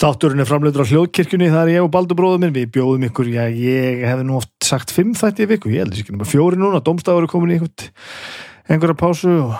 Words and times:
Þátturinn 0.00 0.40
er 0.40 0.48
framleitur 0.48 0.80
á 0.80 0.88
hljóðkirkjunni, 0.88 1.50
það 1.52 1.66
er 1.66 1.70
ég 1.74 1.84
og 1.84 1.90
Baldur 1.92 2.16
bróður 2.16 2.38
minn, 2.40 2.54
við 2.54 2.70
bjóðum 2.72 3.02
ykkur, 3.10 3.28
já, 3.34 3.42
ég 3.52 4.00
hef 4.08 4.22
nú 4.24 4.38
oft 4.38 4.48
sagt 4.64 4.94
fimm 4.96 5.10
þætti 5.12 5.44
í 5.44 5.50
viku, 5.50 5.72
ég 5.74 5.84
held 5.84 5.98
ekki 6.00 6.14
nema 6.14 6.28
fjóri 6.28 6.56
núna, 6.56 6.80
domstafur 6.80 7.26
er 7.26 7.28
komin 7.28 7.52
í 7.52 7.58
einhverja 7.60 8.96
pásu 8.96 9.28
og 9.28 9.58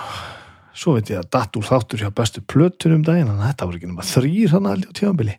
svo 0.77 0.95
veit 0.95 1.09
ég 1.11 1.19
að 1.21 1.29
datt 1.35 1.57
úr 1.59 1.65
þáttur 1.67 2.01
hjá 2.03 2.09
bestu 2.15 2.41
plötunum 2.47 3.03
daginn, 3.05 3.29
en 3.31 3.41
þetta 3.43 3.67
voru 3.67 3.79
ekki 3.79 3.89
nema 3.89 4.05
þrýr 4.07 4.53
hann 4.55 4.69
að 4.69 4.85
tíðanbili. 4.97 5.35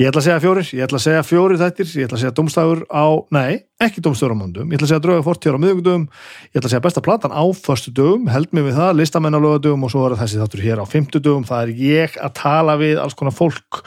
Ég 0.00 0.10
ætla 0.10 0.20
að 0.22 0.26
segja 0.28 0.42
fjórir, 0.44 0.66
ég 0.76 0.84
ætla 0.86 0.98
að 1.00 1.06
segja 1.06 1.22
fjórir 1.26 1.60
þættir, 1.60 1.88
ég 1.92 2.04
ætla 2.08 2.16
að 2.18 2.22
segja 2.24 2.36
domstafur 2.36 2.80
á, 2.92 3.06
nei, 3.36 3.52
ekki 3.82 4.04
domstafur 4.04 4.34
á 4.36 4.40
mándum, 4.40 4.68
ég 4.70 4.76
ætla 4.78 4.86
að 4.86 4.92
segja 4.92 5.04
drauga 5.06 5.26
fortjár 5.26 5.56
á 5.56 5.60
miðugdögum, 5.64 6.04
ég 6.50 6.56
ætla 6.56 6.66
að 6.66 6.74
segja 6.74 6.86
besta 6.88 7.04
platan 7.04 7.36
á 7.36 7.44
förstu 7.56 7.90
dögum, 7.96 8.28
held 8.32 8.50
mig 8.52 8.66
við 8.68 8.78
það, 8.80 8.96
listamenn 9.00 9.36
á 9.36 9.40
lögadögum 9.40 9.86
og 9.86 9.92
svo 9.92 10.06
er 10.08 10.18
þessi 10.20 10.40
þáttur 10.42 10.64
hér 10.66 10.82
á 10.82 10.86
fymtu 10.88 11.18
dögum, 11.24 11.46
það 11.48 11.60
er 11.62 11.70
ég 11.86 12.18
að 12.20 12.36
tala 12.40 12.74
við 12.80 13.00
alls 13.02 13.16
konar 13.16 13.36
fólk. 13.36 13.84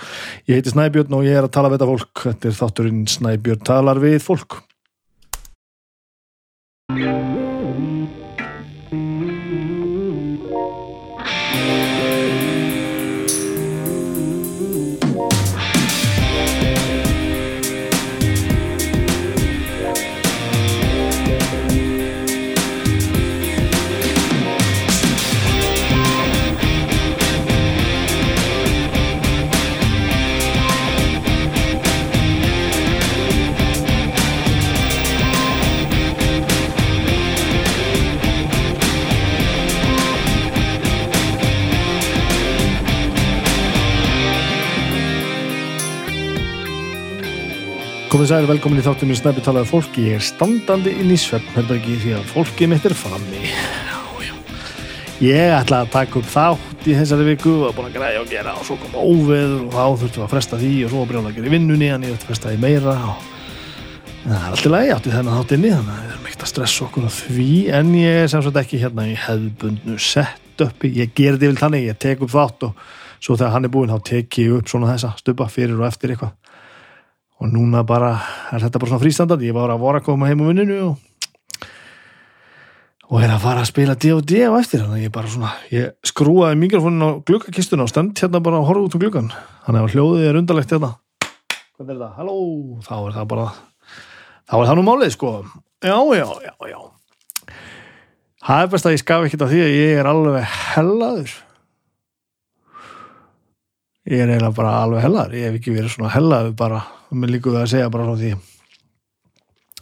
Ég 0.50 0.60
heiti 0.60 0.74
Snæbjörn 0.74 1.14
og 1.18 1.26
ég 1.28 1.38
er 1.38 1.46
að 1.46 1.54
tala 1.58 1.72
við 1.72 1.80
þetta 1.80 1.90
fólk, 4.30 4.66
Komið 48.10 48.32
særi 48.32 48.48
velkomin 48.50 48.80
í 48.82 48.82
þáttum 48.82 49.12
í 49.14 49.16
Snæpi 49.20 49.42
talaðu 49.46 49.68
fólki, 49.70 50.08
ég 50.10 50.16
er 50.18 50.24
standandi 50.26 50.96
inn 50.98 51.12
í 51.14 51.18
svefnherbergi 51.22 51.98
því 52.02 52.14
að 52.18 52.32
fólkið 52.32 52.70
mitt 52.72 52.88
er 52.90 52.96
frammi. 52.98 53.42
Já, 53.46 54.00
já. 54.26 54.32
Ég 55.22 55.54
ætla 55.54 55.84
að 55.84 55.92
taka 55.94 56.18
upp 56.18 56.32
þátt 56.32 56.88
í 56.90 56.96
þessari 56.98 57.28
viku 57.28 57.54
og 57.68 57.76
búin 57.78 57.92
að 57.92 58.00
græja 58.00 58.24
og 58.24 58.32
gera 58.32 58.56
og 58.58 58.66
svo 58.66 58.80
koma 58.82 59.04
óveður 59.06 59.54
og 59.68 59.76
þá 59.76 59.84
þurftum 60.02 60.24
við 60.24 60.26
að 60.26 60.34
fresta 60.34 60.62
því 60.64 60.72
og 60.88 60.96
svo 60.96 61.04
brjóna 61.12 61.30
að 61.30 61.38
gera 61.38 61.52
í 61.52 61.54
vinnunni 61.54 61.92
en 61.94 62.08
ég 62.08 62.16
þurfti 62.16 62.26
að 62.26 62.32
fresta 62.32 62.50
því 62.50 62.64
meira 62.66 62.98
og 63.12 63.30
það 64.26 64.34
er 64.40 64.50
alltaf 64.50 64.74
lægi 64.74 64.96
átti 64.98 65.16
þennan 65.20 65.38
þátt 65.38 65.56
inni 65.60 65.74
þannig 65.76 65.94
að 65.94 66.02
við 66.02 66.12
erum 66.16 66.28
ekkert 66.32 66.48
að 66.48 66.54
stressa 66.56 66.86
okkur 66.88 67.06
á 67.06 67.12
því 67.20 67.50
en 67.78 67.96
ég 68.00 68.20
er 68.24 68.34
sem 68.34 68.46
sagt 68.48 68.62
ekki 68.64 68.84
hérna 68.88 69.06
í 69.06 69.16
hefðbundnu 69.28 70.02
set-upi, 70.10 70.96
ég 70.98 71.14
ger 71.14 71.38
þetta 71.38 71.52
yfir 71.52 71.62
þannig, 71.62 71.88
ég 71.94 72.02
tek 72.10 72.26
upp 72.26 72.34
þátt 72.34 72.72
og 72.72 72.86
svo 73.22 73.38
þegar 73.38 73.54
hann 73.54 73.70
er 73.70 73.78
búinn 73.78 73.94
þá 73.94 74.02
tek 74.16 74.42
ég 74.42 74.58
upp 74.58 74.72
svona 74.72 74.96
þessa 74.96 75.14
stupa 75.22 75.52
fyrir 75.54 75.78
og 75.78 75.86
eftir 75.92 76.16
eitthvað 76.16 76.34
og 77.40 77.52
núna 77.54 77.86
bara 77.88 78.16
er 78.52 78.64
þetta 78.66 78.82
bara 78.82 78.92
svona 78.92 79.04
frístandandi 79.04 79.48
ég 79.48 79.56
var 79.56 79.72
að 79.72 79.84
vora 79.84 80.02
að 80.02 80.10
koma 80.10 80.28
heim 80.28 80.42
á 80.44 80.50
vinninu 80.50 80.80
og, 80.90 80.98
og 83.08 83.24
er 83.24 83.32
að 83.32 83.46
fara 83.46 83.64
að 83.64 83.70
spila 83.72 83.96
D&D 83.96 84.42
á 84.44 84.52
eftir. 84.60 84.84
Þannig 84.84 85.00
að 85.00 85.06
ég 85.06 85.14
bara 85.16 85.32
svona 85.32 85.54
ég 85.72 85.94
skrúaði 86.12 86.60
mikrofónin 86.60 87.08
á 87.08 87.10
glukkakistuna 87.24 87.88
og 87.88 87.94
stend 87.94 88.20
hérna 88.20 88.44
bara 88.44 88.60
að 88.60 88.68
horfa 88.70 88.90
út 88.90 89.00
um 89.00 89.04
glukkan 89.06 89.32
þannig 89.66 89.88
að 89.88 89.96
hljóðið 89.96 90.28
er 90.28 90.42
undarlegt 90.42 90.76
hérna. 90.76 90.92
Hvernig 91.80 91.96
er 91.96 92.04
það? 92.04 92.14
Halló? 92.20 92.38
Þá 92.84 92.96
er 93.00 93.18
það 93.18 93.28
bara 93.32 93.50
þá 94.44 94.56
er 94.60 94.70
það 94.70 94.80
nú 94.82 94.88
málið 94.90 95.16
sko. 95.16 95.34
Já, 95.80 95.98
já, 96.20 96.26
já, 96.44 96.54
já. 96.68 96.80
Það 98.50 98.64
er 98.66 98.72
best 98.74 98.88
að 98.88 98.96
ég 98.98 99.02
skaf 99.04 99.26
ekkert 99.26 99.46
af 99.46 99.52
því 99.54 99.64
að 99.64 99.76
ég 99.78 99.98
er 100.02 100.08
alveg 100.10 100.54
hellaður. 100.74 101.34
Ég 104.10 104.24
er 104.24 104.32
eiginlega 104.32 104.56
bara 104.58 104.78
alveg 104.84 105.04
hellaður. 105.06 105.36
Ég 105.40 105.48
hef 105.48 105.60
ekki 105.60 105.76
verið 105.76 105.94
svona 105.94 106.12
hellaður 106.12 106.56
bara 106.60 106.80
með 107.12 107.36
líku 107.36 107.54
við 107.54 107.62
að 107.64 107.72
segja 107.74 107.94
bara 107.94 108.08
frá 108.10 108.20
því 108.20 108.34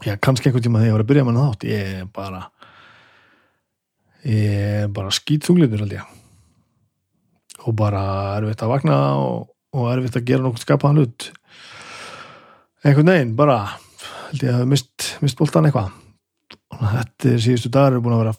já, 0.05 0.13
kannski 0.21 0.49
einhvern 0.49 0.67
tíma 0.67 0.83
þegar 0.83 0.91
ég 0.91 0.97
var 0.97 1.05
að 1.05 1.11
byrja 1.11 1.25
með 1.27 1.41
þátt 1.41 1.67
ég 1.67 1.91
er 1.97 2.13
bara 2.15 2.43
ég 4.27 4.83
er 4.83 4.87
bara 4.93 5.13
skýtþunglitur 5.13 5.83
held 5.83 5.95
ég. 5.97 6.15
Og 7.67 7.75
bara 7.77 8.01
erfitt 8.37 8.63
að 8.63 8.73
vakna 8.73 8.97
og, 9.19 9.49
og 9.75 9.89
erfitt 9.91 10.19
að 10.19 10.27
gera 10.29 10.45
nokkuð 10.45 10.63
skapaðan 10.63 11.01
hlut. 11.01 11.29
Einhvern 12.85 13.11
veginn 13.11 13.35
bara 13.39 13.59
held 14.27 14.43
ég 14.43 14.51
að 14.51 14.59
hafa 14.59 14.71
mist, 14.73 15.09
mist 15.23 15.39
bóltan 15.39 15.67
eitthvað. 15.67 15.91
Og 16.75 16.83
þetta 16.83 17.31
er 17.33 17.43
síðustu 17.43 17.71
dagar 17.73 17.95
eru 17.95 18.03
búin 18.05 18.17
að 18.17 18.23
vera 18.25 18.35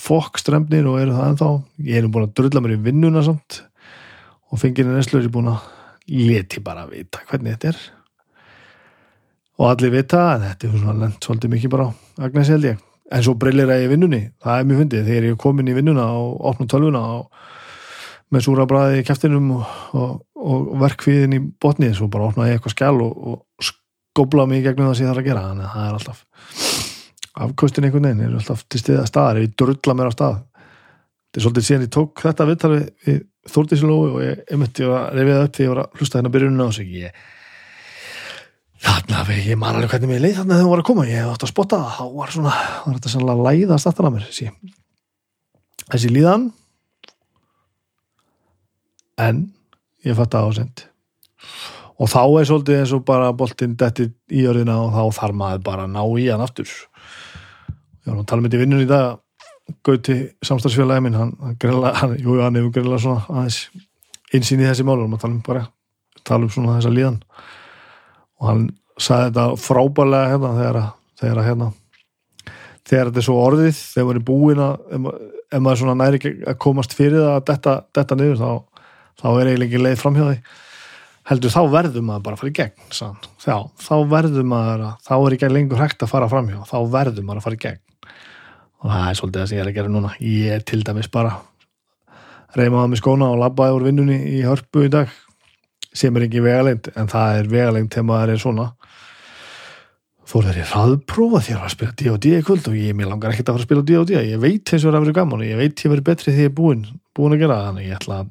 fokkstremnir 0.00 0.88
og 0.90 1.00
eru 1.02 1.16
það 1.16 1.32
ennþá. 1.32 1.50
Ég 1.90 2.00
er 2.00 2.10
búin 2.10 2.28
að 2.28 2.36
drulla 2.40 2.64
mér 2.64 2.76
í 2.76 2.82
vinnuna 2.88 3.24
samt 3.26 3.62
og 4.50 4.58
fengirinn 4.58 4.98
er 4.98 5.30
búin 5.30 5.52
að 5.52 5.66
leti 6.10 6.62
bara 6.64 6.86
að 6.86 6.96
vita 6.96 7.20
hvernig 7.28 7.54
þetta 7.54 7.70
er 7.70 7.82
og 9.60 9.66
allir 9.68 9.92
vita 9.92 10.22
að 10.34 10.46
þetta 10.46 10.68
er 10.68 10.78
svona 10.78 10.96
lent 11.02 11.26
svolítið 11.26 11.52
mikið 11.54 11.72
bara 11.74 11.90
á 11.90 11.92
Agnes 12.24 12.50
held 12.52 12.68
ég. 12.70 12.78
En 13.10 13.24
svo 13.26 13.34
brillir 13.36 13.68
að 13.68 13.82
ég 13.84 13.90
vinnunni, 13.90 14.20
það 14.40 14.60
er 14.60 14.68
mjög 14.68 14.80
fundið 14.84 15.08
þegar 15.08 15.26
ég 15.26 15.34
er 15.34 15.40
komin 15.42 15.68
í 15.68 15.74
vinnuna 15.76 16.06
og 16.16 16.44
opnum 16.50 16.68
tölvuna 16.70 17.00
og 17.18 17.48
með 18.30 18.44
súra 18.46 18.66
bræði 18.70 19.00
í 19.00 19.06
kæftinum 19.08 19.48
og, 19.56 19.64
og, 19.98 20.12
og 20.38 20.68
verkvíðin 20.80 21.34
í 21.34 21.40
botnið, 21.60 21.96
svo 21.98 22.06
bara 22.12 22.28
opnaði 22.30 22.52
ég 22.52 22.60
eitthvað 22.60 22.76
skjál 22.76 23.00
og, 23.02 23.16
og 23.32 23.66
skobla 23.66 24.46
mig 24.46 24.62
í 24.62 24.66
gegnum 24.68 24.86
það 24.86 24.94
sem 25.00 25.08
ég 25.08 25.10
þarf 25.10 25.24
að 25.24 25.28
gera, 25.30 25.42
þannig 25.48 25.66
að 25.66 25.74
það 25.74 25.88
er 25.88 25.98
alltaf 25.98 26.22
afkvöstin 27.40 27.88
einhvern 27.88 28.06
veginn, 28.06 28.22
er 28.28 28.38
alltaf 28.38 28.62
til 28.70 28.80
stiða 28.84 29.08
staðar, 29.10 29.42
ég 29.42 29.58
drulla 29.58 29.96
mér 29.98 30.10
á 30.10 30.14
stað. 30.14 30.38
Þetta 31.30 31.40
er 31.40 31.44
svolítið 31.46 31.66
síðan 31.66 31.84
ég 31.84 31.92
tók 31.98 32.24
þetta 32.24 32.48
viðtal 32.48 32.72
við, 32.76 33.20
Þórtísilói 33.50 34.08
og 34.12 34.18
ég, 34.20 34.40
ég 34.50 34.58
myndi 34.60 34.84
að 34.84 35.04
reyfiða 35.16 35.44
upp 35.46 35.54
því 35.56 35.64
ég 35.64 35.70
var 35.70 35.78
að 35.80 35.94
hlusta 35.96 36.18
hérna 36.18 36.32
byrjununa 36.34 36.66
og 36.68 36.74
svo 36.76 36.84
ég 36.84 37.20
þarna, 38.80 39.24
ég 39.36 39.58
man 39.60 39.76
alveg 39.76 39.94
hvernig 39.94 40.10
mér 40.10 40.22
leið 40.24 40.36
þarna 40.40 40.56
þegar 40.56 40.66
hún 40.66 40.74
var 40.74 40.82
að 40.82 40.88
koma, 40.88 41.06
ég 41.08 41.20
hef 41.20 41.32
átt 41.34 41.46
að 41.46 41.52
spotta 41.52 41.80
það 41.80 41.96
þá 41.96 42.18
var 42.20 42.34
svona, 42.34 42.52
var 42.84 42.98
þetta 42.98 43.12
sannlega 43.14 43.46
læðast 43.48 43.90
aftan 43.90 44.08
að 44.08 44.14
mér 44.16 44.28
þessi, 44.28 44.50
þessi 45.86 46.12
líðan. 46.14 46.46
En 49.20 49.42
ég 50.06 50.16
fatt 50.16 50.36
að 50.38 50.48
ásend 50.48 50.86
og 52.00 52.08
þá 52.08 52.22
er 52.24 52.46
svolítið 52.48 52.78
eins 52.80 52.92
og 52.96 53.02
bara 53.04 53.32
boltinn 53.36 53.76
detti 53.76 54.06
í 54.32 54.46
örðina 54.48 54.78
og 54.86 54.94
þá 54.94 55.18
þarf 55.18 55.36
maður 55.36 55.66
bara 55.66 55.84
að 55.84 55.92
ná 55.92 56.00
í 56.16 56.30
hann 56.30 56.44
aftur. 56.44 56.70
Ég 58.00 58.08
var 58.08 58.16
nú 58.16 58.22
að 58.24 58.30
tala 58.30 58.40
með 58.40 58.48
þetta 58.48 58.56
í 58.56 58.62
vinnun 58.64 58.84
í 58.84 58.88
dag. 58.88 59.18
Gauti 59.86 60.16
samstagsfélagi 60.48 61.04
minn 61.04 61.18
hann, 61.18 61.34
hann, 61.44 61.84
hann, 62.00 62.14
jú, 62.18 62.38
hann 62.40 62.56
hefur 62.56 62.72
greinlega 62.74 63.02
svona 63.04 63.26
aðeins 63.28 63.58
einsýn 64.32 64.64
í 64.64 64.66
þessi 64.70 64.86
mál. 64.88 64.96
Og 64.96 65.10
maður 65.12 65.26
tala 65.26 65.36
um 65.36 65.42
bara 65.44 65.66
tala 66.24 66.48
um 66.48 66.54
svona 66.54 66.78
þessa 66.78 66.94
líðan 66.94 67.20
og 68.40 68.48
hann 68.48 68.64
sagði 69.00 69.28
þetta 69.30 69.44
frábælega 69.60 70.32
hérna 70.32 70.54
þegar, 70.56 70.80
þegar 71.20 71.44
hérna 71.48 71.70
þegar 72.88 73.10
þetta 73.10 73.22
er 73.22 73.28
svo 73.28 73.36
orðið 73.44 73.76
þegar 73.76 74.08
maður 74.08 74.20
er 74.20 74.26
búin 74.30 74.64
að 74.64 75.12
ef 75.50 75.60
maður 75.60 75.82
svona 75.82 75.98
næri 76.00 76.34
að 76.48 76.58
komast 76.62 76.96
fyrir 76.96 77.20
það 77.20 77.36
að 77.36 77.46
detta, 77.52 77.76
detta 77.96 78.18
niður 78.18 78.40
þá, 78.40 78.82
þá 79.20 79.28
er 79.30 79.52
eiginlega 79.52 79.70
ekki 79.70 79.84
leið 79.84 80.02
framhjóði 80.02 80.40
heldur 81.30 81.52
þá 81.52 81.60
verður 81.70 82.04
maður 82.06 82.24
bara 82.26 82.36
að 82.36 82.42
fara 82.42 82.50
í 82.50 82.56
gegn 82.58 82.88
þá, 83.38 83.56
þá 83.78 83.94
verður 84.10 84.48
maður 84.50 84.84
að 84.88 85.06
þá 85.06 85.14
er 85.18 85.36
ekki 85.36 85.50
lengur 85.52 85.82
hægt 85.82 86.02
að 86.02 86.12
fara 86.14 86.30
framhjá 86.30 86.64
þá 86.66 86.76
verður 86.90 87.26
maður 87.26 87.42
að 87.42 87.46
fara 87.46 87.58
í 87.58 87.62
gegn. 87.66 87.80
Og 88.80 88.88
það 88.90 89.06
er 89.06 89.18
svolítið 89.18 89.42
það 89.42 89.50
sem 89.50 89.58
ég 89.58 89.62
er 89.62 89.70
að 89.70 89.76
gera 89.76 89.92
núna. 89.92 90.10
Ég 90.24 90.54
er 90.56 90.62
til 90.64 90.80
dæmis 90.86 91.10
bara 91.12 91.34
reymaða 92.56 92.90
með 92.90 93.02
skóna 93.02 93.28
og 93.30 93.42
labbaði 93.42 93.76
úr 93.76 93.86
vinnunni 93.86 94.16
í 94.32 94.40
hörpu 94.46 94.86
í 94.86 94.92
dag 94.92 95.12
sem 95.96 96.16
er 96.16 96.26
ekki 96.26 96.42
vegalengt 96.44 96.90
en 96.94 97.10
það 97.10 97.40
er 97.40 97.50
vegalengt 97.50 97.94
þegar 97.94 98.08
maður 98.10 98.32
er 98.34 98.42
svona. 98.42 98.66
Þó 100.30 100.36
er 100.46 100.60
ég 100.60 100.70
hraðprófa 100.70 101.40
því 101.42 101.54
að 101.56 101.72
spila 101.72 101.94
D&D 101.98 102.42
kvöld 102.46 102.68
og 102.70 102.76
ég 102.78 102.94
mér 102.94 103.10
langar 103.10 103.32
ekkert 103.32 103.48
að 103.50 103.56
fara 103.56 103.64
að 103.64 103.68
spila 103.68 103.86
D&D 103.88 104.20
ég 104.30 104.42
veit 104.42 104.62
eins 104.70 104.84
og 104.84 104.86
það 104.86 104.92
er 104.92 104.98
að 105.00 105.06
vera 105.08 105.16
gaman 105.18 105.42
og 105.42 105.48
ég 105.48 105.58
veit 105.58 105.82
ég 105.82 105.90
verið 105.90 106.06
betri 106.06 106.34
því 106.34 106.44
ég 106.44 106.50
er 106.50 106.54
búin, 106.54 106.84
búin 107.18 107.34
að 107.34 107.42
gera 107.42 107.56
þannig 107.64 107.88
ég 107.88 107.96
ætla 107.98 108.18
að 108.20 108.28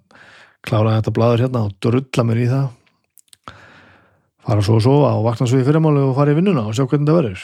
klára 0.70 0.96
þetta 0.96 1.16
bladur 1.18 1.44
hérna 1.44 1.66
og 1.68 1.76
drulla 1.84 2.26
mér 2.30 2.40
í 2.40 2.48
það. 2.54 2.68
Fara 4.48 4.64
svo 4.64 4.78
og 4.80 4.86
svo 4.86 4.96
og 5.10 5.26
vakna 5.28 5.50
svo 5.50 5.60
í 5.60 5.68
fyrirmáli 5.68 6.06
og 6.06 6.16
fara 6.16 6.32
í 6.32 6.40
vinnuna 6.40 6.64
og 6.70 6.78
sjá 6.78 6.86
hvernig 6.86 7.10
það 7.10 7.20
verður. 7.20 7.44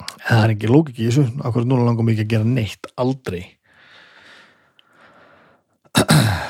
En 0.00 0.30
það 0.30 0.40
er 0.46 0.54
ekki 0.54 0.72
lókik 0.72 0.96
í 0.96 1.10
þessu. 1.10 1.26
Akkur 1.44 1.68
núna 1.68 1.84
langar 1.84 2.08
mikið 2.08 2.24
að 2.24 2.32
gera 2.32 2.48
neitt 2.48 2.88
aldrei 2.96 3.42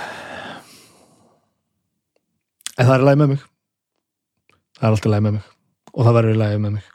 en 2.78 2.88
það 2.88 2.96
er 2.96 3.06
læg 3.08 3.20
með 3.20 3.32
mig. 3.34 3.46
Það 4.74 4.88
er 4.88 4.96
alltaf 4.96 5.12
læg 5.12 5.24
með 5.24 5.36
mig. 5.36 5.46
Og 5.94 6.02
það 6.02 6.18
verður 6.18 6.40
læg 6.40 6.58
með 6.58 6.76
mig. 6.76 6.90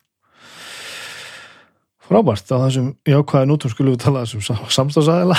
Frábært 2.09 2.51
á 2.51 2.57
þessum 2.65 2.93
jákvæða 3.05 3.47
nútum 3.49 3.71
skulum 3.71 3.93
við 3.93 4.03
tala 4.03 4.23
þessum 4.25 4.69
samstafsæðila 4.73 5.35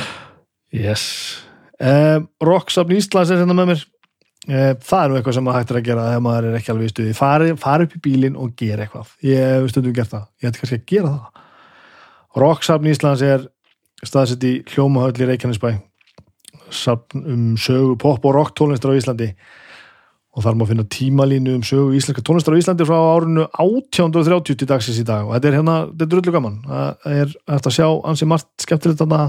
yes. 0.84 1.04
Um, 1.80 2.28
Rocksafn 2.46 2.94
Íslands 2.94 3.32
er 3.32 3.42
hérna 3.42 3.56
með 3.58 3.72
mér. 3.72 3.82
Eh, 4.48 4.72
það 4.80 5.02
er 5.02 5.10
nú 5.10 5.18
eitthvað 5.18 5.36
sem 5.36 5.44
maður 5.44 5.60
hættir 5.60 5.78
að 5.80 5.86
gera 5.90 6.06
þegar 6.08 6.22
maður 6.24 6.46
er 6.48 6.56
ekki 6.56 6.72
alveg 6.72 6.88
í 6.88 6.92
stuði. 6.94 7.16
Fari, 7.18 7.50
fari 7.60 7.86
upp 7.86 7.96
í 7.98 8.02
bílinn 8.06 8.38
og 8.40 8.54
gera 8.56 8.86
eitthvað. 8.86 9.10
Ég 9.26 9.42
hef 9.44 9.68
stundum 9.72 9.96
gert 9.98 10.14
það, 10.14 10.24
ég 10.40 10.48
hætti 10.48 10.62
kannski 10.62 10.78
að 10.78 10.86
gera 10.94 11.12
það. 11.12 11.44
Rocksafn 12.40 12.90
Íslands 12.90 13.24
er 13.26 13.46
staðsett 14.06 14.46
í 14.48 14.54
Hljómahöll 14.70 15.18
í 15.18 15.28
Reykjanesbæ 15.28 15.74
safn 16.74 17.24
um 17.26 17.56
sögu 17.60 17.96
pop 18.00 18.24
og 18.24 18.34
rock 18.36 18.54
tónlistar 18.58 18.92
á 18.92 18.98
Íslandi. 18.98 19.32
Og 20.30 20.44
þar 20.44 20.58
má 20.58 20.64
finna 20.68 20.84
tímalínu 20.86 21.56
um 21.58 21.64
sögu 21.66 21.96
íslenska 21.98 22.22
tónlistar 22.22 22.54
á 22.54 22.60
Íslandi 22.60 22.86
frá 22.86 22.98
árinu 22.98 23.46
1830 23.58 24.56
til 24.56 24.68
dagsins 24.70 25.00
í 25.02 25.06
dag. 25.06 25.26
Og 25.26 25.34
þetta 25.34 25.50
er 25.50 25.58
hérna, 25.58 25.76
þetta 25.90 26.06
er 26.06 26.12
drullu 26.14 26.34
gaman. 26.36 26.60
Það 26.66 27.16
er 27.18 27.34
eftir 27.56 27.70
að 27.72 27.76
sjá 27.78 27.88
ansi 28.12 28.28
margt 28.30 28.50
skemmtilegt 28.62 29.02
þarna. 29.02 29.22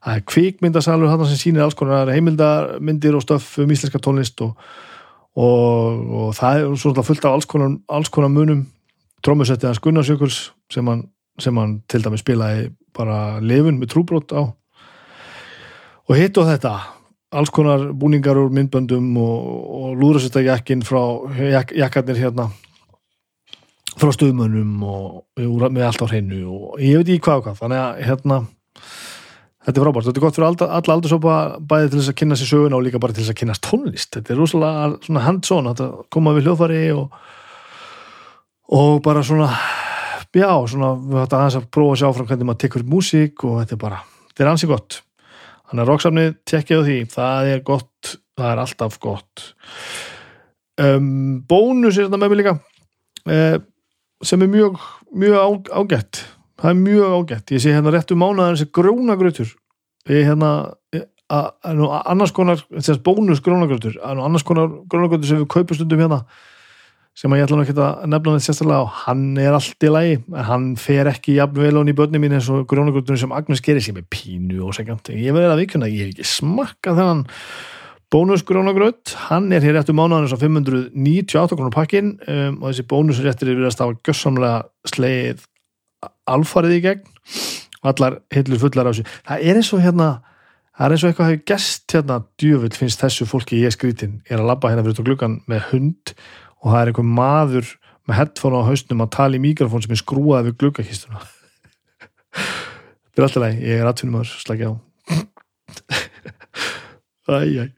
Það 0.00 0.16
er 0.16 0.26
kvikmyndasalur 0.32 1.12
þarna 1.12 1.28
sem 1.28 1.40
sýnir 1.42 1.66
alls 1.66 1.76
konar 1.76 2.08
heimildamindir 2.08 3.18
og 3.18 3.24
stöf 3.26 3.52
um 3.60 3.74
íslenska 3.74 4.00
tónlist 4.00 4.40
og, 4.40 4.54
og, 5.36 6.04
og 6.08 6.30
það 6.38 6.60
er 6.62 6.78
svona 6.80 7.04
fullt 7.04 7.26
af 7.28 7.36
alls 7.36 7.48
konar, 7.50 7.76
alls 7.88 8.08
konar 8.08 8.32
munum. 8.32 8.64
Trómusettið 9.20 9.68
hans 9.68 9.82
Gunnarsjökuls 9.84 10.38
sem 10.72 10.86
hann, 10.88 11.04
sem 11.36 11.56
hann 11.60 11.82
til 11.84 12.00
dæmi 12.00 12.16
spilaði 12.16 12.70
bara 12.96 13.36
lefun 13.44 13.76
með 13.76 13.92
trúbrót 13.92 14.32
á 14.32 14.48
og 16.10 16.18
hitt 16.18 16.40
og 16.40 16.48
þetta 16.50 16.74
alls 17.30 17.52
konar 17.54 17.92
búningar 17.94 18.38
úr 18.40 18.50
myndböndum 18.50 19.12
og, 19.22 19.44
og 19.78 20.00
lúðrasöttajakkin 20.00 20.82
frá 20.86 21.02
jak, 21.38 21.70
jakkarnir 21.78 22.18
hérna 22.18 22.48
frá 24.00 24.10
stöðmönnum 24.14 24.82
og 24.86 25.68
með 25.70 25.86
allt 25.86 26.02
á 26.02 26.10
hreinu 26.10 26.42
og 26.50 26.82
ég 26.82 26.98
veit 26.98 27.12
ekki 27.14 27.26
hvað 27.28 27.42
og 27.42 27.46
hvað 27.46 27.62
þannig 27.62 27.84
að 27.84 28.02
hérna 28.08 28.42
Þetta 29.60 29.76
er 29.76 29.84
frábært, 29.84 30.06
þetta 30.08 30.20
er 30.20 30.22
gott 30.24 30.36
fyrir 30.38 30.46
alla, 30.46 30.66
alla 30.78 30.94
aldursópa 30.96 31.32
bæði 31.68 31.88
til 31.90 31.98
þess 31.98 32.10
að 32.10 32.14
kynna 32.16 32.36
sér 32.40 32.48
söguna 32.48 32.78
og 32.78 32.84
líka 32.86 33.00
bara 33.02 33.12
til 33.12 33.20
þess 33.20 33.32
að 33.34 33.38
kynna 33.42 33.56
tónlist. 33.60 34.08
Þetta 34.14 34.32
er 34.32 34.38
rosalega 34.40 35.24
hands-on 35.26 35.68
að 35.68 35.82
koma 36.16 36.32
við 36.32 36.48
hljóðfari 36.48 36.78
og, 36.96 37.18
og 38.78 39.02
bara 39.04 39.20
svona 39.20 39.50
já, 40.32 40.48
svona 40.64 40.94
við 40.96 41.20
hættum 41.20 41.42
aðeins 41.42 41.58
að 41.60 41.68
prófa 41.76 41.92
að 41.92 42.00
sjá 42.00 42.08
frá 42.16 42.24
hvernig 42.30 42.48
maður 42.48 42.62
tekur 42.64 42.86
músík 42.88 43.44
og 43.44 43.60
þetta 43.60 43.76
er 43.76 43.82
bara, 43.84 44.00
þetta 44.30 44.46
er 44.46 44.52
ansið 44.54 44.72
gott. 44.72 44.98
Þannig 45.70 45.84
að 45.84 45.90
roksafnið 45.92 46.34
tekkið 46.50 46.82
á 46.82 46.86
því, 46.88 46.98
það 47.14 47.52
er 47.54 47.62
gott, 47.66 48.12
það 48.38 48.50
er 48.50 48.62
alltaf 48.64 48.98
gott. 49.02 49.46
Um, 50.80 51.40
bónus 51.46 51.98
er 51.98 52.08
þetta 52.08 52.18
með 52.18 52.32
mig 52.32 52.40
líka 52.40 52.54
eh, 53.30 53.56
sem 54.26 54.42
er 54.42 54.50
mjög, 54.50 54.78
mjög 55.14 55.70
ágætt. 55.70 56.24
Það 56.60 56.72
er 56.72 56.78
mjög 56.80 57.16
ágætt, 57.16 57.54
ég 57.54 57.62
sé 57.62 57.74
hérna 57.74 57.92
rétt 57.94 58.10
um 58.14 58.22
mánuðan 58.24 58.56
þessi 58.56 58.72
grónagrautur 58.76 59.54
ég 60.08 60.26
hérna 60.26 60.50
annars 61.30 62.32
konar, 62.34 62.62
þess 62.72 63.02
bónus 63.04 63.42
grónagrautur 63.44 63.98
annars 64.02 64.44
konar 64.46 64.70
grónagrautur 64.90 65.28
sem 65.28 65.42
við 65.42 65.50
kaupum 65.52 65.78
stundum 65.78 66.02
hérna 66.02 66.24
sem 67.20 67.34
ég 67.36 67.44
ætla 67.44 67.58
nú 67.58 67.66
ekki 67.66 67.76
að 67.76 68.06
nefna 68.08 68.36
þetta 68.36 68.46
sérstaklega 68.46 68.80
á 68.80 68.92
hann 69.04 69.26
er 69.40 69.56
allt 69.56 69.84
í 69.84 69.92
lagi, 69.92 70.14
hann 70.48 70.70
fer 70.80 71.10
ekki 71.10 71.36
jafn 71.36 71.60
vel 71.60 71.74
hún 71.76 71.92
í 71.92 71.96
börnum 71.96 72.24
mín 72.24 72.38
eins 72.38 72.48
og 72.52 72.64
grónagrauturinn 72.70 73.20
sem 73.20 73.36
Agnes 73.36 73.60
gerir 73.64 73.84
sem 73.84 74.00
er 74.00 74.08
pínu 74.08 74.62
og 74.64 74.72
segjant 74.78 75.12
ég 75.12 75.36
verði 75.36 75.52
að 75.52 75.62
vikuna, 75.66 75.90
ég 75.90 76.08
hef 76.08 76.14
ekki 76.14 76.30
smakka 76.30 76.96
þennan 76.96 77.26
bónus 78.10 78.42
grónagraut 78.48 79.14
hann 79.28 79.52
er 79.52 79.62
hér 79.62 79.78
rétt 79.78 79.92
um 79.92 80.00
mánuðan 80.00 80.26
eins 80.26 80.34
og 80.34 80.40
598 80.42 81.60
krónar 81.60 81.76
pakkin 81.76 82.16
um, 82.24 82.58
og 82.62 82.72
þessi 82.72 82.88
bónusréttir 82.90 83.52
er 83.52 83.60
verið 83.60 83.70
að 83.70 83.76
stafa 83.76 84.00
gössamlega 84.08 84.56
sleið 84.88 85.44
alfarið 86.30 86.76
í 86.78 86.82
gegn. 86.84 87.06
Allar 87.86 88.18
hillur 88.34 88.60
fullar 88.60 88.90
á 88.90 88.92
þessu. 88.92 89.06
Það 89.28 89.46
er 89.46 89.60
eins 89.60 89.72
og 89.72 89.82
hérna 89.84 90.08
það 90.76 90.84
er 90.86 90.94
eins 90.94 91.04
og 91.04 91.10
eitthvað 91.10 91.30
hefur 91.30 91.46
gest 91.50 91.96
hérna. 91.96 92.18
Djöfull 92.40 92.76
finnst 92.76 93.04
þessu 93.04 93.28
fólki 93.28 93.62
ég 93.64 93.74
skrítin 93.74 94.20
er 94.28 94.40
að 94.40 94.50
labba 94.52 94.72
hérna 94.72 94.84
fyrir 94.86 95.08
glukkan 95.08 95.40
með 95.50 95.66
hund 95.72 96.14
og 96.60 96.72
það 96.72 96.80
er 96.80 96.92
einhver 96.92 97.10
maður 97.18 97.74
með 98.08 98.18
headphone 98.20 98.60
á 98.60 98.68
hausnum 98.68 99.04
að 99.04 99.12
tala 99.16 99.38
í 99.38 99.42
mikrofón 99.42 99.84
sem 99.84 99.94
er 99.94 100.00
skrúað 100.00 100.48
við 100.48 100.58
glukkakistuna 100.62 101.22
þetta 102.34 103.20
er 103.20 103.26
alltaf 103.26 103.44
leið 103.44 103.62
ég 103.66 103.82
er 103.82 103.90
aðtunum 103.90 104.20
að 104.20 104.32
slagja 104.40 104.70
á. 104.70 104.74
Æj, 107.30 107.60
æj. 107.62 107.68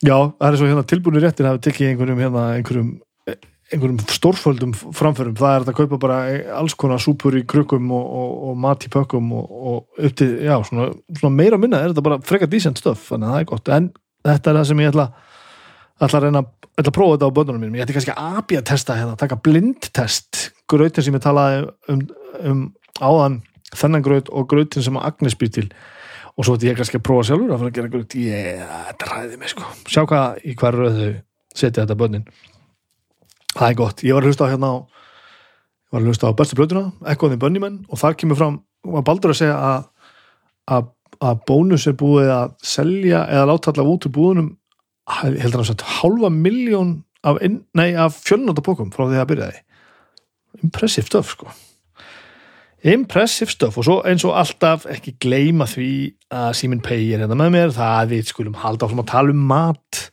Já, 0.00 0.16
það 0.16 0.46
er 0.48 0.56
svo 0.58 0.68
hérna 0.70 0.88
tilbúinu 0.88 1.20
réttir 1.22 1.46
að 1.46 1.52
hafa 1.52 1.62
tekið 1.66 1.90
einhverjum 1.90 2.22
hérna 2.24 2.44
einhverjum 2.56 2.90
einhverjum 3.70 3.98
stórföldum 4.10 4.72
framförum. 4.96 5.36
Það 5.38 5.52
er 5.54 5.66
að 5.68 5.76
kaupa 5.78 5.98
bara 6.02 6.20
alls 6.58 6.74
konar 6.74 7.02
súpur 7.02 7.36
í 7.38 7.44
krukkum 7.46 7.92
og, 7.94 8.06
og, 8.22 8.32
og 8.50 8.56
mat 8.64 8.86
í 8.86 8.90
pökkum 8.90 9.28
og, 9.36 9.50
og 9.50 10.06
upp 10.08 10.16
til, 10.18 10.30
já, 10.42 10.56
svona, 10.66 10.88
svona 11.20 11.36
meira 11.36 11.60
minna 11.60 11.82
er 11.82 11.92
þetta 11.92 12.06
bara 12.08 12.18
freka 12.26 12.48
decent 12.50 12.80
stöf 12.80 13.04
þannig 13.12 13.28
að 13.28 13.36
það 13.36 13.44
er 13.44 13.50
gott, 13.52 13.70
en 13.76 13.90
þetta 14.26 14.50
er 14.50 14.58
það 14.58 14.66
sem 14.70 14.82
ég 14.82 14.90
ætla 14.94 15.06
ætla 16.06 16.20
að 16.20 16.26
reyna, 16.26 16.42
ætla 16.74 16.90
að 16.90 16.96
prófa 16.96 17.16
þetta 17.16 17.30
á 17.30 17.36
bönnunum 17.38 17.62
mínum, 17.64 17.78
ég 17.78 17.86
ætla 17.86 17.96
kannski 17.98 18.16
að 18.16 18.40
abja 18.40 18.64
testa 18.70 18.98
hérna, 18.98 19.16
taka 19.20 19.38
blindtest, 19.44 20.42
grötin 20.70 21.06
sem 21.06 21.16
ég 21.16 21.24
talaði 21.24 21.64
um, 21.92 22.04
um 22.50 22.66
áðan 23.00 23.40
þennan 23.70 24.04
gröt 24.04 24.30
og 24.34 24.48
grötin 24.50 24.84
sem 24.84 25.00
Agnes 25.00 25.36
býr 25.38 25.54
til. 25.56 25.66
Og 26.38 26.46
svo 26.46 26.56
ætla 26.56 26.72
ég 26.72 26.78
kannski 26.78 27.00
að 27.00 27.06
prófa 27.08 27.28
sjálfur 27.28 27.52
að 27.52 27.62
fara 27.62 27.72
að 27.72 27.80
gera 27.80 27.92
gröt, 27.92 28.16
ég, 28.20 28.62
þetta 28.90 29.10
ræði 29.10 29.40
mig 29.40 29.52
sko. 29.52 29.66
Sjá 29.90 30.04
hvað 30.04 30.40
í 30.46 30.56
hverju 30.58 30.94
þau 30.96 31.10
setja 31.56 31.84
þetta 31.84 31.98
bönnin 31.98 32.26
það 33.56 33.66
er 33.68 33.76
gott, 33.78 34.04
ég 34.06 34.14
var 34.14 34.24
að 34.24 34.30
hlusta 34.30 34.46
á 34.46 34.52
hérna 34.52 34.70
á 34.70 34.76
ég 34.80 35.94
var 35.94 36.02
að 36.02 36.10
hlusta 36.10 36.30
á 36.30 36.38
bestu 36.38 36.58
blötuna 36.58 37.12
Ekkoði 37.12 37.38
Bönnimenn 37.40 37.80
og 37.90 38.00
þar 38.00 38.16
kemur 38.20 38.38
fram 38.38 38.60
var 38.86 39.04
baldur 39.06 39.34
að 39.34 39.40
segja 39.42 39.56
að, 39.58 39.88
að, 40.70 40.90
að 41.18 41.42
bónus 41.50 41.86
er 41.90 41.96
búið 41.98 42.30
að 42.34 42.54
selja 42.62 43.24
eða 43.26 43.48
láta 43.50 43.72
allavega 43.72 43.96
út 43.96 44.06
úr 44.06 44.14
búðunum 44.14 44.50
heldur 45.18 45.62
hann 45.62 45.74
að 45.74 45.88
halva 46.00 46.30
miljón 46.32 47.00
af, 47.26 47.40
af 47.40 48.20
fjölnóttabókum 48.24 48.92
frá 48.94 49.06
því 49.08 49.20
að 49.20 49.28
byrjaði. 49.32 49.64
Impressive 50.64 51.06
stuff 51.06 51.34
sko. 51.36 51.50
Impressive 52.82 53.52
stuff. 53.52 53.76
Og 53.78 53.86
svo 53.86 54.00
eins 54.08 54.24
og 54.24 54.36
alltaf 54.40 54.86
ekki 54.88 55.18
gleima 55.20 55.68
því 55.68 55.92
að 56.32 56.52
Simin 56.56 56.84
Pei 56.84 57.10
er 57.12 57.24
hérna 57.24 57.36
með 57.36 57.56
mér. 57.56 57.74
Það 57.76 58.14
við 58.14 58.30
skulum 58.32 58.60
halda 58.62 58.88
áfram 58.88 59.02
að 59.04 59.10
tala 59.12 59.34
um 59.34 59.42
mat. 59.50 60.04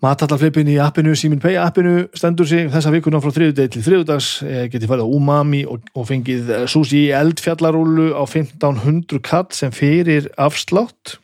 Matallarflippin 0.00 0.70
í 0.72 0.78
appinu, 0.80 1.12
Simin 1.12 1.42
Pay 1.42 1.58
appinu 1.60 2.06
stendur 2.16 2.48
sig 2.48 2.70
þessa 2.72 2.92
vikuna 2.94 3.20
frá 3.20 3.34
þriðudeg 3.36 3.74
til 3.74 3.82
þriðudags 3.84 4.28
eh, 4.46 4.62
getið 4.72 4.88
farið 4.88 5.04
á 5.04 5.12
Umami 5.12 5.60
og, 5.68 5.84
og 5.92 6.06
fengið 6.08 6.54
sushi 6.72 7.02
eldfjallarúlu 7.12 8.14
á 8.16 8.24
1500 8.24 9.20
kall 9.20 9.50
sem 9.52 9.74
fyrir 9.76 10.30
afslátt 10.40 11.19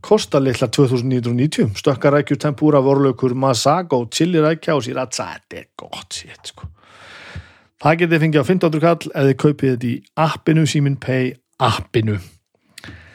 kostar 0.00 0.42
litla 0.42 0.68
2990 0.68 1.76
stökkarækjur, 1.78 2.38
tempúra, 2.38 2.80
vorlaukur, 2.82 3.34
masago 3.34 4.04
chilirækja 4.06 4.76
og 4.76 4.84
sriracha 4.84 5.26
þetta 5.26 5.60
er 5.60 5.68
gott 5.78 6.14
sétt 6.14 6.52
sko. 6.52 6.68
Það 7.78 8.00
getið 8.02 8.22
fengið 8.24 8.42
á 8.42 8.46
1500 8.46 8.82
kall 8.82 9.12
eða 9.14 9.36
kaupið 9.38 9.74
þetta 9.74 9.88
í 9.88 9.94
appinu, 10.18 10.66
Simin 10.66 10.96
Pay 10.98 11.32
appinu. 11.62 12.18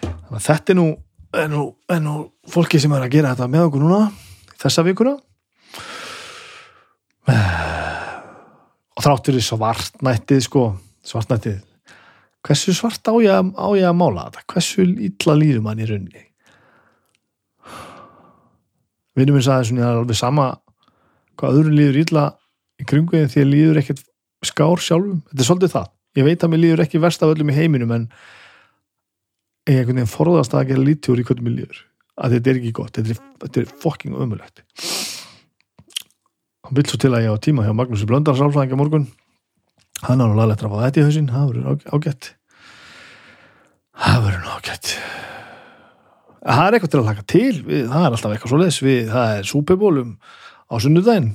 Þannig 0.04 0.40
að 0.40 0.48
þetta 0.48 0.74
er 0.74 0.80
nú, 0.80 0.88
er 1.36 1.52
nú, 1.52 1.66
er 1.92 2.02
nú 2.04 2.16
fólki 2.50 2.80
sem 2.80 2.96
er 2.96 3.06
að 3.06 3.16
gera 3.18 3.34
þetta 3.34 3.50
með 3.52 3.68
okkur 3.68 3.84
núna 3.84 4.02
þessa 4.63 4.88
vikuna. 4.88 5.18
Og 8.94 9.04
þráttur 9.04 9.40
í 9.40 9.44
svartnættið 9.44 10.44
sko, 10.48 10.68
svartnættið. 11.08 11.62
Hversu 12.44 12.75
svart 12.75 13.08
á 13.08 13.16
ég, 13.24 13.52
á 13.56 13.68
ég 13.80 13.88
að 13.88 14.00
mála 14.00 14.28
þetta? 14.28 14.48
Hversu 14.52 14.88
illa 14.88 15.36
líður 15.40 15.63
mann 15.63 15.80
í 15.80 15.88
rauninni 15.88 16.28
vinnum 19.17 19.38
minn 19.38 19.46
sagði 19.46 19.72
svona 19.72 19.91
alveg 19.93 20.20
sama 20.20 20.48
hvað 21.39 21.60
öðru 21.60 21.75
líður 21.77 22.00
illa 22.03 22.25
í 22.82 22.88
kringuðin 22.89 23.32
því 23.32 23.43
að 23.43 23.51
líður 23.51 23.82
ekkert 23.84 24.03
skár 24.43 24.82
sjálfum, 24.84 25.22
þetta 25.29 25.41
er 25.41 25.48
svolítið 25.48 25.74
það. 25.77 25.89
Ég 26.13 26.27
veit 26.27 26.43
að 26.43 26.51
mér 26.51 26.63
líður 26.63 26.84
ekki 26.84 27.01
verst 27.01 27.24
af 27.24 27.32
öllum 27.34 27.53
í 27.53 27.58
heiminum 27.58 27.96
en 27.96 28.10
ég 29.70 29.77
er 29.77 29.82
einhvern 29.82 30.01
veginn 30.01 30.13
forðast 30.13 30.53
að 30.53 30.74
gera 30.74 30.86
lítjúr 30.89 31.24
í 31.24 31.25
hvernig 31.27 31.48
mér 31.48 31.58
líður. 31.62 31.79
Að 32.13 32.38
þetta 32.38 32.51
er 32.51 32.60
ekki 32.60 32.75
gott, 32.77 32.93
þetta 32.98 33.15
er, 33.15 33.24
þetta 33.46 33.63
er 33.63 33.74
fokking 33.82 34.20
ömulegt 34.22 34.65
hann 36.63 36.79
vil 36.82 36.89
svo 36.89 36.98
til 36.98 37.12
að 37.13 37.27
ég 37.27 37.36
á 37.36 37.43
tíma 37.43 37.65
hjá 37.65 37.74
Magnús 37.75 38.05
Blöndar 38.08 38.38
sálfræðinga 38.39 38.79
morgun. 38.79 39.10
Hann 40.01 40.24
á 40.24 40.25
nálega 40.25 40.55
eftir 40.55 40.70
að 40.70 40.74
fá 40.74 40.79
þetta 40.88 41.00
í 41.00 41.05
hausin 41.05 41.29
það 41.29 41.51
verður 41.51 41.84
ágætt. 41.93 42.29
Það 43.93 44.25
verður 44.25 44.50
ágætt 44.55 44.96
það 46.43 46.67
er 46.67 46.77
eitthvað 46.77 46.93
til 46.93 47.01
að 47.01 47.09
laka 47.09 47.25
til 47.33 47.51
við, 47.63 47.83
það 47.89 48.05
er 48.05 48.15
alltaf 48.15 48.35
eitthvað 48.35 48.53
svo 48.53 48.62
les 48.62 48.79
við, 48.83 49.01
það 49.12 49.35
er 49.38 49.50
súpebólum 49.50 50.15
á 50.67 50.75
sunnudaginn. 50.83 51.29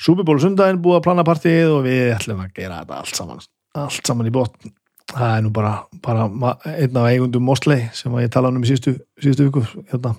Súpebólu 0.00 0.42
sundaginn 0.42 0.82
búið 0.82 1.00
að 1.00 1.06
plana 1.08 1.24
partíið 1.28 1.74
og 1.76 1.82
við 1.86 2.12
ætlum 2.14 2.44
að 2.44 2.52
gera 2.56 2.82
þetta 2.82 3.00
allt 3.00 3.18
saman 3.18 3.42
allt 3.78 4.06
saman 4.06 4.26
í 4.30 4.34
botn. 4.34 4.72
Það 5.10 5.32
er 5.36 5.42
nú 5.42 5.50
bara, 5.54 5.72
bara 6.04 6.28
einn 6.70 6.98
af 6.98 7.08
eigundum 7.10 7.46
Mosley 7.46 7.88
sem 7.94 8.14
ég 8.22 8.30
tala 8.30 8.52
um 8.52 8.62
í 8.62 8.68
síðustu, 8.68 8.94
síðustu 9.18 9.48
viku 9.48 9.64
hérna, 9.90 10.14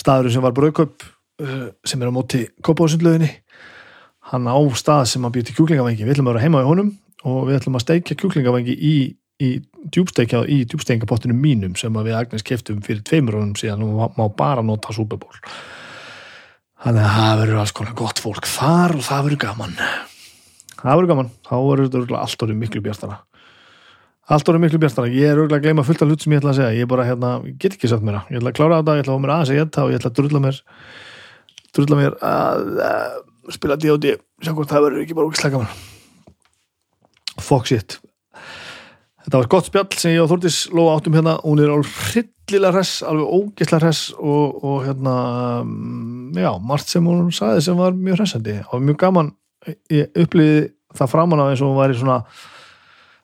staðurinn 0.00 0.32
sem 0.32 0.44
var 0.44 0.54
brauköp 0.56 1.04
uh, 1.04 1.66
sem 1.84 2.00
er 2.00 2.08
á 2.08 2.16
móti 2.16 2.46
kopásundlöginni 2.64 3.28
hann 4.32 4.48
á 4.48 4.56
stað 4.78 5.10
sem 5.10 5.24
hann 5.24 5.34
býr 5.34 5.44
til 5.44 5.56
kjúklingavengi 5.58 6.06
við 6.06 6.14
ætlum 6.14 6.30
að 6.30 6.38
vera 6.38 6.46
heima 6.46 6.62
í 6.64 6.68
honum 6.68 6.94
og 7.28 7.42
við 7.48 7.58
ætlum 7.58 7.76
að 7.76 7.84
steikja 7.84 8.16
kjúklingavengi 8.20 8.72
í 8.72 8.94
í 9.42 9.50
djúbstekja 9.90 10.44
í 10.46 10.60
djúbstekjapottinu 10.70 11.34
mínum 11.34 11.74
sem 11.78 11.94
að 11.98 12.10
við 12.10 12.18
Agnes 12.20 12.44
keftum 12.46 12.82
fyrir 12.84 13.02
tveimur 13.06 13.40
honum 13.40 13.56
síðan 13.58 13.82
og 13.82 14.14
má- 14.14 14.30
bara 14.36 14.62
nota 14.62 14.94
Superból 14.94 15.34
þannig 16.84 17.02
að 17.02 17.14
það 17.18 17.38
verður 17.40 17.60
alls 17.62 17.72
konar 17.74 17.94
gott 17.98 18.20
fólk 18.20 18.46
þar 18.46 18.94
og 18.98 19.04
það 19.06 19.22
verður 19.26 19.40
gaman. 19.46 19.76
Það 20.84 20.90
verður 20.98 21.10
gaman, 21.14 21.30
þá 21.48 21.54
verður 21.64 22.16
allt 22.20 22.42
orðið 22.44 22.58
miklu 22.60 22.82
bjartara. 22.84 23.16
Allt 24.28 24.50
orðið 24.52 24.64
miklu 24.66 24.80
bjartara, 24.82 25.08
ég 25.12 25.30
er 25.30 25.40
örgulega 25.40 25.62
að 25.62 25.64
gleyma 25.64 25.84
fullt 25.88 26.04
af 26.04 26.10
hlut 26.10 26.24
sem 26.24 26.34
ég 26.34 26.42
ætla 26.42 26.52
að 26.52 26.58
segja, 26.60 26.76
ég 26.82 26.90
bara 26.92 27.06
hérna, 27.08 27.30
ég 27.48 27.56
get 27.60 27.76
ekki 27.78 27.88
sagt 27.88 28.04
mér 28.04 28.20
ég 28.28 28.36
ætla 28.36 28.52
að 28.52 28.58
klára 28.58 28.78
þetta, 28.82 28.96
ég 28.98 29.04
ætla 29.04 29.14
að 29.14 29.18
fá 29.18 29.24
mér 29.24 29.32
aðeins 29.34 29.52
að 29.54 29.58
geta 29.62 29.84
og 29.84 29.90
ég 29.94 30.00
ætla 30.00 30.12
að 30.12 30.18
drulla 30.20 30.42
mér 30.44 30.60
drulla 31.74 31.98
mér 32.02 32.16
að 32.20 32.82
uh, 32.84 33.16
spila 33.56 33.76
D.O.D. 33.80 34.14
sjá 34.44 34.52
hvort 34.52 34.70
það 34.72 34.86
verður 34.86 35.04
ekki 35.06 35.16
bara 35.16 35.28
ógislega 35.32 35.56
gaman. 35.56 35.72
Fuck 37.40 37.68
shit 37.72 37.98
þetta 39.24 39.40
var 39.40 39.50
gott 39.54 39.68
spjall 39.68 39.98
sem 39.98 40.14
ég 40.14 40.24
og 40.24 40.30
Þórdís 40.32 40.58
Lóa 40.74 40.96
áttum 40.98 41.16
hérna, 41.16 41.38
hún 41.44 41.62
er 41.62 41.72
alveg 41.72 41.92
hryllilega 42.10 42.74
hress, 42.74 43.02
alveg 43.06 43.36
ógislega 43.38 43.82
hress 43.82 44.10
og, 44.18 44.58
og 44.64 44.82
hérna 44.84 45.14
um, 45.64 46.32
já, 46.36 46.50
margt 46.60 46.92
sem 46.92 47.06
hún 47.08 47.32
sagði 47.34 47.64
sem 47.64 47.78
var 47.80 47.96
mjög 47.96 48.20
hressandi. 48.20 48.58
Og 48.72 48.84
mjög 48.84 49.00
gaman 49.00 49.32
ég 49.92 50.12
upplýði 50.24 50.66
það 50.94 51.12
framan 51.14 51.40
á 51.40 51.48
eins 51.48 51.62
og 51.64 51.72
hún 51.72 51.80
væri 51.80 51.96
svona 51.98 52.18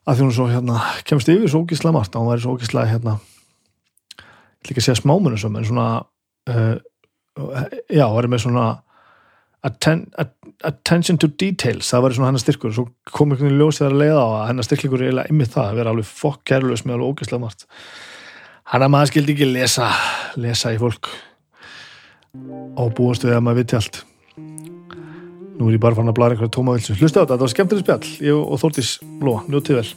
að 0.08 0.16
því 0.16 0.26
hún 0.26 0.36
svo 0.38 0.46
hérna 0.50 0.78
kemst 1.06 1.28
yfir 1.30 1.50
svo 1.52 1.64
ógislega 1.66 1.94
margt, 1.94 2.14
að 2.14 2.24
hún 2.24 2.32
væri 2.32 2.44
svo 2.44 2.54
ógislega 2.56 2.92
hérna 2.94 3.18
ég 3.20 4.64
ætla 4.64 4.74
ekki 4.74 4.84
segja 4.84 5.00
smámunu 5.00 5.38
sem 5.40 5.56
en 5.56 5.66
svona 5.68 5.86
uh, 6.50 6.76
já, 7.88 8.06
væri 8.16 8.32
með 8.32 8.46
svona 8.46 8.64
atten, 9.66 10.04
at, 10.18 10.34
attention 10.64 11.18
to 11.20 11.28
details 11.40 11.90
það 11.92 12.04
væri 12.04 12.18
svona 12.18 12.30
hennar 12.30 12.44
styrkur. 12.44 12.74
Svo 12.74 12.86
kom 13.10 13.32
einhvern 13.32 13.50
veginn 13.50 13.60
ljósið 13.60 13.88
að 13.88 13.98
leiða 14.02 14.20
á 14.20 14.28
að 14.28 14.46
hennar 14.50 14.68
styrklingur 14.68 15.00
er 15.00 15.08
eiginlega 15.08 15.34
ymmið 15.34 15.50
það 15.54 15.66
að 15.66 15.80
vera 15.80 15.94
alveg 15.94 16.08
fokk 16.10 16.40
kærlaus 16.50 16.84
með 16.84 16.94
alveg 16.96 17.08
ógeðslega 17.10 17.44
margt. 17.44 17.66
Hann 18.70 18.86
að 18.86 18.92
maður 18.94 19.10
skildi 19.10 19.34
ekki 19.34 19.48
lesa 19.50 19.88
lesa 20.40 20.74
í 20.74 20.78
fólk 20.80 21.10
og 22.78 22.92
búast 22.96 23.26
við 23.26 23.34
að 23.36 23.44
maður 23.46 23.60
viti 23.64 23.80
allt. 23.80 23.96
Nú 25.60 25.68
er 25.68 25.74
ég 25.76 25.82
bara 25.82 25.98
fann 25.98 26.08
að 26.08 26.16
blara 26.16 26.36
einhverja 26.36 26.54
tóma 26.56 26.76
vilsu. 26.76 26.96
Hlusta 26.96 27.20
á 27.20 27.22
þetta, 27.24 27.34
þetta 27.34 27.44
var 27.44 27.54
skemmtileg 27.56 27.84
spjall 27.84 28.06
ég 28.30 28.38
og 28.38 28.62
Þórdís 28.62 28.90
Lóa, 29.20 29.42
njótið 29.50 29.82
vel 29.82 29.90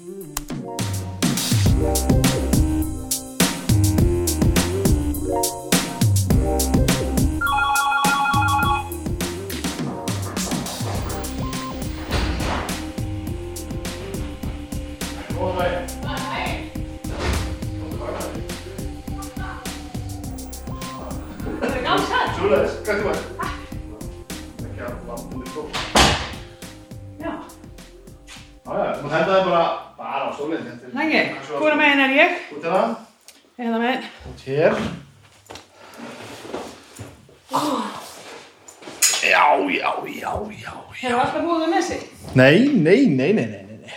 Nei, 42.35 42.67
nei, 42.73 43.05
nei, 43.07 43.33
nei, 43.37 43.45
nei, 43.45 43.77
nei, 43.83 43.93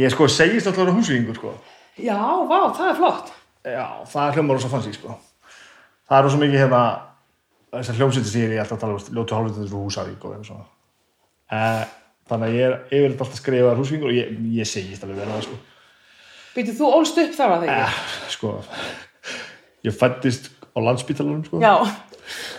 Ég 0.00 0.12
sko 0.14 0.28
segist 0.30 0.66
alltaf 0.70 0.80
að 0.84 0.86
vera 0.88 0.96
húsvíkingur 0.98 1.36
sko 1.40 1.52
Já, 2.00 2.16
vá, 2.48 2.58
það 2.72 2.86
er 2.88 2.96
flott. 2.96 3.32
Já, 3.66 3.86
það 4.08 4.22
er 4.30 4.36
hljómar 4.38 4.56
rosa 4.56 4.70
fancy 4.72 4.92
sko 4.96 5.16
Það 6.08 6.18
er 6.18 6.24
rosa 6.26 6.38
mikið 6.40 6.62
hérna 6.62 6.82
þessar 7.74 7.98
hljómsveitir 8.00 8.30
sem 8.32 8.44
ég 8.46 8.54
er 8.56 8.62
alltaf 8.64 8.78
að 8.78 8.84
tala 8.86 8.96
um 8.98 9.18
ljótu 9.18 9.36
hálfveitur 9.36 9.74
og 9.78 9.88
húsavík 9.88 10.24
og 10.24 10.36
eitthvað 10.36 10.48
svona 10.48 10.68
eh, 11.58 11.82
Þannig 12.30 12.46
að 12.48 12.56
ég 12.56 12.64
er 12.70 12.76
yfirleitt 12.88 13.20
alltaf 13.20 13.34
að 13.36 13.42
skrifa 13.42 13.74
húsvíkingur 13.78 14.10
og 14.12 14.16
ég, 14.16 14.32
ég 14.60 14.70
segist 14.70 15.04
alveg 15.06 15.20
vera 15.20 15.36
það 15.36 15.44
sko 15.48 15.58
Býtu, 16.54 16.72
þú 16.80 16.88
ólst 16.96 17.18
upp 17.22 17.34
þar 17.36 17.52
að 17.56 17.66
þegar? 17.66 17.82
eh, 17.84 17.98
sko 18.34 18.54
ég 19.86 19.94
fættist 19.96 20.48
á 20.70 20.78
landspítalanum 20.82 21.44
sko. 21.46 21.60
Já, 21.62 21.72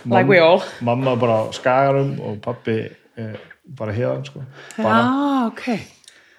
like 0.08 0.28
we 0.28 0.38
all. 0.42 0.62
mamma 0.84 1.12
bara 1.20 1.42
á 1.44 1.52
skagarum 1.54 2.14
og 2.24 2.38
pappi 2.44 2.78
eh, 2.88 3.36
bara 3.66 3.92
hérðan 3.94 4.24
sko. 4.26 4.42
bara, 4.76 5.00
Já, 5.02 5.46
ok. 5.46 5.66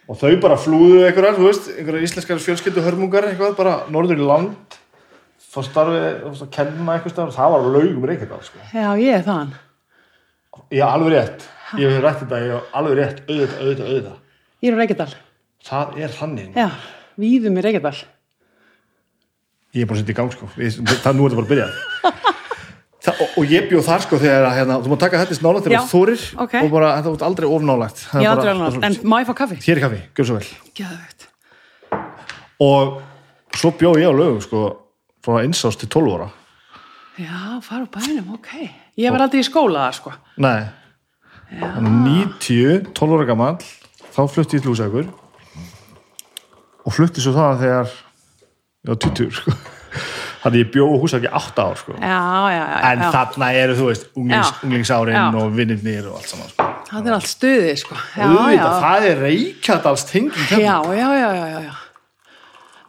og 0.10 0.18
þau 0.20 0.34
bara 0.44 0.58
flúðu 0.60 1.04
einhverjar, 1.08 1.38
þú 1.40 1.46
veist, 1.48 1.70
einhverjar 1.78 2.04
íslenskar 2.08 2.42
fjölskyldu 2.44 2.84
hörmungar 2.84 3.28
eitthvað, 3.30 3.56
bara 3.58 3.76
norður 3.94 4.20
í 4.20 4.28
land 4.28 4.80
fá 5.54 5.62
starfið, 5.64 6.24
að 6.34 6.50
kenna 6.52 6.96
eitthvað 6.98 7.14
starf, 7.14 7.36
það 7.38 7.52
var 7.54 7.68
laugum 7.76 8.06
reykjadal 8.10 8.42
sko. 8.44 8.60
Já, 8.74 8.88
ég 9.00 9.14
er 9.20 9.24
þann. 9.28 9.54
hef 10.74 10.88
alveg 10.90 11.14
rétt, 11.14 11.46
ég 11.80 11.90
hef 11.94 12.04
rætt 12.04 12.20
þetta 12.24 12.42
ég 12.44 12.52
hef 12.54 12.76
alveg 12.80 12.98
rétt, 13.00 13.22
auðvitað, 13.28 13.62
auðvitað, 13.62 13.88
auðvitað 13.94 14.20
Ég 14.64 14.72
er 14.72 14.76
á 14.76 14.80
Reykjadal. 14.80 15.14
það 15.68 15.98
er 16.04 16.12
þannig, 16.20 16.54
Já, 16.56 16.68
víðum 17.20 17.58
í 17.60 17.64
Reykjadal. 17.66 17.96
ég 19.74 19.82
er 19.82 19.88
bara 19.90 19.98
að 19.98 20.04
setja 20.04 20.14
í 20.14 20.18
gang 20.20 20.32
sko. 20.36 20.50
Við- 20.58 20.78
það 21.04 21.16
nú 21.18 21.26
er 21.26 21.34
þetta 21.34 21.40
bara 21.40 21.48
að 21.48 21.54
byrja 21.54 21.68
Það, 23.04 23.18
og, 23.20 23.32
og 23.42 23.50
ég 23.52 23.66
bjóð 23.68 23.84
þar 23.84 24.04
sko 24.06 24.18
þegar 24.22 24.46
að, 24.48 24.54
hérna, 24.62 24.76
þú 24.80 24.92
má 24.94 24.98
taka 25.02 25.20
þetta 25.20 25.36
snála 25.36 25.62
til 25.66 25.74
Já, 25.74 25.80
að 25.82 25.90
þórir 25.92 26.22
ok. 26.46 26.54
og 26.62 26.70
bara 26.72 26.92
þetta 26.98 27.12
var 27.14 27.26
aldrei 27.28 27.48
ofnálagt 27.52 28.04
bara- 28.14 28.30
aldrei 28.32 28.52
alveg. 28.54 28.78
En 28.88 28.94
má 29.12 29.16
ég 29.20 29.28
fá 29.28 29.34
kaffi? 29.42 29.58
hér 29.66 29.76
er 29.76 29.84
kaffi, 29.84 30.00
gjör 30.16 30.30
svo 30.30 30.38
vel 30.38 30.48
Gjöðvegt. 30.80 31.26
og 32.64 33.02
svo 33.60 33.72
bjóð 33.82 34.00
ég 34.00 34.08
á 34.08 34.14
lögum 34.16 34.40
sko 34.46 34.62
frá 35.26 35.42
einsás 35.44 35.76
til 35.80 35.90
12 35.92 36.16
ára 36.16 36.30
Já, 37.20 37.60
fara 37.62 37.84
úr 37.84 37.92
bænum, 37.94 38.32
ok. 38.40 38.48
Ég 38.98 39.12
var 39.14 39.22
aldrei 39.28 39.44
í 39.44 39.46
skóla 39.46 39.84
þar, 39.86 39.94
sko. 40.00 40.14
nei, 40.42 40.64
Þannig 41.54 42.32
90 42.40 42.88
12 42.98 43.14
ára 43.20 43.28
gamall, 43.30 43.60
þá 44.16 44.22
flutti 44.32 44.58
ég 44.58 44.64
til 44.64 44.72
Lúsakur 44.72 45.12
og 46.86 46.92
flutti 46.96 47.22
svo 47.22 47.36
það 47.36 47.60
þegar 47.62 47.92
ég 48.88 48.90
var 48.90 49.00
20 49.12 49.32
sko 49.38 49.52
þannig 50.44 50.60
ég 50.64 50.72
bjóð 50.74 50.96
húsa 51.02 51.18
ekki 51.22 51.32
8 51.40 51.64
ár 51.64 51.78
sko 51.80 51.96
Já, 51.98 52.20
já, 52.52 52.64
já. 52.68 52.92
en 52.92 53.04
þarna 53.16 53.50
eru 53.62 53.78
þú 53.80 53.88
veist 53.90 54.06
unglings, 54.16 54.52
unglingsárin 54.64 55.38
og 55.40 55.56
vinnirnir 55.56 56.10
og 56.12 56.20
allt 56.20 56.30
saman 56.34 56.50
sko. 56.52 56.70
Það 56.94 57.08
er 57.10 57.14
allt 57.16 57.30
stuðið, 57.32 57.78
sko. 57.82 57.96
Það 58.14 59.08
er 59.10 59.22
reykjadals 59.24 60.04
tenging 60.06 60.46
hérna. 60.52 60.84
Já, 60.94 61.08
já, 61.18 61.30
já. 61.64 61.72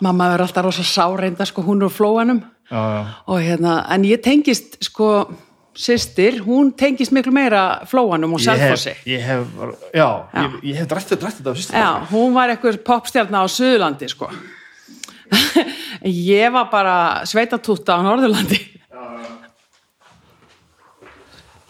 Mamma 0.05 0.27
er 0.35 0.43
alltaf 0.45 0.67
rosa 0.67 0.83
sáreinda, 0.85 1.47
sko, 1.49 1.63
hún 1.65 1.81
er 1.81 1.89
úr 1.89 1.95
flóanum. 1.95 2.43
já, 2.71 2.77
já. 2.77 3.05
Og 3.27 3.41
hérna, 3.41 3.87
en 3.95 4.05
ég 4.05 4.21
tengist, 4.21 4.77
sko, 4.85 5.31
systir, 5.75 6.43
hún 6.45 6.73
tengist 6.77 7.13
miklu 7.13 7.33
meira 7.33 7.81
flóanum 7.87 8.35
og 8.37 8.41
selfossi. 8.41 8.93
ég 9.07 9.23
hef, 9.25 9.47
já, 9.95 10.27
Já. 10.35 10.43
Ég, 10.43 10.59
ég 10.63 10.77
hef 10.77 10.87
drætt 10.89 11.09
þetta, 11.15 11.27
af 11.51 11.57
sýstir 11.57 12.11
hún 12.11 12.35
var 12.35 12.49
eitthvað 12.53 12.83
popstjarna 12.85 13.43
á 13.43 13.47
Suðurlandi, 13.49 14.09
sko. 14.09 14.29
ég 16.37 16.53
var 16.55 16.69
bara 16.73 16.97
sveitatúta 17.29 17.97
á 17.97 18.05
Norðurlandi. 18.05 18.61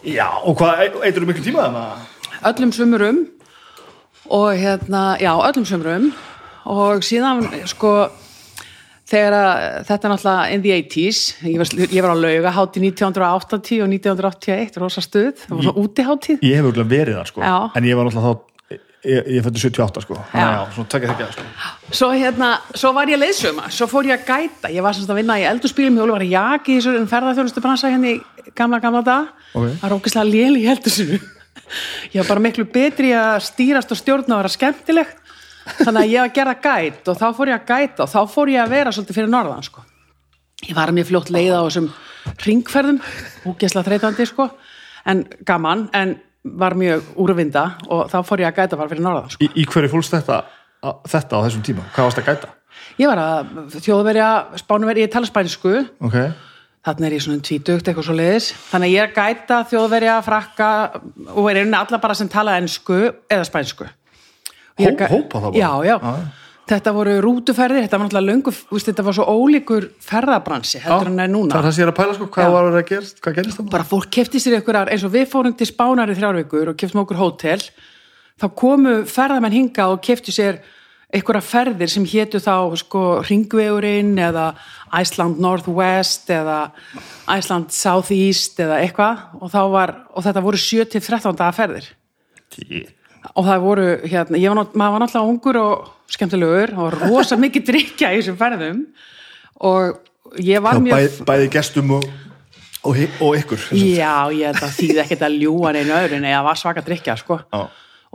Já, 0.05 0.27
og 0.45 0.53
hvað, 0.59 0.99
eitur 1.01 1.23
þú 1.23 1.29
miklu 1.31 1.43
tíma 1.47 1.63
þannig? 1.65 2.03
Öllum 2.45 2.71
sumurum 2.75 3.23
og 4.29 4.51
hérna, 4.59 5.15
já, 5.17 5.31
öllum 5.33 5.65
sumurum 5.65 6.11
og 6.69 7.01
síðan, 7.05 7.41
sko, 7.69 7.93
þegar 9.09 9.37
að, 9.39 9.63
þetta 9.87 10.07
er 10.07 10.13
náttúrulega 10.13 10.53
in 10.53 10.65
the 10.65 10.75
80s, 10.77 11.21
ég 11.45 11.57
var, 11.61 11.71
ég 11.81 12.05
var 12.05 12.13
á 12.13 12.17
lauga 12.21 12.53
hátíð 12.53 12.87
1980 12.91 13.81
og 13.85 13.89
1981, 13.95 14.79
rosa 14.83 15.03
stuð, 15.05 15.31
það 15.41 15.55
var 15.55 15.67
svona 15.69 15.85
útihátíð. 15.85 16.45
Ég 16.45 16.59
hef 16.59 16.69
auðvitað 16.69 16.93
verið 16.93 17.19
þar, 17.19 17.31
sko, 17.31 17.45
Já. 17.45 17.55
en 17.81 17.89
ég 17.89 17.97
var 17.97 18.09
náttúrulega 18.09 18.35
þá, 18.35 18.54
ég, 19.05 19.27
ég 19.37 19.43
fættu 19.45 19.61
78, 19.61 20.01
sko, 20.05 20.17
Já. 20.33 20.39
að 20.41 20.53
já, 20.55 20.61
svona 20.75 20.89
tekja 20.93 21.13
þekja, 21.13 21.27
sko. 21.35 21.45
Svo 21.99 22.09
hérna, 22.13 22.49
svo 22.73 22.91
var 22.95 23.11
ég 23.11 23.19
leiðsöma, 23.21 23.69
svo 23.73 23.87
fór 23.91 24.09
ég 24.09 24.19
að 24.19 24.25
gæta, 24.29 24.71
ég 24.73 24.85
var 24.85 24.97
semst 24.97 25.11
að 25.13 25.19
vinna 25.21 25.37
í 25.41 25.45
eldurspílum, 25.49 25.99
ég 26.01 26.11
var 26.15 26.25
að 26.25 26.33
jaki 26.33 26.73
í 26.75 26.79
þessu 26.81 27.05
ferðarþjónustu 27.11 27.63
bransa 27.63 27.91
hérna 27.93 28.11
í 28.11 28.51
gamla, 28.57 28.79
gamla 28.83 29.03
dag, 29.05 29.29
það 29.53 29.85
er 29.89 29.95
ógeðslega 29.97 30.29
lél 30.29 30.59
í 30.59 30.65
eldursinu. 30.73 31.21
Ég 32.13 32.19
var 32.21 32.27
bara 32.33 32.43
miklu 32.45 32.65
betri 32.69 33.13
að 33.17 33.39
stýrast 33.47 33.93
og 33.93 33.97
stjórna 33.97 34.35
og 34.35 34.43
vera 34.43 34.53
skemmtilegt, 34.53 35.21
þannig 35.79 36.01
að 36.03 36.11
ég 36.11 36.19
var 36.19 36.29
að 36.29 36.35
gera 36.35 36.57
gæt 36.61 37.09
og 37.09 37.17
þá 37.17 37.25
fór 37.39 37.51
ég 37.51 37.61
að 37.61 37.71
gæta 37.71 38.05
og 38.05 38.11
þá 38.11 38.19
fór 38.35 38.51
ég 38.53 38.61
að 38.61 38.75
vera 38.75 38.93
svolítið 38.93 39.17
fyrir 39.17 39.31
norðan, 39.33 39.65
sko. 39.65 39.81
Ég 40.65 40.77
var 40.77 40.93
mjög 40.93 41.09
fljótt 41.09 41.31
leið 41.33 41.55
á 41.57 41.61
þessum 41.65 41.89
ringferðum, 42.45 42.99
ógeðslega 43.49 43.87
þreytandi, 43.89 44.27
sko, 44.29 44.49
en 45.09 45.25
gaman, 45.45 45.87
en 45.97 46.15
var 46.45 46.75
mjög 46.77 47.01
úrvinda 47.17 47.63
og 47.89 48.05
þá 48.11 48.17
fór 48.27 48.43
ég 48.43 48.51
að 48.51 48.59
gæta 48.61 48.77
bara 48.77 48.89
fyrir 48.91 49.01
norðan, 49.05 49.29
sko. 49.33 49.41
Í, 49.43 49.49
í 49.61 49.65
hverju 49.65 49.89
fólst 49.95 50.13
þetta, 50.13 50.43
þetta 51.09 51.39
á 51.41 51.43
þessum 51.47 51.63
tíma? 51.65 51.85
Hvað 51.95 52.09
varst 52.09 52.21
að 52.21 52.27
gæta? 52.29 52.51
Ég 53.01 53.09
var 53.09 53.21
að 53.23 53.79
þjóðverja, 53.81 54.27
spánuverja, 54.61 55.07
ég 55.07 55.11
tala 55.15 55.25
spænsku, 55.29 55.73
Ok, 56.05 56.17
þarna 56.85 57.07
er 57.09 57.15
ég 57.17 57.23
svona 57.25 57.41
tvítugt 57.41 57.87
eitthvað 57.89 58.05
svo 58.05 58.15
leiðis, 58.19 58.51
þannig 58.69 58.91
að 58.91 58.93
ég 58.93 59.01
er 59.01 59.09
að 59.09 59.19
gæta 59.19 59.59
þjóðverja, 59.71 60.15
frakka 60.27 60.69
og 61.33 61.49
er 61.49 61.61
einnig 61.63 61.79
alla 61.79 61.97
bara 62.03 62.13
sem 62.19 62.29
tala 62.29 62.57
ensku 62.61 62.99
eða 63.31 63.47
spænsku. 63.49 63.87
Hó- 64.75 65.07
hópa 65.07 65.39
þá 65.39 65.47
bara? 65.49 65.55
Já, 65.57 65.71
já. 65.87 65.97
Já. 66.03 66.44
Þetta 66.69 66.93
voru 66.95 67.15
rútuferðir, 67.23 67.85
þetta 67.85 67.97
var 67.99 68.07
náttúrulega 68.07 68.31
löngu, 68.31 68.53
veist, 68.71 68.87
þetta 68.89 69.05
var 69.05 69.17
svo 69.17 69.25
ólíkur 69.29 69.89
ferðabransi 70.05 70.81
heldur 70.85 71.11
en 71.11 71.21
er 71.21 71.29
núna. 71.31 71.53
Það 71.53 71.59
er 71.59 71.67
það 71.67 71.75
sem 71.75 71.83
ég 71.83 71.87
er 71.87 71.91
að 71.93 71.99
pæla 71.99 72.15
sko, 72.17 72.29
hvað 72.35 72.47
Já. 72.47 72.53
var 72.55 72.69
að 72.69 72.87
gerast, 72.91 73.19
hvað 73.21 73.35
gerist 73.39 73.59
það? 73.59 73.67
bara 73.75 73.89
fólk 73.89 74.07
kefti 74.17 74.41
sér 74.41 74.57
einhverjar 74.59 74.93
eins 74.93 75.05
og 75.05 75.13
við 75.13 75.27
fórum 75.33 75.57
til 75.57 75.69
Spánar 75.69 76.13
í 76.13 76.17
þrjárvíkur 76.17 76.71
og 76.71 76.79
keftum 76.79 77.03
okkur 77.03 77.21
hótel 77.21 77.59
þá 78.41 78.47
komu 78.57 78.95
ferðamenn 79.09 79.55
hinga 79.55 79.91
og 79.93 80.01
keftu 80.03 80.33
sér 80.33 80.59
einhverja 81.15 81.43
ferðir 81.45 81.91
sem 81.91 82.05
hétu 82.09 82.41
þá 82.43 82.75
sko 82.81 83.03
ringvegurinn 83.27 84.15
eða 84.19 84.49
Iceland 84.97 85.39
Northwest 85.43 86.31
eða 86.33 86.59
Iceland 87.29 87.71
Southeast 87.75 88.59
eða 88.63 88.81
eitthvað 88.83 89.23
og, 89.39 89.47
þá 89.53 89.61
var, 89.71 89.95
og 90.11 90.25
þetta 90.25 90.45
voru 90.45 90.61
7-13 90.65 91.37
daga 91.37 91.55
ferðir 91.55 91.91
og 93.33 93.45
það 93.47 93.63
voru 93.65 93.85
hérna, 94.05 94.37
ég 94.39 94.51
var, 94.51 94.59
nátt- 94.61 94.75
maður 94.77 94.93
var 94.95 95.03
náttúrulega 95.05 95.31
ungur 95.33 95.59
og 95.61 95.87
skemmtilegur 96.15 96.73
og 96.77 96.97
rosa 97.01 97.37
mikið 97.41 97.65
drikja 97.71 98.11
í 98.13 98.19
þessum 98.21 98.37
ferðum 98.39 98.83
og 99.65 100.39
ég 100.43 100.61
var 100.63 100.79
mjög 100.83 100.95
bæði, 100.97 101.25
bæði 101.29 101.49
gestum 101.55 101.93
og, 101.97 102.05
og, 102.85 102.99
og 103.21 103.37
ykkur. 103.39 103.63
Já, 103.79 104.15
ég 104.35 104.59
þýði 104.77 105.01
ekkert 105.05 105.25
að 105.29 105.39
ljúa 105.41 105.71
neina 105.75 106.01
öðrun 106.03 106.27
eða 106.29 106.43
var 106.45 106.59
svaka 106.59 106.83
drikja, 106.85 107.15
sko. 107.21 107.39
Já. 107.53 107.63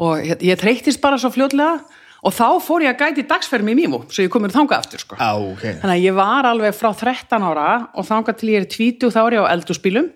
Og 0.00 0.23
ég, 0.25 0.38
ég 0.52 0.61
treyktist 0.61 1.00
bara 1.02 1.19
svo 1.21 1.33
fljótlega 1.35 1.81
og 2.21 2.35
þá 2.37 2.47
fór 2.61 2.85
ég 2.85 2.93
að 2.95 3.00
gæti 3.17 3.25
dagsfermi 3.29 3.73
í 3.73 3.79
Mímú, 3.81 4.02
svo 4.12 4.23
ég 4.26 4.31
komur 4.33 4.52
þangað 4.52 4.83
aftur, 4.85 5.00
sko. 5.02 5.17
Já, 5.17 5.31
ok 5.40 5.64
Þannig 5.81 5.95
að 5.97 6.05
ég 6.05 6.17
var 6.19 6.49
alveg 6.50 6.76
frá 6.76 6.90
13 6.93 7.47
ára 7.50 7.69
og 7.97 8.07
þangað 8.09 8.38
til 8.43 8.50
ég 8.52 8.61
er 8.64 8.69
20 8.76 9.12
þá 9.14 9.21
er 9.26 9.37
ég 9.38 9.45
á 9.49 9.52
eldúsbílum 9.57 10.11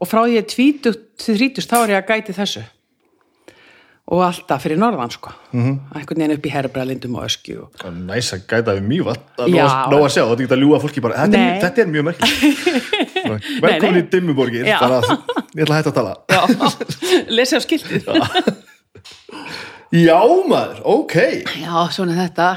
og 0.00 0.08
frá 0.10 0.22
ég 0.30 0.42
er 0.42 0.48
20 0.50 0.80
til 0.84 1.36
30 1.38 1.66
þá 1.70 1.76
er 1.84 1.92
ég 1.94 2.00
að 2.02 2.10
gæti 2.14 2.34
þessu. 2.34 2.62
Og 4.10 4.22
alltaf 4.26 4.64
fyrir 4.64 4.78
norðan, 4.80 5.10
sko. 5.14 5.30
Mm. 5.52 5.60
-hmm. 5.62 5.98
Einhvern 5.98 6.18
veginn 6.18 6.34
upp 6.34 6.46
í 6.46 6.50
herbrælindum 6.50 7.14
og 7.14 7.24
öskju. 7.24 7.60
Og... 7.62 7.92
Næs 7.94 8.32
að 8.34 8.40
gæta 8.50 8.74
við 8.74 8.88
mjög 8.88 9.04
vatn 9.10 9.54
Já. 9.54 9.66
Nó 9.90 10.00
að 10.02 10.10
sjá, 10.14 10.24
þetta 10.26 10.42
er 10.42 10.46
ekki 10.46 10.56
að 10.56 10.62
ljúga 10.64 10.80
fólki 10.82 11.00
bara 11.04 11.14
Þetta, 11.20 11.38
er, 11.38 11.60
þetta 11.62 11.82
er 11.82 11.86
mjög 11.86 12.04
merkilegt 12.08 12.50
Velkomin 13.64 14.00
í 14.00 14.08
Dimmuborgir 14.12 14.66
Já. 14.66 14.78
Ég 15.54 15.62
ætla 15.62 15.74
að 15.74 15.78
hætta 15.78 15.90
að 15.90 15.94
tala 15.94 16.16
Já, 16.26 16.42
lesi 17.28 17.56
á 17.56 17.60
skiltið. 17.62 18.10
Já 19.90 20.20
maður, 20.48 20.82
ok 20.84 21.16
Já, 21.62 21.90
svona 21.94 22.18
þetta. 22.18 22.50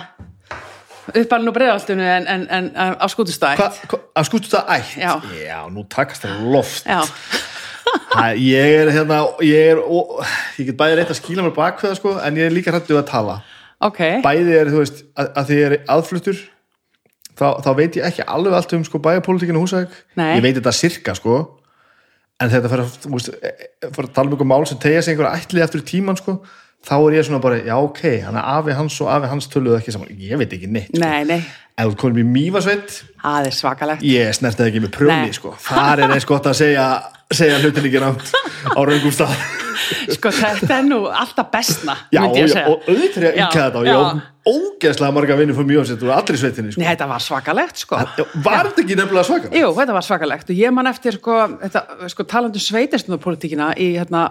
Uppalinn 1.14 1.50
og 1.52 1.56
breiðaltunni 1.58 2.06
en, 2.08 2.28
en, 2.32 2.44
en, 2.50 2.70
á 2.74 3.06
skútustætt. 3.12 3.60
Hva, 3.60 3.70
hva, 3.92 4.00
Að 4.16 4.30
skustu 4.30 4.54
það 4.54 4.70
ætt 4.78 4.94
Já. 5.44 5.58
nú 5.70 5.84
takast 5.92 6.24
það 6.24 6.46
loft 6.54 6.88
Já, 6.88 7.02
Hæ, 8.14 8.28
Ég 8.40 8.76
er 8.82 8.92
hérna 8.94 9.20
Ég 9.44 9.74
er, 9.74 9.82
ó, 9.82 10.24
ég 10.60 10.70
get 10.70 10.78
bæði 10.80 11.00
reynt 11.00 11.14
að 11.14 11.20
skýla 11.20 11.46
mér 11.46 11.56
bakveða 11.58 12.00
sko, 12.00 12.16
En 12.24 12.38
ég 12.40 12.50
er 12.50 12.56
líka 12.56 12.74
hrættu 12.74 12.98
að 13.00 13.10
tala 13.12 13.40
ok. 13.84 14.00
Bæði 14.24 14.58
er, 14.60 14.72
þú 14.72 14.84
veist, 14.84 15.04
að, 15.20 15.32
að 15.40 15.50
því 15.50 15.60
ég 15.60 15.66
er 15.70 15.78
aðfluttur 15.92 16.44
þá, 17.34 17.48
þá 17.66 17.70
veit 17.80 17.98
ég 18.00 18.08
ekki 18.08 18.28
alveg 18.36 18.56
allt 18.60 18.78
um 18.78 18.86
sko, 18.88 19.02
bæjarpólitíkinu 19.04 19.60
húsæk. 19.64 19.98
Ég 20.16 20.46
veit 20.46 20.56
þetta 20.60 20.76
sirka 20.78 21.18
sko 21.20 21.42
En 22.42 22.50
þetta 22.52 22.70
fyrir 22.72 22.84
að, 22.84 23.28
e- 23.38 23.54
e- 23.54 23.90
fyrir 23.94 24.08
að 24.10 24.14
tala 24.16 24.28
um 24.28 24.34
einhver 24.36 24.50
mál 24.50 24.66
sem 24.68 24.80
tegja 24.82 25.04
sig 25.06 25.14
einhverja 25.14 25.38
ætli 25.38 25.62
eftir 25.64 25.84
tíman 25.86 26.18
sko 26.20 26.40
þá 26.84 26.94
er 27.00 27.18
ég 27.18 27.28
svona 27.28 27.42
bara, 27.44 27.60
já 27.64 27.76
ok, 27.80 28.04
hann 28.26 28.38
er 28.40 28.48
afi 28.58 28.78
hans 28.78 29.00
og 29.04 29.12
afi 29.14 29.32
hans 29.32 29.50
töluðu 29.52 29.80
ekki 29.80 29.96
saman, 29.96 30.14
ég 30.20 30.40
veit 30.42 30.56
ekki 30.58 30.70
neitt 30.72 30.92
sko. 30.92 31.02
Nei, 31.04 31.24
nei, 31.30 31.40
ef 31.80 31.92
þú 31.94 32.00
komum 32.04 32.22
í 32.22 32.28
mývasveit 32.28 33.00
það 33.24 33.50
er 33.50 33.58
svakalegt. 33.60 34.06
ég 34.08 34.38
snerti 34.38 34.64
það 34.64 34.72
ekki 34.72 34.86
með 34.86 34.96
prjóni 35.00 35.36
sko. 35.40 35.56
þar 35.64 36.06
er 36.06 36.16
eins 36.18 36.28
gott 36.30 36.50
að 36.52 36.60
segja 36.60 36.88
segja 37.34 37.60
hlutin 37.64 37.90
ekki 37.90 38.02
rámt 38.04 38.34
á 38.76 38.80
raungum 38.80 39.14
stað 39.16 39.36
Sko, 40.14 40.30
þetta 40.34 40.78
er 40.78 40.86
nú 40.86 41.00
alltaf 41.10 41.50
bestna, 41.52 41.96
já, 42.14 42.22
já, 42.38 42.62
og 42.70 42.86
auðvitað 42.88 43.18
er 43.20 43.26
ég 43.26 43.40
Já, 43.40 43.46
ekki 43.48 43.60
þetta 43.60 43.82
og 43.82 43.88
ég 43.88 43.98
á 44.00 44.06
ógeðslega 44.48 45.16
marga 45.16 45.38
vinni 45.40 45.56
fyrir 45.56 45.70
mývasveit 45.70 46.06
og 46.06 46.12
allir 46.14 46.40
sveitinni 46.40 46.74
sko. 46.74 46.82
Nei, 46.82 46.88
þetta 46.92 47.08
var 47.10 47.24
svakalegt, 47.24 47.82
sko. 47.84 48.00
Var 48.46 48.70
þetta 48.70 48.84
ekki 48.84 48.98
nefnilega 49.00 49.28
svakar? 49.28 49.54
Jú, 49.60 49.70
þetta 49.78 49.96
var 49.98 50.08
svakalegt 50.08 50.52
og 50.54 50.60
ég 50.60 50.76
man 50.76 50.90
eftir, 50.92 51.18
sko, 51.20 51.38
þetta, 51.64 51.84
sko 52.14 52.26
talandu 52.34 52.64
sveitastunarpolitíkina 52.64 53.72
í, 53.80 53.90
hérna, 53.98 54.26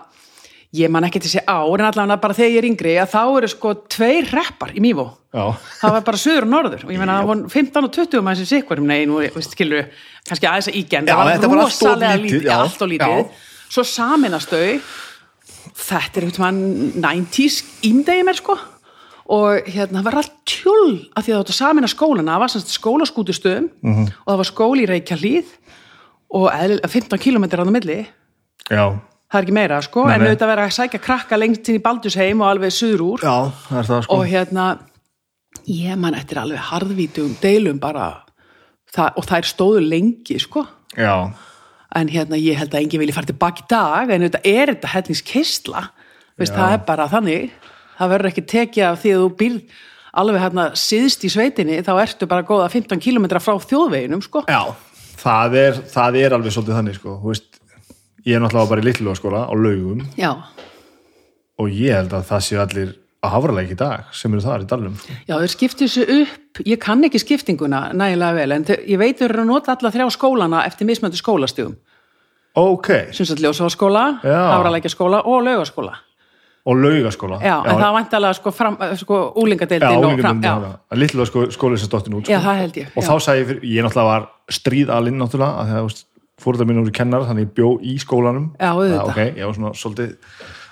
ég 0.72 0.88
man 0.90 1.04
ekki 1.04 1.20
til 1.20 1.28
þessi 1.30 1.42
ár, 1.46 1.80
en 1.80 1.85
allavega 1.90 2.16
bara 2.22 2.35
þegar 2.35 2.50
ég 2.54 2.58
er 2.62 2.68
yngri, 2.70 2.92
að 3.02 3.11
þá 3.12 3.22
eru 3.38 3.48
sko 3.52 3.74
tveir 3.92 4.30
reppar 4.32 4.70
í 4.72 4.80
Mývó. 4.80 5.04
Já. 5.32 5.44
Það 5.80 5.92
var 5.96 6.04
bara 6.06 6.20
söður 6.22 6.46
og 6.46 6.50
norður 6.52 6.85
og 6.87 6.90
ég 6.92 6.98
meina 7.00 7.18
það 7.20 7.28
voru 7.30 7.48
15 7.52 7.85
og 7.88 7.92
20 7.96 8.22
maður 8.24 8.40
sem 8.42 8.48
sikvarum, 8.52 8.87
nei, 8.88 9.04
nú, 9.08 9.20
veist, 9.20 9.52
skilur 9.56 9.87
kannski 10.28 10.48
aðeins 10.48 10.68
að 10.68 10.76
Já, 11.08 11.16
þetta 11.32 11.48
var 11.52 11.61
rosalega 11.62 12.16
lítið, 12.20 12.44
já. 12.48 12.56
allt 12.56 12.82
og 12.82 12.88
lítið, 12.92 13.16
Já. 13.22 13.68
svo 13.72 13.85
saminast 13.85 14.52
þau 14.52 14.80
þetta 15.82 16.20
er 16.20 16.26
eitthvað 16.26 16.61
90s 17.04 17.61
ímdegi 17.88 18.24
mér 18.26 18.37
sko 18.40 18.56
og 19.32 19.68
hérna 19.72 20.00
það 20.02 20.06
var 20.08 20.16
allt 20.20 20.35
tjúl 20.48 20.96
af 21.16 21.24
því 21.24 21.32
að 21.37 21.40
þetta 21.44 21.56
samina 21.56 21.88
skólana, 21.88 22.35
það 22.35 22.42
var 22.42 22.54
skólaskútustöðum 22.76 23.68
Mhm. 23.82 24.08
og 24.26 24.28
það 24.32 24.40
var 24.42 24.50
skóli 24.50 24.82
í 24.85 24.90
Reykjahlíð 24.90 25.46
og 26.35 26.48
eðlilega 26.52 26.88
15 26.90 27.18
kilometrar 27.18 27.64
á 27.64 27.66
það 27.68 27.76
milli 27.76 27.98
Já. 28.70 28.85
Það 29.33 29.38
er 29.38 29.47
ekki 29.47 29.55
meira 29.57 29.79
sko, 29.85 30.05
Nei, 30.07 30.14
en 30.14 30.27
auðvitað 30.27 30.51
vera 30.53 30.64
að 30.68 30.75
sækja 30.77 31.01
krakka 31.03 31.38
lengst 31.40 31.71
inn 31.71 31.79
í 31.79 31.85
Baldusheim 31.85 32.42
og 32.45 32.51
alveg 32.51 32.75
suður 32.77 33.05
úr. 33.07 33.25
Já, 33.25 33.37
það 33.68 33.79
er 33.81 33.88
það 33.88 34.03
sko. 34.07 34.18
Og 34.18 34.27
hérna 34.29 34.66
ég 35.68 36.03
man 36.03 36.18
eftir 36.18 36.42
alveg 36.42 36.66
harðvítum 36.68 37.33
deilum 37.40 37.81
bara 37.81 38.11
það, 38.92 39.16
og 39.16 39.29
þær 39.31 39.49
stóðu 39.49 39.85
lengi 39.87 40.37
sko. 40.42 40.66
Já, 40.99 41.33
en 41.97 42.12
hérna 42.12 42.40
ég 42.40 42.61
held 42.61 42.75
að 42.75 42.85
enginn 42.85 43.03
vilji 43.03 43.16
fara 43.16 43.29
tilbaki 43.29 43.64
í 43.64 43.71
dag 43.73 44.12
en 44.12 44.27
þetta 44.27 44.42
er 44.49 44.73
þetta 44.73 44.92
hellingskistla 44.95 45.87
veist, 46.40 46.53
Já. 46.53 46.59
það 46.59 46.77
er 46.77 46.85
bara 46.88 47.09
þannig. 47.12 47.57
Það 47.99 48.12
verður 48.14 48.31
ekki 48.33 48.45
tekið 48.53 48.87
af 48.88 49.01
því 49.03 49.12
að 49.12 49.23
þú 49.23 49.33
býrð 49.40 49.81
alveg 50.23 50.42
hérna 50.42 50.64
síðst 50.77 51.25
í 51.25 51.31
sveitinni 51.33 51.81
þá 51.85 51.92
ertu 52.03 52.29
bara 52.29 52.45
góða 52.49 52.68
15 52.73 53.01
km 53.01 53.29
frá 53.40 53.57
þjóðveginum 53.64 54.25
sko. 54.25 54.45
Já, 54.49 54.73
það 55.21 55.59
er, 55.62 55.83
það 55.92 56.18
er 56.21 56.37
alveg 56.37 56.57
svolítið 56.57 56.79
þannig 56.81 56.99
sko, 56.99 57.16
þú 57.23 57.33
veist 57.33 57.62
ég 58.26 58.35
er 58.37 58.40
náttúrulega 58.44 58.68
bara 58.72 58.80
í 58.82 58.85
litlu 58.88 59.14
skóla 59.18 59.44
á 59.48 59.54
laugum 59.54 60.02
já, 60.18 60.32
og 61.58 61.68
ég 61.70 61.94
held 61.96 62.12
að 62.16 62.26
það 62.30 62.44
séu 62.48 62.61
allir 62.62 62.92
á 63.22 63.26
hafralæk 63.30 63.70
í 63.70 63.78
dag 63.78 64.08
sem 64.18 64.32
eru 64.35 64.42
þar 64.42 64.64
í 64.64 64.68
dalnum 64.70 64.96
sko. 64.98 65.12
já 65.28 65.35
þeir 65.38 65.52
skiptu 65.54 65.87
þessu 65.87 66.06
upp 66.22 66.62
ég 66.66 66.78
kann 66.82 67.04
ekki 67.06 67.20
skiptinguna 67.22 67.92
nægilega 67.94 68.35
vel 68.40 68.52
en 68.56 68.64
þau- 68.66 68.80
ég 68.88 68.98
veit 68.98 69.18
þau 69.20 69.28
eru 69.28 69.42
að 69.44 69.50
nota 69.52 69.76
alla 69.76 69.90
þrjá 69.94 70.08
skólana 70.16 70.64
eftir 70.66 70.87
mismöndu 70.90 71.16
skólastugum 71.20 71.76
Ok, 72.54 72.88
sem 73.16 73.24
sagt 73.24 73.40
ljósafaskóla, 73.40 74.20
Já. 74.20 74.40
hafralækjaskóla 74.52 75.22
og 75.24 75.38
laugaskóla 75.46 75.94
og 76.68 76.76
laugaskóla 76.76 77.38
já, 77.40 77.54
en 77.64 77.70
það 77.78 77.80
var 77.80 77.94
vantalega 77.96 78.35
sko, 78.37 78.50
sko 79.00 79.20
úlingadeildin 79.40 79.88
Já, 79.88 79.96
og 79.96 80.20
fram, 80.20 80.42
já, 80.44 80.52
já. 80.61 80.96
litlu 81.00 81.24
skóli, 81.26 81.78
sem 81.78 81.88
stóttin 81.88 82.14
út 82.18 82.26
sko. 82.28 82.32
já, 82.32 82.38
held 82.61 82.76
ég 82.76 82.87
og 82.94 83.02
já. 83.02 83.08
þá 83.08 83.14
sagði 83.24 83.40
ég, 83.40 83.46
fyrir, 83.48 83.62
ég 83.64 83.87
náttúrulega 83.87 84.04
var 84.11 84.28
stríðalinn 84.52 85.16
náttúrulega, 85.22 85.62
að 85.62 85.72
það 85.72 86.04
fóröldar 86.42 86.68
mínu 86.68 86.83
voru 86.85 86.94
kennar 86.98 87.26
þannig 87.28 87.46
ég 87.48 87.55
bjó 87.59 87.70
í 87.83 87.94
skólanum 88.02 88.50
Já, 88.59 88.70
auðvitað. 88.72 89.12
ok, 89.12 89.20
ég 89.38 89.46
var 89.48 89.55
svona 89.59 89.72
svolítið 89.78 90.16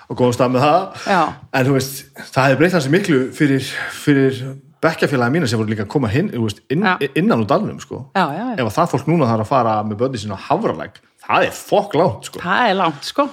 á 0.07 0.11
góðum 0.19 0.35
stað 0.35 0.51
með 0.55 0.65
það 0.67 1.07
Já. 1.13 1.21
en 1.53 1.69
þú 1.69 1.77
veist, 1.77 2.01
það 2.31 2.43
hefði 2.47 2.59
breytt 2.61 2.75
hansi 2.77 2.93
miklu 2.97 3.19
fyrir, 3.37 3.69
fyrir 4.03 4.41
bekkjafélagi 4.81 5.35
mína 5.37 5.47
sem 5.47 5.59
voru 5.61 5.69
líka 5.71 5.85
að 5.85 5.91
koma 5.93 6.09
hinn, 6.11 6.31
veist, 6.33 6.63
inn, 6.73 6.83
innan 7.15 7.43
úr 7.43 7.47
dalnum 7.47 7.79
sko. 7.83 8.07
Já, 8.17 8.23
já, 8.33 8.43
já. 8.49 8.55
ef 8.57 8.65
að 8.65 8.75
það 8.79 8.91
fólk 8.95 9.07
núna 9.11 9.27
þarf 9.29 9.45
að 9.45 9.51
fara 9.51 9.75
með 9.85 9.99
börni 10.01 10.21
sína 10.23 10.39
á 10.39 10.45
hafralæk 10.49 10.97
það 11.21 11.45
er 11.47 11.53
fokk 11.55 11.93
langt 11.99 12.27
sko. 12.29 12.41
Það 12.41 12.71
er 12.71 12.77
langt, 12.79 13.05
sko. 13.07 13.27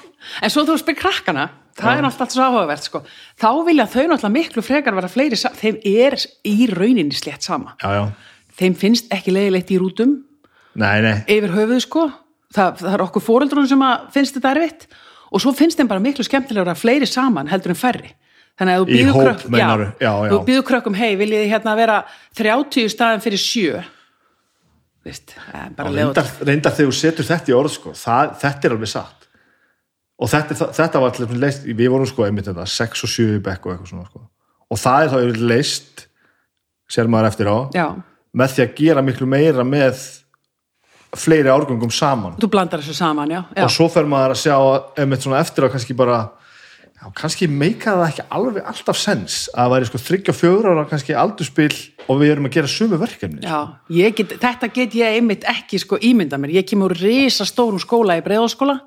En 0.45 0.53
svo 0.53 0.65
þú 0.69 0.77
spyr 0.83 0.97
krakkana, 0.99 1.47
það 1.79 2.01
er 2.03 2.09
alltaf 2.09 2.33
svo 2.35 2.45
áhugavert, 2.47 2.85
sko. 2.89 3.03
Þá 3.41 3.49
vilja 3.67 3.87
þau 3.89 4.05
náttúrulega 4.13 4.35
miklu 4.37 4.65
frekar 4.67 4.97
vera 4.99 5.11
fleiri, 5.11 5.39
þeim 5.39 5.81
er 5.89 6.19
í 6.47 6.57
rauninni 6.73 7.17
slétt 7.17 7.47
sama. 7.49 7.75
já, 7.83 7.89
já, 7.97 8.05
Þeim 8.59 8.75
finnst 8.75 9.13
ekki 9.15 9.31
leiðilegt 9.31 9.69
í 9.71 9.77
rútum 9.79 10.17
nei, 10.75 10.99
nei 11.05 11.23
yfir 11.31 11.53
höfuð, 11.55 11.81
sko. 11.85 12.09
Það, 12.55 12.79
það 12.81 12.95
er 12.95 13.05
okkur 13.05 13.25
fóreldrunum 13.27 13.69
sem 13.69 13.83
finnst 14.15 14.39
þetta 14.39 14.55
erfitt 14.55 14.87
og 15.29 15.43
svo 15.45 15.53
finnst 15.57 15.77
þeim 15.81 15.91
bara 15.91 16.01
miklu 16.01 16.25
skemmtilegur 16.25 16.71
að 16.73 16.81
fleiri 16.81 17.09
saman 17.09 17.51
heldur 17.51 17.75
en 17.75 17.79
færri. 17.79 18.15
Þannig 18.59 18.75
að 18.75 18.81
þú 18.81 18.89
býður 18.89 19.19
krökk- 19.19 19.45
krökkum, 20.71 20.97
hei, 20.99 21.13
viljið 21.21 21.45
þið 21.45 21.53
hérna 21.53 21.75
vera 21.79 21.99
30 22.41 22.81
í 22.87 22.89
staðin 22.91 23.23
fyrir 23.23 23.43
7? 23.43 23.85
Vist, 25.07 25.35
reyndar, 25.55 26.27
reyndar 26.45 26.75
þegar 26.75 26.91
þú 26.91 26.97
setur 26.99 27.29
þetta 27.29 27.53
í 27.53 27.57
orð 27.57 27.73
sko, 27.77 27.93
það, 27.97 28.33
þetta 28.43 28.67
er 28.69 28.75
alveg 28.75 28.91
satt 28.91 29.29
og 30.19 30.31
þetta, 30.33 30.69
þetta 30.75 31.03
var 31.03 31.15
allir 31.15 31.41
leist 31.45 31.67
við 31.69 31.93
vorum 31.93 32.09
sko 32.11 32.27
einmitt 32.27 32.49
þetta, 32.51 32.67
6 32.67 33.05
og 33.07 33.13
7 33.15 33.37
í 33.37 33.43
bekk 33.47 33.69
og 33.69 33.75
eitthvað 33.75 33.93
svona 33.93 34.09
sko. 34.09 34.25
og 34.69 34.81
það 34.83 35.05
er 35.05 35.13
þá 35.13 35.43
leist 35.53 36.05
sér 36.91 37.11
maður 37.13 37.31
eftir 37.31 37.51
á 37.53 37.57
Já, 37.77 37.87
með 38.35 38.55
því 38.57 38.65
að 38.65 38.75
gera 38.83 39.05
miklu 39.07 39.29
meira 39.31 39.67
með 39.69 40.03
fleiri 41.17 41.53
árgöngum 41.53 41.93
saman 41.95 42.37
þú 42.41 42.51
blandar 42.53 42.83
þessu 42.83 42.97
saman, 42.99 43.31
já. 43.33 43.43
já. 43.57 43.65
og 43.65 43.73
svo 43.73 43.89
fer 43.93 44.09
maður 44.09 44.35
að 44.35 44.43
sjá 44.43 44.57
einmitt 45.01 45.25
svona 45.25 45.41
eftir 45.41 45.65
á 45.65 45.73
kannski 45.73 45.97
bara 45.97 46.19
já, 46.99 47.07
kannski 47.17 47.49
meika 47.49 47.95
það 47.97 48.09
ekki 48.09 48.27
alveg 48.39 48.69
alltaf 48.73 49.01
sens 49.01 49.39
að 49.55 49.63
það 49.63 49.73
væri 49.75 49.89
sko 49.91 50.03
34 50.05 50.75
ára 50.75 50.85
kannski 50.91 51.17
aldurspil 51.17 51.73
og 52.09 52.21
við 52.21 52.35
erum 52.35 52.49
að 52.49 52.55
gera 52.59 52.73
sömu 52.73 53.01
verkefni 53.01 53.43
Já, 53.45 53.59
ég 53.93 54.17
get, 54.19 54.37
þetta 54.43 54.71
get 54.75 54.97
ég 54.99 55.19
einmitt 55.19 55.47
ekki 55.49 55.81
sko 55.81 55.99
ímynda 56.01 56.39
mér. 56.41 56.59
Ég 56.61 56.69
kemur 56.69 56.95
úr 56.95 57.03
risa 57.03 57.47
stórum 57.49 57.81
skóla 57.83 58.19
í 58.19 58.25
breiðaskóla. 58.25 58.81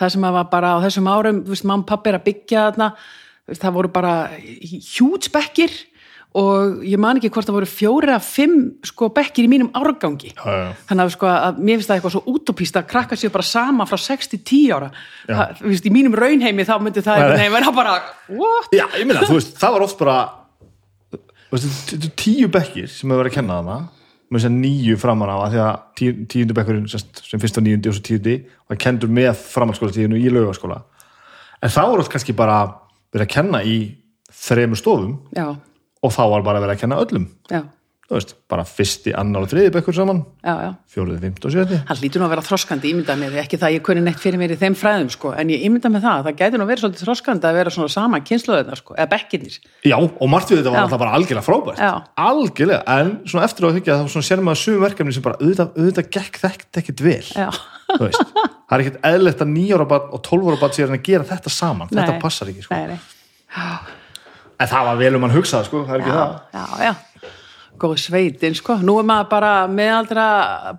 Það 0.00 0.12
sem 0.14 0.26
að 0.26 0.36
var 0.38 0.48
bara 0.52 0.74
á 0.76 0.78
þessum 0.84 1.08
árum, 1.08 1.40
þú 1.44 1.54
veist, 1.54 1.68
og 1.68 1.84
pappi 1.88 2.10
er 2.10 2.18
að 2.18 2.26
byggja 2.28 2.64
þarna, 2.66 2.88
það 3.52 3.74
voru 3.76 3.90
bara 3.92 4.14
hjútsbekkir 4.92 5.74
og 6.38 6.82
ég 6.88 7.00
man 7.00 7.18
ekki 7.20 7.28
hvort 7.32 7.48
það 7.48 7.56
voru 7.58 7.68
fjóri 7.68 8.12
að 8.14 8.24
fimm 8.24 8.58
sko 8.88 9.10
bekkir 9.12 9.44
í 9.44 9.50
mínum 9.52 9.68
árgangi 9.76 10.30
Já, 10.32 10.44
já. 10.48 10.68
þannig 10.88 11.04
að, 11.04 11.10
sko, 11.16 11.28
að 11.28 11.58
mér 11.60 11.80
finnst 11.80 11.90
það 11.90 11.98
eitthvað 11.98 12.14
svo 12.16 12.22
útopíst 12.32 12.78
að 12.80 12.86
krakka 12.92 13.18
sér 13.20 13.32
bara 13.34 13.48
sama 13.48 13.86
frá 13.88 13.98
6 14.00 14.30
til 14.32 14.40
10 14.40 14.76
ára 14.76 14.90
það, 15.28 15.64
veist, 15.66 15.88
í 15.88 15.92
mínum 15.92 16.16
raunheimi 16.16 16.64
þá 16.68 16.74
myndi 16.80 17.04
það 17.04 17.24
Nei, 17.36 17.48
nei. 17.52 17.72
bara 17.76 17.96
what? 18.32 18.70
Já, 18.72 18.86
þú 18.96 19.36
veist, 19.36 19.58
það 19.60 19.76
var 19.76 19.86
oft 19.88 19.98
bara 20.00 20.18
veist, 21.52 21.96
tíu 22.16 22.48
bekkir 22.52 22.88
sem 22.88 23.10
hefur 23.10 23.24
verið 23.24 23.34
að 23.34 23.38
kenna 23.40 23.58
þarna 23.60 24.56
nýju 24.56 24.96
framan 24.96 25.28
á 25.28 25.36
því 25.52 25.60
að 25.60 25.74
tíu, 26.00 26.14
tíundu 26.32 26.56
bekkurinn 26.56 26.88
sem 26.88 27.40
fyrst 27.42 27.58
á 27.60 27.62
níundi 27.64 27.90
og 27.90 27.98
svo 27.98 28.06
tíundi 28.06 28.38
það 28.70 28.80
kendur 28.80 29.12
með 29.12 29.34
framhaldsskóla 29.36 29.92
tíðinu 29.92 30.16
í 30.16 30.32
laugaskóla 30.32 30.78
en 31.60 31.72
þá 31.72 31.82
voru 31.90 32.04
oft 32.06 32.14
kannski 32.14 32.32
bara 32.36 32.62
verið 33.12 33.26
að 33.26 33.34
kenna 33.34 33.60
í 33.68 33.76
þremur 34.32 34.80
stofum 34.80 35.18
já, 35.36 35.52
og 36.02 36.12
þá 36.14 36.24
var 36.34 36.44
bara 36.46 36.64
verið 36.64 36.76
að 36.76 36.82
kenna 36.82 37.00
öllum. 37.02 37.30
Já, 37.52 37.62
þú 38.12 38.18
veist, 38.18 38.32
bara 38.50 38.64
fyrsti, 38.68 39.12
annar 39.16 39.46
og 39.46 39.50
þriði 39.52 39.70
bekkur 39.72 39.94
saman. 39.96 40.20
Fjóruði, 40.92 41.18
fimmt 41.22 41.46
og 41.48 41.52
sjöti 41.54 41.78
hann 41.88 42.00
lítur 42.02 42.20
nú 42.20 42.26
að 42.26 42.32
vera 42.34 42.44
þroskandi 42.44 42.90
ímyndað 42.90 43.20
mér 43.22 43.36
ekki 43.40 43.56
það 43.60 43.68
að 43.68 43.76
ég 43.76 43.84
kunni 43.86 44.02
neitt 44.04 44.20
fyrir 44.20 44.40
mér 44.42 44.52
í 44.52 44.58
þeim 44.60 44.76
fræðum 44.76 45.10
sko, 45.14 45.32
en 45.38 45.52
ég 45.54 45.64
ímynda 45.68 45.88
með 45.92 46.04
það, 46.04 46.26
það 46.26 46.40
gæti 46.42 46.60
nú 46.60 46.66
verið 46.68 46.82
svolítið 46.84 47.06
þroskandi 47.06 47.48
að 47.48 47.58
vera 47.60 47.72
svona 47.72 47.94
sama 47.94 48.20
kynsluðina 48.26 48.76
sko, 48.76 48.96
eða 48.98 49.08
bekkinir. 49.14 49.56
Já, 49.88 49.96
og 49.96 50.28
margt 50.28 50.52
við 50.52 50.60
þetta 50.60 50.74
var 50.74 50.82
alltaf 50.82 51.02
bara 51.04 51.14
algjörlega 51.16 51.46
frábært. 51.46 51.80
Já. 51.80 51.92
algjörlega, 52.26 52.82
en 52.98 53.14
svona 53.24 53.46
eftir 53.48 53.68
að 53.68 53.78
þykja 53.78 53.98
þá 54.02 54.18
sér 54.28 54.44
maður 54.44 54.62
sumum 54.66 54.84
verkefni 54.84 55.16
sem 55.16 55.24
bara 55.24 55.38
auðvitað, 55.40 55.72
auðvitað 55.78 56.10
þetta 56.72 56.92
það 57.92 58.76
er 58.76 58.84
ekkert 58.84 59.02
eðlilegt 59.04 59.42
að 59.44 59.50
9 59.52 59.74
ára 59.76 59.88
barn 59.88 60.12
og 60.16 60.22
12 60.24 60.52
ára 60.52 60.60
barn 60.62 60.76
sér 60.76 60.92
að 60.92 61.02
gera 61.08 61.28
þetta 61.28 61.52
saman. 61.52 61.90
Þetta 61.92 62.14
Nei. 62.14 62.22
passar 62.22 62.52
ekki, 62.52 62.64
sko. 62.64 62.78
nei, 62.78 62.94
nei 62.94 63.91
en 64.62 64.70
það 64.70 64.88
var 64.90 65.00
vel 65.00 65.16
um 65.18 65.26
hann 65.26 65.34
hugsað, 65.36 65.66
sko, 65.68 65.82
það 65.88 65.96
er 65.96 66.04
ekki 66.04 66.14
það. 66.18 66.36
já, 66.54 66.86
já, 66.86 67.32
góð 67.82 67.96
sveitin 68.04 68.56
sko, 68.58 68.78
nú 68.84 68.98
er 69.00 69.08
maður 69.08 69.30
bara 69.32 69.52
meðaldra 69.70 70.26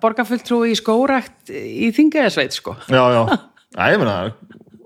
borgarfulltrú 0.02 0.62
í 0.70 0.74
skórækt 0.78 1.52
í 1.52 1.92
þingaðasveit 1.96 2.56
sko. 2.56 2.78
Já, 2.88 3.02
já, 3.12 3.22
já, 3.76 3.86
ég 3.92 4.00
meina 4.02 4.18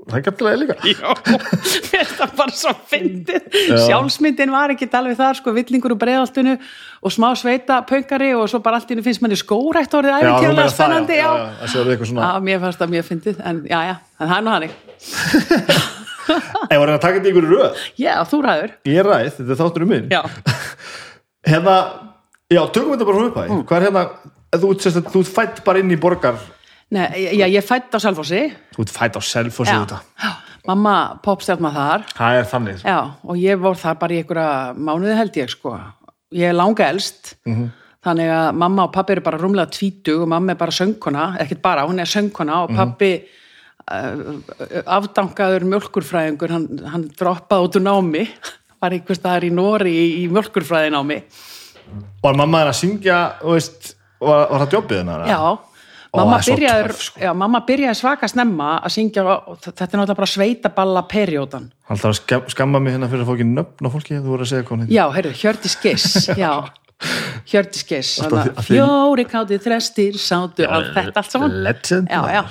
það 0.09 0.17
er 0.17 0.25
gætilega 0.25 0.57
líka. 0.57 0.75
Já, 0.89 1.11
mér 1.29 1.43
finnst 1.85 2.15
það 2.17 2.31
bara 2.39 2.55
svo 2.57 2.73
fyndið. 2.89 3.59
Sjálfsmyndin 3.85 4.55
var 4.55 4.73
ekki 4.73 4.89
alveg 4.97 5.19
þar 5.19 5.37
sko, 5.37 5.53
villingur 5.53 5.93
úr 5.93 6.01
breiðaltinu 6.01 6.57
og 7.05 7.15
smá 7.15 7.29
sveita 7.37 7.83
pöngari 7.87 8.33
og 8.35 8.49
svo 8.51 8.63
bara 8.65 8.81
allt 8.81 8.89
henni 8.89 9.05
finnst 9.05 9.23
manni 9.23 9.37
skórækt 9.39 9.95
orðið 10.01 10.17
Já, 10.17 10.19
þú 10.19 10.33
æfintýrlega 10.33 10.57
meinar 10.57 10.65
það, 10.65 10.75
spennandi 10.79 11.21
já, 11.21 11.29
já, 11.29 11.29
já, 11.29 11.85
já, 11.85 12.01
það 12.09 12.25
Já, 12.25 12.43
mér 12.49 12.65
fannst 12.65 12.83
það 12.83 12.95
mjög 12.97 13.09
fyndið 13.13 13.47
en 13.53 13.63
já, 13.69 13.79
já, 13.85 13.95
en 14.19 14.33
það 14.33 14.37
er 14.41 14.47
nú 14.49 14.57
hannig 14.57 14.77
Ég 16.29 16.81
var 16.83 16.93
að 16.95 17.01
taka 17.05 17.19
þetta 17.19 17.29
í 17.29 17.33
ykkur 17.35 17.49
röð? 17.53 17.83
Já, 18.01 18.13
þú 18.29 18.41
ræður. 18.45 18.73
Ég 18.91 19.07
ræð, 19.07 19.31
þetta 19.39 19.55
er 19.55 19.61
þáttur 19.63 19.85
um 19.87 19.93
minn. 19.95 20.09
Já, 20.13 20.23
Hérna, 21.49 21.77
já, 22.53 22.61
tökum 22.75 22.95
þetta 22.95 23.07
bara 23.09 23.19
frá 23.23 23.29
upphæði 23.31 23.49
Mm. 23.55 23.65
Hvað 23.69 23.79
er 23.79 23.87
hérna, 23.89 24.03
þú, 24.59 24.73
þú 25.13 25.23
ert 25.23 25.33
fætt 25.39 25.61
bara 25.67 25.81
inn 25.83 25.93
í 25.95 25.99
borgar 26.01 26.39
Nei, 26.91 27.05
já, 27.37 27.45
ég 27.53 27.65
fætt 27.69 27.93
á 27.93 27.99
Selfossi. 28.01 28.43
Þú 28.77 28.87
fætt 28.89 29.17
á 29.17 29.21
Selfossi 29.21 29.75
þetta 29.75 29.99
já, 30.25 30.31
mamma 30.69 30.95
popstjarnar 31.25 31.75
þar. 31.77 32.05
Það 32.17 32.39
er 32.39 32.47
þannig. 32.49 32.79
Já, 32.85 32.97
og 33.29 33.37
ég 33.41 33.61
vor 33.61 33.77
þar 33.77 33.99
bara 34.01 34.17
í 34.17 34.21
einhverja 34.23 34.55
mánuði 34.77 35.17
held 35.19 35.37
ég 35.37 35.53
sko. 35.53 35.75
Ég 36.37 36.49
er 36.51 36.57
langa 36.57 36.89
elst, 36.89 37.35
þannig 38.05 38.33
að 38.33 38.49
mamma 38.61 38.87
og 38.89 38.93
pappi 38.97 39.15
eru 39.17 39.25
bara 39.25 39.41
rúmlega 39.41 39.69
tvítug 39.77 40.25
og 40.25 40.29
mamma 40.33 40.53
er 40.57 40.61
bara 40.61 40.75
söngkona, 40.77 41.27
ekkert 41.45 41.61
bara, 41.65 41.85
hún 41.89 42.01
er 42.01 42.09
söngkona 42.09 42.63
og 42.65 42.73
pappi 42.77 43.11
uh, 43.17 43.29
afdankaður 44.87 45.65
mjölkurfræðingur, 45.73 46.53
hann, 46.55 46.67
hann 46.93 47.07
droppaði 47.19 47.69
út 47.69 47.79
úr 47.81 47.87
námi, 47.87 48.25
var 48.83 48.97
einhvers 48.97 49.21
staðar 49.23 49.49
í 49.49 49.53
Nóri 49.55 49.95
í, 49.95 50.09
í 50.23 50.27
mjölkurfræði 50.33 50.93
námi. 50.95 51.23
Var 52.23 52.37
mamma 52.37 52.63
þenn 52.65 52.73
að 52.75 52.79
syngja, 52.83 53.21
veist 53.47 53.95
Var, 54.19 54.49
var 54.51 54.65
það 54.65 54.73
jobbið 54.75 54.99
hennar? 54.99 55.25
Já, 55.31 55.39
mamma, 56.19 56.39
byrjaði, 56.43 56.95
sko. 57.07 57.21
já, 57.23 57.31
mamma 57.39 57.61
byrjaði 57.69 57.99
svaka 58.01 58.29
snemma 58.31 58.71
að 58.83 58.95
syngja, 58.97 59.25
og 59.31 59.61
þetta 59.63 59.85
er 59.87 59.93
náttúrulega 59.93 60.19
bara 60.19 60.31
sveitaballa 60.33 61.03
perjódan. 61.13 61.69
Hann 61.87 62.01
þarf 62.03 62.17
að 62.17 62.19
skam, 62.19 62.49
skamma 62.51 62.81
mig 62.83 62.97
hérna 62.97 63.11
fyrir 63.13 63.23
að 63.23 63.31
fá 63.31 63.37
ekki 63.37 63.47
nöfn 63.53 63.87
á 63.87 63.91
fólki 63.95 64.19
þú 64.19 64.33
voru 64.33 64.47
að 64.47 64.51
segja 64.51 64.67
heitir. 64.67 64.91
Já, 64.97 65.05
heyrðu, 65.15 65.35
Hjördis 65.39 65.79
Giss, 65.85 66.17
já 66.43 66.51
að 66.59 67.69
því- 67.79 68.65
Fjóri 68.67 69.25
káti 69.31 69.61
þrestir 69.63 70.19
sátu 70.19 70.67
á 70.67 70.83
þetta 70.83 71.23
allt 71.23 71.31
saman 71.31 71.55
Legend. 71.63 72.11
Já, 72.11 72.25
já 72.35 72.43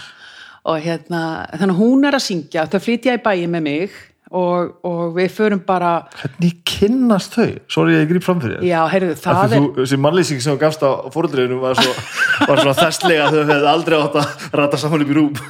og 0.67 0.83
hérna, 0.83 1.23
þannig 1.55 1.79
hún 1.79 2.07
er 2.07 2.17
að 2.17 2.25
syngja 2.27 2.67
þau 2.71 2.79
flytja 2.83 3.17
í 3.17 3.23
bæi 3.23 3.47
með 3.47 3.65
mig 3.67 3.97
og, 4.35 4.73
og 4.87 5.13
við 5.15 5.29
förum 5.31 5.61
bara 5.63 5.91
Hvernig 6.19 6.57
kynnast 6.67 7.37
þau? 7.37 7.53
Sorry 7.71 7.95
að 7.95 8.01
ég 8.01 8.09
grýp 8.11 8.25
fram 8.25 8.41
fyrir 8.43 8.65
já, 8.67 8.79
heyrðu, 8.91 9.13
Af 9.15 9.23
það 9.23 9.53
því 9.53 9.59
er 9.59 9.67
þessi 9.77 9.99
mannlýsing 10.03 10.43
sem 10.43 10.57
þú 10.57 10.61
gafst 10.65 10.83
á 10.83 10.91
fóröldriðinu 11.13 11.61
var 11.61 11.79
svo, 11.79 11.95
var 12.49 12.61
svo 12.63 12.75
þesslega 12.81 13.29
að 13.29 13.37
þau 13.37 13.53
hefði 13.53 13.71
aldrei 13.71 13.97
átt 14.01 14.19
að 14.19 14.45
rata 14.61 14.81
saman 14.81 15.05
upp 15.05 15.13
í 15.13 15.17
rúm. 15.17 15.41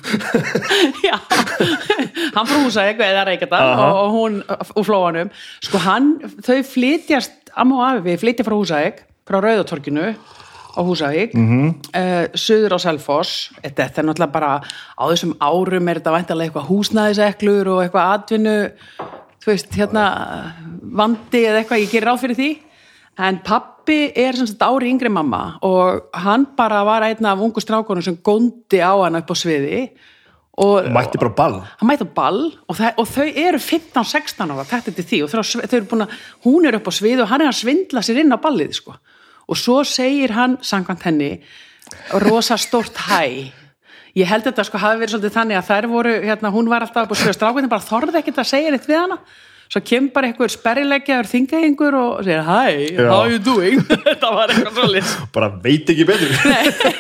já, 1.08 1.17
hann 2.38 2.49
frá 2.51 2.58
húsæk 2.62 3.03
eða 3.08 3.25
reykjata 3.32 3.63
og, 3.73 3.99
og 4.03 4.15
hún 4.17 4.39
úr 4.45 4.88
flóanum. 4.88 5.34
Sko 5.65 5.82
hann, 5.88 6.13
þau 6.45 6.58
flytjast 6.75 7.53
amma 7.58 7.82
og 7.82 7.86
afi, 7.89 8.06
við 8.12 8.25
flytja 8.25 8.45
frá 8.45 8.58
húsæk 8.58 9.06
frá 9.27 9.41
Rauðatorkinu 9.43 10.12
á 10.77 10.81
Húsavík 10.85 11.33
mm. 11.33 11.47
-hmm. 11.49 12.37
suður 12.37 12.77
á 12.77 12.79
Selfoss 12.79 13.51
þetta 13.63 14.01
er 14.01 14.05
náttúrulega 14.05 14.31
bara 14.31 14.61
á 14.61 15.03
þessum 15.09 15.33
árum 15.41 15.87
er 15.87 15.99
þetta 15.99 16.15
væntalega 16.15 16.47
eitthvað 16.47 16.69
húsnæðiseklur 16.69 17.67
og 17.67 17.81
eitthvað 17.83 18.13
atvinnu 18.13 18.57
þú 19.41 19.51
veist, 19.51 19.71
hérna 19.75 20.05
vandi 20.81 21.45
eða 21.45 21.61
eitthvað, 21.61 21.83
ég 21.83 21.91
gerir 21.91 22.07
ráð 22.07 22.23
fyrir 22.23 22.37
því 22.37 22.51
en 23.17 23.39
pappi 23.45 24.11
er 24.15 24.37
sem 24.37 24.47
sagt 24.49 24.61
ári 24.61 24.91
yngri 24.91 25.09
mamma 25.09 25.57
og 25.65 26.11
hann 26.13 26.45
bara 26.57 26.83
var 26.85 27.07
einn 27.07 27.25
af 27.25 27.39
ungu 27.39 27.63
strákunum 27.63 28.03
sem 28.03 28.17
góndi 28.17 28.81
á 28.83 28.93
hann 28.93 29.15
upp 29.15 29.31
á 29.31 29.35
sviði 29.35 29.89
og 30.57 30.89
Mætti 30.89 31.19
bara 31.21 31.31
á 31.33 31.37
ball. 31.37 31.57
hann 31.77 31.89
mæti 31.89 32.05
á 32.05 32.09
ball 32.13 32.41
og, 32.67 32.75
það, 32.75 32.93
og 32.97 33.07
þau 33.07 33.27
eru 33.29 33.59
15-16 33.61 34.53
ára 34.53 34.65
þetta 34.65 34.93
til 34.97 35.05
því 35.05 35.19
og 35.23 35.29
þau, 35.31 35.41
þau 35.63 35.77
eru 35.77 35.89
búin 35.91 36.05
að 36.05 36.15
hún 36.45 36.65
er 36.65 36.77
upp 36.79 36.89
á 36.89 36.93
svið 36.97 37.21
og 37.23 37.29
hann 37.31 37.45
er 37.45 37.51
að 37.51 37.59
svindla 37.61 38.01
sér 38.01 38.21
inn 38.23 38.33
á 38.33 38.41
ballið 38.41 38.73
sko. 38.79 38.97
Og 39.47 39.60
svo 39.60 39.81
segir 39.88 40.36
hann 40.36 40.57
samkvæmt 40.62 41.07
henni 41.07 41.31
rosa 42.27 42.57
stórt 42.60 42.97
hæ 43.07 43.51
ég 44.17 44.25
held 44.29 44.47
þetta 44.47 44.65
sko 44.67 44.79
hafi 44.81 45.03
verið 45.03 45.15
svolítið 45.15 45.36
þannig 45.36 45.60
að 45.60 45.67
þær 45.71 45.91
voru 45.91 46.15
hérna, 46.23 46.53
hún 46.53 46.71
var 46.71 46.86
alltaf 46.88 47.12
og 47.13 47.19
strákvæðin 47.38 47.69
bara 47.71 47.86
þorði 47.86 48.21
ekkert 48.21 48.41
að 48.41 48.51
segja 48.53 48.73
neitt 48.73 48.89
við 48.89 49.03
hana 49.03 49.19
svo 49.67 49.81
kemur 49.83 50.13
bara 50.15 50.29
einhver 50.29 50.51
sperrileggjaður 50.51 51.27
þingaðingur 51.27 51.95
og 51.99 52.21
segir 52.23 52.45
hi, 52.47 52.86
Já. 52.95 53.10
how 53.12 53.27
you 53.27 53.39
doing 53.43 53.81
þetta 54.07 54.31
var 54.31 54.53
eitthvað 54.53 54.79
svolítið 54.79 55.12
Bara 55.36 55.49
veit 55.63 55.91
ekki 55.91 56.05
betur. 56.07 56.31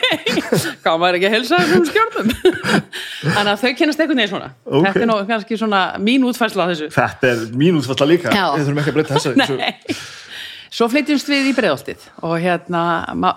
Gáð 0.83 0.99
maður 0.99 1.17
ekki 1.17 1.29
að 1.29 1.35
helsa 1.37 1.61
þessum 1.63 1.87
skjörnum 1.87 2.33
Þannig 2.35 3.51
að 3.53 3.63
þau 3.63 3.71
kennast 3.79 4.03
einhvern 4.03 4.19
veginn 4.21 4.33
svona 4.33 4.51
Ok. 4.67 4.83
Þetta 4.83 5.03
er 5.05 5.09
nú 5.13 5.17
kannski 5.31 5.59
svona 5.63 5.81
mín 6.03 6.27
útfærsla 6.27 6.67
á 6.67 6.71
þessu 6.73 6.91
Þetta 6.97 7.31
er 7.31 7.43
mín 7.55 7.79
útfalla 7.79 8.11
líka. 8.11 8.35
Já. 8.35 8.45
Við 8.57 8.67
þurfum 8.67 8.83
ekki 8.83 8.93
að 8.93 8.99
breyta 8.99 9.21
þessu. 9.23 10.15
Svo 10.73 10.89
flytjumst 10.91 11.29
við 11.31 11.51
í 11.51 11.55
breiðoltið 11.57 12.03
og 12.27 12.35
hérna, 12.43 12.83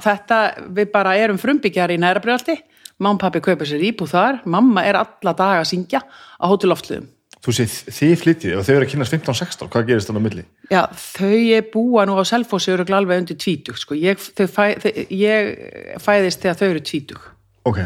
þetta 0.03 0.40
við 0.66 0.90
bara 0.95 1.16
erum 1.21 1.38
frumbyggjar 1.40 1.95
í 1.95 2.01
næra 2.01 2.23
breiðolti 2.23 2.59
mamma 3.01 3.16
og 3.16 3.23
pappi 3.23 3.40
kaupir 3.45 3.69
sér 3.71 3.87
íbúð 3.90 4.12
þar 4.12 4.43
mamma 4.51 4.85
er 4.88 4.99
alla 5.01 5.33
daga 5.33 5.62
að 5.62 5.71
syngja 5.73 6.03
á 6.05 6.45
hóteloftlöðum 6.51 7.09
Þú 7.40 7.53
sé, 7.57 7.64
þið 7.64 8.11
flyttið 8.21 8.57
og 8.59 8.66
þau 8.66 8.75
eru 8.75 8.85
að 8.85 8.90
kynast 8.93 9.14
15-16. 9.14 9.69
Hvað 9.73 9.87
gerist 9.88 10.11
þannig 10.11 10.21
á 10.21 10.27
milli? 10.27 10.43
Já, 10.69 10.81
þau 10.93 11.38
er 11.57 11.71
búa 11.73 12.03
nú 12.05 12.19
á 12.21 12.25
Selfossi 12.29 12.75
eru 12.75 12.85
alveg 12.93 13.23
undir 13.23 13.38
tvítug 13.40 13.79
sko. 13.81 13.97
ég, 13.97 14.21
fæ, 14.21 14.77
þau, 14.83 14.90
ég 15.09 16.03
fæðist 16.05 16.45
þegar 16.45 16.59
þau 16.61 16.66
eru 16.69 16.83
tvítug 16.85 17.23
Ok. 17.69 17.81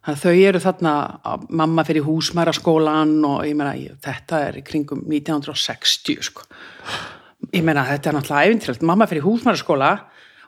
Þannig 0.00 0.16
að 0.16 0.22
þau 0.22 0.44
eru 0.48 0.60
þarna, 0.64 0.92
að 1.28 1.48
mamma 1.60 1.84
fyrir 1.84 2.06
húsmæraskólan 2.06 3.16
og 3.28 3.42
ég 3.44 3.58
meina, 3.58 3.74
þetta 4.00 4.44
er 4.46 4.60
kringum 4.66 5.02
1960, 5.04 6.22
sko. 6.30 6.46
Ég 7.54 7.64
meina, 7.66 7.86
þetta 7.88 8.10
er 8.10 8.16
náttúrulega 8.16 8.50
æfintilegt. 8.50 8.82
Mamma 8.86 9.08
fyrir 9.10 9.24
húsmæraskóla 9.24 9.94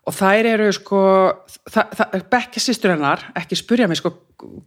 og 0.02 0.14
þær 0.16 0.48
eru, 0.50 0.68
sko, 0.74 1.00
það, 1.70 1.96
það, 1.98 2.14
bekkja 2.32 2.62
sýstur 2.64 2.92
hennar, 2.92 3.22
ekki 3.38 3.58
spurja 3.58 3.86
mig, 3.90 4.00
sko, 4.00 4.10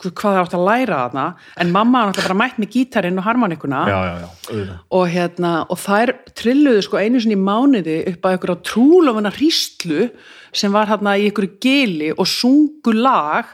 hvað 0.06 0.22
það 0.24 0.40
átt 0.42 0.56
að 0.56 0.66
læra 0.70 1.00
þarna, 1.02 1.26
en 1.60 1.74
mamma 1.76 2.06
náttúrulega 2.08 2.30
bara 2.30 2.40
mætt 2.40 2.62
með 2.62 2.72
gítarinn 2.78 3.20
og 3.20 3.28
harmonikuna 3.28 3.82
Já, 3.90 3.98
já, 4.08 4.14
já. 4.24 4.78
Og 4.96 5.10
hérna, 5.12 5.54
og 5.68 5.82
þær 5.82 6.14
trilluðu 6.40 6.86
sko 6.88 7.02
einu 7.02 7.20
sinni 7.20 7.36
í 7.36 7.42
mánuði 7.42 7.98
upp 8.14 8.30
að 8.30 8.38
einhverja 8.38 8.64
trúlofuna 8.72 9.34
hríslu 9.36 10.08
sem 10.56 10.76
var 10.76 10.88
hérna 10.94 11.18
í 11.20 11.28
einhverju 11.28 11.60
gili 11.64 12.14
og 12.16 12.32
sungu 12.32 12.96
lag 12.96 13.52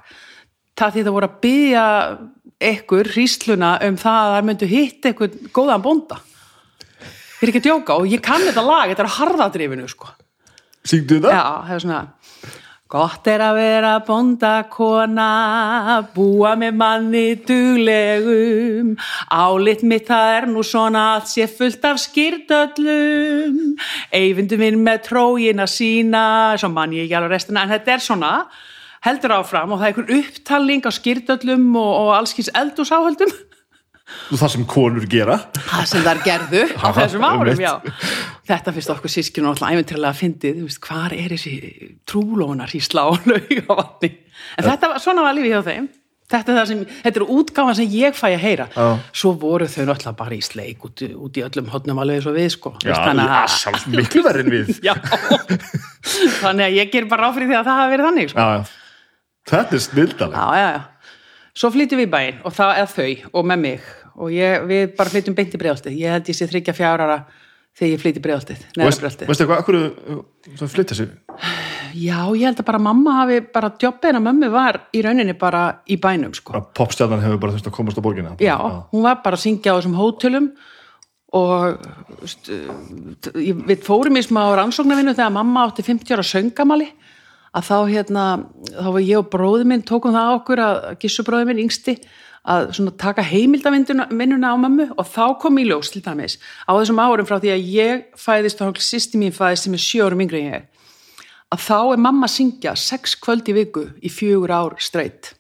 það 0.78 0.94
því 0.94 1.06
það 1.08 1.16
voru 1.18 1.30
að 1.32 1.40
byggja 1.48 1.86
einhver 2.62 3.10
hrísluna 3.16 3.72
um 3.88 3.98
það 3.98 4.28
að 4.28 4.36
þær 4.36 4.48
myndu 4.52 4.70
hitt 4.70 5.10
einhvern 5.10 5.50
góðan 5.56 5.86
bónda 5.86 6.22
ég 7.42 7.48
er 7.48 7.52
ekki 7.52 7.62
að 7.64 7.70
djóka 7.70 8.00
og 8.00 8.10
ég 8.10 8.22
kann 8.24 8.44
þetta 8.46 8.66
lag, 8.66 8.92
þetta 8.92 9.04
er 9.04 9.10
á 9.10 9.18
harðadrifinu 9.18 9.88
sko. 9.90 10.12
Syngdu 10.86 11.18
þetta? 11.20 11.34
já, 11.34 11.46
það 11.68 11.78
er 11.78 11.86
svona 11.86 12.02
Gott 12.92 13.24
er 13.32 13.40
að 13.40 13.56
vera 13.56 13.92
bóndakona, 14.04 15.28
búa 16.12 16.50
með 16.60 16.74
manni 16.76 17.22
duglegum, 17.48 18.90
álit 19.32 19.86
mitt 19.88 20.10
það 20.10 20.32
er 20.34 20.48
nú 20.52 20.64
svona 20.68 21.06
að 21.14 21.30
sé 21.32 21.46
fullt 21.48 21.88
af 21.88 22.02
skýrdöllum, 22.04 23.62
eyfindu 24.12 24.60
minn 24.60 24.82
með 24.84 25.06
trógin 25.08 25.64
að 25.64 25.72
sína, 25.72 26.26
svo 26.60 26.68
mann 26.74 26.98
ég 26.98 27.08
ekki 27.08 27.16
alveg 27.22 27.38
restina, 27.38 27.64
en 27.64 27.72
þetta 27.78 27.96
er 27.96 28.04
svona, 28.04 28.34
heldur 29.08 29.38
áfram 29.38 29.72
og 29.72 29.80
það 29.80 29.88
er 29.88 29.94
einhver 29.94 30.20
upptalning 30.20 30.84
á 30.84 30.92
skýrdöllum 30.92 31.72
og, 31.80 31.94
og 32.02 32.14
allskins 32.18 32.52
eldúsáhöldum, 32.60 33.32
Og 33.32 33.51
það 34.32 34.52
sem 34.56 34.66
konur 34.70 35.08
gera. 35.12 35.38
það 35.58 35.88
sem 35.92 36.04
þær 36.06 36.22
gerðu 36.26 36.66
á 36.80 36.88
þessum 36.98 37.26
árum. 37.28 37.64
Þetta 38.52 38.74
finnst 38.76 38.94
okkur 38.96 39.12
sískinu 39.14 39.52
alltaf 39.52 39.72
æfintilega 39.72 40.12
að 40.12 40.20
fyndið, 40.22 40.62
hvar 40.84 41.16
er 41.16 41.34
þessi 41.36 41.56
trúlónar 42.10 42.74
í 42.76 42.84
slá 42.84 43.06
laugavatni? 43.30 44.14
En 44.58 44.70
þetta 44.70 44.94
var, 44.94 45.04
svona 45.04 45.26
var 45.26 45.38
lífið 45.38 45.56
hjá 45.58 45.64
þeim. 45.72 45.90
Þetta 46.32 46.54
er 46.54 46.58
það 46.62 46.68
sem, 46.70 46.84
þetta 47.04 47.20
er 47.20 47.32
útgáfan 47.36 47.76
sem 47.76 47.90
ég 47.92 48.16
fæ 48.16 48.28
að 48.30 48.38
heyra. 48.46 48.68
Já. 48.72 48.86
Svo 49.20 49.34
voru 49.40 49.66
þau 49.68 49.82
náttúrulega 49.90 50.14
bara 50.22 50.38
í 50.38 50.44
sleik 50.46 50.86
út, 50.88 51.02
út 51.12 51.40
í 51.40 51.44
öllum 51.44 51.68
hodnum 51.74 52.00
alveg 52.00 52.22
svo 52.24 52.32
við, 52.36 52.48
sko. 52.54 52.72
Já, 52.88 52.96
sjálfs 53.52 53.84
miklu 53.92 54.24
verið 54.24 54.46
en 54.46 54.54
við. 54.54 54.72
Já, 54.88 54.94
þannig 56.40 56.70
að 56.70 56.78
ég 56.78 56.94
ger 56.94 57.10
bara 57.12 57.28
ráð 57.28 57.36
fyrir 57.40 57.52
því 57.52 57.58
að 57.60 57.68
það 57.68 57.82
hafi 57.82 57.94
verið 57.96 58.08
þannig, 58.10 58.32
sko. 58.32 58.46
Já. 58.48 58.78
Þetta 59.52 59.76
er 59.78 59.84
snildalega. 59.90 60.46
Já, 60.46 60.62
já, 60.62 60.72
já. 60.78 61.20
Svo 61.62 61.72
flytjum 61.76 62.00
við 62.00 62.08
í 62.08 62.12
bæinn 62.16 62.40
og 62.48 62.56
það 62.56 62.78
er 62.80 62.92
þau 62.96 63.10
og 63.42 63.48
með 63.52 63.64
mig 63.66 63.92
og 64.16 64.32
ég, 64.34 64.66
við 64.68 64.96
bara 64.98 65.10
flytjum 65.14 65.36
beint 65.38 65.54
í 65.56 65.60
bregðaltið. 65.62 65.96
Ég 66.02 66.12
held 66.16 66.28
ég 66.32 66.36
sé 66.38 66.48
þryggja 66.50 66.74
fjárara 66.78 67.20
þegar 67.78 67.92
ég 67.92 68.02
Veist, 68.04 69.02
bregðaltið. 69.02 69.28
veistu 69.30 69.46
hvað, 69.48 69.62
akkur 69.64 69.78
þú 70.60 70.68
flytta 70.74 70.96
sig? 70.98 71.10
Já, 71.96 72.18
ég 72.36 72.44
held 72.48 72.60
að 72.60 72.66
bara 72.68 72.80
mamma 72.80 73.14
hafi, 73.22 73.40
bara 73.54 73.70
jobbin 73.80 74.16
að 74.20 74.26
mömmu 74.28 74.50
var 74.52 74.82
í 74.96 75.02
rauninni 75.04 75.34
bara 75.40 75.64
í 75.88 75.96
bænum, 76.00 76.34
sko. 76.36 76.60
Popstjarnan 76.76 77.24
hefur 77.24 77.40
bara 77.40 77.56
þurft 77.56 77.68
að 77.72 77.76
komast 77.76 78.00
á 78.00 78.04
borgina. 78.04 78.36
Já, 78.40 78.58
hún 78.92 79.04
var 79.04 79.22
bara 79.24 79.36
að 79.40 79.44
syngja 79.46 79.72
á 79.72 79.80
þessum 79.80 79.96
hótelum 80.00 80.52
og 81.32 81.80
ég- 83.40 83.64
við 83.68 83.84
fórum 83.86 84.18
í 84.20 84.24
smá 84.24 84.44
rannsóknarvinnu 84.60 85.16
þegar 85.16 85.32
mamma 85.32 85.68
átti 85.70 85.84
50 85.84 86.12
ára 86.16 86.24
söngamali 86.28 86.90
að 87.56 87.64
þá 87.68 87.78
hérna, 87.92 88.26
þá 88.72 88.88
var 88.92 89.02
ég 89.02 89.18
og 89.20 89.30
bróði 89.32 89.66
minn 89.66 89.82
tókum 89.84 90.14
það 90.16 90.36
okkur 90.40 90.58
að 90.64 91.00
gissubróði 91.00 91.48
minn 91.48 91.64
yngsti 91.68 91.98
að 92.42 92.94
taka 92.98 93.22
heimildavinnuna 93.26 94.54
á 94.54 94.58
mömmu 94.58 94.88
og 94.98 95.06
þá 95.06 95.38
kom 95.42 95.60
í 95.62 95.68
ljós 95.68 95.92
til 95.94 96.02
dæmis 96.02 96.40
á 96.66 96.72
þessum 96.74 97.02
árum 97.02 97.28
frá 97.30 97.38
því 97.38 97.52
að 97.54 97.68
ég 97.76 98.08
fæðist 98.18 98.64
og 98.66 98.82
sýsti 98.82 99.22
mín 99.22 99.36
fæðist 99.36 99.68
sem 99.68 99.78
er 99.78 99.84
sjö 99.84 100.08
árum 100.08 100.24
yngri 100.26 100.42
en 100.46 100.56
ég. 100.56 100.66
Að 101.52 101.68
þá 101.68 101.78
er 101.82 102.02
mamma 102.02 102.26
að 102.26 102.36
syngja 102.38 102.74
sex 102.80 103.14
kvöld 103.20 103.50
í 103.52 103.58
viku 103.60 103.86
í 104.02 104.10
fjögur 104.10 104.56
ár 104.56 104.80
streitt 104.82 105.36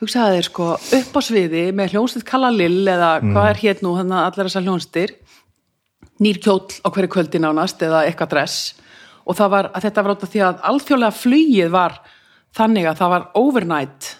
hugsaði 0.00 0.36
þeir 0.36 0.48
sko 0.50 0.64
upp 0.76 1.14
á 1.16 1.20
sviði 1.24 1.62
með 1.76 1.94
hljónstitt 1.94 2.26
Kalla 2.28 2.50
Lill 2.52 2.84
eða 2.84 3.14
hvað 3.22 3.46
er 3.48 3.60
hér 3.62 3.78
nú 3.84 3.94
þannig 3.96 4.18
að 4.18 4.26
allar 4.26 4.50
þessar 4.50 4.66
hljónstir 4.66 5.14
nýr 6.20 6.40
kjóll 6.44 6.68
á 6.84 6.88
hverju 6.92 7.12
kvöldi 7.12 7.40
nánast 7.40 7.80
eða 7.84 8.02
eitthvað 8.08 8.34
dress. 8.34 8.74
Og 9.26 9.38
var, 9.40 9.70
að 9.72 9.88
þetta 9.88 10.04
var 10.04 10.14
átt 10.14 10.26
af 10.26 10.32
því 10.32 10.42
að 10.46 10.60
alþjóðlega 10.70 11.16
flugið 11.16 11.70
var 11.72 11.96
þannig 12.56 12.88
að 12.88 13.00
það 13.00 13.12
var 13.14 13.24
overnight 13.40 14.10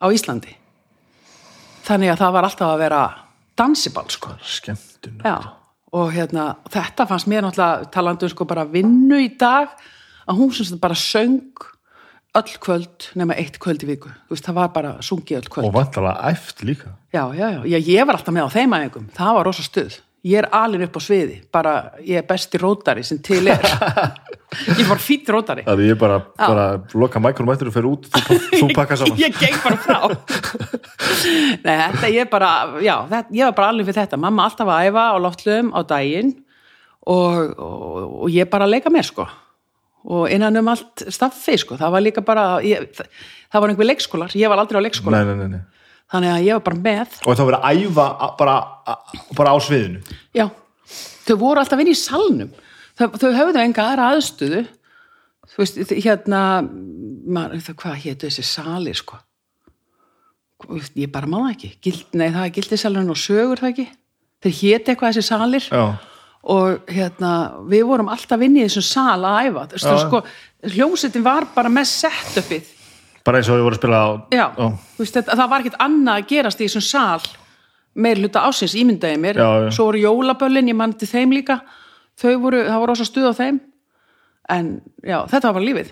á 0.00 0.06
Íslandi 0.08 0.56
þannig 1.86 2.12
að 2.12 2.20
það 2.24 2.34
var 2.36 2.48
alltaf 2.48 2.72
að 2.72 2.82
vera 2.82 3.02
dansiball 3.56 4.08
sko. 4.12 4.34
Skemmtun. 4.42 5.22
Og 5.96 6.10
hérna, 6.12 6.50
þetta 6.72 7.06
fannst 7.08 7.30
mér 7.30 7.46
náttúrulega 7.46 7.88
talandi 7.94 8.26
um 8.26 8.32
sko 8.34 8.44
bara 8.48 8.66
vinnu 8.68 9.20
í 9.22 9.30
dag 9.38 9.72
að 10.26 10.40
hún 10.40 10.52
sem 10.52 10.80
bara 10.82 10.98
söng 10.98 11.40
öll 12.36 12.56
kvöld 12.60 13.06
nema 13.16 13.36
eitt 13.38 13.56
kvöld 13.62 13.84
í 13.86 13.88
viku. 13.88 14.10
Veist, 14.28 14.44
það 14.44 14.58
var 14.58 14.72
bara 14.74 14.90
sungið 15.00 15.38
öll 15.38 15.48
kvöld. 15.54 15.68
Og 15.70 15.76
vantalega 15.78 16.32
æft 16.34 16.64
líka. 16.68 16.92
já, 17.14 17.22
já, 17.32 17.48
já, 17.64 17.78
ég 17.80 18.04
var 18.06 18.18
alltaf 18.18 18.34
með 18.34 18.50
á 18.50 18.54
þeim 18.58 18.74
aðeingum 18.76 19.06
það 19.16 19.38
var 19.38 19.48
rosa 19.48 19.64
stuð, 19.64 19.94
ég 20.26 20.40
er 20.40 20.48
alin 20.56 20.82
upp 20.86 20.96
á 20.98 21.00
sviði 21.02 21.36
bara, 21.54 21.74
ég 22.02 22.18
er 22.20 22.26
besti 22.28 22.58
rótari 22.60 23.04
sem 23.06 23.20
til 23.24 23.46
er. 23.52 23.62
Ég 24.78 24.86
var 24.88 25.00
fýtt 25.02 25.26
rótari. 25.34 25.64
Það 25.66 25.80
er 25.82 25.88
ég 25.90 25.96
bara, 25.98 26.16
bara 26.38 26.64
loka 26.96 27.18
mækronum 27.20 27.50
eftir 27.52 27.68
og 27.68 27.74
fer 27.74 27.86
út, 27.88 28.04
þú, 28.14 28.36
þú 28.52 28.68
pakka 28.76 28.96
saman. 29.00 29.18
ég 29.18 29.34
geng 29.42 29.56
bara 29.64 29.78
frá. 29.82 29.98
Nei, 31.66 31.74
þetta 31.74 32.10
ég 32.14 32.30
bara 32.30 32.50
já, 32.80 32.94
þetta, 33.10 33.34
ég 33.36 33.48
var 33.50 33.56
bara 33.58 33.72
alveg 33.74 33.88
fyrir 33.90 33.98
þetta. 34.04 34.20
Mamma 34.22 34.46
alltaf 34.46 34.70
að 34.70 34.86
æfa 34.88 35.04
á 35.12 35.16
loftluðum 35.24 35.72
á 35.74 35.80
daginn 35.90 36.30
og, 37.10 37.58
og, 37.58 38.14
og 38.22 38.30
ég 38.32 38.48
bara 38.54 38.70
leika 38.70 38.92
mér 38.94 39.10
sko. 39.10 39.26
Og 40.06 40.30
innan 40.30 40.56
um 40.62 40.70
allt 40.70 41.04
staffi 41.12 41.58
sko. 41.60 41.76
Það 41.82 41.96
var 41.96 42.06
líka 42.06 42.24
bara, 42.24 42.46
ég, 42.64 42.86
það, 42.94 43.10
var 43.58 43.72
einhver 43.74 43.90
leikskólar. 43.90 44.38
Ég 44.38 44.52
var 44.52 44.62
aldrei 44.62 44.78
á 44.78 44.86
leikskóla, 44.86 45.24
Nei, 45.26 45.34
nei, 45.34 45.42
nei, 45.42 45.58
nei. 45.58 45.75
Þannig 46.12 46.32
að 46.32 46.46
ég 46.46 46.58
var 46.58 46.64
bara 46.68 46.82
með. 46.86 47.18
Og 47.24 47.36
það 47.36 47.50
verið 47.50 47.66
að 47.66 47.82
æfa 47.82 48.30
bara, 48.38 48.56
bara 49.38 49.52
á 49.52 49.58
sviðinu. 49.62 50.16
já, 50.36 50.46
þau 51.26 51.36
voru 51.42 51.62
alltaf 51.62 51.82
inn 51.82 51.92
í 51.92 51.98
salnum. 51.98 52.50
Þau, 52.96 53.06
þau 53.20 53.30
höfðu 53.36 53.62
enga 53.62 53.86
aðra 53.90 54.10
aðstöðu. 54.14 54.64
Þú 55.52 55.62
veist, 55.62 55.78
hérna 56.04 56.42
það, 56.64 57.72
hvað 57.80 58.02
hétu 58.02 58.28
þessi 58.28 58.44
salir 58.46 58.98
sko? 58.98 59.18
Ég 60.96 61.10
bara 61.12 61.28
má 61.28 61.38
það 61.42 61.52
ekki. 61.52 61.70
Gild, 61.84 62.04
nei, 62.16 62.28
það 62.32 62.44
er 62.46 62.52
gildisalurinn 62.56 63.12
og 63.12 63.20
sögur 63.20 63.60
það 63.60 63.72
ekki? 63.74 63.86
Þeir 64.44 64.54
héti 64.60 64.92
eitthvað 64.92 65.16
þessi 65.16 65.26
salir. 65.26 65.66
Já. 65.72 65.86
og 66.46 66.90
hérna, 66.94 67.30
við 67.66 67.80
vorum 67.88 68.08
alltaf 68.12 68.42
inn 68.46 68.54
í 68.54 68.62
þessum 68.62 68.84
sal 68.86 69.24
að 69.26 69.48
æfa. 69.48 69.64
Þú 69.72 69.78
veist, 69.80 70.04
sko, 70.04 70.20
hljómsettin 70.76 71.24
var 71.26 71.48
bara 71.56 71.72
með 71.72 71.88
setupið 71.90 72.68
Bara 73.26 73.40
eins 73.40 73.48
og 73.50 73.56
við 73.58 73.64
vorum 73.66 73.74
að 73.76 73.80
spila 73.80 73.98
á... 73.98 74.08
já, 74.30 74.46
Þú 74.56 75.02
Veist, 75.02 75.16
þetta, 75.18 75.36
það 75.40 75.50
var 75.52 75.64
ekkert 75.64 75.80
annað 75.82 76.20
að 76.20 76.28
gerast 76.30 76.60
í 76.62 76.68
þessum 76.68 76.84
sal 76.86 77.26
meir 77.96 78.20
hluta 78.20 78.42
ásins 78.46 78.74
ímyndaði 78.78 79.18
mér. 79.22 79.38
Já, 79.40 79.48
já. 79.66 79.70
svo 79.74 79.86
voru 79.88 80.02
jólaböllin, 80.04 80.68
ég 80.70 80.76
mann 80.78 80.92
til 81.00 81.08
þeim 81.10 81.32
líka. 81.34 81.60
Þau 82.20 82.34
voru, 82.44 82.60
það 82.68 82.78
voru 82.82 82.92
rosa 82.92 83.06
stuð 83.08 83.30
á 83.32 83.34
þeim. 83.38 83.58
En 84.52 84.68
já, 85.02 85.18
þetta 85.32 85.48
var 85.50 85.56
bara 85.58 85.66
lífið. 85.66 85.90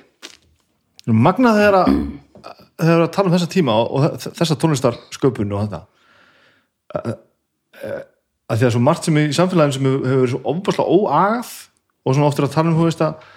Magnað 1.11 1.59
þegar 1.59 1.79
að 1.81 1.89
þegar 2.85 3.03
að 3.05 3.11
tala 3.15 3.31
um 3.31 3.35
þessa 3.37 3.51
tíma 3.55 3.75
og 3.83 4.05
þe- 4.21 4.33
þessa 4.39 4.57
tónlistar 4.61 4.97
sköpun 5.15 5.53
og 5.57 5.65
þetta 5.65 5.81
að, 6.95 7.15
því 8.59 8.67
að 8.69 8.73
svo 8.75 8.83
margt 8.85 9.07
sem 9.09 9.19
í 9.21 9.27
samfélaginu 9.37 9.77
sem 9.77 9.87
hefur 9.89 10.21
verið 10.23 10.33
svo 10.35 10.41
ofbáslega 10.53 10.97
óagað 10.99 11.53
og 12.05 12.17
svona 12.17 12.29
oftur 12.29 12.47
að 12.49 12.55
tala 12.57 12.73
um 12.73 12.79
þú 12.79 12.89
veist 12.89 13.05
að 13.07 13.29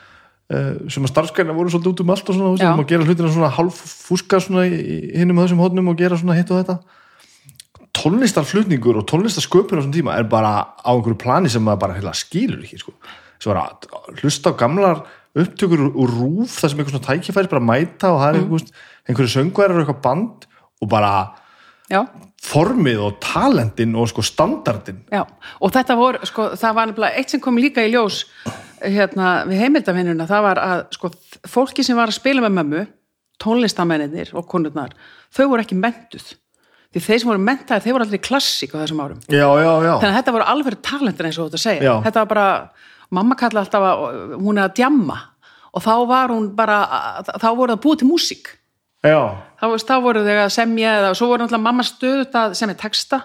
sem 0.47 1.03
að 1.03 1.12
starfskæna 1.12 1.55
voru 1.55 1.69
svolítið 1.73 1.91
út 1.91 2.01
um 2.05 2.12
allt 2.13 2.29
og 2.31 2.36
svona, 2.38 2.53
að 2.79 2.88
gera 2.88 3.03
hlutina 3.07 3.31
svona 3.33 3.49
hálf 3.51 3.81
fúska 4.07 4.39
svona 4.39 4.63
hinum 4.63 5.41
þessum 5.43 5.60
hóðnum 5.60 5.91
og 5.91 5.97
gera 5.99 6.15
svona 6.19 6.38
hitt 6.38 6.51
og 6.55 6.62
þetta. 6.62 6.77
Tónlistarflutningur 7.97 8.99
og 9.01 9.07
tónlistarsköpun 9.10 9.75
á 9.75 9.79
þessum 9.81 9.95
tíma 9.95 10.15
er 10.17 10.27
bara 10.29 10.51
á 10.79 10.91
einhverju 10.93 11.17
plani 11.19 11.49
sem 11.51 11.63
maður 11.65 11.81
bara 11.83 11.97
heila 11.97 12.13
skilur 12.15 12.62
ekki 12.63 12.79
sko. 12.79 12.93
hlusta 14.21 14.53
á 14.53 14.60
gamlar 14.60 15.03
upptökur 15.38 15.91
úr- 15.91 16.13
rúf 16.15 16.55
þar 16.62 16.71
sem 16.71 16.79
einhver 16.79 16.95
svona 16.95 17.07
tækifæris 17.07 17.49
bara 17.51 17.62
mæta 17.62 18.10
og 18.13 18.21
það 18.21 18.29
er 18.29 18.39
einhver, 18.41 18.63
einhverju 19.07 19.33
söngværar 19.36 19.75
og 19.75 19.83
eitthvað 19.83 20.01
band 20.01 20.47
og 20.81 20.89
bara 20.89 21.12
já, 21.91 22.01
formið 22.43 23.02
og 23.02 23.19
talentin 23.23 23.95
og 23.97 24.10
sko 24.12 24.23
standardin 24.26 25.00
já, 25.12 25.23
og 25.26 25.73
þetta 25.73 25.97
voru 25.97 26.30
sko, 26.30 26.52
það 26.60 26.76
var 26.78 26.89
nefnilega 26.91 27.21
eitt 27.21 27.34
sem 27.34 27.43
kom 27.43 27.58
líka 27.58 27.86
í 27.86 27.93
ljós 27.93 28.23
hérna, 28.84 29.47
við 29.50 29.63
heimildavinnuna 29.65 30.28
það 30.30 30.45
var 30.45 30.62
að 30.62 30.84
sko, 30.97 31.12
fólki 31.50 31.86
sem 31.86 31.97
var 31.97 32.12
að 32.12 32.19
spila 32.19 32.45
með 32.45 32.60
mömmu 32.60 32.84
tónlistamennir 33.41 34.34
og 34.38 34.45
konurnar 34.50 34.93
þau 35.34 35.47
voru 35.50 35.65
ekki 35.65 35.78
mentuð 35.78 36.36
því 36.93 37.04
þeir 37.04 37.21
sem 37.21 37.32
voru 37.32 37.43
mentaðir, 37.43 37.84
þeir 37.86 37.95
voru 37.95 38.08
allir 38.08 38.21
klassík 38.23 38.76
á 38.76 38.78
þessum 38.82 39.02
árum. 39.04 39.23
Já, 39.28 39.45
já, 39.45 39.71
já, 39.84 39.93
þannig 40.00 40.12
að 40.12 40.19
þetta 40.19 40.36
voru 40.36 40.47
alveg 40.54 40.78
talentin 40.86 41.30
eins 41.30 41.39
og 41.41 41.50
að 41.52 41.63
segja. 41.63 41.84
Já. 41.84 41.93
þetta 42.06 42.23
var 42.23 42.30
bara, 42.32 42.45
mamma 43.17 43.38
kalla 43.39 43.63
alltaf 43.63 43.88
að 43.89 44.06
hún 44.38 44.60
er 44.60 44.67
að 44.67 44.78
djamma. 44.80 45.17
Og 45.76 45.84
þá 45.84 45.93
var 46.10 46.34
hún 46.34 46.47
bara, 46.58 46.78
þá 47.28 47.50
voru 47.52 47.76
það 47.76 47.84
búið 47.84 48.02
til 48.02 48.10
músík 48.10 48.54
þá, 49.62 49.65
veist, 49.71 49.88
þá 49.88 49.97
voru 50.03 50.23
þau 50.25 50.38
að 50.43 50.53
semja 50.57 50.93
eða 51.01 51.15
svo 51.17 51.31
voru 51.31 51.43
náttúrulega 51.45 51.67
mamma 51.67 51.86
stöðut 51.86 52.38
að 52.38 52.55
semja 52.60 52.77
texta 52.79 53.21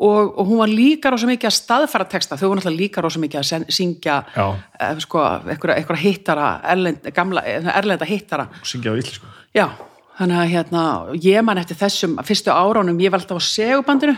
og, 0.00 0.38
og 0.38 0.46
hún 0.48 0.62
var 0.62 0.70
líka 0.72 1.10
rosa 1.12 1.28
mikið 1.28 1.50
að 1.50 1.56
staðfara 1.58 2.06
texta, 2.08 2.38
þau 2.40 2.48
voru 2.48 2.60
náttúrulega 2.60 2.82
líka 2.84 3.04
rosa 3.04 3.20
mikið 3.20 3.40
að 3.42 3.48
sen, 3.50 3.66
syngja 3.68 4.20
Já. 4.36 4.46
eh, 4.80 4.96
sko, 5.04 5.24
einhverja, 5.50 5.76
einhverja 5.76 6.04
hittara 6.06 6.48
erlend, 6.72 7.10
gamla, 7.16 7.44
eh, 7.44 7.70
erlenda 7.74 8.08
hittara. 8.08 8.48
Syngja 8.64 8.94
á 8.94 8.96
illi 8.96 9.18
sko 9.18 9.28
já, 9.56 9.66
þannig 10.18 10.40
að 10.40 10.52
hérna 10.54 10.82
ég 11.24 11.44
man 11.44 11.58
eftir 11.60 11.78
þessum 11.80 12.18
fyrstu 12.26 12.52
áránum 12.54 13.00
ég 13.02 13.12
var 13.12 13.20
alltaf 13.20 13.40
á 13.40 13.44
segubandinu. 13.44 14.16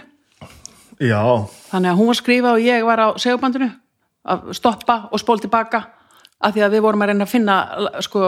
Já, 1.02 1.22
þannig 1.72 1.90
að 1.90 1.98
hún 1.98 2.11
var 2.11 2.16
að 2.16 2.20
skrifa 2.20 2.52
og 2.52 2.62
ég 2.62 2.87
var 2.87 3.00
á 3.00 3.09
segubandinu 3.18 3.70
að 4.22 4.52
stoppa 4.55 4.98
og 5.11 5.18
spól 5.18 5.40
tilbaka 5.42 5.83
af 6.42 6.55
því 6.55 6.64
að 6.66 6.74
við 6.76 6.85
vorum 6.87 7.05
að 7.05 7.12
reyna 7.12 7.26
að 7.26 7.33
finna 7.33 7.59
sko, 8.05 8.24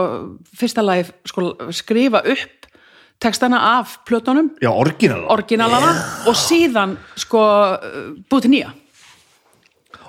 fyrsta 0.55 0.85
lagi 0.85 1.09
sko, 1.27 1.49
skrifa 1.75 2.23
upp 2.23 2.69
textana 3.23 3.59
af 3.79 3.99
plötunum. 4.07 4.51
Já, 4.63 4.71
orginal 4.71 5.23
orginalana 5.31 5.93
og 6.27 6.35
síðan 6.39 6.97
sko 7.19 7.43
búið 8.29 8.47
til 8.47 8.53
nýja. 8.55 8.73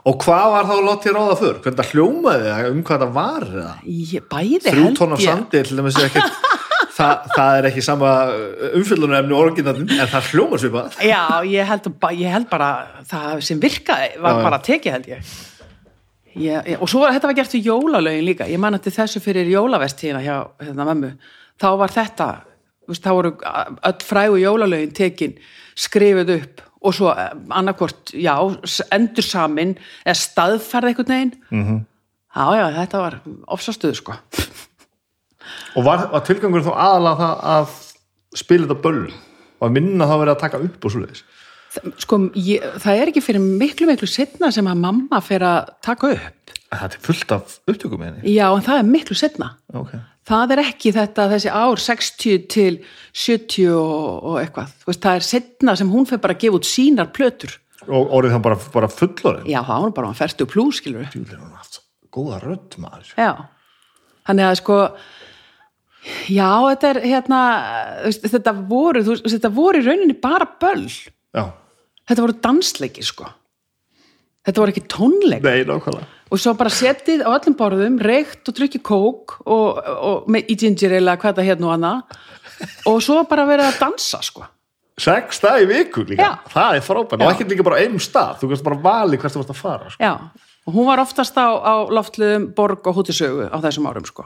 Og 0.07 0.21
hvað 0.23 0.53
var 0.55 0.69
þá 0.69 0.75
að 0.77 0.85
láta 0.87 1.03
þér 1.03 1.17
ráða 1.17 1.39
fyrr? 1.41 1.57
hvernig 1.65 1.89
hljómaði 1.91 2.51
það, 2.51 2.69
um 2.71 2.83
hvað 2.87 3.03
það 3.03 3.17
var 3.17 3.47
ég, 3.91 4.29
bæði 4.31 4.61
þrjú 4.67 4.85
held 4.85 5.01
tónn 5.01 5.17
af 5.17 5.23
ég. 5.23 5.33
sandi 5.33 5.63
til 5.67 5.79
dæmis 5.81 5.99
er 5.99 6.07
ekkert 6.07 6.37
það, 6.99 7.25
það 7.33 7.59
er 7.59 7.69
ekki 7.73 7.83
sama 7.83 8.13
umfyllunarefni 8.79 9.37
orginatinn, 9.37 9.91
en 9.97 10.13
það 10.13 10.31
hljómar 10.31 10.63
svipað. 10.63 11.01
Já, 11.03 11.23
ég 11.51 11.71
held, 11.73 11.91
ég 12.21 12.37
held 12.37 12.49
bara 12.53 12.71
það 13.11 13.43
sem 13.49 13.63
virkaði 13.67 14.13
var 14.23 14.39
já. 14.39 14.45
bara 14.47 14.63
tekið 14.71 14.97
held 14.97 15.13
ég 15.17 15.35
Ég, 16.37 16.67
ég, 16.69 16.81
og 16.83 16.89
svo 16.91 17.01
var 17.01 17.15
þetta 17.17 17.31
var 17.31 17.37
gert 17.39 17.55
við 17.57 17.69
jólalögin 17.71 18.27
líka. 18.27 18.45
Ég 18.51 18.61
man 18.61 18.75
eftir 18.77 18.93
þessu 18.93 19.23
fyrir 19.25 19.49
jólavestíðina 19.49 20.21
hjá 20.25 20.35
hérna 20.61 20.85
mömmu, 20.91 21.11
þá 21.61 21.69
var 21.81 21.95
þetta 21.95 22.27
þú 22.87 22.93
veist, 22.93 23.03
þá 23.07 23.13
voru 23.17 23.31
öll 23.91 24.05
frægu 24.05 24.37
jólalögin 24.43 24.93
tekin, 24.95 25.33
skrifuð 25.77 26.35
upp 26.37 26.61
og 26.87 26.95
svo 26.95 27.09
annarkvort 27.51 28.13
já, 28.15 28.35
s- 28.69 28.85
endur 28.95 29.25
samin 29.27 29.73
eða 30.05 30.15
staðfærð 30.21 30.91
einhvern 30.93 31.09
veginn. 31.15 31.33
Mhm. 31.51 31.63
-hmm. 31.65 31.81
já, 32.37 32.47
já, 32.61 32.67
þetta 32.77 32.99
var 32.99 33.21
ofsastuð 33.49 33.95
sko. 33.97 34.13
Og 35.77 35.85
var, 35.85 36.09
var 36.13 36.21
tilgangur 36.27 36.63
þá 36.67 36.73
aðalega 36.75 37.17
það 37.17 37.43
að 37.55 37.75
spila 38.37 38.67
þetta 38.67 38.83
böll 38.83 39.13
og 39.61 39.69
að 39.69 39.73
minna 39.73 40.05
þá 40.09 40.15
verið 40.21 40.35
að 40.35 40.41
taka 40.41 40.59
upp 40.59 40.85
og 40.85 40.91
svoleiðis 40.93 41.23
sko, 42.03 42.19
ég, 42.39 42.65
það 42.83 43.01
er 43.01 43.13
ekki 43.13 43.23
fyrir 43.25 43.45
miklu 43.45 43.89
miklu 43.91 44.09
setna 44.11 44.51
sem 44.55 44.67
að 44.69 44.83
mamma 44.83 45.21
fer 45.25 45.45
að 45.47 45.73
taka 45.85 46.13
upp. 46.17 46.55
Það 46.67 46.85
er 46.87 47.01
fullt 47.07 47.33
af 47.37 47.57
upptökum 47.71 48.03
henni 48.03 48.33
já, 48.35 48.47
en 48.51 48.65
það 48.67 48.81
er 48.81 48.89
miklu 48.89 49.15
setna 49.17 49.53
okay. 49.71 50.01
það 50.27 50.55
er 50.57 50.63
ekki 50.65 50.91
þetta 50.97 51.29
þessi 51.31 51.53
ár 51.55 51.83
60 51.85 52.49
til 52.51 52.73
70 53.15 53.69
og, 53.71 54.17
og 54.17 54.41
eitthvað, 54.41 54.73
veist, 54.89 55.03
það 55.05 55.21
er 55.21 55.29
setna 55.29 55.77
sem 55.79 55.93
hún 55.93 56.09
fer 56.11 56.21
bara 56.23 56.35
að 56.35 56.43
gefa 56.43 56.59
út 56.59 56.69
sínar 56.69 57.13
plötur. 57.15 57.55
Og 57.87 58.17
orðið 58.19 58.35
þá 58.35 58.41
bara, 58.49 58.59
bara 58.75 58.91
fullorinn 58.91 59.47
já, 59.53 59.61
nú 59.63 59.93
bara 59.95 60.11
að 60.11 60.19
ferstu 60.25 60.49
plús, 60.51 60.81
skilur 60.83 61.07
góða 62.17 62.41
rödd 62.43 62.77
maður. 62.81 63.13
Já, 63.19 63.33
þannig 64.29 64.49
að 64.49 64.59
sko 64.63 64.79
já, 66.33 66.51
þetta 66.71 66.91
er 66.91 67.01
hérna 67.05 67.41
þetta 68.17 68.55
voru, 68.69 69.05
þetta 69.21 69.53
voru 69.55 69.83
í 69.83 69.87
rauninni 69.87 70.19
bara 70.23 70.49
böll, 70.61 70.89
já, 71.37 71.45
þetta 72.09 72.25
voru 72.25 72.37
dansleikir 72.47 73.07
sko. 73.07 73.29
Þetta 74.47 74.63
voru 74.63 74.75
ekki 74.75 74.85
tónleik 74.91 75.43
nei, 75.43 75.65
nákvæmlega. 75.67 76.07
Og 76.31 76.41
svo 76.43 76.53
bara 76.59 76.71
setið 76.75 77.23
á 77.23 77.31
öllum 77.35 77.55
borðum 77.59 77.97
reykt 78.03 78.49
og 78.51 78.55
drukkið 78.59 78.83
kók 78.87 79.37
og, 79.47 79.79
og 79.79 80.27
með 80.31 80.49
í 80.51 80.57
ginger 80.59 80.97
eða 80.99 81.15
hvað 81.23 81.39
það 81.39 81.49
hérna 81.51 81.69
og 81.69 81.75
annað 81.77 82.21
og 82.91 83.01
svo 83.05 83.21
bara 83.31 83.45
verið 83.47 83.69
að 83.71 83.81
dansa 83.85 84.21
sko. 84.27 84.47
Sex 84.97 85.43
dag 85.45 85.61
í 85.61 85.67
viku 85.69 86.07
líka, 86.09 86.25
Já. 86.25 86.31
það 86.55 86.79
er 86.79 86.85
frábært. 86.87 87.21
Og 87.21 87.31
ekki 87.35 87.45
líka 87.51 87.67
bara 87.67 87.83
einum 87.85 88.01
stað, 88.01 88.39
þú 88.41 88.49
kannst 88.49 88.65
bara 88.65 88.79
vali 88.87 89.19
hvert 89.21 89.35
þú 89.35 89.43
varst 89.43 89.53
að 89.53 89.59
fara 89.61 89.91
sko. 89.93 90.01
já, 90.01 90.13
og 90.67 90.73
hún 90.79 90.87
var 90.89 91.03
oftast 91.03 91.37
á, 91.37 91.47
á 91.53 91.75
loftliðum 91.93 92.47
borg 92.57 92.87
og 92.89 92.97
hútisögu 92.97 93.51
á 93.53 93.57
þessum 93.61 93.91
árum 93.91 94.07
sko. 94.09 94.25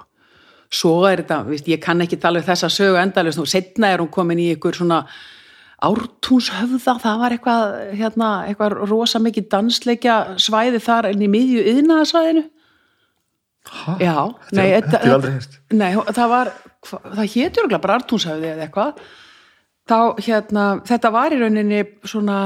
Svo 0.70 0.94
er 1.08 1.24
þetta, 1.24 1.40
víst, 1.48 1.66
ég 1.66 1.82
kann 1.82 2.00
ekki 2.04 2.20
tala 2.22 2.38
um 2.38 2.46
þessa 2.46 2.70
sögu 2.70 3.00
endalist, 3.02 3.40
nú 3.40 3.48
setna 3.50 3.90
er 3.90 3.98
hún 4.04 4.12
komin 4.14 4.38
í 4.38 4.52
ykkur 4.54 4.78
svona 4.78 5.00
ártúnshöfða, 5.86 6.94
það 7.00 7.20
var 7.22 7.34
eitthvað 7.36 7.62
hérna, 7.96 8.30
eitthvað 8.50 8.74
rosa 8.90 9.20
mikið 9.22 9.46
dansleikja 9.54 10.16
svæði 10.42 10.80
þar 10.84 11.08
inn 11.14 11.22
í 11.24 11.30
miðju 11.32 11.66
yðnaðasvæðinu 11.74 12.46
Ha? 13.70 13.92
já, 14.00 14.14
nei, 14.56 14.70
þetta 14.72 14.98
er 15.04 15.12
aldrei 15.14 15.32
heist 15.36 15.58
Nei, 15.76 15.90
það 16.16 16.28
var, 16.32 16.48
hva- 16.88 17.00
það 17.12 17.26
hétur 17.34 17.60
örugglega 17.62 17.82
bara 17.84 17.96
Artúnshöfði 18.00 18.48
eða 18.54 18.64
eitthvað. 18.64 19.02
Þá 19.90 19.98
hérna, 20.24 20.64
þetta 20.88 21.10
var 21.12 21.34
í 21.36 21.38
rauninni 21.42 21.80
svona 22.08 22.38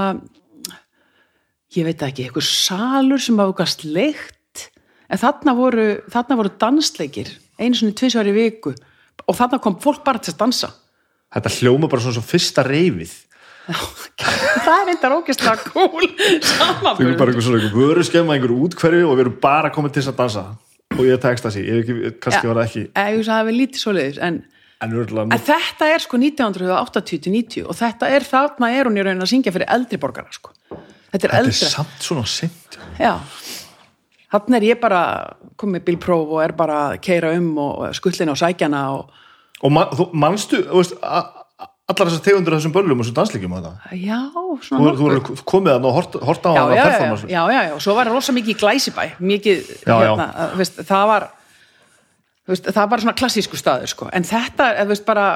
ég 1.77 1.87
veit 1.87 2.03
ekki, 2.03 2.27
eitthvað 2.27 2.49
salur 2.51 3.23
sem 3.23 3.38
var 3.38 3.53
eitthvað 3.53 3.70
sleikt 3.77 4.64
en 5.09 5.23
þarna 5.23 5.55
voru, 5.59 5.87
þarna 6.12 6.38
voru 6.42 6.53
dansleikir 6.61 7.31
einu 7.62 7.79
svona 7.79 7.97
tvisvar 8.03 8.29
í 8.31 8.35
viku. 8.35 8.75
Og 9.25 9.38
þarna 9.38 9.62
kom 9.62 9.79
fólk 9.81 10.03
bara 10.05 10.18
til 10.18 10.35
að 10.35 10.42
dansa 10.42 10.73
þetta 11.35 11.55
hljóma 11.59 11.90
bara 11.92 12.05
svona 12.05 12.18
svo 12.18 12.25
fyrsta 12.27 12.64
reyfið 12.66 13.14
það 14.64 14.81
er 14.83 14.90
eitthvað 14.92 15.14
ógæslega 15.18 15.70
cool 15.73 16.05
þú 16.05 16.27
erum 16.29 16.49
samanburður 16.51 17.18
bara 17.20 17.33
einhver 17.33 17.47
svona 17.47 17.61
einhver 17.62 17.79
vöru 17.81 18.05
skemma 18.05 18.37
einhver 18.37 18.53
útkverfi 18.57 19.05
og 19.07 19.14
við 19.16 19.25
erum 19.27 19.38
bara 19.44 19.70
komið 19.75 19.94
til 19.97 20.03
þess 20.05 20.12
að 20.12 20.18
dansa 20.20 20.44
og 20.94 21.05
ég 21.09 21.23
tekst 21.23 21.47
það 21.47 21.57
ekki, 21.79 21.94
kannski 22.23 22.44
Ja. 22.44 22.51
var 22.53 22.61
það 22.61 22.66
ekki 22.68 22.83
ég 22.85 23.16
hugsa 23.18 23.33
að 23.33 23.38
það 23.38 23.49
er 23.55 23.59
lítið 23.61 23.81
svoleiðis 23.85 24.20
en 24.29 24.42
en 24.85 24.92
örgulega 25.01 25.33
En 25.33 25.40
þetta 25.49 25.87
er 25.94 26.03
sko 26.05 26.18
1980-90 26.20 27.64
og 27.70 27.77
þetta 27.79 28.09
er 28.12 28.27
þarna 28.29 28.70
er 28.75 28.88
hún 28.90 28.99
í 29.01 29.05
raunin 29.07 29.25
að 29.25 29.31
syngja 29.33 29.53
fyrir 29.55 29.70
eldri 29.73 29.97
borgara 30.03 30.33
sko. 30.35 30.51
Þetta 30.68 31.14
er 31.14 31.20
þetta 31.23 31.31
er 31.31 31.38
eldri. 31.38 31.68
samt 31.73 32.05
svona 32.05 32.25
sint 32.29 32.79
Já. 33.01 33.14
Þarna 34.35 34.59
er 34.59 34.66
ég 34.68 34.81
bara 34.83 35.01
komið 35.57 35.85
bílpróf 35.88 36.35
og 36.37 36.42
er 36.44 36.53
bara 36.59 36.79
að 36.90 37.01
keira 37.07 37.33
um 37.38 37.53
og 37.62 37.85
skullin 37.97 38.33
á 38.35 38.37
sækjana 38.37 38.83
og 38.99 39.12
og 39.64 39.72
man, 39.72 39.94
þú 39.96 40.07
manstu, 40.24 40.61
þú 40.68 40.81
veist 40.83 40.94
allar 41.05 42.09
þessar 42.09 42.24
tegundur 42.24 42.55
af 42.57 42.61
þessum 42.62 42.72
böllum 42.74 43.00
og 43.00 43.05
þessum 43.05 43.16
dansleikjum 43.18 43.55
já, 44.00 44.18
þú, 44.33 44.44
svona 44.64 44.92
þú 44.98 45.09
eru 45.12 45.37
komið 45.44 45.74
að 45.74 45.88
hort, 45.98 46.18
hort 46.31 46.46
á 46.48 46.53
já, 46.53 46.61
já, 46.64 46.74
já, 46.77 46.85
performance. 46.88 47.29
já, 47.29 47.40
já, 47.53 47.61
já, 47.68 47.72
og 47.77 47.83
svo 47.85 47.96
var 47.98 48.09
rosa 48.12 48.33
mikið 48.37 48.55
í 48.55 48.59
glæsibæ, 48.62 49.05
mikið, 49.20 49.64
Já, 49.85 49.92
já. 49.92 49.98
hérna, 50.07 50.29
að, 50.44 50.55
veist, 50.62 50.81
það 50.88 51.05
var 51.12 51.27
þú 52.44 52.55
veist, 52.55 52.70
það 52.77 52.88
var 52.94 53.05
svona 53.05 53.16
klassísku 53.20 53.61
staður, 53.61 53.92
sko, 53.92 54.09
en 54.16 54.27
þetta, 54.29 54.70
eða, 54.81 54.88
veist, 54.94 55.05
bara 55.09 55.27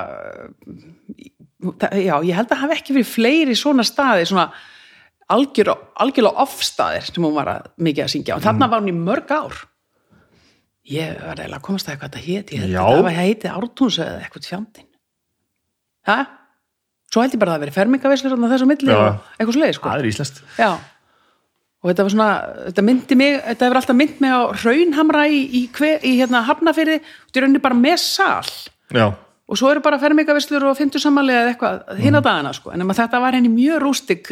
það, 1.83 2.01
já, 2.05 2.15
ég 2.29 2.35
held 2.39 2.53
að 2.55 2.63
hafi 2.65 2.77
ekki 2.79 2.97
verið 2.97 3.13
fleiri 3.13 3.57
svona 3.59 3.85
staði, 3.87 4.27
svona 4.31 4.49
algjör, 5.33 5.75
algjörlega 6.01 6.45
off-staðir 6.45 7.09
sem 7.11 7.25
hún 7.25 7.37
var 7.37 7.51
að, 7.59 7.67
mikið 7.85 8.05
að 8.07 8.13
syngja, 8.15 8.37
og 8.39 8.41
Mm. 8.41 8.47
þarna 8.49 8.71
var 8.73 8.81
hún 8.85 8.93
í 8.93 8.97
mörg 8.97 9.33
ár 9.37 9.59
ég 10.89 11.23
var 11.23 11.39
eiginlega 11.39 11.61
að 11.61 11.67
komast 11.69 11.89
að 11.89 11.95
eitthvað 11.95 12.13
þetta 12.13 12.27
héti, 12.27 12.61
það 12.73 13.03
var 13.07 13.17
heitið 13.19 13.57
Ártúns 13.59 13.99
eða 14.03 14.21
eitthvað 14.25 14.49
fjandinn 14.49 14.89
hæ? 16.09 16.19
Svo 17.09 17.25
held 17.25 17.35
ég 17.35 17.41
bara 17.41 17.55
að 17.55 17.57
það 17.57 17.65
verið 17.65 17.77
fermingavislur 17.79 18.35
þarna 18.35 18.51
þessu 18.53 18.69
á 18.69 18.71
milli 18.73 18.93
Já. 18.93 18.99
og 18.99 19.29
eitthvað 19.39 19.57
svo 19.57 19.69
sko. 19.79 19.89
það 19.89 20.03
er 20.03 20.09
íslenskt. 20.11 20.41
Já, 20.59 20.71
og 21.79 21.89
þetta 21.89 22.05
var 22.05 22.13
svona, 22.15 22.27
þetta 22.67 22.85
myndi 22.85 23.17
mig, 23.17 23.39
þetta 23.47 23.69
hefur 23.69 23.81
alltaf 23.81 23.97
mynd 23.97 24.21
mig 24.25 24.35
á 24.37 24.41
raunhamra 24.65 25.23
í, 25.33 25.39
í, 25.49 25.63
hver, 25.79 26.05
í 26.05 26.13
hérna 26.19 26.43
hafnafyrði, 26.49 26.99
þetta 27.01 27.41
er 27.41 27.47
rauninni 27.47 27.63
bara 27.65 27.79
með 27.81 28.03
sal. 28.05 28.53
Já, 28.93 29.07
og 29.49 29.57
svo 29.61 29.71
eru 29.73 29.85
bara 29.85 30.01
fermingavislur 30.03 30.69
og 30.69 30.77
fymtu 30.77 31.01
sammali 31.01 31.33
eða 31.33 31.55
eitthvað 31.55 32.03
hinn 32.03 32.21
á 32.21 32.21
dagana 32.21 32.53
sko, 32.57 32.75
en 32.77 32.85
þetta 32.93 33.23
var 33.25 33.39
henni 33.39 33.55
mjög 33.55 33.81
rústik 33.87 34.29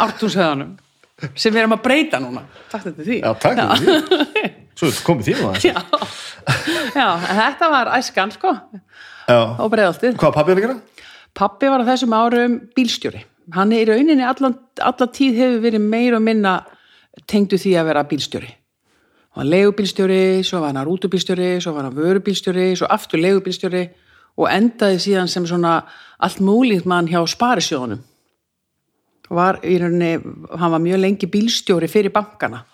ártúnshöðanum 0.00 0.78
sem 1.36 1.52
við 1.52 1.66
erum 1.66 1.76
að 1.76 1.84
breyta 1.84 2.22
núna. 2.24 2.46
Takk 2.72 2.88
þetta 2.88 3.04
því. 3.10 3.20
Já 3.20 3.30
takk 3.44 3.60
fyrir 3.60 4.08
því 4.08 4.56
svo 4.80 4.90
komið 5.06 5.34
nú 5.36 5.50
aðeins 5.50 5.68
Já. 5.68 5.76
Já, 6.96 7.08
en 7.28 7.36
þetta 7.36 7.68
var 7.70 7.92
æskan 7.98 8.32
sko 8.34 8.54
já. 9.28 9.40
og 9.60 9.68
breiðaltið 9.72 10.16
hvað 10.20 10.36
pappi 10.38 10.54
er 10.54 10.60
að 10.60 10.64
gera? 10.66 10.78
Pappi 11.36 11.68
var 11.70 11.84
á 11.84 11.90
þessum 11.92 12.14
árum 12.16 12.56
bílstjóri. 12.74 13.20
Hann 13.54 13.72
er 13.74 13.84
í 13.84 13.90
rauninni 13.90 14.24
allan, 14.26 14.56
allan 14.82 15.12
tíð 15.14 15.38
hefur 15.38 15.60
verið 15.62 15.84
meir 15.92 16.16
og 16.16 16.24
minna 16.26 16.56
tengdu 17.30 17.58
því 17.60 17.76
að 17.78 17.90
vera 17.90 18.06
bílstjóri. 18.10 18.50
Hann 19.30 19.44
var 19.44 19.50
leigubílstjóri, 19.52 20.22
svo 20.46 20.60
var 20.62 20.74
hann 20.74 20.86
rútubílstjóri, 20.88 21.50
svo 21.62 21.74
var 21.76 21.86
hann 21.86 21.94
vörubílstjóri, 21.94 22.72
svo 22.78 22.88
aftur 22.90 23.22
leigubílstjóri 23.22 23.84
og 24.40 24.48
endaði 24.50 24.98
síðan 25.04 25.30
sem 25.30 25.46
svona 25.46 25.76
allt 26.18 26.42
múlíkt 26.42 26.88
mann 26.90 27.08
hjá 27.10 27.20
sparisjóðunum. 27.30 28.02
Var 29.30 29.60
í 29.62 29.76
rauninni, 29.78 30.16
hann 30.58 30.74
var 30.74 30.82
mjög 30.82 31.02
lengi 31.04 31.30
bílstjóri 31.30 31.86
fyrir 31.90 32.10
bankana. 32.14 32.64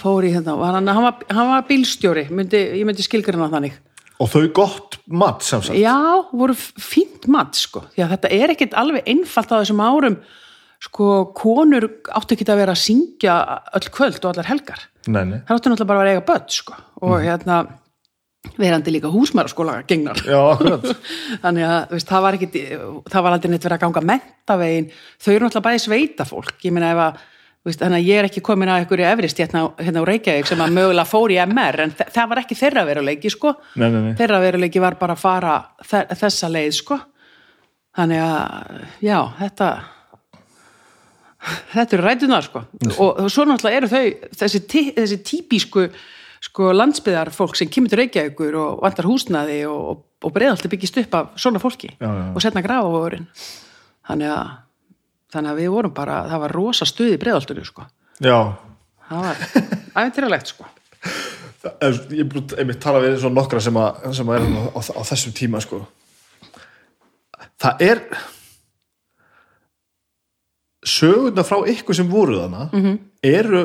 Fór 0.00 0.26
í 0.26 0.32
var 0.34 0.76
hann, 0.76 0.90
hann, 0.90 1.06
var, 1.06 1.24
hann 1.30 1.50
var 1.50 1.64
bílstjóri, 1.68 2.28
myndi, 2.34 2.60
ég 2.80 2.86
myndi 2.88 3.04
skilgrina 3.06 3.50
þannig. 3.52 3.74
og 4.22 4.30
þau 4.30 4.46
gott 4.54 5.00
mat 5.06 5.42
sem 5.42 5.62
sagt? 5.64 5.78
Já, 5.78 5.96
voru 6.30 6.54
fínt 6.54 7.26
mat 7.30 7.58
sko, 7.58 7.84
því 7.94 8.04
að 8.04 8.14
þetta 8.16 8.32
er 8.38 8.54
ekkit 8.54 8.78
alveg 8.78 9.10
einfalt 9.10 9.52
á 9.54 9.60
þessum 9.60 9.82
árum. 9.82 10.16
Sko, 10.82 11.08
konur 11.38 11.86
áttu 12.10 12.34
ekki 12.34 12.48
að 12.50 12.58
vera 12.58 12.74
að 12.74 12.82
syngja 12.82 13.36
öll 13.78 13.90
kvöld 13.94 14.18
og 14.24 14.32
allar 14.32 14.48
helgar. 14.50 14.80
Nei, 15.06 15.22
nei. 15.28 15.38
það 15.46 15.54
áttu 15.54 15.70
náttúrulega 15.70 15.90
bara 15.92 16.00
að 16.00 16.02
vera 16.02 16.16
eiga 16.16 16.26
börn 16.26 16.50
sko. 16.50 16.78
Og 17.06 17.22
hérna 17.22 17.60
verandi 18.58 18.92
líka 18.92 19.10
húsmæraskóla 19.10 19.82
gengnar 19.86 20.18
já, 20.26 20.38
akkurat. 20.52 20.88
Þannig 21.44 21.66
að 21.66 21.94
veist, 21.94 22.08
það 22.08 22.24
var 22.24 22.38
ekkit 22.38 22.56
það 23.12 23.24
var 23.24 23.36
aldrei 23.36 23.52
neitt 23.52 23.66
verið 23.66 23.76
að 23.76 23.84
ganga 23.84 24.02
mentavegin 24.10 24.88
þau 24.92 25.30
eru 25.32 25.46
náttúrulega 25.46 25.66
bæði 25.68 25.82
sveita 25.84 26.26
fólk 26.26 26.66
ég 26.66 26.74
meina 26.74 26.90
ef 26.92 27.02
að 27.06 27.20
þannig 27.66 28.00
að 28.00 28.08
ég 28.10 28.18
er 28.18 28.26
ekki 28.26 28.40
komin 28.42 28.68
að 28.72 28.80
einhverju 28.82 29.06
efrist 29.06 29.38
hérna, 29.38 29.60
hérna 29.78 30.02
á 30.02 30.08
Reykjavík 30.08 30.48
sem 30.50 30.62
að 30.64 30.72
mögulega 30.78 31.06
fór 31.06 31.30
í 31.30 31.38
MR 31.46 31.80
en 31.84 31.92
þa- 31.94 32.08
það 32.16 32.28
var 32.32 32.40
ekki 32.42 32.58
þeirra 32.58 32.82
veruleiki 32.88 33.30
sko. 33.30 33.52
Nei, 33.78 33.88
nei, 33.90 34.00
nei. 34.08 34.12
þeirra 34.18 34.40
veruleiki 34.42 34.82
var 34.82 34.96
bara 34.98 35.14
að 35.14 35.22
fara 35.22 35.56
þe 35.86 36.04
þessa 36.24 36.50
leið 36.50 36.72
sko. 36.80 36.98
Þannig 37.96 38.22
að 38.24 38.86
já, 39.04 39.18
þetta 39.38 39.68
þetta 41.72 41.96
eru 41.96 42.04
rætunar 42.06 42.44
sko. 42.46 42.62
Og, 42.96 43.22
og 43.24 43.30
svo 43.32 43.44
náttúrulega 43.48 43.80
eru 43.80 43.90
þau 43.90 44.02
þessi, 44.42 44.60
tí- 44.70 44.90
þessi 44.96 45.18
típísku 45.26 45.86
sko 46.42 46.72
landsbyðar 46.74 47.30
fólk 47.34 47.54
sem 47.58 47.70
kemur 47.70 47.90
til 47.92 48.00
Reykjavíkur 48.02 48.56
og 48.58 48.80
vantar 48.82 49.06
húsnaði 49.06 49.60
og, 49.70 50.02
og 50.22 50.34
breiðalti 50.34 50.70
byggist 50.72 50.98
upp 51.04 51.14
af 51.18 51.32
svona 51.38 51.60
fólki 51.62 51.92
Já, 51.94 52.06
já, 52.06 52.10
já. 52.18 52.28
og 52.34 52.42
setna 52.42 52.62
grafa 52.66 52.90
vorin 52.90 53.28
þannig 54.08 54.32
að 54.34 54.48
þannig 55.32 55.54
að 55.54 55.62
við 55.62 55.72
vorum 55.74 55.94
bara, 55.96 56.20
það 56.30 56.44
var 56.44 56.54
rosa 56.58 56.88
stuð 56.88 57.14
í 57.14 57.18
breiðaltinu 57.22 57.64
sko. 57.66 57.86
Já, 58.22 58.36
það 59.08 59.26
var 59.26 59.42
æfintýralegt 60.02 60.52
sko. 60.52 60.68
Ég 62.10 62.26
búin 62.26 62.54
einmitt 62.58 62.80
tala 62.82 63.02
við 63.04 63.20
svona 63.22 63.38
nokkra 63.38 63.60
sem 63.62 63.76
að, 63.78 64.06
sem 64.18 64.30
að 64.30 64.38
er 64.40 64.46
á, 64.50 64.62
á, 64.74 64.80
á 64.98 65.02
þessum 65.12 65.34
tíma 65.36 65.62
sko. 65.62 65.84
Það 67.62 67.84
er 67.86 68.00
sögurnar 70.82 71.46
frá 71.46 71.62
ykkur 71.70 71.94
sem 71.94 72.08
voru 72.10 72.40
þarna 72.40 72.68
-hmm. 72.72 72.98
eru 73.22 73.62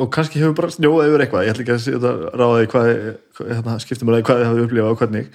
og 0.00 0.10
kannski 0.14 0.40
hefur 0.40 0.54
bara 0.56 0.70
snjóðað 0.72 1.08
yfir 1.10 1.24
eitthvað 1.24 1.44
ég 1.44 1.50
ætla 1.52 1.64
ekki 1.64 1.96
að 1.98 2.20
ráða 2.40 2.62
í 2.62 2.68
hvað, 2.72 2.90
hvað 3.36 3.50
hérna, 3.52 3.78
skiptum 3.82 4.12
að 4.12 4.22
hvað 4.22 4.38
þið 4.38 4.48
hafið 4.48 4.64
upplifað 4.64 4.92
og 4.92 5.00
hvernig 5.02 5.26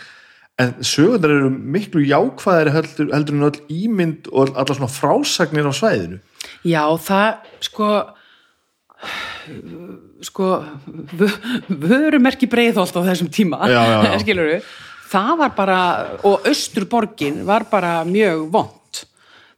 en 0.61 0.75
sögurnar 0.85 1.33
eru 1.35 1.49
miklu 1.51 2.03
jákvæðari 2.07 2.73
heldur, 2.75 3.09
heldur 3.11 3.35
en 3.35 3.47
öll 3.49 3.61
ímynd 3.71 4.29
og 4.31 4.53
allar 4.55 4.77
svona 4.77 4.91
frásagnir 4.91 5.67
á 5.67 5.73
svæðinu. 5.75 6.21
Já, 6.63 6.83
það 7.01 7.49
sko 7.65 7.89
sko 10.25 10.47
vörumerki 11.69 12.47
breiðholt 12.49 12.95
á 12.97 13.01
þessum 13.11 13.29
tíma 13.29 13.67
Já, 13.69 13.81
já, 13.83 13.97
já. 14.07 14.15
skilurðu. 14.23 14.61
Það 15.05 15.35
var 15.37 15.51
bara, 15.55 15.79
og 16.25 16.47
Östurborgin 16.49 17.43
var 17.45 17.67
bara 17.69 17.99
mjög 18.07 18.47
vond 18.51 19.03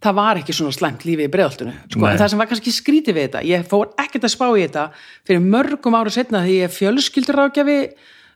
það 0.03 0.17
var 0.19 0.39
ekki 0.41 0.53
svona 0.53 0.75
slæmt 0.75 1.05
lífi 1.07 1.25
í 1.25 1.31
breiðholtinu 1.31 1.73
sko, 1.89 2.03
en 2.05 2.19
það 2.19 2.29
sem 2.33 2.41
var 2.41 2.49
kannski 2.51 2.73
skrítið 2.73 3.17
við 3.17 3.25
þetta 3.27 3.41
ég 3.49 3.63
fór 3.69 3.89
ekkert 3.97 4.27
að 4.27 4.33
spá 4.35 4.45
í 4.51 4.65
þetta 4.65 4.83
fyrir 5.27 5.47
mörgum 5.47 5.97
ára 5.97 6.13
setna 6.13 6.43
því 6.45 6.59
ég 6.59 6.75
fjölskyldurákjafi 6.75 7.77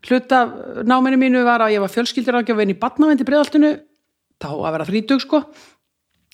hluta 0.07 0.45
náminu 0.87 1.19
mínu 1.21 1.43
var 1.45 1.65
að 1.65 1.75
ég 1.75 1.83
var 1.83 1.93
fjölskyldurákjafi 1.93 2.65
inn 2.65 2.73
í 2.73 2.79
badnavendi 2.79 3.27
breiðholtinu. 3.27 3.75
Þá 4.41 4.49
að 4.55 4.73
vera 4.75 4.87
þrítug 4.89 5.21
sko. 5.23 5.43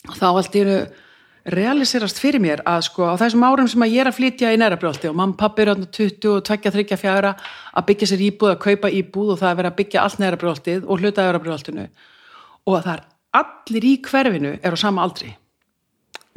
Og 0.07 0.15
þá 0.15 0.27
allt 0.29 0.55
í 0.55 0.63
einu 0.63 0.79
realiserast 1.47 2.19
fyrir 2.19 2.43
mér 2.43 2.61
að 2.67 2.81
sko 2.89 3.07
á 3.07 3.15
þessum 3.19 3.45
árum 3.47 3.67
sem 3.71 3.83
að 3.83 3.93
ég 3.93 4.03
er 4.03 4.09
að 4.09 4.17
flytja 4.17 4.51
í 4.51 4.59
og 4.59 5.15
mamma 5.15 5.31
og 5.31 5.39
pappi 5.39 5.63
eru 5.63 5.75
þarna 5.75 5.91
20 5.95 6.31
og 6.33 6.41
23 6.43 6.97
fjara 6.99 7.33
að 7.73 7.85
byggja 7.87 8.07
sér 8.11 8.23
íbúð, 8.27 8.51
að 8.51 8.63
kaupa 8.65 8.91
íbúð 8.91 9.31
og 9.31 9.39
það 9.39 9.49
er 9.49 9.59
verið 9.61 9.71
að 9.71 9.77
byggja 9.77 10.01
allt 10.03 10.19
nærabrjóltið 10.19 10.87
og 10.87 10.99
hluta 10.99 11.23
nærabrjóltinu 11.23 11.85
og 12.67 12.83
það 12.83 12.93
er 12.93 13.03
allir 13.39 13.87
í 13.87 13.93
hverfinu 14.03 14.53
er 14.59 14.75
á 14.75 14.77
sama 14.77 15.05
aldri. 15.07 15.31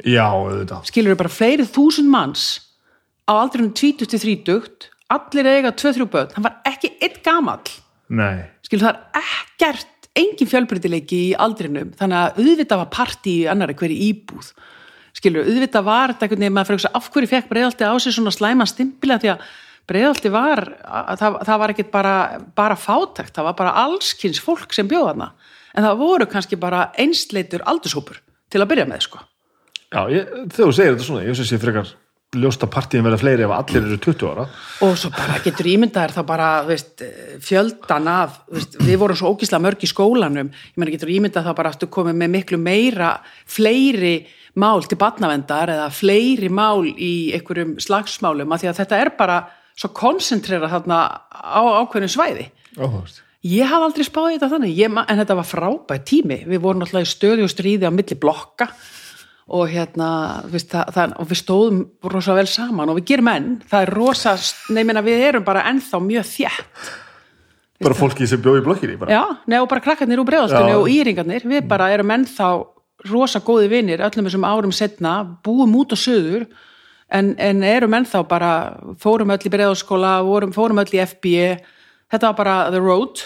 Já, 0.01 0.31
auðvitað. 0.31 0.87
Skilur 0.87 1.19
bara 1.19 1.31
fleiri 1.31 1.67
þúsund 1.67 2.09
manns 2.11 2.45
á 3.27 3.35
aldrinum 3.35 3.73
20 3.75 4.07
til 4.07 4.21
30 4.23 4.89
allir 5.15 5.49
eiga 5.51 5.71
2-3 5.77 6.07
börn, 6.11 6.29
það 6.35 6.45
var 6.47 6.59
ekki 6.71 6.93
eitt 7.01 7.21
gamall. 7.25 7.73
Nei, 8.11 8.43
skilur 8.65 8.87
það 8.89 8.99
er 8.99 9.31
ekkert 9.31 10.11
engin 10.19 10.49
fjölbreytileiki 10.51 11.23
í 11.29 11.33
aldrinum. 11.39 11.93
Þannig 11.99 12.19
að 12.19 12.39
auðvitað 12.41 12.81
var 12.83 12.93
partí 12.93 13.35
í 13.43 13.49
annari 13.51 13.75
hverju 13.79 14.07
íbúð. 14.09 14.51
Skilur, 15.15 15.47
auðvitað 15.47 15.87
var 15.87 16.13
þetta 16.13 16.27
einhvern 16.27 16.45
veginn 16.45 16.55
maður 16.55 16.71
fyrir 16.71 16.87
að 16.89 16.97
af 16.99 17.09
hverju 17.13 17.31
fekk 17.31 17.51
breiðalti 17.51 17.87
á 17.87 17.95
sig 17.99 18.15
svona 18.15 18.33
slæma 18.35 18.67
stimpila 18.67 19.19
því 19.21 19.31
að 19.33 19.45
breiðalti 19.91 20.31
var 20.31 20.61
að, 20.83 21.15
það, 21.19 21.39
það 21.47 21.61
var 21.63 21.73
ekkert 21.73 21.91
bara, 21.93 22.13
bara 22.55 22.77
fátækt, 22.79 23.33
það 23.35 23.47
var 23.49 23.57
bara 23.59 23.73
allskins 23.85 24.39
fólk 24.43 24.75
sem 24.75 24.87
bjóða 24.87 25.15
hana 25.15 25.31
en 25.75 25.87
það 25.87 25.99
voru 26.01 26.27
kannski 26.31 26.59
bara 26.59 26.85
einsleitur 26.99 27.63
aldurshópur 27.67 28.21
til 28.51 28.61
að 28.61 28.71
byrja 28.71 28.87
með 28.89 29.05
sko. 29.07 29.21
Já, 29.91 30.01
ég, 30.11 30.31
þegar 30.51 30.69
þú 30.69 30.73
segir 30.77 30.95
þetta 30.95 31.07
svona 31.07 31.25
ég 31.25 31.37
syns 31.39 31.53
ég 31.55 31.63
frekar 31.63 31.93
ljósta 32.31 32.67
partíin 32.71 33.03
verða 33.03 33.19
fleiri 33.19 33.43
ef 33.43 33.51
allir 33.51 33.83
eru 33.83 33.97
20 33.99 34.29
ára. 34.31 34.45
Og 34.87 34.93
svo 34.99 35.09
bara 35.11 35.39
getur 35.43 35.67
ímyndaðir 35.67 36.13
þá 36.15 36.21
bara 36.27 36.49
veist, 36.63 37.03
fjöldan 37.43 38.07
af 38.07 38.37
veist, 38.47 38.77
við 38.79 38.99
vorum 39.01 39.17
svo 39.19 39.33
ógíslega 39.33 39.63
mörg 39.65 39.83
í 39.83 39.89
skólanum. 39.91 40.51
Ég 40.71 40.79
meina 40.79 40.93
getur 40.93 41.11
ímyndað 41.11 41.49
þá 41.49 41.57
bara 41.57 41.73
að 41.73 41.81
þú 41.81 41.89
komið 41.97 42.21
með 42.21 42.31
miklu 42.37 42.59
meira, 42.61 43.09
fleiri 43.51 44.13
mál 44.63 44.79
til 44.87 44.99
batnavendar 45.01 45.73
eða 45.75 45.89
fleiri 45.95 46.51
mál 46.51 46.87
í 46.87 47.33
einhverjum 47.35 47.75
slagsmálum 47.83 48.55
af 48.55 48.63
því 48.63 48.71
að 48.71 48.79
þetta 48.79 49.01
er 49.03 49.13
bara 49.19 49.41
svo 49.75 49.91
koncentrera 49.95 50.71
þarna 50.71 51.01
á 51.35 51.61
ákveðinu 51.83 52.15
svæði. 52.15 52.47
Óhugast. 52.79 53.19
ég 53.43 53.67
hafði 53.67 53.89
aldrei 53.89 54.07
spáðið 54.07 54.37
þetta 54.37 54.51
þannig. 54.55 54.73
Ég, 54.79 54.97
en 55.03 55.21
þetta 55.25 55.39
var 55.41 55.51
frábært 55.51 56.07
tími. 56.07 56.41
Við 56.47 56.63
vorum 56.63 56.87
alltaf 56.87 57.03
í 57.03 57.51
stríði 57.51 57.87
á 57.87 57.91
milli 57.91 58.15
blokka 58.15 58.71
og 59.51 59.67
hérna 59.71 60.09
veist, 60.51 60.71
það, 60.71 60.91
það, 60.95 61.13
og 61.19 61.29
við 61.29 61.39
stóðum 61.41 61.79
rosa 62.13 62.35
vel 62.37 62.47
saman 62.47 62.91
og 62.91 62.99
við 63.01 63.07
gerum 63.11 63.31
enn. 63.33 63.53
Það 63.67 63.85
er 63.85 63.93
rosa, 63.97 64.35
nefnina 64.71 65.03
við 65.05 65.23
erum 65.27 65.47
bara 65.47 65.65
ennþá 65.71 66.01
mjög 66.05 66.27
þétt. 66.31 66.91
Bara 67.81 67.97
fólki 67.97 68.27
sem 68.29 68.41
bjóði 68.41 68.61
í 68.61 68.65
blokkinni 68.67 68.99
bara. 69.01 69.15
já, 69.15 69.23
neða 69.49 69.65
og 69.65 69.71
bara 69.71 69.81
krakkarnir 69.81 70.21
úr 70.21 70.27
bregðastunni 70.29 70.75
og 70.77 70.89
íringarnir, 70.93 71.47
við 71.49 71.65
bara 71.69 71.89
erum 71.89 72.13
ennþá 72.13 72.49
rosa 73.09 73.41
góði 73.41 73.71
vinir 73.71 74.03
öllum 74.05 74.27
þessum 74.27 74.45
árum 74.45 74.73
setna, 74.75 75.15
búum 75.41 75.73
út 75.79 75.95
á 75.95 75.97
söður 75.97 76.45
en, 77.09 77.33
en 77.41 77.63
erum 77.65 77.95
ennþá 77.97 78.23
bara 78.29 78.51
fórum 79.01 79.33
öll 79.33 79.41
í 79.41 79.53
bregðaskóla 79.53 80.19
fórum, 80.53 80.81
öll 80.83 80.93
í 80.93 81.01
FB 81.01 81.33
þetta 82.11 82.29
var 82.29 82.37
bara 82.37 82.57
the 82.69 82.81
road 82.81 83.23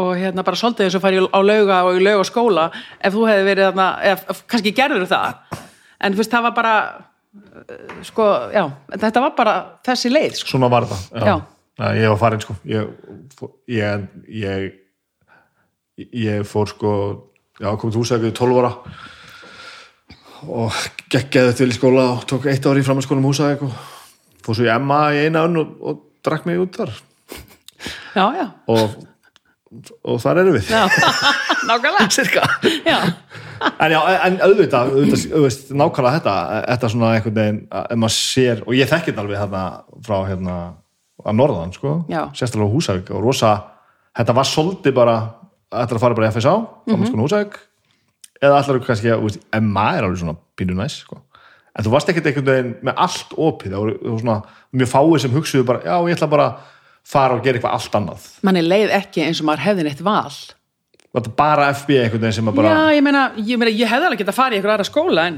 og 0.00 0.12
hérna 0.18 0.44
bara 0.46 0.58
svolítið 0.58 0.88
eins 0.88 0.98
og 0.98 1.02
færi 1.04 1.22
á 1.22 1.40
lauga 1.44 1.80
og 1.86 1.98
í 1.98 2.04
lauga 2.04 2.26
skóla 2.28 2.68
ef 2.98 3.14
þú 3.14 3.26
hefði 3.30 3.48
verið 3.48 3.68
þarna, 3.70 3.88
ef, 4.10 4.44
kannski 4.50 4.74
gerður 4.76 5.08
það. 5.10 5.58
En 6.04 6.16
veist, 6.18 6.32
það 6.32 6.46
var 6.48 6.54
bara 6.56 6.76
eh, 7.64 7.98
sko, 8.10 8.28
já, 8.54 8.64
þetta 8.96 9.24
var 9.24 9.34
bara 9.38 9.56
þessi 9.86 10.12
leið, 10.12 10.38
sko, 10.40 10.54
svona 10.54 10.72
var 10.72 10.88
það 10.90 11.26
Já. 11.30 11.36
Nei, 11.74 11.90
ég 11.98 12.12
var 12.12 12.20
farin 12.20 12.42
sko. 12.42 12.54
Ég, 12.70 12.90
ég, 13.74 14.04
ég, 14.30 14.66
ég 15.98 16.44
fór 16.46 16.70
sko 16.70 16.92
já, 17.58 17.72
komið 17.72 17.98
húsækið 17.98 18.34
12 18.38 18.60
ára. 18.62 18.70
Og 20.44 20.76
geggjaði 21.10 21.56
til 21.58 21.70
í 21.72 21.74
skóla 21.74 22.04
og 22.12 22.28
tók 22.30 22.46
eitt 22.52 22.66
ári 22.68 22.84
í 22.84 22.86
framhanskólanum 22.86 23.26
húsæk 23.30 23.64
og 23.66 23.74
fór 24.44 24.58
svo 24.58 24.68
í 24.68 24.70
Emma 24.70 25.08
í 25.16 25.24
eina 25.24 25.46
önn 25.48 25.58
og, 25.62 25.74
og 25.82 26.02
drakk 26.26 26.46
mig 26.46 26.62
út 26.62 26.78
þar. 26.78 26.94
Já, 28.14 28.26
já, 28.38 28.46
og, 28.70 28.94
og 30.04 30.20
þar 30.22 30.40
erum 30.42 30.56
við. 30.56 30.70
Nákvæmlega, 31.68 32.06
en 33.80 33.94
já, 33.94 34.00
en 34.26 34.38
auðvitað, 34.44 34.94
auðvitað 34.94 35.26
þú 35.32 35.42
veist, 35.44 35.68
nákvæmlega 35.72 36.18
þetta, 36.18 36.34
þetta 36.68 36.90
svona 36.92 37.12
einhvern 37.16 37.36
veginn 37.38 37.60
ef 37.80 38.00
maður 38.02 38.16
sér, 38.16 38.64
og 38.66 38.76
ég 38.76 38.90
þekki 38.90 39.12
þetta 39.12 39.24
alveg 39.24 39.40
hérna 39.40 39.62
frá 40.04 40.16
hérna 40.28 40.56
að 41.24 41.38
norðan, 41.38 41.72
sko, 41.76 41.94
sérstaklega 42.36 42.68
á 42.68 42.74
Húsavík 42.74 43.12
og 43.14 43.22
rosa, 43.24 43.52
þetta 44.18 44.36
var 44.36 44.50
svolítið 44.50 44.96
bara 44.98 45.16
er 45.74 45.94
að 45.96 46.02
fara 46.02 46.18
bara 46.18 46.28
í 46.28 46.34
FSA, 46.34 46.56
mm 46.90 47.06
Húsavík. 47.22 47.60
Eða 48.42 48.58
allar 48.58 48.76
eru 48.76 48.84
kannski 48.84 49.08
að, 49.14 49.22
þú 49.24 49.44
Emma 49.56 49.86
er 49.96 50.04
alveg 50.04 50.20
svona 50.20 50.36
pínu 50.58 50.76
næs, 50.76 50.98
sko. 51.04 51.22
En 51.74 51.84
þú 51.86 51.90
varst 51.94 52.10
ekkert 52.10 52.26
einhvern 52.30 52.50
veginn 52.50 52.74
með 52.86 53.00
allt 53.02 53.32
opið 53.34 53.72
það 53.72 53.80
voru, 53.82 54.18
svona 54.20 54.36
mjög 54.78 54.90
fáið 54.90 55.22
sem 55.24 55.32
hugsuðu 55.34 55.66
bara, 55.66 55.80
já, 55.82 55.94
ég 56.06 56.18
ætla 56.18 56.28
bara 56.30 56.48
fara 57.04 57.36
og 57.36 57.44
gera 57.44 57.60
eitthvað 57.60 57.76
allt 57.78 57.98
annað. 58.00 58.28
Manni 58.46 58.64
leið 58.64 58.94
ekki 58.98 59.24
eins 59.26 59.42
og 59.42 59.48
maður 59.50 59.66
hefði 59.68 59.86
neitt 59.88 60.04
val. 60.04 60.32
Var 61.14 61.22
þetta 61.22 61.36
bara 61.38 61.68
FB 61.76 61.98
veginn 62.16 62.34
sem 62.34 62.48
að 62.50 62.56
bara 62.58 62.72
já, 62.72 62.96
ég 62.96 63.04
meina, 63.06 63.26
ég 63.38 63.60
meina, 63.60 63.74
ég 63.74 63.90
hefði 63.90 64.08
alveg 64.08 64.24
getað 64.24 64.34
að 64.34 64.40
fara 64.40 64.56
í 64.56 64.58
einhver 64.58 64.74
aðra 64.74 64.88
skóla 64.88 65.28
en 65.30 65.36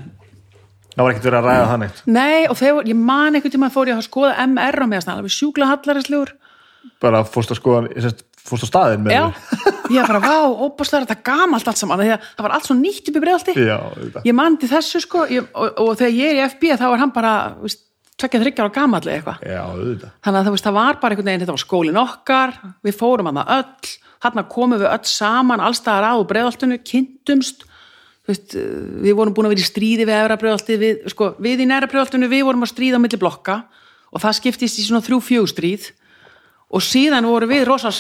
það 0.95 1.03
var 1.03 1.13
ekkert 1.13 1.29
verið 1.29 1.39
að 1.43 1.49
ræða 1.51 1.69
það 1.71 1.83
neitt. 1.83 2.03
Nei, 2.09 2.47
og 2.49 2.57
þegar, 2.57 2.89
ég 2.89 3.01
man 3.11 3.37
einhvern 3.37 3.55
tíma 3.57 3.73
fór 3.75 3.91
ég 3.91 3.99
að 4.01 4.07
skoða 4.07 4.47
MR 4.47 4.81
á 4.81 4.87
meðan, 4.89 5.19
alveg 5.19 5.35
sjúkla 5.37 5.69
hallarislegur 5.75 6.33
bara 7.03 7.23
fórst 7.29 7.53
að 7.53 7.61
skoða, 7.61 8.13
fórst 8.47 8.67
á 8.67 8.69
staðin 8.71 9.05
með 9.05 9.17
já, 9.17 9.23
mér. 9.27 9.79
ég 9.97 10.09
bara, 10.09 10.21
vá, 10.23 10.37
óbáslega 10.67 11.07
þetta 11.07 11.27
gamalt 11.27 11.71
allt 11.71 11.81
saman, 11.81 12.03
því 12.03 12.15
að 12.15 12.29
það 12.29 12.47
var 12.47 12.55
allt 12.57 12.69
svo 12.69 12.77
nýtt 12.79 13.11
upp 13.11 13.19
í 13.19 13.67
já, 13.67 13.77
auðvitað. 13.77 14.29
ég 14.29 14.37
man 14.39 14.59
til 14.61 14.71
þessu 14.71 15.03
sko 15.05 15.27
ég, 15.33 15.49
og, 15.53 15.81
og 15.83 15.93
þegar 15.99 16.15
ég 16.17 16.33
er 16.33 16.41
í 16.41 16.47
FB 16.55 16.79
þá 16.81 16.87
er 16.89 17.03
hann 17.03 17.15
bara 17.15 17.35
veist, 17.61 17.86
tvekja 18.17 18.43
þryggjar 18.43 18.71
á 18.73 18.77
gamall 18.77 19.05
eða 19.05 19.17
eitthvað. 19.19 19.41
Þannig 20.25 20.41
að 20.41 20.47
það, 20.47 20.53
veist, 20.55 20.67
það 20.67 20.77
var 20.79 20.99
bara 21.01 21.15
einhvern 21.15 21.31
veginn, 21.31 21.43
þetta 21.45 21.57
var 21.57 21.65
skólin 21.65 22.01
okkar 22.01 22.59
við 22.87 22.97
fórum 22.97 23.31
hann 23.31 23.43
öll 23.45 23.95
hann 24.25 24.47
komum 24.51 24.81
við 24.81 24.91
öll 24.91 25.09
saman, 25.09 25.63
allstaðar 25.63 26.09
á 26.11 26.15
bregðaltinu, 26.27 26.79
kynntumst 26.83 27.67
þú 28.27 28.33
veist, 28.33 28.57
við 29.05 29.15
vorum 29.15 29.35
búin 29.37 29.47
að 29.47 29.55
vera 29.55 29.63
í 29.63 29.69
stríði 29.69 30.07
við 30.09 30.17
efra 30.17 30.39
bregðalti, 30.41 30.79
við, 30.81 31.05
sko, 31.13 31.29
við 31.43 31.63
í 31.63 31.69
næra 31.69 31.87
bregðaltinu 31.91 32.31
við 32.33 32.47
vorum 32.49 32.67
að 32.67 32.73
stríða 32.73 32.99
á 32.99 33.03
milli 33.05 33.21
blokka 33.21 33.57
og 34.11 34.23
það 34.25 34.39
skiptist 34.41 34.81
í 34.81 34.87
svona 34.87 35.05
þrjú 35.07 35.21
fjög 35.23 35.51
stríð 35.53 35.91
og 36.75 36.83
síðan 36.83 37.29
voru 37.29 37.47
við 37.51 37.67
rosa, 37.69 37.93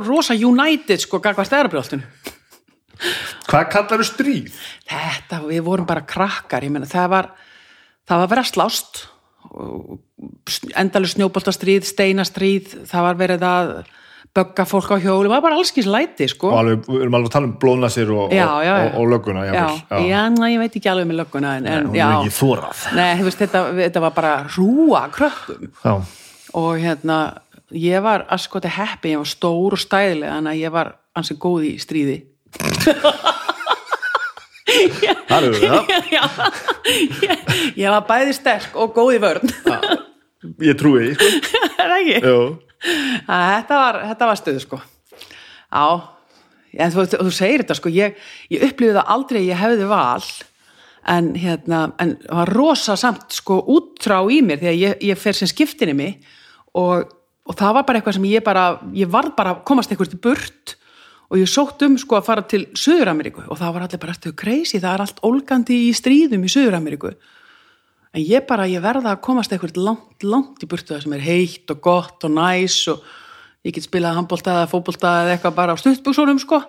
rosa 0.00 0.36
united 0.38 1.04
sko, 1.04 1.20
gagvart 1.20 1.52
efra 1.52 1.72
bregðaltinu 1.72 2.06
hvað 3.50 3.66
kallar 3.74 4.00
þú 4.00 4.08
stríð? 4.08 4.54
þetta, 4.88 5.42
við 5.50 5.66
vorum 5.66 5.88
bara 5.88 6.06
krakkar 6.08 6.64
ég 6.64 6.72
meina, 6.72 6.88
það 6.88 7.10
var 7.12 7.30
það 8.08 8.24
var 8.24 8.40
að 8.40 8.50
slást 8.54 9.04
endalur 10.80 11.10
snjóboltastríð, 11.10 11.84
steinastríð 11.88 12.72
það 12.88 13.06
var 13.08 13.20
verið 13.20 13.46
að 13.48 13.74
bögga 14.34 14.64
fólk 14.66 14.90
á 14.90 14.98
hjóli, 14.98 15.28
það 15.28 15.34
var 15.36 15.44
bara 15.44 15.58
allskins 15.60 15.86
læti 15.86 16.26
sko. 16.30 16.50
og 16.50 16.58
alveg, 16.58 16.88
við 16.88 17.04
erum 17.04 17.16
alveg 17.18 17.30
að 17.30 17.34
tala 17.36 17.48
um 17.48 17.54
blóðnasir 17.62 18.10
og, 18.10 18.34
og, 18.34 18.66
og, 18.72 18.98
og 18.98 19.12
lögguna 19.12 19.44
já, 19.46 19.54
já, 20.08 20.18
ná, 20.34 20.48
ég 20.50 20.58
veit 20.64 20.78
ekki 20.80 20.90
alveg 20.90 21.08
með 21.10 21.20
lögguna 21.22 21.54
en, 21.60 21.68
en, 21.70 21.88
hún 21.92 22.00
er 22.00 22.16
ekki 22.18 22.34
þórað 22.34 22.82
Nei, 22.98 23.06
þú 23.20 23.28
veist, 23.28 23.44
þetta, 23.44 23.62
þetta 23.78 24.04
var 24.08 24.16
bara 24.16 24.34
rúa 24.56 25.04
krökkum. 25.14 25.70
Já, 25.84 25.94
og 26.54 26.82
hérna, 26.82 27.20
ég 27.74 28.02
var 28.04 28.26
askoti 28.34 28.74
heppi, 28.74 29.14
ég 29.14 29.22
var 29.22 29.30
stór 29.30 29.78
og 29.78 29.82
stæðileg 29.82 30.34
að 30.34 30.60
ég 30.64 30.74
var 30.74 30.94
ansið 31.14 31.40
góð 31.46 31.70
í 31.70 31.74
stríði 31.82 32.20
það 34.64 35.36
eru 35.38 35.52
við 35.54 35.68
það. 35.68 35.92
Já, 36.14 36.24
ég, 37.24 37.44
ég 37.82 37.94
var 37.94 38.06
bæði 38.08 38.36
sterk 38.36 38.78
og 38.80 38.94
góð 38.96 39.16
í 39.16 39.20
vörn. 39.24 39.54
Ég 40.64 40.78
trúi 40.80 41.04
því, 41.04 41.12
sko. 41.18 41.60
Er 41.74 41.92
það 41.92 41.98
ekki? 42.00 42.18
Jú. 42.24 42.40
Að 42.84 43.44
þetta 43.48 43.78
var, 43.80 44.00
þetta 44.10 44.28
var 44.28 44.40
stuð 44.40 44.58
sko. 44.64 44.80
Já. 45.72 45.86
En 46.74 46.90
þú, 46.90 47.04
þú 47.12 47.30
segir 47.34 47.62
þetta 47.62 47.76
sko 47.78 47.92
ég, 47.94 48.16
ég 48.50 48.64
upplifði 48.66 48.96
það 48.96 49.12
aldrei 49.14 49.40
að 49.40 49.48
ég 49.48 49.60
hefði 49.62 49.88
val 49.92 50.28
en 51.14 51.28
hérna 51.36 51.80
en 52.00 52.14
það 52.22 52.38
var 52.40 52.52
rosa 52.56 52.96
samt 52.98 53.36
sko 53.36 53.58
útrá 53.74 54.18
í 54.32 54.40
mér 54.44 54.62
þegar 54.62 54.78
ég, 54.80 54.96
ég 55.12 55.20
fer 55.20 55.36
sem 55.36 55.50
skiptinni 55.50 55.94
mig 55.96 56.16
og, 56.74 57.04
og 57.44 57.58
það 57.58 57.76
var 57.78 57.86
bara 57.86 58.00
eitthvað 58.00 58.16
sem 58.18 58.26
ég 58.30 58.44
bara 58.46 58.64
ég 58.96 59.10
varð 59.12 59.34
bara 59.36 59.54
að 59.54 59.62
komast 59.68 59.92
til 59.92 60.18
burt 60.24 60.74
og 61.34 61.40
ég 61.42 61.50
sótt 61.50 61.82
um 61.82 61.96
sko 61.98 62.20
að 62.20 62.26
fara 62.28 62.42
til 62.46 62.68
Suður-Ameríku. 62.78 63.42
Og 63.50 63.58
það 63.58 63.72
var 63.74 63.84
allir 63.88 64.00
bara 64.04 64.14
eftir 64.14 64.34
crazy? 64.38 64.78
Það 64.78 64.92
er 64.92 65.02
allt 65.02 65.22
ólgandi 65.26 65.78
í 65.88 65.94
stríðum 65.98 66.44
í 66.46 66.50
Suður-Ameríku. 66.52 67.10
En 68.14 68.22
ég 68.22 68.44
bara, 68.46 68.68
ég 68.70 68.84
verða 68.84 69.16
að 69.16 69.24
komast 69.26 69.50
eitthvað 69.50 69.80
langt, 69.82 70.22
langt 70.22 70.62
í 70.62 70.68
burtu 70.70 70.94
það 70.94 71.02
sem 71.02 71.16
er 71.16 71.24
heitt 71.24 71.72
og 71.74 71.80
gott 71.82 72.26
og 72.28 72.36
næs 72.36 72.76
og 72.92 73.02
ég 73.66 73.74
get 73.74 73.88
spilað 73.88 74.20
handbólta 74.20 74.60
eða 74.60 74.70
fótbólta 74.70 75.14
eða 75.24 75.34
eitthvað 75.34 75.56
bara 75.56 75.74
á 75.74 75.80
stuttbúksunum 75.82 76.38
sko. 76.38 76.60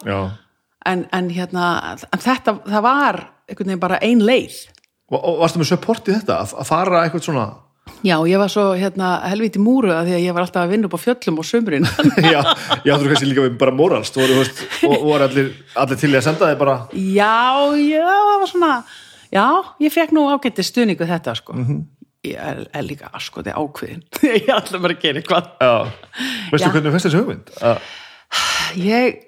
En, 0.90 1.06
en 1.14 1.30
hérna, 1.34 1.68
en 2.10 2.24
þetta 2.26 2.58
það 2.66 2.86
var 2.88 3.22
einhvern 3.46 3.70
veginn 3.70 3.86
bara 3.86 4.02
ein 4.02 4.26
leið. 4.26 4.58
Og, 5.14 5.20
og 5.20 5.44
varstu 5.44 5.62
með 5.62 5.70
support 5.76 6.10
í 6.10 6.18
þetta, 6.18 6.42
að 6.42 6.72
fara 6.72 7.04
eitthvað 7.06 7.28
svona 7.28 7.46
já, 8.06 8.16
ég 8.28 8.38
var 8.42 8.52
svo 8.52 8.66
hérna 8.78 9.16
helviti 9.30 9.62
múru 9.62 9.92
að 9.94 10.10
því 10.10 10.16
að 10.18 10.24
ég 10.26 10.36
var 10.38 10.46
alltaf 10.46 10.66
að 10.66 10.74
vinna 10.76 10.90
upp 10.90 10.98
á 10.98 11.06
fjöllum 11.06 11.42
og 11.42 11.48
sumrin 11.48 11.88
Já, 12.34 12.40
ég 12.86 12.94
áttur 12.94 13.10
kannski 13.12 13.30
líka 13.30 13.46
við 13.46 13.58
bara 13.62 13.74
moralst 13.76 14.18
voru, 14.18 14.38
þú 14.38 14.44
veist, 14.44 14.64
og 14.90 15.04
voru 15.06 15.28
allir, 15.28 15.52
allir 15.84 16.00
til 16.02 16.14
að 16.14 16.26
senda 16.28 16.52
þig 16.52 16.62
bara 16.62 16.78
já, 16.94 17.36
já, 17.82 18.06
það 18.10 18.40
var 18.44 18.52
svona 18.54 18.72
já, 19.36 19.46
ég 19.86 19.96
fekk 19.96 20.16
nú 20.18 20.26
ágætti 20.34 20.66
stuðningu 20.66 21.10
þetta 21.10 21.36
sko 21.42 21.58
ég 22.26 22.42
er, 22.42 22.64
er 22.74 22.86
líka 22.88 23.12
askoti 23.14 23.54
ákveðin 23.54 24.02
ég 24.42 24.50
ætla 24.56 24.82
bara 24.82 24.98
að 24.98 25.06
gera 25.06 25.22
eitthvað 25.22 25.52
Já. 25.62 25.76
Veistu 26.52 26.66
Já. 26.70 26.74
hvernig 26.74 26.96
fyrst 26.96 27.10
þessi 27.10 27.22
hugmynd? 27.22 27.54
Ég, 28.82 29.20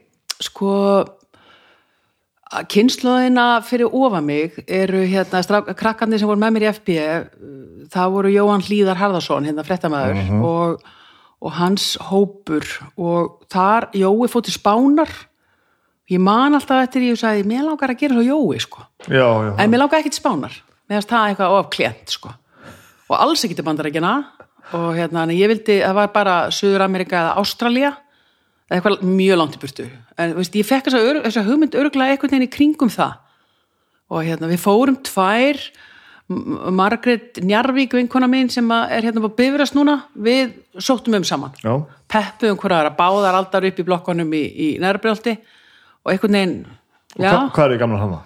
sko 0.43 0.71
kynnslóðina 2.71 3.47
fyrir 3.67 3.91
ofa 3.91 4.21
mig 4.23 4.55
eru 4.67 5.01
hérna 5.07 5.41
strák, 5.43 5.73
krakkarnir 5.75 6.21
sem 6.21 6.29
voru 6.29 6.39
með 6.39 6.53
mér 6.55 6.65
í 6.65 6.69
FB 6.71 6.99
það 7.91 8.13
voru 8.13 8.31
Jóhann 8.31 8.63
Hlíðar 8.63 8.99
Harðarsson 8.99 9.47
hérna 9.47 9.65
fréttamaður 9.67 10.21
og, 10.45 10.85
og 11.43 11.57
hans 11.57 11.95
hópur. 12.09 12.67
Og 12.95 13.43
þar 13.51 13.89
Jói 13.97 14.29
fótt 14.31 14.47
til 14.49 14.55
Spánar. 14.55 15.11
Ég 16.07 16.23
man 16.23 16.55
alltaf 16.55 16.85
eftir 16.85 17.09
ég 17.09 17.19
sagði, 17.19 17.43
mér 17.47 17.65
langar 17.67 17.91
að 17.91 18.01
gera 18.03 18.15
svo 18.15 18.23
Jói 18.23 18.63
sko. 18.63 18.87
Já, 19.07 19.27
já, 19.27 19.51
en 19.59 19.71
mér 19.71 19.83
langar 19.83 19.99
ekki 19.99 20.13
til 20.15 20.21
Spánar. 20.21 20.55
Mér 20.87 21.01
finnst 21.01 21.11
það 21.11 21.29
eitthvað 21.33 21.59
of 21.59 21.69
klient 21.75 22.15
sko. 22.15 22.33
Og 23.07 23.15
alls 23.19 23.43
ekki 23.43 23.57
til 23.59 23.67
bandarækjana 23.67 24.15
og 24.75 24.89
hérna, 24.95 25.23
en 25.23 25.35
ég 25.35 25.51
vildi, 25.51 25.79
það 25.79 25.95
var 25.95 26.11
bara 26.15 26.35
Suður-Amerika 26.51 27.19
eða 27.21 27.37
Ástralía. 27.43 27.93
Eða 28.67 28.79
eitthvað 28.79 29.03
mjög 29.07 29.39
langt 29.39 29.55
í 29.55 29.61
burtu 29.61 29.87
en 30.17 30.33
veist, 30.37 30.55
ég 30.57 30.65
fekk 30.67 30.87
þessa, 30.89 31.21
þessa 31.27 31.43
hugmynd 31.47 31.75
örgulega 31.77 32.15
einhvern 32.15 32.31
veginn 32.33 32.47
í 32.47 32.53
kringum 32.53 32.89
það. 32.93 33.13
Og 34.09 34.23
hérna, 34.23 34.47
við 34.51 34.61
fórum 34.63 34.97
tvær 35.03 35.59
M- 36.27 36.57
Margrét 36.75 37.37
Njarvík 37.43 37.93
vinkona 37.95 38.27
mín 38.27 38.49
sem 38.51 38.67
að 38.75 38.89
er 38.97 39.05
hérna 39.07 39.21
á 39.23 39.31
bifrast 39.37 39.75
núna 39.77 39.93
við 40.19 40.57
sóttum 40.83 41.15
um 41.15 41.23
saman. 41.27 41.53
Já, 41.63 41.71
peppuðum 42.11 42.57
hverja 42.59 42.91
báðar 42.97 43.37
aldar 43.39 43.63
upp 43.69 43.79
í 43.79 43.85
blokkonum 43.87 44.33
í, 44.35 44.41
í 44.51 44.67
nærbrjálti 44.83 45.37
og 46.03 46.11
einhvern 46.11 46.35
veginn 46.35 46.57
já, 47.15 47.31
Hva, 47.31 47.47
hvað 47.55 47.63
er 47.69 47.73
þið 47.75 47.79
gamla 47.85 48.01
hana? 48.03 48.19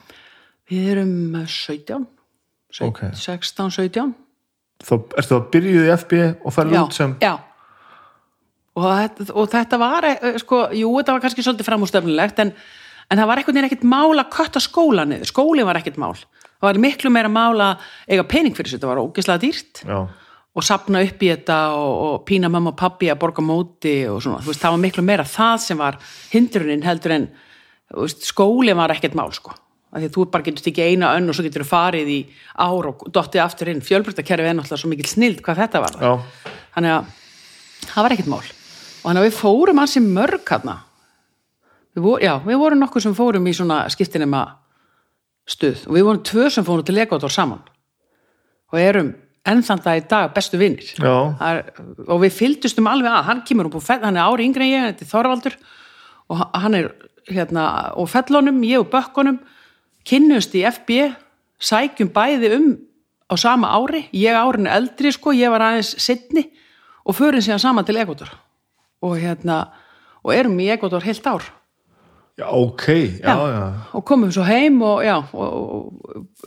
við 0.72 0.89
erum 0.96 1.14
eh, 1.44 1.46
17 1.46 2.08
17, 2.72 2.88
Ok. 2.89 3.02
16, 3.22 3.70
17 3.78 4.14
Þá 4.82 4.94
ertu 5.22 5.36
að 5.38 5.48
byrjuð 5.54 5.86
í 5.86 5.94
FB 5.94 6.20
og 6.42 6.54
já, 6.74 6.82
út 6.82 6.96
sem 6.98 7.16
já. 7.22 7.34
Og, 8.80 8.86
þetta, 8.88 9.28
og 9.36 9.49
þetta 9.51 9.80
var 9.82 10.07
eh, 10.07 10.38
sko, 10.39 10.61
jú, 10.78 10.93
þetta 10.99 11.15
var 11.17 11.24
kannski 11.26 11.43
svolítið 11.43 11.67
framústöfnilegt 11.67 12.38
en, 12.39 12.53
en 13.11 13.19
það 13.19 13.28
var 13.28 13.41
einhvern 13.41 13.57
veginn 13.57 13.67
ekkert 13.67 13.88
mál 13.91 14.15
að 14.15 14.30
kötta 14.32 14.61
skóla 14.63 15.03
niður, 15.07 15.28
skólinn 15.28 15.67
var 15.67 15.82
ekkert 15.82 15.99
mál. 15.99 16.13
Það 16.61 16.67
var 16.69 16.80
miklu 16.86 17.11
meira 17.11 17.32
mál 17.32 17.59
að 17.59 17.88
eiga 18.07 18.28
pening 18.32 18.55
fyrir 18.55 18.69
þessu, 18.69 18.80
þetta 18.80 18.91
var 18.93 19.01
ógeðslega 19.03 19.43
dýrt. 19.43 19.82
Já, 19.84 19.99
og 20.51 20.65
sapna 20.67 20.99
upp 21.05 21.22
í 21.24 21.30
þetta 21.32 21.57
og, 21.80 21.91
og 22.05 22.15
pína 22.28 22.49
mamma 22.51 22.74
og 22.74 22.80
pappi 22.80 23.07
að 23.11 23.22
borga 23.22 23.43
móti 23.45 23.95
og 24.11 24.19
svona, 24.24 24.41
veist, 24.43 24.59
það 24.59 24.76
var 24.76 24.82
miklu 24.84 25.03
meira 25.07 25.28
það 25.28 25.61
sem 25.63 25.80
var 25.80 25.99
hindrunin 26.34 26.84
heldur 26.84 27.15
en 27.15 27.28
skólinn 28.19 28.80
var 28.80 28.91
ekkert 28.95 29.15
mál 29.19 29.32
sko. 29.36 29.55
Af 29.91 29.99
því 29.99 30.07
að 30.07 30.15
þú 30.15 30.26
bara 30.32 30.45
getur 30.47 30.65
tekið 30.67 30.91
eina 30.91 31.11
önn 31.17 31.32
og 31.32 31.36
svo 31.36 31.43
getur 31.47 31.65
þú 31.65 31.72
farið 31.72 32.11
í 32.11 32.19
ár 32.63 32.88
og 32.91 33.03
dottið 33.11 33.43
aftur 33.43 33.72
inn. 33.72 33.84
Fjölbreyttakerfi 33.84 34.47
er 34.47 34.55
náttúrulega 34.55 34.84
svo 34.84 34.91
mikil 34.91 35.07
snild 35.11 35.41
hvað 35.43 35.65
þetta 35.65 35.84
var. 35.84 35.97
Já, 35.99 36.51
þannig 36.78 36.95
að 36.95 37.11
það 37.89 38.05
var 38.05 38.15
ekkert 38.15 38.32
mál 38.32 38.43
og 39.02 39.10
þannig 39.10 39.22
að 39.24 39.28
við 39.28 39.38
fórum 39.38 39.82
ansi 39.82 40.02
mörg 40.06 40.45
hérna 40.47 40.78
við, 41.95 42.04
vor, 42.04 42.22
já, 42.24 42.36
við 42.45 42.60
vorum 42.62 42.82
nokkuð 42.84 43.06
sem 43.06 43.18
fórum 43.18 43.47
í 43.49 43.54
svona 43.56 43.84
skiptinema 43.91 44.45
stuð. 45.49 45.86
Og 45.89 45.97
við 45.97 46.08
vorum 46.08 46.24
tvö 46.28 46.47
sem 46.54 46.68
fórum 46.68 46.88
til 46.88 46.99
Ekvator 47.02 47.34
saman. 47.34 47.62
Og 48.72 48.80
erum 48.80 49.14
ennþann 49.47 49.82
það 49.82 49.97
í 49.97 50.04
dag 50.12 50.34
bestu 50.36 50.60
vinnir 50.62 50.91
og 51.02 52.20
við 52.22 52.36
fylgdustum 52.36 52.88
alveg 52.88 53.10
að. 53.12 53.26
Hann 53.30 53.41
kemur 53.47 53.72
upp 53.72 53.80
og 53.80 53.86
fell, 53.86 54.04
hann 54.04 54.20
er 54.20 54.30
ári 54.30 54.45
yngri 54.45 54.68
en 54.68 54.76
ég, 54.76 54.86
þetta 54.91 55.08
er 55.08 55.12
Þorvaldur. 55.12 55.58
Og 56.32 56.43
hann 56.62 56.78
er 56.78 56.91
hérna 57.32 57.66
og 57.99 58.08
fellunum, 58.12 58.62
ég 58.68 58.84
og 58.84 58.91
bökkunum 58.93 59.41
kynnust 60.08 60.56
í 60.58 60.64
FB 60.70 61.02
sækjum 61.62 62.14
bæði 62.14 62.54
um 62.58 62.70
á 63.32 63.36
sama 63.39 63.74
ári. 63.74 64.06
Ég 64.14 64.38
árinu 64.38 64.70
eldri 64.72 65.12
sko, 65.14 65.34
ég 65.36 65.52
var 65.52 65.66
aðeins 65.66 65.95
sittni 65.99 66.47
og 67.02 67.18
förum 67.18 67.41
síðan 67.41 67.66
saman 67.66 67.88
til 67.88 67.97
Ekvator 67.97 68.30
og 69.02 69.18
hérna 69.20 69.64
og 70.22 70.34
erum 70.36 70.60
í 70.62 70.70
Ekvator 70.74 71.04
heilt 71.06 71.28
ár. 71.28 71.47
Já, 72.39 72.47
ok 72.47 72.86
Já, 73.20 73.36
já, 73.52 73.64
og 73.93 74.06
komum 74.08 74.32
svo 74.32 74.45
heim 74.47 74.80
og 74.82 75.04
já 75.04 75.18
og, 75.20 75.52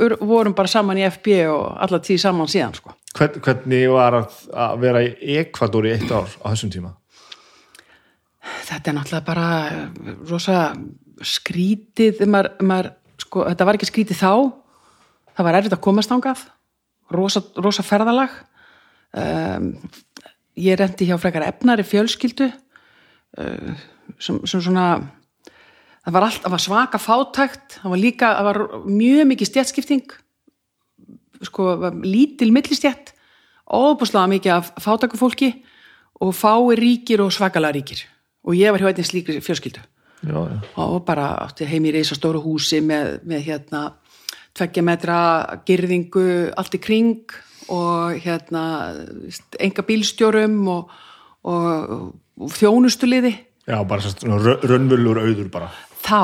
og, 0.01 0.15
vorum 0.25 0.55
bara 0.57 0.71
saman 0.71 0.99
í 0.99 1.05
FB 1.07 1.35
og 1.53 1.77
alla 1.85 2.01
tíð 2.01 2.23
saman 2.23 2.51
síðan 2.51 2.75
sko. 2.75 2.95
Hvern, 3.15 3.41
Hvernig 3.45 3.91
var 3.93 4.17
að, 4.23 4.39
að 4.51 4.79
vera 4.83 5.03
í 5.05 5.37
Ekvador 5.45 5.87
í 5.87 5.93
eitt 5.93 6.11
ár 6.11 6.31
á 6.41 6.47
þessum 6.51 6.73
tíma? 6.73 6.95
þetta 8.65 8.91
er 8.91 8.97
náttúrulega 8.99 9.27
bara 9.27 9.49
eh, 9.69 10.15
rosa 10.29 10.59
skrítið 11.25 12.25
maður, 12.29 12.51
maður, 12.67 12.91
sko, 13.23 13.45
þetta 13.51 13.69
var 13.69 13.79
ekki 13.79 13.91
skrítið 13.91 14.21
þá. 14.21 14.33
Það 15.35 15.49
var 15.49 15.59
erfitt 15.59 15.77
að 15.77 15.85
komast 15.85 16.15
ángað 16.15 16.43
rosa, 17.15 17.43
rosa 17.63 17.85
ferðalag. 17.87 18.35
Um, 19.15 19.69
ég 20.57 20.79
rendi 20.79 21.09
hjá 21.09 21.19
frekar 21.21 21.47
efnari 21.49 21.87
fjölskyldu 21.87 22.51
uh, 22.51 23.75
sem, 24.19 24.41
sem 24.47 24.61
svona 24.61 24.87
það 26.05 26.17
var, 26.17 26.29
allt, 26.29 26.43
það 26.45 26.55
var 26.57 26.65
svaka 26.67 27.01
fátækt 27.03 27.81
það 27.81 27.97
var 27.97 28.03
líka, 28.03 28.35
það 28.39 28.51
var 28.51 28.63
mjög 28.87 29.29
mikið 29.33 29.51
stjætskipting 29.51 30.17
sko, 31.45 31.75
lítil 32.05 32.53
millistjætt 32.55 33.15
óbúslega 33.65 34.29
mikið 34.29 34.53
af 34.53 34.73
fátækufólki 34.81 35.53
og 36.21 36.35
fái 36.35 36.77
ríkir 36.79 37.21
og 37.21 37.33
svakalega 37.33 37.75
ríkir. 37.75 38.05
Og 38.45 38.55
ég 38.55 38.71
var 38.71 38.81
hjá 38.81 38.93
einnig 38.93 39.07
slíkri 39.07 39.41
fjölskyldu. 39.41 39.81
Já, 40.25 40.37
já, 40.49 40.61
og 40.77 41.05
bara 41.05 41.35
átti 41.45 41.67
heim 41.69 41.85
í 41.85 41.93
reysa 41.93 42.15
stóru 42.17 42.41
húsi 42.41 42.81
með, 42.81 43.21
með 43.25 43.41
hérna 43.45 43.81
tveggja 44.57 44.83
metra 44.85 45.19
girðingu 45.67 46.53
allt 46.57 46.77
í 46.77 46.81
kring 46.81 47.35
og 47.73 48.21
hérna 48.25 48.65
enga 49.63 49.85
bílstjórum 49.87 50.61
og, 50.73 50.95
og, 51.47 52.13
og 52.41 52.55
þjónustuliði 52.59 53.35
já 53.65 53.81
bara 53.89 54.05
sérst 54.05 54.25
raunvölur 54.25 55.21
auður 55.23 55.49
bara. 55.53 55.71
Þá 56.05 56.21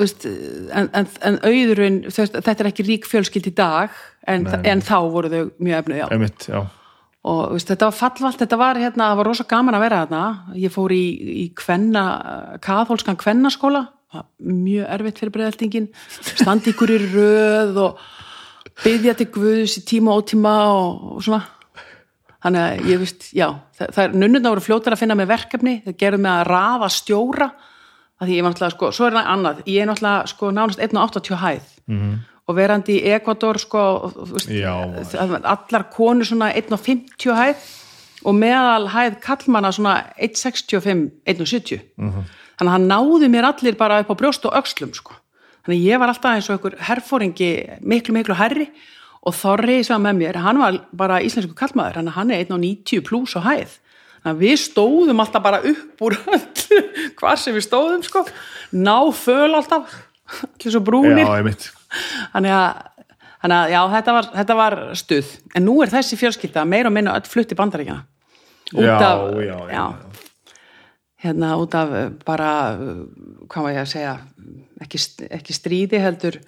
veist, 0.00 0.24
en, 0.24 0.88
en, 0.94 1.08
en 1.26 1.40
auðurinn 1.44 1.98
þetta 2.14 2.54
er 2.54 2.70
ekki 2.70 2.86
rík 2.86 3.08
fjölskyld 3.10 3.50
í 3.50 3.54
dag 3.56 3.92
en, 4.30 4.46
en 4.46 4.84
þá 4.84 4.96
voru 5.12 5.32
þau 5.32 5.42
mjög 5.58 5.82
efnu 5.82 5.98
já. 5.98 6.06
Einmitt, 6.14 6.46
já, 6.48 6.62
og 7.24 7.42
veist, 7.56 7.72
þetta 7.72 7.90
var 7.90 7.98
fallvalt, 7.98 8.40
þetta 8.44 8.60
var 8.60 8.80
hérna, 8.80 9.10
það 9.10 9.20
var 9.20 9.30
rosa 9.30 9.48
gaman 9.50 9.78
að 9.78 9.84
vera 9.86 10.00
þarna. 10.04 10.24
Ég 10.60 10.74
fór 10.74 10.94
í, 10.94 11.04
í 11.44 11.46
kvenna, 11.58 12.06
kathólskan 12.64 13.20
kvennaskóla. 13.20 13.86
Mjög 14.38 14.90
erfitt 14.94 15.18
fyrir 15.18 15.34
breyðaltingin 15.34 15.88
standi 16.38 16.70
ykkur 16.70 16.92
í 16.94 16.98
röð 17.02 17.80
og 17.82 18.04
byggja 18.82 19.14
til 19.18 19.28
guðs 19.34 19.78
í 19.78 19.84
tíma 19.86 20.16
og 20.16 20.24
tíma 20.30 20.54
og, 20.72 21.04
og 21.16 21.22
svona. 21.26 21.44
Þannig 22.44 22.60
að 22.60 22.88
ég 22.90 22.98
veist, 23.00 23.28
já 23.32 23.46
það, 23.78 24.00
er 24.02 24.16
nunnuna 24.20 24.50
voru 24.52 24.64
fljótar 24.64 24.96
að 24.96 25.00
finna 25.04 25.16
með 25.16 25.30
verkefni. 25.30 25.78
Það 25.86 26.00
gerðum 26.02 26.26
með 26.26 26.40
að 26.40 26.48
rafa 26.50 26.90
stjóra. 26.92 27.48
Að 28.20 28.28
því 28.28 28.34
ég 28.36 28.44
var 28.44 28.52
náttúrulega, 28.52 28.76
sko, 28.76 28.90
svo 28.94 29.06
er 29.06 29.16
það 29.16 29.30
annað. 29.34 29.62
Ég 29.66 29.82
er 29.82 29.88
náttúrulega, 29.90 30.26
sko, 30.30 30.50
nánast 30.54 30.82
1,80 30.84 31.40
hæð. 31.40 31.74
-hmm. 31.88 32.18
og 32.46 32.56
verandi 32.56 32.98
í 32.98 33.12
Ekvador 33.16 33.58
sko, 33.60 33.82
veist, 34.32 35.16
allar 35.18 35.88
konur 35.92 36.28
svona 36.28 36.52
1,50 36.52 37.36
hæð 37.38 37.66
og 38.24 38.38
meðal 38.38 38.88
hæð 38.92 39.18
kallmanna 39.24 39.72
svona 39.72 39.96
1,65 40.18 41.10
1,70 41.28 41.80
-hmm. 41.98 42.24
þannig 42.58 42.70
að 42.70 42.74
hann 42.76 42.88
náði 42.88 43.28
mér 43.28 43.50
allir 43.52 43.76
bara 43.76 44.00
upp 44.00 44.10
á 44.10 44.20
brjóst 44.20 44.44
og 44.46 44.56
öxlum 44.56 44.94
sko. 44.94 45.14
Þannig 45.64 45.86
ég 45.86 46.00
var 46.02 46.12
alltaf 46.12 46.36
eins 46.36 46.50
og 46.50 46.58
einhver 46.58 46.76
herfóringi 46.88 47.50
miklu 47.80 48.14
miklu 48.16 48.36
herri 48.38 48.68
og 49.24 49.32
Þorri 49.32 49.78
sem 49.84 49.96
var 49.96 50.04
með 50.04 50.18
mér, 50.20 50.38
hann 50.44 50.60
var 50.60 50.78
bara 50.92 51.22
íslensku 51.24 51.56
kallmaður, 51.56 52.10
hann, 52.12 52.32
er 52.34 52.44
1,90 52.44 53.04
pluss 53.06 53.36
á 53.38 53.40
hæð. 53.40 53.78
Þannig 54.20 54.32
að 54.34 54.42
við 54.42 54.58
stóðum 54.60 55.22
alltaf 55.24 55.44
bara 55.44 55.60
upp 55.64 56.04
úr 56.04 56.16
öllu 56.20 56.80
hvar 57.20 57.40
sem 57.40 57.56
við 57.56 57.64
stóðum 57.66 58.04
sko. 58.04 58.24
Ná 58.76 58.96
föl 59.16 59.52
alltaf 59.56 59.94
allir 60.44 60.74
svo 60.74 60.82
brúnir. 60.84 61.24
Já, 61.24 61.38
ég 61.40 61.48
mitt. 61.48 61.70
þannig 62.34 62.56
að, 62.56 63.14
þannig 63.44 63.56
að 63.58 63.72
já, 63.74 63.80
þetta 63.94 64.16
var, 64.16 64.28
þetta 64.34 64.58
var 64.60 64.76
stuð. 65.00 65.32
En 65.56 65.66
nú 65.68 65.78
er 65.84 65.92
þessi 65.92 66.20
fjölskylda 66.20 66.66
meira 66.68 66.92
og 66.92 66.96
minna 66.96 67.16
öll 67.16 67.28
flutt 67.28 67.52
í 67.52 67.58
bandaríkjana 67.58 68.04
Já, 68.74 68.96
af 68.96 69.20
já, 69.38 69.44
já, 69.44 69.58
já. 69.70 69.84
hérna 71.22 71.56
út 71.60 71.74
af 71.78 71.92
uh, 71.92 72.06
bara 72.26 72.48
uh, 72.74 73.04
hvað 73.46 73.66
var 73.68 73.74
ég 73.76 73.82
að 73.84 73.90
segja 73.92 74.14
ekki, 74.84 75.00
ekki 75.32 75.56
stríði 75.56 76.00
heldur 76.02 76.38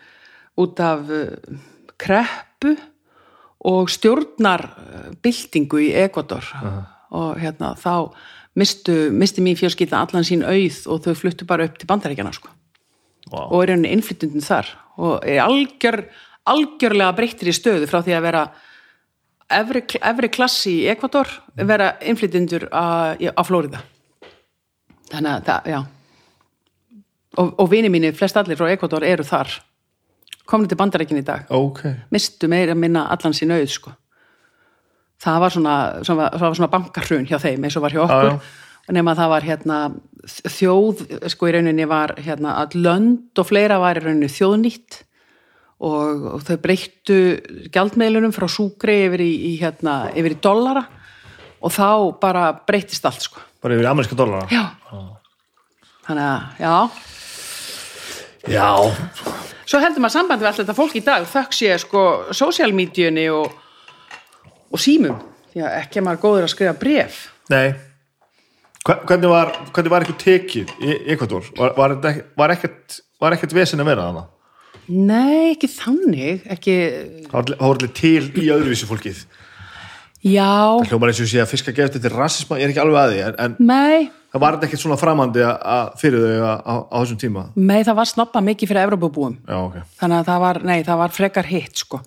út 0.61 0.81
af 0.85 1.09
uh, 1.13 1.59
kreppu 2.01 2.77
og 3.67 3.91
stjórnarbyltingu 3.91 5.81
í 5.83 5.91
Ekvator 6.05 6.45
og 7.17 7.41
hérna 7.41 7.73
þá 7.81 8.13
mistu, 8.59 8.95
misti 9.11 9.43
mín 9.43 9.57
fjölskylda 9.59 10.05
allan 10.05 10.27
sín 10.29 10.45
auð 10.47 10.83
og 10.93 11.03
þau 11.07 11.17
fluttu 11.19 11.49
bara 11.49 11.67
upp 11.67 11.81
til 11.81 11.89
bandaríkjana 11.91 12.35
sko. 12.37 12.53
Vá. 13.27 13.41
og 13.51 13.65
er 13.65 13.73
henni 13.75 13.91
innflytundin 13.91 14.45
þar. 14.45 14.69
Og 15.03 15.25
er 15.27 15.41
algjör, 15.43 16.05
algjörlega 16.47 17.17
breyttir 17.17 17.51
í 17.51 17.57
stöðu 17.57 17.89
frá 17.91 18.05
því 18.07 18.15
að 18.15 18.27
vera 18.29 18.43
efri, 19.49 19.83
efri 19.99 20.31
klassi 20.33 20.77
í 20.83 20.87
Ekvator 20.93 21.31
vera 21.59 21.95
innflytundur 22.03 22.69
á, 22.71 23.15
á 23.15 23.43
Flórida 23.47 23.83
þannig 25.11 25.33
að 25.33 25.45
það, 25.47 25.71
já 25.71 25.81
og, 27.35 27.55
og 27.61 27.71
vini 27.71 27.91
mínir, 27.93 28.15
flest 28.17 28.37
allir 28.39 28.59
frá 28.59 28.71
Ekvator 28.73 29.05
eru 29.07 29.25
þar. 29.27 29.51
Komin 30.47 30.71
til 30.71 30.79
bandarækin 30.79 31.19
í 31.21 31.25
dag. 31.27 31.49
Ok. 31.51 31.83
mistu 32.15 32.49
meira 32.51 32.77
að 32.77 32.83
minna 32.85 33.09
allan 33.11 33.35
sín 33.35 33.55
auð 33.55 33.67
sko. 33.73 33.95
það 35.23 35.41
var 35.43 35.55
svona, 35.55 35.75
svona, 36.07 36.29
svona 36.37 36.71
bankarhrun 36.71 37.27
hjá 37.27 37.39
þeim 37.43 37.65
eins 37.65 37.77
og 37.79 37.83
var 37.87 37.95
hjá 37.97 38.03
okkur. 38.05 38.37
Já, 38.37 38.93
nema 38.95 39.15
að 39.15 39.23
það 39.23 39.33
var 39.33 39.47
hérna 39.49 39.79
þjóð, 40.57 41.03
sko 41.33 41.49
í 41.49 41.55
rauninni 41.57 41.87
var 41.91 42.15
hérna 42.21 42.59
að 42.63 42.77
lönd 42.85 43.41
og 43.41 43.49
fleira 43.49 43.81
var 43.83 43.99
í 43.99 44.05
rauninni 44.05 44.31
þjóðnýtt. 44.31 45.03
Og, 45.87 46.29
og 46.37 46.45
þau 46.47 46.57
breyttu 46.63 47.19
gjaldmeilunum 47.73 48.33
frá 48.33 48.47
súkri 48.49 49.03
yfir 49.09 49.25
í, 49.25 49.33
í 49.51 49.53
hérna, 49.61 50.07
yfir 50.17 50.37
í 50.37 50.41
dollara. 50.41 50.87
Og 51.65 51.73
þá 51.75 51.89
bara 52.23 52.47
breytist 52.69 53.05
allt 53.09 53.27
sko. 53.27 53.43
Bara 53.65 53.77
yfir 53.77 53.91
ameríska 53.91 54.17
dollara. 54.17 54.47
já. 54.53 54.65
Þannig 56.07 56.23
að, 56.23 56.43
já 56.63 57.16
Já. 58.51 58.69
svo 59.67 59.81
heldur 59.83 60.03
maður 60.05 60.15
sambandi 60.19 60.45
við 60.45 60.51
allt 60.53 60.61
þetta 60.63 60.77
fólk 60.79 60.95
í 60.99 61.03
dag 61.07 61.25
þökk 61.31 61.57
sé 61.59 61.73
sko 61.83 62.03
sósíalmídjunni 62.37 63.25
og, 63.35 63.51
og 64.71 64.79
símum 64.83 65.17
því 65.53 65.65
að 65.67 65.77
ekki 65.81 65.99
er 66.01 66.07
maður 66.07 66.23
góður 66.27 66.47
að 66.47 66.53
skrifa 66.55 66.77
bref 66.79 67.19
Nei. 67.51 67.75
Hvernig 68.87 69.31
var, 69.31 69.51
hvernig 69.75 69.91
var 69.91 70.05
eitthvað 70.05 70.19
tekið 70.23 70.73
í 70.83 70.95
Ekvator? 71.15 71.47
Var, 71.59 71.73
var, 71.75 71.95
þetta 71.97 72.11
ekki- 72.13 72.25
var 73.19 73.35
ekkert, 73.35 73.55
vesen 73.55 73.83
að 73.83 73.89
vera 73.91 74.05
þarna? 74.09 74.25
nei, 74.87 75.51
ekki 75.57 75.67
þannig 75.73 76.45
ekki, 76.55 76.75
Það 77.27 77.35
var 77.35 77.73
allir 77.73 77.91
til 77.99 78.29
í 78.39 78.45
öðruvísi 78.55 78.87
fólkið. 78.87 79.25
já 80.23 80.47
Það 80.47 80.93
hljómar 80.93 81.11
eins 81.11 81.23
og 81.25 81.31
sé 81.33 81.41
að 81.43 81.51
fiska 81.51 81.75
gefið 81.75 82.05
til 82.05 82.13
rasisma, 82.15 82.59
ég 82.61 82.69
er 82.69 82.75
ekki 82.75 82.83
alveg 82.85 83.01
að 83.03 83.15
því, 83.17 83.25
en 83.47 83.57
nei, 83.67 84.11
það 84.37 84.43
var 84.45 84.59
ekkert 84.67 84.83
svona 84.85 84.99
framandi 85.01 85.45
fyrir 86.01 86.21
þau 86.21 86.45
á, 86.63 86.75
þessum 87.01 87.19
tíma. 87.23 87.47
nei, 87.57 87.81
það 87.87 87.97
var 87.97 88.11
snoppa 88.13 88.43
mikið 88.45 88.69
fyrir 88.73 88.85
Evrópubúum 88.87 89.39
Já, 89.49 89.57
ok. 89.65 89.81
þannig 90.01 90.21
að 90.23 90.29
það 90.31 90.41
var, 90.45 90.61
nei, 90.69 90.79
það 90.85 91.01
var 91.03 91.15
frekar 91.17 91.49
hitt 91.51 91.83
sko 91.83 92.01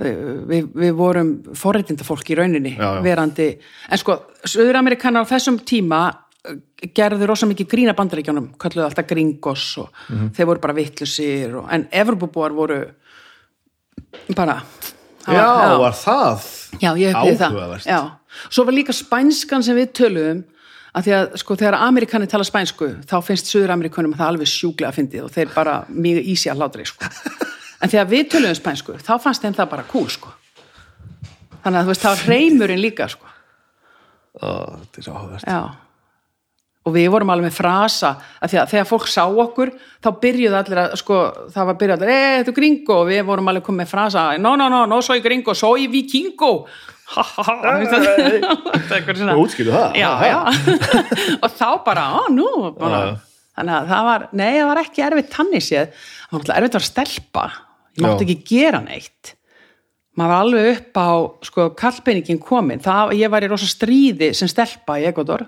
við, 0.00 0.70
við 0.80 0.94
vorum 0.96 1.30
forreitindafólk 1.60 2.30
í 2.32 2.36
rauninni 2.38 2.72
Já, 2.78 2.86
já. 2.96 3.00
verandi, 3.04 3.48
en 3.92 4.00
sko 4.00 4.16
Suður-Amerikanar 4.48 5.26
á 5.28 5.30
þessum 5.30 5.58
tíma 5.68 5.98
eh, 6.48 6.56
gerðu 6.96 7.26
rosa 7.28 7.44
mikið 7.50 7.68
grína 7.68 7.92
bandaríkjónum 7.98 8.46
kölluðu 8.56 8.86
alltaf 8.86 9.06
gringos 9.10 9.66
og 9.82 9.90
Mhm. 10.08 10.30
þeir 10.38 10.46
voru 10.48 10.60
bara 10.64 10.74
vittlusir 10.78 11.54
og, 11.60 11.66
en 11.70 11.84
Evropabúar 11.92 12.54
voru 12.56 12.80
bara 14.36 14.62
það 15.26 15.36
Já, 15.36 15.78
var- 15.78 15.92
það? 16.00 16.46
Já, 16.80 16.90
ég 16.96 17.12
upplýði 17.12 17.36
það. 17.36 17.52
Áhugavert. 17.52 17.84
Já. 17.86 18.00
Svo 18.48 18.64
var 18.64 18.72
líka 18.72 18.92
spænskan 18.96 19.62
sem 19.62 19.76
við 19.76 19.90
töluðum 19.92 20.44
að 20.90 21.06
því 21.06 21.14
að 21.16 21.36
sko 21.42 21.56
þegar 21.60 21.78
Amerikani 21.86 22.28
tala 22.30 22.46
spænsku 22.46 22.88
þá 23.08 23.16
finnst 23.26 23.50
Suður-Amerikunum 23.52 24.16
það 24.18 24.32
alveg 24.32 24.50
sjúklega 24.50 24.94
fyndið 24.96 25.26
og 25.26 25.34
þeir 25.34 25.52
bara 25.54 25.76
mjög 25.88 26.30
ísi 26.34 26.50
að 26.50 26.62
hlátri 26.62 26.86
sko. 26.90 27.10
En 27.80 27.88
þegar 27.88 28.08
við 28.10 28.24
töluðum 28.34 28.58
spænsku 28.58 28.96
þá 29.00 29.12
fannst 29.22 29.44
þeim 29.44 29.54
það 29.56 29.70
bara 29.74 29.86
cool 29.88 30.08
sko. 30.12 30.32
Þannig 31.60 31.78
að 31.78 31.84
þú 31.84 31.92
veist 31.92 32.02
það 32.04 32.16
var 32.16 32.26
hreimurinn 32.26 32.82
líka 32.82 33.06
sko. 33.12 33.30
Ó, 34.40 34.48
Þetta 34.80 35.00
er 35.00 35.06
svo. 35.06 35.22
Já. 35.46 35.60
Og 36.88 36.94
við 36.94 37.10
vorum 37.12 37.30
alveg 37.32 37.50
með 37.50 37.56
frasa 37.58 38.14
að 38.40 38.52
því 38.52 38.58
að 38.62 38.70
þegar 38.72 38.86
fólk 38.88 39.08
sá 39.12 39.24
okkur 39.28 39.72
þá 40.00 40.08
byrjuðu 40.22 40.56
allir 40.56 40.80
að 40.80 40.94
sko 40.96 41.18
það 41.52 41.66
var 41.68 41.76
byrjuð 41.82 41.96
allir, 41.98 42.12
eh, 42.14 42.36
þetta 42.38 42.52
er 42.52 42.56
gringo 42.56 42.96
og 43.02 43.10
við 43.10 43.26
vorum 43.28 43.50
alveg 43.52 43.66
komið 43.66 43.82
með 43.82 43.90
frasa, 43.90 44.22
no, 44.40 44.54
no, 44.56 44.68
no, 44.72 44.86
no 44.88 45.00
soy 45.04 45.20
gringo, 45.20 45.52
soy 45.54 45.90
vikingo 45.92 46.52
ha, 47.14 47.24
ha, 47.24 47.54
ha. 47.64 47.72
Útskýrðu 49.42 49.74
það? 49.74 49.98
já, 49.98 50.10
já. 50.30 50.38
Og 51.44 51.50
þá 51.58 51.66
bara, 51.86 52.06
á, 52.14 52.20
nú 52.32 52.48
bara. 52.78 53.02
Þannig 53.58 53.76
að 53.76 53.90
það 53.90 54.06
var, 54.08 54.24
nei, 54.40 54.48
það 54.54 54.70
var 54.70 54.80
ekki 54.84 55.04
erfitt 55.04 55.30
tannig 55.34 55.64
séð, 55.66 55.92
það 55.92 56.32
var 56.32 56.40
alltaf 56.40 56.60
erfitt 56.60 56.78
að 56.78 56.86
stelpa. 56.86 57.44
Ég 57.98 58.04
mátti 58.06 58.26
ekki 58.26 58.38
gera 58.54 58.80
neitt. 58.84 59.32
Maður 60.18 60.32
var 60.32 60.44
alveg 60.44 60.68
upp 60.74 61.00
á 61.00 61.10
sko, 61.48 61.66
kallpeiningin 61.78 62.40
komin, 62.42 62.82
það, 62.82 63.14
ég 63.20 63.32
var 63.32 63.46
í 63.46 63.50
rosa 63.50 63.68
stríði 63.68 64.30
sem 64.36 64.50
stelpa 64.50 64.98
í 65.00 65.06
Ecuador 65.10 65.46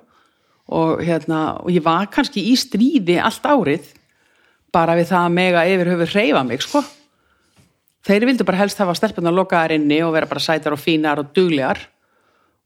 og 0.72 1.02
hérna, 1.04 1.58
og 1.62 1.72
ég 1.74 1.82
var 1.84 2.06
kannski 2.12 2.44
í 2.52 2.56
stríði 2.58 3.18
allt 3.22 3.46
árið. 3.46 3.90
Bara 4.72 4.94
við 4.96 5.10
það 5.10 5.26
að 5.26 5.34
mega 5.36 5.64
yfir 5.68 5.90
höfu 5.92 6.10
hreyfa 6.14 6.44
mig, 6.48 6.62
sko 6.64 6.82
þeir 8.06 8.28
vildu 8.30 8.46
bara 8.48 8.60
helst 8.62 8.80
hafa 8.82 8.96
stelpunar 8.98 9.34
lokaðar 9.34 9.76
inni 9.76 10.02
og 10.04 10.14
vera 10.16 10.28
bara 10.30 10.42
sætar 10.42 10.76
og 10.76 10.82
fínar 10.82 11.22
og 11.22 11.32
duglegar. 11.36 11.80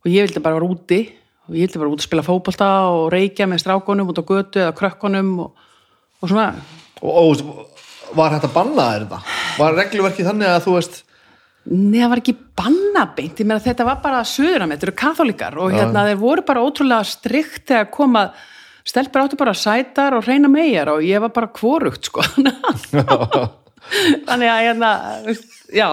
Og 0.05 0.11
ég 0.13 0.27
vildi 0.27 0.43
bara 0.43 0.59
vera 0.59 0.69
úti. 0.69 1.01
Og 1.47 1.55
ég 1.55 1.69
vildi 1.69 1.81
bara 1.83 1.93
út 1.93 2.03
að 2.03 2.09
spila 2.09 2.27
fótbolta 2.27 2.71
og 2.91 3.09
reykja 3.15 3.47
með 3.47 3.63
strákonum 3.63 4.11
út 4.11 4.19
á 4.19 4.25
götu 4.27 4.63
eða 4.65 4.75
krökkunum 4.79 5.35
og, 5.45 5.67
og 6.23 6.31
svona. 6.31 6.49
Og, 7.03 7.43
og 7.45 7.77
var 8.15 8.35
hægt 8.35 8.47
að 8.49 8.55
banna 8.55 8.87
þér 8.91 9.05
þetta? 9.05 9.21
Var 9.57 9.77
regluverkið 9.81 10.31
þannig 10.31 10.53
að 10.53 10.65
þú 10.67 10.79
veist 10.79 11.03
Nei, 11.67 11.99
það 11.99 12.11
var 12.13 12.21
ekki 12.21 12.35
bannabeint, 12.61 13.41
ég 13.43 13.49
meina 13.49 13.63
þetta 13.65 13.87
var 13.89 13.97
bara 14.05 14.21
söður 14.29 14.69
þetta 14.71 14.87
eru 14.87 14.93
katholikar 15.01 15.57
og 15.59 15.73
hérna 15.75 16.05
þeir 16.07 16.21
voru 16.21 16.45
bara 16.47 16.63
ótrúlega 16.63 17.09
strikt 17.11 17.65
þegar 17.67 17.89
koma 17.91 18.23
stelpur 18.87 19.25
áttu 19.25 19.39
bara 19.41 19.55
sætar 19.59 20.15
og 20.15 20.29
reyna 20.29 20.51
megar 20.53 20.93
og 20.95 21.03
ég 21.03 21.25
var 21.25 21.35
bara 21.35 21.51
kvorugt 21.51 22.07
sko 22.07 22.23
þannig 24.27 24.51
að 24.53 24.63
hérna 24.67 24.91
já. 25.75 25.89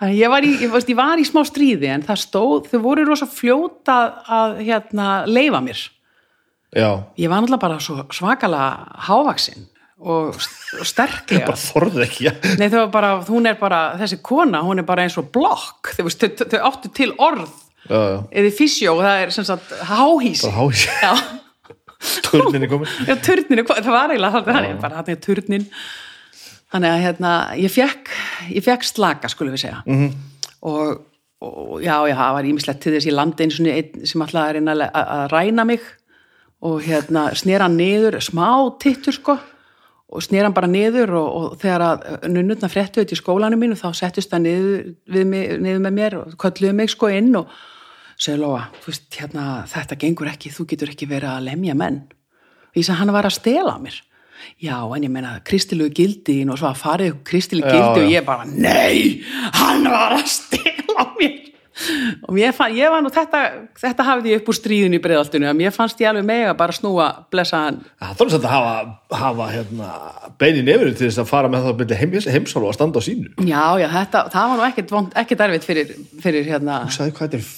Þannig 0.00 0.16
ég 0.16 0.30
var 0.32 0.46
í, 0.46 0.52
ég, 0.62 0.70
veist, 0.72 0.88
ég 0.88 0.96
var 0.96 1.20
í 1.20 1.26
smá 1.28 1.42
stríði 1.44 1.90
en 1.92 2.04
það 2.06 2.20
stóð, 2.22 2.70
þau 2.70 2.78
voru 2.86 3.04
rosa 3.08 3.26
fljóta 3.28 3.96
að 4.24 4.54
hérna 4.64 5.08
leifa 5.28 5.60
mér. 5.64 5.82
Já, 6.74 6.88
ég 7.20 7.30
var 7.30 7.42
náttúrulega 7.44 7.62
bara 7.62 7.76
svo 7.84 8.00
svakalega 8.10 8.96
hávaksinn 9.06 9.68
og 10.04 10.34
st- 10.40 10.80
og 10.80 10.88
sterklega. 10.88 11.44
Nei, 12.58 12.66
þau 12.72 12.80
var 12.86 12.90
bara, 12.96 13.12
hún 13.28 13.46
er 13.46 13.60
bara, 13.60 13.82
þessi 14.00 14.18
kona, 14.26 14.64
hún 14.66 14.80
er 14.82 14.88
bara 14.88 15.04
eins 15.04 15.14
og 15.20 15.28
blokk, 15.32 15.92
þau, 15.94 16.02
veist, 16.08 16.24
þau, 16.24 16.48
þau 16.50 16.58
áttu 16.72 16.90
til 16.96 17.12
orð, 17.22 17.52
Já, 17.84 17.98
já, 18.00 18.18
eða 18.40 18.50
físjó, 18.56 18.94
það 19.04 19.22
er 19.26 19.32
sem 19.36 19.44
sagt 19.44 19.72
háhísi. 19.90 20.48
Já, 21.04 21.12
Turninni 22.24 22.68
komin 22.68 22.88
já, 23.08 23.14
turninu, 23.24 23.64
það 23.68 23.90
var 23.92 24.12
eiginlega 24.12 24.40
er 24.40 24.78
bara 24.80 24.98
hann 24.98 25.10
er 25.12 25.20
turnin. 25.24 25.66
Þannig 26.74 26.90
að 26.90 27.02
hérna, 27.04 27.32
ég 27.54 27.70
fekk, 27.70 28.14
ég 28.50 28.64
fekk 28.66 28.86
slaka, 28.88 29.28
skulum 29.30 29.54
við 29.54 29.62
segja. 29.62 29.82
-hmm. 29.86 30.14
og, 30.66 31.04
og 31.46 31.82
já, 31.84 31.94
já, 32.10 32.16
það 32.18 32.32
var 32.34 32.48
ímislegt 32.50 32.80
til 32.82 32.94
þess 32.96 33.06
í 33.06 33.14
landi 33.14 33.44
eins 33.44 33.60
og 33.60 33.68
einn 33.70 34.06
sem 34.10 34.24
alltaf 34.24 34.48
er 34.48 34.58
að, 34.58 34.82
að, 34.82 35.04
að 35.16 35.28
ræna 35.30 35.64
mig 35.64 35.84
og 36.64 36.80
hérna 36.82 37.28
snera 37.36 37.68
niður, 37.68 38.18
smá 38.24 38.48
tittur 38.80 39.14
sko 39.14 39.36
og 40.14 40.22
snera 40.22 40.48
hann 40.48 40.56
bara 40.56 40.70
niður 40.70 41.14
og, 41.18 41.28
og 41.36 41.54
þegar 41.60 41.84
að 41.86 42.26
nunnutna 42.32 42.70
fréttu 42.72 43.02
þetta 43.02 43.16
í 43.16 43.20
skólanum 43.20 43.60
mínu 43.60 43.76
þá 43.78 43.88
settist 43.98 44.32
það 44.32 44.44
niður, 44.46 45.24
mig, 45.28 45.54
niður 45.60 45.84
með 45.84 45.96
mér 45.98 46.18
og 46.20 46.34
kölluðu 46.40 46.74
mig 46.78 46.92
sko 46.92 47.10
inn 47.12 47.32
og 47.38 47.50
segja 48.14 48.38
Lóa, 48.40 48.68
hérna, 49.16 49.64
þetta 49.70 49.98
gengur 50.00 50.30
ekki, 50.30 50.52
þú 50.54 50.68
getur 50.70 50.92
ekki 50.92 51.08
verið 51.10 51.32
að 51.32 51.46
lemja 51.48 51.76
menn 51.78 52.02
ég 52.74 52.86
sagði 52.86 53.00
hann 53.02 53.14
var 53.16 53.28
að 53.28 53.38
stela 53.38 53.78
mér 53.82 54.00
já, 54.62 54.76
en 54.96 55.06
ég 55.08 55.10
meina 55.14 55.36
kristilegu 55.46 55.92
gildin 55.96 56.50
og 56.54 56.58
svo 56.60 56.70
að 56.72 56.80
farið 56.82 57.16
kristilegu 57.28 57.68
Já, 57.68 57.74
gildi 57.78 58.04
og 58.04 58.10
já. 58.10 58.18
ég 58.20 58.28
bara, 58.28 58.44
nei 58.44 59.22
hann 59.60 59.84
var 59.90 60.16
að 60.18 60.28
stela 60.30 61.08
mér 61.18 61.40
og 62.30 62.36
ég, 62.38 62.52
fann, 62.54 62.70
ég 62.78 62.86
var 62.92 63.00
nú 63.02 63.10
þetta 63.10 63.38
þetta 63.80 64.04
hafði 64.06 64.30
ég 64.30 64.38
upp 64.44 64.50
úr 64.52 64.56
stríðinu 64.60 64.94
í 65.00 65.02
breiðaltinu 65.02 65.48
að 65.50 65.56
mér 65.58 65.72
fannst 65.74 65.98
ég 65.98 66.06
alveg 66.12 66.22
mega 66.28 66.52
bara 66.54 66.76
snúa 66.76 67.08
blessaðan 67.34 67.80
Það 67.98 68.12
þarf 68.20 68.30
samt 68.36 68.46
að 68.46 68.52
hafa, 68.54 68.84
hafa 69.24 69.48
hérna, 69.50 69.88
beinin 70.38 70.70
yfir 70.70 70.92
til 70.94 71.08
þess 71.08 71.18
að 71.24 71.32
fara 71.32 71.50
með 71.50 71.66
það 71.66 71.76
byrja 71.80 71.98
heims, 72.04 72.28
heimsálu 72.30 72.68
og 72.68 72.70
að 72.70 72.78
standa 72.78 73.02
á 73.02 73.06
sínu. 73.08 73.32
já, 73.42 73.64
já, 73.82 73.88
þetta, 73.96 74.22
það 74.36 74.52
var 74.52 74.60
nú 74.62 74.66
ekkert, 74.68 74.94
vond, 74.94 75.18
ekkert 75.24 75.44
erfitt 75.48 75.66
fyrir, 75.66 75.90
fyrir 76.22 76.46
hérna 76.52 76.78
Þú 76.86 76.94
sagði 77.00 77.16
hvað 77.18 77.26
þetta 77.34 77.42
er 77.42 77.50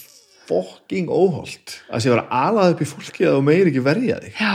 fokking 0.47 1.09
óholt 1.13 1.77
að 1.91 2.05
sé 2.07 2.15
vera 2.15 2.25
alað 2.41 2.73
upp 2.73 2.83
í 2.87 2.89
fólki 2.89 3.27
að 3.29 3.37
þú 3.37 3.45
meir 3.51 3.69
ekki 3.69 3.85
verja 3.85 4.19
þig. 4.25 4.41
já, 4.41 4.55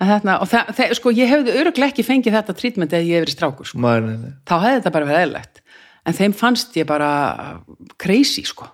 þetta, 0.00 0.36
og 0.40 0.48
það, 0.50 0.72
það, 0.78 0.92
sko, 0.98 1.12
ég 1.16 1.30
hefði 1.30 1.56
öruglega 1.60 1.92
ekki 1.92 2.06
fengið 2.06 2.36
þetta 2.38 2.56
trítment 2.56 2.94
eða 2.94 3.04
ég 3.06 3.18
hefði 3.18 3.24
verið 3.26 3.36
strákur 3.36 3.70
sko. 3.70 3.80
Nei, 3.84 3.98
nei, 4.06 4.16
nei. 4.20 4.32
þá 4.48 4.54
hefði 4.64 4.78
þetta 4.78 4.94
bara 4.96 5.10
verið 5.10 5.24
eðlilegt 5.26 5.62
en 6.06 6.16
þeim 6.16 6.36
fannst 6.36 6.78
ég 6.80 6.88
bara 6.88 7.10
crazy 8.00 8.44
sko 8.48 8.70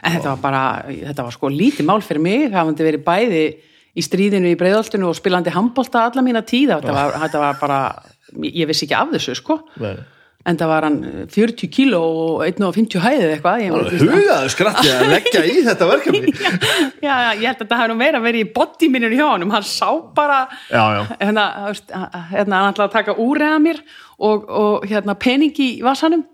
en 0.00 0.14
þetta 0.14 0.36
var 0.36 0.44
bara, 0.44 0.62
þetta 0.88 1.26
var 1.26 1.36
sko 1.36 1.50
lítið 1.52 1.88
mál 1.88 2.00
fyrir 2.04 2.24
mig, 2.24 2.46
hafandi 2.54 2.86
verið 2.86 3.04
bæði 3.04 3.42
í 3.90 4.04
stríðinu 4.06 4.52
í 4.52 4.58
breiðoltinu 4.58 5.10
og 5.10 5.18
spilandi 5.18 5.52
handbolta 5.52 6.06
alla 6.06 6.24
mína 6.24 6.44
tíða, 6.46 6.78
þetta 6.80 6.94
var, 6.96 7.18
þetta 7.26 7.42
var 7.42 7.60
bara 7.60 7.80
ég 8.46 8.70
vissi 8.70 8.86
ekki 8.86 8.96
af 8.96 9.12
þessu 9.16 9.36
sko 9.40 9.58
nei. 9.82 9.96
En 10.48 10.56
það 10.56 10.70
var 10.70 10.86
hann 10.86 10.98
40 11.28 11.68
kíló 11.72 12.00
og 12.00 12.42
1,50 12.46 13.02
hæðið 13.04 13.32
eitthvað 13.34 13.64
Það 13.64 13.74
var 13.76 13.96
hugaðu 14.00 14.52
skratti 14.54 14.92
að 14.94 15.02
leggja 15.12 15.42
í 15.44 15.56
þetta 15.66 15.88
verkefni. 15.90 16.32
já, 17.06 17.12
já, 17.12 17.30
ég 17.36 17.44
held 17.44 17.58
að 17.58 17.62
þetta 17.64 17.80
hafi 17.80 17.90
nú 17.92 17.96
meira 18.00 18.22
verið 18.24 18.44
í 18.46 18.50
bodymininu 18.56 19.18
hjá 19.18 19.26
honum, 19.26 19.52
hann 19.52 19.66
sá 19.68 19.88
bara 20.16 20.38
hérna, 21.20 21.44
hérna 22.32 22.62
hann 22.62 22.72
ætlaði 22.72 22.86
að 22.88 22.94
taka 22.94 23.16
úrreða 23.20 23.58
mér 23.66 23.82
og, 24.16 24.46
og 24.48 24.86
hérna 24.88 25.16
pening 25.20 25.60
í 25.60 25.70
vasanum. 25.84 26.24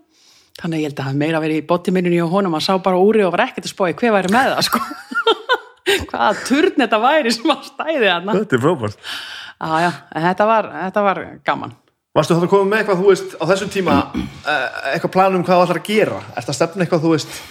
Þannig 0.57 0.77
að 0.77 0.81
ég 0.81 0.89
held 0.89 1.01
að 1.01 1.09
hann 1.09 1.19
meira 1.21 1.41
verið 1.43 1.59
í 1.59 1.65
bodymininu 1.67 2.21
hjá 2.21 2.29
honum, 2.31 2.55
hann 2.55 2.63
sá 2.63 2.77
bara 2.83 3.01
úrreða 3.01 3.27
og 3.27 3.35
var 3.35 3.43
ekkert 3.49 3.67
að 3.67 3.73
spói 3.73 3.91
hver 3.91 4.15
væri 4.15 4.31
með 4.33 4.53
það 4.53 4.69
sko. 4.69 4.83
Hvaða 6.07 6.31
turn 6.47 6.79
þetta 6.81 7.01
væri 7.03 7.31
sem 7.35 7.51
að 7.51 7.67
stæði 7.69 8.09
hann 8.11 8.31
Þetta 8.31 8.57
er 8.57 8.63
frábært. 8.63 9.11
var, 10.49 10.71
þetta 10.87 11.03
var 11.05 11.21
gaman 11.47 11.75
Varstu 12.17 12.33
þá 12.33 12.47
að 12.47 12.49
koma 12.49 12.71
með 12.71 12.81
eitthvað, 12.81 13.01
þú 13.03 13.11
veist, 13.11 13.37
á 13.37 13.43
þessum 13.51 13.71
tíma 13.73 13.95
eh, 14.17 14.67
eitthvað 14.95 15.13
planum 15.13 15.45
hvað 15.45 15.59
þú 15.59 15.65
ætlar 15.67 15.81
að 15.83 15.89
gera? 15.91 16.21
Ertu 16.33 16.53
að 16.53 16.57
stefna 16.57 16.85
eitthvað, 16.85 17.03
þú 17.05 17.13
veist, 17.13 17.41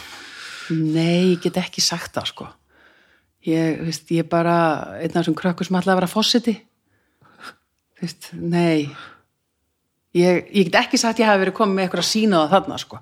Nei, 0.75 1.37
ég 1.37 1.43
get 1.45 1.59
ekki 1.61 1.83
sagt 1.85 2.17
það 2.17 2.31
sko. 2.33 2.47
Ég, 3.47 3.83
veist, 3.87 4.09
ég 4.11 4.25
er 4.25 4.31
bara 4.31 4.57
einn 4.99 5.13
af 5.13 5.21
þessum 5.21 5.37
krökkur 5.39 5.69
sem 5.69 5.77
ætlaði 5.79 5.95
að 5.95 6.01
vera 6.01 6.11
fósiti 6.11 6.57
veist, 8.01 8.33
nei. 8.35 8.89
Ég, 10.17 10.49
ég 10.51 10.67
get 10.67 10.81
ekki 10.83 10.99
sagt 10.99 11.21
ég 11.23 11.29
hafi 11.29 11.45
verið 11.45 11.57
komið 11.61 11.77
með 11.77 11.87
eitthvað 11.87 12.03
að 12.03 12.11
sína 12.11 12.43
það 12.43 12.57
þarna 12.57 12.81
sko. 12.83 13.01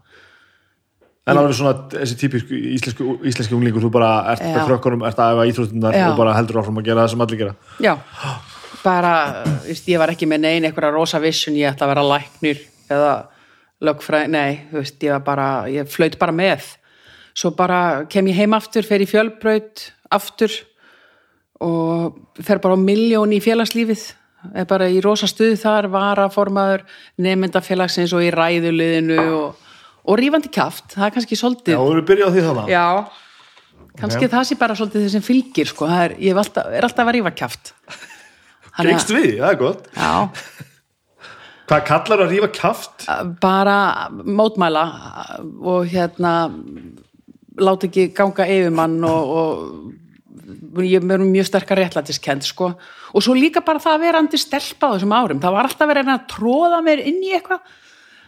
En 1.24 1.38
alveg 1.40 1.56
svona 1.56 1.86
þessi 1.94 2.16
típisku 2.20 2.58
íslensku, 2.74 3.14
íslensku 3.24 3.56
unglingur, 3.56 3.80
þú 3.86 3.90
bara 3.94 4.10
ert 4.34 4.44
með 4.44 4.66
krökkunum, 4.68 5.06
ert 5.08 5.22
að 5.24 5.38
æfa 5.38 5.46
íþróttunar 5.48 5.96
og 6.10 6.18
bara 6.18 6.34
heldur 6.36 6.60
áfram 6.60 6.82
að 6.82 6.90
gera 6.90 7.06
það 7.06 7.14
sem 7.14 7.24
allir 7.24 7.40
gera. 7.40 7.54
já, 7.80 7.94
bara 8.84 9.14
veist, 9.64 9.86
ég 9.90 9.98
var 10.00 10.12
ekki 10.12 10.28
með 10.30 10.44
nein 10.44 10.66
eitthvað 10.68 10.94
rosa 10.94 11.20
vision 11.22 11.56
ég 11.58 11.70
ætla 11.72 11.88
að 11.88 11.94
vera 11.94 12.04
læknir 12.12 12.60
eða 12.92 13.12
lögfræð, 13.84 14.28
nei, 14.32 14.60
veist, 14.72 15.00
ég 15.04 15.12
var 15.16 15.24
bara 15.26 15.46
ég 15.72 15.88
flaut 15.90 16.14
bara 16.20 16.32
með. 16.36 16.68
Svo 17.34 17.50
bara 17.56 18.04
kem 18.08 18.28
ég 18.30 18.38
heim 18.38 18.54
aftur, 18.56 18.86
fer 18.86 19.02
í 19.02 19.08
fjölbraut 19.10 19.88
aftur 20.14 20.52
og 21.64 22.14
fer 22.44 22.60
bara 22.62 22.76
á 22.76 22.80
miljón 22.80 23.32
í 23.34 23.40
félagslífið. 23.42 24.04
Er 24.54 24.66
bara 24.68 24.86
í 24.92 25.00
rosa 25.04 25.26
stuð 25.30 25.56
þar 25.62 25.88
varaformaður, 25.92 26.82
nefndafélagsins 27.24 28.12
og 28.12 28.24
í 28.26 28.30
ræðuliðinu 28.34 29.18
og, 29.38 29.68
og 30.04 30.18
rífandi 30.20 30.50
kjaft, 30.52 30.92
það 30.92 31.06
er 31.08 31.14
kannski 31.16 31.36
Já, 31.38 31.40
svolítið 31.40 31.78
þú 31.80 31.92
eru 31.94 32.02
byrjað 32.10 32.34
því 32.34 32.42
þannig. 32.48 32.72
Já, 32.74 32.88
kannski 34.02 34.28
það 34.34 34.44
sé 34.50 34.58
bara 34.60 34.76
svolítið 34.76 35.06
þeir 35.06 35.14
sem 35.14 35.24
fylgir 35.24 35.70
sko, 35.72 35.88
er, 35.88 36.16
ég 36.20 36.34
er 36.36 36.42
alltaf, 36.44 36.68
er 36.76 36.88
alltaf 36.90 37.08
að 37.08 37.16
rífa 37.16 37.32
að- 37.32 38.12
Gengst 38.82 39.12
við, 39.14 39.36
það 39.38 39.50
er 39.52 39.60
gott. 39.60 39.90
Já, 39.94 40.14
Hvað 41.68 41.84
kallar 41.88 42.22
að 42.26 42.32
rífa 42.34 42.48
kjaft? 42.52 43.06
bara 43.40 44.10
mótmæla 44.12 44.82
og 45.64 45.86
hérna 45.88 46.32
láta 47.56 47.88
ekki 47.88 48.10
ganga 48.12 48.44
yfir 48.44 48.74
mann 48.74 48.98
og, 49.08 49.30
og 50.74 50.82
ég 50.84 51.00
er 51.00 51.24
mjög 51.24 51.48
sterkar 51.48 51.80
réttlætiskend 51.80 52.44
sko. 52.44 52.74
Og 53.14 53.24
svo 53.24 53.36
líka 53.38 53.62
bara 53.64 53.80
það 53.80 53.96
að 53.96 54.04
vera 54.04 54.20
andi 54.20 54.40
stelpa 54.42 54.90
á 54.90 54.94
þessum 54.98 55.16
árum, 55.16 55.40
það 55.40 55.56
var 55.56 55.70
alltaf 55.70 55.88
verið 55.88 56.10
að 56.10 56.18
að 56.18 56.28
tróða 56.34 56.82
mér 56.84 57.02
inn 57.06 57.22
í 57.24 57.32
eitthvað. 57.38 57.64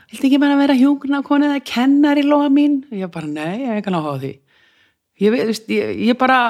Viltu 0.06 0.28
ekki 0.30 0.40
bara 0.40 0.56
vera 0.62 0.78
hjúkna 0.78 1.22
konu 1.26 1.50
eða 1.50 1.60
kennar 1.66 2.16
í 2.16 2.24
loga 2.24 2.48
mín? 2.48 2.84
Ég 2.94 3.10
bara 3.12 3.28
nei, 3.28 3.66
ég 3.66 3.72
hef 3.74 3.80
ekki 3.82 3.92
náttúrulega 3.92 4.16
á 4.16 4.22
því. 4.22 4.34
Ég, 5.16 5.34
veist, 5.34 5.68
ég, 5.72 5.94
ég 6.06 6.18
bara 6.20 6.40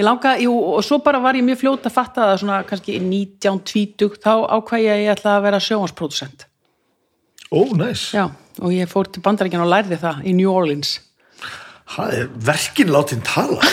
ég 0.00 0.06
langa, 0.06 0.34
jú, 0.40 0.52
og 0.74 0.84
svo 0.86 0.98
bara 1.04 1.20
var 1.22 1.38
ég 1.38 1.44
mjög 1.46 1.60
fljót 1.62 1.88
að 1.88 1.96
fatta 1.96 2.30
það 2.30 2.38
svona 2.42 2.60
kannski 2.68 2.98
19-20 3.04 4.16
þá 4.24 4.32
ákvæði 4.56 4.86
ég 4.86 4.94
að 4.94 5.02
ég 5.04 5.12
ætla 5.18 5.36
að 5.36 5.44
vera 5.48 5.60
sjónvarspródusent 5.68 6.46
Ó, 7.50 7.66
næs. 7.74 8.12
Já, 8.14 8.28
og 8.62 8.70
ég 8.70 8.86
fór 8.86 9.08
til 9.10 9.22
bandaríkjan 9.24 9.64
og 9.64 9.72
lærði 9.72 9.96
það 9.98 10.20
í 10.22 10.34
New 10.38 10.52
Orleans. 10.54 11.00
Það 11.90 12.12
er 12.14 12.28
verkin 12.46 12.92
látin 12.94 13.24
tala. 13.26 13.58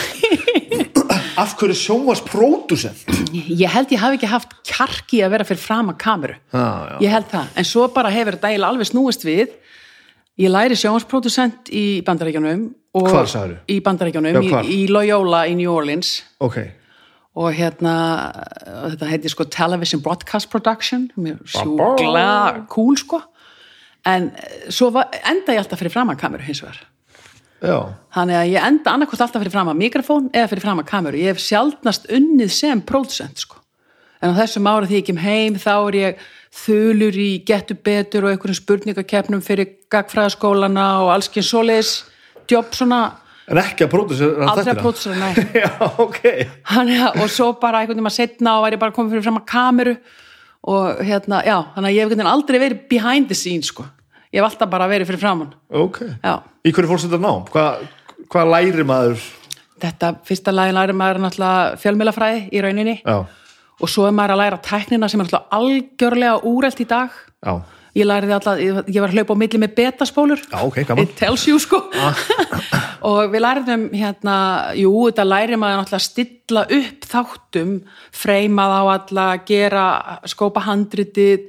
Af 1.38 1.52
hverju 1.60 1.76
sjónvars 1.78 2.24
pródusent? 2.26 3.04
Ég 3.30 3.70
held 3.70 3.92
ég 3.94 4.02
hafi 4.02 4.18
ekki 4.18 4.30
haft 4.32 4.56
kjarki 4.66 5.20
að 5.22 5.36
vera 5.36 5.46
fyrir 5.46 5.62
fram 5.62 5.92
að 5.92 6.00
kameru. 6.02 6.34
Já. 6.50 6.66
Ég 7.04 7.14
held 7.14 7.28
það. 7.30 7.52
En 7.54 7.68
svo 7.70 7.86
bara 7.94 8.10
hefur 8.10 8.40
eiginlega 8.40 8.72
alveg 8.72 8.90
snúist 8.90 9.22
við. 9.22 9.54
Ég 10.38 10.52
læri 10.54 10.76
sjónvarspródusent 10.78 11.70
í 11.74 12.02
bandaríkjanum. 12.06 12.68
og- 12.94 13.08
Hvar 13.10 13.26
sagðirðu? 13.26 13.58
Í 13.68 13.80
bandaríkjanum, 13.82 14.34
Já, 14.42 14.62
í, 14.62 14.84
í 14.84 14.88
Loyola 14.88 15.44
í 15.46 15.54
New 15.56 15.70
Orleans. 15.72 16.22
Ok. 16.40 16.58
Og 17.36 17.52
hérna, 17.54 18.32
þetta 18.66 19.06
heiti 19.10 19.28
sko 19.30 19.44
Television 19.44 20.00
Broadcast 20.02 20.50
Production. 20.50 21.10
Sjúkla 21.44 22.66
cool 22.68 22.96
sko. 22.96 23.20
En 24.06 24.30
eh, 24.34 24.70
svo 24.70 24.90
var, 24.94 25.08
enda 25.24 25.52
ég 25.52 25.58
alltaf 25.58 25.78
fyrir 25.78 25.92
fram 25.92 26.08
að 26.10 26.18
kameru 26.22 26.42
hins 26.46 26.62
vegar. 26.62 26.80
Já. 27.60 27.78
Þannig 28.14 28.38
að 28.38 28.50
ég 28.52 28.66
enda 28.70 28.92
annarkvort 28.94 29.20
alltaf 29.26 29.42
fyrir 29.42 29.52
fram 29.54 29.68
að 29.68 29.78
mikrofón 29.82 30.30
eða 30.32 30.48
fyrir 30.48 30.62
fram 30.62 30.78
að 30.82 30.86
kameru. 30.86 31.18
Ég 31.18 31.32
hef 31.34 31.42
sjaldnast 31.42 32.06
unnið 32.14 32.50
sem 32.54 32.80
pródusent, 32.82 33.42
sko. 33.42 33.56
En 34.22 34.34
á 34.34 34.38
þessum 34.38 34.66
ára 34.70 34.86
því 34.86 34.98
ég 35.02 35.06
kem 35.06 35.16
heim, 35.22 35.54
þá 35.58 35.72
er 35.88 35.98
ég 35.98 36.16
þulur 36.54 37.16
í 37.20 37.30
getur 37.46 37.78
betur 37.84 38.26
og 38.26 38.34
einhverjum 38.34 38.58
spurningakeppnum 38.58 39.42
fyrir 39.44 39.74
gagfræðaskólana 39.92 40.86
og 41.04 41.12
alls 41.14 41.30
kyn 41.32 41.46
svoleiðis 41.46 41.92
jobb 42.48 42.72
svona 42.76 43.02
En 43.48 43.56
ekki 43.62 43.86
að 43.86 43.92
pródusera 43.94 44.48
aldrei 44.52 44.74
að 44.74 44.80
pródusera, 44.82 45.14
nei. 45.16 45.44
Já, 45.62 45.70
ok. 46.04 46.18
Þannig 46.68 46.98
að, 47.00 47.20
og 47.24 47.30
svo 47.32 47.46
bara 47.56 47.80
einhvern 47.80 47.96
veginn 47.96 48.10
að 48.10 48.16
setna 48.18 48.58
og 48.58 48.66
væri 48.66 48.80
bara 48.82 48.92
komið 48.92 49.14
fyrir 49.14 49.24
fram 49.24 49.38
að 49.40 49.46
kameru 49.48 49.94
og 50.68 51.00
hérna, 51.00 51.38
já, 51.46 51.54
þannig 51.72 51.88
að 51.88 51.94
ég 51.94 52.02
hef 52.02 52.10
einhvern 52.10 52.18
veginn 52.18 52.32
aldrei 52.34 52.58
verið 52.60 52.82
behind 52.90 53.30
the 53.30 53.38
scenes, 53.38 53.70
sko. 53.72 53.86
Ég 54.28 54.42
hef 54.42 54.50
alltaf 54.50 54.68
bara 54.68 54.90
verið 54.90 55.08
fyrir 55.08 55.22
framann. 55.22 55.54
Ok. 55.72 56.02
Já. 56.20 56.34
Í 56.60 56.74
hverju 56.76 56.90
fórst 56.90 57.08
þetta 57.08 57.22
nám? 57.24 57.46
Hvað 57.48 57.86
hva 58.28 58.44
læri 58.52 58.84
maður? 58.84 59.24
Þetta 59.80 60.10
fyrsta 60.28 60.52
lagi 60.52 60.74
læri 60.76 60.96
maður 60.96 61.22
náttúrulega 61.24 61.78
fjölmjölafræði 61.82 62.42
í 62.52 62.62
rauninni. 62.64 62.96
Já. 63.00 63.22
Og 63.78 63.90
svo 63.90 64.06
er 64.08 64.14
maður 64.14 64.36
að 64.36 64.42
læra 64.42 64.60
tæknina 64.64 65.08
sem 65.10 65.20
er 65.20 65.28
alltaf 65.28 65.58
algjörlega 65.58 66.38
úrelt 66.48 66.80
í 66.82 66.86
dag. 66.88 67.14
Já. 67.46 67.52
ég 67.98 68.06
læriði 68.06 68.34
alltaf, 68.36 68.58
ég 68.60 69.00
var 69.02 69.10
að 69.10 69.16
hlaupa 69.16 69.34
á 69.34 69.40
milli 69.40 69.58
með 69.58 69.72
betaspólur. 69.78 70.42
Já, 70.50 70.58
ok, 70.62 70.76
gaman. 70.86 71.06
it 71.06 71.16
tells 71.18 71.46
you 71.48 71.58
sko. 71.62 71.80
Og 73.08 73.32
við 73.32 73.42
læriðum 73.42 73.88
hérna 73.94 74.36
jú, 74.78 74.92
þetta 75.08 75.26
læri 75.26 75.58
maður 75.58 75.80
náttúrulega 75.80 75.98
að 75.98 76.06
stilla 76.06 76.64
upp 76.78 77.08
þáttum, 77.10 77.74
freyma 78.14 78.68
þá 78.70 78.78
alla, 78.94 79.26
gera 79.46 79.88
skópa 80.30 80.62
handritið, 80.66 81.48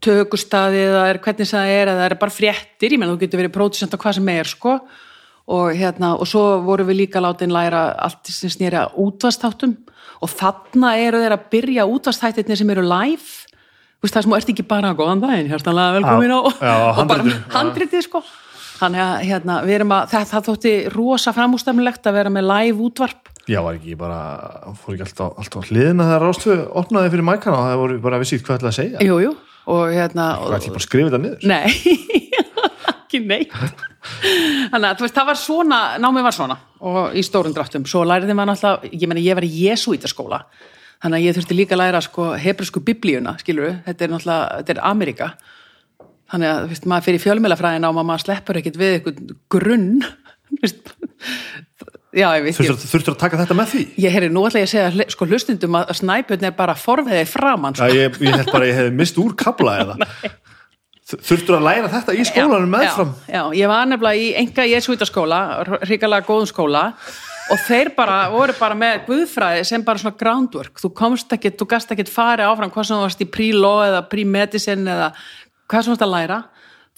er, 0.00 1.20
hvernig 1.20 1.48
það 1.48 1.72
er, 1.74 1.92
eða 1.92 1.98
það 1.98 2.06
er 2.06 2.18
bara 2.20 2.36
fréttir, 2.36 2.92
ég 2.94 3.00
menn 3.00 3.12
þú 3.12 3.20
getur 3.24 3.42
verið 3.42 3.56
pródusent 3.56 3.96
á 3.96 4.00
hvað 4.00 4.20
sem 4.20 4.32
er 4.32 4.48
sko 4.48 4.78
og 5.50 5.72
hérna, 5.74 6.12
og 6.20 6.28
svo 6.30 6.42
vorum 6.66 6.88
við 6.90 7.00
líka 7.04 7.22
látin 7.22 7.50
læra 7.54 7.88
allt 7.98 8.30
sem 8.30 8.52
snýri 8.52 8.78
að 8.78 8.98
útvastáttum 9.02 9.72
og 10.20 10.30
þarna 10.36 10.92
eru 11.00 11.22
þeir 11.22 11.34
að 11.36 11.46
byrja 11.54 11.86
útvastættirnir 11.90 12.60
sem 12.60 12.70
eru 12.74 12.84
live. 12.86 13.46
Þú 14.00 14.06
veist, 14.06 14.14
það 14.16 14.26
sem 14.26 14.36
ert 14.38 14.52
ekki 14.54 14.66
bara 14.68 14.92
góðan 14.96 15.20
daginn, 15.24 15.48
hjartanlega 15.50 15.96
velkomin 15.98 16.32
á 16.32 16.40
Já, 16.60 16.76
og 17.00 17.10
bara 17.10 17.34
handritið, 17.56 18.06
sko. 18.06 18.22
Þannig 18.80 19.02
að 19.04 19.26
hérna, 19.28 19.58
að 19.60 20.06
það, 20.08 20.22
það 20.30 20.46
þótti 20.46 20.70
rosa 20.94 21.34
framústæmilegt 21.36 22.06
að 22.08 22.16
vera 22.16 22.30
með 22.32 22.46
live 22.48 22.80
útvarp. 22.86 23.28
Já, 23.50 23.58
var 23.64 23.76
ekki 23.76 23.96
bara, 24.00 24.20
fór 24.80 24.94
ekki 24.94 25.04
alltaf, 25.08 25.34
alltaf 25.42 25.68
hliðina 25.68 26.06
þegar 26.08 26.24
Rástvö 26.24 26.56
opnaði 26.80 27.12
fyrir 27.12 27.26
mækana 27.28 27.58
og 27.58 27.66
það 27.68 27.80
voru 27.82 27.98
bara 28.06 28.20
vissið 28.22 28.44
hvað 28.46 28.60
ætlaði 28.60 28.70
að 28.72 28.78
segja. 28.78 29.04
jú, 29.08 29.18
jú, 29.24 29.32
og 29.74 29.82
hérna 29.92 30.26
Það 30.30 30.44
og, 30.46 30.54
ætlaði 30.54 30.72
bara 30.72 30.80
að 30.80 30.86
skrifa 30.86 31.10
þetta 31.10 31.22
niður. 31.24 31.48
nei, 31.50 32.20
ekki 32.94 33.22
neitt 33.26 33.89
þannig 34.72 34.88
að 34.88 34.98
þú 34.98 35.06
veist, 35.06 35.16
það 35.18 35.30
var 35.30 35.40
svona 35.40 35.80
námið 36.00 36.26
var 36.26 36.36
svona. 36.36 36.58
Og 36.90 37.16
í 37.16 37.24
stórum 37.26 37.54
dráttum 37.56 37.86
svo 37.88 38.04
læriði 38.08 38.36
maður 38.36 38.54
náttúrulega, 38.54 38.92
ég 38.96 39.10
meina 39.10 39.24
ég 39.24 39.38
var 39.38 39.46
í 39.46 39.52
jesuítaskóla 39.66 40.42
þannig 41.00 41.16
að 41.16 41.24
ég 41.26 41.36
þurfti 41.38 41.56
líka 41.56 41.76
að 41.76 41.82
læra 41.82 42.02
sko 42.04 42.30
hebrisku 42.40 42.82
biblíuna, 42.84 43.36
skilur 43.40 43.78
þetta 43.86 44.06
er 44.06 44.14
náttúrulega, 44.14 44.60
þetta 44.60 44.74
er 44.76 44.82
Amerika 44.90 45.30
þannig 46.30 46.52
að 46.52 46.68
veist, 46.70 46.86
maður 46.88 47.06
fyrir 47.08 47.24
fjölmjölafræðina 47.24 47.90
og 47.90 47.98
maður 48.00 48.24
sleppur 48.26 48.60
ekkit 48.60 48.78
við 48.80 48.96
eitthvað 48.98 49.34
grunn. 49.52 49.90
Já, 52.10 52.26
ég 52.34 52.42
veit 52.42 52.56
Þurftur, 52.58 52.88
þurftur 52.90 53.14
að 53.14 53.20
taka 53.20 53.38
þetta 53.38 53.54
með 53.54 53.68
því? 53.70 53.82
ég 54.02 54.14
heyri 54.16 54.28
nú 54.34 54.42
ætla 54.48 54.64
ég 54.64 54.66
að 54.66 54.72
segja 54.72 55.04
sko 55.14 55.28
hlustundum 55.30 55.76
að 55.78 55.92
snæpjörn 56.00 56.46
er 56.48 56.54
bara 56.58 56.74
forveðið 56.74 57.28
framann 57.30 57.76
sko. 57.78 57.86
Ég, 57.94 58.16
ég 58.18 58.34
held 58.34 58.50
bara 58.50 58.66
að 58.66 58.70
ég 58.72 58.80
hefði 58.80 58.96
mist 58.98 59.20
úr 59.22 59.36
kabla 59.38 59.76
eða 59.84 59.94
Þurftur 61.10 61.58
að 61.58 61.66
læra 61.66 61.90
þetta 61.90 62.14
í 62.14 62.24
skólanum 62.28 62.70
meðfram? 62.70 63.10
já, 63.26 63.34
já, 63.34 63.42
ég 63.58 63.72
var 63.72 63.90
nefnilega 63.90 64.20
í 64.20 64.30
enga 64.44 64.66
jesuitaskóla, 64.70 65.40
ríkalega 65.88 66.26
góðum 66.28 66.48
skóla 66.50 66.84
og 67.50 67.58
þeir 67.66 67.90
bara 67.96 68.18
voru 68.30 68.54
bara 68.58 68.76
með 68.78 69.04
guðfræði 69.08 69.64
sem 69.66 69.84
bara 69.86 70.00
svona 70.02 70.18
groundwork 70.20 70.78
þú 70.80 70.92
komst 70.96 71.32
ekkit, 71.34 71.58
þú 71.58 71.68
gast 71.72 71.90
ekkit 71.94 72.12
farið 72.12 72.50
áfram 72.50 72.70
hvað 72.70 72.88
sem 72.88 72.98
þú 72.98 73.06
varst 73.08 73.24
í 73.24 73.28
pre-law 73.38 73.82
eða 73.88 74.04
pre-medicine 74.12 74.94
eða 74.94 75.10
hvað 75.66 75.82
sem 75.82 75.90
þú 75.90 75.96
varst 75.96 76.06
að 76.06 76.14
læra 76.14 76.40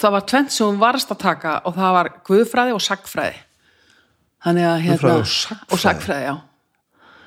það 0.03 0.17
var 0.17 0.29
tvent 0.33 0.55
sem 0.55 0.67
þú 0.67 0.83
varst 0.83 1.15
að 1.15 1.23
taka 1.25 1.57
og 1.65 1.77
það 1.79 1.99
var 1.99 2.13
guðfræði 2.29 2.77
og 2.77 2.85
sagfræði 2.85 3.43
þannig 4.43 4.69
að 4.69 4.81
hérna 4.87 4.99
Guðfræði 4.99 5.21
og 5.23 5.31
sagnfræði? 5.33 5.69
og 5.73 5.85
sagfræði, 5.87 6.25
já 6.29 6.35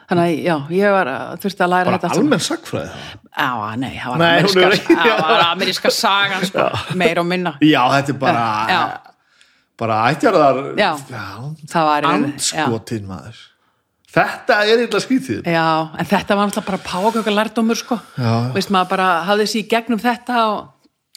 þannig 0.09 0.25
að 0.25 0.43
já, 0.45 0.55
ég 0.77 0.91
var 0.95 1.09
að 1.11 1.39
þurfti 1.43 1.63
að 1.65 1.71
læra 1.73 1.85
Bara 1.89 1.97
þetta 1.97 2.09
saman. 2.11 2.25
almenn 2.25 2.43
sagfræði? 2.45 3.01
Já, 3.35 3.49
nei, 3.81 3.91
það 3.97 4.11
var 4.11 4.25
ameríska, 4.27 4.67
er 4.69 5.17
það 5.25 5.43
ameríska 5.49 5.91
sagan 5.95 6.45
sko, 6.51 6.67
meir 7.01 7.19
og 7.23 7.27
minna 7.29 7.55
Já, 7.61 7.81
þetta 7.95 8.13
er 8.15 8.19
bara 8.21 8.45
Já. 8.69 8.79
bara 9.81 9.97
ættjarðar 10.13 10.61
það 11.73 12.07
andskotin 12.13 13.05
maður 13.09 13.43
Þetta 14.15 14.61
er 14.63 14.79
eitthvað 14.79 15.01
skrítið 15.03 15.47
já, 15.51 15.63
en 15.99 16.07
þetta 16.07 16.35
var 16.39 16.47
náttúrulega 16.47 16.69
bara 16.69 16.83
páköka 16.87 17.33
lærdómur 17.35 17.75
sko, 17.75 17.97
Já. 18.15 18.35
veist 18.55 18.69
maður 18.71 18.93
bara 18.93 19.07
hafði 19.27 19.47
sér 19.51 19.59
í 19.65 19.67
gegnum 19.73 19.99
þetta 19.99 20.37
og 20.53 20.61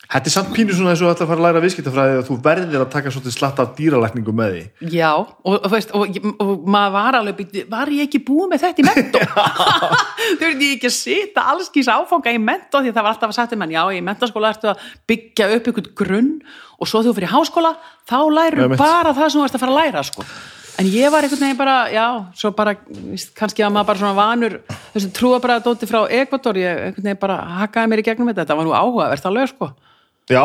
Þetta 0.08 0.30
er 0.30 0.32
samt 0.32 0.54
pínu 0.56 0.72
svona 0.72 0.94
þess 0.94 1.02
að 1.02 1.04
þú 1.04 1.12
ætla 1.12 1.24
að 1.24 1.28
fara 1.28 1.42
að 1.42 1.44
læra 1.44 1.60
viðskiptafræði 1.60 2.12
og 2.16 2.22
þú 2.24 2.34
verðir 2.46 2.80
að 2.80 2.92
taka 2.94 3.10
svolítið 3.12 3.34
slatt 3.34 3.58
af 3.60 3.72
dýralækningu 3.76 4.32
með 4.32 4.54
því. 4.54 4.62
Já, 4.94 5.10
og, 5.20 5.50
og, 5.52 5.66
veist, 5.74 5.90
og, 5.92 6.14
og 6.40 6.62
maður 6.64 6.94
var 6.94 7.18
alveg 7.18 7.58
var 7.68 7.90
ég 7.92 8.06
ekki 8.06 8.22
búið 8.24 8.54
með 8.54 8.62
þetta 8.62 8.80
í 8.80 8.86
mentó? 8.86 9.20
Veist 10.40 10.62
ég 10.64 10.72
ekki 10.78 10.88
að 10.88 10.94
sita 10.94 11.44
allskís 11.52 11.90
áfanga 11.92 12.32
í 12.32 12.38
mentó 12.40 12.80
því 12.80 12.94
það 12.94 13.04
var 13.04 13.10
alltaf 13.12 13.34
að 13.36 13.52
um 13.58 13.64
hann, 13.66 13.74
já, 13.76 13.82
í 13.92 14.00
mentaskóla 14.06 14.52
ertu 14.54 14.70
að 14.72 14.86
byggja 15.12 15.48
upp 15.58 15.68
einhvern 15.68 15.90
grunn 16.00 16.30
og 16.78 16.88
svo 16.88 17.02
þú 17.04 17.12
fyrir 17.18 17.32
háskóla, 17.34 17.74
þá 18.08 18.18
læru 18.32 18.68
bara 18.78 19.12
það 19.12 19.28
sem 19.34 19.42
þú 19.42 19.44
ert 19.44 19.58
að 19.58 19.64
fara 19.66 19.74
að 19.74 19.82
læra 19.82 20.04
sko. 20.08 20.24
en 20.78 20.88
ég 20.88 21.12
var 21.12 21.26
einhvern 21.26 21.42
veginn 21.44 21.58
bara, 21.58 21.76
já, 21.92 22.06
svo 22.38 22.52
bara 22.56 22.74
víst, 23.10 23.34
kannski 23.36 23.66
að 23.66 23.74
maður 23.76 23.90
bara 23.90 24.02
svona 24.02 24.16
vanur 24.16 24.56
þessum 24.94 25.12
trúa 25.20 25.42
bara 25.42 25.58
dóti 25.60 25.90
frá 25.90 26.06
Ekvator 26.06 26.60
ég 26.60 26.86
einhvern 26.86 27.10
veginn 27.10 27.20
bara 27.20 27.38
hakkaði 27.60 27.92
mér 27.92 28.02
í 28.04 28.06
gegnum 28.06 28.30
þetta. 28.30 28.46
Þetta 28.46 28.58
var 28.60 28.68
nú 28.68 28.76
áhugavert 28.78 29.28
alveg 29.28 29.52
sko 29.52 29.70
Já, 30.28 30.42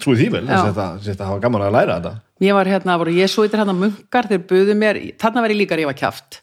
trúið 0.00 0.20
því 0.20 0.28
vel 0.36 0.44
þetta, 0.46 1.26
hafa 1.26 1.40
gaman 1.42 1.64
að 1.66 1.74
læra 1.74 1.96
þetta. 1.98 2.12
Ég 2.40 2.56
var 2.56 2.70
hérna, 2.70 2.96
voru 3.00 3.14
jesuitir 3.16 3.60
hérna 3.60 3.74
munkar 3.76 4.28
þeir 4.30 4.44
buðu 4.48 4.76
mér, 4.78 5.00
þarna 5.20 5.42
var 5.44 5.52
ég 5.52 5.60
líka 5.60 5.76
að 5.76 5.82
rífa 5.82 5.96
kjaft. 5.98 6.40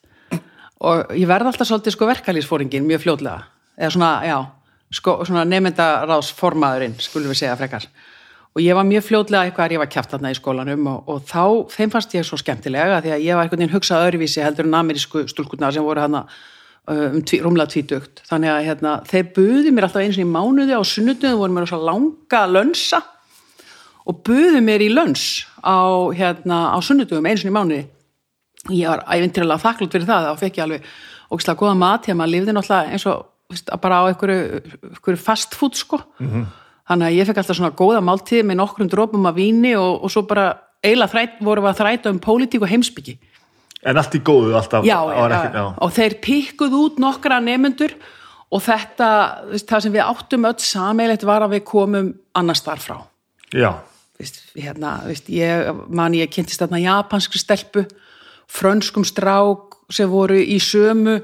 Og 0.87 1.15
ég 1.17 1.29
verð 1.29 1.49
alltaf 1.49 1.69
svolítið 1.69 1.95
sko 1.95 2.09
verkalýsfóringin 2.09 2.85
mjög 2.85 3.05
fljótlega. 3.05 3.47
Eða 3.79 3.93
svona, 3.95 4.11
já, 4.27 4.37
sko, 4.99 5.15
svona 5.25 5.45
nefndaráðsformaðurinn, 5.49 6.99
skulum 7.01 7.31
við 7.33 7.41
segja 7.41 7.55
frekar. 7.57 7.87
Og 8.57 8.61
ég 8.65 8.77
var 8.77 8.85
mjög 8.89 9.05
fljótlega 9.05 9.47
eitthvað 9.47 9.65
að 9.65 9.73
rífa 9.73 9.89
kjaft 9.93 10.13
þarna 10.13 10.33
í 10.33 10.37
skólanum 10.37 10.91
og, 10.91 11.09
og 11.13 11.25
þá, 11.29 11.41
þeim 11.73 11.91
fannst 11.93 12.13
ég 12.17 12.27
svo 12.27 12.39
skemmtilega 12.41 13.01
því 13.05 13.15
að 13.15 13.25
ég 13.25 13.37
var 13.37 13.45
einhvern 13.45 13.61
veginn 13.61 13.75
hugsað 13.75 14.05
öðruvísi 14.07 14.41
heldur 14.41 14.65
en 14.65 14.77
amerísku 14.79 15.25
stúlkurnar 15.29 15.75
sem 15.75 15.85
voru 15.85 16.01
hérna 16.01 16.23
um 16.87 17.19
tví, 17.27 17.41
rúmlega 17.43 17.71
tvítugt. 17.71 18.21
Þannig 18.29 18.53
að 18.53 18.65
hérna, 18.69 18.93
þeir 19.07 19.29
buðu 19.35 19.73
mér 19.75 19.87
alltaf 19.87 20.03
eins 20.03 20.17
og 20.17 20.23
í 20.23 20.29
mánuði 20.31 20.77
á 20.77 20.81
sunnutöðum 20.87 21.41
voru 21.41 21.55
mér 21.55 21.69
svo 21.69 21.79
langa 21.83 22.43
lönsa 22.47 23.01
og 24.07 24.21
buðu 24.27 24.61
mér 24.63 24.85
í 24.85 24.89
löns 24.93 25.45
á, 25.59 25.83
hérna, 26.15 26.71
á 26.71 26.77
sunnudugum 26.79 27.27
einu 27.27 27.41
sinni 27.41 27.51
í 27.51 27.57
mánuði. 27.57 27.81
Ég 28.71 28.87
var 28.87 29.03
æfintilega 29.11 29.63
þakklátt 29.63 29.97
fyrir 29.97 30.07
það 30.07 30.29
þá 30.29 30.43
fekk 30.43 30.59
ég 30.59 30.67
alveg 30.67 30.87
ógislega 31.27 31.59
góða 31.59 31.75
mat. 31.81 32.07
Að 32.07 32.19
maður 32.21 32.33
lifði 32.35 32.55
náttúrulega 32.55 32.95
eins 32.95 33.07
og 33.11 33.25
veist, 33.51 33.73
bara 33.83 33.99
á 33.99 34.03
einhverju, 34.07 35.17
fast 35.19 35.59
food 35.59 35.75
sko. 35.75 35.99
Þannig 36.87 37.09
að 37.09 37.17
ég 37.17 37.27
fekk 37.27 37.41
alltaf 37.43 37.59
svona 37.59 37.75
góða 37.75 37.99
máltíð 38.03 38.47
með 38.47 38.61
nokkrum 38.61 38.87
drópum 38.91 39.27
af 39.27 39.35
víni 39.35 39.75
og, 39.75 40.05
og 40.07 40.11
svo 40.11 40.23
bara 40.23 40.53
eiginlega 40.79 41.11
þræt, 41.11 41.39
vorum 41.43 41.67
við 41.67 41.73
að 41.73 41.79
þræta 41.81 42.13
um 42.13 42.19
pólitík 42.23 42.63
og 42.63 42.71
heimsbyggi 42.71 43.17
En 43.85 43.99
allt 43.99 44.15
í 44.17 44.21
góðu 44.25 44.55
alltaf 44.57 44.85
já, 44.87 44.97
var 45.05 45.33
ekki, 45.35 45.51
já. 45.53 45.65
og 45.85 45.91
þeir 45.93 46.15
pikkuð 46.23 46.77
út 46.79 46.95
nokkra 47.01 47.37
nefnendur 47.43 47.93
og 48.47 48.63
þetta, 48.63 49.09
það 49.59 49.83
sem 49.85 49.93
við 49.93 50.03
áttum 50.05 50.47
öll 50.49 50.57
sameilegt 50.63 51.25
var 51.27 51.45
að 51.45 51.57
við 51.57 51.63
komum 51.67 52.09
annars 52.37 52.63
þar 52.65 52.81
frá 52.81 52.97
já, 53.53 53.69
veist, 54.19 54.41
hérna, 54.55 54.97
veist, 55.07 55.29
ég 55.31 55.83
man 55.93 56.15
ég 56.17 56.31
kynntist 56.33 56.63
þarna 56.63 56.81
japanskri 56.83 57.41
stelpu 57.41 57.85
frönskum 58.47 59.05
strák 59.07 59.77
sem 59.93 60.09
voru 60.11 60.39
í 60.39 60.57
sömu 60.63 61.19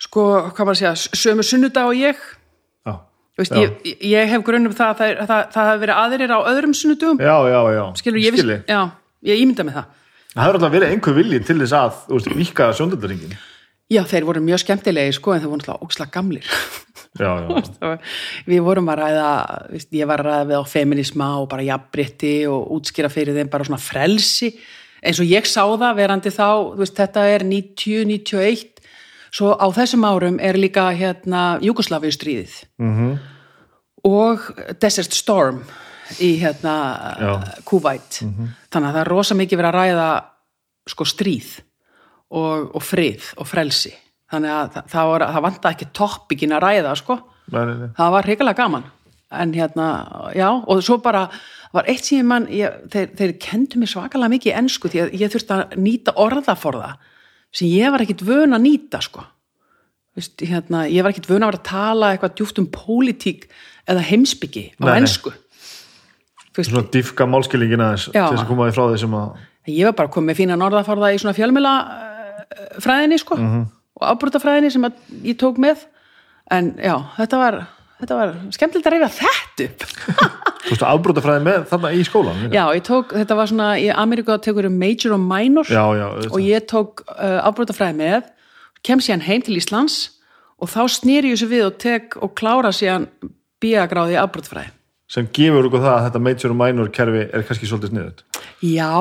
sko, 0.00 0.26
hvað 0.50 0.66
maður 0.66 0.74
að 0.74 0.82
segja, 0.82 1.22
sömu 1.22 1.46
sunnudag 1.46 1.90
og 1.90 1.98
ég 1.98 2.18
já. 2.18 2.92
veist, 3.38 3.54
Já. 3.54 3.62
ég, 3.64 3.96
ég 4.10 4.34
hef 4.34 4.44
grunnum 4.46 4.74
það 4.74 4.92
að 4.92 5.00
það, 5.00 5.14
það, 5.16 5.30
það, 5.30 5.48
það 5.54 5.70
hafi 5.70 5.82
verið 5.86 6.02
aðrir 6.02 6.34
á 6.34 6.38
öðrum 6.52 6.76
sunnudugum 6.76 7.24
já, 7.24 7.36
já, 7.54 7.60
já. 7.78 7.82
skilur, 8.02 8.22
ég, 8.26 8.38
Skilji. 8.38 8.60
já, 8.68 8.82
ég 9.30 9.42
ímynda 9.46 9.66
með 9.66 9.80
það 9.80 9.96
Það 10.30 10.44
hefur 10.44 10.58
alltaf 10.58 10.74
verið 10.74 10.92
einhver 10.94 11.16
vilji 11.16 11.40
til 11.46 11.58
þess 11.62 11.74
að 11.74 11.96
þú 12.06 12.18
veist, 12.18 12.34
víkka 12.40 12.72
sjóndöldaringin 12.78 13.38
já, 13.90 14.02
þeir 14.06 14.26
voru 14.28 14.42
mjög 14.44 14.62
skemmtilegi 14.64 15.16
sko 15.16 15.34
en 15.34 15.42
þeir 15.42 15.50
voru 15.50 15.60
náttúrulega 15.60 15.86
ókslega 15.86 16.14
gamlir. 16.14 16.50
Já, 17.18 17.30
já, 17.42 17.90
við 18.50 18.60
vorum 18.62 18.90
að 18.92 19.00
ræða 19.02 19.30
veist, 19.72 19.90
ég 19.98 20.10
var 20.10 20.22
að 20.22 20.28
ræða 20.28 20.48
við 20.50 20.62
á 20.62 20.64
feminisma 20.70 21.30
og 21.40 21.48
bara 21.50 21.66
jafnbritti 21.66 22.34
og 22.50 22.70
útskýra 22.76 23.10
fyrir 23.12 23.36
þeim 23.38 23.50
bara 23.50 23.66
svona 23.66 23.82
frelsi. 23.82 24.52
Eins 25.00 25.20
og 25.22 25.30
ég 25.30 25.48
sá 25.48 25.64
það 25.64 25.98
verandi 25.98 26.32
þá, 26.34 26.48
veist, 26.78 26.98
þetta 26.98 27.26
er 27.32 27.46
90-91 27.48 28.78
svo 29.30 29.54
á 29.54 29.66
þessum 29.74 30.06
árum 30.06 30.40
er 30.42 30.58
líka 30.58 30.88
hérna 30.94 31.60
Júgoslavíu 31.62 32.10
stríðið 32.14 32.54
-hmm. 32.78 33.12
og 34.04 34.50
Desert 34.82 35.14
Storm 35.14 35.62
í 36.18 36.30
hérna 36.40 36.74
Já. 37.20 37.32
Kuwait 37.68 38.20
þannig 38.20 38.86
að 38.88 38.94
það 38.94 39.00
er 39.02 39.10
rosa 39.12 39.36
mikið 39.38 39.60
verið 39.60 39.70
að 39.70 39.78
ræða 39.78 40.08
sko 40.90 41.06
stríð 41.06 41.50
og, 42.30 42.70
og 42.76 42.82
frið 42.84 43.32
og 43.40 43.48
frelsi. 43.48 43.92
Þannig 44.30 44.54
að 44.54 44.72
það, 44.74 44.90
það, 44.92 45.10
var, 45.10 45.26
það 45.34 45.46
vanta 45.46 45.72
ekki 45.74 45.90
toppikin 45.96 46.54
að 46.54 46.64
ræða 46.66 46.96
sko. 46.98 47.16
Nei, 47.50 47.62
nei, 47.66 47.76
nei. 47.80 47.88
það 47.96 48.12
var 48.14 48.28
hrikalega 48.28 48.62
gaman. 48.62 48.84
En 49.40 49.54
hérna, 49.54 49.86
já, 50.34 50.48
og 50.50 50.82
svo 50.82 50.98
bara 51.02 51.28
var 51.74 51.86
eitt 51.90 52.06
sem 52.06 52.18
ég 52.18 52.26
mann, 52.26 52.48
ég, 52.50 52.80
þeir, 52.90 53.10
þeir 53.18 53.34
kendu 53.42 53.78
mér 53.78 53.90
svakalega 53.92 54.32
mikið 54.32 54.50
í 54.50 54.56
ensku 54.58 54.90
því 54.90 55.02
að 55.04 55.12
ég 55.20 55.32
þurfti 55.34 55.54
að 55.54 55.76
nýta 55.78 56.14
orðaforða 56.18 56.94
sem 57.54 57.70
ég 57.70 57.94
var 57.94 58.02
ekkit 58.02 58.24
vön 58.26 58.56
að 58.56 58.64
nýta 58.66 59.02
sko. 59.06 59.22
Vist, 60.18 60.42
hérna, 60.42 60.82
ég 60.90 61.06
var 61.06 61.14
ekkit 61.14 61.30
vön 61.30 61.46
að 61.46 61.52
vera 61.52 61.60
að 61.60 61.68
tala 61.68 62.10
eitthvað 62.10 62.34
djúft 62.40 62.58
um 62.58 62.66
pólitík 62.74 63.46
eða 63.90 64.02
heimsbyggi 64.08 64.64
á 64.82 64.98
Vist, 64.98 65.30
Svona 66.58 66.82
diffka 66.92 67.26
málskilingin 67.30 67.82
aðeins 67.84 68.08
til 68.10 68.18
þess 68.18 68.42
að 68.42 68.48
koma 68.48 68.66
því 68.66 68.76
frá 68.76 68.84
því 68.90 69.00
sem 69.04 69.18
að 69.20 69.28
ég 69.70 69.86
var 69.86 69.98
bara 70.00 70.12
komið 70.16 70.40
fína 70.40 70.56
norðaforða 70.58 71.12
í 71.14 71.20
svona 71.22 71.36
fjölmjöla 71.36 71.74
fræðinni 72.82 73.18
sko 73.20 73.36
og 74.00 74.06
afbrútafræðinni 74.08 74.72
sem 74.74 74.86
að 74.88 74.96
ég 75.26 75.38
tók 75.38 75.60
með. 75.62 75.84
En 76.50 76.72
já, 76.82 76.96
þetta 77.18 77.38
var 77.38 77.58
þetta 78.00 78.16
var 78.18 78.32
skemmtilegt 78.54 78.88
að 78.88 78.96
reyfa 78.96 79.10
þetta 79.18 79.66
upp. 79.66 79.84
Þú 80.60 80.72
veist, 80.72 80.84
afbrótafræði 80.86 81.44
með 81.44 81.62
þarna 81.70 81.90
í 81.96 82.02
skólan 82.04 82.40
Já, 82.52 82.62
ég 82.76 82.82
tók, 82.86 83.14
þetta 83.16 83.36
var 83.38 83.50
svona, 83.50 83.68
í 83.80 83.88
Ameríku 83.92 84.34
að 84.34 84.42
tekur 84.46 84.68
major 84.72 85.16
og 85.16 85.22
minor. 85.24 85.68
Já, 85.68 85.84
já 85.96 86.06
og 86.30 86.40
ég 86.44 86.66
tók 86.70 87.04
uh, 87.06 87.38
afbrótafræði 87.48 87.96
með, 88.00 88.28
kem 88.86 89.02
síðan 89.04 89.24
heim 89.26 89.44
til 89.46 89.56
Íslands 89.60 90.00
og 90.60 90.72
þá 90.72 90.82
snýri 90.96 91.32
ég 91.32 91.38
þessu 91.38 91.50
við 91.50 91.64
og 91.68 91.78
tek 91.80 92.18
og 92.20 92.34
klára 92.38 92.72
síðan 92.76 93.08
bíagráði 93.60 94.16
í 94.16 94.20
afbrótafræði. 94.20 94.72
Sem 95.10 95.26
gefur 95.34 95.66
okkur 95.66 95.82
það 95.82 95.96
að 95.96 96.06
þetta 96.06 96.22
major 96.26 96.54
og 96.54 96.60
minor 96.60 96.94
kerfi 96.94 97.26
er 97.26 97.46
kannski 97.48 97.68
svolítið 97.68 97.94
sniðut 97.94 98.24
Já, 98.60 98.92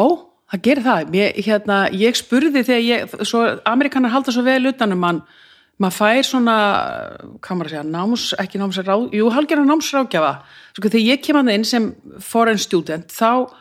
það 0.50 0.64
gerir 0.66 0.86
það. 0.86 1.14
Ég, 1.18 1.40
hérna, 1.46 1.78
ég 1.96 2.18
spurði 2.18 2.64
þegar 2.64 2.84
ég, 2.86 3.16
svo 3.28 3.46
Amerikanar 3.70 4.14
halda 4.14 4.34
svo 4.34 4.44
vel 4.46 4.62
utanum 4.72 5.02
mann, 5.04 5.22
maður 5.80 5.98
fær 5.98 6.28
svona, 6.28 6.58
hvað 7.44 7.60
maður 7.60 7.70
að 7.70 7.74
segja, 7.76 7.86
náms, 7.94 8.28
ekki 8.42 8.62
námsráð, 8.62 9.08
jú, 9.16 9.32
halgjörna 9.36 9.68
námsráðgjafa. 9.70 10.34
Sko, 10.76 10.92
þegar 10.92 11.06
ég 11.06 11.26
kem 11.26 11.40
að 11.40 11.52
inn 11.56 11.68
sem 11.68 11.90
foreign 12.24 12.62
student, 12.62 13.12
þá 13.12 13.52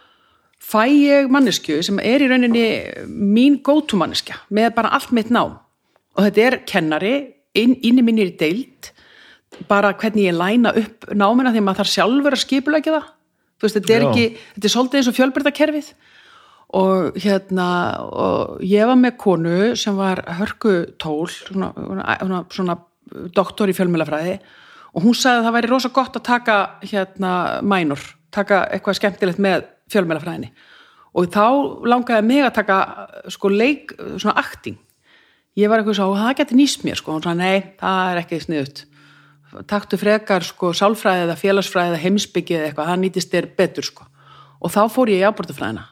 fæ 0.68 0.84
ég 0.90 1.32
mannesku 1.32 1.80
sem 1.86 2.00
er 2.02 2.24
í 2.24 2.28
rauninni 2.30 2.66
mín 3.08 3.60
go-to 3.64 3.98
manneskja 4.00 4.40
með 4.54 4.72
bara 4.78 4.92
allt 4.96 5.14
mitt 5.16 5.32
nám. 5.34 5.58
Og 6.18 6.26
þetta 6.26 6.46
er 6.46 6.58
kennari, 6.66 7.14
inn, 7.58 7.76
inni 7.86 8.02
minnir 8.06 8.32
í 8.32 8.38
deild, 8.38 8.90
bara 9.68 9.94
hvernig 9.98 10.28
ég 10.28 10.36
læna 10.36 10.74
upp 10.78 11.08
námina 11.12 11.52
því 11.54 11.62
að 11.62 11.66
maður 11.66 11.80
þarf 11.82 11.94
sjálfur 11.94 12.36
að 12.36 12.44
skipulegja 12.44 12.94
það. 12.94 13.08
Þú 13.58 13.66
veist, 13.66 13.78
þetta 13.78 13.94
er 13.96 14.06
ekki, 14.06 14.26
þetta 14.54 14.68
er 14.68 14.74
svolítið 14.74 15.00
eins 15.00 15.10
og 15.10 15.16
fjölbyrðakerfið 15.18 15.90
og 16.78 17.16
hérna 17.16 17.68
og 18.04 18.62
ég 18.68 18.88
var 18.90 18.98
með 19.00 19.16
konu 19.22 19.58
sem 19.80 19.96
var 19.96 20.20
hörku 20.38 20.74
tól 21.00 21.26
svona, 21.32 21.72
svona, 22.20 22.42
svona 22.52 22.76
doktor 23.34 23.70
í 23.72 23.76
fjölmjölafræði 23.76 24.34
og 24.92 25.04
hún 25.04 25.16
sagði 25.16 25.40
að 25.40 25.46
það 25.46 25.56
væri 25.56 25.70
rosa 25.72 25.90
gott 25.96 26.18
að 26.18 26.26
taka 26.28 26.56
hérna 26.84 27.32
mænur, 27.64 28.02
taka 28.34 28.66
eitthvað 28.68 28.98
skemmtilegt 29.00 29.40
með 29.40 29.64
fjölmjölafræðinni 29.92 30.52
og 31.16 31.30
þá 31.32 31.46
langaði 31.88 32.26
mig 32.28 32.44
að 32.44 32.54
taka 32.60 32.78
sko 33.32 33.50
leik, 33.50 33.94
svona 34.20 34.36
acting. 34.38 34.76
Ég 35.58 35.70
var 35.70 35.80
eitthvað 35.80 35.96
svo, 35.98 36.12
það 36.14 36.36
geti 36.38 36.58
nýst 36.58 36.84
mér 36.86 37.00
sko, 37.00 37.10
og 37.10 37.18
hún 37.18 37.24
sagði, 37.24 37.40
nei, 37.40 37.72
það 37.80 38.10
er 38.12 38.20
ekki 38.20 38.40
sniðut 38.44 38.84
taktu 39.68 39.98
frekar 40.00 40.44
sko 40.46 40.72
sálfræði 40.76 41.26
eða 41.26 41.36
félagsfræði 41.40 41.92
eða 41.92 42.02
heimsbyggið 42.04 42.58
eða 42.58 42.68
eitthvað, 42.68 42.90
það 42.90 43.02
nýtist 43.04 43.34
þér 43.34 43.48
betur 43.58 43.88
sko 43.88 44.08
og 44.58 44.74
þá 44.74 44.80
fór 44.92 45.12
ég 45.12 45.22
í 45.22 45.28
ábúrtafræðina 45.28 45.86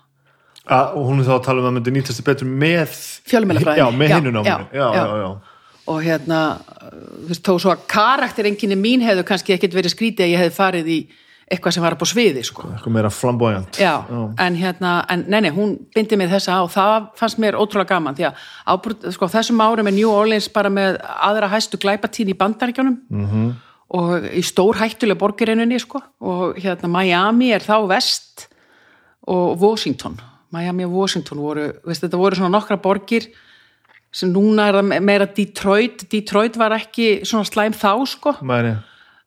A, 0.67 0.79
og 0.99 1.05
hún 1.07 1.23
er 1.23 1.29
þá 1.29 1.35
að 1.37 1.45
tala 1.47 1.63
um 1.63 1.69
að 1.69 1.77
myndi 1.77 1.93
nýtast 1.95 2.19
þið 2.19 2.27
betur 2.27 2.49
með 2.51 2.97
Fjölmiðlafræði. 3.31 3.79
já, 3.79 3.87
með 3.95 4.15
já, 4.49 4.57
já. 4.75 5.05
já. 5.23 5.29
og 5.87 6.01
hérna, 6.03 6.41
þú 6.91 7.29
veist, 7.31 7.45
þó 7.47 7.53
svo 7.63 7.75
að 7.77 7.85
karakterenginni 7.93 8.79
mín 8.81 9.05
hefðu 9.07 9.27
kannski 9.29 9.55
ekkit 9.55 9.77
verið 9.79 9.95
skrítið 9.95 10.27
að 10.27 10.33
ég 10.33 10.43
hefði 10.43 10.57
farið 10.57 10.91
í 10.91 10.99
eitthvað 11.47 11.77
sem 11.77 11.85
var 11.85 11.95
upp 11.95 12.03
á 12.03 12.09
sviði 12.11 12.43
sko. 12.47 12.65
Eitthvað 12.75 12.95
meira 12.97 13.11
flamboyant. 13.15 13.79
Já, 13.79 14.03
en 14.43 14.57
hérna, 14.59 14.97
en 15.13 15.23
nei, 15.31 15.39
nei, 15.45 15.53
hún 15.55 15.77
bindi 15.95 16.19
mig 16.19 16.31
þessa 16.33 16.59
á. 16.59 16.61
Og 16.67 16.73
það 16.75 17.07
fannst 17.21 17.39
mér 17.43 17.59
ótrúlega 17.59 17.95
gaman 17.95 18.17
því 18.19 18.27
að 18.27 18.41
ábúrt, 18.67 19.07
sko, 19.15 19.29
þessum 19.31 19.63
árum 19.63 19.87
er 19.87 19.95
New 19.95 20.11
Orleans 20.11 20.51
bara 20.51 20.73
með 20.73 20.99
aðra 21.05 21.53
hæstu 21.53 21.79
glæpatíð 21.79 22.35
í 22.35 22.39
bandaríkjónum 22.41 22.99
-hmm. 23.07 23.55
og 23.95 24.27
í 24.27 24.43
stór 24.43 24.81
hættulega 24.83 25.23
borgirinnunni, 25.23 25.79
sko, 25.79 26.03
og 26.21 26.59
hérna 26.59 26.91
Miami 26.91 27.53
er 27.55 27.63
þá 27.63 27.87
vest 27.87 28.49
og 29.27 29.61
Washington, 29.63 30.21
Miami 30.51 30.85
og 30.85 30.93
Washington 30.93 31.39
voru, 31.39 31.73
veist, 31.87 32.03
þetta 32.03 32.19
voru 32.19 32.37
svona 32.37 32.59
nokkra 32.59 32.77
borgir 32.77 33.27
sem 34.15 34.31
núna 34.33 34.69
er 34.71 34.79
það 34.79 35.01
meira 35.05 35.27
Detroit, 35.27 36.07
Detroit 36.11 36.57
var 36.59 36.73
ekki 36.79 37.21
svona 37.27 37.45
slæm 37.45 37.75
þá, 37.75 38.07
sko, 38.07 38.37
Mæri, 38.43 38.77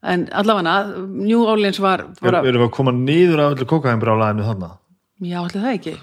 en 0.03 0.27
allavega 0.31 0.75
New 1.07 1.41
Orleans 1.43 1.79
var, 1.83 2.05
var 2.21 2.39
erum 2.39 2.61
við 2.61 2.69
að 2.69 2.75
koma 2.77 2.93
nýður 2.95 3.43
af 3.43 3.55
öllu 3.57 3.67
kókaheimbrjálæðinu 3.73 4.47
þannig 4.47 4.77
Já, 5.19 5.37
allir 5.41 5.59
það 5.59 5.73
ekki. 5.75 5.93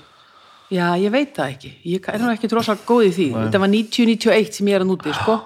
Já, 0.76 0.86
ég 1.00 1.12
veit 1.14 1.30
það 1.36 1.52
ekki. 1.54 1.68
Ég 1.88 2.08
er 2.12 2.20
nú 2.20 2.30
ekki 2.34 2.48
drosa 2.52 2.74
góð 2.84 3.04
í 3.06 3.12
því. 3.16 3.26
Þetta 3.36 3.60
var 3.62 3.70
90-91 3.72 4.56
sem 4.58 4.68
ég 4.68 4.76
er 4.76 4.84
að 4.84 4.90
núti, 4.90 5.12
sko. 5.16 5.36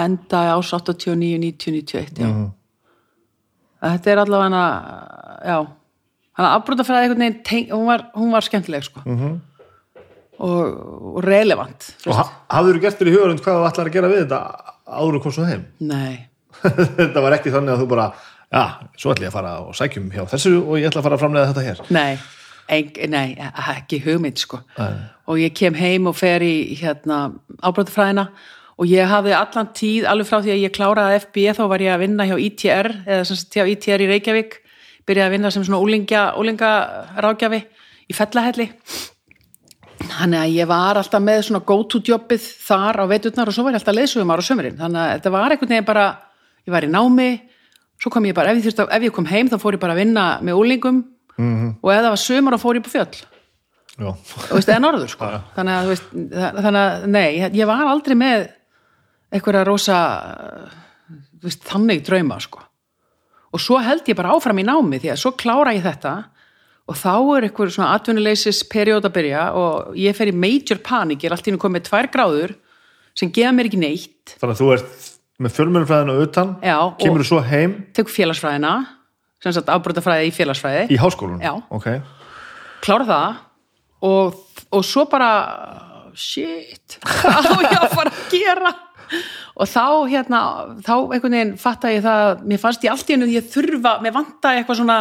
Enda 0.00 0.40
ás 0.52 0.72
89, 0.76 1.38
90, 1.40 1.76
91, 1.80 2.20
já. 2.20 2.32
Þetta 3.80 4.12
er 4.12 4.20
allavega, 4.24 4.64
já. 5.48 5.56
Þannig 6.36 6.48
að 6.50 6.56
afbrútafræði 6.58 7.06
einhvern 7.06 7.24
veginn, 7.24 7.38
teng, 7.46 7.70
hún, 7.72 7.86
var, 7.88 8.04
hún 8.18 8.34
var 8.34 8.44
skemmtileg, 8.44 8.84
sko. 8.84 9.04
Og, 10.40 10.60
og 11.14 11.24
relevant. 11.24 11.90
og 12.08 12.14
ha 12.16 12.22
hafður 12.48 12.78
þú 12.78 12.82
gert 12.86 13.00
þér 13.00 13.08
í 13.10 13.12
hugurinn 13.12 13.40
hvað 13.44 13.58
þú 13.58 13.64
ætlar 13.68 13.88
að 13.90 13.96
gera 13.96 14.08
við 14.08 14.22
þetta 14.22 14.38
áður 14.88 15.18
og 15.18 15.24
kom 15.26 15.34
svo 15.36 15.44
heim 15.44 15.66
Nei, 15.84 16.14
þetta 16.98 17.24
var 17.24 17.36
ekki 17.38 17.54
þannig 17.54 17.74
að 17.74 17.82
þú 17.82 17.88
bara 17.94 18.10
já, 18.50 18.62
svo 18.98 19.14
ætla 19.14 19.26
ég 19.26 19.32
að 19.32 19.38
fara 19.38 19.56
og 19.64 19.74
sækjum 19.78 20.12
hjá 20.14 20.22
þessu 20.34 20.54
og 20.60 20.78
ég 20.80 20.90
ætla 20.90 21.02
að 21.02 21.08
fara 21.08 21.18
að 21.18 21.24
framlega 21.24 21.50
þetta 21.50 21.66
hér 21.66 21.82
nei, 21.96 22.20
en, 22.70 22.94
nei, 23.14 23.26
ekki 23.74 24.00
hugmynd, 24.06 24.40
sko. 24.42 24.62
Nei. 24.78 24.94
og 25.30 25.42
ég 25.42 25.54
kem 25.56 25.76
heim 25.78 26.08
og 26.10 26.16
fer 26.18 26.44
í 26.44 26.54
hérna, 26.80 27.20
ábrótafræðina 27.62 28.26
og 28.80 28.88
ég 28.88 29.10
hafði 29.10 29.36
allan 29.36 29.70
tíð, 29.76 30.08
alveg 30.08 30.28
frá 30.30 30.40
því 30.40 30.54
að 30.54 30.64
ég 30.64 30.74
kláraði 30.74 31.20
FB 31.26 31.46
þá 31.58 31.62
var 31.68 31.84
ég 31.84 31.94
að 31.94 32.02
vinna 32.06 32.26
hjá 32.26 32.36
ITR 32.40 32.90
eða 33.04 33.28
sem 33.28 33.38
sagt 33.38 33.58
hjá 33.58 33.66
ITR 33.68 34.06
í 34.06 34.10
Reykjavík 34.14 34.58
byrjaði 35.08 35.28
að 35.28 35.34
vinna 35.36 35.52
sem 35.52 35.64
svona 35.66 35.82
úlingja, 35.84 36.26
úlinga 36.40 36.72
rákjafi 37.20 37.60
í 38.10 38.16
fellahelli 38.16 38.70
þannig 40.00 40.40
að 40.40 40.54
ég 40.56 40.68
var 40.70 40.98
alltaf 40.98 41.22
með 41.22 41.42
svona 41.46 41.62
go 41.66 41.76
to 41.84 42.00
jobbið 42.04 42.46
þar 42.66 43.02
á 43.02 43.10
veturnar 43.10 43.50
og 43.50 43.56
svo 43.56 43.66
var 43.66 43.76
ég 43.76 43.82
alltaf 43.82 43.96
leysugum 43.96 44.32
ára 44.32 44.44
sömurinn 44.44 44.78
þannig 44.80 45.02
að 45.02 45.12
þetta 45.14 45.32
var 45.34 45.54
einhvern 45.54 45.72
veginn 45.74 45.88
bara 45.90 46.06
ég 46.70 46.74
var 46.76 46.86
í 46.86 46.90
námi, 46.92 47.30
svo 48.00 48.12
kom 48.14 48.24
ég 48.30 48.34
bara 48.38 48.54
ef 48.54 48.62
ég, 48.64 48.78
að- 48.78 48.94
ef 48.96 49.02
ég 49.08 49.12
kom 49.18 49.26
heim 49.28 49.50
þá 49.50 49.58
fór 49.60 49.74
ég 49.76 49.82
bara 49.82 49.92
að 49.98 50.02
vinna 50.04 50.28
með 50.40 50.62
úlingum 50.62 51.02
-hmm. 51.36 51.74
og 51.82 51.90
ef 51.92 52.00
það 52.00 52.08
var 52.14 52.22
sömur 52.24 52.54
þá 52.56 52.62
fór 52.64 52.78
ég 52.80 52.86
på 52.86 52.94
fjöll. 52.94 53.20
Þú 54.00 54.54
veist, 54.56 54.68
eða 54.72 54.80
norður 54.80 55.08
sko. 55.12 55.26
Þannig 55.56 55.74
að, 55.76 55.82
þú 55.84 55.88
veist, 55.92 56.06
þa- 56.32 56.54
þannig 56.64 56.80
að, 56.80 57.06
nei 57.12 57.30
ég 57.52 57.66
var 57.68 57.82
aldrei 57.90 58.14
með 58.16 58.48
einhverja 59.32 59.64
rosa 59.66 59.98
veist, 61.42 61.62
þannig 61.68 62.02
drauma 62.06 62.38
sko. 62.40 62.62
Og 63.52 63.60
svo 63.60 63.80
held 63.82 64.06
ég 64.06 64.16
bara 64.16 64.32
áfram 64.36 64.60
í 64.62 64.64
námi 64.64 65.00
því 65.02 65.10
að 65.12 65.20
svo 65.20 65.32
klára 65.36 65.74
ég 65.74 65.82
þetta. 65.84 66.14
Og 66.90 66.96
þá 66.98 67.12
er 67.36 67.46
einhver 67.48 67.70
svona 67.70 67.92
atvinnuleysis 67.94 68.64
periód 68.70 69.04
að 69.06 69.14
byrja 69.18 69.44
og 69.54 69.94
ég 69.98 70.16
fer 70.16 70.30
í 70.30 70.34
major 70.34 70.78
panik, 70.82 71.20
ég 71.22 71.30
er 71.30 71.36
allt 71.36 71.46
í 71.46 71.52
nú 71.54 71.58
komið 71.62 71.84
tvær 71.86 72.08
gráður 72.10 72.54
sem 73.14 73.30
gefa 73.30 73.52
mér 73.54 73.68
ekki 73.68 73.78
neitt. 73.78 74.36
Þannig 74.40 74.56
að 74.56 74.62
þú 74.62 74.72
ert 74.74 75.09
með 75.40 75.54
fjölmjörnfræðinu 75.56 76.16
utan 76.26 76.54
Já, 76.64 76.76
kemur 77.00 77.22
þú 77.24 77.28
svo 77.30 77.40
heim? 77.48 77.76
Tek 77.96 78.10
félagsfræðina 78.12 78.72
sem 79.40 79.54
sagt 79.56 79.70
afbrotafræði 79.72 80.28
í 80.28 80.34
félagsfræði. 80.36 80.82
Í 80.92 80.98
háskólan 81.00 81.40
Já. 81.40 81.54
ok, 81.72 81.86
klára 82.84 83.06
það. 83.08 83.38
Og, 84.04 84.36
og 84.76 84.84
svo 84.84 85.06
bara 85.08 85.30
shit, 86.16 86.98
hvað 87.08 87.48
á 87.48 87.54
ég 87.64 87.78
að 87.80 87.94
fara 87.96 88.12
að 88.12 88.34
gera? 88.34 88.72
Og 89.60 89.66
þá 89.68 89.84
hérna 90.12 90.40
þá 90.86 90.92
einhvern 91.10 91.34
veginn 91.34 91.56
fatta 91.60 91.90
ég 91.92 92.04
það 92.04 92.44
mér 92.52 92.60
fannst 92.62 92.84
ég 92.86 92.92
allt 92.92 93.08
í 93.10 93.16
hennu 93.16 93.26
ég 93.32 93.48
þurfa 93.50 93.96
mér 94.04 94.14
vantaði 94.14 94.60
eitthvað 94.60 94.78
svona 94.82 94.98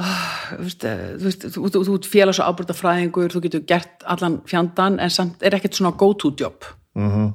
ah, 0.00 0.38
þú 0.54 0.64
veist, 0.64 0.86
eh, 0.88 1.50
þú 1.58 1.96
ert 1.98 2.08
félags 2.10 2.40
og 2.42 2.48
ábyrgdafræðingur, 2.54 3.34
þú 3.34 3.42
getur 3.44 3.66
gert 3.68 4.06
allan 4.10 4.40
fjandan 4.50 4.96
en 5.02 5.12
samt 5.12 5.42
er 5.44 5.58
ekkert 5.58 5.76
svona 5.78 5.96
go 5.98 6.12
to 6.14 6.32
job 6.38 6.70
Mhm. 6.94 7.32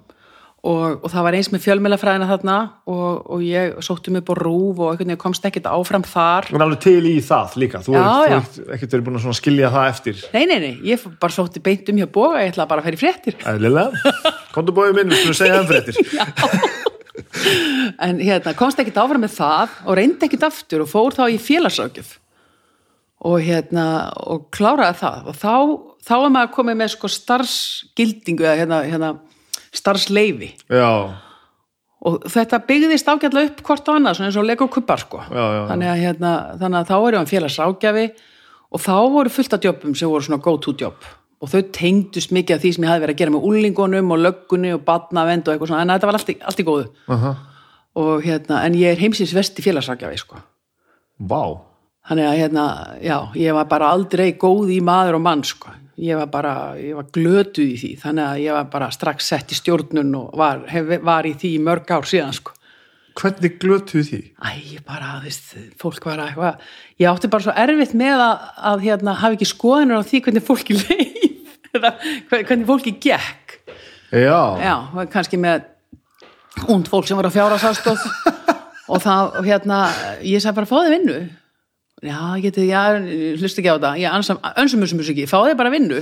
Og, 0.59 1.03
og 1.03 1.07
það 1.11 1.25
var 1.25 1.37
eins 1.37 1.49
með 1.53 1.63
fjölmjölafræðina 1.63 2.27
þarna 2.29 2.55
og, 2.91 3.29
og 3.31 3.43
ég 3.45 3.77
sótti 3.85 4.11
mig 4.11 4.25
upp 4.25 4.33
á 4.33 4.35
rúf 4.41 4.81
og 4.81 4.91
einhvern 4.91 5.13
veginn 5.13 5.21
komst 5.21 5.45
ekkert 5.47 5.69
áfram 5.71 6.03
þar. 6.07 6.49
En 6.51 6.65
alveg 6.65 6.81
til 6.83 6.99
í 7.07 7.15
það 7.23 7.55
líka. 7.63 7.83
Þú 7.85 7.95
ert, 7.99 8.59
ekkert 8.75 8.97
verið 8.97 9.05
búin 9.07 9.21
að 9.21 9.37
skilja 9.39 9.71
það 9.75 9.89
eftir. 9.93 10.25
Nei, 10.35 10.43
nei, 10.51 10.57
nei, 10.65 10.73
ég 10.89 11.07
bara 11.21 11.35
sótti 11.35 11.63
beint 11.63 11.91
um 11.93 12.01
hjá 12.01 12.09
boga, 12.19 12.43
ég 12.43 12.53
ætla 12.53 12.67
bara 12.69 12.83
að 12.83 12.91
færi 12.91 13.01
fréttir. 13.05 13.39
komdu 14.55 14.75
bóðið 14.75 14.99
minn, 14.99 15.13
við 15.13 15.23
skulum 15.23 15.39
segja 15.39 15.61
þeim 15.61 15.71
fréttir? 15.71 16.77
En 17.99 18.19
hérna, 18.21 18.53
komst 18.57 18.79
ekkert 18.81 18.99
áfram 19.01 19.23
með 19.23 19.35
það 19.37 19.77
og 19.85 19.97
reyndi 19.99 20.27
ekkert 20.27 20.47
aftur 20.49 20.83
og 20.85 20.89
fór 20.91 21.15
þá 21.15 21.23
í 21.31 21.37
félagsrákjöf. 21.41 22.13
Og 23.27 23.43
hérna, 23.43 23.85
og 24.31 24.47
kláraði 24.55 25.01
það. 25.01 25.27
Og 25.27 25.37
þá, 25.39 25.55
þá 26.07 26.13
er 26.17 26.33
maður 26.35 26.53
komið 26.55 26.79
með 26.79 26.93
sko 26.93 27.11
starfsgildingu 27.11 28.45
eða 28.47 28.59
hérna, 28.61 28.79
hérna 28.87 29.11
starfsleifi. 29.75 30.53
já, 30.69 31.13
Og 31.99 32.23
þetta 32.31 32.61
byggðist 32.63 33.09
ágætlega 33.11 33.49
upp 33.49 33.61
hvort 33.67 33.89
og 33.91 33.95
annað, 33.99 34.13
svona 34.15 34.29
eins 34.29 34.37
og 34.39 34.45
Lego 34.47 34.67
kubbar 34.71 35.01
sko. 35.01 35.17
Já, 35.19 35.35
já, 35.35 35.47
já. 35.57 35.63
Þannig, 35.67 35.87
að, 35.91 35.97
hérna, 36.05 36.29
þannig 36.61 36.77
að 36.79 36.87
þá 36.87 36.95
er 36.95 37.13
ég 37.13 37.19
um 37.19 37.27
félagsrákjafi 37.27 38.05
og 38.71 38.79
þá 38.85 38.93
voru 39.11 39.29
fullt 39.35 39.53
af 39.57 39.65
jobbum 39.67 39.95
sem 39.99 40.07
voru 40.09 40.23
svona 40.23 40.39
go 40.45 40.53
to 40.57 40.73
job. 40.79 40.95
Og 41.43 41.51
þau 41.51 41.61
tengdust 41.75 42.31
mikið 42.31 42.55
af 42.55 42.61
því 42.63 42.71
sem 42.75 42.83
ég 42.85 42.89
hafði 42.93 43.03
verið 43.03 43.15
að 43.15 43.19
gera 43.19 43.33
með 43.35 43.47
úlingunum 43.49 44.11
og 44.15 44.19
löggunni 44.23 44.71
og 44.75 44.85
badnavend 44.87 45.47
og 45.47 45.53
eitthvað 45.57 45.71
svona, 45.73 45.81
en 45.83 45.91
þetta 45.91 46.07
var 46.09 46.17
allt 46.21 46.31
í, 46.31 46.37
allt 46.47 46.59
í 46.63 46.67
góðu. 46.69 46.87
aha, 47.07 47.35
Og 47.99 48.23
hérna, 48.23 48.63
en 48.63 48.73
ég 48.79 48.93
er 48.95 48.99
heimsins 49.03 49.33
vesti 49.35 49.61
félagsrákjafi 49.65 50.17
sko. 50.23 50.39
vá 51.19 51.59
Þannig 52.09 52.25
að 52.25 52.37
hérna, 52.39 52.63
já, 53.03 53.17
ég 53.35 53.53
var 53.53 53.65
bara 53.69 53.91
aldrei 53.91 54.31
góð 54.39 54.71
í 54.71 54.79
maður 54.81 55.19
og 55.19 55.21
mann 55.21 55.43
sko. 55.43 55.69
Ég 55.99 56.15
var 56.15 56.29
bara, 56.31 56.53
ég 56.79 56.93
var 56.95 57.07
glötuð 57.11 57.73
í 57.73 57.75
því, 57.81 57.89
þannig 57.99 58.23
að 58.29 58.41
ég 58.45 58.53
var 58.55 58.67
bara 58.71 58.87
strax 58.95 59.25
sett 59.33 59.51
í 59.51 59.57
stjórnun 59.57 60.13
og 60.15 60.29
var, 60.39 60.61
hef, 60.71 60.93
var 61.03 61.27
í 61.27 61.33
því 61.35 61.49
mörg 61.65 61.89
ár 61.91 62.07
síðan 62.07 62.31
sko. 62.37 62.53
hvernig 63.19 63.57
glötuð 63.59 64.05
því? 64.07 64.19
Æ, 64.39 64.49
ég 64.77 64.83
bara, 64.87 65.09
þú 65.19 65.25
veist, 65.25 65.49
fólk 65.81 66.05
var 66.07 66.21
að 66.23 66.29
eitthvað, 66.29 66.61
ég 67.03 67.09
átti 67.11 67.31
bara 67.33 67.43
svo 67.43 67.55
erfitt 67.65 67.95
með 67.99 68.21
að, 68.23 68.45
að 68.71 68.85
hérna, 68.85 69.15
hafa 69.19 69.35
ekki 69.35 69.47
skoðanur 69.49 69.99
á 69.99 70.07
því 70.07 70.21
hvernig 70.27 70.45
fólki 70.47 70.77
leið, 70.83 71.57
eða 71.75 71.91
hve- 72.29 72.43
hvernig 72.47 72.69
fólki 72.69 72.93
gekk. 73.03 73.57
já, 74.15 74.39
Já, 74.63 74.75
kannski 75.11 75.37
með 75.41 75.67
und 76.71 76.87
fólk 76.89 77.05
sem 77.09 77.19
var 77.19 77.27
á 77.27 77.35
fjárasástóð 77.35 78.07
og 78.93 79.03
það, 79.03 79.35
hérna, 79.49 79.81
ég 80.23 80.39
sagði 80.41 80.61
bara, 80.61 80.71
fáðu 80.71 80.95
vinnu. 80.95 81.19
Já, 81.99 82.19
ég 82.39 82.45
geti, 82.47 82.65
já, 82.69 82.81
hlusti 83.39 83.59
ekki 83.59 83.71
á 83.71 83.75
þetta, 83.75 83.93
ég 83.99 84.13
ansam, 84.15 84.39
önsum 84.61 84.83
þessum 84.85 85.01
ekki, 85.03 85.25
fáðu 85.27 85.55
bara 85.59 85.71
vinnu. 85.73 85.99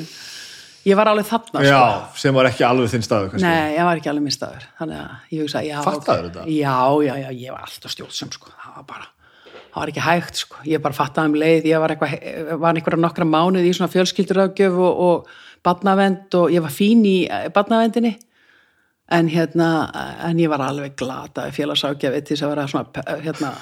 Ég 0.87 0.95
var 0.95 1.09
alveg 1.11 1.25
þarna, 1.27 1.59
sko. 1.59 1.65
já, 1.67 1.79
sem 2.21 2.37
var 2.37 2.47
ekki 2.47 2.63
alveg 2.63 2.91
þinn 2.93 3.03
staðu 3.03 3.31
kannski. 3.33 3.47
Nei, 3.47 3.73
ég 3.75 3.87
var 3.87 3.99
ekki 3.99 4.11
alveg 4.11 4.23
minnstaður 4.27 4.67
þannig 4.77 4.99
að 5.01 5.33
ég 5.33 5.41
hugsa, 5.43 5.63
já 5.65 5.77
Fattaðirðu 5.83 6.29
ok. 6.29 6.37
þetta? 6.37 6.53
Já, 6.53 6.77
já, 7.07 7.13
já, 7.23 7.29
ég 7.41 7.55
var 7.55 7.65
alltaf 7.65 7.95
stjórnsum 7.95 8.31
sko. 8.35 8.53
það 8.53 8.77
var 8.77 8.85
bara, 8.93 9.09
það 9.57 9.81
var 9.81 9.91
ekki 9.91 10.05
hægt 10.05 10.39
sko. 10.43 10.61
ég 10.69 10.85
bara 10.85 10.95
fattaði 10.95 11.33
um 11.33 11.39
leið, 11.41 11.67
ég 11.73 11.83
var 11.83 11.95
eitthvað 11.95 12.53
var 12.61 12.79
einhverja 12.79 13.03
nokkra 13.03 13.27
mánuði 13.27 13.73
í 13.73 13.75
svona 13.75 13.91
fjölskyldurágjöf 13.97 14.79
og, 14.87 15.03
og 15.09 15.35
badnavend 15.65 16.39
og 16.39 16.53
ég 16.53 16.63
var 16.63 16.71
fín 16.73 17.03
í 17.07 17.17
eh, 17.25 17.49
badnavendinni 17.53 18.13
en 19.17 19.29
hérna 19.31 19.69
en 20.27 20.39
ég 20.39 20.51
var 20.51 20.63
alveg 20.63 20.95
glata 20.99 21.47
félagságjafi 21.55 22.23
til 22.23 22.35
þess 22.35 22.45
að 22.47 22.53
vera 22.53 22.67
svona 22.71 23.03
eh, 23.03 23.21
hérna, 23.27 23.53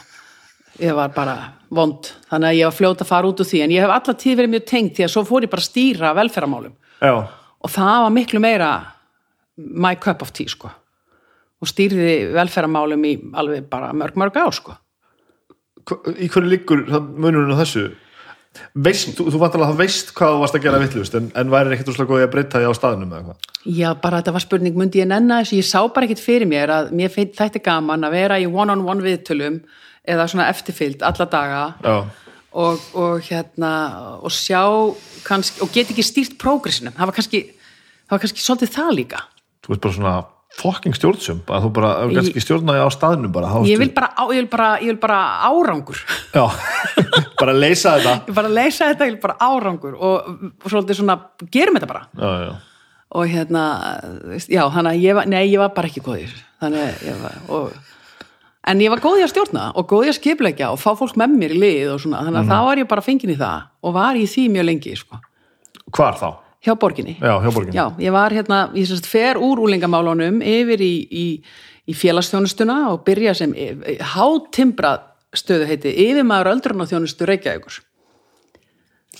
ég 0.81 0.95
var 0.95 1.11
bara 1.15 1.35
vond. 1.75 2.09
Þannig 2.29 2.49
að 2.49 2.59
ég 2.59 2.69
var 2.69 2.75
fljóta 2.75 3.05
að 3.05 3.11
fara 3.11 3.29
út 3.29 3.41
úr 3.41 3.49
því. 3.49 3.61
En 3.65 3.73
ég 3.75 3.85
hef 3.85 3.93
alla 3.95 4.15
tíð 4.21 4.39
verið 4.39 4.53
mjög 4.55 4.65
tengt 4.71 4.95
því 4.97 5.05
að 5.07 5.13
svo 5.13 5.25
fór 5.27 5.45
ég 5.45 5.51
bara 5.51 5.63
að 5.63 5.69
stýra 5.69 6.13
velferðamálum 6.17 6.75
já, 7.01 7.13
og 7.65 7.73
það 7.73 7.99
var 8.05 8.15
miklu 8.15 8.41
meira 8.43 8.71
my 9.57 9.95
cup 10.01 10.23
of 10.25 10.33
tea 10.35 10.51
sko. 10.51 10.71
Og 11.63 11.71
stýrði 11.71 12.15
velferðamálum 12.35 13.05
í 13.07 13.13
alveg 13.35 13.69
bara 13.71 13.93
mörg 13.95 14.17
mörg 14.19 14.39
ár 14.41 14.55
sko. 14.55 14.75
Í 16.17 16.27
hverju 16.31 16.49
liggur 16.49 16.83
munurinn 16.89 17.53
á 17.53 17.61
þessu? 17.61 17.91
Veist, 18.85 19.11
þú, 19.17 19.27
þú 19.33 19.39
vantar 19.41 19.61
að 19.63 19.71
það 19.73 19.81
veist 19.81 20.11
hvað 20.15 20.33
þú 20.33 20.41
varst 20.41 20.57
að 20.57 20.63
gera 20.63 20.79
vittlust 20.79 21.17
en, 21.19 21.25
en 21.35 21.49
væri 21.51 21.75
ekkert 21.75 21.89
úrslega 21.91 22.11
góði 22.11 22.25
að 22.25 22.31
breyta 22.31 22.61
því 22.61 22.69
á 22.71 22.73
staðnum 22.77 23.11
eða 23.11 23.25
hvað? 23.25 23.49
Já, 23.65 23.87
bara 23.99 24.21
þetta 24.21 24.33
var 24.35 24.43
spurning, 24.45 24.77
myndi 24.79 25.01
ég 25.01 25.09
nenna 25.09 25.41
þessu, 25.41 25.57
ég 25.59 25.67
sá 25.67 25.79
bara 25.91 26.07
ekkert 26.07 26.23
fyrir 26.23 26.49
mér 26.49 26.71
að 26.71 26.93
mér 26.95 27.11
þætti 27.11 27.61
gaman 27.65 28.07
að 28.07 28.15
vera 28.15 28.39
í 28.39 28.47
one-on-one 28.47 29.03
viðtölum 29.03 29.59
eða 30.07 30.27
svona 30.31 30.49
eftirfylgd 30.53 31.03
alla 31.07 31.25
daga. 31.31 31.63
Og, 32.55 32.79
og 32.95 33.19
hérna 33.27 33.71
og 34.23 34.31
sjá 34.31 34.61
kannski, 35.27 35.59
og 35.65 35.73
get 35.75 35.89
ekki 35.91 36.05
stýrt 36.07 36.37
prógressinum, 36.39 36.93
það 36.95 37.09
var 37.09 37.15
kannski 37.17 37.41
það 37.51 38.13
var 38.15 38.21
kannski 38.23 38.43
svolítið 38.45 38.71
það 38.77 38.93
líka. 39.01 39.19
Þú 39.65 39.73
veist 39.73 39.81
bara 39.83 39.95
svona 39.97 40.13
fucking 40.55 40.95
stjórnsum, 40.95 41.41
að 41.51 41.65
þú 41.65 41.69
bara 41.75 41.89
ef 42.05 42.11
þú 42.13 42.15
kannski 42.21 42.43
stjórnaði 42.45 42.83
á 42.85 42.89
staðnum 42.95 43.33
bara 43.35 43.49
ég 43.67 43.81
vil 43.81 43.89
bara, 43.97 44.07
á- 44.15 44.31
ég 44.31 44.39
vil 44.39 44.47
bara, 44.53 44.67
ég 44.79 44.87
vil 44.93 44.99
bara 45.03 45.17
árangur. 45.49 45.99
Já, 46.31 46.45
bara 47.41 47.55
leysa 47.59 47.97
þetta. 47.97 48.13
Ég 48.21 48.29
vil 48.29 48.37
bara 48.39 48.53
leysa 48.55 48.87
þetta, 48.93 49.09
ég 49.09 49.17
vil 49.17 49.23
bara 49.25 49.35
árangur. 49.49 49.97
Og, 49.99 50.31
og 50.63 50.71
svolítið 50.71 51.01
svona, 51.01 51.17
gerum 51.51 51.75
þetta 51.75 51.89
bara. 51.91 52.05
Já, 52.15 52.31
já, 52.45 52.53
og 53.15 53.27
hérna, 53.35 53.65
já, 54.47 54.61
þannig 54.77 54.93
að 54.95 55.03
ég 55.09 55.19
var, 55.19 55.27
nei, 55.35 55.43
ég 55.51 55.59
var 55.65 55.75
bara 55.75 55.91
ekki 55.91 56.01
góð 56.07 56.21
í 56.21 56.23
þessu 56.29 56.41
þannig 56.63 56.85
að 56.87 57.03
ég 57.09 57.19
var, 57.25 57.35
og 57.57 57.75
en 58.65 58.81
ég 58.81 58.93
var 58.93 59.03
góð 59.03 59.21
í 59.21 59.25
að 59.25 59.33
stjórna 59.33 59.67
og 59.75 59.89
góð 59.91 60.07
í 60.07 60.13
að 60.13 60.17
skipleggja 60.19 60.71
og 60.73 60.81
fá 60.81 60.91
fólk 60.97 61.19
með 61.19 61.37
mér 61.37 61.53
í 61.55 61.59
lið 61.61 61.93
og 61.93 62.01
svona, 62.03 62.23
þannig 62.25 62.41
að 62.41 62.51
þá 62.51 62.57
var 62.69 62.81
ég 62.81 62.89
bara 62.91 63.05
fengin 63.05 63.35
í 63.35 63.37
það 63.39 63.69
og 63.85 63.95
var 63.95 64.17
í 64.19 64.25
því 64.29 64.47
mjög 64.55 64.67
lengi, 64.69 64.97
sko. 64.99 65.21
Hvar 65.95 66.19
þá? 66.19 66.29
hjá 66.65 66.73
borginni. 66.79 67.15
Já, 67.21 67.37
hjá 67.43 67.51
borginni. 67.53 67.77
Já, 67.77 67.85
ég 68.01 68.13
var 68.15 68.33
hérna, 68.33 68.59
ég 68.73 68.87
sérst 68.89 69.07
fer 69.09 69.37
úr 69.37 69.61
úlingamálunum 69.61 70.41
yfir 70.41 70.81
í, 70.81 70.93
í, 71.05 71.25
í 71.85 71.97
félagsþjónustuna 71.97 72.77
og 72.91 73.03
byrja 73.05 73.35
sem 73.37 73.53
hátimbra 74.15 74.95
stöðu 75.35 75.69
heiti 75.69 75.93
yfirmaður 76.07 76.53
öldrun 76.55 76.87
þjónustu 76.89 77.27
Reykjavíkur. 77.29 77.79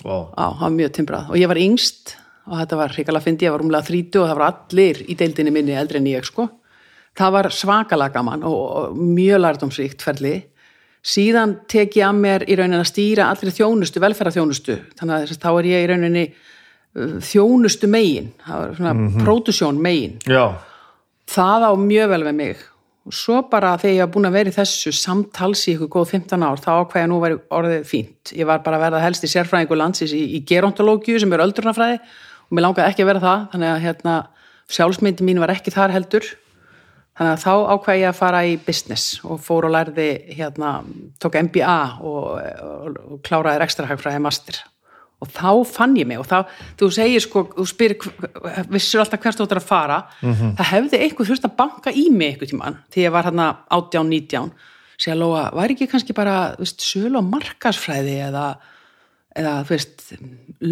Vá. 0.02 0.16
Já, 0.34 0.46
það 0.46 0.62
var 0.64 0.76
mjög 0.80 0.94
timbrað. 0.98 1.30
Og 1.30 1.40
ég 1.40 1.52
var 1.52 1.60
yngst 1.60 2.16
og 2.46 2.60
þetta 2.60 2.78
var 2.78 2.94
hrikalega 2.94 3.26
fyndi, 3.26 3.46
ég 3.46 3.54
var 3.54 3.62
rúmlega 3.62 3.88
30 3.88 4.22
og 4.22 4.28
það 4.30 4.38
var 4.40 4.48
allir 4.50 5.02
í 5.06 5.18
deildinni 5.18 5.54
minni 5.54 5.76
eldri 5.78 6.02
en 6.02 6.10
ég 6.10 6.26
sko. 6.26 6.48
Það 7.16 7.32
var 7.38 7.48
svakalega 7.54 8.14
gaman 8.18 8.44
og, 8.44 8.96
mjög 8.98 9.42
lærdomsríkt 9.42 10.04
ferli. 10.04 10.36
Síðan 11.06 11.54
tek 11.70 11.96
ég 11.96 12.08
að 12.08 12.18
mér 12.18 12.44
í 12.50 12.56
rauninni 12.58 12.82
að 12.82 12.90
stýra 12.90 13.30
allir 13.30 13.54
þjónustu, 13.54 14.02
velferðarþjónustu. 14.02 14.78
Þannig 14.98 15.30
að 15.30 15.42
þá 15.42 15.50
er 15.52 15.68
ég 15.70 15.84
í 15.84 15.90
rauninni 15.92 16.24
uh, 16.26 17.18
þjónustu 17.24 17.90
megin, 17.90 18.32
það 18.42 18.62
var 18.62 18.74
svona 18.80 18.96
mm 18.96 19.20
pródusjón 19.22 19.78
megin. 19.82 20.18
Já, 20.26 20.58
Það 21.26 21.66
á 21.66 21.72
mjög 21.74 22.10
vel 22.12 22.24
við 22.28 22.36
mig. 22.38 22.64
Og 23.06 23.14
svo 23.14 23.40
bara 23.50 23.76
þegar 23.78 23.94
ég 23.94 24.02
var 24.02 24.12
búin 24.14 24.28
að 24.28 24.36
vera 24.36 24.50
í 24.50 24.54
þessu 24.54 24.92
samtals 24.94 25.62
í 25.66 25.74
ykkur 25.76 25.90
góð 25.94 26.08
15 26.16 26.42
ár, 26.42 26.62
þá 26.62 26.70
ákveða 26.80 27.10
nú 27.10 27.18
væri 27.22 27.36
orðið 27.54 27.84
fínt. 27.86 28.32
Ég 28.34 28.48
var 28.48 28.64
bara 28.64 28.80
að 28.80 28.86
verða 28.86 29.02
helst 29.04 29.26
í 29.26 29.30
sérfræðingu 29.30 29.78
landsins 29.78 30.14
í, 30.14 30.22
í 30.38 30.40
gerontológiu 30.46 31.20
sem 31.22 31.34
er 31.34 31.44
öldrunafræði 31.44 32.00
og 32.00 32.56
mér 32.56 32.66
langaði 32.66 32.90
ekki 32.90 33.04
að 33.04 33.10
vera 33.12 33.22
það, 33.22 33.44
þannig 33.52 33.70
að 33.70 33.84
hérna, 33.84 34.16
sjálfsmyndi 34.74 35.26
mín 35.26 35.42
var 35.42 35.54
ekki 35.54 35.74
þar 35.74 35.94
heldur. 35.94 36.26
Þannig 37.16 37.32
að 37.32 37.42
þá 37.46 37.52
ákveða 37.72 38.00
ég 38.02 38.10
að 38.10 38.18
fara 38.18 38.40
í 38.44 38.56
business 38.60 39.20
og 39.24 39.38
fór 39.40 39.66
og 39.68 39.72
lærði, 39.72 40.08
hérna, 40.36 40.72
tók 41.22 41.38
MBA 41.46 41.76
og, 42.04 42.24
og, 42.36 42.98
og 43.14 43.20
kláraði 43.24 43.62
rekstrahagfræði 43.62 44.20
master. 44.20 44.58
Og 45.24 45.30
þá 45.32 45.48
fann 45.64 45.94
ég 45.96 46.04
mig 46.08 46.20
og 46.20 46.26
þá, 46.28 46.44
þú 46.76 46.90
segir 46.92 47.22
sko, 47.24 47.46
þú 47.54 47.64
spyr, 47.70 47.94
vissur 48.68 49.00
alltaf 49.00 49.22
hvert 49.22 49.38
þú 49.38 49.46
ættir 49.46 49.60
að 49.62 49.68
fara, 49.70 49.96
það 50.20 50.68
hefði 50.74 51.00
eitthvað 51.00 51.30
þurft 51.30 51.46
að 51.48 51.54
banka 51.62 51.94
í 51.96 52.04
mig 52.12 52.34
eitthvað 52.34 52.50
tímann, 52.52 52.76
því 52.92 53.06
ég 53.06 53.14
var 53.14 53.28
hérna 53.30 53.46
18, 53.72 54.10
19, 54.12 54.50
segja 55.00 55.16
Lóa, 55.16 55.46
væri 55.56 55.76
ekki 55.78 55.88
kannski 55.94 56.16
bara, 56.16 56.36
þú 56.58 56.66
veist, 56.66 56.84
sölu 56.84 57.22
og 57.22 57.30
markasfræði 57.32 58.18
eða, 58.26 58.44
eða, 59.40 59.54
þú 59.64 59.72
veist, 59.72 60.06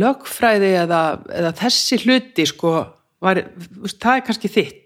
lögfræði 0.05 0.72
eða, 0.82 1.01
eða 1.40 1.57
þessi 1.62 2.03
hluti, 2.05 2.49
sko, 2.53 2.76
var, 3.24 3.40
veist, 3.80 4.03
það 4.05 4.20
er 4.20 4.26
kannski 4.28 4.53
þitt. 4.59 4.84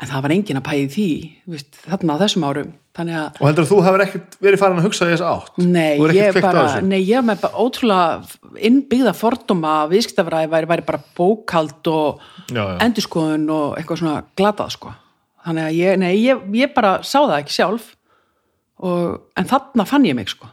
En 0.00 0.08
það 0.08 0.22
var 0.24 0.32
enginn 0.32 0.56
að 0.56 0.64
pæði 0.64 0.84
því, 0.94 1.08
veist, 1.52 1.78
þarna 1.84 2.14
á 2.16 2.22
þessum 2.22 2.44
árum. 2.48 2.70
Og 3.00 3.44
heldur 3.46 3.64
að 3.64 3.68
þú 3.70 3.76
hefur 3.86 4.02
ekkert 4.02 4.34
verið 4.42 4.60
farin 4.60 4.80
að 4.80 4.86
hugsa 4.88 5.06
þess 5.06 5.22
átt 5.24 5.58
Nei, 5.62 6.00
ég 6.16 6.34
bara, 6.42 6.64
nei, 6.84 6.98
ég 7.06 7.22
með 7.24 7.44
bara 7.44 7.62
ótrúlega 7.62 8.56
innbyggða 8.66 9.12
fordóma 9.16 9.74
að 9.84 9.92
viðskiptafræði 9.94 10.50
væri, 10.52 10.68
væri 10.72 10.84
bara 10.88 11.00
bókald 11.16 11.90
og 11.92 12.24
Já, 12.50 12.58
já. 12.58 12.74
endurskoðun 12.84 13.46
og 13.54 13.78
eitthvað 13.78 14.00
svona 14.02 14.24
glatað, 14.36 14.74
sko. 14.74 14.92
Þannig 15.46 15.68
að 15.68 15.78
ég, 15.78 16.00
nei, 16.02 16.10
ég, 16.18 16.42
ég 16.58 16.74
bara 16.76 16.96
sá 17.06 17.20
það 17.20 17.36
ekki 17.38 17.56
sjálf, 17.60 17.86
og, 18.82 19.20
en 19.38 19.48
þarna 19.54 19.86
fann 19.88 20.08
ég 20.10 20.18
mig, 20.18 20.32
sko. 20.34 20.50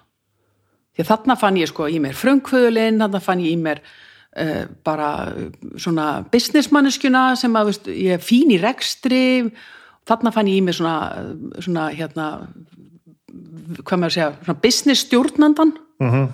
Því 0.94 1.04
að 1.04 1.12
þarna 1.16 1.40
fann 1.42 1.60
ég, 1.60 1.72
sko, 1.74 1.90
í 1.90 2.00
mér 2.04 2.16
frumkvöðulinn, 2.22 3.02
þarna 3.02 3.24
fann 3.24 3.44
ég 3.44 3.58
í 3.58 3.60
mér 3.66 3.82
bara 4.86 5.10
uh, 5.32 5.48
svona 5.82 6.08
businessmanneskjuna 6.34 7.24
sem 7.40 7.56
að, 7.58 7.72
veist, 7.72 7.88
ég 7.90 8.18
er 8.18 8.24
fín 8.24 8.52
í 8.54 8.60
rekstri, 8.62 9.22
þarna 10.08 10.32
fann 10.36 10.48
ég 10.52 10.60
í 10.62 10.66
mér 10.68 10.78
svona, 10.78 10.98
uh, 11.22 11.62
svona, 11.66 11.88
hérna, 11.98 12.28
hvað 13.84 13.98
maður 14.02 14.12
að 14.12 14.18
segja, 14.18 14.30
svona 14.46 14.62
business 14.64 15.06
stjórnandan 15.08 15.74
Mhm. 16.00 16.28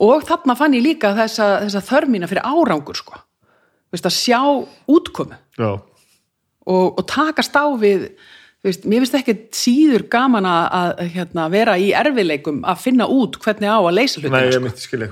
og 0.00 0.22
þarna 0.24 0.56
fann 0.56 0.72
ég 0.74 0.82
líka 0.82 1.12
þessa, 1.14 1.60
þessa 1.66 1.82
þörmina 1.84 2.28
fyrir 2.30 2.42
árangur 2.48 2.96
sko, 2.96 3.18
veist, 3.92 4.06
að 4.08 4.16
sjá 4.16 4.40
útkomu. 4.88 5.36
Já, 5.58 5.74
og, 6.66 6.98
og 6.98 7.04
takast 7.06 7.52
á 7.54 7.68
við 7.76 8.08
veist, 8.64 8.86
mér 8.88 9.04
finnst 9.04 9.18
ekki 9.18 9.34
síður 9.52 10.06
gaman 10.08 10.46
að, 10.48 10.64
að 10.80 11.12
hérna, 11.14 11.50
vera 11.52 11.76
í 11.76 11.90
erfileikum 11.92 12.62
að 12.64 12.80
finna 12.80 13.04
út 13.12 13.36
hvernig 13.44 13.68
á 13.68 13.76
að 13.84 13.92
leysa 13.98 14.20
nei, 14.20 14.24
hlutina 14.24 14.40
ég 14.48 14.54
sko. 14.56 14.64
myndi 14.64 14.86
skilja 14.88 15.08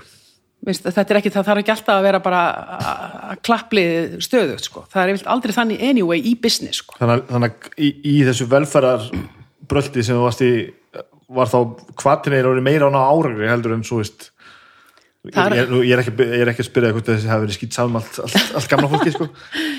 þetta 0.66 1.02
er 1.10 1.18
ekki, 1.18 1.32
það 1.34 1.46
þarf 1.48 1.62
ekki 1.62 1.72
alltaf 1.74 1.96
að 1.96 2.04
vera 2.06 2.20
bara 2.22 2.42
að- 2.78 3.40
klapplið 3.42 4.18
stöðugt 4.22 4.68
sko. 4.68 4.84
það 4.92 5.08
er 5.14 5.26
aldrei 5.34 5.52
þannig 5.56 5.82
anyway 5.82 6.20
í 6.22 6.36
business 6.40 6.82
sko. 6.84 6.94
Þannig, 7.00 7.22
að- 7.22 7.32
þannig 7.32 7.50
að 7.50 7.80
í, 7.82 7.88
í 8.04 8.16
þessu 8.28 8.46
velferðar 8.52 9.08
bröldi 9.68 10.04
sem 10.04 10.16
þú 10.16 10.22
varst 10.28 10.42
í 10.46 10.52
var 11.32 11.48
þá 11.48 11.58
hvatin 11.96 12.34
er 12.36 12.44
orðið 12.44 12.62
meira 12.68 12.86
á 12.86 12.90
ná 12.92 13.00
árangri 13.08 13.48
heldur 13.48 13.72
en 13.74 13.82
svo 13.82 14.02
veist 14.02 14.30
er- 15.24 15.54
ég, 15.54 15.70
ég, 15.86 15.92
er 15.94 16.00
ekki, 16.02 16.12
ég 16.18 16.40
er 16.42 16.50
ekki 16.50 16.62
að 16.64 16.68
spyrja 16.68 16.92
hvort 16.92 17.06
þessi 17.08 17.28
hafi 17.30 17.44
verið 17.46 17.56
skýt 17.56 17.72
saman 17.76 18.02
allt, 18.02 18.18
allt, 18.24 18.54
allt 18.58 18.68
gamla 18.68 18.88
fólki 18.90 19.12
sko. 19.14 19.28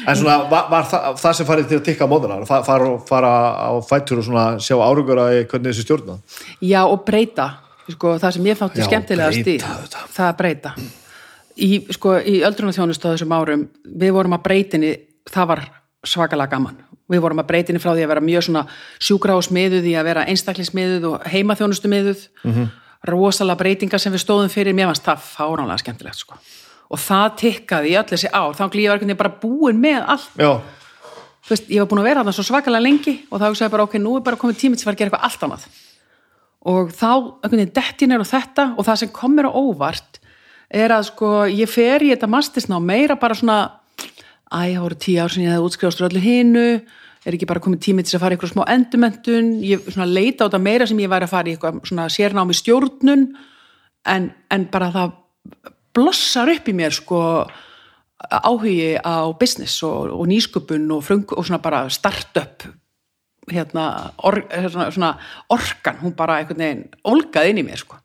en 0.08 0.16
svona 0.16 0.38
var, 0.50 0.70
var 0.72 0.84
það, 0.90 1.18
það 1.20 1.34
sem 1.40 1.46
farið 1.50 1.68
til 1.70 1.80
að 1.80 1.86
tikka 1.90 2.08
á 2.08 2.12
móðunar 2.12 2.46
fara, 2.48 2.64
fara, 2.64 2.88
fara 3.08 3.34
á 3.60 3.72
fætur 3.84 4.20
og 4.24 4.28
svona 4.28 4.46
sjá 4.64 4.76
árangur 4.80 5.20
að 5.20 5.46
hvernig 5.52 5.72
þessi 5.74 5.86
stjórna 5.86 6.18
Já, 6.64 6.82
og 6.88 7.04
breyta 7.06 7.50
sko, 7.92 8.16
það 8.22 8.36
sem 8.36 8.48
ég 8.48 8.60
þátti 8.60 8.88
skemmtilegast 8.88 9.50
í 9.52 9.56
það 9.62 10.28
að 10.28 10.38
breyta. 10.40 10.74
Í, 11.54 11.70
sko, 11.94 12.16
í 12.18 12.40
öldrunarþjónustu 12.48 13.10
á 13.10 13.14
þessum 13.14 13.36
árum 13.36 13.68
við 13.84 14.14
vorum 14.16 14.38
að 14.38 14.46
breytinni, 14.48 14.94
það 15.30 15.50
var 15.52 15.64
svakalega 16.08 16.56
gaman. 16.56 16.80
Við 17.12 17.22
vorum 17.26 17.44
að 17.44 17.50
breytinni 17.52 17.82
frá 17.84 17.92
því 17.92 18.06
að 18.06 18.14
vera 18.14 18.24
mjög 18.24 18.46
svona 18.48 18.64
sjúkrahúsmiðuð 19.04 19.90
í 19.92 19.96
að 20.00 20.08
vera 20.10 20.26
einstaklismiðuð 20.32 21.08
og 21.12 21.28
heimaþjónustumiðuð. 21.34 22.24
Mm. 22.44 22.54
-hmm. 22.54 22.72
rosalega 23.04 23.60
breytingar 23.60 24.00
sem 24.00 24.14
við 24.14 24.24
stóðum 24.24 24.50
fyrir 24.50 24.74
mér 24.74 24.88
varst 24.88 25.04
það 25.04 25.20
fáránlega 25.28 25.82
skemmtilegt 25.82 26.16
sko. 26.16 26.38
og 26.94 27.00
það 27.00 27.36
tikkaði 27.38 27.90
í 27.90 27.98
öll 28.00 28.08
þessi 28.08 28.30
ár. 28.32 28.54
Þá 28.56 28.70
glíði 28.72 28.84
ég 28.84 28.90
var 28.90 29.00
veginn 29.00 29.18
bara 29.18 29.34
búin 29.42 29.80
með 29.82 30.04
allt. 30.08 30.30
Já, 30.38 30.62
þú 31.44 31.50
veist, 31.50 31.70
ég 31.70 31.80
var 31.82 31.90
búin 31.92 32.00
að 32.00 32.08
vera 32.08 32.20
þarna 32.22 32.34
svo 32.38 32.44
svakalega 32.48 32.84
lengi 32.84 33.14
og 33.30 33.42
þá 33.42 33.48
hugsaði 33.50 33.72
bara, 33.72 33.84
ok, 33.84 33.98
nú 34.00 34.18
er 34.18 34.22
bara 34.24 34.40
komið 34.40 34.60
tími 34.62 34.78
til 34.78 34.84
að 34.84 34.88
fara 34.88 34.96
að 34.96 35.02
gera 35.02 35.10
eitthvað 35.12 35.28
allt 35.28 35.44
annað 35.44 35.66
og 36.64 36.92
þá, 36.96 37.10
einhvern 37.44 37.60
veginn, 37.60 37.76
dettin 37.76 38.16
er 38.16 38.24
á 38.24 38.28
þetta 38.28 38.68
og 38.78 38.88
það 38.88 39.00
sem 39.02 39.14
kom 39.16 39.36
mér 39.36 39.50
á 39.52 39.54
óvart 39.54 40.20
er 40.74 40.94
að 40.96 41.08
sko, 41.12 41.32
ég 41.52 41.70
fer 41.70 42.04
í 42.06 42.12
þetta 42.14 42.30
mastisná 42.32 42.80
meira 42.82 43.18
bara 43.20 43.38
svona 43.38 43.58
æ, 44.50 44.74
það 44.74 44.84
voru 44.86 45.00
tíu 45.02 45.18
ár 45.22 45.34
sem 45.34 45.44
ég 45.46 45.54
hefði 45.54 45.68
útskrifast 45.68 46.02
úr 46.02 46.10
öllu 46.10 46.22
hinu. 46.24 46.68
Er 47.24 47.36
ekki 47.38 47.48
bara 47.48 47.62
komið 47.64 47.84
tími 47.86 48.04
til 48.04 48.18
að 48.18 48.24
fara 48.26 48.36
í 48.36 48.38
eitthvað 48.38 48.54
smá 48.54 48.64
endumendun 48.74 49.52
ég 49.64 49.84
svona 49.88 50.10
leita 50.10 50.44
á 50.44 50.48
þetta 50.48 50.64
meira 50.64 50.88
sem 50.90 51.00
ég 51.00 51.12
væri 51.12 51.28
að 51.28 51.34
fara 51.34 51.50
í 51.50 51.54
eitthvað 51.56 51.78
svona 51.88 52.08
sérnámi 52.12 52.58
stjórnun. 52.58 53.28
En, 54.12 54.32
en 54.52 54.66
bara 54.72 54.90
það 54.92 55.14
blossar 55.96 56.52
upp 56.52 56.68
í 56.68 56.76
mér 56.76 56.96
sko 56.96 57.22
áhugi 58.24 58.96
á 59.00 59.32
business 59.40 59.84
og, 59.88 60.12
og 60.16 60.28
nýsköpun 60.32 60.90
og, 60.96 61.04
frung, 61.06 61.26
og 61.32 61.48
svona 61.48 61.62
bara 61.64 61.86
start-up 61.92 62.68
hérna, 63.52 63.88
or, 64.24 64.40
svona, 64.70 64.88
svona 64.94 65.12
orkan, 65.54 66.00
hún 66.04 66.16
bara 66.18 66.40
einhvern 66.42 66.64
veginn 66.64 66.86
olgaði 67.10 67.54
inn 67.54 67.64
í 67.64 67.66
mér 67.68 67.82
sko. 67.82 68.00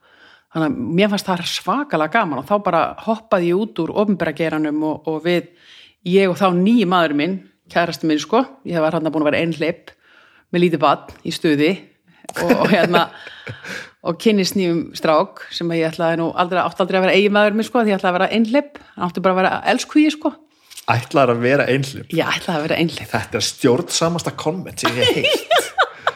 Þannig 0.54 0.70
að 0.70 0.94
mér 0.98 1.12
fannst 1.12 1.28
það 1.28 1.44
svakalega 1.50 2.14
gaman 2.14 2.40
og 2.40 2.48
þá 2.48 2.56
bara 2.64 2.82
hoppaði 3.04 3.50
ég 3.50 3.60
út 3.60 3.82
úr 3.84 3.92
ofnbærageranum 4.02 4.80
og, 4.88 5.10
og 5.10 5.20
við, 5.26 5.50
ég 6.08 6.30
og 6.30 6.38
þá 6.40 6.48
nýji 6.56 6.88
maður 6.88 7.14
minn, 7.20 7.36
kærasti 7.68 8.08
minn 8.08 8.20
sko 8.22 8.42
ég 8.68 8.80
var 8.82 8.96
hann 8.96 9.10
búin 9.12 9.26
að 9.26 9.30
vera 9.32 9.42
einhleip 9.44 9.92
með 10.54 10.64
lítið 10.64 10.82
badn 10.84 11.28
í 11.28 11.34
stuði 11.34 11.70
og, 12.40 12.52
og 12.62 12.66
hérna 12.72 13.08
og 14.08 14.18
kynnist 14.22 14.56
nýjum 14.56 14.82
strák 14.96 15.44
sem 15.54 15.70
ég 15.76 15.90
ætlaði 15.90 16.20
nú 16.22 16.30
aldrei, 16.32 16.62
átti 16.62 16.84
aldrei 16.84 17.00
að 17.00 17.06
vera 17.06 17.16
eigi 17.18 17.32
maður 17.34 17.58
minn 17.58 17.68
sko 17.68 17.82
því 17.82 17.92
ég 17.92 18.00
ætlaði 18.00 18.14
að 18.14 18.18
vera 18.18 18.30
einhleip, 18.38 18.78
hann 18.94 19.08
átti 19.08 19.24
bara 19.24 19.36
að 19.36 19.40
vera 19.42 19.54
elskuji 19.74 20.12
sko, 20.14 20.32
ætlar 20.94 21.32
að 21.34 21.42
vera 21.44 21.66
einhlip 21.68 22.14
ég 22.16 22.32
ætlaði 22.38 22.56
að 22.56 22.66
vera 22.68 22.80
einhleip 22.82 23.12
Þetta 23.12 23.40
er 23.40 23.46
stjórnsamasta 23.48 24.34
konvent 24.38 24.84
sem 24.84 24.96
ég 24.98 25.20
heilt 25.20 25.68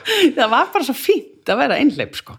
það 0.37 0.51
var 0.53 0.73
bara 0.73 0.87
svo 0.87 0.97
fínt 0.97 1.51
að 1.51 1.61
vera 1.63 1.79
einhleip 1.81 2.17
sko. 2.19 2.37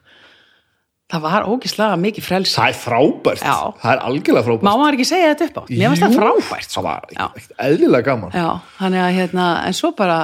Það 1.14 1.22
var 1.28 1.46
ógislega 1.52 1.98
mikið 2.00 2.26
frelsi. 2.26 2.54
Það 2.58 2.72
er 2.72 2.78
frábært, 2.80 3.44
Já. 3.44 3.58
það 3.82 3.92
er 3.92 4.00
algjörlega 4.08 4.46
frábært. 4.48 4.66
Má 4.66 4.72
maður 4.72 4.98
ekki 4.98 5.06
segja 5.10 5.34
þetta 5.34 5.48
upp 5.50 5.60
á, 5.60 5.64
mér 5.70 5.92
finnst 5.94 6.06
það 6.06 6.16
frábært. 6.18 6.70
það 6.74 6.88
var 6.88 7.68
eðlilega 7.68 8.08
gaman. 8.08 8.34
Já, 8.34 8.48
þannig 8.80 9.04
að 9.04 9.18
hérna, 9.20 9.48
en 9.68 9.78
svo 9.78 9.92
bara 10.00 10.20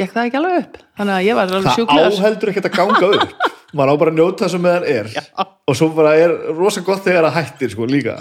gekk 0.00 0.14
það 0.16 0.30
ekki 0.30 0.40
alveg 0.40 0.56
upp. 0.64 0.80
Þannig 0.98 1.14
að 1.18 1.28
ég 1.28 1.38
var 1.38 1.52
alveg 1.52 1.68
það 1.68 1.78
sjúklega 1.78 2.08
áheldur 2.10 2.52
ekkert 2.54 2.70
að 2.70 2.78
ganga 2.80 3.12
upp. 3.18 3.36
Maður 3.78 3.90
á 3.90 4.00
bara 4.00 4.12
að 4.14 4.18
njóta 4.18 4.44
þessu 4.46 4.60
meðan 4.62 4.84
er. 4.90 5.12
Já. 5.14 5.22
og 5.66 5.78
svo 5.78 5.88
bara 5.94 6.16
er 6.18 6.34
rosa 6.54 6.82
gott 6.86 7.02
þegar 7.06 7.26
það 7.28 7.38
hættir 7.40 7.72
sko 7.72 7.86
líka 7.90 8.16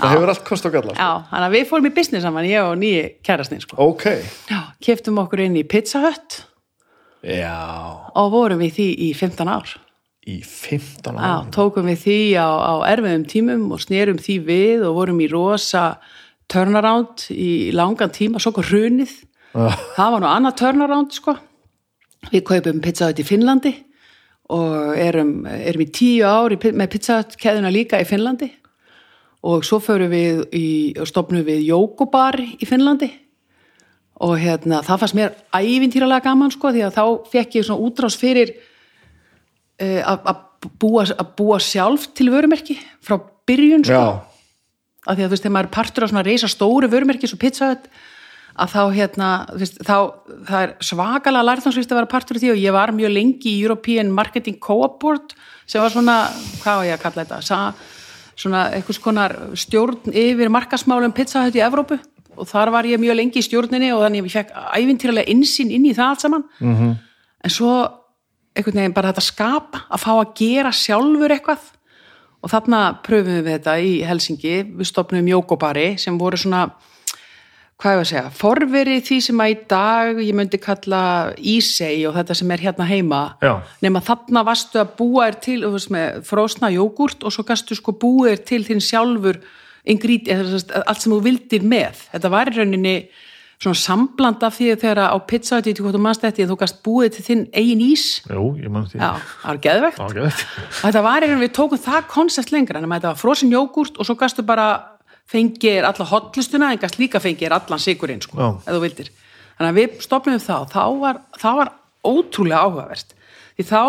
það 0.00 0.12
hefur 0.14 0.32
allt 0.34 0.44
kost 0.48 0.66
og 0.68 0.72
galla 0.74 0.94
sko. 0.94 1.00
Já, 1.02 1.10
þannig 1.30 1.46
að 1.48 1.54
við 1.56 1.68
fórum 1.70 1.86
í 1.88 1.94
business 1.96 2.24
saman, 2.26 2.48
ég 2.48 2.64
og 2.68 2.76
nýji 2.80 3.04
kærastinn 3.26 3.62
sko. 3.64 3.76
ok, 3.78 4.04
Já, 4.50 4.60
keftum 4.84 5.18
okkur 5.24 5.44
inn 5.46 5.56
í 5.60 5.64
Pizza 5.68 6.00
Hut. 6.04 6.40
Já. 7.24 7.56
Og 8.20 8.30
vorum 8.34 8.60
við 8.60 8.74
því 8.78 8.86
í 9.06 9.10
15 9.16 9.48
ár. 9.48 9.70
Í 10.28 10.38
15 10.44 11.16
Já, 11.16 11.20
ára 11.20 11.50
tókum 11.52 11.88
við 11.88 11.98
því 12.04 12.18
á, 12.40 12.48
á 12.48 12.72
erfiðum 12.94 13.24
tímum 13.28 13.64
og 13.76 13.80
snerum 13.84 14.16
því 14.20 14.36
við 14.46 14.84
og 14.88 14.94
vorum 14.98 15.20
í 15.20 15.28
rosa 15.32 15.98
turnaround 16.48 17.26
í 17.32 17.72
langan 17.76 18.12
tíma, 18.12 18.40
svo 18.40 18.52
kom 18.56 18.64
hrunið. 18.68 19.12
Það 19.54 20.12
var 20.16 20.20
nú 20.24 20.28
annað 20.30 20.56
turnaround 20.60 21.12
sko. 21.16 21.36
Við 22.32 22.44
kaupum 22.48 22.80
Pizza 22.84 23.08
Hut 23.10 23.20
í 23.20 23.26
Finnlandi 23.28 23.74
og 24.54 24.96
erum, 25.00 25.44
erum 25.48 25.84
í 25.84 25.88
tíu 25.92 26.24
ár 26.28 26.52
í, 26.52 26.58
pi- 26.60 26.72
með 26.76 26.90
Pizza 26.96 27.18
Hut 27.22 27.36
keðuna 27.40 27.70
líka 27.72 28.00
í 28.00 28.08
Finnlandi 28.08 28.50
og 29.44 29.66
svo 29.66 29.80
förum 29.84 30.12
við 30.12 30.40
í, 30.56 30.66
og 31.00 31.08
stopnum 31.10 31.44
við 31.44 31.66
Jókobar 31.68 32.40
í 32.40 32.68
Finnlandi. 32.68 33.10
Og 34.24 34.38
hérna, 34.38 34.78
það 34.86 35.00
fannst 35.02 35.18
mér 35.18 35.34
ævintýralega 35.52 36.24
gaman 36.28 36.52
sko, 36.54 36.70
því 36.72 36.84
að 36.86 36.96
þá 36.96 37.04
fekk 37.32 37.58
ég 37.58 37.66
svona 37.66 37.84
útrás 37.84 38.16
fyrir 38.18 38.54
uh, 39.82 40.14
að 40.14 40.44
búa, 40.80 41.04
búa 41.36 41.58
sjálf 41.60 42.08
til 42.16 42.30
vörumerki 42.32 42.78
frá 43.04 43.18
byrjun 43.48 43.84
sko, 43.84 44.00
já, 44.00 44.24
af 45.04 45.16
því 45.16 45.24
að 45.24 45.26
þú 45.26 45.34
veist, 45.34 45.44
þegar 45.44 45.54
maður 45.56 45.68
er 45.68 45.76
partur 45.76 46.06
á 46.06 46.10
svona 46.10 46.26
reysa 46.26 46.50
stóru 46.50 46.90
vörumerki 46.92 47.28
svo 47.30 47.40
pizza 47.40 47.72
hut 47.72 47.88
að 48.54 48.70
þá 48.70 48.82
hérna, 48.94 49.30
veist, 49.58 49.80
þá 49.82 49.96
það 50.46 50.60
er 50.60 50.72
svakalega 50.86 51.48
lærþánsvist 51.48 51.92
að 51.92 52.00
vera 52.00 52.12
partur 52.12 52.38
af 52.38 52.44
því 52.44 52.52
og 52.54 52.62
ég 52.62 52.76
var 52.76 52.94
mjög 52.94 53.14
lengi 53.16 53.50
í 53.50 53.64
European 53.64 54.12
Marketing 54.14 54.60
Co-op 54.62 55.00
Board 55.02 55.34
sem 55.66 55.82
var 55.82 55.92
svona, 55.92 56.16
hvað 56.62 56.80
var 56.80 56.88
ég 56.88 56.96
að 56.96 57.02
kalla 57.02 57.24
þetta? 57.24 57.40
Sa, 57.42 57.60
svona 58.36 58.68
einhvers 58.74 59.00
konar 59.02 59.34
stjórn 59.58 60.12
yfir 60.12 60.50
markasmálum 60.52 61.14
pizza 61.14 61.44
hut 61.44 61.56
í 61.56 61.62
Evrópu. 61.64 61.98
Og 62.34 62.48
þar 62.50 62.72
var 62.74 62.86
ég 62.88 62.98
mjög 62.98 63.18
lengi 63.18 63.38
í 63.38 63.46
stjórninni 63.46 63.92
og 63.94 64.02
þannig 64.02 64.24
að 64.24 64.28
ég 64.28 64.34
fekk 64.34 64.54
ævintýralega 64.80 65.30
insýn 65.30 65.70
inn 65.70 65.86
í 65.86 65.94
það 65.94 66.08
allt 66.08 66.24
saman. 66.24 66.44
-hmm. 66.58 66.96
en 67.44 67.50
svo 67.50 67.74
einhvern 68.54 68.80
veginn 68.80 68.94
bara 68.94 69.12
þetta 69.12 69.20
skapa 69.20 69.84
að 69.90 70.02
fá 70.02 70.12
að 70.14 70.34
gera 70.38 70.72
sjálfur 70.72 71.30
eitthvað. 71.30 71.70
Og 72.42 72.50
þarna 72.50 72.80
pröfum 73.02 73.38
við 73.40 73.52
þetta 73.52 73.78
í 73.80 73.92
Helsingi. 74.04 74.56
Við 74.78 74.86
stopnum 74.86 75.28
Jókobari 75.28 75.98
sem 75.98 76.18
voru 76.18 76.36
svona 76.36 76.66
hvað 77.84 77.92
ég 77.92 77.98
var 78.00 78.06
að 78.06 78.10
segja, 78.10 78.28
forveri 78.38 78.94
því 79.04 79.16
sem 79.26 79.40
að 79.44 79.50
í 79.52 79.56
dag 79.68 80.20
ég 80.24 80.36
myndi 80.38 80.60
kalla 80.62 81.00
Ísei 81.36 81.98
og 82.08 82.14
þetta 82.16 82.36
sem 82.38 82.54
er 82.54 82.62
hérna 82.64 82.86
heima. 82.88 83.20
Nema 83.84 84.00
þarna 84.04 84.44
varstu 84.48 84.80
að 84.80 84.94
búa 84.96 85.28
þér 85.28 85.36
til 85.44 85.58
veist, 85.74 85.92
með 85.92 86.22
frósna 86.24 86.72
jógurt 86.72 87.26
og 87.26 87.34
svo 87.34 87.44
gastu 87.44 87.76
sko 87.76 87.92
búa 88.00 88.32
þér 88.32 88.42
til 88.48 88.62
þinn 88.70 88.82
sjálfur 88.84 89.42
sagt, 89.84 90.72
allt 90.80 91.04
sem 91.04 91.12
þú 91.12 91.20
vildir 91.26 91.68
með. 91.68 92.00
Þetta 92.14 92.32
var 92.32 92.48
í 92.48 92.56
rauninni 92.56 92.96
svona 93.60 93.78
sambland 93.78 94.42
af 94.44 94.56
því 94.56 94.70
þegar 94.80 95.02
á 95.12 95.18
pizza 95.28 95.60
þetta 95.60 95.84
hvort 95.84 95.96
þú 95.96 96.00
mannst 96.06 96.24
þetta, 96.24 96.48
þú 96.48 96.56
gast 96.64 96.80
búið 96.84 97.12
til 97.18 97.26
þinn 97.28 97.44
eigin 97.52 97.84
ís. 97.84 98.06
Jú, 98.28 98.46
ég 98.60 98.72
mann 98.72 98.88
því. 98.88 98.98
Já, 99.00 99.12
það 99.44 99.50
var 99.52 99.60
geðvegt 99.68 100.00
Já, 100.00 100.08
geðveikt. 100.16 100.42
og 100.64 100.82
þetta 100.88 101.04
var 101.04 101.26
einhvern 101.26 101.44
við 101.44 101.54
tókum 101.60 101.84
það 101.84 102.10
koncept 102.16 102.52
lengra 102.54 102.80
en 102.80 102.88
þetta 102.88 103.12
var 103.12 103.20
frosin 103.20 103.52
jógurt 103.52 104.00
og 104.00 104.08
svo 104.08 104.16
gastu 104.20 104.44
bara 104.46 104.68
fengir 105.30 105.84
alla 105.88 106.04
hotlustuna 106.10 106.72
en 106.74 106.78
gast 106.82 106.98
líka 107.00 107.20
fengir 107.22 107.52
allan 107.56 107.80
sigurinn 107.80 108.20
sko, 108.22 108.36
Já. 108.38 108.48
ef 108.66 108.74
þú 108.76 108.80
vildir 108.84 109.10
þannig 109.58 109.70
að 109.70 109.78
við 109.80 110.00
stopnum 110.04 110.40
þá, 110.42 110.56
þá 110.70 110.82
var, 111.00 111.20
það 111.40 111.58
var 111.60 111.72
ótrúlega 112.04 112.62
áhugavert 112.66 113.14
því 113.56 113.66
þá 113.70 113.82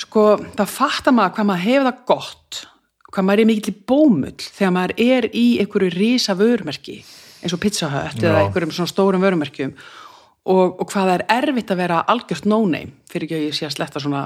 sko, 0.00 0.24
þá 0.56 0.64
fattar 0.70 1.12
maður 1.16 1.34
hvað 1.36 1.48
maður 1.50 1.64
hefur 1.66 1.88
það 1.90 2.04
gott 2.08 2.60
hvað 3.10 3.26
maður 3.26 3.42
er 3.42 3.48
mikill 3.50 3.72
í 3.74 3.80
bómull 3.90 4.36
þegar 4.46 4.74
maður 4.76 4.94
er 5.04 5.26
í 5.36 5.46
einhverju 5.60 5.90
rísa 5.96 6.36
vörumerki 6.38 7.00
eins 7.40 7.54
og 7.56 7.60
Pizza 7.62 7.88
Hut 7.90 8.20
eða 8.22 8.38
Já. 8.38 8.44
einhverjum 8.46 8.72
svona 8.76 8.92
stórum 8.92 9.24
vörumerkjum 9.24 9.74
og, 9.74 10.80
og 10.80 10.86
hvað 10.88 11.10
það 11.10 11.14
er 11.18 11.24
erfitt 11.36 11.72
að 11.74 11.80
vera 11.82 12.00
algjört 12.08 12.46
no-name 12.48 12.94
fyrir 13.10 13.26
ekki 13.28 13.36
að 13.40 13.46
ég 13.50 13.56
sé 13.58 13.66
að 13.68 13.74
sletta 13.76 14.00
svona 14.02 14.24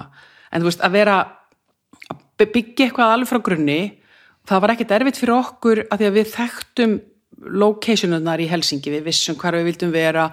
en 0.54 0.62
þú 0.62 0.68
veist 0.70 0.84
að 0.86 0.94
vera 0.94 1.16
að 1.24 2.22
by- 2.38 2.50
byggja 2.54 2.86
eitthvað 2.88 3.14
alveg 3.16 3.30
frá 3.32 3.40
grunni 3.48 3.78
það 4.48 4.62
var 4.64 4.74
ekkert 4.74 4.94
erfitt 4.98 5.20
fyrir 5.20 5.36
okkur 5.38 5.82
að 5.88 6.00
því 6.00 6.08
að 6.08 6.16
við 6.18 6.30
þekktum 6.34 6.96
locationunar 7.64 8.40
í 8.40 8.48
Helsingi, 8.48 8.92
við 8.92 9.08
vissum 9.08 9.36
hvar 9.40 9.56
við 9.58 9.68
vildum 9.68 9.92
vera. 9.94 10.28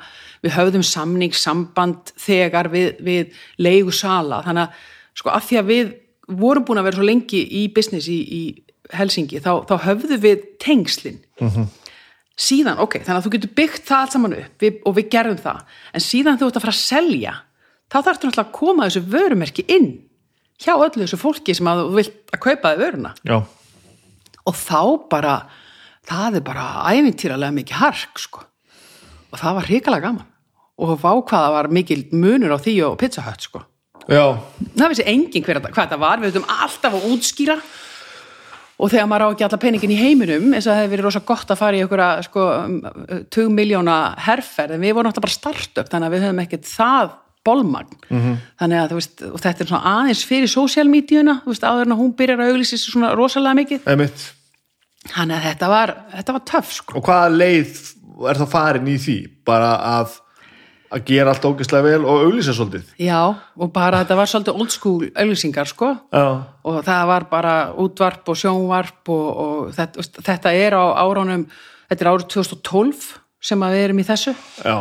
Við 0.45 0.55
höfðum 0.55 0.85
samning, 0.85 1.35
samband 1.35 2.13
þegar 2.19 2.69
við, 2.71 2.93
við 3.03 3.35
leigu 3.61 3.93
sala, 3.95 4.41
þannig 4.45 4.67
að 4.67 4.87
sko 5.21 5.33
að 5.33 5.47
því 5.47 5.59
að 5.59 5.71
við 5.71 5.93
vorum 6.41 6.65
búin 6.65 6.79
að 6.79 6.87
vera 6.87 6.99
svo 6.99 7.07
lengi 7.07 7.41
í 7.59 7.65
business 7.75 8.07
í, 8.09 8.19
í 8.21 8.41
Helsingi, 8.95 9.41
þá, 9.43 9.51
þá 9.67 9.75
höfðum 9.87 10.21
við 10.23 10.43
tengslin. 10.61 11.21
Síðan, 12.41 12.79
ok, 12.81 13.01
þannig 13.03 13.17
að 13.19 13.25
þú 13.25 13.31
getur 13.35 13.53
byggt 13.59 13.87
það 13.87 14.03
allt 14.03 14.15
saman 14.15 14.37
upp. 14.37 14.53
Við, 14.63 14.77
og 14.87 14.95
við 14.97 15.09
gerðum 15.13 15.41
það. 15.41 15.59
En 15.93 16.03
síðan 16.05 16.39
þú 16.39 16.47
ert 16.47 16.57
að 16.57 16.65
fara 16.65 16.75
að 16.75 16.81
selja 16.81 17.33
þá 17.91 17.97
þarftu 17.97 18.29
náttúrulega 18.29 18.47
að 18.47 18.53
koma 18.55 18.87
þessu 18.87 19.01
vörumerki 19.11 19.65
inn 19.75 19.89
hjá 20.61 20.73
öllu 20.77 21.03
þessu 21.03 21.19
fólki 21.19 21.55
sem 21.57 21.69
að 21.69 21.83
þú 21.83 21.97
vilt 21.99 22.33
að 22.33 22.43
kaupa 22.45 22.71
þið 22.71 22.83
vöruna. 22.85 23.13
Já, 23.27 23.37
og 24.47 24.57
þá 24.57 24.81
bara 25.11 25.35
það 26.07 26.39
er 26.39 26.45
bara 26.45 26.65
ævintýralega 26.91 27.57
mikið 27.59 27.81
hark 27.81 28.21
sko. 28.21 28.45
og 29.31 29.39
það 29.39 29.57
var 29.57 29.69
hrikalega 29.69 30.07
gaman 30.07 30.27
og 30.81 30.97
vá 30.97 31.11
hvað 31.13 31.45
það 31.45 31.53
var 31.57 31.69
mikil 31.77 32.01
munur 32.11 32.55
á 32.55 32.59
því 32.59 32.75
og 32.87 32.97
Pizza 32.99 33.23
Hut 33.25 33.45
sko. 33.45 33.63
já, 34.07 34.25
það 34.75 34.89
vissi 34.89 35.07
engin 35.07 35.45
hver, 35.45 35.61
hvað 35.61 35.85
þetta 35.85 36.01
var 36.01 36.19
við 36.19 36.33
höfum 36.33 36.49
alltaf 36.49 36.97
að 36.97 37.07
útskýra 37.13 37.57
og 38.81 38.89
þegar 38.89 39.09
maður 39.09 39.25
á 39.29 39.31
ekki 39.35 39.45
alla 39.45 39.61
peningin 39.61 39.93
í 39.93 39.99
heiminum 39.99 40.53
eins 40.55 40.65
og 40.65 40.71
það 40.71 40.79
hefði 40.81 40.93
verið 40.95 41.05
rosa 41.05 41.23
gott 41.31 41.51
að 41.53 41.59
fara 41.59 41.77
í 41.77 41.83
einhverja 41.83 42.23
sko, 42.25 42.45
20 43.29 43.51
miljóna 43.53 43.97
herferð 44.25 44.77
en 44.77 44.81
við 44.81 44.95
vorum 44.97 45.11
alltaf 45.11 45.27
bara 45.27 45.37
startup 45.37 45.91
þannig 45.91 46.09
að 46.09 46.15
við 46.15 46.25
höfum 46.25 46.41
ekkert 46.45 46.71
það 46.71 47.11
bolmagn. 47.45 47.97
-hmm. 48.09 48.35
þannig 48.59 48.81
að 48.81 48.93
veist, 48.99 49.23
þetta 49.45 49.63
er 49.63 49.71
svona 49.71 49.95
aðeins 49.95 50.25
fyrir 50.25 50.51
veist, 51.45 51.63
áður 51.63 51.85
en 51.85 51.95
að 51.95 52.01
hún 52.03 52.13
byrjar 52.15 52.39
að 52.39 52.51
auglýsa 52.51 52.77
sig 52.77 52.93
svona 52.93 53.15
rosalega 53.15 53.59
mikið. 53.61 53.87
Emitt 53.87 54.27
þannig 55.09 55.37
að 55.37 55.47
þetta 55.49 55.69
var, 55.71 55.93
þetta 56.15 56.35
var 56.35 56.43
töff 56.51 56.73
sko. 56.75 56.97
og 56.99 57.07
hvaða 57.07 57.31
leið 57.33 57.79
er 58.29 58.41
þá 58.41 58.45
farin 58.51 58.91
í 58.91 58.97
því? 59.01 59.17
Bara 59.47 59.71
að 59.97 60.19
að 60.91 61.05
gera 61.07 61.31
allt 61.31 61.45
ógeðslega 61.47 61.85
vel 61.87 62.03
og 62.03 62.25
auglýsa 62.25 62.51
svolítið? 62.51 62.89
Já, 62.99 63.19
og 63.31 63.69
bara 63.71 64.01
þetta 64.01 64.17
var 64.19 64.27
svolítið 64.27 64.57
old 64.59 64.73
school 64.73 65.05
auglýsingar 65.07 65.69
sko. 65.71 65.93
Já, 66.11 66.25
og 66.67 66.79
það 66.83 67.05
var 67.07 67.25
bara 67.31 67.53
útvarp 67.79 68.27
og 68.27 68.39
sjónvarp 68.41 69.13
og, 69.13 69.29
og 69.43 69.69
þetta, 69.77 70.01
veist, 70.01 70.19
þetta 70.27 70.53
er 70.59 70.75
á 70.75 70.83
áránum 70.99 71.45
þetta 71.87 72.03
er 72.03 72.11
árið 72.11 72.27
2012 72.35 73.07
sem 73.41 73.63
að 73.63 73.77
við 73.77 73.85
erum 73.85 74.03
í 74.03 74.07
þessu. 74.11 74.35
Já, 74.59 74.77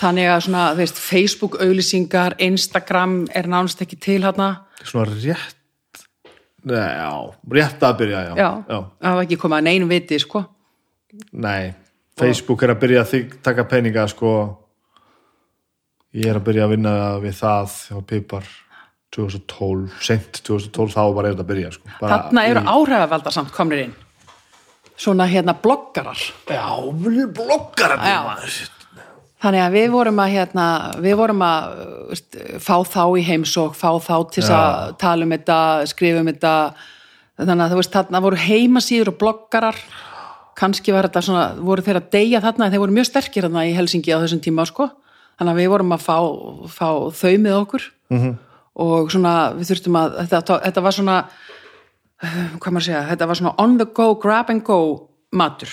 þannig 0.00 0.28
að 0.32 0.42
svona, 0.46 0.64
veist, 0.78 0.98
Facebook 1.00 1.58
auglýsingar, 1.60 2.36
Instagram 2.40 3.22
er 3.36 3.48
nánast 3.50 3.82
ekki 3.84 3.98
til 4.00 4.20
hérna 4.24 4.52
svona 4.82 5.10
rétt 5.12 5.56
Nei, 6.60 6.76
já, 6.76 7.12
rétt 7.56 7.84
að 7.88 7.94
byrja 8.02 8.18
já, 8.36 8.48
já, 8.68 8.78
það 9.00 9.14
var 9.16 9.22
ekki 9.24 9.36
komað 9.40 9.62
að 9.62 9.68
neinum 9.70 9.88
viti 9.88 10.18
sko. 10.20 10.42
Nei, 11.32 11.70
Facebook 12.20 12.60
er 12.66 12.74
að 12.74 12.82
byrja 12.82 13.04
að 13.06 13.36
taka 13.46 13.64
peninga 13.64 14.04
sko. 14.12 14.32
Ég 16.12 16.28
er 16.28 16.36
að 16.36 16.44
byrja 16.50 16.66
að 16.66 16.74
vinna 16.74 16.92
við 17.22 17.38
það 17.38 17.76
hjá 17.86 18.02
Pipar 18.10 18.50
2012, 19.16 19.88
sent 20.04 20.42
2012 20.44 20.92
þá 20.92 21.00
er 21.06 21.30
þetta 21.30 21.46
að 21.46 21.48
byrja 21.54 21.70
sko. 21.78 21.94
bara 22.00 22.18
þarna 22.26 22.44
eru 22.50 22.60
í- 22.60 22.70
áhrifavaldar 22.74 23.32
samt 23.38 23.52
komnir 23.56 23.84
inn. 23.86 23.94
Svona 25.00 25.24
hérna 25.32 25.54
bloggarar. 25.56 26.20
Já, 26.44 26.66
bloggarar 27.32 28.04
Já. 28.04 28.20
maður 28.28 28.79
Þannig 29.40 29.62
að 29.64 29.76
við 29.78 29.86
vorum 29.94 30.18
að, 30.20 30.32
hérna, 30.34 30.64
við 31.00 31.14
vorum 31.16 31.42
að 31.46 31.68
veist, 32.10 32.38
fá 32.60 32.74
þá 32.84 33.04
í 33.16 33.22
heimsók, 33.24 33.76
fá 33.78 33.88
þá 33.96 34.14
til 34.28 34.42
þess 34.42 34.52
að 34.52 34.90
tala 35.00 35.24
um 35.24 35.32
þetta, 35.32 35.60
skrifa 35.88 36.20
um 36.20 36.28
þetta, 36.28 36.54
þannig 37.40 37.64
að 37.64 37.72
þú 37.72 37.78
veist, 37.78 37.94
þarna 37.94 38.20
voru 38.26 38.40
heimasíður 38.42 39.12
og 39.14 39.16
bloggarar, 39.22 39.78
kannski 40.60 40.92
var 40.92 41.08
þetta 41.08 41.22
svona, 41.24 41.46
voru 41.56 41.84
þeir 41.86 42.00
að 42.02 42.10
deyja 42.12 42.42
þarna, 42.44 42.66
en 42.66 42.74
þeir 42.74 42.82
voru 42.82 42.96
mjög 42.98 43.08
sterkir 43.08 43.46
þarna 43.46 43.64
í 43.64 43.72
Helsingi 43.78 44.12
á 44.12 44.20
þessum 44.20 44.42
tíma, 44.44 44.68
sko, 44.68 44.90
þannig 45.40 45.54
að 45.54 45.62
við 45.62 45.72
vorum 45.72 45.96
að 45.96 46.04
fá, 46.04 46.18
fá 46.76 46.88
þau 47.22 47.32
með 47.40 47.56
okkur. 47.62 47.88
-hmm. 48.18 48.36
og 48.84 49.10
svona, 49.14 49.34
við 49.56 49.72
þurftum 49.72 49.96
að, 50.02 50.20
þetta, 50.34 50.60
þetta 50.66 50.84
var 50.84 50.98
svona, 50.98 51.16
hvað 52.60 52.72
maður 52.74 52.88
segja, 52.90 53.02
þetta 53.08 53.30
var 53.32 53.40
svona 53.40 53.54
on 53.56 53.78
the 53.80 53.88
go, 53.88 54.14
grab 54.20 54.52
and 54.52 54.66
go 54.68 55.08
matur. 55.32 55.72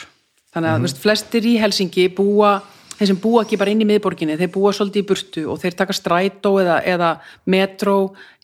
Þannig 0.56 0.72
að, 0.72 0.80
mm 0.80 0.88
veist, 0.88 1.04
flestir 1.04 1.44
í 1.44 1.58
Helsingi 1.60 2.08
búa, 2.16 2.62
þeir 2.98 3.12
sem 3.12 3.22
búa 3.22 3.44
ekki 3.46 3.60
bara 3.62 3.74
inn 3.74 3.84
í 3.84 3.88
miðborginni, 3.88 4.38
þeir 4.40 4.52
búa 4.54 4.74
svolítið 4.76 5.04
í 5.04 5.08
burtu 5.08 5.46
og 5.52 5.62
þeir 5.62 5.78
taka 5.78 5.96
strætó 5.96 6.56
eða, 6.62 6.82
eða 6.86 7.14
metró 7.46 7.98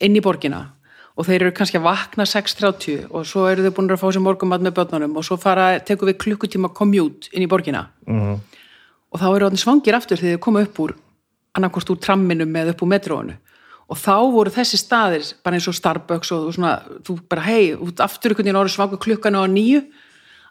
inn 0.04 0.18
í 0.18 0.24
borgina. 0.24 0.64
Og 1.14 1.28
þeir 1.28 1.44
eru 1.44 1.54
kannski 1.54 1.78
að 1.78 1.86
vakna 1.86 2.26
6.30 2.26 3.10
og 3.14 3.26
svo 3.30 3.46
eru 3.50 3.66
þau 3.66 3.76
búin 3.78 3.94
að 3.94 4.02
fá 4.02 4.08
sér 4.10 4.24
morgumat 4.26 4.64
með 4.66 4.76
börnunum 4.80 5.20
og 5.20 5.26
svo 5.28 5.38
fara, 5.42 5.76
tekum 5.86 6.10
við 6.10 6.18
klukkutíma 6.24 6.72
commute 6.74 7.30
inn 7.34 7.46
í 7.46 7.50
borgina. 7.50 7.88
Mhm. 8.08 8.42
og 9.14 9.22
þá 9.22 9.28
eru 9.30 9.46
orðin 9.46 9.62
svangir 9.62 9.94
aftur 9.94 10.18
þegar 10.18 10.40
þau 10.40 10.42
koma 10.42 10.62
upp 10.66 10.80
úr 10.82 10.96
annarkvort 11.54 11.90
úr 11.94 12.00
tramminum 12.02 12.56
eða 12.58 12.74
upp 12.74 12.82
úr 12.82 12.90
metróinu. 12.90 13.36
Og 13.92 14.00
þá 14.00 14.16
voru 14.34 14.50
þessi 14.50 14.80
staðir 14.80 15.28
bara 15.46 15.60
eins 15.60 15.68
og 15.70 15.76
Starbucks 15.78 16.32
og 16.34 16.48
þú 16.48 16.54
svona, 16.56 16.72
þú 17.06 17.18
bara 17.30 17.44
hei, 17.46 17.76
aftur 18.02 18.32
einhvern 18.34 18.48
veginn 18.48 18.58
orðin 18.58 18.74
svangur 18.74 19.02
klukkan 19.04 19.38
á 19.38 19.46
nýju 19.46 19.84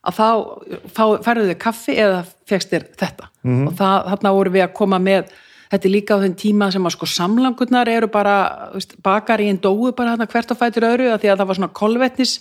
að 0.02 0.18
þá 0.18 1.04
færðu 1.22 1.48
þau 1.52 1.58
kaffi 1.62 1.96
eða 2.02 2.22
fegst 2.48 2.72
þér 2.72 2.86
þetta. 2.98 3.30
Og 3.68 3.72
það, 3.78 3.96
þarna 4.10 4.34
voru 4.38 4.54
við 4.56 4.64
að 4.66 4.74
koma 4.78 4.98
með 5.02 5.30
þetta 5.72 5.88
er 5.88 5.94
líka 5.94 6.16
á 6.18 6.22
þeim 6.22 6.34
tíma 6.38 6.68
sem 6.72 6.88
að 6.88 6.96
sko 6.96 7.08
samlangurnar 7.08 7.88
eru 7.88 8.08
bara, 8.12 8.34
veist, 8.74 8.96
bakar 9.04 9.40
í 9.40 9.48
einn 9.48 9.60
dóu 9.62 9.92
bara 9.96 10.16
þarna 10.16 10.28
hvert 10.34 10.52
á 10.52 10.56
fætur 10.58 10.88
öðru 10.90 11.12
að 11.12 11.22
því 11.22 11.32
að 11.32 11.40
það 11.40 11.50
var 11.50 11.58
svona 11.60 11.76
kolvetnis 11.78 12.34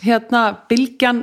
hérna, 0.00 0.42
bylgjan 0.70 1.22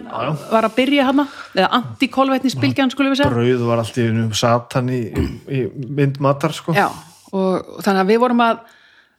var 0.51 0.67
að 0.67 0.75
byrja 0.77 1.07
hana 1.07 1.25
eða 1.55 1.69
anti-kolvetnisbylgjan 1.79 2.91
skulum 2.93 3.13
við 3.13 3.23
segja. 3.23 3.33
Brauð 3.33 3.63
var 3.69 3.81
allt 3.81 3.97
í 3.97 4.07
einu 4.09 4.27
satan 4.37 4.91
í, 4.93 5.01
í 5.49 5.63
myndmatar 5.97 6.53
sko. 6.53 6.75
Já, 6.77 6.89
og, 7.31 7.53
og 7.77 7.85
þannig 7.85 8.03
að 8.03 8.11
við 8.11 8.21
vorum 8.25 8.43
að 8.45 8.59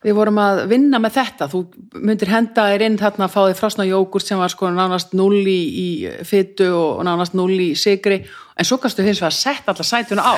við 0.05 0.15
vorum 0.15 0.39
að 0.43 0.63
vinna 0.71 1.01
með 1.03 1.17
þetta. 1.19 1.49
Þú 1.51 1.63
myndir 2.07 2.31
henda 2.31 2.69
þér 2.71 2.85
inn 2.87 2.99
þarna 3.01 3.27
að 3.27 3.35
fá 3.35 3.41
þér 3.41 3.59
frosna 3.59 3.87
jógurt 3.89 4.27
sem 4.27 4.39
var 4.39 4.53
sko 4.53 4.71
nánast 4.71 5.15
null 5.19 5.43
í, 5.43 5.59
í 5.69 5.89
fytu 6.27 6.69
og 6.77 7.05
nánast 7.09 7.35
null 7.39 7.57
í 7.57 7.73
sigri 7.79 8.21
en 8.23 8.69
svo 8.69 8.79
kannstu 8.83 9.07
hins 9.07 9.23
vegar 9.23 9.35
að 9.35 9.41
setja 9.41 9.75
alla 9.75 9.89
sætuna 9.91 10.27
á. 10.27 10.35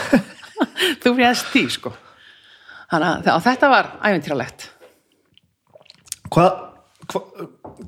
Þú 1.02 1.14
fréðst 1.16 1.52
því 1.52 1.64
sko. 1.76 1.94
Þannig 2.90 3.30
að 3.30 3.42
þetta 3.46 3.70
var 3.70 3.90
æventýralegt 4.02 4.68
Hvað, 6.30 6.58
hva, 7.10 7.20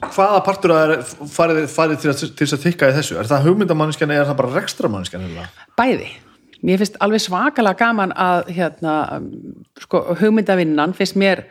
hvaða 0.02 0.42
partur 0.46 0.74
að 0.74 0.80
er 0.82 1.02
farið, 1.30 1.64
farið 1.70 2.02
til, 2.02 2.14
þess 2.40 2.56
að 2.56 2.64
tikka 2.66 2.90
í 2.90 2.94
þessu? 2.96 3.18
Er 3.20 3.30
það 3.30 3.46
hugmyndamanniskan 3.46 4.10
eða 4.10 4.24
er 4.24 4.30
það 4.32 4.38
bara 4.40 4.54
rekstramanniskan? 4.56 5.26
bæði. 5.78 6.08
Mér 6.62 6.82
finnst 6.82 6.98
alveg 7.02 7.22
svakalega 7.22 7.78
gaman 7.78 8.14
að 8.18 8.50
hérna, 8.56 8.96
sko, 9.82 10.02
hugmyndavinnan 10.18 10.94
finnst 10.98 11.18
mér 11.18 11.44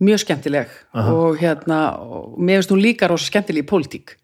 mjög 0.00 0.18
skemmtileg 0.24 0.68
og 0.94 1.38
hérna, 1.40 1.98
og 1.98 2.38
mér 2.38 2.60
finnst 2.60 2.70
hún 2.70 2.82
líka 2.82 3.08
rosa 3.08 3.26
skemmtileg 3.30 3.64
í 3.64 3.68
pólitík. 3.68 4.16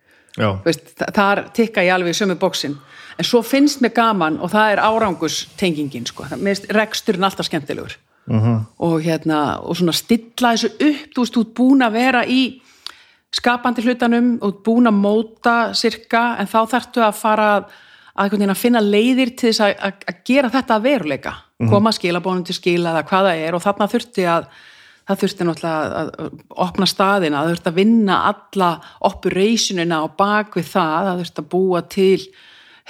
Veist, 0.65 0.95
þa- 0.97 1.13
þar 1.13 1.53
tikka 1.53 1.83
ég 1.85 1.93
alveg 1.95 2.15
í 2.15 2.19
sömu 2.19 2.37
bóksin 2.41 2.77
en 3.19 3.25
svo 3.25 3.43
finnst 3.43 3.81
mér 3.81 3.93
gaman 3.95 4.41
og 4.41 4.51
það 4.51 4.73
er 4.73 4.79
árangustengingin 4.81 6.07
sko. 6.07 6.25
reksturinn 6.71 7.25
alltaf 7.25 7.47
skemmtilegur. 7.47 7.97
-huh. 8.29 8.61
og 8.79 9.01
hérna 9.03 9.61
og 9.63 9.77
svona 9.77 9.93
stilla 9.93 10.53
þessu 10.55 10.67
upp 10.67 11.15
þú 11.15 11.25
veist, 11.25 11.37
þú 11.37 11.41
ert 11.41 11.55
búin 11.55 11.83
að 11.83 11.93
vera 11.93 12.25
í 12.27 12.43
skapandi 13.33 13.83
hlutanum 13.83 14.35
og 14.43 14.61
búin 14.65 14.87
að 14.91 15.01
móta 15.01 15.57
sirka 15.75 16.37
en 16.39 16.47
þá 16.47 16.61
þarftu 16.69 17.01
að 17.03 17.15
fara 17.17 17.49
að, 17.57 17.65
að, 18.15 18.55
finna 18.57 18.81
leiðir 18.81 19.37
til 19.37 19.49
þess 19.49 19.61
að, 19.61 19.75
að, 19.81 20.21
gera 20.25 20.51
þetta 20.51 20.77
að 20.77 20.83
veruleika. 20.83 21.35
Koma 21.71 21.93
skilabónum 21.95 22.45
til 22.45 22.55
skila 22.55 22.91
eða 22.91 23.05
hvað 23.07 23.27
það 23.29 23.43
er 23.47 23.55
og 23.55 23.63
þarna 23.63 23.87
þurfti 23.89 24.25
að 24.27 24.47
það 25.09 25.21
þurfti 25.23 25.47
náttúrulega 25.49 25.99
að, 26.01 26.11
að 26.23 26.57
opna 26.65 26.89
staðina, 26.89 27.43
það 27.43 27.53
þurfti 27.53 27.71
að 27.71 27.79
vinna 27.81 28.19
alla 28.31 28.71
operationina 29.09 30.01
á 30.03 30.07
bakvið 30.19 30.71
það, 30.71 31.09
það 31.09 31.23
þurfti 31.23 31.43
að 31.43 31.51
búa 31.57 31.83
til 31.97 32.17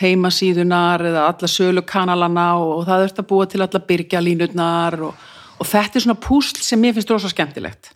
heimasíðunar 0.03 1.05
eða 1.11 1.27
alla 1.31 1.51
sölukanalana 1.51 2.47
og, 2.61 2.71
og 2.79 2.87
það 2.89 3.05
þurfti 3.07 3.25
að 3.25 3.31
búa 3.33 3.49
til 3.49 3.65
alla 3.65 3.83
byrgjalínurnar 3.91 5.01
og, 5.09 5.27
og 5.59 5.69
þetta 5.69 5.99
er 5.99 6.07
svona 6.07 6.23
púsl 6.29 6.63
sem 6.65 6.81
mér 6.81 6.97
finnst 6.97 7.13
rosa 7.13 7.33
skemmtilegt. 7.33 7.93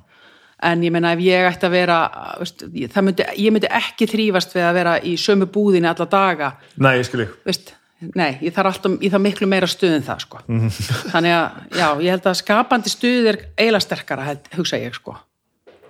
En 0.67 0.81
ég 0.85 0.93
meina 0.93 1.13
ef 1.13 1.21
ég 1.21 1.47
ætti 1.51 1.69
að 1.69 1.75
vera 1.75 1.97
veist, 2.41 2.65
myndi, 2.73 3.25
ég 3.37 3.53
myndi 3.53 3.69
ekki 3.69 4.09
þrýfast 4.09 4.55
við 4.57 4.65
að 4.65 4.79
vera 4.79 4.95
í 5.05 5.17
sömu 5.21 5.49
búðinni 5.53 5.91
alla 5.91 6.07
daga. 6.09 6.55
Nei, 6.81 6.95
ég 6.97 7.09
skil 7.09 7.27
ég 7.27 7.35
veist, 7.45 7.75
nei, 8.17 8.37
ég 8.45 8.55
þarf 8.55 8.75
alltaf 8.75 8.97
ég 9.05 9.13
þarf 9.15 9.25
miklu 9.25 9.49
meira 9.51 9.69
stuð 9.71 9.97
en 9.97 10.07
það 10.07 10.25
sko 10.27 10.43
þannig 11.13 11.37
að, 11.37 11.61
já, 11.79 11.89
ég 12.05 12.11
held 12.13 12.31
að 12.31 12.39
skapandi 12.43 12.93
stuð 12.93 13.31
er 13.33 13.43
eiginlega 13.57 13.87
sterkara, 13.87 14.31
held, 14.31 14.51
hugsa 14.57 14.81
ég 14.83 14.97
sko 14.97 15.17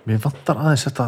Mér 0.07 0.21
vantar 0.23 0.61
aðeins 0.61 0.85
þetta 0.87 1.07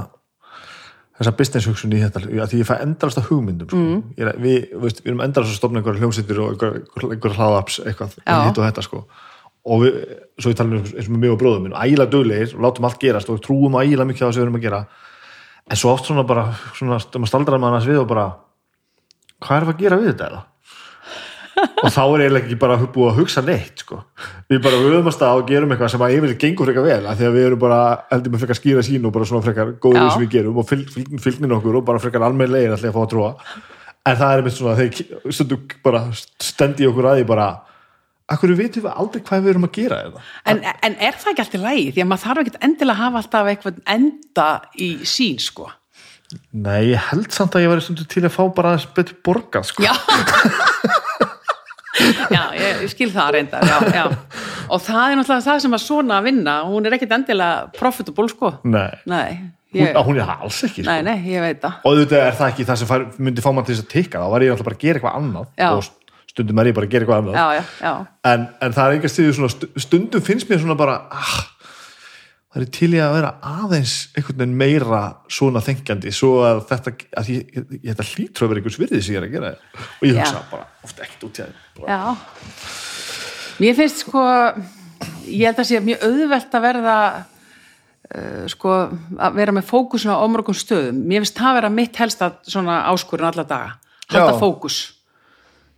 þessa 1.20 1.36
business 1.36 1.68
hugsun 1.68 1.96
í 1.96 2.00
þetta 2.00 2.22
að 2.28 2.52
því 2.52 2.62
ég 2.62 2.68
fæ 2.68 2.76
endalasta 2.80 3.24
hugmyndum 3.28 3.68
sko. 3.70 3.80
Mm. 3.80 4.04
Er, 4.20 4.30
við, 4.40 4.70
veist, 4.84 5.02
við 5.04 5.12
erum 5.12 5.24
endalast 5.26 5.52
að 5.52 5.60
stofna 5.60 5.82
einhverja 5.82 6.04
hljómsýttir 6.04 6.40
og 6.40 6.54
einhverja 6.54 7.10
einhver 7.16 7.36
hlaðaps 7.36 7.80
eitthvað, 7.84 8.16
Já. 8.24 8.38
hitt 8.48 8.60
og 8.60 8.68
þetta 8.68 8.86
sko 8.86 9.02
og 9.70 9.84
við, 9.84 9.98
svo 10.40 10.54
ég 10.54 10.60
tala 10.60 10.78
um 10.78 10.86
eins 10.88 11.10
og 11.10 11.14
með 11.14 11.24
mig 11.26 11.34
og 11.34 11.40
bróðum 11.42 11.66
minn 11.68 11.76
ægilega 11.76 12.14
duglegir 12.14 12.54
og 12.56 12.64
látum 12.64 12.88
allt 12.88 13.02
gerast 13.02 13.32
og 13.32 13.42
trúum 13.44 13.76
ægilega 13.82 14.08
mikið 14.08 14.24
á 14.24 14.28
það 14.30 14.36
sem 14.36 14.42
við 14.42 14.48
erum 14.48 14.60
að 14.60 14.66
gera 14.68 14.80
en 15.70 15.82
svo 15.82 15.92
oft 15.92 16.08
svona 16.08 16.24
bara 16.30 16.46
svona, 16.78 17.00
staldrar 17.04 17.60
maður 17.60 17.76
annars 17.76 17.90
við 17.90 18.00
og 18.00 18.08
bara 18.10 18.26
hvað 19.44 19.58
erum 19.58 19.72
við 19.72 19.76
að 19.76 19.84
gera 19.84 20.00
við 20.00 20.10
þetta 20.14 20.30
eða? 20.30 20.42
Og 21.84 21.92
þá 21.94 22.02
er 22.04 22.24
eiginlega 22.24 22.46
ekki 22.46 22.58
bara 22.60 22.78
búið 22.82 23.10
að 23.12 23.20
hugsa 23.20 23.44
neitt 23.46 23.84
sko. 23.84 24.02
við 24.52 24.62
bara 24.66 24.82
höfum 24.84 25.10
að 25.12 25.44
gerum 25.50 25.74
eitthvað 25.74 25.94
sem 25.94 26.06
að 26.06 26.16
yfirleitt 26.18 26.44
gengur 26.44 26.70
frekar 26.70 26.88
vel 26.88 27.00
því 27.08 27.30
að 27.30 27.38
við 27.38 27.48
erum 27.48 27.62
bara 27.64 27.80
heldur 28.12 28.34
með 28.34 28.44
frekar 28.44 28.60
skýra 28.60 28.84
sín 28.86 29.08
og 29.08 29.16
bara 29.16 29.30
svona 29.30 29.46
frekar 29.46 29.74
Já. 29.80 30.04
sem 30.14 30.24
við 30.26 30.36
gerum 30.38 30.60
og 30.60 30.70
fylg, 30.70 30.92
fylg, 30.94 31.16
fylgnin 31.24 31.56
okkur 31.58 31.80
og 31.80 31.88
bara 31.88 32.04
frekar 32.04 32.28
almennlegir 32.28 32.76
allir 32.76 32.92
að 32.92 32.98
fá 32.98 33.02
að 33.06 33.10
trúa 33.16 33.32
en 34.10 34.20
það 34.20 34.30
er 34.30 34.44
einmitt 34.44 34.58
svona 34.58 34.78
þegar 34.80 35.34
stundum 35.40 35.74
bara 35.86 36.06
stendi 36.16 36.88
okkur 36.90 37.10
að 37.10 37.20
því 37.20 37.28
bara 37.32 37.50
akkur 38.30 38.54
við 38.58 38.80
aldrei 38.86 39.24
hvað 39.26 39.44
við 39.44 39.52
erum 39.56 39.68
að 39.68 39.76
gera 39.80 40.00
þetta 40.06 40.24
en, 40.54 40.64
en 40.86 40.96
er 41.00 41.18
það 41.18 41.34
ekki 41.34 41.46
alltaf 41.46 41.66
lægi? 41.66 41.92
Því 41.96 42.04
að 42.04 42.10
maður 42.12 42.26
þarf 42.28 42.44
ekkert 42.44 42.64
endilega 42.68 42.96
að 42.96 43.04
hafa 43.04 43.22
alltaf 43.24 43.52
eitthvað 43.54 43.84
enda 43.98 44.48
í 44.78 44.90
sín 45.10 45.42
sko 45.42 45.70
Nei, 46.54 46.92
ég 46.92 47.08
held 47.10 47.32
samt 47.34 47.56
að 47.58 47.64
ég 47.64 47.72
væri 47.72 47.82
stundum 47.82 48.10
til 48.10 48.22
að 48.22 48.36
fá 48.36 48.44
bara 48.54 48.76
aðeins 48.76 48.92
betur 48.94 49.16
borgað 49.26 49.64
sko. 49.72 49.82
Já 49.82 49.96
Já, 52.36 52.42
ég, 52.56 52.82
ég 52.84 52.92
skil 52.92 53.10
það 53.14 53.38
já. 53.40 54.04
og 54.70 54.82
það 54.86 55.06
er 55.06 55.20
náttúrulega 55.20 55.46
það 55.46 55.62
sem 55.66 55.78
að 55.78 55.86
svona 55.86 56.20
vinna, 56.26 56.58
hún 56.70 56.88
er 56.88 56.98
ekkert 56.98 57.16
endilega 57.20 57.70
profitable 57.78 58.30
sko 58.32 58.54
Nei, 58.64 58.90
Nei, 59.10 59.40
hún, 59.74 59.82
ég, 59.82 60.00
hún 60.08 60.20
er 60.20 60.30
það 60.30 60.44
alls 60.48 60.60
ekki 60.70 60.84
sko. 60.86 60.90
nei, 60.90 61.02
nei, 61.06 61.54
og 61.60 61.90
auðvitað 61.92 62.26
er 62.26 62.38
það 62.40 62.52
ekki 62.54 62.68
það 62.70 62.82
sem 62.82 62.92
fær, 62.92 63.08
myndi 63.20 63.46
fá 63.46 63.52
mann 63.54 63.68
til 63.68 63.76
þess 63.76 63.86
að 63.86 63.94
tikka 63.96 64.24
þá 64.24 64.34
var 64.34 64.46
ég 64.46 64.56
alltaf 64.56 64.70
bara 64.70 64.80
að 64.80 64.86
gera 64.86 65.02
eitthvað 65.02 65.20
annað 65.22 65.48
Já. 65.60 65.70
og 65.74 66.30
stundum 66.30 66.62
er 66.62 66.72
ég 66.72 66.78
bara 66.78 66.90
að 66.90 66.96
gera 66.96 67.06
eitthvað 67.06 67.24
annað 67.24 67.40
Já, 67.40 67.46
já, 67.60 67.64
já, 67.84 67.94
en, 68.34 68.50
en 68.66 68.76
það 68.78 68.86
er 68.86 68.98
einhver 68.98 69.14
stíðu 69.16 69.50
stundum 69.86 70.26
finnst 70.26 70.50
mér 70.50 70.64
svona 70.64 70.78
bara 70.80 71.00
ah, 71.12 71.40
það 72.50 72.64
er 72.64 72.70
til 72.74 72.90
ég 72.96 73.04
að 73.06 73.16
vera 73.16 73.32
aðeins 73.46 73.96
einhvern 74.18 74.40
veginn 74.42 74.58
meira 74.58 75.02
svona 75.30 75.62
þengjandi 75.62 76.14
svo 76.16 76.32
að 76.48 76.64
þetta 76.72 76.94
að 77.22 77.32
ég, 77.36 77.42
ég, 77.54 77.66
ég, 77.78 77.84
þetta 77.92 78.06
hlýtur 78.10 78.46
að 78.46 78.52
vera 78.52 78.62
einhvers 78.62 78.80
virðið 78.82 79.04
sem 79.06 79.14
ég 79.14 79.20
er 79.20 79.28
að 79.28 79.36
gera. 79.36 79.52
Og 80.00 80.08
ég 80.08 80.18
hugsa 80.18 80.42
bara 80.50 80.66
ofta 80.88 81.06
ekkert 81.06 81.26
út 81.28 81.42
í 81.42 81.46
það 81.46 81.92
já. 81.94 82.00
Mér 83.60 83.76
finnst 83.78 84.02
sko 84.02 84.24
ég 85.30 85.44
held 85.46 85.62
að 85.62 85.68
sé 85.70 85.82
mjög 85.84 86.08
auðvelt 86.08 86.58
að 86.58 86.66
verða 86.66 86.96
uh, 87.20 88.48
sko 88.56 88.74
að 89.28 89.38
vera 89.38 89.56
með 89.60 89.70
fókusun 89.70 90.16
á 90.18 90.24
omrökkum 90.26 90.58
stöðum. 90.58 91.04
Mér 91.06 91.22
finnst 91.22 91.38
það 91.38 91.60
vera 91.60 91.72
mitt 91.76 92.02
helsta 92.02 92.32
svona 92.50 92.82
áskurinn 92.90 93.30
alla 93.30 93.46
daga, 93.46 93.78
halda 94.10 94.34
Já. 94.34 94.40
fókus. 94.42 94.80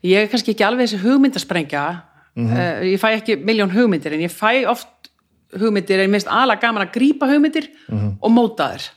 Ég 0.07 0.23
er 0.23 0.31
kannski 0.31 0.56
ekki 0.56 0.65
alveg 0.65 0.88
þessi 0.88 1.03
hugmyndasprengja 1.03 1.84
uh, 2.39 2.81
ég 2.88 2.98
fæ 3.02 3.11
ekki 3.11 3.41
miljón 3.43 3.76
hugmyndir 3.76 4.15
en 4.15 4.23
ég 4.23 4.31
fæ 4.31 4.64
oft 4.72 5.01
hugmyndir 5.60 5.99
en 5.99 6.11
mér 6.11 6.22
finnst 6.22 6.32
aðlega 6.32 6.61
gaman 6.65 6.86
að 6.86 6.94
grípa 6.95 7.30
hugmyndir 7.32 7.69
og 7.91 8.32
móta 8.34 8.72
þær 8.73 8.90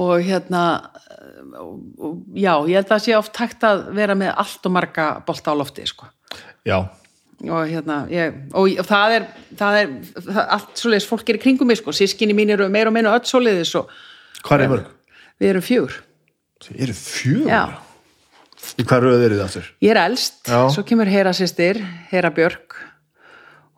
og 0.00 0.22
hérna 0.22 0.62
uh, 0.78 1.58
og, 1.58 1.74
og, 1.98 2.16
já, 2.38 2.52
ég 2.70 2.78
held 2.78 2.86
að 2.86 2.92
það 2.92 3.04
sé 3.06 3.16
oft 3.18 3.32
takt 3.34 3.66
að 3.66 3.84
vera 3.96 4.14
með 4.18 4.34
allt 4.38 4.68
og 4.68 4.74
marga 4.76 5.06
bolta 5.26 5.50
á 5.50 5.58
lofti 5.58 5.86
sko 5.90 6.06
já, 6.68 6.76
og 7.48 7.64
hérna 7.66 8.04
ég, 8.12 8.36
og, 8.54 8.70
það 8.86 9.16
er, 9.16 9.26
það 9.58 9.80
er 9.80 9.90
það, 10.20 10.40
allt 10.44 10.84
svoleiðis 10.84 11.08
fólk 11.10 11.32
er 11.32 11.40
í 11.40 11.42
kringum 11.42 11.70
mig 11.70 11.80
sko 11.80 11.94
sískinni 11.96 12.36
mín 12.38 12.54
eru 12.54 12.68
meira 12.70 12.92
og 12.92 12.96
meina 12.96 13.16
öll 13.16 13.26
svoleiðis 13.26 13.74
og 13.80 13.90
hvað 14.44 14.66
er 14.66 14.72
mörg? 14.76 14.94
við 15.40 15.54
erum 15.54 15.66
fjögur 15.66 15.98
Þið 16.60 16.80
eru 16.84 16.92
fjögur? 16.92 17.46
Já. 17.48 17.62
Í 18.76 18.84
hvað 18.84 19.04
röð 19.06 19.22
eru 19.24 19.36
þið 19.38 19.44
aftur? 19.46 19.68
ég 19.80 19.94
er 19.94 20.00
elst, 20.02 20.42
Já. 20.44 20.60
svo 20.74 20.84
kemur 20.86 21.08
Hera 21.08 21.32
sýstir 21.34 21.80
Hera 22.10 22.30
Björk 22.36 22.76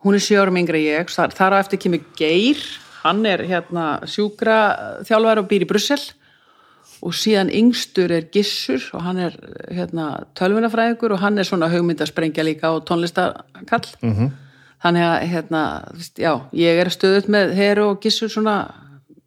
hún 0.03 0.15
er 0.15 0.51
yngri 0.59 0.87
en 0.89 0.99
ég, 0.99 1.09
þar, 1.09 1.31
þar 1.31 1.55
á 1.55 1.57
eftir 1.63 1.79
kemur 1.79 2.03
Geir, 2.17 2.59
hann 3.03 3.25
er 3.25 3.43
hérna 3.47 4.01
sjúkra 4.07 4.57
þjálfar 5.07 5.43
og 5.43 5.49
býr 5.49 5.65
í 5.65 5.69
Brussel. 5.69 6.01
Og 7.03 7.11
síðan 7.11 7.49
yngstur 7.51 8.11
er 8.15 8.29
Gissur 8.31 8.83
og 8.95 9.01
hann 9.03 9.17
er 9.19 9.33
hérna 9.71 10.23
tölvunafræðingur 10.39 11.11
og 11.11 11.19
hann 11.19 11.39
er 11.39 11.47
svona 11.47 11.67
hugmyndasprengja 11.71 12.45
líka 12.47 12.71
og 12.71 12.85
tónlistakall 12.87 13.89
-hmm. 13.99 14.29
þannig 14.83 15.03
að 15.03 15.27
hérna, 15.31 15.63
já, 16.15 16.41
ég 16.53 16.79
er 16.79 16.87
stöðut 16.87 17.27
með 17.27 17.53
Heru 17.53 17.89
og 17.89 17.99
Gissur 17.99 18.29
svona 18.29 18.71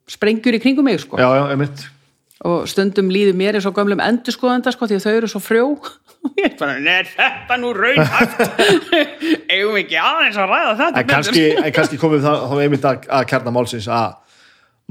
sprengjur 0.07 0.55
í 0.55 0.59
kringum 0.59 0.85
mig 0.85 0.99
sko. 0.99 1.17
Já, 1.17 1.29
já, 1.35 1.67
og 2.45 2.67
stundum 2.69 3.09
líður 3.09 3.37
mér 3.37 3.57
eins 3.57 3.65
og 3.65 3.75
gömlum 3.77 4.01
endurskoðanda 4.03 4.71
sko 4.71 4.87
því 4.89 4.99
þau 5.01 5.13
eru 5.13 5.29
svo 5.31 5.41
frjó 5.41 5.65
ég 6.37 6.45
er 6.49 6.55
bara, 6.59 6.77
er 6.77 7.09
þetta 7.11 7.57
nú 7.61 7.73
raunhæft 7.77 8.41
eigum 9.53 9.77
ekki 9.79 9.99
aðeins 10.01 10.39
að 10.39 10.53
ræða 10.53 10.77
þetta 10.81 11.01
En 11.03 11.11
kannski, 11.11 11.43
en 11.61 11.75
kannski 11.75 11.99
komum 12.01 12.23
það 12.23 12.47
þá 12.51 12.63
einmitt 12.63 12.87
að, 12.87 13.05
að 13.19 13.27
kjarna 13.31 13.53
málsins 13.55 13.89
að 13.91 14.15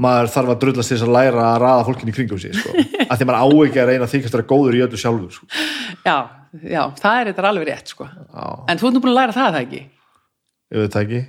maður 0.07 0.33
þarf 0.35 0.53
að 0.53 0.59
drullast 0.65 0.93
þess 0.93 1.07
að 1.07 1.13
læra 1.17 1.45
að 1.51 1.59
raða 1.63 1.85
fólkin 1.89 2.11
í 2.13 2.15
kringum 2.17 2.41
sig 2.41 2.57
sko. 2.57 2.73
að 3.11 3.15
því 3.17 3.29
maður 3.31 3.41
á 3.41 3.47
ekki 3.67 3.83
að 3.83 3.93
reyna 3.93 4.09
þykast 4.13 4.35
að 4.35 4.41
vera 4.41 4.51
góður 4.53 4.77
í 4.77 4.83
öllu 4.87 5.01
sjálfur 5.01 5.37
sko. 5.39 5.49
já, 6.05 6.17
já, 6.61 6.83
það 7.01 7.21
er 7.21 7.31
þetta 7.31 7.47
alveg 7.51 7.71
rétt 7.71 7.95
sko. 7.95 8.09
Já. 8.13 8.47
en 8.69 8.83
þú 8.83 8.91
ert 8.91 8.97
nú 8.97 9.05
búin 9.05 9.15
að 9.15 9.21
læra 9.23 9.37
það, 9.37 9.57
það 9.57 9.63
ekki 9.65 9.83
ég 10.77 10.83
veit 10.83 10.97
það 10.97 11.07
ekki 11.07 11.23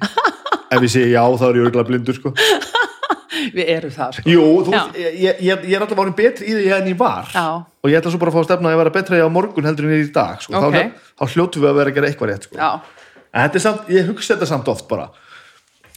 ef 0.67 0.84
ég 0.84 0.91
segi 0.97 1.13
já 1.13 1.21
þá 1.23 1.45
er 1.47 1.61
ég 1.61 1.69
örgulega 1.69 1.89
blindur 1.91 2.19
sko. 2.19 2.34
við 3.57 3.71
erum 3.77 3.93
það 3.93 4.17
sko. 4.17 4.31
Jú, 4.31 4.45
þú, 4.67 4.75
ég, 4.97 5.17
ég, 5.21 5.41
ég, 5.45 5.73
er 5.77 5.85
alltaf 5.85 6.03
árin 6.03 6.15
betri 6.17 6.49
í 6.49 6.55
því 6.57 6.71
en 6.77 6.91
ég 6.91 6.99
var 6.99 7.31
Já. 7.31 7.47
Og 7.88 7.93
ég 7.93 8.01
ætla 8.01 8.11
svo 8.11 8.19
bara 8.19 8.34
að 8.34 8.35
fá 8.35 8.41
að 8.41 8.47
stefna 8.49 8.69
að 8.69 8.76
ég 8.76 8.81
vera 8.81 8.93
betra 8.97 9.19
í 9.19 9.23
á 9.23 9.30
morgun 9.31 9.68
heldur 9.68 9.88
en 9.88 9.93
ég 9.95 10.01
er 10.03 10.09
í 10.09 10.14
dag 10.15 10.41
sko. 10.43 10.59
Ok. 10.59 10.76
þá, 10.76 11.14
þá 11.22 11.34
hljótu 11.34 11.64
við 11.64 11.69
að 11.69 11.80
vera 11.80 11.93
að 11.93 11.97
gera 11.97 12.09
eitthvað 12.11 12.31
rétt 12.34 12.47
sko. 12.49 12.59
en 12.59 13.45
þetta 13.45 13.59
er 13.59 13.64
samt, 13.64 13.89
ég 13.95 14.11
hugsa 14.11 14.35
þetta 14.35 14.49
samt 14.51 14.72
oft 14.73 14.88
bara 14.91 15.07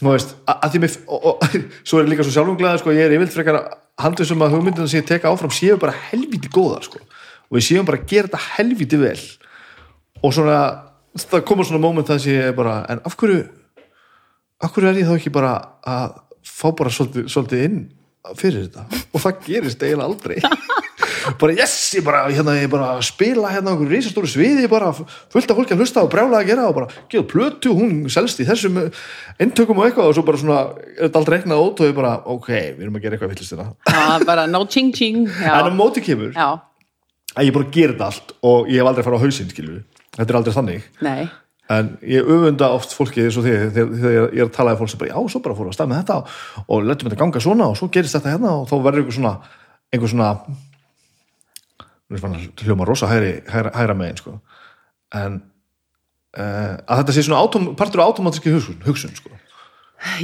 þú 0.01 0.15
veist, 0.15 0.35
að, 0.49 0.67
því 0.73 0.83
mér 0.85 0.97
og, 1.05 1.27
og, 1.33 1.57
svo 1.89 2.01
er 2.01 2.07
ég 2.07 2.12
líka 2.15 2.27
svo 2.27 2.35
sjálfunglega 2.37 2.81
sko, 2.81 2.95
ég 2.97 3.09
er 3.09 3.17
yfirlt 3.17 3.37
frekar 3.37 3.61
handið 4.01 4.31
sem 4.31 4.45
að 4.47 4.55
hugmyndina 4.57 4.89
sem 4.89 5.03
ég 5.03 5.09
teka 5.11 5.33
áfram 5.33 5.53
séu 5.53 5.77
bara 5.81 5.97
helvíti 6.09 6.53
góðar 6.53 6.87
sko. 6.87 7.03
og 7.51 7.59
við 7.59 7.67
séum 7.67 7.89
bara 7.89 8.01
að 8.01 8.09
gera 8.12 8.31
þetta 8.31 8.43
helvíti 8.55 9.01
vel 9.01 9.19
og 10.21 10.35
svona 10.37 10.59
það 11.19 11.47
komur 11.49 11.69
svona 11.69 11.83
moment 11.83 12.09
það 12.09 12.23
sem 12.25 12.37
ég 12.39 12.51
er 12.53 12.57
bara 12.57 12.81
en 12.93 13.03
af 13.05 13.17
hverju 13.19 13.43
af 14.61 14.75
hverju 14.75 14.91
er 14.91 15.01
ég 15.01 15.09
þá 15.09 15.17
ekki 15.17 15.33
bara 15.35 15.55
að 15.83 16.21
fá 16.47 16.69
bara 16.77 16.93
svolítið, 16.93 17.27
svolítið 17.33 17.67
inn 17.67 17.81
fyrir 18.39 18.69
þetta 18.69 19.03
og 19.11 19.23
það 19.25 19.45
gerist 19.47 19.83
eiginlega 19.85 20.09
aldrei 20.09 20.39
bara 21.41 21.57
yes, 21.59 21.75
ég 21.97 22.05
bara, 22.07 22.23
hérna, 22.31 22.57
ég 22.61 22.71
bara 22.73 22.93
spila 23.05 23.53
hérna 23.53 23.75
einhverju 23.75 23.93
risastóru 23.93 24.31
sviði 24.31 24.71
bara 24.71 24.93
fullt 24.95 25.51
af 25.51 25.59
fólki 25.59 25.77
að 25.77 25.85
hlusta 25.85 26.05
og 26.05 26.11
brjála 26.13 26.41
að 26.41 26.51
gera 26.53 26.69
og 26.71 26.79
bara 26.79 26.89
geða 27.13 27.29
plötu, 27.31 27.75
hún 27.77 28.09
selst 28.13 28.41
í 28.43 28.49
þessum 28.49 28.81
eintökum 29.41 29.81
og 29.81 29.89
eitthvað 29.89 30.11
og 30.11 30.19
svo 30.19 30.27
bara 30.27 30.41
svona 30.41 30.63
er 30.97 31.07
þetta 31.07 31.23
aldrei 31.23 31.39
reiknað 31.39 31.67
út 31.67 31.85
og 31.85 31.91
ég 31.91 31.97
bara, 32.01 32.17
ok, 32.25 32.51
við 32.51 32.83
erum 32.87 32.99
að 32.99 33.07
gera 33.07 33.19
eitthvað 33.19 33.35
villistina 33.35 33.71
já, 33.87 34.27
bara 34.27 34.49
no 34.51 34.65
ching 34.67 34.95
ching 34.97 35.29
en 35.29 35.71
á 35.71 35.73
móti 35.75 36.05
kemur 36.05 36.35
að 36.37 37.47
ég 37.47 37.55
bara 37.55 37.73
gera 37.73 37.95
þetta 37.95 38.11
allt 38.11 38.37
og 38.43 38.71
ég 38.71 38.81
hef 38.81 38.91
aldrei 38.91 39.07
farið 39.07 39.23
á 39.23 39.25
hausinn 39.25 39.53
skilur 39.53 39.81
þetta 40.17 40.33
er 40.33 40.39
aldrei 40.41 40.55
þannig. 40.57 40.89
Nei. 41.05 41.29
En 41.71 41.93
ég 42.03 42.27
öfunda 42.27 42.73
oft 42.75 42.95
fólki 42.97 43.23
eins 43.23 43.37
og 43.39 43.45
því 43.47 43.53
þegar 43.77 43.93
þegar 44.01 44.17
ég 44.35 44.41
er 44.43 44.49
að 44.49 44.57
tala 44.57 44.73
um 44.75 44.81
fólk 44.81 44.91
sem 44.91 45.03
bara 50.19 50.35
hljóma 52.11 52.87
rosa 52.89 53.07
hægri, 53.11 53.37
hægra, 53.51 53.70
hægra 53.77 53.95
megin 53.95 54.16
sko 54.19 54.39
en 55.15 55.43
uh, 56.39 56.74
að 56.87 57.01
þetta 57.03 57.15
sé 57.16 57.23
svona 57.27 57.41
autom, 57.43 57.70
partur 57.78 58.03
af 58.03 58.11
automatíski 58.12 58.53
hugsun, 58.55 58.77
hugsun 58.87 59.15
sko. 59.19 59.31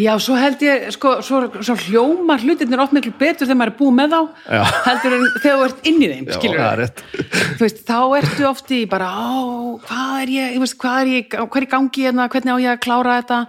Já, 0.01 0.15
svo 0.23 0.33
held 0.41 0.63
ég, 0.65 0.87
sko, 0.95 1.19
svo, 1.21 1.41
svo 1.61 1.75
hljómar 1.77 2.41
hlutirnir 2.41 2.81
oft 2.81 2.95
miklu 2.97 3.11
betur 3.21 3.45
þegar 3.45 3.59
maður 3.61 3.73
er 3.75 3.77
búið 3.77 3.97
með 3.99 4.15
þá 4.15 4.21
Já. 4.57 4.63
heldur 4.87 5.17
en 5.19 5.27
þegar 5.43 5.59
þú 5.59 5.67
ert 5.67 5.89
inn 5.91 5.99
í 6.01 6.09
þeim, 6.13 6.29
Já, 6.31 6.37
skilur 6.39 6.85
þú 7.59 7.61
veist, 7.67 7.83
þá 7.85 7.99
ertu 8.23 8.47
oft 8.49 8.73
í 8.73 8.79
bara, 8.89 9.11
á, 9.13 9.37
hvað 9.85 10.15
er 10.23 10.33
ég, 10.33 10.57
veist, 10.63 10.79
hvað 10.81 11.01
er 11.03 11.11
ég, 11.13 11.29
hvað 11.37 11.59
er 11.61 11.67
í 11.67 11.71
gangi 11.75 12.07
hérna, 12.07 12.29
hvernig 12.33 12.57
á 12.57 12.65
ég 12.65 12.73
að 12.73 12.81
klára 12.87 13.19
þetta 13.21 13.41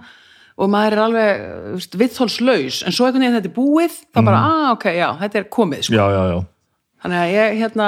og 0.57 0.71
maður 0.73 0.97
er 0.97 1.03
alveg, 1.05 1.87
viðþólslaus 2.03 2.81
en 2.89 2.97
svo 2.97 3.07
einhvern 3.07 3.23
veginn 3.23 3.37
þetta 3.39 3.51
er 3.53 3.57
búið, 3.61 3.97
þá 4.11 4.19
bara, 4.27 4.41
Mhm. 4.43 4.51
ah, 4.51 4.69
ok, 4.75 4.85
já, 4.97 5.07
þetta 5.23 5.39
er 5.39 5.47
komið, 5.53 5.83
sko. 5.87 5.95
já, 5.95 6.05
já, 6.11 6.21
já, 6.33 6.39
Þannig 7.05 7.19
að 7.23 7.33
ég, 7.37 7.57
hérna, 7.61 7.87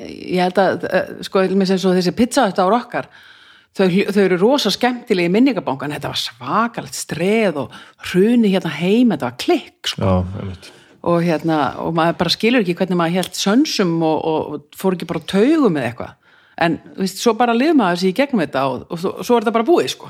ég 0.00 0.40
held 0.42 0.58
að, 0.60 0.84
eh, 0.90 1.12
sko, 1.26 1.44
þessi 1.48 2.14
pizza 2.16 2.46
þetta 2.48 2.64
ára 2.66 2.78
okkar, 2.82 3.08
þau, 3.76 3.86
þau 4.14 4.22
eru 4.24 4.38
rosa 4.40 4.70
skemmtilegi 4.74 5.28
í 5.30 5.34
minningabankan, 5.34 5.92
þetta 5.96 6.10
var 6.12 6.20
svakalegt 6.22 6.94
streð 6.98 7.56
og 7.64 7.70
hruni 8.10 8.52
hérna 8.54 8.72
heim, 8.78 9.10
þetta 9.14 9.28
var 9.30 9.38
klikk, 9.38 9.92
sko. 9.94 10.02
Og 11.04 11.20
hérna, 11.26 11.56
og 11.84 11.92
maður 11.94 12.16
bara 12.22 12.30
skilur 12.32 12.62
ekki 12.64 12.74
hvernig 12.78 12.96
maður 12.96 13.18
held 13.18 13.34
sönsum 13.36 13.96
og, 14.02 14.20
og, 14.24 14.52
og 14.54 14.62
fór 14.80 14.94
ekki 14.96 15.06
bara 15.10 15.20
á 15.20 15.28
taugum 15.34 15.74
með 15.76 15.88
eitthvað. 15.90 16.14
En 16.64 16.78
þú 16.94 17.02
veist, 17.02 17.18
svo 17.20 17.34
bara 17.36 17.52
lifum 17.52 17.76
maður 17.82 17.98
sér 18.00 18.12
í 18.12 18.16
gegnum 18.16 18.40
þetta 18.46 18.62
og, 18.70 18.86
og, 18.88 19.04
og 19.10 19.24
svo 19.26 19.36
er 19.36 19.42
þetta 19.44 19.52
bara 19.58 19.66
búið 19.68 19.90
sko. 19.92 20.08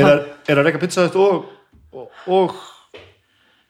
er, 0.00 0.04
það- 0.08 0.26
er 0.48 0.58
að 0.62 0.66
reyka 0.66 0.80
pizza 0.82 1.04
þetta 1.06 1.20
og 1.20 1.54
og, 1.98 2.08
og 2.26 2.56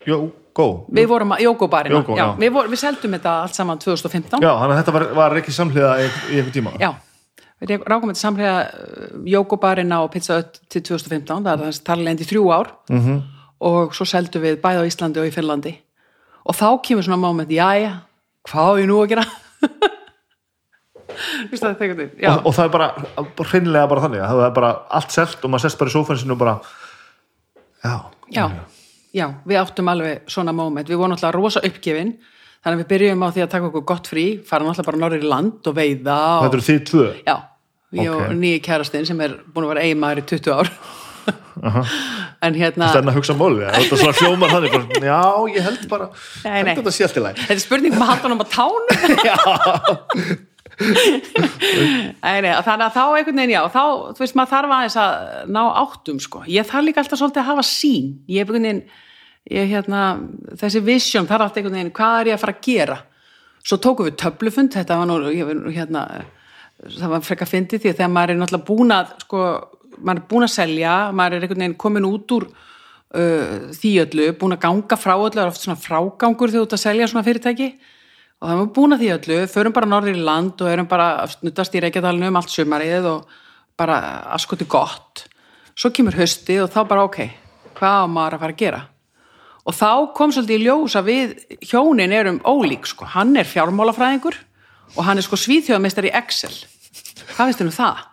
gó 0.07 0.17
við 0.59 1.11
vorum 1.11 1.35
að, 1.35 1.43
Jókóbarina 1.47 2.01
Jógó, 2.01 2.17
já. 2.19 2.25
við, 2.39 2.53
vor, 2.57 2.71
við 2.73 2.81
seldum 2.83 3.17
þetta 3.17 3.35
allt 3.45 3.59
saman 3.59 3.83
2015 3.83 4.43
já, 4.43 4.51
þannig 4.51 4.75
að 4.75 4.81
þetta 4.81 4.95
var, 4.97 5.07
var 5.19 5.37
ekki 5.41 5.55
samhliða 5.55 5.93
í, 6.03 6.09
í 6.09 6.41
einhver 6.41 6.55
tíma. 6.55 6.73
Já, 6.83 6.91
við 7.63 7.85
rákum 7.87 8.13
þetta 8.13 8.23
samlega 8.23 8.57
Jókóbarina 9.35 10.01
og 10.05 10.11
Pizza 10.15 10.41
Hut 10.41 10.61
til 10.67 10.83
2015 10.91 11.47
það 11.47 11.53
er 11.55 11.65
þess 11.67 11.85
talið 11.87 12.25
í 12.25 12.31
þrjú 12.33 12.49
ár. 12.55 12.73
Mhm. 12.91 13.05
-hmm. 13.07 13.23
og 13.69 13.95
svo 13.95 14.07
seldum 14.07 14.43
við 14.43 14.61
bæði 14.63 14.83
á 14.83 14.89
Íslandi 14.91 15.23
og 15.23 15.31
í 15.31 15.35
Finnlandi. 15.35 15.75
Og 16.49 16.55
þá 16.55 16.69
kemur 16.83 17.05
svona 17.05 17.21
moment, 17.21 17.51
jæja 17.51 18.01
hvað 18.49 18.71
á 18.71 18.73
ég 18.81 18.89
nú 18.89 18.99
að 19.03 19.15
gera? 19.15 19.25
Það 21.19 21.81
Já, 22.21 22.31
og, 22.31 22.47
og 22.47 22.55
það 22.55 22.67
er 22.67 22.73
bara, 22.75 22.87
hreinlega 23.49 23.89
bara 23.91 24.03
þannig 24.05 24.21
að 24.23 24.37
það 24.37 24.45
er 24.45 24.53
bara 24.55 24.69
allt 24.99 25.15
selt 25.15 25.41
og 25.43 25.51
maður 25.51 25.65
sest 25.65 25.79
bara 25.81 25.91
í 25.91 25.95
sófæn 25.95 26.19
sinu 26.21 26.35
og 26.37 26.39
bara 26.39 26.53
já, 27.83 27.95
já, 28.29 28.45
já, 28.45 28.61
við 29.49 29.61
áttum 29.61 29.89
alveg 29.93 30.29
svona 30.31 30.53
moment, 30.57 30.89
við 30.89 31.01
vorum 31.01 31.17
alltaf 31.17 31.35
rosa 31.37 31.63
uppgefin 31.65 32.15
þannig 32.65 32.75
að 32.75 32.83
við 32.83 32.91
byrjum 32.93 33.25
á 33.25 33.29
því 33.33 33.45
að 33.45 33.53
taka 33.55 33.71
okkur 33.71 33.87
gott 33.89 34.11
frí 34.11 34.27
fara 34.47 34.69
alltaf 34.69 34.89
bara 34.89 35.01
norður 35.01 35.25
í 35.25 35.31
land 35.31 35.69
og 35.71 35.77
veiða 35.79 36.19
og... 36.39 36.47
þetta 36.47 36.59
eru 36.59 36.67
þið 36.69 36.81
tvö? 36.91 37.07
Já, 37.25 37.37
ég 37.99 38.11
Ok. 38.13 38.23
og 38.27 38.35
nýji 38.43 38.63
kærastinn 38.67 39.07
sem 39.09 39.21
er 39.25 39.37
búin 39.55 39.69
að 39.69 39.75
vera 39.75 39.85
eiginmaður 39.87 40.23
í 40.23 40.27
20 40.35 40.59
ár. 40.59 40.73
En 42.39 42.55
hérna 42.55 42.87
þetta 42.89 43.01
er 43.01 43.09
að 43.11 43.17
hugsa 43.19 43.35
máli, 43.37 43.65
þetta 43.67 43.97
er 43.97 44.01
svona 44.01 44.19
hljómar 44.21 44.53
þannig 44.53 44.75
bara, 44.77 45.01
já, 45.09 45.23
ég 45.57 45.65
held 45.67 45.89
bara 45.91 46.07
Nei, 46.45 46.53
held 46.55 46.69
nei. 46.69 47.25
læg 47.25 47.41
þetta 47.43 47.57
er 47.57 47.63
spurning 47.65 47.97
um 47.97 48.05
að 48.05 48.13
halda 48.13 48.29
honum 48.29 48.45
á 48.45 48.47
tánum 48.53 48.85
Nei, 50.79 52.55
þannig 52.63 52.87
að 52.87 52.95
þá 52.95 53.03
einhvern 53.03 53.41
veginn 53.41 53.55
já, 53.57 53.61
þá, 53.75 53.83
þú 54.15 54.23
veist, 54.23 54.39
maður 54.39 54.53
þarf 54.53 54.75
aðeins 54.77 54.99
að 55.03 55.13
ná 55.57 55.61
áttum, 55.83 56.23
sko, 56.23 56.45
ég 56.47 56.69
þarf 56.69 56.87
líka 56.87 57.03
alltaf 57.03 57.21
svolítið 57.21 57.43
að 57.43 57.51
hafa 57.51 57.67
sín, 57.67 58.13
ég 58.31 58.41
er 58.41 58.47
einhvern 58.47 58.69
veginn 58.69 58.83
ég 59.49 59.71
hérna, 59.73 60.03
þessi 60.61 60.83
vision 60.85 61.29
þarf 61.29 61.49
alltaf 61.49 61.61
einhvern 61.61 61.79
veginn, 61.81 61.95
hvað 61.99 62.21
er 62.21 62.31
ég 62.31 62.39
að 62.39 62.43
fara 62.45 62.57
að 62.57 62.67
gera? 62.69 62.99
Svo 63.65 63.81
tókum 63.83 64.09
við 64.09 64.19
töflufund 64.23 64.77
þetta 64.77 65.01
var 65.01 65.09
nú, 65.11 65.19
hérna 65.75 66.05
það 66.87 67.13
var 67.13 67.27
frekar 67.27 67.51
fyndið 67.51 67.83
því 67.83 67.91
að 67.91 67.99
þegar 67.99 68.15
maður 68.15 68.33
er 68.33 68.41
náttúrulega 68.43 68.69
búin 68.69 68.95
að 68.95 69.13
sko, 69.25 69.45
maður 69.99 70.21
er 70.21 70.27
búin 70.31 70.47
að 70.47 70.55
selja 70.55 70.97
maður 71.11 71.37
er 71.37 71.47
einhvern 71.47 71.65
veginn 71.65 71.79
komin 71.83 72.07
út 72.09 72.35
úr 72.37 72.47
uh, 72.49 73.55
því 73.75 73.93
öllu, 74.05 74.29
búin 74.39 74.55
að 74.55 74.65
ganga 74.67 74.99
frá 75.01 75.15
öllu 75.17 75.35
það 75.35 75.45
er 75.45 75.53
oft 75.53 75.65
svona 75.65 75.83
frágangur 75.83 76.53
þegar 76.53 76.63
þú 76.63 76.69
ert 76.69 76.77
að 76.79 76.85
selja 76.85 77.09
svona 77.11 77.27
fyrirtæki 77.27 77.69
og 78.39 78.49
það 78.49 78.61
var 78.61 78.71
búin 78.77 78.95
að 78.95 79.03
því 79.03 79.11
öllu. 79.17 79.39
Förum 79.51 79.75
bara 79.75 79.91
norður 79.91 80.19
í 80.19 80.27
land 80.27 80.63
og 80.63 80.71
erum 80.71 80.89
bara 80.91 81.09
að 81.25 81.35
snuttast 81.37 81.75
í 81.75 81.83
Reykjadalinu 81.85 82.31
um 82.31 82.39
allt 82.41 82.55
sumarið 82.55 83.09
og 83.11 83.41
bara 83.79 83.99
askoti 84.37 84.67
gott. 84.71 85.25
Svo 85.79 85.91
kemur 85.95 86.19
hösti 86.19 86.59
og 86.63 86.71
þá 86.75 86.81
bara 86.89 87.07
ok 87.07 87.21
hvað 87.79 88.05
á 88.05 88.07
maður 88.11 88.37
að 88.37 88.43
fara 88.43 88.55
að 88.55 88.63
gera? 88.63 88.83
Og 89.69 89.77
þá 89.77 89.91
kom 90.17 90.33
svolítið 90.33 90.59
í 90.59 90.65
ljós 90.67 90.97
að 90.99 91.11
við 91.11 91.35
hjónin 91.69 92.15
erum 92.17 92.39
ólík 92.47 92.89
sko, 92.89 93.07
hann 93.13 93.37
er 93.37 93.47
fjármálafræðingur 93.47 94.39
og 94.97 95.03
hann 95.05 95.21
er 95.21 95.27
sko 95.27 95.37
svíþjóðamestar 95.39 96.09
í 96.09 96.15
Excel. 96.17 96.55
Hvað 97.37 97.53
þér 97.53 97.69
um 97.69 97.75
það? 97.77 98.07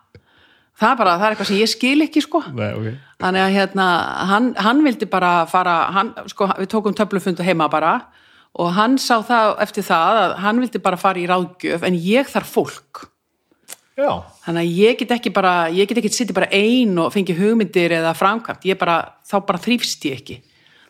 það 0.75 0.91
er 0.91 0.99
bara, 0.99 1.15
það 1.15 1.25
er 1.25 1.35
eitthvað 1.35 1.49
sem 1.49 1.61
ég 1.61 1.71
skil 1.71 2.05
ekki 2.05 2.23
sko. 2.23 2.41
Nei, 2.55 2.69
ok. 2.75 2.87
þannig 3.23 3.45
að 3.45 3.55
hérna, 3.55 3.87
hann, 4.31 4.49
hann 4.59 4.83
vildi 4.85 5.07
bara 5.11 5.31
fara, 5.49 5.75
hann, 5.95 6.11
sko, 6.31 6.49
við 6.59 6.69
tókum 6.73 6.95
töflufundu 6.97 7.45
heima 7.47 7.69
bara 7.71 7.95
og 8.55 8.71
hann 8.77 8.95
sá 9.01 9.19
það 9.25 9.51
eftir 9.65 9.85
það 9.85 10.21
að 10.21 10.33
hann 10.45 10.61
vildi 10.63 10.81
bara 10.83 10.99
fara 10.99 11.19
í 11.19 11.27
ráðgjöf 11.27 11.83
en 11.87 11.99
ég 11.99 12.31
þarf 12.31 12.53
fólk. 12.55 13.03
Já, 13.95 14.11
þannig 14.43 14.61
að 14.61 14.79
ég 14.79 14.97
get 14.99 15.11
ekki 15.15 15.31
bara, 15.31 15.53
ég 15.71 15.87
get 15.87 15.99
ekki 16.01 16.11
sittið 16.11 16.35
bara 16.35 16.51
ein 16.51 16.97
og 16.99 17.13
fengi 17.15 17.35
hugmyndir 17.35 17.95
eða 17.95 18.11
framkvæmt, 18.15 18.67
ég 18.67 18.79
bara, 18.79 18.97
þá 19.23 19.37
bara 19.47 19.61
þrýfst 19.63 20.07
ég 20.07 20.17
ekki. 20.19 20.39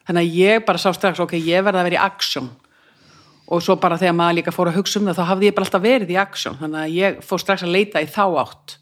Þannig 0.05 0.21
að 0.23 0.37
ég 0.39 0.63
bara 0.65 0.81
sá 0.81 0.89
strax, 0.93 1.21
ok, 1.21 1.35
ég 1.37 1.65
verða 1.65 1.83
að 1.83 1.89
vera 1.89 1.99
í 1.99 2.05
aksjón 2.05 2.49
og 3.45 3.61
svo 3.61 3.75
bara 3.77 3.97
þegar 4.01 4.15
maður 4.17 4.39
líka 4.39 4.53
fór 4.53 4.71
að 4.71 4.79
hugsa 4.79 4.97
um 4.97 5.05
það, 5.05 5.19
þá 5.19 5.29
hafði 5.29 5.45
ég 5.45 5.55
bara 5.57 5.67
alltaf 5.67 5.83
verið 5.83 6.13
í 6.15 6.17
aksjón 6.17 6.57
þannig 6.61 6.79
að 6.81 6.95
ég 6.95 7.19
fór 7.25 7.41
strax 7.43 7.65
að 7.65 7.75
leita 7.75 8.01
í 8.01 8.07
þá 8.09 8.23
átt. 8.41 8.77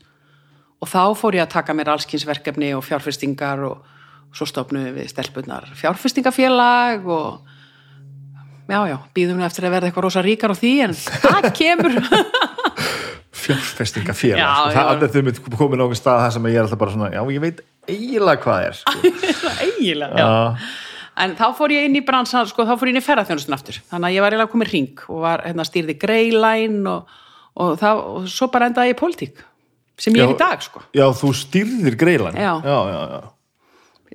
Og 0.83 0.91
þá 0.91 1.01
fór 1.19 1.35
ég 1.35 1.43
að 1.43 1.55
taka 1.55 1.75
mér 1.75 1.91
allskynsverkefni 1.93 2.69
og 2.77 2.83
fjárfestingar 2.87 3.63
og 3.67 3.89
svo 4.33 4.47
stofnum 4.47 4.87
við 4.95 5.11
stelpunar 5.11 5.67
fjárfestingafélag 5.77 7.03
og 7.11 7.52
já, 8.69 8.79
já, 8.93 8.97
býðum 9.15 9.41
við 9.41 9.45
eftir 9.49 9.65
að 9.67 9.73
verða 9.75 9.89
eitthvað 9.89 10.05
rosa 10.07 10.23
ríkar 10.23 10.53
á 10.53 10.55
því 10.55 10.71
en 10.85 10.93
það 10.95 11.49
kemur 11.57 11.97
fjárfestingafélag 13.43 14.39
Já, 14.39 14.49
sko. 14.55 14.71
já. 14.71 14.83
það 14.87 15.03
er 15.03 15.37
þau 15.37 15.57
komin 15.57 15.81
á 15.81 15.83
einhvern 15.83 15.99
stað 15.99 16.21
það 16.23 16.33
sem 16.37 16.47
ég 16.49 16.57
er 16.59 16.63
alltaf 16.67 16.79
bara 16.83 16.93
svona, 16.95 17.09
já, 17.13 17.21
ég 17.35 17.43
veit 17.43 17.61
eiginlega 17.89 18.43
hvað 18.45 18.67
er 18.69 18.77
sko. 18.79 18.95
eiginlega, 19.67 20.17
já 20.17 20.27
Já. 20.33 20.67
En 21.13 21.35
þá 21.37 21.43
fór 21.53 21.69
ég 21.69 21.83
inn 21.85 21.93
í 21.93 22.01
bransan, 22.01 22.47
sko, 22.49 22.63
þá 22.65 22.71
fór 22.73 22.89
ég 22.89 22.95
inn 22.95 22.97
í 22.97 23.05
ferðarþjónustun 23.05 23.53
aftur. 23.53 23.75
Þannig 23.91 24.07
að 24.07 24.13
ég 24.15 24.23
var 24.23 24.33
eiginlega 24.33 24.49
komið 24.49 24.69
ring 24.73 25.01
og 25.13 25.19
var, 25.21 25.43
hérna, 25.45 25.65
stýrði 25.69 25.93
greilæn 26.01 26.79
og, 26.89 27.11
og, 27.53 27.75
það, 27.77 27.99
og 28.15 28.25
svo 28.33 28.47
bara 28.49 28.65
endaði 28.71 28.89
ég 28.89 28.95
í 28.95 28.97
pólitík, 28.97 29.43
sem 30.01 30.17
ég 30.17 30.23
er 30.25 30.31
í 30.31 30.33
Já. 30.33 30.39
dag, 30.41 30.63
sko. 30.65 30.81
já, 30.97 31.03
þú 31.19 31.29
stýrðir 31.37 31.99
greilan 32.01 32.33
Já. 32.41 32.49
já, 32.65 32.77
já, 32.89 32.97
já. 33.13 33.19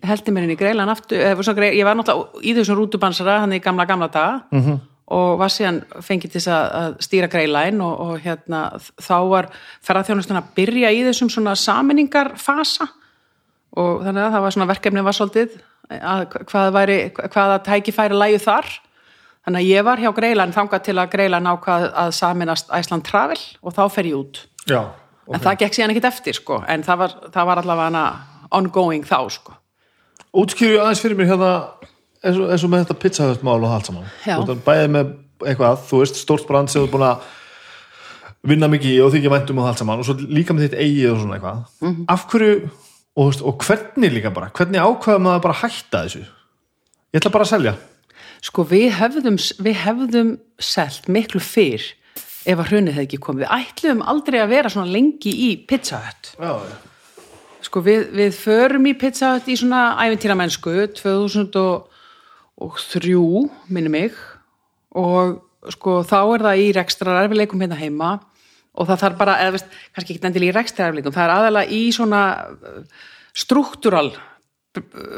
Heldi 0.06 0.34
mér 0.34 0.52
í 0.52 0.58
greilan 0.58 0.92
aftur 0.92 1.18
ég 1.18 1.36
var 1.36 1.96
náttúrulega 1.98 2.42
í 2.42 2.54
þessum 2.56 2.78
rútubansara 2.78 3.40
hann 3.42 3.56
í 3.56 3.62
gamla 3.62 3.86
gamla 3.88 4.08
daga 4.08 4.40
-hmm. 4.50 4.80
og 5.16 5.38
var 5.38 5.50
síðan 5.50 5.82
fengið 6.02 6.32
til 6.32 6.42
að, 6.52 6.66
að 6.80 6.98
stýra 7.00 7.28
greilæn 7.28 7.80
og, 7.80 8.00
og 8.00 8.20
hérna 8.20 8.80
þá 9.00 9.18
var 9.28 9.48
ferðarþjónustun 9.82 10.40
að 10.40 10.50
byrja 10.54 10.90
í 10.92 11.04
þessum 11.08 11.30
svona 11.30 11.54
saminningarfasa 11.54 12.88
og 13.76 14.04
þannig 14.04 14.22
að 14.22 14.32
það 14.32 14.42
var 14.42 14.52
svona 14.52 14.70
verkefni 14.72 15.04
var 15.04 15.16
svolítið 15.16 15.58
að 15.88 16.26
hvað 16.50 16.72
væri, 16.72 16.98
hvaða 17.16 17.58
tækifæri 17.64 18.14
lægu 18.14 18.38
þar. 18.44 18.66
Þannig 19.44 19.60
að 19.62 19.70
ég 19.70 19.84
var 19.84 19.98
hjá 20.02 20.10
greilæn 20.12 20.52
þangað 20.52 20.82
til 20.84 20.98
að 20.98 21.12
greilæn 21.14 21.48
ákvað 21.48 21.86
að 21.96 22.10
saminast 22.12 22.72
Æsland 22.74 23.06
Travel 23.08 23.38
og 23.62 23.72
þá 23.72 23.88
fer 23.88 24.04
ég 24.10 24.18
út. 24.18 24.42
Já, 24.68 24.82
en 25.32 25.40
það 25.40 25.62
gekk 25.62 25.76
síðan 25.76 25.94
ekkit 25.94 26.08
eftir 26.08 26.36
sko 26.36 26.58
en 26.68 26.84
það 26.84 27.00
var, 27.02 27.14
það 27.32 27.48
var 27.48 27.98
ongoing 28.58 29.04
þá 29.08 29.18
sko 29.32 29.57
Útskýrju 30.34 30.80
aðeins 30.82 31.00
fyrir 31.02 31.16
mér 31.18 31.30
hérna 31.32 31.50
eins 32.22 32.36
og, 32.38 32.50
eins 32.52 32.64
og 32.66 32.70
með 32.72 32.84
þetta 32.84 32.98
pizzahöftmál 33.04 33.58
og 33.64 33.72
allt 33.72 33.86
saman 33.88 34.62
bæðið 34.66 34.90
með 34.94 35.12
eitthvað, 35.48 35.82
þú 35.88 36.00
veist, 36.02 36.18
stórt 36.18 36.46
brand 36.48 36.68
sem 36.70 36.82
þú 36.82 36.88
er 36.88 36.92
búin 36.96 37.06
að 37.08 37.28
vinna 38.48 38.68
mikið 38.70 38.92
í 38.96 38.98
og 39.04 39.12
þykja 39.14 39.32
væntum 39.34 39.58
og 39.62 39.68
allt 39.70 39.78
saman 39.82 40.02
og 40.02 40.06
svo 40.08 40.16
líka 40.18 40.54
með 40.54 40.68
þitt 40.68 40.78
eigið 40.82 41.12
og 41.12 41.20
svona 41.22 41.38
eitthvað 41.38 41.62
Mhm. 41.80 42.04
af 42.08 42.26
hverju, 42.30 42.70
og, 43.16 43.42
og 43.42 43.58
hvernig 43.64 44.12
líka 44.14 44.30
bara 44.34 44.50
hvernig 44.54 44.80
ákveða 44.82 45.22
maður 45.22 45.42
bara 45.46 45.54
að 45.54 45.62
hætta 45.62 46.02
þessu 46.06 46.24
ég 47.14 47.20
ætla 47.22 47.30
bara 47.32 47.44
að 47.44 47.52
selja 47.54 47.74
Sko 48.40 48.62
við 48.64 48.92
hefðum, 48.94 49.34
við 49.66 49.74
hefðum 49.82 50.28
selt 50.62 51.08
miklu 51.10 51.40
fyrr 51.42 51.82
ef 52.46 52.58
að 52.62 52.68
hrunið 52.70 52.94
hefði 52.94 53.06
ekki 53.08 53.18
komið. 53.18 53.42
Við 53.42 53.54
ætluðum 53.66 54.02
aldrei 54.06 54.36
að 54.38 54.48
vera 54.52 54.70
svona 54.70 54.92
lengi 54.94 55.32
í 55.34 55.48
Pizza 55.66 55.98
Hut. 55.98 56.30
Já, 56.38 56.52
Sko 57.64 57.80
við, 57.84 58.08
við 58.14 58.34
förum 58.38 58.86
í 58.86 58.94
Pizza 58.98 59.40
í 59.42 59.56
svona 59.58 59.96
æfintýramennsku 60.04 60.70
2003 60.98 63.14
minni 63.74 63.90
mig. 63.92 64.12
Og 64.98 65.38
sko 65.74 65.90
þá 66.06 66.20
er 66.22 66.40
það 66.46 66.60
í 66.62 66.64
rekstrar 66.76 67.22
erfileikum 67.24 67.62
hérna 67.64 67.80
heima. 67.80 68.10
Og 68.78 68.84
það 68.86 69.00
þarf 69.02 69.16
bara, 69.18 69.34
eða 69.42 69.54
veist, 69.56 69.68
kannski 69.94 70.10
ekki 70.14 70.26
endilega 70.28 70.52
í 70.52 70.56
rekstrar 70.56 70.88
erfileikum, 70.92 71.16
það 71.16 71.24
er 71.24 71.34
aðalega 71.34 71.72
í 71.74 71.82
svona 71.94 72.22
struktúral 73.34 74.10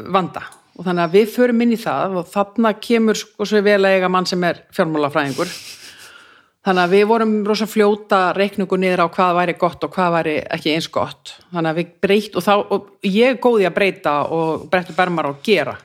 vanda. 0.09 0.41
Og 0.79 0.87
þannig 0.87 1.03
að 1.03 1.15
við 1.17 1.27
förum 1.35 1.61
inn 1.61 1.75
í 1.75 1.79
það 1.79 2.17
og 2.21 2.25
þarna 2.31 2.69
kemur 2.81 3.15
sko 3.19 3.45
svo 3.45 3.59
vel 3.65 3.85
eiga 3.85 4.09
mann 4.09 4.27
sem 4.29 4.43
er 4.47 4.55
fjármálafræðingur 4.73 5.49
þannig 6.65 6.83
að 6.83 6.95
við 6.95 7.05
vorum 7.09 7.33
rosa 7.47 7.67
fljóta 7.69 8.19
reikningu 8.37 8.77
niður 8.77 9.05
á 9.05 9.13
hvað 9.15 9.37
væri 9.39 9.55
gott 9.61 9.85
og 9.87 9.93
hvað 9.95 10.15
væri 10.17 10.35
ekki 10.57 10.75
eins 10.75 10.89
gott. 10.93 11.35
Þannig 11.49 11.71
að 11.71 11.79
við 11.79 11.93
breytt 12.05 12.37
og, 12.37 12.45
þá, 12.45 12.53
og 12.61 13.07
ég 13.07 13.39
góð 13.41 13.63
í 13.63 13.67
að 13.69 13.77
breyta 13.77 14.15
og 14.29 14.67
breytta 14.71 14.95
bermar 14.97 15.31
og 15.31 15.41
gera. 15.45 15.77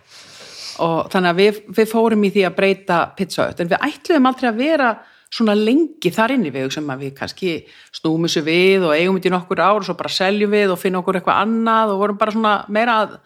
Og 0.85 1.11
þannig 1.12 1.32
að 1.32 1.40
við, 1.40 1.61
við 1.78 1.93
fórum 1.93 2.24
í 2.28 2.32
því 2.35 2.48
að 2.48 2.57
breyta 2.59 3.03
pizza 3.16 3.48
Hut. 3.48 3.62
En 3.62 3.70
við 3.73 3.86
ætluðum 3.89 4.28
aldrei 4.28 4.51
að 4.51 4.61
vera 4.61 4.90
svona 5.32 5.57
lengi 5.57 6.12
þar 6.12 6.36
inni. 6.36 6.53
Við 6.53 6.69
sem 6.77 6.93
við 7.01 7.16
kannski 7.16 7.57
snúmum 7.97 8.28
þessu 8.28 8.44
við 8.47 8.85
og 8.86 8.94
eigum 8.94 9.16
þetta 9.16 9.32
í 9.32 9.35
nokkur 9.35 9.65
ár 9.65 9.81
og 9.81 9.89
svo 9.89 9.97
bara 9.98 10.12
seljum 10.12 10.53
við 10.53 10.74
og 10.74 10.81
finnum 10.81 11.03
okkur 11.03 11.20
eitthvað 11.20 11.43
annað 11.47 11.94
og 11.94 12.03
vorum 12.05 12.20
bara 12.20 12.36
svona 12.36 12.55
meira 12.69 13.01
að 13.05 13.19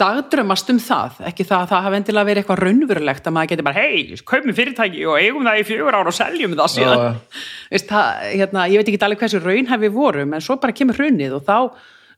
dagdrömmast 0.00 0.70
um 0.72 0.78
það, 0.82 1.20
ekki 1.30 1.44
það 1.48 1.62
að 1.62 1.70
það 1.70 1.84
hafi 1.86 1.98
endilega 1.98 2.28
verið 2.28 2.42
eitthvað 2.42 2.62
raunverulegt 2.62 3.28
að 3.28 3.34
maður 3.36 3.50
geti 3.52 3.64
bara 3.64 3.84
hei, 3.84 4.16
kaupum 4.28 4.56
fyrirtæki 4.56 5.04
og 5.08 5.20
eigum 5.22 5.46
það 5.48 5.60
í 5.60 5.66
fjögur 5.70 5.96
ár 5.96 6.10
og 6.10 6.16
seljum 6.16 6.56
það 6.58 6.72
síðan. 6.74 7.04
Já, 7.04 7.38
Veist, 7.72 7.86
það, 7.88 8.24
hérna, 8.34 8.64
ég 8.72 8.82
veit 8.82 8.90
ekki 8.92 9.06
alveg 9.06 9.22
hversu 9.24 9.40
raunhæfi 9.40 9.92
vorum 9.94 10.34
en 10.36 10.44
svo 10.44 10.58
bara 10.60 10.76
kemur 10.76 11.00
hrunið 11.00 11.38
og 11.38 11.46
þá 11.46 11.56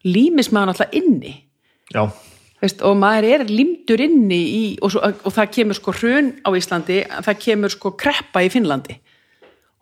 límis 0.07 0.51
maður 0.51 0.73
alltaf 0.73 0.97
inni. 0.99 1.37
Já, 1.93 2.03
Veist, 2.59 2.81
og 2.83 2.97
maður 2.99 3.29
er 3.29 3.45
limdur 3.47 4.03
inni 4.03 4.39
í, 4.43 4.63
og, 4.83 4.91
svo, 4.91 4.99
og 4.99 5.35
það 5.37 5.53
kemur 5.55 5.77
sko 5.79 5.93
hrun 5.95 6.33
á 6.43 6.49
Íslandi 6.59 6.97
það 7.07 7.37
kemur 7.45 7.71
sko 7.71 7.93
kreppa 7.95 8.43
í 8.43 8.51
Finnlandi. 8.51 8.97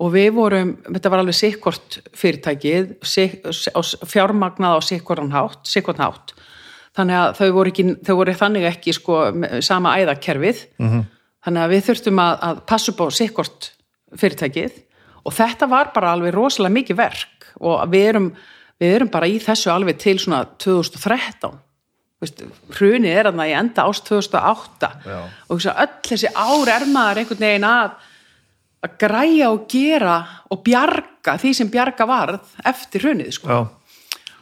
Og 0.05 0.11
við 0.13 0.27
vorum, 0.35 0.75
þetta 0.85 1.09
var 1.09 1.23
alveg 1.23 1.33
sikkort 1.33 1.97
fyrirtækið 2.13 2.91
sik, 3.01 3.39
fjármagnað 4.05 4.77
á 4.77 4.81
hátt 6.05 6.35
þannig 6.97 7.19
að 7.19 7.37
þau 7.37 7.47
voru, 7.55 7.73
ekki, 7.73 7.85
þau 8.07 8.15
voru 8.19 8.35
þannig 8.41 8.67
ekki 8.71 8.95
sko 8.95 9.21
sama 9.65 9.95
æðakerfið 10.01 10.63
-hmm. 10.81 11.05
þannig 11.45 11.63
að 11.63 11.73
við 11.75 11.85
þurftum 11.89 12.21
að, 12.23 12.35
að 12.49 12.61
passa 12.71 12.91
upp 12.93 13.01
á 13.03 13.07
sikkort 13.13 13.71
fyrirtækið 14.17 14.81
og 15.27 15.35
þetta 15.35 15.69
var 15.69 15.93
bara 15.93 16.15
alveg 16.15 16.35
rosalega 16.35 16.77
mikið 16.79 16.99
verk 16.99 17.47
og 17.59 17.87
við 17.91 18.09
erum, 18.13 18.27
við 18.79 18.97
erum 18.97 19.13
bara 19.13 19.29
í 19.29 19.39
þessu 19.43 19.71
alveg 19.73 20.01
til 20.01 20.17
svona 20.19 20.43
2013 20.57 21.63
Veist, 22.17 22.39
hrunið 22.73 23.13
er 23.13 23.27
þarna 23.27 23.45
í 23.45 23.51
enda 23.53 23.83
ást 23.85 24.07
2008 24.09 24.87
Já. 25.05 25.17
og 25.53 25.65
öll 25.69 25.97
þessi 26.01 26.31
ár 26.33 26.71
er 26.73 26.85
maður 26.89 27.19
einhvern 27.21 27.43
veginn 27.45 27.67
að 27.69 27.91
að 28.81 28.95
græja 29.01 29.49
og 29.53 29.65
gera 29.69 30.17
og 30.53 30.63
bjarga 30.65 31.35
því 31.41 31.53
sem 31.59 31.69
bjarga 31.71 32.07
varð 32.09 32.55
eftir 32.65 33.05
hrunið 33.05 33.31
sko. 33.37 33.49
já, 33.49 33.59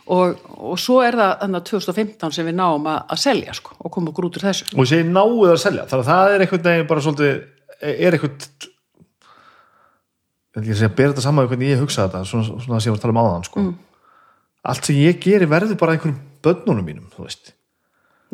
og, 0.06 0.46
og 0.56 0.78
svo 0.82 1.00
er 1.06 1.18
það 1.18 1.34
þannig 1.42 1.60
að 1.62 1.68
2015 1.72 2.36
sem 2.38 2.48
við 2.50 2.58
náum 2.60 2.88
að, 2.92 3.02
að 3.16 3.22
selja 3.24 3.56
sko, 3.58 3.76
og 3.80 3.94
koma 3.94 4.12
okkur 4.12 4.30
út 4.30 4.40
úr 4.40 4.48
þessu. 4.48 4.70
Og 4.76 4.90
segi 4.90 5.08
náuð 5.10 5.52
að 5.56 5.62
selja 5.64 5.88
þannig 5.90 6.06
að 6.06 6.12
það 6.12 6.34
er 6.34 6.46
einhvern 6.46 6.66
veginn 6.70 6.90
bara 6.92 7.06
svolítið 7.06 7.34
er 7.82 8.18
einhvern 8.18 8.38
ég 10.56 10.72
að 10.72 10.80
segja 10.80 10.92
að 10.92 10.96
bera 10.96 11.12
þetta 11.12 11.26
saman 11.26 11.50
hvernig 11.52 11.74
ég 11.74 11.82
hugsa 11.84 12.06
þetta 12.06 12.24
svona, 12.30 12.62
svona 12.64 12.80
sem 12.80 12.90
ég 12.90 12.96
var 12.96 13.00
að 13.00 13.04
tala 13.04 13.16
um 13.16 13.22
áðan 13.24 13.48
sko. 13.50 13.64
allt 14.72 14.88
sem 14.88 15.02
ég 15.02 15.20
geri 15.24 15.50
verður 15.52 15.80
bara 15.82 15.96
einhverjum 15.96 16.22
börnunum 16.46 16.88
mínum 16.88 17.10
þú 17.12 17.26
veist 17.26 17.52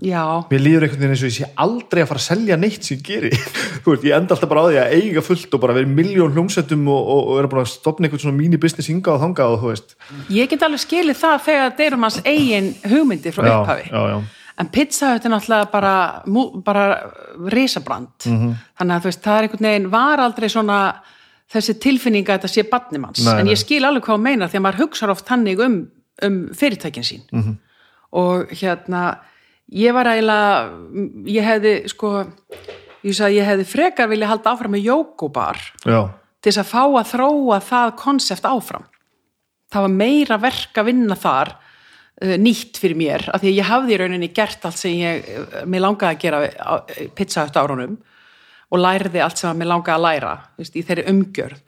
já, 0.02 0.22
mér 0.50 0.62
líður 0.66 0.86
einhvern 0.88 1.02
veginn 1.02 1.14
eins 1.14 1.22
og 1.24 1.30
ég 1.30 1.36
sé 1.38 1.48
aldrei 1.62 2.02
að 2.02 2.10
fara 2.10 2.22
að 2.22 2.26
selja 2.26 2.58
neitt 2.58 2.84
sem 2.88 2.98
ég 2.98 3.04
geri. 3.06 3.32
Þú 3.86 3.94
veist, 3.94 4.04
ég 4.08 4.16
enda 4.18 4.36
alltaf 4.36 4.50
bara 4.50 4.66
á 4.66 4.68
því 4.68 4.80
að 4.82 4.96
eiga 4.98 5.22
fullt 5.26 5.54
og 5.54 5.62
bara 5.62 5.76
vera 5.78 5.88
miljón 5.88 6.34
hljómsettum 6.36 6.84
og, 6.90 7.02
og, 7.16 7.22
og 7.22 7.40
vera 7.40 7.52
bara 7.54 7.64
að 7.66 7.72
stopna 7.76 8.08
einhvern 8.08 8.24
svona 8.26 8.38
mini-business 8.40 8.90
hinga 8.90 9.14
og 9.14 9.22
þanga 9.22 9.48
og 9.54 9.58
þú 9.62 9.72
veist. 9.72 9.96
Ég 10.34 10.50
get 10.52 10.66
alveg 10.68 10.82
skilið 10.84 11.18
það 11.22 11.38
þegar 11.48 11.66
þetta 11.70 11.88
er 11.88 11.98
um 11.98 12.06
hans 12.08 12.20
eigin 12.26 12.70
hugmyndi 12.92 13.34
frá 13.36 13.46
upphafi. 13.46 13.88
já, 13.92 14.02
já, 14.12 14.18
en 14.62 14.68
pizza 14.70 15.14
Hut 15.14 15.26
er 15.26 15.32
náttúrulega 15.32 15.72
bara, 15.72 15.96
bara 16.66 16.86
risabrand. 17.50 18.14
Mhm. 18.26 18.54
þannig 18.78 18.96
að 18.96 19.02
þú 19.02 19.10
veist, 19.12 19.24
það 19.24 19.38
er 19.38 19.44
einhvern 19.48 19.68
veginn 19.70 19.92
var 19.92 20.20
aldrei 20.20 20.50
svona 20.50 20.80
þessi 21.52 21.74
tilfinning 21.80 22.26
að 22.30 22.40
þetta 22.40 22.50
sé 22.52 22.64
badnimanns, 22.70 23.26
en 23.28 23.48
ég 23.48 23.58
skil 23.60 23.84
alveg 23.84 24.04
hvað 24.06 24.16
hún 24.18 24.24
meinar 24.24 24.50
því 24.50 24.58
að 24.58 24.66
maður 24.66 24.82
hugsar 24.86 25.10
ég 29.72 29.94
var 29.96 30.10
eiginlega 30.12 31.26
ég 31.32 31.46
hefði 31.48 31.74
sko 31.92 32.12
ég, 33.04 33.14
sagði, 33.16 33.38
ég 33.40 33.48
hefði 33.48 33.66
frekar 33.72 34.10
vilja 34.12 34.28
halda 34.32 34.52
áfram 34.54 34.76
með 34.76 34.88
jókubar 34.90 35.60
til 36.42 36.52
þess 36.52 36.62
að 36.64 36.72
fá 36.72 36.82
að 36.86 37.10
þróa 37.14 37.60
það 37.66 37.92
konsept 38.02 38.46
áfram. 38.50 38.88
Það 39.72 39.86
var 39.86 39.94
meira 40.02 40.38
verk 40.42 40.80
að 40.82 40.88
vinna 40.90 41.16
þar 41.16 41.52
uh, 41.56 42.36
nýtt 42.42 42.80
fyrir 42.82 42.98
mér, 43.00 43.28
af 43.32 43.40
því 43.44 43.52
að 43.54 43.60
ég 43.62 43.70
hafði 43.70 43.94
í 43.96 44.00
rauninni 44.02 44.32
gert 44.36 44.66
allt 44.68 44.78
sem 44.82 44.98
ég, 45.00 45.30
uh, 45.38 45.62
mér 45.66 45.86
langaði 45.86 46.16
að 46.18 46.22
gera 46.26 46.42
á 46.60 46.74
pizza 47.16 47.46
eftir 47.46 47.62
árunum 47.64 47.96
og 48.72 48.80
lærði 48.84 49.22
allt 49.24 49.40
sem 49.40 49.58
mér 49.60 49.70
langaði 49.72 49.96
að 49.98 50.06
læra 50.08 50.34
veist, 50.60 50.76
í 50.76 50.84
þeirri 50.88 51.08
umgjörð. 51.12 51.62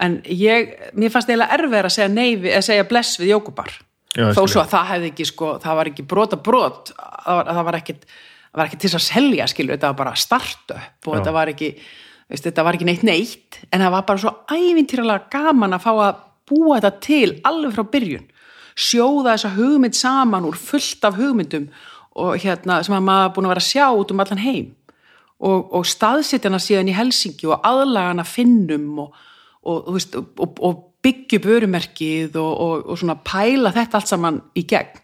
En 0.00 0.18
ég, 0.32 0.72
mér 0.96 1.12
fannst 1.12 1.28
eiginlega 1.28 1.58
erfið 1.58 1.84
að 1.84 1.92
segja 1.98 2.08
nei, 2.14 2.30
við- 2.40 2.56
að 2.56 2.64
segja 2.70 2.86
bless 2.88 3.18
við 3.20 3.34
jókubar 3.34 3.74
Já, 4.16 4.30
þó 4.34 4.42
svo 4.42 4.64
að 4.64 4.72
það 4.72 4.88
hefði 4.90 5.10
ekki 5.12 5.26
sko, 5.28 5.52
það 5.62 5.76
var 5.78 5.90
ekki 5.92 6.04
brota 6.10 6.38
brot 6.40 6.92
það 6.96 7.36
var, 7.38 7.50
það 7.50 7.66
var 7.68 7.76
ekkit 7.78 8.06
það 8.50 8.60
var 8.60 8.70
ekki 8.70 8.80
til 8.82 8.90
að 8.90 9.04
selja 9.06 9.50
skilur, 9.50 9.76
þetta 9.76 9.90
var 9.92 9.98
bara 10.00 10.14
startup 10.18 11.06
og 11.06 11.14
þetta 11.14 11.34
var 11.36 11.52
ekki 11.52 11.68
veist, 12.30 12.46
þetta 12.46 12.64
var 12.66 12.78
ekki 12.78 12.88
neitt 12.88 13.06
neitt 13.06 13.60
en 13.70 13.84
það 13.84 13.94
var 13.94 14.08
bara 14.08 14.22
svo 14.24 14.32
ævintýralega 14.50 15.30
gaman 15.30 15.76
að 15.76 15.86
fá 15.86 15.92
að 15.94 16.26
búa 16.50 16.80
þetta 16.80 16.92
til 17.04 17.30
alveg 17.46 17.76
frá 17.76 17.86
byrjun. 17.94 18.26
Sjóða 18.80 19.34
þessa 19.34 19.54
hugmynd 19.56 19.96
saman 19.98 20.46
úr 20.48 20.58
fullt 20.58 21.06
af 21.06 21.18
hugmyndum 21.18 21.70
og 22.20 22.36
hérna 22.42 22.80
sem 22.86 22.96
að 22.96 23.06
maður 23.06 23.34
búin 23.36 23.48
að 23.48 23.54
vera 23.54 23.64
að 23.64 23.70
sjá 23.70 23.86
út 23.94 24.14
um 24.14 24.22
allan 24.24 24.42
heim. 24.42 24.68
Og, 25.40 25.70
og 25.72 25.86
staðsetjana 25.88 26.60
síðan 26.60 26.90
í 26.92 26.96
Helsingi 26.96 27.48
og 27.48 27.62
aðlagana 27.64 28.26
finnum 28.28 29.04
og, 29.06 29.14
og, 29.64 29.86
og, 29.96 30.58
og 30.60 30.82
byggja 31.04 31.40
upp 31.40 31.48
vörumerkið 31.48 32.38
og, 32.40 32.52
og, 32.52 32.88
og 32.92 33.00
svona 33.00 33.16
pæla 33.24 33.72
þetta 33.76 34.00
allt 34.00 34.12
saman 34.12 34.40
í 34.58 34.66
gegn. 34.68 35.02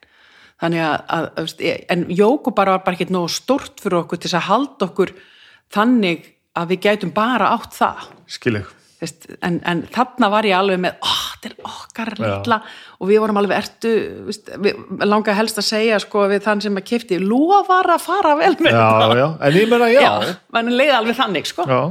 Þannig 0.63 0.83
að, 0.87 0.97
að, 1.13 1.27
veist, 1.43 1.67
en 1.93 2.07
Jóko 2.17 2.53
bara 2.57 2.77
var 2.77 2.87
bara 2.87 2.97
ekki 2.97 3.13
nógu 3.13 3.29
stort 3.33 3.83
fyrir 3.83 4.01
okkur 4.01 4.23
til 4.23 4.33
að 4.33 4.49
halda 4.49 4.89
okkur 4.89 5.13
þannig 5.75 6.31
að 6.57 6.73
við 6.73 6.83
gætum 6.87 7.13
bara 7.17 7.53
átt 7.57 7.77
það. 7.77 8.09
Skil 8.33 8.59
ég 8.63 8.73
Veist, 8.97 9.27
en, 9.45 9.59
en 9.69 9.83
þarna 9.93 10.31
var 10.33 10.47
ég 10.49 10.57
alveg 10.57 10.79
með 10.81 11.03
oh, 11.05 11.25
þetta 11.35 11.51
er 11.51 11.67
okkar 11.69 12.11
Já. 12.17 12.23
litla. 12.23 12.57
Og 12.97 13.11
við 13.11 13.19
vorum 13.21 13.39
alveg 13.43 13.59
ertu 13.59 13.91
veist, 14.25 14.49
við 14.65 15.03
langaði 15.05 15.37
helst 15.37 15.61
að 15.61 15.67
segja 15.67 15.99
sko 16.01 16.23
við 16.31 16.47
þann 16.47 16.63
sem 16.65 16.81
að 16.81 16.87
kefti 16.89 17.19
lofar 17.21 17.91
að 17.93 18.07
fara 18.07 18.33
vel 18.41 18.55
með 18.65 18.73
já, 18.73 18.87
já, 19.21 19.27
en 19.37 19.59
ég 19.61 19.69
meina 19.69 19.91
já, 19.93 20.01
já, 20.01 20.33
menn 20.57 20.73
leiði 20.73 20.97
alveg 20.97 21.19
þannig 21.21 21.51
sko. 21.51 21.69
Já. 21.69 21.83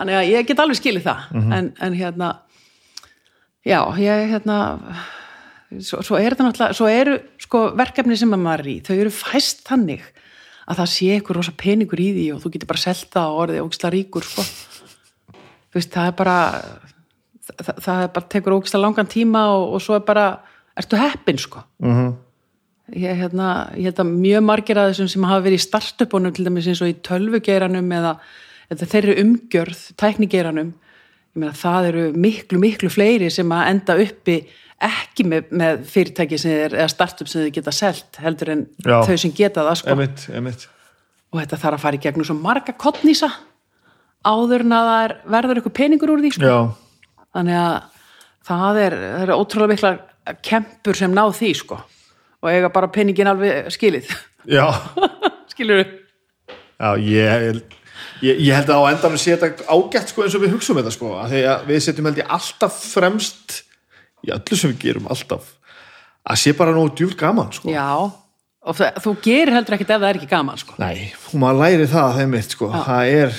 þannig 0.00 0.18
að 0.18 0.32
ég 0.32 0.50
get 0.50 0.64
alveg 0.64 0.80
skilið 0.80 1.06
það. 1.06 1.22
En, 1.60 1.70
en 1.86 1.98
hérna 2.00 2.32
já, 3.66 3.80
ég 4.00 4.30
hérna 4.32 4.58
svo, 5.80 6.00
svo 6.02 6.16
er 6.20 6.32
þetta 6.34 6.46
náttúrulega, 6.48 6.76
svo 6.78 6.88
eru 6.88 7.16
sko 7.42 7.64
verkefni 7.78 8.16
sem 8.16 8.32
að 8.34 8.44
maður 8.44 8.64
er 8.64 8.70
í, 8.72 8.76
þau 8.86 8.94
eru 8.96 9.10
fæst 9.14 9.64
þannig 9.68 10.04
að 10.68 10.80
það 10.82 10.90
sé 10.92 11.08
eitthvað 11.16 11.38
rosa 11.40 11.54
peningur 11.56 12.00
í 12.04 12.08
því 12.16 12.26
og 12.34 12.42
þú 12.44 12.52
getur 12.54 12.68
bara 12.68 12.82
selta 12.84 13.24
og 13.32 13.42
orðið 13.46 13.62
ógislega 13.64 13.94
ríkur 13.94 14.26
sko. 14.28 14.44
þú 15.72 15.78
veist, 15.80 15.92
það 15.94 16.06
er 16.10 16.16
bara 16.18 16.36
það, 17.58 17.74
það 17.84 18.02
er 18.04 18.10
bara 18.16 18.30
tekur 18.34 18.56
ógislega 18.58 18.82
langan 18.84 19.08
tíma 19.12 19.44
og, 19.56 19.74
og 19.76 19.84
svo 19.84 19.96
er 19.98 20.04
bara 20.08 20.26
ertu 20.78 21.00
heppin 21.00 21.38
sko 21.40 21.64
Mhm. 21.82 22.10
ég, 22.96 23.16
hérna, 23.20 23.48
ég 23.76 23.88
held 23.90 23.98
að 24.04 24.12
mjög 24.16 24.44
margir 24.44 24.76
að 24.80 24.92
þessum 24.92 25.08
sem 25.12 25.24
hafa 25.28 25.44
verið 25.44 25.58
í 25.60 25.64
startupunum 25.66 26.32
til 26.34 26.44
dæmis 26.46 26.68
eins 26.70 26.80
og 26.84 26.88
í 26.88 26.94
tölvugeiranum 27.04 27.90
eða, 27.92 28.14
eða 28.72 28.86
þeirri 28.92 29.16
umgjörð, 29.24 29.82
tæknigeiranum 30.00 30.70
meina 31.42 31.56
það 31.56 31.90
eru 31.90 32.06
miklu, 32.14 32.60
miklu 32.62 32.90
fleiri 32.92 33.28
sem 33.32 33.52
að 33.54 33.68
enda 33.72 33.98
uppi 34.04 34.38
ekki 34.88 35.26
með, 35.26 35.52
með 35.58 35.84
fyrirtæki 35.90 36.38
sem 36.38 36.54
þeir, 36.54 36.74
eða 36.78 36.90
startup 36.92 37.30
sem 37.30 37.44
þið 37.44 37.54
geta 37.56 37.74
selt 37.74 38.18
heldur 38.22 38.52
en 38.54 38.64
Já. 38.84 38.98
þau 39.08 39.16
sem 39.18 39.34
geta 39.34 39.64
það 39.66 39.78
sko. 39.80 39.94
Emitt, 39.96 40.26
emitt 40.38 40.66
og 41.28 41.42
þetta 41.42 41.60
þarf 41.60 41.76
að 41.78 41.84
fara 41.84 41.98
í 41.98 42.02
gegnum 42.06 42.24
svo 42.24 42.36
marga 42.38 42.74
kottnýsa 42.78 43.28
áður 44.24 44.64
en 44.64 44.74
að 44.74 44.88
það 44.88 45.02
er, 45.02 45.14
verður 45.34 45.60
eitthvað 45.60 45.76
peningur 45.78 46.12
úr 46.14 46.22
því 46.24 46.32
sko. 46.38 46.54
þannig 47.36 47.58
að 47.60 47.74
það 48.48 48.80
er, 48.84 48.98
það 49.02 49.24
er 49.26 49.34
ótrúlega 49.36 49.72
mikla 49.74 49.92
kempur 50.44 50.98
sem 50.98 51.14
ná 51.14 51.24
því 51.32 51.54
sko. 51.56 51.78
Og 52.38 52.50
eiga 52.52 52.70
bara 52.70 52.90
peningin 52.92 53.28
alveg 53.28 53.66
skilið. 53.74 54.10
Skilur 55.52 55.80
við 55.82 55.96
já 56.78 56.90
ég, 57.02 57.62
ég, 58.24 58.40
ég 58.48 58.54
held 58.56 58.70
að 58.72 58.82
á 58.82 58.90
endanum 58.92 59.20
sé 59.20 59.36
þetta 59.36 59.66
ágætt 59.68 60.12
sko 60.12 60.24
eins 60.24 60.36
og 60.38 60.44
við 60.44 60.54
hugsaum 60.56 60.80
þetta 60.80 60.94
sko 60.94 61.12
að 61.22 61.36
við 61.68 61.82
setjum 61.86 62.08
held 62.10 62.20
ég 62.22 62.32
alltaf 62.38 62.78
fremst 62.94 63.58
í 64.26 64.32
öllu 64.34 64.58
sem 64.58 64.72
við 64.72 64.80
gerum 64.86 65.08
alltaf 65.12 65.52
að 66.28 66.40
sé 66.42 66.54
bara 66.58 66.74
nógu 66.76 66.94
djúl 66.98 67.14
gaman 67.18 67.52
sko 67.54 67.70
já, 67.72 67.86
og 67.98 68.78
það, 68.78 69.00
þú 69.04 69.14
gerir 69.24 69.54
heldur 69.56 69.78
ekkert 69.78 69.94
ef 69.94 70.02
það 70.02 70.08
er 70.10 70.20
ekki 70.20 70.30
gaman 70.32 70.60
sko 70.60 70.78
Nei, 70.82 71.08
og 71.32 71.36
maður 71.44 71.60
læri 71.64 71.90
það 71.94 72.16
þeim 72.20 72.32
mitt 72.36 72.56
sko. 72.56 72.70
það 72.74 73.12
er, 73.22 73.36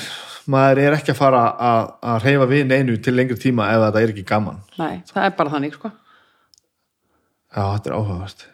maður 0.50 0.84
er 0.86 1.00
ekki 1.00 1.14
að 1.14 1.20
fara 1.20 1.42
að, 1.70 1.90
að 2.14 2.22
reyfa 2.28 2.50
við 2.54 2.64
neinu 2.72 3.00
til 3.04 3.16
lengri 3.18 3.40
tíma 3.42 3.68
ef 3.74 3.84
þetta 3.88 4.06
er 4.06 4.14
ekki 4.16 4.28
gaman 4.32 4.64
Nei, 4.80 5.02
það 5.12 5.28
er 5.28 5.36
bara 5.42 5.56
þannig 5.58 5.76
sko 5.78 5.92
Já, 7.50 7.64
þetta 7.66 7.90
er 7.90 7.98
áhugavert 7.98 8.48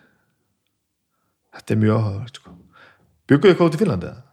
Þetta 1.55 1.71
er 1.71 1.79
mjög 1.79 1.99
áhugavert 2.01 2.39
sko. 2.39 2.53
Bygguðu 3.31 3.51
eitthvað 3.53 3.69
út 3.69 3.75
í 3.75 3.79
Finnlandi? 3.79 4.09
eða? 4.11 4.24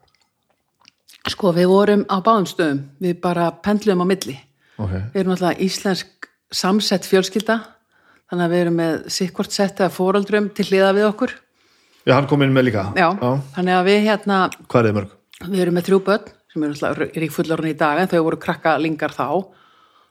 Sko 1.30 1.52
við 1.54 1.68
vorum 1.70 2.02
á 2.10 2.16
báðum 2.24 2.48
stöðum. 2.50 2.80
Við 3.02 3.20
bara 3.22 3.50
pendluðum 3.62 4.02
á 4.02 4.06
milli. 4.10 4.36
Ok, 4.82 4.90
við 5.14 5.20
erum 5.22 5.34
alltaf 5.36 5.60
íslensk 5.62 6.28
samsett 6.52 7.06
fjölskylda 7.06 7.58
þannig 8.32 8.44
að 8.46 8.52
við 8.54 8.60
erum 8.64 8.76
með 8.80 8.94
sikkvort 9.12 9.52
sett 9.54 9.80
af 9.84 9.94
fóröldrum 9.98 10.48
til 10.56 10.66
hliða 10.70 10.92
við 10.96 11.06
okkur. 11.10 11.34
Já, 12.08 12.14
hann 12.16 12.26
kom 12.26 12.42
inn 12.42 12.54
með 12.56 12.70
líka. 12.70 12.86
Já, 12.98 13.10
þannig 13.54 13.74
að 13.76 13.84
við 13.90 13.98
hérna 14.08 14.38
Hvað 14.66 14.78
er 14.80 14.88
þið 14.88 14.96
mörg? 14.98 15.10
við 15.42 15.60
erum 15.64 15.76
með 15.78 15.86
þrjú 15.88 15.98
börn 16.06 16.30
sem 16.52 16.64
eru 16.66 16.72
alltaf 16.74 17.18
ríkfullorinn 17.22 17.70
í 17.72 17.76
dag 17.78 18.00
en 18.02 18.10
þau 18.10 18.18
voru 18.26 18.38
krakka 18.42 18.74
lingar 18.80 19.14
þá. 19.14 19.28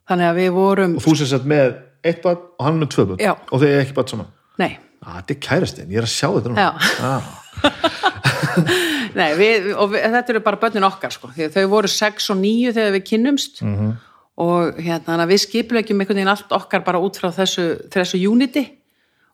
Þannig 0.09 0.29
að 0.29 0.39
við 0.39 0.49
vorum 0.55 0.95
Og 0.97 1.03
þú 1.05 1.15
sem 1.19 1.29
sett 1.33 1.45
með 1.49 1.75
eitt 2.07 2.21
barn 2.23 2.39
og 2.57 2.65
hann 2.65 2.79
með 2.81 2.89
tvö 2.95 3.05
barn 3.11 3.21
Já. 3.21 3.33
og 3.51 3.61
þið 3.61 3.73
er 3.75 3.83
ekki 3.83 3.97
barn 3.99 4.09
saman? 4.13 4.31
Nei, 4.61 4.71
ah, 5.03 5.19
Þetta 5.19 5.35
er 5.35 5.41
kærastinn, 5.47 5.91
ég 5.91 6.01
er 6.01 6.07
að 6.07 6.13
sjá 6.15 6.27
þetta 6.31 6.53
núna. 6.53 6.61
Já. 6.61 6.71
ah, 7.05 7.21
nei 9.17 9.29
við, 9.37 9.71
og 9.75 9.91
við, 9.93 10.05
þetta 10.15 10.33
eru 10.33 10.43
bara 10.45 10.59
börnin 10.61 10.87
okkar 10.87 11.13
sko, 11.15 11.31
þau 11.35 11.65
voru 11.71 11.91
6 11.91 12.31
og 12.33 12.39
9 12.41 12.73
þegar 12.77 12.95
við 12.95 13.05
kynnumst. 13.09 13.61
-hmm. 13.61 13.93
og 14.41 14.81
hérna 14.81 15.27
við 15.29 15.43
skipulegjum 15.45 16.01
einhvern 16.01 16.21
veginn 16.21 16.33
allt 16.33 16.51
okkar 16.51 16.83
bara 16.83 16.99
út 16.99 17.17
frá 17.17 17.31
þessu, 17.31 17.89
þessu 17.91 18.21
unity. 18.31 18.67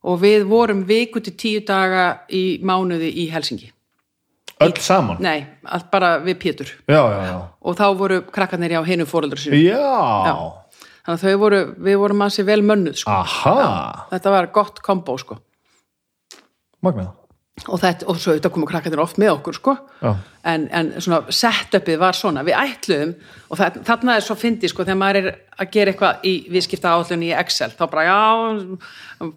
Og 0.08 0.22
við 0.22 0.46
vorum 0.48 0.86
viku 0.88 1.20
til 1.20 1.34
tíu 1.34 1.62
daga 1.66 2.22
í 2.30 2.60
mánuði 2.64 3.10
í 3.12 3.32
Helsingi 3.32 3.72
Öll 4.62 4.78
saman? 4.82 5.18
nei, 5.20 5.46
allt 5.66 5.92
bara 5.92 6.18
við 6.20 6.38
Pétur. 6.42 6.70
Já, 6.88 7.02
já, 7.12 7.20
já. 7.26 7.42
Og 7.62 7.76
þá 7.78 7.98
voru 7.98 8.22
krakkarnir 8.22 8.78
á 8.78 8.82
hinu 8.86 9.06
fóröldur 9.06 9.38
sínu 9.38 9.60
Já, 9.60 9.78
þannig 11.06 11.14
að 11.14 11.26
þau 11.26 11.38
voru, 11.38 11.60
við 11.78 11.98
vorum 11.98 12.24
að 12.26 12.34
sér 12.34 12.46
vel 12.46 12.62
mönnuð 12.66 12.96
sko. 13.04 13.12
aha. 13.12 14.08
Þetta 14.12 14.34
var 14.34 14.50
gott 14.54 14.82
kombo 14.82 15.18
sko. 15.18 15.38
Magnað 16.82 17.14
og, 17.66 17.80
þetta, 17.82 18.06
og 18.08 18.20
svo 18.22 18.36
þetta 18.36 18.52
komu 18.54 18.68
krakkarnir 18.70 19.02
oft 19.02 19.18
með 19.22 19.34
okkur 19.38 19.58
sko. 19.58 19.76
En, 20.48 20.68
en 20.72 20.94
svona 21.02 21.34
setupið 21.34 21.98
var 22.00 22.16
svona. 22.16 22.44
Við 22.48 22.58
ætluðum 22.60 23.14
og 23.50 23.60
það, 23.60 23.80
þarna 23.88 24.16
er 24.18 24.26
svo 24.26 24.38
fyndi 24.40 24.70
sko, 24.72 24.86
þegar 24.86 25.00
maður 25.02 25.20
er 25.22 25.30
að 25.58 25.72
gera 25.74 25.94
eitthvað 25.94 26.28
í 26.28 26.34
viðskipta 26.54 26.94
áallun 26.94 27.26
í 27.26 27.32
Excel 27.36 27.72
þá 27.74 27.84
bara 27.92 28.06
já, 28.06 28.20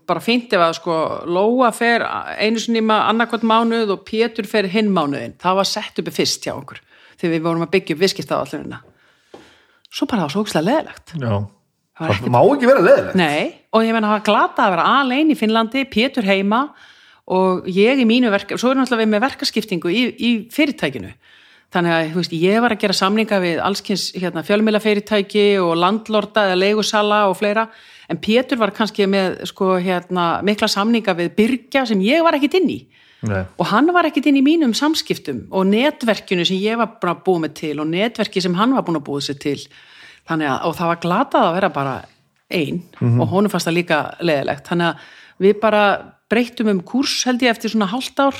bara 0.08 0.22
ef 0.36 0.60
að 0.60 0.74
sko 0.78 0.98
Lóa 1.30 1.70
fer 1.74 2.04
einu 2.36 2.60
sinni 2.60 2.82
annarkvæmt 2.84 3.46
mánuð 3.48 3.94
og 3.96 4.04
Pétur 4.08 4.48
fer 4.50 4.68
hinn 4.70 4.92
mánuðin, 4.94 5.38
það 5.40 5.60
var 5.62 5.70
setupið 5.70 6.18
fyrst 6.20 6.44
hjá 6.44 6.52
okkur 6.54 6.82
þegar 7.20 7.34
við 7.34 7.46
vorum 7.46 7.64
að 7.64 7.72
byggja 7.76 7.96
upp 7.96 8.04
viðskipta 8.04 8.40
áallunina 8.40 8.82
svo 9.90 10.06
bara 10.06 10.22
það 10.22 10.26
var 10.26 10.34
svo 10.34 10.44
ógstlega 10.44 10.68
leðilegt 10.68 11.16
já. 11.16 11.34
Það 12.00 12.08
var 12.08 12.20
Það 12.20 12.32
má 12.32 12.40
ekki 12.42 12.70
vera 12.70 12.84
leðilegt 12.86 13.18
og 13.70 13.84
ég 13.86 13.96
menna 13.96 14.10
að 14.10 14.14
hafa 14.14 14.26
glata 14.28 14.66
að 14.66 14.74
vera 14.76 14.86
alein 15.00 15.32
í 15.32 15.38
Finnlandi, 15.38 15.86
Pétur 15.90 16.28
heima 16.28 16.62
og 17.28 17.68
ég 17.70 18.00
í 18.00 18.06
mínu 18.08 18.30
verk, 18.32 18.56
svo 18.56 18.72
er 18.72 18.80
náttúrulega 18.80 19.04
við 19.04 19.12
með 19.12 19.24
verkaskiptingu 19.26 19.92
í, 19.92 20.02
í 20.16 20.30
fyrirtækinu. 20.54 21.12
Þannig 21.70 21.94
að 21.94 22.16
veist, 22.16 22.32
ég 22.34 22.62
var 22.64 22.74
að 22.74 22.80
gera 22.82 22.96
samninga 22.98 23.38
við 23.44 23.60
allskins 23.62 24.08
hérna, 24.18 24.42
fjölmilafyrirtæki 24.46 25.44
og 25.62 25.76
landlorda 25.78 26.48
eða 26.48 26.58
leigusala 26.58 27.20
og 27.30 27.36
fleira, 27.38 27.68
en 28.10 28.18
Pétur 28.18 28.58
var 28.58 28.72
kannski 28.74 29.06
með 29.06 29.44
sko, 29.52 29.76
hérna, 29.78 30.40
mikla 30.42 30.66
samninga 30.70 31.14
við 31.14 31.30
byrgja 31.36 31.84
sem 31.86 32.02
ég 32.02 32.24
var 32.26 32.34
ekkit 32.38 32.58
inn 32.58 32.72
í. 32.74 32.80
Nei. 33.28 33.44
Og 33.60 33.68
hann 33.68 33.90
var 33.92 34.08
ekkit 34.08 34.30
inn 34.30 34.40
í 34.40 34.42
mínum 34.44 34.72
samskiptum 34.74 35.44
og 35.52 35.66
netverkinu 35.68 36.46
sem 36.48 36.58
ég 36.58 36.78
var 36.80 36.96
búin 36.98 37.12
að 37.12 37.24
búa 37.26 37.42
mig 37.42 37.52
til 37.58 37.74
og 37.82 37.90
netverki 37.90 38.42
sem 38.42 38.56
hann 38.56 38.72
var 38.74 38.86
búin 38.86 38.98
að 38.98 39.06
búa 39.06 39.22
sér 39.22 39.36
til. 39.38 39.58
Þannig 40.28 40.48
að, 40.48 40.62
og 40.66 40.78
það 40.78 40.90
var 40.90 41.02
glatað 41.04 41.46
að 41.46 41.56
vera 41.58 41.70
bara 41.74 41.94
einn 42.50 42.80
og 43.20 43.28
honum 43.30 43.52
fannst 43.52 43.68
það 43.68 43.76
líka 43.76 43.98
leðilegt. 44.24 44.66
Þannig 44.66 44.88
að 44.88 45.44
við 45.44 45.60
bara 45.62 45.84
breyttum 46.30 46.70
um 46.72 46.80
kúrs 46.86 47.24
held 47.28 47.42
ég 47.44 47.52
eftir 47.52 47.72
svona 47.72 47.90
hálft 47.90 48.20
ár. 48.22 48.38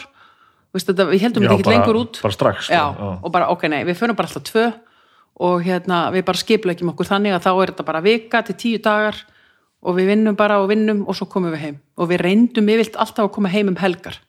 Vist, 0.75 0.87
þetta, 0.87 1.09
við 1.11 1.25
heldum 1.25 1.45
þetta 1.47 1.59
ekki 1.59 1.73
lengur 1.73 1.99
út. 1.99 2.21
bara 2.23 2.37
strax, 2.37 2.69
sko. 2.69 2.75
Já, 2.77 2.85
Já. 2.95 3.11
og 3.19 3.33
bara 3.35 3.51
ok, 3.51 3.67
nei, 3.73 3.83
við 3.89 3.99
förum 3.99 4.17
bara 4.19 4.31
alltaf 4.31 4.47
tvö 4.47 4.71
og 5.41 5.63
hérna 5.65 5.99
við 6.15 6.25
bara 6.29 6.39
skiplegjum 6.39 6.93
okkur 6.93 7.09
þannig 7.09 7.35
að 7.35 7.47
þá 7.47 7.51
er 7.53 7.73
þetta 7.73 7.87
bara 7.89 8.03
vika 8.05 8.43
til 8.47 8.57
tíu 8.61 8.81
dagar 8.83 9.17
og 9.81 9.97
við 9.97 10.13
vinnum 10.13 10.37
bara 10.37 10.61
og 10.61 10.69
vinnum 10.71 11.07
og 11.09 11.17
svo 11.17 11.27
komum 11.27 11.55
við 11.55 11.65
heim. 11.65 11.79
Og 11.97 12.11
við 12.11 12.23
reyndum 12.23 12.69
yfirlt 12.69 12.99
alltaf 13.01 13.27
að 13.27 13.35
koma 13.35 13.51
heim 13.51 13.73
um 13.73 13.79
helgar. 13.81 14.21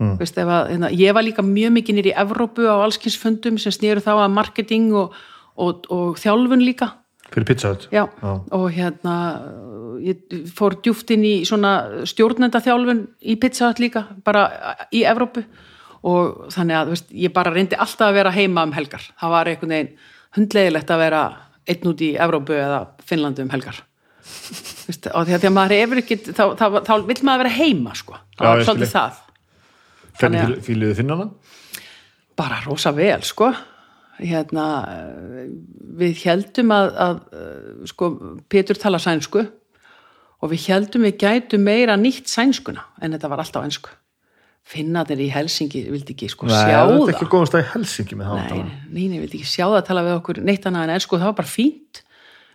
Mm. 0.00 0.16
Veist, 0.18 0.38
ef 0.40 0.48
að, 0.48 0.72
hérna, 0.72 0.90
ég 0.96 1.14
var 1.14 1.22
líka 1.22 1.44
mjög 1.46 1.76
mikið 1.76 1.98
nýr 1.98 2.10
í 2.10 2.16
Evrópu 2.24 2.66
á 2.66 2.80
allskinsfundum 2.80 3.60
sem 3.60 3.74
snýru 3.74 4.02
þá 4.02 4.16
að 4.16 4.34
marketing 4.34 4.90
og, 4.98 5.14
og, 5.54 5.86
og 5.92 6.18
þjálfun 6.18 6.64
líka 6.64 6.90
Fyrir 7.32 7.46
pizza 7.48 7.70
hut? 7.72 7.86
Já, 7.94 8.02
og 8.52 8.64
hérna 8.74 9.14
ég 10.02 10.22
fór 10.56 10.74
djúft 10.84 11.10
inn 11.14 11.22
í 11.24 11.34
svona 11.48 12.02
stjórnendaþjálfun 12.08 13.02
í 13.32 13.36
Pizza 13.40 13.70
Hut 13.70 13.80
líka, 13.80 14.02
bara 14.26 14.46
í 14.92 15.04
Evrópu. 15.08 15.44
Og 16.02 16.48
þannig 16.50 16.76
að 16.80 16.90
veist, 16.96 17.12
ég 17.14 17.32
bara 17.32 17.52
reyndi 17.54 17.76
alltaf 17.78 18.08
að 18.10 18.16
vera 18.18 18.32
heima 18.34 18.64
um 18.66 18.72
helgar. 18.74 19.04
Það 19.20 19.30
var 19.36 19.50
einhvern 19.52 19.74
veginn 19.76 19.92
hundlegilegt 20.36 20.90
að 20.90 21.02
vera 21.04 21.22
einn 21.70 21.88
út 21.92 22.00
í 22.02 22.10
Evrópu 22.18 22.56
eða 22.58 22.80
Finnlandi 23.06 23.44
um 23.46 23.52
helgar. 23.54 23.78
Vist, 24.88 25.06
og 25.12 25.26
því 25.28 25.36
að 25.36 25.42
því 25.44 25.48
að 25.50 25.54
maður 25.56 25.76
hefur 25.78 26.00
ekki 26.02 26.16
þá, 26.26 26.42
þá, 26.58 26.64
þá, 26.74 26.78
þá 26.88 26.94
vill 27.06 27.20
maður 27.28 27.44
vera 27.44 27.54
heima 27.56 27.94
sko. 27.94 28.18
það 28.36 28.48
Já, 28.48 28.50
var 28.52 28.64
svolítið 28.66 28.92
það. 28.96 29.20
Þannig 30.18 30.40
að- 30.42 30.48
Hvernig 30.48 30.64
fíluðu 30.66 30.96
finnana? 30.98 31.28
bara 32.36 32.58
rosa 32.66 32.90
vel 32.96 33.20
sko 33.22 33.52
hérna 34.20 34.66
við 35.98 36.22
heldum 36.26 36.74
að, 36.74 36.92
að 37.06 37.18
eh, 37.38 37.88
sko 37.90 38.12
Pétur 38.52 38.80
tala 38.80 39.00
sænsku 39.02 39.46
og 40.42 40.52
við 40.52 40.68
heldum 40.68 41.06
við 41.06 41.18
gætum 41.22 41.66
meira 41.66 41.96
nýtt 41.96 42.30
sænskuna 42.30 42.84
en 43.00 43.16
þetta 43.16 43.30
var 43.32 43.44
alltaf 43.44 43.66
einsku 43.66 43.92
finnaðir 44.62 45.24
í 45.24 45.28
Helsingi 45.32 45.82
vildi 45.90 46.14
ekki 46.14 46.30
sko 46.30 46.48
sjá 46.48 46.62
það 46.62 46.94
er 46.94 47.00
það. 47.02 47.12
ekki 47.16 47.28
góðum 47.32 47.50
stað 47.50 47.64
í 47.64 47.68
Helsingi 47.72 48.18
með 48.18 48.30
það 48.30 48.40
nei, 48.40 48.62
nei, 48.62 49.04
nei, 49.10 49.20
vildi 49.24 49.40
ekki 49.40 49.50
sjá 49.50 49.64
það 49.64 49.78
að 49.80 49.86
tala 49.90 50.06
við 50.06 50.16
okkur 50.20 50.40
neitt 50.46 50.66
annað 50.68 50.86
en 50.86 50.94
ensku, 50.96 51.18
það 51.18 51.30
var 51.32 51.38
bara 51.40 51.50
fínt. 51.50 52.02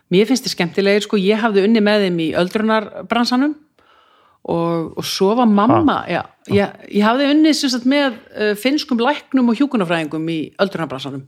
Mér 0.08 0.28
finnst 0.28 0.46
þið 0.46 0.54
skemmtilegir 0.54 1.04
sko, 1.04 1.18
ég 1.20 1.42
hafði 1.42 1.66
unni 1.68 1.82
með 1.84 2.06
þeim 2.06 2.20
í 2.24 2.28
öldrunarbransanum 2.40 3.56
og, 4.48 4.94
og 4.96 5.04
svo 5.04 5.34
var 5.36 5.50
mamma 5.52 5.98
já, 6.08 6.22
ég, 6.48 6.78
ég 6.96 7.04
hafði 7.04 7.26
unni 7.34 7.52
sagt, 7.56 7.84
með 7.88 8.16
uh, 8.16 8.54
finnskum 8.56 9.02
læknum 9.04 9.52
og 9.52 9.60
hjúkunarfræðingum 9.60 10.30
í 10.32 10.38
öldrunarbransanum 10.64 11.26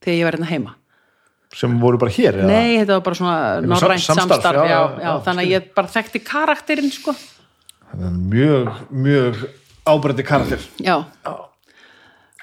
þegar 0.00 0.18
ég 0.18 0.28
var 0.28 0.38
hérna 0.38 0.50
heima 0.50 0.76
sem 1.56 1.72
voru 1.82 1.98
bara 1.98 2.14
hér 2.14 2.40
eða? 2.40 2.46
nei, 2.46 2.78
þetta 2.78 2.96
var 2.98 3.04
bara 3.08 3.18
svona 3.18 3.38
norrænt 3.66 4.04
samstarf, 4.06 4.36
samstarf, 4.38 4.60
já, 4.70 4.70
já, 4.70 5.02
já, 5.02 5.12
þannig 5.26 5.46
að 5.46 5.54
ég 5.56 5.70
bara 5.74 5.94
þekkti 5.96 6.22
karakterinn 6.26 6.92
sko 6.94 7.14
mjög, 8.30 8.70
mjög 8.90 9.40
ábreytti 9.90 10.26
karakter 10.26 10.66
Já. 10.78 10.96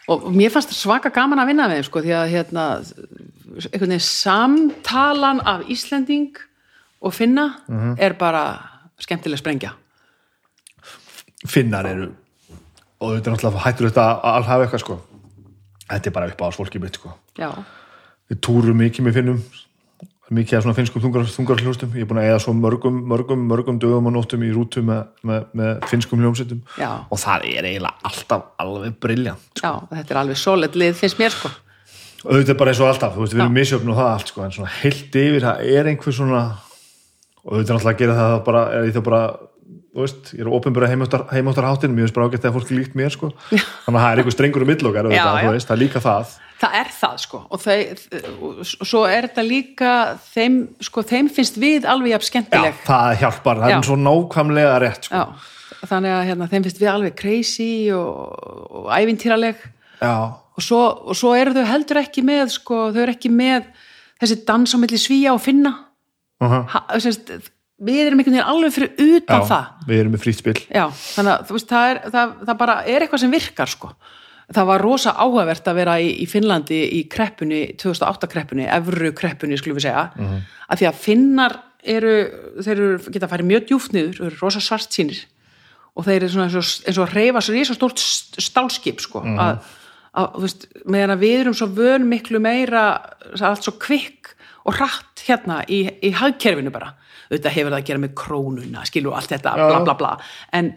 Og 0.08 0.30
mér 0.32 0.52
fannst 0.54 0.72
svaka 0.72 1.12
gaman 1.12 1.40
að 1.42 1.50
vinna 1.52 1.66
með 1.68 1.82
sko, 1.90 2.00
því 2.04 2.14
að 2.16 2.30
hérna, 2.32 2.66
einhvern 3.58 3.92
veginn 3.92 4.04
samtalan 4.06 5.42
af 5.44 5.66
Íslending 5.68 6.38
og 7.04 7.12
finna 7.16 7.50
er 8.00 8.16
bara 8.16 8.46
skemmtileg 9.04 9.42
sprengja. 9.42 9.74
finnar 11.48 11.86
eru 11.86 12.08
og 13.00 13.14
þetta 13.14 13.30
er 13.30 13.36
náttúrulega 13.36 13.64
hættur 13.66 13.90
þetta 13.92 14.06
að 14.08 14.38
alhafa 14.40 14.64
eitthvað 14.66 14.82
sko 14.82 14.96
þetta 15.88 16.10
er 16.10 16.16
bara 16.16 16.30
upp 16.32 16.44
á 16.44 16.48
fólki 16.56 16.82
mitt 16.84 17.00
sko. 17.00 17.14
við 18.28 18.42
túrum 18.44 18.78
mikið 18.78 19.08
með 19.08 19.18
finnum. 19.22 19.42
Mikið 20.28 20.58
af 20.58 20.64
svona 20.66 20.76
finnskum 20.76 21.00
þungar, 21.00 21.24
þungarhljóstum 21.32 21.94
ég 21.96 22.04
er 22.04 22.08
búin 22.10 22.18
að 22.20 22.26
eða 22.34 22.40
svo 22.44 22.52
mörgum, 22.52 22.98
mörgum, 23.08 23.46
mörgum 23.48 23.78
dögum 23.80 24.10
og 24.10 24.12
nóttum 24.12 24.42
í 24.44 24.50
rútu 24.52 24.82
með, 24.84 25.06
með, 25.24 25.46
með 25.56 25.86
finnskum 25.88 26.20
hljómsveitum. 26.20 26.60
Já. 26.76 26.90
og 27.08 27.22
það 27.22 27.46
er 27.54 27.70
eiginlega 27.70 28.10
alltaf 28.10 28.44
alveg 28.60 28.98
briljant 29.00 29.62
já, 29.64 29.72
þetta 29.94 30.12
er 30.12 30.20
alveg 30.20 30.42
solid 30.42 30.76
lið 30.76 31.00
finnst 31.00 31.22
mér 31.22 31.32
sko. 31.32 31.54
Auðvitað 32.26 32.60
bara 32.60 32.74
eins 32.74 32.84
og 32.84 32.92
alltaf, 32.92 33.16
þú 33.16 33.24
veist, 33.24 33.38
við 33.38 33.46
erum 33.46 33.56
misjöfn 33.56 33.94
og 33.94 34.00
það 34.02 34.12
allt 34.18 34.34
sko, 34.34 34.44
en 34.44 34.56
svona 34.58 34.76
heilt 34.82 35.18
yfir, 35.24 35.48
það 35.48 35.64
er 35.78 35.92
einhver 35.94 36.18
svona 36.20 36.44
og 37.48 37.54
auðvitað 37.54 37.78
alltaf 37.78 37.94
að 37.94 38.02
gera 38.02 38.18
það 38.18 38.34
það 38.34 38.42
bara, 38.50 38.66
er 38.76 38.90
ég 38.90 38.98
þá 38.98 39.04
bara 39.08 39.22
þú 39.98 40.04
veist, 40.06 40.28
ég 40.38 40.44
er 40.44 40.50
opinbera 40.54 40.88
heimáttarháttin 40.92 41.96
bara 42.14 42.28
ágætt 42.30 42.44
þegar 42.44 42.54
fólk 42.60 42.74
líkt 42.76 42.98
mér 42.98 43.10
sko 43.10 43.32
þannig 43.50 43.96
að 43.96 44.04
það 44.04 44.12
er 44.12 44.20
einhver 44.22 44.36
strengur 44.36 44.66
um 44.66 44.70
Já, 45.18 45.24
já. 45.42 45.50
veist, 45.56 45.70
það 45.72 45.76
er 45.76 45.82
líka 45.82 46.02
það 46.04 46.36
það 46.62 46.76
er 46.78 46.92
það 46.94 47.16
sko 47.24 47.40
og, 47.42 47.64
þau, 47.64 47.78
og 48.46 48.62
svo 48.70 49.02
er 49.10 49.28
þetta 49.28 49.46
líka 49.48 49.94
þeim, 50.28 50.60
sko, 50.86 51.04
þeim 51.12 51.32
finnst 51.34 51.58
við 51.62 51.88
alveg 51.90 52.14
jafn 52.14 52.26
já, 52.26 52.30
skemmtileg 52.30 52.80
það 52.86 53.10
hjálpar, 53.24 53.64
það 53.64 53.74
Já. 53.74 53.78
er 53.78 53.90
svo 53.90 53.98
nákvæmlega 54.04 54.78
rétt 54.86 55.10
sko. 55.10 55.24
Já, 55.24 55.82
þannig 55.90 56.16
að 56.16 56.24
hérna, 56.30 56.50
þeim 56.54 56.68
finnst 56.68 56.82
við 56.82 56.94
alveg 56.94 57.18
crazy 57.18 57.72
og, 57.98 58.48
og 58.70 58.88
ævintýraleg 58.94 59.68
já, 60.02 60.16
og 60.38 60.66
svo, 60.66 60.82
og 61.10 61.18
svo 61.18 61.34
eru 61.38 61.58
þau 61.58 61.68
heldur 61.74 62.02
ekki 62.06 62.26
með 62.26 62.56
sko, 62.58 62.88
þau 62.94 63.04
eru 63.06 63.18
ekki 63.18 63.34
með 63.34 63.70
þessi 64.22 64.42
dans 64.46 64.74
á 64.74 64.78
milli 64.82 65.02
svíja 65.02 65.34
og 65.38 65.44
finna 65.46 65.74
uh 66.42 66.50
-huh. 66.54 66.66
ha, 66.74 66.86
sérst, 66.98 67.34
við 67.78 68.00
erum 68.06 68.22
einhvern 68.22 68.38
veginn 68.38 68.52
alveg 68.54 68.76
fyrir 68.76 68.94
utan 68.98 69.44
já 69.44 69.50
það. 69.52 69.66
við 69.88 70.00
erum 70.02 70.16
með 70.16 70.24
frýtt 70.24 70.40
spil. 70.42 70.56
Já, 70.66 70.86
þannig 71.14 71.34
að 71.34 71.52
veist, 71.56 71.70
það, 71.70 71.90
er, 71.92 72.00
það, 72.16 72.34
það 72.50 72.60
bara 72.64 72.78
er 72.86 73.06
eitthvað 73.06 73.24
sem 73.24 73.36
virkar 73.38 73.74
sko. 73.74 73.92
Það 74.48 74.68
var 74.70 74.84
rosa 74.86 75.12
áhugavert 75.20 75.66
að 75.68 75.80
vera 75.82 75.98
í, 76.00 76.12
í 76.24 76.26
Finnlandi 76.32 76.78
í 76.96 77.02
kreppunni, 77.12 77.64
2008 77.82 78.30
kreppunni, 78.32 78.68
evru 78.72 79.12
kreppunni 79.16 79.58
skulum 79.60 79.78
við 79.78 79.90
segja, 79.90 80.06
mm. 80.16 80.38
að 80.72 80.82
því 80.82 80.88
að 80.88 81.02
finnar 81.04 81.58
eru, 81.88 82.14
þeir 82.64 82.76
eru, 82.76 82.94
geta 83.14 83.30
farið 83.32 83.50
mjög 83.52 83.68
djúft 83.68 83.96
niður, 83.96 84.22
eru 84.30 84.40
rosa 84.40 84.62
svart 84.64 84.96
sínir 84.96 85.26
og 85.98 86.06
þeir 86.06 86.22
eru 86.22 86.32
svona 86.34 86.48
eins 86.48 86.58
og, 86.60 86.72
eins 86.88 87.02
og 87.02 87.14
reyfa 87.14 87.42
sér 87.44 87.58
í 87.58 87.66
svo 87.66 87.76
stórt 87.78 88.02
stálskip 88.44 89.02
sko, 89.02 89.24
að, 89.26 89.64
að, 90.14 90.28
þú 90.36 90.44
veist, 90.46 90.66
meðan 90.86 91.16
að 91.16 91.24
við 91.26 91.38
erum 91.42 91.58
svo 91.58 91.70
vön 91.80 92.08
miklu 92.10 92.42
meira, 92.44 92.86
allt 93.34 93.66
svo 93.66 93.74
kvikk 93.82 94.34
og 94.68 94.78
hratt 94.78 95.24
hérna 95.26 95.62
í, 95.66 95.84
í 96.06 96.14
hagkerfinu 96.16 96.74
bara, 96.74 96.94
auðvitað 97.30 97.56
hefur 97.58 97.74
það 97.74 97.80
að 97.80 97.88
gera 97.92 98.04
með 98.04 98.14
krónuna, 98.24 98.86
skilur 98.88 99.18
allt 99.18 99.34
þetta, 99.36 99.56
bla 99.60 99.80
bla 99.86 99.98
bla, 100.00 100.12
en 100.58 100.74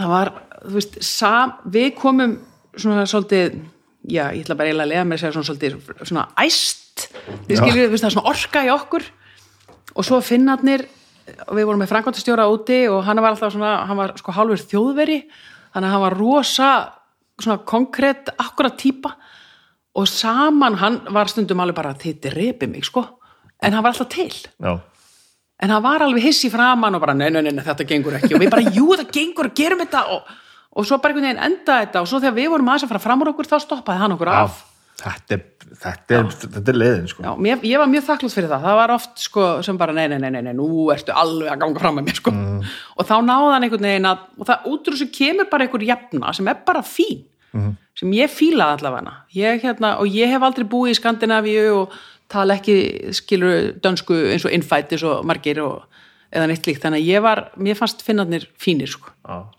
það 0.00 0.14
var, 0.14 0.32
þú 0.64 0.76
veist, 0.78 1.00
sam, 1.04 1.56
við 1.70 1.90
komum 1.98 2.36
svona 2.78 3.06
svolítið, 3.08 3.58
já, 4.08 4.24
ég 4.32 4.44
ætla 4.44 4.56
bara 4.58 4.70
eiginlega 4.70 4.86
að 4.86 4.92
lega 4.94 5.06
mér 5.08 5.18
að 5.18 5.24
segja 5.24 5.34
svona 5.36 5.48
svolítið, 5.50 6.06
svona 6.08 6.26
æst, 6.40 7.08
við 7.48 7.56
Já. 7.56 7.62
skiljum, 7.62 7.82
þú 7.82 7.94
veist, 7.94 8.04
það 8.04 8.10
er 8.10 8.16
svona 8.16 8.32
orka 8.32 8.64
í 8.64 8.72
okkur. 8.74 9.08
Og 9.90 10.06
svo 10.06 10.20
finnarnir, 10.22 10.86
og 11.46 11.54
við 11.58 11.66
vorum 11.68 11.82
með 11.82 11.90
framkvæmtastjóra 11.92 12.46
úti 12.50 12.80
og 12.90 13.02
hann 13.06 13.20
var 13.22 13.34
alltaf 13.34 13.52
svona, 13.54 13.74
hann 13.88 13.98
var 13.98 14.14
sko 14.18 14.34
hálfur 14.34 14.62
þjóðveri, 14.70 15.18
þannig 15.74 15.88
að 15.88 15.94
hann 15.96 16.04
var 16.04 16.18
rosa 16.18 16.70
svona 17.40 17.58
konkrétt, 17.66 18.30
akkurat 18.38 18.78
típa. 18.78 19.14
Og 19.98 20.06
saman, 20.06 20.78
hann 20.78 21.00
var 21.10 21.30
stundum 21.30 21.60
alveg 21.62 21.76
bara, 21.80 21.96
þið 21.98 22.30
repi 22.36 22.68
mig, 22.70 22.86
sko, 22.86 23.02
en 23.60 23.74
hann 23.74 23.84
var 23.84 23.92
alltaf 23.92 24.10
til. 24.12 24.30
Já, 24.62 24.76
en 25.60 25.74
hann 25.74 25.84
var 25.84 26.04
alveg 26.06 26.24
hissi 26.30 26.50
framann 26.52 26.96
og 26.96 27.02
bara 27.04 27.14
nei, 27.16 27.28
nei, 27.32 27.42
nei, 27.44 27.52
nei, 27.56 27.64
þetta 27.66 27.86
gengur 27.88 28.16
ekki. 28.18 28.34
Og 28.36 28.42
við 28.42 28.52
bara, 28.54 28.64
jú, 28.78 28.88
þetta 28.96 29.14
gengur, 29.16 29.50
gerum 29.56 29.82
þetta. 29.84 30.02
Og, 30.16 30.34
og 30.72 30.88
svo 30.88 30.98
bara 30.98 31.14
einhvern 31.14 31.28
veginn 31.28 31.44
enda 31.50 31.78
þetta. 31.84 32.02
Og 32.04 32.10
svo 32.10 32.20
þegar 32.22 32.36
við 32.38 32.50
vorum 32.54 32.72
aðeins 32.72 32.86
að 32.88 32.92
fara 32.94 33.04
fram 33.06 33.24
úr 33.24 33.32
okkur 33.34 33.50
þá 33.50 33.56
stoppaði 33.66 34.04
hann 34.04 34.16
okkur 34.16 34.32
af. 34.34 34.60
þetta 35.00 35.36
er, 35.36 35.42
þetta 35.80 36.16
er, 36.18 36.26
þetta 36.42 36.72
er 36.72 36.78
leiðin 36.80 37.06
sko. 37.08 37.22
Já, 37.24 37.30
mér, 37.46 37.62
ég 37.64 37.80
var 37.80 37.88
mjög 37.88 38.06
þakklátt 38.08 38.34
fyrir 38.36 38.50
það, 38.50 38.64
það 38.66 38.78
var 38.80 38.92
oft 38.96 39.22
sko, 39.22 39.44
sem 39.64 39.78
bara, 39.80 39.94
nei, 39.96 40.06
nei, 40.12 40.18
nei, 40.20 40.30
nei, 40.34 40.42
nei, 40.48 40.52
nú 40.58 40.90
ertu 40.92 41.14
alveg 41.16 41.48
að 41.54 41.62
ganga 41.62 41.80
fram 41.84 41.96
með 41.96 42.08
mér, 42.10 42.18
sko. 42.20 42.34
Og 43.00 43.08
þá 43.08 43.14
náði 43.24 43.54
hann 43.54 43.66
einhvern 43.68 43.88
veginn 43.88 44.08
að, 44.10 44.26
og 44.36 44.50
það 44.50 44.68
út 44.74 44.90
úr 44.90 44.96
þessu 44.98 45.08
kemur 45.16 45.48
bara 45.52 45.64
einhver 45.64 45.86
jafna 45.88 46.34
sem 46.36 46.50
er 46.52 46.60
bara 46.68 46.82
fín 46.84 47.22
sem 47.98 48.12
ég 48.14 48.30
fílaði 48.30 48.76
allavega 48.78 49.12
ég, 49.34 49.56
hérna, 49.64 49.96
og 49.98 50.06
ég 50.14 50.30
hef 50.30 50.44
aldrei 50.46 50.64
búið 50.70 50.92
í 50.92 50.98
Skandinavíu 51.00 51.64
og 51.80 51.96
tala 52.30 52.56
ekki 52.58 52.76
skilur 53.16 53.72
dönsku 53.82 54.16
eins 54.32 54.46
og 54.46 54.54
innfætis 54.54 55.04
og 55.06 55.24
margir 55.28 55.62
og, 55.64 55.82
eða 56.30 56.46
neitt 56.50 56.68
líkt, 56.68 56.82
þannig 56.84 57.02
að 57.02 57.10
ég 57.10 57.24
var 57.26 57.44
mér 57.58 57.78
fannst 57.78 58.04
finnarnir 58.06 58.48
fínir, 58.60 58.90
sko 58.90 59.10
Já. 59.26 59.50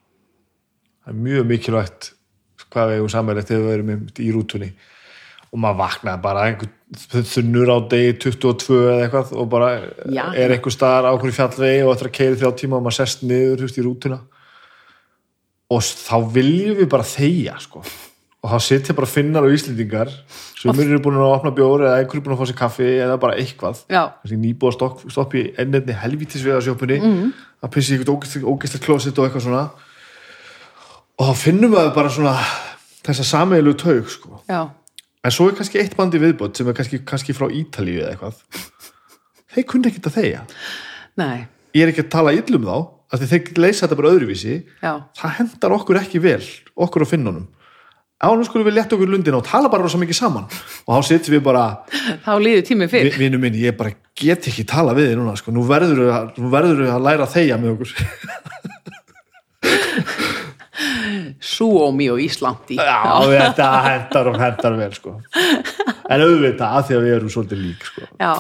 það 1.03 1.14
er 1.14 1.22
mjög 1.27 1.52
mikilvægt 1.52 2.11
hvað 2.72 2.89
við 2.89 2.99
hefum 2.99 3.14
samverðið 3.15 3.49
þegar 3.52 3.68
við 3.68 3.77
erum 3.77 3.93
í 4.23 4.31
rútunni 4.31 4.72
og 5.52 5.60
maður 5.60 5.81
vaknaði 5.81 6.23
bara 6.23 6.43
einhver 6.48 7.26
þunnur 7.27 7.72
á 7.72 7.77
degi 7.91 8.14
22 8.23 8.77
eða 8.81 8.99
eitthvað 9.06 9.34
og 9.35 9.49
bara 9.52 9.72
Já. 10.07 10.23
er 10.31 10.56
einhver 10.56 10.76
staðar 10.76 11.11
á 11.11 11.14
hverju 11.15 11.35
fjallvegi 11.35 11.81
og 11.84 11.91
eftir 11.95 12.10
að 12.11 12.15
keiri 12.19 12.39
þrjá 12.39 12.53
tíma 12.61 12.80
og 12.80 12.85
maður 12.85 12.99
sest 13.02 13.26
niður 13.27 13.60
þú 13.60 13.68
veist, 13.68 13.81
í 13.81 13.85
rútuna 13.85 14.22
og 15.72 15.84
þá 15.88 16.15
viljum 16.35 16.80
við 16.81 16.89
bara 16.91 17.07
þegja 17.07 17.57
sko. 17.64 17.84
Og 18.42 18.50
þá 18.50 18.58
sitja 18.66 18.96
bara 18.98 19.10
finnar 19.10 19.46
og 19.46 19.54
íslendingar 19.54 20.10
sem 20.58 20.80
eru 20.82 20.98
búin 21.04 21.20
að 21.22 21.34
opna 21.36 21.52
bjór 21.54 21.84
eða 21.86 22.00
einhverju 22.02 22.24
búin 22.26 22.34
að 22.34 22.40
fá 22.40 22.50
sér 22.50 22.58
kaffi 22.58 22.88
eða 23.04 23.20
bara 23.22 23.38
eitthvað. 23.38 23.84
Nýbúið 24.32 24.82
að 24.88 25.14
stoppa 25.14 25.38
í 25.38 25.44
ennirni 25.62 25.98
helvítisvegarsjópunni 26.02 26.98
mm. 27.04 27.28
að 27.62 27.74
pissi 27.76 27.94
í 27.94 28.00
eitthvað 28.00 28.48
ógæslega 28.50 28.86
klósitt 28.88 29.22
og 29.22 29.28
eitthvað 29.28 29.46
svona. 29.46 29.68
Og 31.22 31.30
þá 31.30 31.44
finnum 31.44 31.76
við 31.76 31.92
bara 32.00 32.14
svona 32.18 32.34
þessa 33.06 33.28
sameilu 33.30 33.76
taug 33.78 34.10
sko. 34.10 34.42
en 34.50 35.38
svo 35.38 35.52
er 35.52 35.58
kannski 35.62 35.84
eitt 35.84 35.94
bandi 36.00 36.18
viðbót 36.22 36.58
sem 36.58 36.66
er 36.66 36.78
kannski, 36.78 37.04
kannski 37.06 37.38
frá 37.38 37.46
Ítalíu 37.46 38.02
eða 38.02 38.16
eitthvað. 38.16 38.42
Þeir 39.54 39.70
kunni 39.70 39.92
ekki 39.92 40.02
að 40.08 40.18
þegja. 40.18 40.44
Nei, 41.22 41.46
ég 41.78 41.86
er 41.86 41.94
ekki 41.94 42.08
að 42.08 42.14
tala 42.18 42.34
illum 42.34 42.66
þá 42.66 42.76
af 43.12 43.20
því 43.22 43.34
þeir 43.36 43.58
leysa 43.60 43.86
þetta 43.86 44.02
bara 44.02 44.12
öðruvísi. 44.16 44.62
Já. 44.82 44.94
Það 45.20 45.34
hendar 45.38 45.74
okkur 45.78 46.00
ekki 46.02 46.22
vel, 46.24 46.46
okkur 46.74 47.06
á 47.06 47.12
finnunum 47.14 47.50
á 48.22 48.27
nú 48.38 48.45
skulum 48.45 48.68
við 48.68 48.76
leta 48.77 48.95
okkur 48.95 49.10
lundina 49.10 49.39
og 49.39 49.45
tala 49.48 49.69
bara 49.73 49.84
rosa 49.85 49.98
mikið 50.02 50.18
saman 50.19 50.45
og 50.45 50.91
þá 50.93 51.02
sittum 51.10 51.34
við 51.35 51.43
bara 51.48 51.64
þá 52.26 52.31
líður 52.38 52.68
tímið 52.69 52.93
fyrr 52.93 53.18
Vi- 53.18 53.31
minn, 53.41 53.57
ég 53.57 53.77
bara 53.80 53.95
get 54.18 54.48
ekki 54.52 54.64
tala 54.69 54.93
við 54.98 55.11
þig 55.11 55.18
núna 55.22 55.34
sko. 55.39 55.53
nú 55.56 55.65
verður 55.65 56.03
við 56.06 56.91
að, 56.93 57.02
læra 57.07 57.27
þegja 57.31 57.57
með 57.61 57.76
okkur 57.76 57.89
Suomi 61.41 62.07
og 62.14 62.19
Íslandi 62.22 62.77
já, 62.77 63.02
þetta 63.27 63.68
hendar 63.85 64.30
og 64.31 64.38
hendar 64.41 64.77
vel 64.77 64.93
sko. 64.95 65.15
en 65.34 66.23
auðvitað 66.23 66.77
að 66.77 66.85
því 66.88 66.95
að 66.98 67.06
við 67.06 67.15
erum 67.18 67.34
svolítið 67.34 67.61
lík 67.65 67.85
sko. 67.89 68.07
já, 68.22 68.31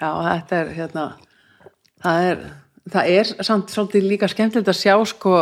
já, 0.00 0.10
þetta 0.28 0.60
er 0.60 0.70
hérna, 0.76 1.04
það 2.04 2.28
er 2.30 2.44
það 2.90 3.10
er 3.16 3.32
samt 3.46 3.72
svolítið 3.74 4.08
líka 4.12 4.28
skemmtilegt 4.32 4.70
að 4.72 4.78
sjá 4.80 4.94
sko 5.12 5.34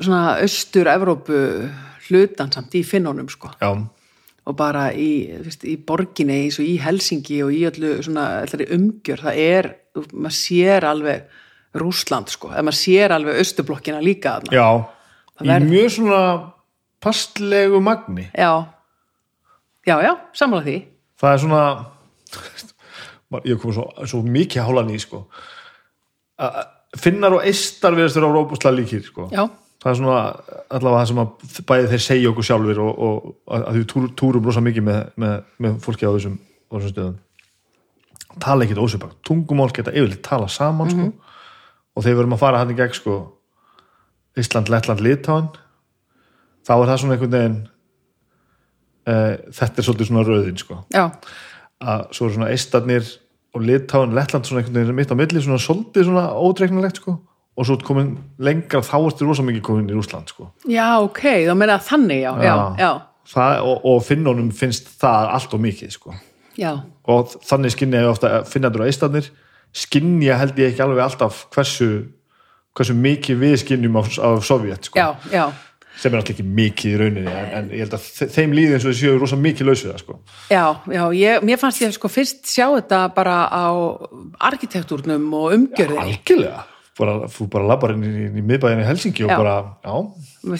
svona 0.00 0.22
austur-Evrópu 0.44 1.40
hlutan 2.10 2.52
samt 2.52 2.74
í 2.76 2.82
finnunum 2.86 3.28
sko. 3.32 3.50
Já, 3.60 3.70
og 4.50 4.56
bara 4.56 4.88
í, 4.92 5.28
veist, 5.44 5.64
í 5.68 5.76
borginni 5.86 6.40
eins 6.46 6.58
og 6.58 6.66
í 6.66 6.76
Helsingi 6.82 7.42
og 7.44 7.52
í 7.54 7.60
öllu 7.68 7.96
svona 8.02 8.42
umgjör, 8.46 9.20
það 9.26 9.40
er 9.44 9.68
maður 10.12 10.36
sér 10.38 10.86
alveg 10.88 11.22
Rússland 11.80 12.30
sko, 12.32 12.50
eða 12.50 12.64
maður 12.66 12.78
sér 12.80 13.14
alveg 13.14 13.38
austublokkina 13.42 14.00
líka 14.02 14.38
þarna. 14.40 14.56
já. 14.56 14.68
Það 15.38 15.46
í 15.46 15.50
verður- 15.52 15.70
mjög 15.70 15.90
svona 15.96 16.22
pastlegu 17.00 17.80
magni. 17.80 18.26
Já, 18.34 18.50
já, 19.86 19.96
já, 20.04 20.12
sammála 20.34 20.64
því. 20.66 20.76
Það 21.20 21.32
er 21.32 21.38
svona 21.44 21.62
ég 23.52 23.60
kom 23.62 23.72
svo, 23.76 23.86
svo 24.06 24.20
mikið 24.26 24.66
hálan 24.66 24.90
í 24.94 24.98
sko. 25.00 25.24
Að- 26.40 26.60
finnar 26.98 27.36
og 27.36 27.44
eistar 27.46 27.94
við 27.94 28.08
þessar 28.08 28.24
á 28.26 28.30
róbúslega 28.34 28.74
líkir 28.80 29.04
sko. 29.06 29.28
já, 29.30 29.44
það 29.80 29.90
er 29.90 29.98
svona 30.00 30.20
allavega 30.68 31.00
það 31.00 31.10
sem 31.10 31.22
að 31.22 31.64
bæði 31.70 31.90
þeir 31.94 32.04
segja 32.04 32.30
okkur 32.30 32.46
sjálfur 32.50 32.80
og, 32.84 33.02
og 33.06 33.56
að 33.56 33.80
við 33.80 33.88
túr, 33.92 34.06
túrum 34.18 34.46
rosa 34.46 34.62
mikið 34.64 34.86
með, 34.86 35.02
með, 35.20 35.34
með 35.58 35.80
fólki 35.84 36.08
á 36.08 36.12
þessum, 36.12 36.36
á 36.40 36.72
þessum 36.76 36.94
stöðum 36.94 37.18
tala 38.38 38.64
ekkit 38.64 38.78
ósöpag 38.78 39.16
tungumál 39.26 39.70
geta 39.74 39.94
yfirleitt 39.94 40.22
tala 40.26 40.48
saman 40.48 40.90
sko. 40.90 41.08
og 41.96 42.04
þegar 42.04 42.16
við 42.16 42.22
erum 42.22 42.36
að 42.36 42.42
fara 42.44 42.60
hann 42.62 42.72
í 42.72 42.76
gegn 42.78 42.94
sko, 42.94 43.16
Ísland, 44.38 44.70
Lettland, 44.70 45.02
Litáin 45.02 45.48
þá 46.66 46.74
er 46.76 46.90
það 46.90 47.00
svona 47.02 47.16
einhvern 47.16 47.34
veginn 47.34 47.58
uh, 49.10 49.34
þetta 49.56 49.80
er 49.80 49.88
svolítið 49.88 50.10
svona 50.12 50.26
röðin 50.28 50.60
sko. 50.60 50.78
að 51.80 52.06
svo 52.14 52.28
er 52.28 52.36
svona 52.36 52.52
eistarnir 52.52 53.10
og 53.56 53.66
Litáin, 53.66 54.14
Lettland 54.14 54.46
svona 54.46 54.62
einhvern 54.62 54.82
veginn 54.84 55.00
mitt 55.00 55.10
á 55.10 55.18
milli 55.18 55.42
svona 55.42 55.62
svolítið 55.62 56.10
svona 56.10 56.28
ódreiknulegt 56.36 57.02
sko. 57.02 57.18
Og 57.60 57.66
svo 57.68 57.76
komin 57.84 58.14
lengra 58.40 58.80
þá 58.86 58.94
ertu 59.04 59.26
rosa 59.28 59.44
mikið 59.44 59.62
komin 59.68 59.90
í 59.92 59.96
Rússland 59.98 60.32
sko. 60.32 60.48
já, 60.70 60.86
ok 61.04 61.22
þá 61.44 61.54
meina 61.60 61.76
þannig, 61.84 62.22
já, 62.24 62.32
já, 62.48 62.56
já, 62.80 62.90
Það, 63.30 63.60
og, 63.68 63.84
og 63.86 63.98
finnunum 64.02 64.48
finnst 64.56 64.88
það 64.98 65.28
allt 65.36 65.52
og 65.54 65.60
mikið 65.62 65.90
sko. 65.94 66.14
já, 66.58 66.72
og 67.06 67.34
þannig 67.46 67.74
skinni 67.76 68.00
ég 68.00 68.08
ofta 68.10 68.40
finnandur 68.48 68.82
á 68.82 68.90
eistarnir 68.90 69.28
skinni 69.76 70.32
held 70.32 70.56
ég 70.58 70.72
ekki 70.72 70.82
alveg 70.82 71.04
alltaf 71.04 71.44
hversu, 71.54 71.90
hversu 72.74 72.96
mikið 72.96 73.38
við 73.44 73.58
skinnjum 73.62 74.00
af, 74.00 74.08
af 74.18 74.40
Sovjet 74.48 74.88
sko. 74.88 74.98
já, 74.98 75.12
já. 75.30 75.44
sem 76.00 76.10
er 76.14 76.18
alltaf 76.22 76.32
ekki 76.34 76.46
mikið 76.48 76.90
í 76.94 76.98
rauninni 77.04 77.30
en, 77.36 77.48
en 77.60 77.70
ég 77.76 77.84
held 77.84 77.94
að 77.98 78.08
þe- 78.08 78.30
þeim 78.34 78.56
líði 78.56 78.74
eins 78.78 78.86
og 78.88 78.94
þau 78.94 79.00
séu 79.04 79.18
rosa 79.20 79.36
mikið 79.36 79.68
laus 79.68 79.84
við 79.84 79.92
það 79.92 80.02
sko. 80.06 80.18
Já, 80.50 80.64
já, 80.96 81.02
ég, 81.20 81.44
mér 81.46 81.60
fannst 81.60 81.82
ég 81.84 81.92
sko 81.94 82.08
fyrst 82.10 82.46
sjá 82.50 82.66
þetta 82.80 83.00
bara 83.14 83.36
á 83.52 83.66
arkitektúrnum 84.50 85.28
og 85.36 85.54
umgjörðinni. 85.56 86.02
algjörlega, 86.16 86.62
bara, 87.00 87.14
þú 87.32 87.46
bara 87.52 87.68
labbar 87.72 87.94
inn 87.96 88.04
í, 88.06 88.26
í 88.40 88.42
miðbæðinni 88.44 88.84
í 88.84 88.90
Helsingi 88.90 89.24
og 89.26 89.32
Já. 89.32 89.38
bara 89.40 89.56
já, 89.84 89.96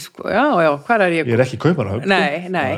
Sko, 0.07 0.27
Já, 0.29 0.45
já, 0.67 0.71
hvað 0.87 1.05
er 1.07 1.19
ég? 1.21 1.29
ég 1.31 1.37
er 1.39 1.45
ekki 1.47 1.61
kaupar 1.63 1.93
sko. 1.95 2.09
Nei, 2.11 2.49
nei. 2.53 2.73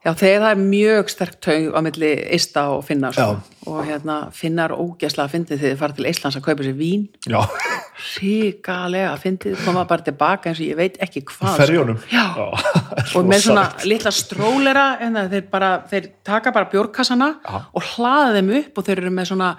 Já, 0.00 0.14
þegar 0.16 0.40
það 0.46 0.50
er 0.54 0.60
mjög 0.64 1.10
sterk 1.12 1.34
taug 1.44 1.74
á 1.76 1.80
milli 1.84 2.10
Ista 2.32 2.62
og 2.72 2.86
Finnar 2.88 3.12
sko. 3.12 3.34
og 3.68 3.82
hérna 3.84 4.14
Finnar 4.32 4.72
ógæslega 4.72 5.28
fyndið 5.28 5.58
þegar 5.60 5.74
þið 5.74 5.80
fara 5.82 5.96
til 5.98 6.06
Íslands 6.08 6.38
að 6.40 6.44
kaupa 6.46 6.64
sér 6.64 6.78
vín 6.78 7.02
já, 7.28 7.42
ríkalega 8.16 9.10
fyndið, 9.20 9.58
koma 9.60 9.84
bara 9.90 10.06
tilbaka 10.06 10.48
eins 10.48 10.62
og 10.62 10.70
ég 10.70 10.78
veit 10.78 10.96
ekki 11.04 11.20
hvað 11.28 11.52
sko. 11.52 11.58
ferjónum 11.60 11.98
Já. 12.08 12.24
og 12.40 13.26
með 13.30 13.44
svona 13.44 13.66
litla 13.84 14.12
strólera 14.16 14.86
þeir, 15.04 15.44
bara, 15.52 15.70
þeir 15.92 16.08
taka 16.24 16.54
bara 16.56 16.70
bjórkassana 16.72 17.30
Já. 17.44 17.60
og 17.76 17.88
hlaða 17.92 18.32
þeim 18.38 18.50
upp 18.62 18.80
og 18.80 18.88
þeir 18.88 19.02
eru 19.04 19.12
með 19.20 19.30
svona 19.34 19.50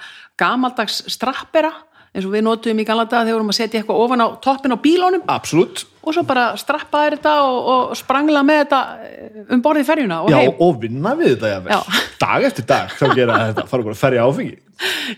gamaldags 0.42 1.04
strappera 1.14 1.70
eins 2.12 2.28
og 2.28 2.34
við 2.34 2.44
notuðum 2.44 2.82
í 2.84 2.86
gamla 2.88 3.06
daga 3.08 3.24
þegar 3.24 3.30
við 3.30 3.38
vorum 3.38 3.54
að 3.54 3.58
setja 3.60 3.80
eitthvað 3.82 4.02
ofan 4.04 4.24
á 4.24 4.28
toppin 4.44 4.76
á 4.76 4.84
bílónum 4.84 5.22
absolutt, 5.32 5.86
og 6.04 6.16
svo 6.16 6.24
bara 6.28 6.50
strappaði 6.60 7.16
þetta 7.16 7.36
og, 7.46 7.60
og 7.74 7.94
sprangla 8.00 8.42
með 8.44 8.64
þetta 8.66 8.82
eh, 9.08 9.46
um 9.56 9.64
borðið 9.64 9.88
ferjuna 9.88 10.18
og 10.26 10.34
já, 10.34 10.40
heim. 10.42 10.58
og 10.66 10.82
vinna 10.82 11.16
við 11.20 11.38
þetta 11.40 11.80
dag 12.26 12.48
eftir 12.50 12.68
dag 12.68 12.92
þá 12.98 13.06
gera 13.16 13.40
þetta, 13.48 13.66
fara 13.70 13.88
bara 13.88 13.96
að 13.96 14.02
ferja 14.02 14.28
áfengi. 14.28 14.58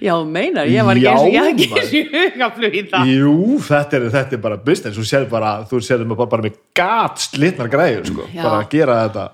Já, 0.04 0.12
þú 0.12 0.26
meinar, 0.28 0.70
ég 0.70 0.88
var 0.88 1.00
ekki 1.00 1.10
eins 1.10 1.24
og 1.24 1.34
ég 1.34 1.50
ekki 1.52 2.02
hugaflug 2.12 2.76
í 2.76 2.84
það. 2.92 3.12
jú, 3.14 3.36
þetta 3.64 3.98
er, 4.00 4.08
þetta 4.18 4.38
er 4.38 4.42
bara 4.44 4.58
business. 4.66 4.98
Þú 4.98 5.06
sér 5.08 5.28
bara, 5.32 5.54
þú 5.70 5.80
sér 5.84 6.04
bara, 6.10 6.28
bara 6.34 6.46
með 6.46 6.58
gat 6.76 7.24
slitnar 7.24 7.72
græður, 7.72 8.10
sko, 8.12 8.28
Já. 8.34 8.42
bara 8.44 8.60
að 8.60 8.68
gera 8.74 8.98
þetta. 9.06 9.28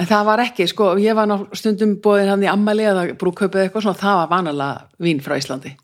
En 0.00 0.08
það 0.08 0.28
var 0.28 0.42
ekki, 0.44 0.66
sko, 0.70 0.90
ég 1.00 1.16
var 1.16 1.32
stundum 1.56 1.96
bóðin 2.04 2.32
hann 2.32 2.44
í 2.44 2.50
ammali 2.52 2.84
eða 2.88 3.06
brúkaupið 3.20 3.66
eitthvað 3.66 3.86
svona, 3.86 4.00
það 4.02 4.20
var 4.20 4.30
vanalega 4.32 5.06
vín 5.08 5.24
frá 5.24 5.36
Íslandi. 5.40 5.74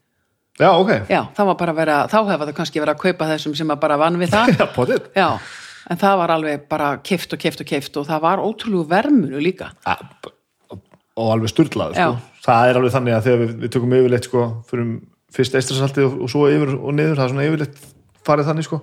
Já, 0.58 0.68
ok, 0.72 0.92
Já, 1.10 1.20
það 1.36 1.50
var 1.50 1.58
bara 1.62 1.74
að 1.74 1.80
vera, 1.82 1.98
þá 2.10 2.18
hefði 2.18 2.46
það 2.46 2.54
kannski 2.60 2.82
verið 2.82 2.94
að 2.94 3.02
kaupa 3.04 3.30
þessum 3.32 3.56
sem 3.58 3.74
að 3.74 3.80
bara 3.84 3.98
vann 4.00 4.18
við 4.20 4.32
það. 4.34 4.54
já, 4.60 4.66
potið 4.74 5.06
Já, 5.18 5.28
en 5.88 6.00
það 6.02 6.18
var 6.22 6.34
alveg 6.36 6.64
bara 6.70 6.90
kift 7.10 7.36
og 7.36 7.42
kift 7.44 7.62
og 7.64 7.70
kift 7.70 8.00
og 8.00 8.08
það 8.08 8.24
var 8.26 8.42
ótrúlegu 8.44 8.88
vermunu 8.90 9.42
líka. 9.42 9.72
og 11.18 11.30
alveg 11.34 11.50
sturlað 11.50 11.96
sko. 11.98 12.18
Það 12.44 12.70
er 12.70 12.80
alveg 12.80 12.94
þannig 12.94 13.16
að 13.16 13.24
þegar 13.26 13.40
við, 13.42 13.54
við 13.62 13.72
tökum 13.74 13.94
yfirleitt 13.98 14.28
sko, 14.28 14.44
fyrir 14.70 14.92
fyrst 15.34 15.56
eistrasaltið 15.58 16.06
og, 16.08 16.20
og 16.24 16.30
svo 16.32 16.46
yfir 16.48 16.74
og 16.78 16.94
niður, 16.94 17.18
það 17.18 17.24
er 17.24 17.32
svona 17.34 17.48
yfirleitt 17.48 17.80
farið 18.28 18.50
þannig 18.52 18.68
sko 18.68 18.78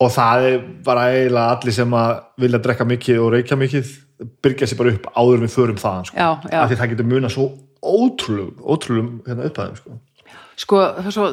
og 0.00 0.12
það 0.14 0.46
er 0.48 0.60
bara 0.84 1.08
eiginlega 1.12 1.56
allir 1.56 1.76
sem 1.76 1.96
að 1.96 2.12
vilja 2.40 2.60
drekka 2.64 2.86
mikið 2.88 3.18
og 3.20 3.34
reykja 3.34 3.58
mikið 3.60 3.90
byrja 4.44 4.68
sér 4.68 4.78
bara 4.80 4.94
upp 4.94 5.08
áður 5.16 5.42
við 5.44 5.52
förum 5.54 5.80
þaðan 5.80 6.08
sko. 6.08 6.16
Já, 6.16 6.28
já. 6.52 6.62
það 6.76 6.92
getur 6.94 7.08
muna 7.08 7.30
svo 7.32 7.46
ótrúlum 7.80 8.50
ótrúlum 8.60 9.10
hérna 9.26 9.48
upphæðum 9.48 9.76
sko. 9.80 9.98
Sko, 10.60 10.80
er 11.00 11.14
svo, 11.14 11.30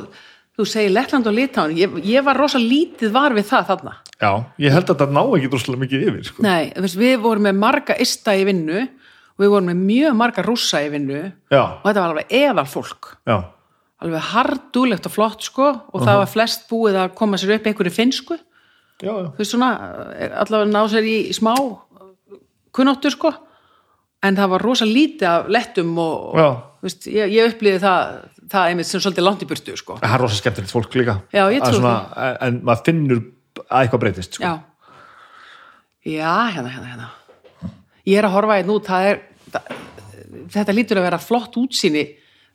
þú 0.57 0.65
segir 0.69 0.93
Lettland 0.93 1.27
og 1.29 1.35
Litáin, 1.35 1.75
ég, 1.77 1.97
ég 2.07 2.23
var 2.25 2.39
rosa 2.39 2.59
lítið 2.61 3.11
var 3.15 3.35
við 3.35 3.49
það 3.49 3.67
þarna. 3.71 3.95
já, 4.17 4.31
ég 4.63 4.73
held 4.73 4.93
að 4.93 5.01
það 5.03 5.11
ná 5.17 5.21
ekki 5.25 5.51
droslega 5.53 5.81
mikið 5.83 6.07
yfir 6.07 6.23
sko. 6.29 6.45
Nei, 6.45 6.71
við 6.97 7.19
vorum 7.25 7.45
með 7.49 7.59
marga 7.61 7.97
ista 8.01 8.33
í 8.37 8.45
vinnu 8.47 8.79
og 8.81 9.43
við 9.43 9.53
vorum 9.53 9.69
með 9.69 9.83
mjög 9.91 10.17
marga 10.17 10.45
rússa 10.45 10.81
í 10.81 10.89
vinnu 10.93 11.19
já, 11.51 11.61
og 11.61 11.85
þetta 11.85 12.01
var 12.01 12.09
alveg 12.13 12.33
eðal 12.39 12.65
fólk. 12.71 13.11
já, 13.27 13.37
alveg 14.01 14.29
hardúlegt 14.31 15.09
og 15.09 15.13
flott 15.13 15.45
sko 15.45 15.67
og 15.73 16.05
það 16.05 16.21
var 16.23 16.31
flest 16.31 16.65
búið 16.69 17.01
að 17.03 17.13
koma 17.17 17.37
sér 17.41 17.57
upp 17.57 17.67
einhverju 17.69 17.93
finnsku, 17.93 18.39
já, 19.01 19.11
já. 19.11 19.27
þú 19.33 19.43
veist 19.43 19.53
svona 19.53 19.73
allavega 20.41 20.71
ná 20.71 20.81
sér 20.89 21.05
í 21.09 21.17
smá 21.37 21.53
kunnáttur 22.73 23.13
sko 23.13 23.33
en 24.25 24.37
það 24.37 24.51
var 24.55 24.65
rosa 24.65 24.87
lítið 24.89 25.29
af 25.29 25.51
lettum 25.53 25.93
og, 26.01 26.33
og 26.33 26.85
veist, 26.85 27.05
ég, 27.09 27.29
ég 27.37 27.53
upplýði 27.53 27.83
það 27.83 28.17
það 28.51 28.69
einmitt 28.71 28.89
sem 28.89 29.03
svolítið 29.03 29.25
langt 29.27 29.43
í 29.43 29.49
burtu 29.49 29.75
sko 29.79 29.97
það 30.01 30.15
er 30.17 30.23
rosa 30.23 30.39
skemmtilegt 30.39 30.73
fólk 30.73 30.97
líka 30.99 31.17
Já, 31.35 31.43
svona, 31.67 31.93
en, 32.45 32.61
maður 32.67 32.85
finnur 32.87 33.21
að 33.67 33.83
eitthvað 33.83 34.03
breytist 34.05 34.37
sko. 34.37 34.43
já, 34.47 34.53
já, 36.07 36.33
hérna, 36.55 36.71
hérna, 36.71 36.87
hérna 36.93 37.71
ég 38.07 38.19
er 38.21 38.27
að 38.29 38.35
horfa 38.37 38.59
einn 38.61 38.73
út 38.73 38.87
það 38.87 39.11
er, 39.11 39.21
þetta 40.55 40.75
lítur 40.75 41.01
að 41.01 41.07
vera 41.09 41.21
flott 41.21 41.57
útsýni 41.59 42.05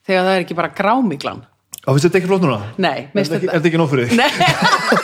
þegar 0.07 0.29
það 0.29 0.37
er 0.37 0.45
ekki 0.47 0.59
bara 0.59 0.73
grámiglan 0.77 1.43
og 1.83 1.97
finnst 1.97 2.07
þetta 2.07 2.19
ekki 2.21 2.31
flott 2.31 2.45
núna? 2.45 2.59
nei, 2.79 3.09
Er 3.09 3.17
minnst 3.17 3.33
þetta 3.35 3.49
er 3.49 3.57
þetta 3.59 3.71
ekki 3.73 3.81
nóg 3.81 3.89
fyrir 3.91 4.11
þig? 4.11 4.21
Nei, 4.21 4.31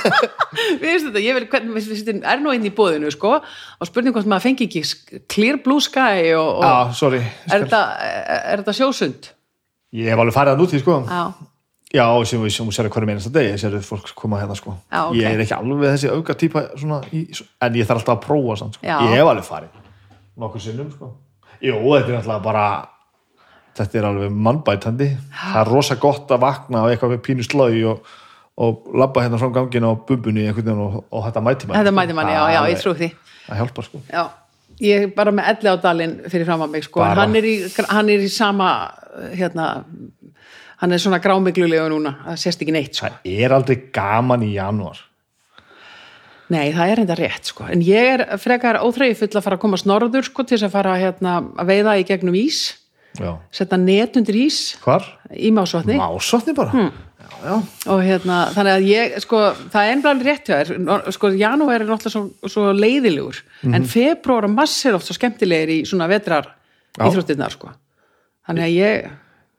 veist 0.84 1.08
þetta, 1.08 1.22
ég 1.24 1.34
vil, 1.34 1.46
hvern, 1.50 1.72
við 1.74 1.88
veist 1.90 2.06
þetta 2.06 2.34
er 2.34 2.44
nú 2.44 2.52
inn 2.54 2.68
í 2.68 2.72
bóðinu, 2.74 3.10
sko, 3.14 3.32
og 3.42 3.88
spurning 3.90 4.14
hvort 4.14 4.28
maður 4.30 4.46
fengi 4.46 4.68
ekki 4.68 4.84
clear 5.32 5.58
blue 5.64 5.82
sky 5.82 6.30
og, 6.38 6.60
og 6.60 6.68
Já, 6.68 6.94
sorry 7.00 7.20
er, 7.24 7.64
þetta, 7.64 7.82
er 8.38 8.62
þetta 8.62 8.76
sjósund? 8.78 9.30
Ég 9.96 10.10
hef 10.12 10.20
alveg 10.20 10.36
farið 10.36 10.56
að 10.56 10.60
núti, 10.62 10.82
sko. 10.82 10.98
Já, 11.08 11.22
Já, 11.88 12.04
sem 12.28 12.42
við 12.44 12.52
sérum 12.52 12.90
hverju 12.92 13.08
meinast 13.08 13.30
að 13.30 13.36
degi 13.38 13.60
sérum 13.62 13.84
fólk 13.86 14.10
koma 14.18 14.42
hérna, 14.42 14.56
sko. 14.58 14.74
Já, 14.92 15.06
ok. 15.06 15.14
Ég 15.16 15.30
er 15.30 15.40
ekki 15.40 15.56
alveg 15.56 15.94
þessi 15.94 16.10
auka 16.12 16.34
típa 16.36 16.64
svona, 16.76 16.98
í, 17.16 17.22
en 17.64 17.78
ég 17.80 17.88
þarf 17.88 18.02
alltaf 18.02 18.18
að 18.18 18.26
prófa 18.26 18.56
samt, 18.60 18.76
sko. 18.76 18.84
Já. 18.84 18.98
Ég 19.06 19.14
hef 19.16 19.30
alveg 19.30 19.46
farið 19.46 19.78
nokkur 20.38 20.60
sinnum, 20.60 20.90
sko. 20.92 21.08
Jú, 21.64 21.78
þetta 21.80 22.12
er 22.12 22.18
alltaf 22.20 22.42
bara 22.44 22.66
þetta 23.78 24.00
er 24.00 24.08
alveg 24.10 24.36
mannbætandi. 24.48 25.08
Það 25.38 25.60
er 25.62 25.72
rosa 25.72 25.96
gott 26.02 26.34
að 26.34 26.42
vakna 26.44 26.84
á 26.84 26.90
eitthvað 26.90 27.16
pínu 27.24 27.46
slögi 27.46 27.86
og, 27.88 28.04
og 28.60 28.92
labba 28.98 29.24
hérna 29.24 29.40
frá 29.40 29.48
gangina 29.54 29.88
á 29.88 29.94
bumbunni 29.96 30.44
og, 30.50 31.00
og 31.08 31.24
þetta 31.28 31.44
mæti 31.46 31.70
manni 31.70 31.80
þetta 31.80 31.94
mæti 32.02 32.18
manni, 32.18 32.36
já, 32.36 32.44
já, 32.52 32.60
ég 32.68 32.84
trú 32.84 32.94
því. 32.98 33.10
Það 33.48 33.62
hjálpar, 33.62 33.88
sko. 33.88 34.02
Já, 34.12 34.24
ég 34.84 35.08
er 35.08 35.12
bara 35.16 35.32
með 35.34 35.50
elli 35.52 35.72
á 35.72 35.76
dalinn 35.82 36.14
fyrir 36.30 36.48
fram 36.48 36.64
að 36.66 36.72
mig, 36.76 36.86
sko, 36.86 37.02
hann 37.04 37.36
er, 37.38 37.48
í, 37.48 37.56
hann 37.90 38.12
er 38.12 38.24
í 38.24 38.30
sama, 38.32 38.70
hérna 39.34 39.68
hann 40.78 40.94
er 40.94 41.02
svona 41.02 41.20
grámiglulegu 41.22 41.90
núna 41.90 42.14
það 42.26 42.40
sést 42.44 42.64
ekki 42.64 42.74
neitt, 42.76 42.98
sko. 42.98 43.10
Það 43.24 43.44
er 43.46 43.54
aldrei 43.56 43.78
gaman 43.94 44.46
í 44.46 44.52
janúar. 44.54 45.04
Nei, 46.48 46.70
það 46.72 46.90
er 46.92 47.00
enda 47.02 47.16
rétt, 47.18 47.50
sko, 47.50 47.66
en 47.68 47.82
ég 47.84 48.12
er 48.14 48.22
frekar 48.40 48.80
óþreyju 48.80 49.18
full 49.20 49.34
að 49.34 49.44
fara 49.44 49.58
að 49.58 49.64
komast 49.66 49.88
norður, 49.88 50.28
sko, 50.30 50.46
til 50.46 50.56
þess 50.56 50.68
að 50.70 50.76
fara 50.78 50.94
hérna, 51.00 51.40
að 51.60 51.74
veiða 51.74 51.98
í 52.00 52.06
gegnum 52.08 52.38
ís 52.38 52.62
Já. 53.18 53.34
setja 53.52 53.78
net 53.80 54.16
undir 54.20 54.36
ís 54.38 54.76
Hvar? 54.84 55.04
í 55.34 55.50
másvatni. 55.54 55.98
Másotni 55.98 56.54
bara? 56.56 56.72
Hmm. 56.72 57.07
Já, 57.44 57.54
og 57.92 58.02
hérna, 58.04 58.38
þannig 58.56 58.74
að 58.76 58.86
ég, 58.88 59.16
sko, 59.24 59.42
það 59.72 59.84
er 59.84 59.94
ennblæðan 59.96 60.24
rétt 60.26 60.50
hjá 60.50 60.56
þér, 60.58 61.12
sko, 61.14 61.30
janúar 61.38 61.80
er 61.82 61.88
náttúrulega 61.88 62.14
svo, 62.14 62.50
svo 62.50 62.72
leiðilegur, 62.76 63.42
en 63.72 63.86
februar 63.88 64.48
og 64.48 64.54
mass 64.56 64.78
er 64.88 64.98
oft 64.98 65.08
svo 65.08 65.16
skemmtilegir 65.18 65.74
í 65.76 65.78
svona 65.88 66.08
vetrar 66.10 66.50
íþróttirnar, 66.98 67.54
sko. 67.54 67.72
Þannig 68.48 68.64
að 68.68 68.76
ég, 68.78 69.10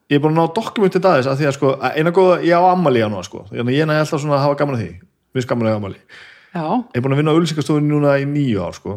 Ég 0.10 0.18
er 0.18 0.22
búin 0.24 0.34
að 0.34 0.48
ná 0.48 0.56
dokumentið 0.58 1.06
aðeins 1.06 1.28
að 1.30 1.38
því 1.38 1.46
að 1.46 1.54
sko, 1.54 1.72
eina 1.86 2.12
góða, 2.16 2.40
ég 2.42 2.58
á 2.58 2.66
ammali 2.72 3.04
á 3.06 3.10
nú 3.14 3.20
sko, 3.22 3.44
þannig 3.52 3.68
að 3.70 3.76
ég 3.78 3.86
er 3.86 4.00
alltaf 4.02 4.24
svona 4.24 4.40
að 4.40 4.46
hafa 4.48 4.58
gaman 4.58 4.78
að 4.80 4.82
því. 4.82 4.90
Við 5.38 5.46
skaman 5.46 5.70
að 5.70 5.76
ammali. 5.78 6.00
já, 6.50 6.64
Ég 6.66 6.98
er 6.98 7.04
búin 7.06 7.14
að 7.14 7.20
vinna 7.22 7.30
á 7.30 7.36
auðlýsingastofunni 7.38 7.92
núna 7.94 8.16
í 8.18 8.26
nýju 8.26 8.64
ár 8.66 8.74
sko. 8.74 8.96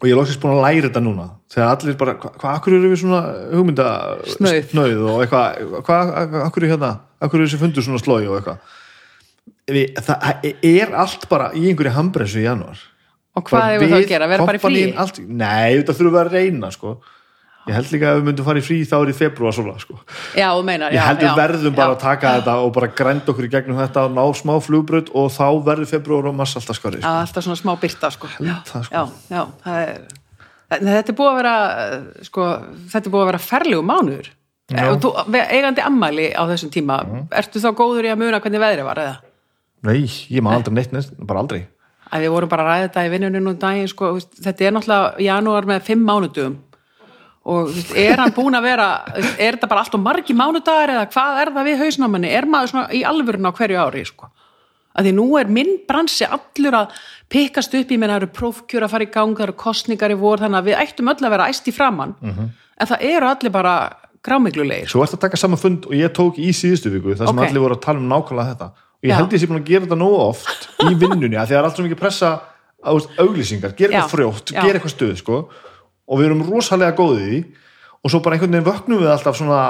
Og 0.00 0.04
ég 0.04 0.12
er 0.12 0.18
loksist 0.20 0.40
búin 0.42 0.52
að 0.52 0.60
læra 0.66 0.90
þetta 0.90 1.00
núna. 1.06 1.26
Þegar 1.48 1.72
allir 1.72 1.96
bara, 2.02 2.14
hvað, 2.20 2.36
hva, 2.42 2.52
akkur 2.58 2.76
eru 2.76 2.90
við 2.92 3.00
svona 3.00 3.22
hugmynda 3.54 3.86
snauð. 4.68 5.00
og 5.14 5.24
eitthvað, 5.24 5.64
hvað, 5.88 6.12
akkur 6.44 6.66
er 6.66 6.72
hérna 6.74 6.92
akkur 7.20 7.40
er 7.40 7.46
þessi 7.48 7.60
fundur 7.60 7.86
svona 7.86 8.00
slói 8.02 8.26
og 8.28 8.38
eitthvað 8.40 8.58
það 10.06 10.50
er 10.66 10.92
allt 10.98 11.28
bara 11.30 11.52
í 11.54 11.68
einhverju 11.70 11.94
hambresu 11.94 12.40
í 12.42 12.46
janúar 12.48 12.80
og 13.38 13.46
hvað 13.46 13.72
hefur 13.76 13.92
það 13.92 14.00
að 14.00 14.10
gera, 14.10 14.26
vera 14.30 14.46
bara 14.48 14.58
í 14.58 14.62
frí? 14.62 14.84
allt, 14.98 15.20
Nei, 15.22 15.78
þetta 15.78 15.94
þurfum 15.94 16.14
við 16.16 16.22
að 16.24 16.32
reyna 16.36 16.70
sko 16.74 16.96
Ég 17.68 17.74
held 17.76 17.90
líka 17.92 18.08
að 18.08 18.16
við 18.16 18.24
myndum 18.24 18.46
fara 18.46 18.58
í 18.58 18.64
frí 18.64 18.76
þá 18.88 18.94
er 18.96 19.10
í 19.12 19.14
februar 19.14 19.52
svona 19.54 19.74
sko 19.78 19.98
Já, 20.34 20.48
meinar, 20.64 20.90
Ég 20.90 20.96
já. 20.96 21.04
held 21.10 21.20
við 21.20 21.28
já, 21.28 21.34
verðum 21.36 21.74
bara 21.76 21.92
já. 21.92 21.94
að 21.94 22.00
taka 22.02 22.30
þetta 22.38 22.54
og 22.64 22.70
bara 22.74 22.88
grænda 23.00 23.30
okkur 23.34 23.46
í 23.46 23.50
gegnum 23.52 23.78
þetta 23.82 24.04
og 24.08 24.14
ná 24.16 24.22
smá 24.40 24.54
flugbröð 24.64 25.12
og 25.20 25.28
þá 25.34 25.44
verður 25.68 25.90
februar 25.92 26.30
og 26.32 26.38
mars 26.40 26.56
alltaf 26.56 26.78
skari 26.80 27.02
sko. 27.02 27.12
alltaf 27.20 27.44
svona 27.46 27.60
smá 27.60 27.74
byrta, 27.84 28.10
sko. 28.16 28.30
Það, 28.32 28.88
sko. 28.88 29.04
það 29.28 29.78
er, 29.84 30.00
það- 30.72 30.88
þetta 30.88 31.12
er 31.12 31.18
búið 31.20 31.30
að 31.30 31.38
vera, 31.42 31.54
eh, 31.84 32.24
sko, 32.30 32.48
þetta 32.96 33.04
er 33.06 33.14
búið 33.14 33.22
að 33.26 33.30
vera 33.30 33.42
ferlegu 33.44 33.84
mánuður. 33.92 34.32
Og 34.70 35.00
þú, 35.02 35.10
eigandi 35.40 35.82
ammæli 35.82 36.30
á 36.30 36.42
þessum 36.46 36.70
tíma, 36.70 37.00
ertu 37.34 37.62
þá 37.62 37.70
góður 37.74 38.06
í 38.06 38.12
að 38.12 38.20
muna 38.22 38.40
hvernig 38.40 38.62
veðrið 38.62 38.86
var, 38.86 39.02
eða? 39.02 39.16
Nei, 39.88 40.04
ég 40.30 40.44
man 40.44 40.58
aldrei 40.58 40.76
neitt, 40.76 40.92
neitt 40.94 41.14
bara 41.26 41.42
aldrei. 41.42 41.64
Að 42.10 42.24
við 42.26 42.34
vorum 42.34 42.50
bara 42.50 42.66
að 42.66 42.70
ræða 42.70 42.88
þetta 42.88 43.04
í 43.06 43.12
vinnunum 43.14 43.52
um 43.52 43.58
daginn 43.58 43.88
sko, 43.90 44.10
þetta 44.44 44.66
er 44.66 44.74
náttúrulega 44.76 45.24
janúar 45.26 45.68
með 45.70 45.86
fimm 45.86 46.04
mánudugum 46.06 46.58
og 47.50 47.70
veist, 47.72 47.94
er 47.96 48.20
hann 48.20 48.34
búin 48.36 48.58
að 48.58 48.66
vera 48.68 48.88
er 49.40 49.56
þetta 49.56 49.68
bara 49.70 49.84
allt 49.84 49.94
og 49.96 50.02
margi 50.04 50.34
mánudagar 50.36 50.92
eða 50.92 51.06
hvað 51.14 51.38
er 51.40 51.52
það 51.54 51.68
við 51.70 51.84
hausnámanni, 51.84 52.32
er 52.36 52.46
maður 52.50 52.72
svona 52.74 52.90
í 52.92 53.00
alvörun 53.08 53.48
á 53.48 53.56
hverju 53.56 53.80
ári 53.80 54.04
sko? 54.06 54.28
Að 54.90 55.06
því 55.06 55.12
nú 55.16 55.26
er 55.38 55.50
minn 55.54 55.70
bransi 55.88 56.26
allur 56.26 56.76
að 56.82 56.98
pikkast 57.30 57.74
upp 57.78 57.94
í 57.94 57.96
menn 57.96 58.10
það 58.10 58.20
eru 58.20 58.30
prófkjör 58.36 58.84
að 58.84 58.92
fara 58.92 59.06
í 59.06 59.12
gang 59.14 59.36
það 59.38 59.46
eru 59.46 59.56
kostningar 59.62 60.12
í 60.12 60.18
vor 60.18 60.42
þannig 60.42 60.60
að 60.60 60.68
við 60.68 60.80
ættum 60.82 61.12
öll 61.14 61.24
að 61.24 61.34
vera 61.36 61.48
æst 61.48 61.70
í 61.70 61.74
framann 61.74 62.16
en 62.20 62.90
það 62.90 63.04
eru 63.06 63.30
allir 63.30 63.54
bara 63.54 63.74
grámiglulegir 64.26 64.88
Svo 64.92 65.02
ertu 65.04 65.16
að 65.18 65.24
taka 65.26 65.40
saman 65.40 65.60
fund 65.60 65.86
og 65.88 65.94
ég 65.96 66.12
tók 66.16 66.38
í 66.40 66.50
síðustu 66.56 66.92
viku 66.92 67.14
þar 67.16 67.30
sem 67.30 67.38
Ok. 67.38 67.48
allir 67.48 67.64
voru 67.64 67.76
að 67.78 67.82
tala 67.86 67.98
um 68.02 68.08
nákvæmlega 68.10 68.54
þetta. 68.54 68.70
Ég 69.02 69.10
Já. 69.10 69.16
held 69.16 69.32
ég 69.32 69.40
sé 69.40 69.46
búin 69.48 69.60
að 69.62 69.68
gera 69.70 69.84
þetta 69.86 69.98
nógu 70.00 70.18
oft 70.28 70.68
í 70.84 70.94
vinnunni, 71.02 71.36
að 71.40 71.46
því 71.46 71.54
það 71.54 71.58
er 71.60 71.64
allt 71.68 71.76
svo 71.76 71.84
mikið 71.88 72.00
pressa 72.00 72.30
á 72.80 72.90
auglýsingar, 73.20 73.76
gera 73.76 73.92
eitthvað 73.92 74.14
frjótt 74.14 74.52
Já. 74.52 74.60
gera 74.62 74.78
eitthvað 74.80 74.94
stuð, 74.96 75.14
sko. 75.20 75.38
Og 76.10 76.18
við 76.20 76.26
erum 76.30 76.42
rosalega 76.50 76.96
góðið 76.96 77.32
í 77.38 77.44
og 78.04 78.10
svo 78.10 78.20
bara 78.24 78.36
einhvern 78.36 78.52
veginn 78.56 78.68
vöknum 78.68 79.00
við 79.00 79.12
alltaf 79.12 79.36
svona 79.36 79.62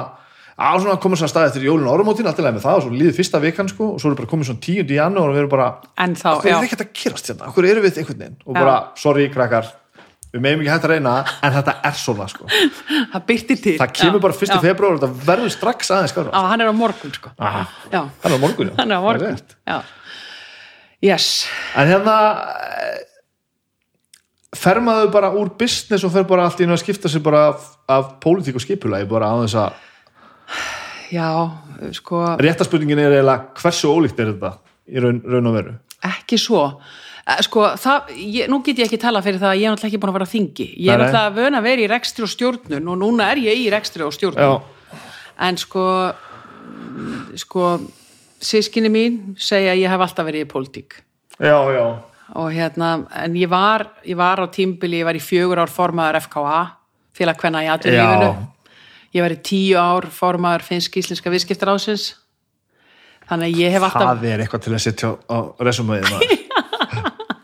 svona 0.60 0.98
komum 1.00 1.16
svona 1.16 1.30
stað 1.32 1.46
eftir 1.48 1.64
jólun 1.64 1.88
orðumótin 1.88 2.26
alltaf 2.28 2.44
leið 2.44 2.56
með 2.58 2.64
það 2.66 2.76
og 2.76 2.82
svo 2.84 2.90
líður 2.92 3.14
fyrsta 3.16 3.40
vikan 3.40 3.68
sko 3.70 3.86
og 3.94 4.00
svo 4.02 4.10
er 4.10 4.16
bara 4.18 4.28
komið 4.28 4.50
svona 4.50 4.60
10. 4.66 4.90
janúar 4.92 5.30
og 5.30 5.34
við 5.34 5.40
erum 5.40 5.52
bara 5.54 5.68
en 6.04 6.16
þá, 6.20 6.26
okkur 6.36 6.50
já, 6.50 6.56
er 6.58 6.66
ekkert 6.66 6.82
að 6.84 6.90
gerast 7.00 7.30
hérna, 7.30 7.48
okkur 7.48 7.68
erum 7.70 7.86
við 7.86 8.00
einhvern 8.02 8.20
veginn? 8.20 8.36
Og 8.44 8.58
bara, 8.58 8.74
sorry 9.00 9.28
krakkar 9.32 9.70
við 10.30 10.42
meðum 10.44 10.62
ekki 10.62 10.70
hægt 10.72 10.86
að 10.86 10.92
reyna, 10.94 11.12
en 11.42 11.54
þetta 11.56 11.74
er 11.90 11.96
svona 11.98 12.26
sko. 12.30 12.48
það 13.12 13.24
byrtir 13.30 13.60
til. 13.64 13.76
Það 13.80 13.94
kemur 14.00 14.20
Já, 14.20 14.24
bara 14.26 14.38
fyrsti 14.40 14.56
já. 14.58 14.62
februar 14.64 14.96
og 14.96 15.02
þetta 15.02 15.26
verður 15.30 15.54
strax 15.56 15.90
aðeins 15.96 16.14
skára 16.14 16.32
Já, 16.34 16.48
hann 16.52 16.64
er 16.64 16.70
á 16.70 16.74
morgun 16.80 17.14
sko. 17.16 17.32
Hann 17.40 17.68
er 17.90 18.36
á 18.36 18.38
morgun, 18.44 18.72
er 18.74 18.76
á 18.78 18.84
Það 18.84 19.04
morgun. 19.06 19.38
yes. 21.10 21.28
En 21.78 21.88
hérna 21.90 22.16
eh, 22.84 23.00
fer 24.60 24.80
maður 24.84 25.12
bara 25.14 25.30
úr 25.38 25.52
business 25.58 26.04
og 26.06 26.12
fer 26.14 26.26
bara 26.28 26.46
allt 26.48 26.60
í 26.60 26.66
einu 26.66 26.74
að 26.76 26.82
skipta 26.84 27.10
sér 27.10 27.22
bara 27.24 27.44
af, 27.52 27.68
af 27.90 28.14
pólitík 28.22 28.58
og 28.58 28.64
skipulagi 28.64 29.08
bara 29.10 29.30
á 29.30 29.36
þess 29.44 29.58
að 29.66 29.86
Já, 31.10 31.26
sko, 31.96 32.20
réttaspurningin 32.38 33.00
er 33.02 33.16
eiginlega 33.16 33.48
hversu 33.58 33.88
ólíkt 33.90 34.20
er 34.22 34.28
þetta 34.30 34.50
í 34.90 35.02
raun, 35.02 35.16
raun 35.26 35.48
og 35.50 35.56
veru? 35.56 35.72
Ekki 36.06 36.38
svo 36.38 36.60
Sko, 37.44 37.64
það, 37.78 38.10
ég, 38.16 38.48
nú 38.50 38.58
get 38.64 38.80
ég 38.80 38.88
ekki 38.88 38.98
tala 39.00 39.20
fyrir 39.24 39.38
það 39.40 39.52
að 39.52 39.60
ég 39.60 39.66
er 39.68 39.74
náttúrulega 39.74 39.90
ekki 39.90 40.00
búin 40.02 40.10
að 40.12 40.16
vera 40.18 40.26
á 40.26 40.34
þingi. 40.34 40.66
Ég 40.80 40.92
er 40.94 41.00
náttúrulega 41.02 41.34
vön 41.36 41.58
að 41.58 41.66
vera 41.68 41.84
í 41.84 41.88
rekstri 41.92 42.24
og 42.26 42.30
stjórnun 42.32 42.90
og 42.90 42.98
núna 43.00 43.28
er 43.30 43.40
ég 43.44 43.60
í 43.60 43.70
rekstri 43.72 44.06
og 44.06 44.14
stjórnun. 44.16 44.40
Já, 44.42 45.06
En 45.40 45.56
sko, 45.56 45.84
sko, 47.40 47.66
sískinni 48.44 48.90
mín 48.92 49.20
segja 49.40 49.72
að 49.72 49.82
ég 49.84 49.92
hef 49.92 50.02
alltaf 50.04 50.26
verið 50.28 50.44
í 50.44 50.48
pólitík. 50.50 50.98
Já, 51.40 51.56
já. 51.72 51.84
Og 52.36 52.50
hérna, 52.52 52.90
en 53.24 53.36
ég 53.40 53.48
var, 53.50 53.86
ég 54.06 54.18
var 54.20 54.42
á 54.42 54.46
tímbili, 54.52 55.00
ég 55.00 55.08
var 55.08 55.16
í 55.16 55.22
fjögur 55.24 55.62
ár 55.62 55.72
formaður 55.72 56.20
FKA, 56.26 56.58
félag 57.16 57.40
hvenna 57.40 57.64
í 57.64 57.70
atvinnulífinu. 57.72 58.50
Ég 59.16 59.24
var 59.24 59.34
í 59.34 59.40
tíu 59.42 59.80
ár 59.80 60.06
formaður 60.14 60.66
finnsk 60.68 61.00
íslenska 61.00 61.32
viðskiptaráðsins. 61.32 62.12
Þannig 63.30 63.48
að 63.48 63.64
ég 63.64 63.74
hef 63.74 63.86
alltaf, 63.86 64.06
það 64.10 64.28
er 64.30 64.44
eitthvað 64.44 64.62
til 64.66 64.74
að 64.74 64.84
setja 64.84 65.10
á 65.30 65.38
resumöðið 65.62 66.12
maður 66.12 66.38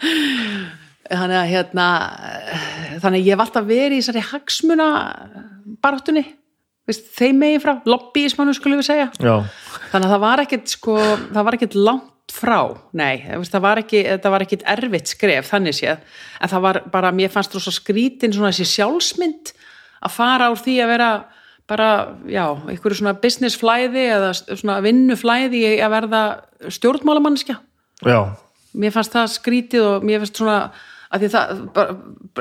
þannig 0.01 1.39
að 1.39 1.53
hérna, 1.53 1.87
þannig 3.03 3.21
að 3.21 3.23
ég 3.23 3.31
hef 3.35 3.45
alltaf 3.45 3.69
verið 3.69 3.97
í 3.97 4.03
þessari 4.03 4.25
hagsmuna 4.33 4.89
baráttunni, 5.85 6.25
veist, 6.87 7.09
þeim 7.19 7.41
megin 7.43 7.63
frá, 7.63 7.77
lobbyismannu 7.87 8.55
skulum 8.57 8.83
við 8.83 8.91
segja. 8.91 9.09
já, 9.21 9.37
Þannig 9.93 10.09
að 10.09 10.13
það 10.15 10.23
var 10.27 10.45
ekkert 10.45 10.73
sko, 10.73 10.99
það 11.31 11.47
var 11.49 11.59
ekkert 11.59 11.79
langt 11.79 12.35
frá, 12.37 12.59
nei, 12.97 13.23
það 13.47 13.63
var 13.63 13.81
ekki, 13.85 14.03
það 14.19 14.33
var 14.35 14.45
ekkert 14.45 14.67
erfitt 14.75 15.13
skref, 15.13 15.49
þannig 15.53 15.77
séð, 15.79 16.03
en 16.43 16.53
það 16.53 16.65
var 16.67 16.81
bara, 16.93 17.15
mér 17.15 17.33
fannst 17.33 17.55
þú 17.55 17.63
svo 17.63 17.75
skrítin 17.77 18.35
svona 18.35 18.51
þessi 18.51 18.67
sjálfsmynd 18.75 19.53
að 20.03 20.15
fara 20.17 20.51
úr 20.53 20.61
því 20.61 20.75
að 20.83 20.91
vera 20.93 21.11
bara, 21.71 21.91
já, 22.31 22.45
einhverju 22.71 23.01
svona 23.01 23.15
business 23.23 23.59
flæði 23.59 24.05
eða 24.15 24.33
svona 24.37 24.81
vinnu 24.85 25.17
flæði 25.19 25.63
í 25.67 25.79
að 25.83 25.95
verða 25.97 26.23
stjórnmálamannskja. 26.77 27.57
já, 28.07 28.21
Mér 28.77 28.95
fannst 28.95 29.17
það 29.17 29.33
skrítið 29.35 29.89
og 29.89 30.07
mér 30.07 30.23
fannst 30.23 30.41
svona 30.41 30.61
það, 31.11 31.67
bara, 31.75 31.97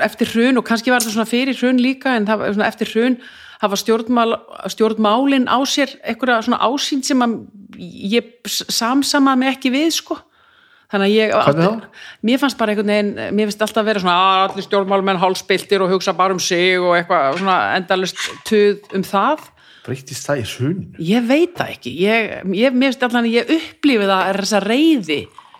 eftir 0.05 0.31
hrun 0.33 0.59
og 0.59 0.67
kannski 0.67 0.93
var 0.93 1.03
það 1.03 1.15
svona 1.15 1.29
fyrir 1.29 1.57
hrun 1.59 1.81
líka 1.81 2.15
en 2.17 2.27
það 2.27 2.41
var 2.41 2.55
svona 2.55 2.69
eftir 2.69 2.91
hrun 2.91 3.17
hafa 3.61 3.79
stjórnmál, 3.79 4.35
stjórnmálin 4.71 5.47
á 5.47 5.57
sér 5.67 5.95
einhverja 6.03 6.43
svona 6.45 6.61
ásýnd 6.61 7.07
sem 7.07 7.21
að 7.23 7.37
ég 7.79 8.31
samsamaði 8.45 9.41
mig 9.41 9.53
ekki 9.55 9.71
við 9.73 9.91
sko. 9.99 10.17
Þannig 10.91 11.07
að 11.07 11.15
ég 11.15 11.31
þá? 11.33 11.87
mér 12.27 12.39
fannst 12.39 12.59
bara 12.59 12.73
einhvern 12.73 12.91
veginn, 12.91 13.15
mér 13.33 13.49
finnst 13.49 13.63
alltaf 13.65 13.81
að 13.81 13.89
vera 13.89 14.03
svona 14.03 14.17
að 14.21 14.43
allir 14.43 14.67
stjórnmálmenn 14.67 15.21
hálspiltir 15.21 15.81
og 15.81 15.91
hugsa 15.95 16.13
bara 16.15 16.35
um 16.35 16.39
sig 16.39 16.77
og 16.77 16.93
eitthvað 16.99 17.39
svona 17.41 17.57
endalust 17.79 18.21
tuð 18.45 18.93
um 18.95 19.05
það. 19.05 19.47
Breytist 19.85 20.29
það 20.29 20.41
í 20.41 20.45
hrun 20.51 20.77
ég 21.09 21.25
veit 21.25 21.57
það 21.57 21.73
ekki. 21.73 21.95
Ég, 22.05 22.37
ég, 22.59 22.77
mér 22.77 22.91
finnst 22.91 23.07
alltaf 23.07 23.23
að 23.23 23.33
ég 23.33 23.51
upplifið 23.57 24.13
það 24.13 24.29
er 24.29 24.41
þessa 24.43 24.61
reyði 24.65 25.19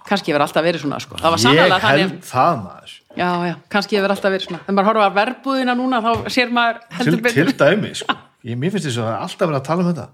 kannski 0.10 0.34
verið 0.36 0.46
alltaf 0.46 0.66
verið 0.66 0.84
svona 0.86 1.00
sko. 1.04 1.18
það 1.22 1.36
ég 1.46 1.60
held 1.62 1.76
þannig 1.86 2.16
það 2.30 2.56
maður. 2.62 2.94
Já, 3.16 3.30
já, 3.48 3.56
kannski 3.72 3.98
verið 4.00 4.16
alltaf 4.16 4.34
verið 4.36 4.48
svona. 4.50 4.62
Þegar 4.66 4.78
maður 4.78 4.90
horfa 4.92 5.06
að 5.10 5.18
verbúðina 5.20 5.76
núna 5.80 6.02
þá 6.04 6.12
sér 6.36 6.54
maður 6.56 6.80
til, 6.86 6.98
heldur 7.00 7.20
til 7.22 7.46
betur. 7.46 7.52
dæmi 7.64 7.92
sko. 7.96 8.16
ég, 8.46 8.58
mér 8.62 8.74
finnst 8.76 8.90
þess 8.90 9.02
að 9.02 9.12
alltaf 9.26 9.50
verið 9.50 9.60
að 9.62 9.68
tala 9.70 9.86
um 9.86 9.92
þetta. 9.92 10.08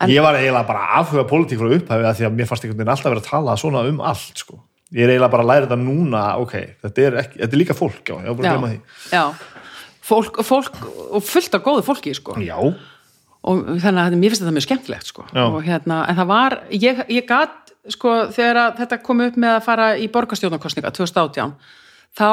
En- 0.00 0.10
ég 0.10 0.22
var 0.24 0.34
eiginlega 0.34 0.66
bara 0.66 0.84
að 0.84 1.02
afhuga 1.02 1.26
pólitík 1.30 1.60
frá 1.60 1.70
upphæfi 1.70 2.06
að 2.08 2.16
því 2.18 2.26
að 2.26 2.38
mér 2.38 2.48
fannst 2.50 2.64
einhvern 2.64 2.80
veginn 2.80 2.94
alltaf 2.94 3.12
verið 3.12 3.22
að 3.22 3.28
tala 3.30 3.56
svona 3.60 3.82
um 3.88 4.00
allt 4.00 4.40
sko. 4.42 4.56
ég 4.94 5.04
er 5.04 5.12
eiginlega 5.14 5.30
bara 5.30 5.44
að 5.44 5.50
læra 5.52 5.66
þetta 5.68 5.78
núna 5.82 6.22
ok, 6.42 6.54
þetta 6.82 7.04
er, 7.04 7.18
ekki, 7.22 7.38
þetta 7.38 7.54
er 7.54 7.60
líka 7.60 7.76
fólk 7.78 8.10
já, 8.10 8.18
því. 8.64 8.80
já, 9.12 9.22
fólk, 10.02 10.42
fólk 10.42 10.80
og 11.14 11.22
fullt 11.22 11.54
af 11.54 11.62
góðu 11.62 11.84
fólki 11.86 12.14
sko. 12.14 12.34
já, 12.42 12.58
og 13.44 13.62
þannig 13.82 14.00
að 14.00 14.16
mér 14.18 14.32
finnst 14.32 14.42
þetta 14.44 14.56
mjög 14.56 14.66
skemmtilegt 14.66 15.10
sko. 15.10 15.26
Og 15.44 15.60
hérna, 15.66 16.02
en 16.08 16.18
það 16.18 16.28
var 16.30 16.58
ég, 16.72 17.00
ég 17.12 17.28
gat, 17.28 17.72
sko, 17.92 18.16
þegar 18.34 18.60
að 18.62 18.82
þetta 18.82 19.00
kom 19.04 19.22
upp 19.26 19.38
með 19.40 19.56
að 19.58 19.64
fara 19.66 19.88
í 20.00 20.08
borgarstjórnarkostninga 20.14 20.92
2018, 20.96 21.54
þá 22.16 22.28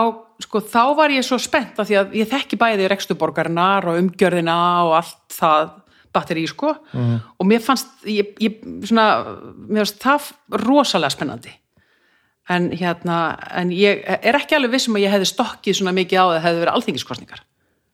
sko, 0.45 0.63
þá 0.71 0.83
var 1.01 1.13
ég 1.13 1.27
svo 1.27 1.39
spennt 1.41 1.79
af 1.81 1.89
því 1.89 1.99
að 1.99 2.17
ég 2.21 2.31
þekki 2.31 2.59
bæði 2.61 2.89
rekstuborgarinnar 2.91 3.89
og 3.91 4.01
umgjörðina 4.01 4.57
og 4.87 4.97
allt 5.01 5.35
það 5.35 5.71
batteri, 6.11 6.43
sko, 6.49 6.73
og 6.95 7.47
mér 7.47 7.63
fannst 7.63 8.07
ég, 8.09 8.33
ég 8.43 8.59
svona, 8.87 9.07
mér 9.67 9.85
fannst 9.85 10.01
það 10.03 10.31
rosalega 10.63 11.15
spennandi. 11.15 11.53
En 12.51 12.67
hérna, 12.75 13.37
en 13.55 13.69
ég 13.71 14.01
er 14.03 14.35
ekki 14.35 14.57
alveg 14.57 14.73
vissum 14.73 14.97
að 14.97 15.05
ég 15.05 15.13
hefði 15.13 15.29
stokkið 15.29 15.77
svona 15.77 15.93
mikið 15.95 16.19
á 16.19 16.23
að 16.25 16.33
það 16.33 16.45
hefði 16.45 16.61
verið 16.63 16.77
alþingiskostningar 16.79 17.43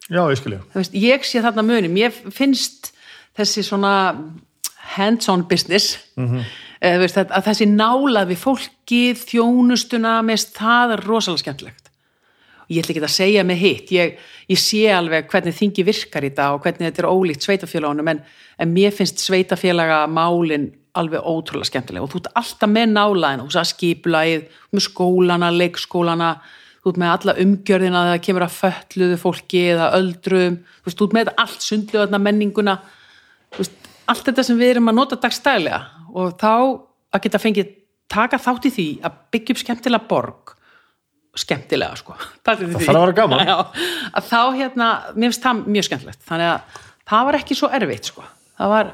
já, 0.07 0.21
ég 0.31 0.39
skilja 0.39 0.61
ég 0.95 1.25
sé 1.27 1.41
þarna 1.43 1.65
muni, 1.65 1.91
mér 1.91 2.15
finnst 2.33 2.91
þessi 3.37 3.63
svona 3.65 3.93
hands-on 4.97 5.45
business 5.49 5.97
mm 6.15 6.45
veist, 6.81 7.17
að, 7.17 7.33
að 7.33 7.49
þessi 7.49 7.67
nálað 7.71 8.31
við 8.31 8.41
fólkið, 8.43 9.21
þjónustuna 9.31 10.17
mest, 10.25 10.55
það 10.57 10.95
er 10.97 11.05
rosalega 11.07 11.43
skemmtilegt. 11.43 11.91
Ég 12.67 12.83
ætla 12.83 12.93
ekki 12.93 13.05
að 13.05 13.13
segja 13.13 13.43
með 13.47 13.61
hitt 13.61 13.91
ég, 13.95 14.17
ég 14.51 14.59
sé 14.59 14.81
alveg 14.91 15.29
hvernig 15.31 15.55
þingi 15.55 15.85
virkar 15.87 16.25
í 16.27 16.33
dag 16.35 16.57
og 16.57 16.65
hvernig 16.65 16.89
þetta 16.89 17.03
er 17.05 17.07
ólíkt 17.07 17.45
sveitafélagunum 17.45 18.11
en, 18.11 18.19
en 18.59 18.73
mér 18.75 18.91
finnst 18.95 19.23
sveitafélaga 19.23 20.01
málin 20.11 20.73
alveg 20.97 21.23
ótrúlega 21.23 21.69
skemmtileg. 21.69 22.03
Og 22.03 22.11
þú 22.11 22.21
ert 22.25 22.29
alltaf 22.41 22.73
með 22.73 22.91
nálaðin 22.91 23.45
þú 23.45 23.47
veist 23.47 23.79
þú 23.79 24.17
ert 24.19 24.51
með 24.75 24.83
skólana, 24.83 25.53
leikskólana 25.55 26.31
þú 26.81 26.91
ert 26.91 26.99
með 26.99 27.13
alla 27.13 27.37
umgjörðina 27.45 28.03
þegar 28.09 28.23
kemur 28.27 28.47
að 28.49 28.57
fölluðu 28.57 29.21
fólki 29.21 29.63
eða 29.71 29.89
öldrum 29.95 30.59
þú 30.59 30.89
veist, 30.89 30.99
þú 30.99 31.07
ert 31.07 31.17
með 31.21 31.33
allt 31.37 31.63
sundlega 31.63 32.19
menninguna 32.19 32.77
veist, 33.57 33.89
allt 34.07 34.27
þetta 34.27 34.45
sem 34.47 34.59
við 34.59 34.75
erum 34.75 34.91
að 34.91 34.99
nota 34.99 35.19
dagstælega 35.21 35.81
og 36.13 36.37
þá 36.39 36.53
að 37.13 37.23
geta 37.25 37.41
fengið 37.41 37.73
taka 38.11 38.39
þátt 38.39 38.69
í 38.69 38.73
því 38.73 38.87
að 39.07 39.17
byggja 39.33 39.55
upp 39.55 39.63
skemmtilega 39.63 40.09
borg 40.09 40.53
skemmtilega 41.37 41.97
sko. 41.99 42.15
Það 42.45 42.63
þarf 42.75 42.87
að 42.93 43.01
vera 43.01 43.17
gaman. 43.17 43.43
Já, 43.51 43.57
að 44.09 44.29
þá 44.31 44.39
hérna, 44.57 44.87
mér 45.13 45.29
finnst 45.29 45.43
það 45.43 45.59
mjög 45.75 45.87
skemmtilegt. 45.89 46.23
Þannig 46.27 46.53
að 46.53 46.79
það 47.11 47.27
var 47.27 47.39
ekki 47.41 47.57
svo 47.59 47.69
erfitt 47.77 48.09
sko. 48.11 48.25
Það 48.57 48.73
var, 48.73 48.89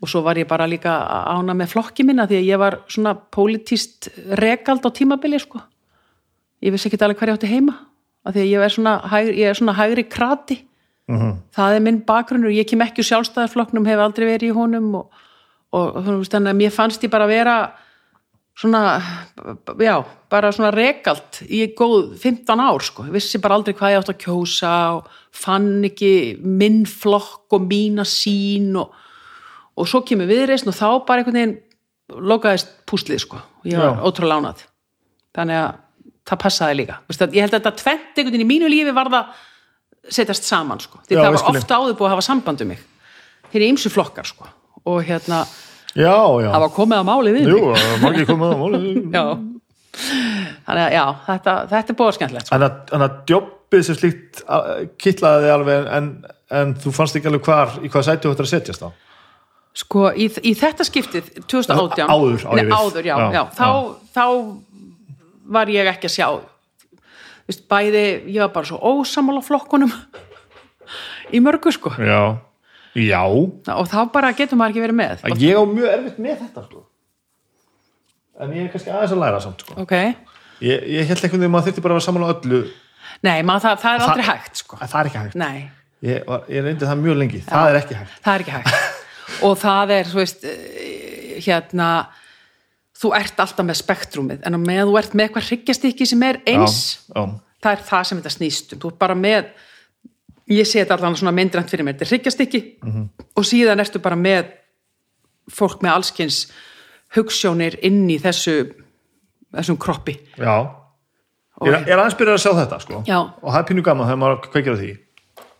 og 0.00 0.12
svo 0.12 0.22
var 0.24 0.40
ég 0.40 0.48
bara 0.50 0.68
líka 0.70 0.94
ána 1.34 1.56
með 1.58 1.74
flokki 1.74 2.06
minna 2.08 2.24
því 2.30 2.40
að 2.40 2.48
ég 2.48 2.62
var 2.62 2.78
svona 2.88 3.14
pólitíst 3.36 4.10
regald 4.40 4.88
á 4.88 4.90
tímabili 4.96 5.40
sko. 5.42 5.60
Ég 6.64 6.74
vissi 6.74 6.88
ekki 6.88 7.00
alveg 7.00 7.20
hver 7.20 7.32
ég 7.32 7.40
átti 7.40 7.52
heima 7.52 7.76
því 8.30 8.42
að 8.42 8.50
ég 8.50 8.64
er 8.64 8.72
svona, 8.72 8.96
hægri, 9.08 9.36
ég 9.40 9.50
er 9.50 9.56
svona 9.56 9.74
hægri 9.78 10.04
krati 10.12 10.56
það 11.56 11.76
er 11.76 11.84
minn 11.84 12.00
bakgrunnur. 12.06 12.52
Ég 12.54 12.68
kem 12.68 12.82
ekki 12.84 13.02
úr 13.02 13.08
sjálfstæðarflokknum 13.10 13.86
hef 13.88 14.02
aldrei 14.02 14.26
verið 14.28 14.50
í 14.50 14.56
honum 14.56 14.90
og, 15.00 15.22
og 15.76 16.00
veist, 16.06 16.32
þannig 16.32 16.54
að 16.54 16.60
mér 16.62 16.74
fannst 16.74 17.06
ég 17.06 17.12
bara 17.12 17.28
vera 17.30 17.56
svona 18.60 19.00
já, 19.80 19.94
bara 20.30 20.50
svona 20.52 20.70
rekalt 20.74 21.40
í 21.48 21.62
góð 21.76 22.16
15 22.20 22.60
ár 22.60 22.84
sko, 22.84 23.06
ég 23.08 23.14
vissi 23.16 23.40
bara 23.40 23.56
aldrei 23.56 23.76
hvað 23.76 23.94
ég 23.94 24.02
átt 24.02 24.12
að 24.12 24.20
kjósa 24.24 24.72
og 24.98 25.20
fann 25.32 25.84
ekki 25.88 26.12
minn 26.44 26.82
flokk 26.88 27.56
og 27.56 27.64
mína 27.70 28.04
sín 28.08 28.74
og, 28.80 28.92
og 29.76 29.88
svo 29.88 30.02
kemur 30.04 30.28
viðreisn 30.28 30.68
og 30.68 30.76
þá 30.76 30.88
bara 31.08 31.22
einhvern 31.22 31.38
veginn 31.40 31.56
lokaðist 32.10 32.74
púslið 32.90 33.22
sko, 33.24 33.38
og 33.38 33.70
ég 33.70 33.80
var 33.80 34.02
ótrúlega 34.02 34.36
lánað 34.36 34.66
þannig 35.36 35.62
að 35.62 35.70
það 36.30 36.40
passaði 36.42 36.76
líka. 36.78 36.98
Ég 37.10 37.42
held 37.42 37.54
að 37.54 37.56
þetta 37.56 37.78
tvent 37.78 38.18
einhvern 38.18 38.34
veginn 38.34 38.44
í 38.44 38.50
mínu 38.50 38.70
lífi 38.70 38.94
var 38.94 39.10
það 39.10 39.38
setjast 40.08 40.44
saman 40.48 40.80
sko. 40.80 40.98
því 41.08 41.16
Já, 41.16 41.20
það 41.24 41.30
var 41.34 41.42
skil. 41.44 41.56
ofta 41.60 41.76
áður 41.80 41.96
búið 41.98 42.08
að 42.08 42.14
hafa 42.14 42.26
samband 42.30 42.60
um 42.64 42.68
mig 42.72 42.80
þeir 43.50 43.60
eru 43.60 43.68
ýmsu 43.74 43.90
flokkar 43.92 44.24
sko. 44.30 44.46
og 44.86 45.02
hérna, 45.04 45.42
já, 45.94 46.14
já, 46.40 46.48
það 46.54 46.60
var 46.64 46.74
komið 46.78 46.98
að 47.02 47.08
máli 47.10 47.32
við 47.36 47.48
jú, 47.52 47.60
mig 47.74 48.02
margir 48.04 48.26
komið 48.30 48.54
á 48.54 48.56
máli 48.62 48.80
já 49.18 49.24
þannig 50.64 50.84
að 50.86 50.92
já, 50.94 51.04
þetta, 51.26 51.54
þetta 51.74 51.92
er 51.92 51.98
búið 51.98 52.16
skemmtilegt 52.18 52.46
sko. 52.48 52.56
en 52.56 52.64
að, 52.66 52.76
en 52.96 53.04
að 53.06 53.16
jobbið 53.34 53.84
sem 53.88 53.98
slíkt 53.98 54.42
a- 54.46 54.64
kitlaði 55.02 55.44
þig 55.46 55.54
alveg 55.58 55.88
en, 55.98 56.10
en 56.60 56.74
þú 56.80 56.92
fannst 56.96 57.18
ekki 57.18 57.30
alveg 57.30 57.46
hvar 57.50 57.76
í 57.84 57.90
hvað 57.90 58.06
sæti 58.08 58.26
þú 58.28 58.34
ættir 58.36 58.48
að 58.48 58.52
setjast 58.54 58.86
á 58.86 58.90
Sko, 59.80 60.08
í, 60.18 60.24
í 60.42 60.50
þetta 60.58 60.82
skiptið 60.82 61.28
2018 61.46 62.08
Áður, 62.10 62.42
á 62.42 62.52
ég 62.58 62.58
Nei, 62.58 62.64
við. 62.66 62.72
áður, 62.74 63.04
já, 63.06 63.14
Já, 63.14 63.26
já, 63.36 63.42
þá, 63.54 63.68
þá 64.16 64.24
var 65.54 65.70
ég 65.70 65.90
ekki 65.92 66.08
að 66.08 66.14
sjá 66.16 66.26
Vist, 67.50 67.64
bæði, 67.70 68.04
ég 68.30 68.38
var 68.44 68.52
bara 68.54 68.68
svo 68.70 68.78
ósamála 68.78 69.42
flokkunum 69.42 69.90
í 71.34 71.40
mörgu 71.42 71.72
sko. 71.74 71.90
Já, 71.98 72.20
já. 72.94 73.20
Og 73.26 73.88
þá 73.90 73.98
bara 74.14 74.30
getur 74.38 74.58
maður 74.60 74.76
ekki 74.76 74.84
verið 74.86 74.98
með. 75.00 75.24
Að 75.26 75.42
ég 75.44 75.58
á 75.58 75.62
mjög 75.66 75.88
erfitt 75.96 76.20
með 76.22 76.36
þetta 76.44 76.64
sko. 76.68 76.84
en 78.40 78.54
ég 78.56 78.62
er 78.64 78.70
kannski 78.72 78.92
aðeins 78.94 79.12
að 79.16 79.20
læra 79.20 79.40
samt 79.44 79.64
sko. 79.66 79.74
ok, 79.82 79.92
ég, 80.64 80.86
ég 80.94 81.10
held 81.10 81.18
einhvern 81.26 81.42
veginn 81.42 81.50
að 81.50 81.52
maður 81.56 81.66
þurfti 81.68 81.82
bara 81.84 81.92
að 81.96 81.98
vera 82.00 82.06
saman 82.06 82.24
á 82.24 82.28
öllu. 82.32 82.60
Nei, 83.26 83.36
maður, 83.44 83.64
það, 83.66 83.80
það 83.82 83.92
er 83.92 84.00
Það- 84.00 84.12
aldrei 84.14 84.26
hægt 84.30 84.62
sko, 84.62 84.78
að 84.80 84.92
það 84.94 85.00
er 85.02 85.10
ekki 85.10 85.20
hægt. 85.24 85.34
Nei. 85.42 85.58
Ég, 86.00 86.30
ég 86.54 86.64
reyndi 86.64 86.86
það 86.88 87.02
mjög 87.02 87.18
lengi, 87.20 87.40
það 87.50 87.68
er 87.74 87.78
ekki 87.82 87.98
hægt. 87.98 88.14
Það 88.24 88.34
er 88.38 88.44
ekki 88.46 88.54
hægt. 88.56 89.02
Og 89.46 89.58
það 89.60 89.92
er, 89.98 90.08
þú 90.14 90.20
veist 90.22 90.46
eh, 90.48 91.34
hérna 91.44 91.88
þú 93.00 93.12
ert 93.16 93.40
alltaf 93.40 93.66
með 93.66 93.80
spektrumið 93.80 94.46
en 94.46 94.56
á 94.56 94.60
með 94.60 94.82
þú 94.90 94.96
ert 95.00 95.16
með 95.16 95.26
eitthvað 95.26 95.48
hryggjastykki 95.50 96.08
sem 96.08 96.24
er 96.26 96.40
eins 96.48 96.78
já, 97.08 97.16
já, 97.16 97.22
það 97.64 97.76
er 97.76 97.84
það 97.90 98.08
sem 98.08 98.20
þetta 98.20 98.34
snýst 98.36 98.74
um 98.74 98.82
þú 98.82 98.92
ert 98.92 99.00
bara 99.00 99.16
með 99.18 99.52
ég 100.50 100.68
sé 100.68 100.82
þetta 100.82 100.98
allan 100.98 101.18
svona 101.18 101.34
myndrænt 101.36 101.70
fyrir 101.72 101.86
mér 101.86 101.96
þetta 101.96 102.08
er 102.08 102.12
hryggjastykki 102.14 102.62
og 103.38 103.46
síðan 103.48 103.84
ertu 103.84 104.02
bara 104.02 104.18
með 104.18 104.52
fólk 105.50 105.80
með 105.84 105.96
allskins 105.96 106.42
hugssjónir 107.16 107.78
inn 107.86 108.04
í 108.10 108.18
þessu 108.22 108.56
þessum 109.50 109.78
kroppi 109.82 110.14
já. 110.38 110.76
Er, 111.60 111.74
ég 111.74 111.90
er 111.92 112.00
aðeins 112.00 112.16
byrjað 112.16 112.36
að 112.38 112.42
sjá 112.44 112.52
þetta 112.56 112.76
sko. 112.80 112.98
Já. 113.04 113.18
og 113.20 113.48
það 113.50 113.58
er 113.58 113.66
pínu 113.68 113.82
gaman 113.84 114.08
þegar 114.08 114.20
maður 114.22 114.44
kveikir 114.46 114.76
á 114.76 114.80
því 114.80 114.92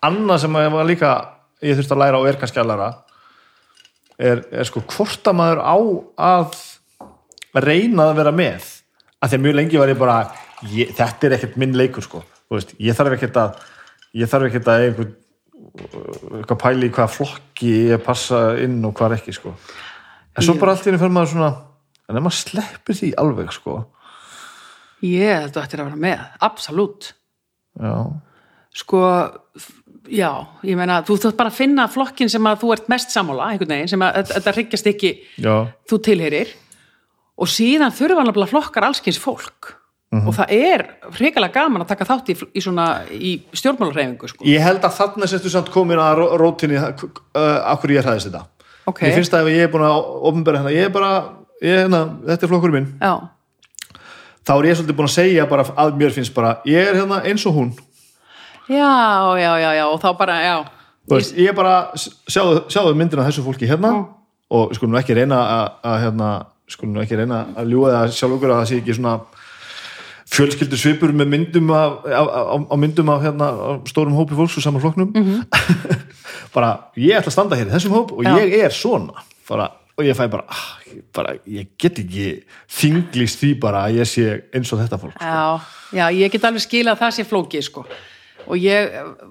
annað 0.08 0.42
sem 0.44 0.58
ég 0.60 0.74
var 0.74 0.88
líka 0.88 1.10
ég 1.60 1.76
þurfti 1.76 1.96
að 1.96 2.02
læra 2.04 2.20
og 2.20 2.28
er 2.30 2.38
kannski 2.40 2.60
að 2.62 2.70
læra 2.70 2.90
er, 4.20 4.44
er 4.48 4.68
sko 4.68 4.82
hvort 4.94 5.28
að 5.28 5.36
maður 5.40 5.60
á 5.60 5.76
að 6.30 6.60
reyna 7.54 8.06
að 8.10 8.16
vera 8.20 8.32
með 8.32 8.68
að 9.20 9.28
því 9.32 9.36
að 9.38 9.44
mjög 9.46 9.56
lengi 9.58 9.80
var 9.80 9.88
ég 9.92 9.98
bara 10.00 10.18
ég, 10.70 10.92
þetta 10.96 11.26
er 11.26 11.34
ekkert 11.36 11.56
minn 11.60 11.76
leikur 11.76 12.02
sko. 12.06 12.22
Veist, 12.50 12.74
ég 12.82 12.96
þarf 12.96 13.16
ekkert 13.16 13.36
að 13.40 13.58
ég 14.20 14.30
þarf 14.30 14.48
ekkert 14.48 14.70
að 14.70 14.84
einhver 14.88 15.10
eitthvað 16.40 16.60
pæli 16.62 16.88
í 16.88 16.92
hvaða 16.94 17.12
flokki 17.14 17.72
ég 17.92 18.02
passa 18.04 18.40
inn 18.62 18.80
og 18.86 18.94
hvað 18.98 19.18
ekki 19.18 19.34
sko. 19.36 19.54
En 20.36 20.46
svo 20.46 20.56
bara 20.58 20.74
allt 20.74 20.86
í 20.86 20.90
henni 20.90 21.00
fyrir 21.02 21.14
maður 21.14 21.32
svona 21.34 21.50
en 22.08 22.18
ef 22.18 22.24
maður 22.24 22.38
sleppir 22.38 22.98
því 22.98 23.10
alveg 23.22 23.52
sko. 23.54 23.76
Ég 25.06 25.30
held 25.44 25.54
að 25.54 25.62
þetta 25.62 25.76
er 25.76 25.82
að 25.84 25.90
vera 25.90 26.00
með, 26.06 26.24
absolutt. 26.44 27.12
Já, 27.80 27.94
sko 28.82 29.02
já, 30.10 30.30
ég 30.66 30.76
meina, 30.78 31.00
þú 31.06 31.16
þátt 31.22 31.38
bara 31.38 31.52
að 31.52 31.60
finna 31.60 31.86
flokkin 31.90 32.30
sem 32.32 32.46
að 32.50 32.64
þú 32.64 32.72
ert 32.74 32.90
mest 32.90 33.14
sammála 33.14 33.52
einhvern 33.52 33.70
veginn, 33.76 33.88
sem 33.92 34.02
að 34.04 34.18
þetta- 34.32 34.54
hryggjast 34.56 34.90
ekki 34.90 35.12
já, 35.38 35.54
þú 35.88 36.00
tilheyrir 36.08 36.52
og 37.40 37.48
síðan 37.48 37.94
þurfa 37.96 38.26
að 38.28 38.50
flokkar 38.52 38.86
allskins 38.90 39.18
fólk. 39.20 39.76
Mhm. 40.10 40.26
og 40.26 40.34
það 40.34 40.50
er 40.50 40.82
hrikalega 41.14 41.54
gaman 41.54 41.82
að 41.84 41.90
taka 41.92 42.04
þátt 42.08 42.30
í, 42.32 42.34
í 42.58 42.60
í 43.14 43.30
stjórnmálarreifingu 43.54 44.26
sko. 44.26 44.42
Ég 44.44 44.58
held 44.58 44.82
að 44.82 44.96
þarna 44.96 45.28
sérstu 45.30 45.52
samt 45.52 45.70
komin 45.70 46.00
að 46.02 46.16
ró- 46.18 46.32
rótinni 46.40 46.80
uh, 46.80 46.96
hverju 47.78 47.94
ég 47.94 48.02
hræðist 48.02 48.26
þetta. 48.26 48.40
Ok, 48.90 49.04
Mér 49.06 49.14
finnst 49.20 49.30
það 49.30 49.46
ef 49.46 49.52
ég 49.54 49.62
er 49.68 49.70
búin 49.70 49.86
að 49.86 50.08
ofnbæra 50.32 50.58
hérna 50.64 50.72
ég 50.74 50.88
er 50.88 50.90
bara, 50.90 51.12
ég, 51.62 51.76
hérna, 51.84 52.00
þetta 52.26 52.46
er 52.48 52.50
flokkur 52.50 52.74
minn. 52.74 52.88
Já, 52.98 53.12
þá 54.42 54.52
er 54.56 54.68
ég 54.72 54.80
svolítið 54.80 54.98
búin 54.98 55.10
að 55.12 55.14
segja 55.14 55.46
bara 55.46 55.68
að 55.84 55.94
mér 56.02 56.16
finnst 56.18 56.34
bara 56.34 56.52
ég 56.66 56.90
er 56.90 56.98
hérna 56.98 57.22
eins 57.30 57.46
og 57.46 57.54
hún. 57.60 57.70
Já, 58.66 58.90
já, 59.38 59.52
já, 59.62 59.70
já 59.78 59.84
og 59.86 60.02
þá 60.02 60.10
bara, 60.18 60.40
já. 60.42 60.56
Veist, 61.10 61.38
ég 61.38 61.54
bara, 61.54 61.76
sjáðu, 62.26 62.64
sjáðu 62.66 62.98
myndina 62.98 63.30
þessu 63.30 63.46
fólki 63.46 63.70
hérna. 63.70 63.94
Og 64.50 64.74
skulum 64.74 64.98
ekki 64.98 65.14
reyna 65.14 65.38
að 65.86 66.00
hérna, 66.02 66.28
skulum 66.70 67.00
ekki 67.02 67.18
reyna 67.18 67.44
að 67.58 67.72
ljúga 67.74 67.92
það 67.96 68.14
sjálf 68.16 68.36
okkur 68.36 68.54
að 68.54 68.60
það 68.60 68.70
sé 68.70 68.80
ekki 68.80 68.96
svona 68.98 69.14
fjölskyldu 70.30 70.78
svipur 70.78 71.12
með 71.16 71.32
myndum 71.32 71.72
af, 71.74 72.04
af, 72.06 72.30
af, 72.40 72.64
af 72.70 72.78
myndum 72.78 73.10
af 73.10 73.24
hérna, 73.24 73.50
stórum 73.90 74.14
hópi 74.18 74.38
fólks 74.38 74.60
og 74.60 74.62
saman 74.62 74.82
flokknum. 74.84 75.10
Bara, 76.54 76.70
ég 76.98 77.18
ætla 77.18 77.30
að 77.30 77.34
standa 77.34 77.58
hér 77.58 77.70
í 77.70 77.74
þessum 77.74 77.96
hóp 77.98 78.14
og 78.14 78.26
Já. 78.26 78.36
ég 78.38 78.54
er 78.66 78.74
svona. 78.74 79.24
Bara, 79.50 79.68
og 80.00 80.06
ég 80.06 80.16
fæ 80.16 80.26
bara, 80.30 80.46
ah, 80.48 80.68
bara 81.14 81.34
ég 81.46 81.68
get 81.78 81.98
ekki 82.00 82.28
þinglist 82.70 83.40
því 83.42 83.50
bara 83.62 83.84
að 83.86 84.00
ég 84.00 84.08
sé 84.08 84.26
eins 84.54 84.70
og 84.72 84.80
þetta 84.80 84.98
fólk 85.02 85.18
Já, 85.20 85.60
já, 85.92 86.04
ég 86.14 86.32
get 86.32 86.46
alveg 86.48 86.64
skilað 86.64 86.96
að 86.96 87.02
það 87.02 87.16
sé 87.16 87.26
flókið 87.28 87.66
sko 87.66 87.84
og 88.50 88.58
ég 88.58 88.90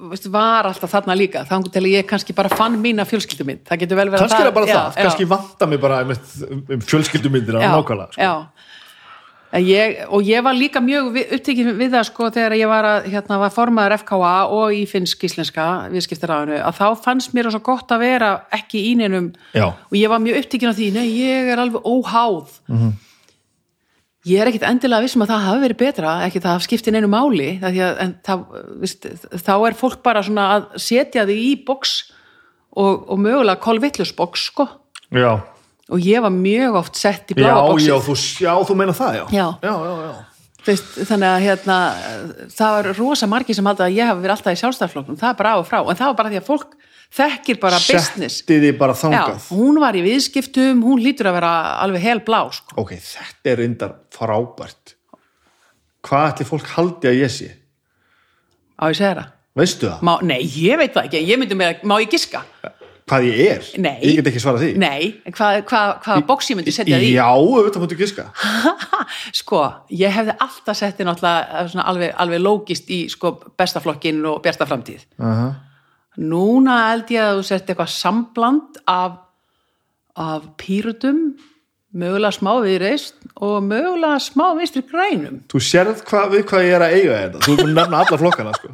veist, 0.09 0.29
var 0.33 0.69
alltaf 0.69 0.91
þarna 0.95 1.15
líka 1.19 1.43
þannig 1.49 1.73
til 1.75 1.83
að 1.83 1.91
ég 1.97 2.07
kannski 2.09 2.35
bara 2.37 2.49
fann 2.49 2.79
mína 2.81 3.05
fjölskyldu 3.09 3.45
mynd 3.49 3.65
það 3.69 3.83
getur 3.83 3.99
vel 3.99 4.09
verið 4.13 4.25
kannski 4.25 4.41
er 4.41 4.49
það 4.49 4.57
bara 4.57 4.71
já, 4.71 4.77
það, 4.79 5.03
kannski 5.03 5.29
vanta 5.35 5.67
mig 5.73 5.81
bara 5.83 6.01
um 6.07 6.81
fjölskyldumyndir 6.87 7.59
já, 7.59 7.69
nákvæmlega 7.75 8.11
sko. 8.15 8.21
já. 8.23 8.35
Ég, 9.49 9.95
og 10.13 10.21
ég 10.29 10.43
var 10.45 10.53
líka 10.53 10.77
mjög 10.77 11.15
upptekin 11.33 11.71
við 11.79 11.95
það 11.95 12.03
sko 12.05 12.27
þegar 12.35 12.53
ég 12.53 12.69
var 12.69 12.85
að 12.85 13.07
hérna 13.09 13.39
var 13.41 13.49
formaður 13.49 13.95
FKA 14.03 14.33
og 14.53 14.75
í 14.77 14.83
finnsk 14.85 15.23
íslenska 15.25 15.65
viðskiptaráðinu 15.89 16.59
að 16.61 16.77
þá 16.77 16.85
fannst 17.01 17.33
mér 17.33 17.49
svo 17.49 17.61
gott 17.65 17.89
að 17.95 18.03
vera 18.03 18.29
ekki 18.53 18.83
í 18.91 18.95
neinum 18.99 19.31
Já. 19.57 19.71
og 19.73 19.95
ég 19.97 20.11
var 20.11 20.21
mjög 20.21 20.43
upptekin 20.43 20.69
af 20.69 20.77
því, 20.77 20.91
nei 20.93 21.07
ég 21.17 21.49
er 21.55 21.63
alveg 21.65 21.81
óháð 21.81 22.59
Mhm. 22.69 22.91
Ég 24.29 24.41
er 24.41 24.49
ekkit 24.49 24.65
endilega 24.67 25.05
vissum 25.05 25.23
að 25.25 25.33
það 25.33 25.45
hafi 25.47 25.63
verið 25.65 25.79
betra 25.79 26.13
ekki 26.27 26.41
það 26.43 26.55
hafi 26.55 26.67
skiptið 26.67 26.95
neinu 26.95 27.11
máli 27.11 27.49
að, 27.65 27.79
en 28.03 28.15
það, 28.25 28.45
vist, 28.83 29.07
þá 29.33 29.53
er 29.57 29.77
fólk 29.79 30.01
bara 30.05 30.23
svona 30.25 30.47
að 30.55 30.67
setja 30.85 31.25
þig 31.29 31.43
í 31.45 31.53
boks 31.67 31.93
og, 32.77 33.05
og 33.09 33.21
mögulega 33.21 33.61
kolvillusboks 33.63 34.49
sko. 34.51 34.67
Já, 35.15 35.31
og 35.89 36.05
ég 36.05 36.21
var 36.21 36.33
mjög 36.33 36.81
oft 36.83 36.99
sett 36.99 37.31
í 37.33 37.37
já, 37.37 37.41
bláa 37.41 37.63
boksið 37.71 37.91
já, 37.91 37.97
þú, 38.05 38.17
já, 38.45 38.51
þú 38.69 38.77
meina 38.81 38.97
það, 38.97 39.21
já. 39.21 39.23
Já. 39.33 39.47
já, 39.65 39.73
já, 39.73 39.95
já. 40.09 40.17
Veist, 40.67 40.91
þannig 41.07 41.29
að 41.29 41.43
hérna, 41.45 41.77
það 42.53 42.75
var 42.75 42.89
rosa 42.97 43.27
margir 43.31 43.57
sem 43.57 43.69
halda 43.69 43.87
að 43.87 43.95
ég 43.95 44.09
hafi 44.11 44.21
verið 44.25 44.35
alltaf 44.35 44.57
í 44.57 44.59
sjálfstæðarflokknum 44.59 45.17
það 45.17 45.31
er 45.31 45.37
bara 45.39 45.53
á 45.55 45.57
og 45.57 45.67
frá, 45.69 45.79
en 45.81 45.97
það 45.97 46.11
var 46.11 46.17
bara 46.19 46.33
því 46.33 46.41
að 46.41 46.49
fólk 46.49 46.75
þekkir 47.15 47.59
bara 47.61 47.79
business. 47.81 48.41
setti 48.41 48.59
því 48.61 48.71
bara 48.77 48.93
Já, 48.93 49.01
þangað 49.03 49.49
hún 49.55 49.79
var 49.81 49.97
í 49.97 50.03
viðskiptum, 50.05 50.83
hún 50.85 51.01
lítur 51.03 51.31
að 51.31 51.39
vera 51.39 51.53
alveg 51.85 52.05
hel 52.05 52.19
blá 52.25 52.41
sko. 52.53 52.77
ok, 52.83 52.95
þetta 53.01 53.53
er 53.53 53.61
reyndar 53.63 53.95
frábært. 54.15 54.95
Hvað 56.05 56.29
ætli 56.33 56.47
fólk 56.47 56.69
haldi 56.77 57.09
að 57.09 57.19
ég 57.19 57.33
sé? 57.33 57.49
Á 58.79 58.87
ég 58.87 58.99
segja 58.99 59.15
það? 59.17 59.35
Veistu 59.59 59.89
það, 59.89 60.03
má, 60.07 60.13
Nei, 60.23 60.41
ég 60.45 60.77
veit 60.79 60.93
það 60.93 61.09
ekki, 61.09 61.23
ég 61.27 61.39
myndi 61.41 61.57
með 61.57 61.81
má 61.89 61.97
ég 61.99 62.11
giska? 62.11 62.45
hvað 63.09 63.25
ég 63.27 63.39
er? 63.55 63.69
Nei. 63.81 63.97
ég 64.05 64.19
get 64.19 64.29
ekki 64.29 64.41
svarað 64.43 64.63
því. 64.63 64.69
Nei, 64.81 65.07
en 65.25 65.35
hvað, 65.35 65.61
hvað, 65.69 65.93
hvaða 66.05 66.25
boks 66.29 66.49
ég 66.51 66.59
myndi 66.59 66.73
setja 66.75 66.99
því? 67.01 67.09
já, 67.15 67.25
auðvitað 67.25 67.83
mútu 67.83 67.97
giska. 67.99 68.27
Sko, 69.39 69.63
ég 69.97 70.13
hefði 70.13 70.35
alltaf 70.45 70.77
setti 70.77 71.07
náttúrulega 71.07 71.63
svona 71.71 71.87
alveg, 71.89 72.13
alveg 72.21 72.43
lógist 72.43 72.91
í 72.93 73.01
sko, 73.11 73.33
bestaflokkin 73.59 74.21
og 74.29 74.43
bjasta 74.45 74.67
framtíð. 74.69 75.05
Uh 75.17 75.25
-huh. 75.25 75.57
Núna 76.19 76.75
held 76.89 77.11
ég 77.13 77.23
að 77.23 77.37
þú 77.37 77.43
sett 77.47 77.69
eitthvað 77.71 77.91
sambland 77.93 78.79
af, 78.91 79.19
af 80.19 80.49
pýrutum, 80.59 81.21
mögulega 81.95 82.35
smá 82.35 82.51
viðreist 82.65 83.15
og 83.39 83.63
mögulega 83.65 84.19
smá 84.21 84.49
vinstri 84.57 84.83
grænum. 84.85 85.39
þú 85.49 85.61
sérð 85.63 86.03
hvað, 86.09 86.35
við 86.35 86.43
hvað 86.51 86.67
ég 86.67 86.75
er 86.75 86.85
að 86.85 86.97
eiga 86.97 87.21
þetta 87.23 87.45
þú 87.45 87.53
er 87.53 87.61
búin 87.61 87.71
að 87.71 87.79
nefna 87.79 88.03
alla 88.03 88.19
flokkana 88.23 88.51
sko. 88.59 88.67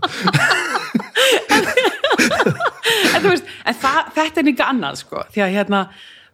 En, 3.15 3.21
þú 3.23 3.31
veist, 3.31 3.47
en 3.65 3.79
það, 3.79 4.01
þetta 4.17 4.41
er 4.41 4.47
líka 4.49 4.67
annað, 4.71 4.99
sko, 5.03 5.23
því 5.33 5.45
að 5.45 5.55
hérna, 5.55 5.79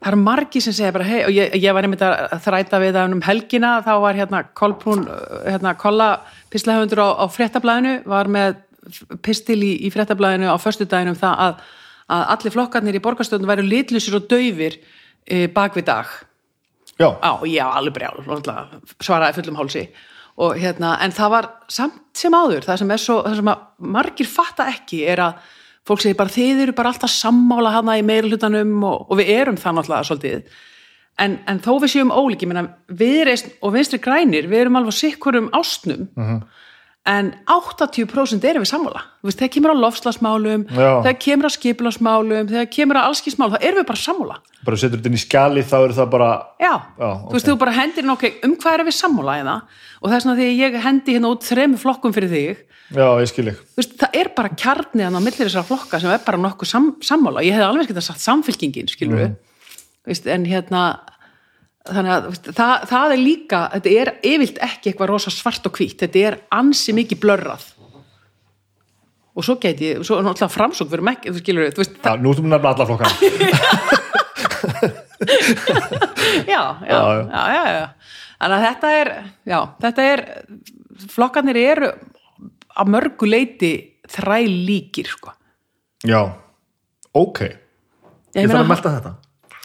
það 0.01 0.09
eru 0.11 0.19
margi 0.23 0.61
sem 0.63 0.75
segja 0.75 0.95
bara, 0.95 1.07
hei, 1.07 1.19
og 1.27 1.35
ég, 1.35 1.53
ég 1.61 1.75
var 1.75 1.85
einmitt 1.85 2.03
að 2.05 2.35
þræta 2.45 2.81
við 2.81 2.97
það 2.97 3.15
um 3.15 3.23
helgina, 3.27 3.71
þá 3.85 3.93
var 4.03 4.19
hérna 4.19 4.41
Kolbrún, 4.57 5.05
hérna 5.45 5.75
Kolla 5.79 6.09
pislahöfundur 6.53 7.03
á, 7.05 7.07
á 7.21 7.25
fréttablaðinu, 7.31 7.95
var 8.09 8.31
með 8.31 8.59
pistil 9.25 9.59
í, 9.63 9.71
í 9.85 9.91
fréttablaðinu 9.93 10.49
á 10.51 10.57
föstudaginu 10.61 11.13
um 11.13 11.19
það 11.19 11.43
að, 11.45 11.63
að 12.17 12.25
allir 12.35 12.55
flokkarnir 12.55 12.97
í 12.97 13.03
borgarstöðun 13.03 13.49
væru 13.49 13.67
litlusir 13.67 14.17
og 14.17 14.27
daufir 14.31 14.79
e, 15.25 15.47
bak 15.53 15.77
við 15.77 15.87
dag. 15.91 16.11
já, 16.99 17.09
á, 17.21 17.31
já, 17.47 17.65
alveg 17.69 17.95
brjál 17.97 18.21
svaraði 19.01 19.39
fullum 19.39 19.61
hálsi. 19.61 19.85
Og 20.41 20.57
hérna, 20.57 20.95
en 21.03 21.13
það 21.13 21.33
var 21.33 21.47
samt 21.69 22.17
sem 22.17 22.33
áður 22.33 22.65
það 22.65 22.81
sem 22.81 22.93
svo, 23.03 23.17
það 23.25 23.39
sem 23.41 23.51
margir 23.93 24.29
fatta 24.29 24.69
ekki 24.71 25.03
er 25.11 25.21
að 25.27 25.49
fólk 25.87 26.03
segir 26.03 26.17
bara 26.17 26.33
þið 26.33 26.65
eru 26.65 26.75
bara 26.77 26.91
alltaf 26.93 27.11
sammála 27.13 27.73
hana 27.75 27.97
í 27.99 28.05
meirhlutanum 28.05 28.73
og, 28.87 29.07
og 29.09 29.19
við 29.19 29.31
erum 29.35 29.59
það 29.59 29.77
náttúrulega 29.77 30.09
svolítið. 30.09 30.59
En, 31.21 31.37
en 31.49 31.59
þó 31.61 31.71
við 31.83 31.93
séum 31.93 32.13
menna, 32.47 32.65
við 32.87 33.25
reist 33.27 33.51
og 33.61 33.75
vinstri 33.75 33.99
grænir 34.01 34.47
við 34.49 34.65
erum 34.65 34.79
alveg 34.79 34.95
sikkurum 34.95 35.49
ástnum 35.57 36.07
en 37.10 37.32
80% 37.49 38.44
erum 38.45 38.61
við 38.61 38.69
sammála. 38.69 39.02
Veist, 39.26 39.40
þegar 39.40 39.52
kemur 39.56 39.73
á 39.73 39.82
lofslagsmálum 39.82 40.65
Já. 40.69 40.90
þegar 41.02 41.18
kemur 41.23 41.49
á 41.49 41.52
skipulagsmálum 41.56 42.49
þegar 42.52 42.68
kemur 42.76 42.99
á 43.02 43.07
allskismál, 43.07 43.49
þá 43.53 43.57
erum 43.65 43.80
við 43.82 43.88
bara 43.90 44.02
sammála. 44.02 44.36
Bara 44.61 44.78
setur 44.78 44.99
þetta 44.99 45.10
inn 45.10 45.18
í 45.18 45.22
skjali 45.23 45.64
þá 45.65 45.78
er 45.80 45.95
það 45.98 46.11
bara 46.14 46.30
Já, 46.61 46.73
Já, 47.02 47.10
þú 47.26 47.34
veist, 47.34 47.48
þú 47.49 47.56
bara 47.64 47.73
hendir 47.80 48.06
inn 48.06 48.14
ok, 48.14 48.26
um 48.45 48.53
hvað 48.61 48.78
erum 48.78 48.90
við 48.91 48.98
sammála 48.99 49.38
hérna? 49.40 49.56
Og 50.02 50.11
það 50.11 50.18
er 50.18 50.26
svona 50.26 50.38
því 50.38 50.49
að 50.49 50.61
ég 50.61 50.78
hendi 50.86 51.15
hérna 51.18 51.32
út 51.34 51.48
þremu 51.48 51.82
flokkum 51.82 52.14
fyrir 52.14 52.32
þig, 52.36 52.61
já, 52.94 53.06
ég 53.18 53.32
skil 53.32 53.48
ekki 53.49 53.65
þú 53.65 53.82
veist, 53.82 53.95
það 54.02 54.19
er 54.22 54.30
bara 54.38 54.53
kjarnið 54.61 55.07
hann 55.07 55.18
á 55.18 55.26
millir 55.26 55.48
þessara 55.48 55.69
flokka 55.72 56.02
sem 56.02 56.14
er 56.14 56.22
bara 56.26 56.41
nokkuð 56.41 56.69
sam, 56.69 56.91
sammála, 57.06 57.45
ég 57.45 57.57
hefði 57.57 57.68
alveg 57.69 57.90
skemmt 57.90 58.02
að 58.02 58.07
sagt 58.11 58.26
samfylkingin, 58.26 58.91
skilur 58.91 59.22
við, 59.22 59.36
veist, 60.10 60.30
en 60.30 60.45
hérna 60.49 60.84
þannig 61.89 62.11
að 62.13 62.25
það, 62.53 62.73
það 62.91 63.13
er 63.15 63.21
líka 63.21 63.59
þetta 63.75 63.93
er 64.01 64.09
yfirlt 64.31 64.59
ekki 64.67 64.91
eitthvað 64.91 65.11
rosa 65.11 65.31
svart 65.33 65.65
og 65.69 65.73
hvít 65.79 66.03
þetta 66.03 66.25
er 66.29 66.37
ansi 66.53 66.91
mikið 66.97 67.21
blörrað. 67.23 67.63
Og 69.31 69.45
svo 69.47 69.55
geti 69.63 69.93
svo 70.03 70.19
er 70.19 70.25
náttúrulega 70.27 70.51
framsók 70.51 70.91
þú 70.91 70.99
veist, 71.79 71.95
Já, 72.03 72.13
nú 72.19 72.33
ertum 72.33 72.45
við 72.45 72.51
nefnilega 72.51 72.73
alla 72.75 72.85
flokkana. 72.89 73.13
Já, 76.47 76.61
já, 76.87 76.97
Já, 77.29 77.41
já, 77.53 77.63
já. 77.69 77.85
Þannig 78.41 78.55
að 78.55 78.63
þetta 78.65 78.91
er, 78.97 79.09
já, 79.45 79.57
þetta 79.83 80.05
er, 80.11 80.23
flokkarnir 81.13 81.59
eru 81.61 81.89
að 82.81 82.89
mörgu 82.89 83.29
leiti 83.29 83.71
þræl 84.09 84.49
líkir, 84.65 85.11
sko. 85.13 85.35
Já, 86.09 86.23
ok. 87.13 87.43
Ég 88.33 88.41
Ég 88.41 88.49
þarf 88.49 88.63
að 88.63 88.71
melta 88.71 88.95
þetta 88.95 89.13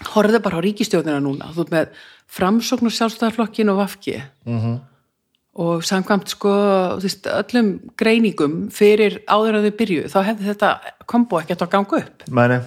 horfðu 0.05 0.41
bara 0.45 0.59
á 0.61 0.65
ríkistjóðina 0.65 1.21
núna, 1.25 1.49
þú 1.55 1.65
ert 1.65 1.73
með 1.73 1.89
framsókn 2.37 2.87
og 2.91 2.93
sjálfstæðarflokkin 2.97 3.71
og 3.73 3.79
vafki 3.81 4.23
Mhm. 4.47 4.75
og 5.57 5.83
samkvæmt 5.89 6.29
sko, 6.29 6.51
þú 7.01 7.03
veist, 7.07 7.27
öllum 7.33 7.69
greiningum 7.97 8.69
fyrir 8.71 9.23
áður 9.27 9.57
að 9.57 9.65
þau 9.71 9.77
byrju, 9.79 10.03
þá 10.13 10.19
hefði 10.27 10.51
þetta 10.53 10.73
kombo 11.07 11.41
ekkert 11.41 11.63
að 11.65 11.71
ganga 11.71 11.97
upp. 12.03 12.23
Mæni, 12.31 12.61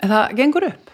en 0.00 0.08
það 0.10 0.36
gengur 0.36 0.64
upp. 0.70 0.90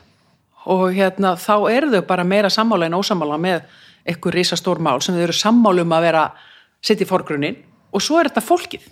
Og 0.67 0.93
hérna 0.93 1.37
þá 1.39 1.71
eru 1.71 1.91
þau 1.93 2.03
bara 2.07 2.25
meira 2.25 2.49
sammála 2.51 2.87
en 2.87 2.93
ósammála 2.99 3.39
með 3.39 3.63
eitthvað 4.05 4.35
risastór 4.35 4.79
mál 4.81 5.01
sem 5.01 5.15
þau 5.15 5.23
eru 5.23 5.33
sammála 5.33 5.81
um 5.83 5.91
að 5.95 6.01
vera 6.03 6.33
sitt 6.83 7.01
í 7.01 7.07
forgrunnin. 7.07 7.57
Og 7.93 8.01
svo 8.03 8.19
er 8.21 8.29
þetta 8.29 8.43
fólkið. 8.43 8.83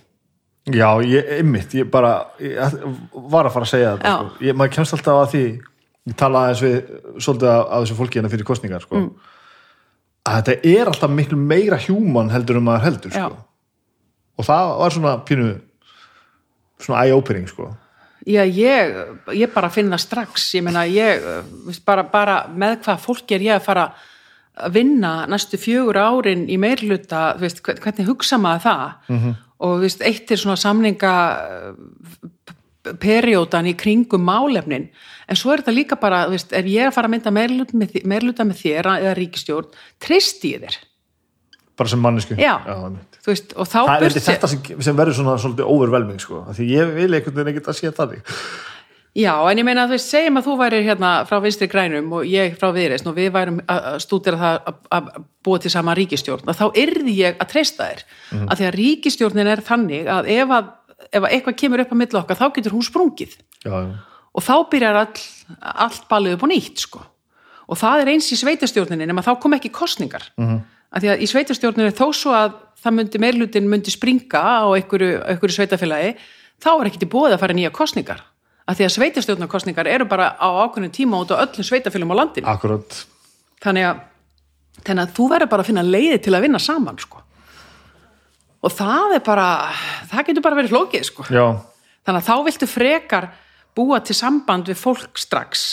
Já, 0.71 0.87
ég, 1.03 1.27
einmitt 1.39 1.71
ég 1.73 1.89
bara, 1.91 2.27
ég 2.39 2.55
var 3.13 3.45
að 3.45 3.53
fara 3.53 3.65
að 3.65 3.69
segja 3.71 3.97
þetta 3.97 4.15
sko. 4.17 4.43
ég, 4.43 4.55
maður 4.55 4.71
kemst 4.73 4.93
alltaf 4.93 5.27
að 5.27 5.31
því 5.33 5.61
ég 6.07 6.15
tala 6.19 6.45
aðeins 6.45 6.61
við 6.63 6.77
svolítið 7.19 7.49
af, 7.51 7.65
af 7.67 7.83
þessu 7.83 7.97
fólki 7.97 8.19
hérna 8.19 8.31
fyrir 8.31 8.47
kostningar 8.47 8.85
sko. 8.85 9.01
Mm. 9.01 9.33
að 10.27 10.37
þetta 10.41 10.71
er 10.75 10.91
alltaf 10.91 11.11
miklu 11.15 11.37
meira 11.39 11.79
hjúman 11.79 12.31
heldur 12.33 12.59
um 12.59 12.67
maður 12.67 12.85
heldur 12.87 13.15
sko. 13.15 13.37
og 14.37 14.45
það 14.47 14.71
var 14.81 14.95
svona 14.95 15.17
pínu 15.27 15.49
svona 16.77 17.05
eye-opening 17.05 17.47
sko. 17.49 17.71
Já, 18.27 18.43
ég, 18.43 18.97
ég 19.39 19.53
bara 19.53 19.69
finn 19.71 19.89
það 19.93 20.03
strax 20.03 20.49
ég 20.57 20.63
meina, 20.65 20.83
ég, 20.89 21.23
bara, 21.87 22.03
bara 22.11 22.37
með 22.51 22.81
hvað 22.83 23.03
fólki 23.05 23.37
er 23.37 23.45
ég 23.45 23.55
að 23.55 23.65
fara 23.69 23.85
að 24.57 24.73
vinna 24.75 25.11
næstu 25.29 25.57
fjögur 25.61 25.99
árin 26.01 26.47
í 26.49 26.57
meirluta, 26.59 27.37
veist, 27.39 27.61
hvern- 27.63 27.79
hvernig 27.83 28.09
hugsa 28.09 28.37
maður 28.41 28.63
það 28.65 28.91
-hmm. 29.07 29.35
og 29.59 29.79
veist, 29.81 30.01
eitt 30.01 30.31
er 30.31 30.37
svona 30.37 30.57
samninga 30.57 31.13
periódan 32.99 33.67
í 33.67 33.75
kringum 33.77 34.23
málefnin 34.23 34.89
en 35.27 35.35
svo 35.35 35.51
er 35.53 35.61
þetta 35.63 35.75
líka 35.75 35.95
bara, 35.99 36.27
veist, 36.31 36.53
ef 36.53 36.65
ég 36.65 36.81
er 36.85 36.91
að 36.91 36.93
fara 36.95 37.07
að 37.09 37.15
mynda 37.17 37.31
meirluta 37.35 37.77
með, 37.77 37.97
meirihluta 38.07 38.45
með 38.47 38.61
þér 38.63 38.91
eða 38.97 39.15
ríkistjórn, 39.17 39.67
treysti 39.99 40.53
ég 40.55 40.61
þér 40.67 40.77
bara 41.77 41.89
sem 41.91 41.99
mannesku 42.01 42.33
Já. 42.39 42.55
þú 42.65 43.27
veist, 43.33 43.51
og 43.55 43.67
þá 43.67 43.77
það 43.85 43.91
er 43.97 44.01
burt 44.07 44.15
séð- 44.17 44.29
þetta 44.31 44.47
sem, 44.49 44.81
sem 44.81 44.95
verður 44.97 45.13
svona 45.19 45.35
svolítið 45.37 45.67
overwhelming 45.69 46.19
sko. 46.19 46.39
Því 46.57 46.65
ég 46.71 46.95
vil 46.95 47.11
einhvern 47.13 47.35
veginn 47.37 47.51
ekkert 47.53 47.67
að 47.73 47.77
sé 47.81 47.91
þannig 47.91 48.23
Já, 49.17 49.33
en 49.49 49.57
ég 49.57 49.65
meina 49.65 49.83
að 49.87 49.89
þú 49.89 49.95
veist, 49.97 50.09
segjum 50.13 50.37
að 50.37 50.45
þú 50.45 50.55
væri 50.59 50.79
hérna 50.85 51.11
frá 51.25 51.39
vinstri 51.41 51.67
grænum 51.71 52.11
og 52.13 52.25
ég 52.29 52.53
frá 52.59 52.67
viðreisn 52.75 53.07
og 53.09 53.15
við 53.17 53.31
værum 53.33 53.55
að 53.65 53.95
stúdira 54.03 54.37
það 54.37 54.73
að- 54.93 55.07
búa 55.43 55.59
til 55.63 55.71
sama 55.73 55.95
ríkistjórn 55.97 56.45
þá 56.53 56.65
yrði 56.77 57.15
ég 57.17 57.37
að 57.41 57.49
treysta 57.49 57.87
þér 57.89 58.03
Mhm. 58.31 58.47
að 58.47 58.57
því 58.57 58.67
að 58.67 58.77
ríkistjórnin 58.77 59.47
er 59.47 59.61
þannig 59.65 60.05
að 60.05 60.29
ef, 60.29 60.47
að 60.49 60.69
ef 61.13 61.21
að 61.23 61.31
eitthvað 61.33 61.57
kemur 61.57 61.79
upp 61.81 61.91
á 61.93 61.95
milli 61.97 62.19
okkar 62.21 62.37
þá 62.37 62.53
getur 62.53 62.71
hún 62.77 62.85
sprungið 62.85 63.33
já, 63.65 63.73
já. 63.73 63.97
Og 64.37 64.45
þá 64.45 64.53
byrjar 64.71 65.01
all, 65.01 65.25
allt 65.87 66.07
balið 66.11 66.37
upp 66.37 66.45
á 66.45 66.51
nýtt 66.53 66.85
sko. 66.85 67.01
og 67.67 67.79
það 67.79 68.03
er 68.03 68.13
eins 68.13 68.29
í 68.31 68.39
sveitastjórninni 68.39 69.09
nema 69.09 69.25
þá 69.25 69.33
kom 69.41 69.57
ekki 69.57 69.73
kostningar 69.73 70.29
mm 70.37 70.45
-hmm. 70.45 70.63
að 70.93 71.03
því 71.03 71.11
að 71.13 71.21
í 71.21 71.27
sveitastjórninni 71.33 71.97
þó 71.97 72.07
svo 72.13 72.31
að 72.31 72.55
það 72.83 72.97
myndi 72.97 73.19
meirlutin 73.19 73.69
myndi 73.69 73.91
springa 73.91 74.39
á 74.39 74.67
einhverju, 74.69 75.23
einhverju 75.25 75.55
sveitafélagi 75.57 76.15
þá 76.61 76.71
er 76.73 76.89
ekki 76.89 77.01
til 77.03 77.13
bóðið 77.13 77.33
að 77.33 77.39
fara 77.43 77.57
nýja 77.57 77.71
kostningar 77.73 78.21
að 78.67 78.75
því 78.77 78.85
að 78.85 78.95
sveitastjórnarkostningar 78.95 79.87
eru 79.87 80.05
bara 80.05 80.35
á 80.35 80.47
ákveðnum 80.67 80.91
tíma 80.91 81.21
út 81.23 81.31
á 81.31 81.41
öllum 81.41 81.63
sveitafélum 81.63 82.11
á 82.13 82.19
landinu 82.19 82.47
akkurat 82.47 83.05
þannig 83.63 83.87
að, 83.89 84.01
þannig 84.83 85.03
að 85.03 85.15
þú 85.17 85.29
verður 85.31 85.51
bara 85.53 85.63
að 85.63 85.69
finna 85.71 85.83
leiði 85.83 86.19
til 86.21 86.35
að 86.35 86.45
vinna 86.45 86.59
saman 86.59 86.99
sko. 86.99 87.23
og 88.61 88.71
það 88.71 89.17
er 89.17 89.23
bara 89.25 89.47
það 90.11 90.25
getur 90.29 90.45
bara 90.45 90.59
verið 90.59 90.73
flókið 90.75 91.03
sko. 91.03 91.27
þannig 91.27 92.21
að 92.21 92.27
þá 92.29 92.35
viltu 92.45 92.67
frekar 92.67 93.29
búa 93.77 93.99
til 94.03 94.15
samband 94.17 94.69
við 94.69 94.79
fólk 94.81 95.19
strax 95.21 95.67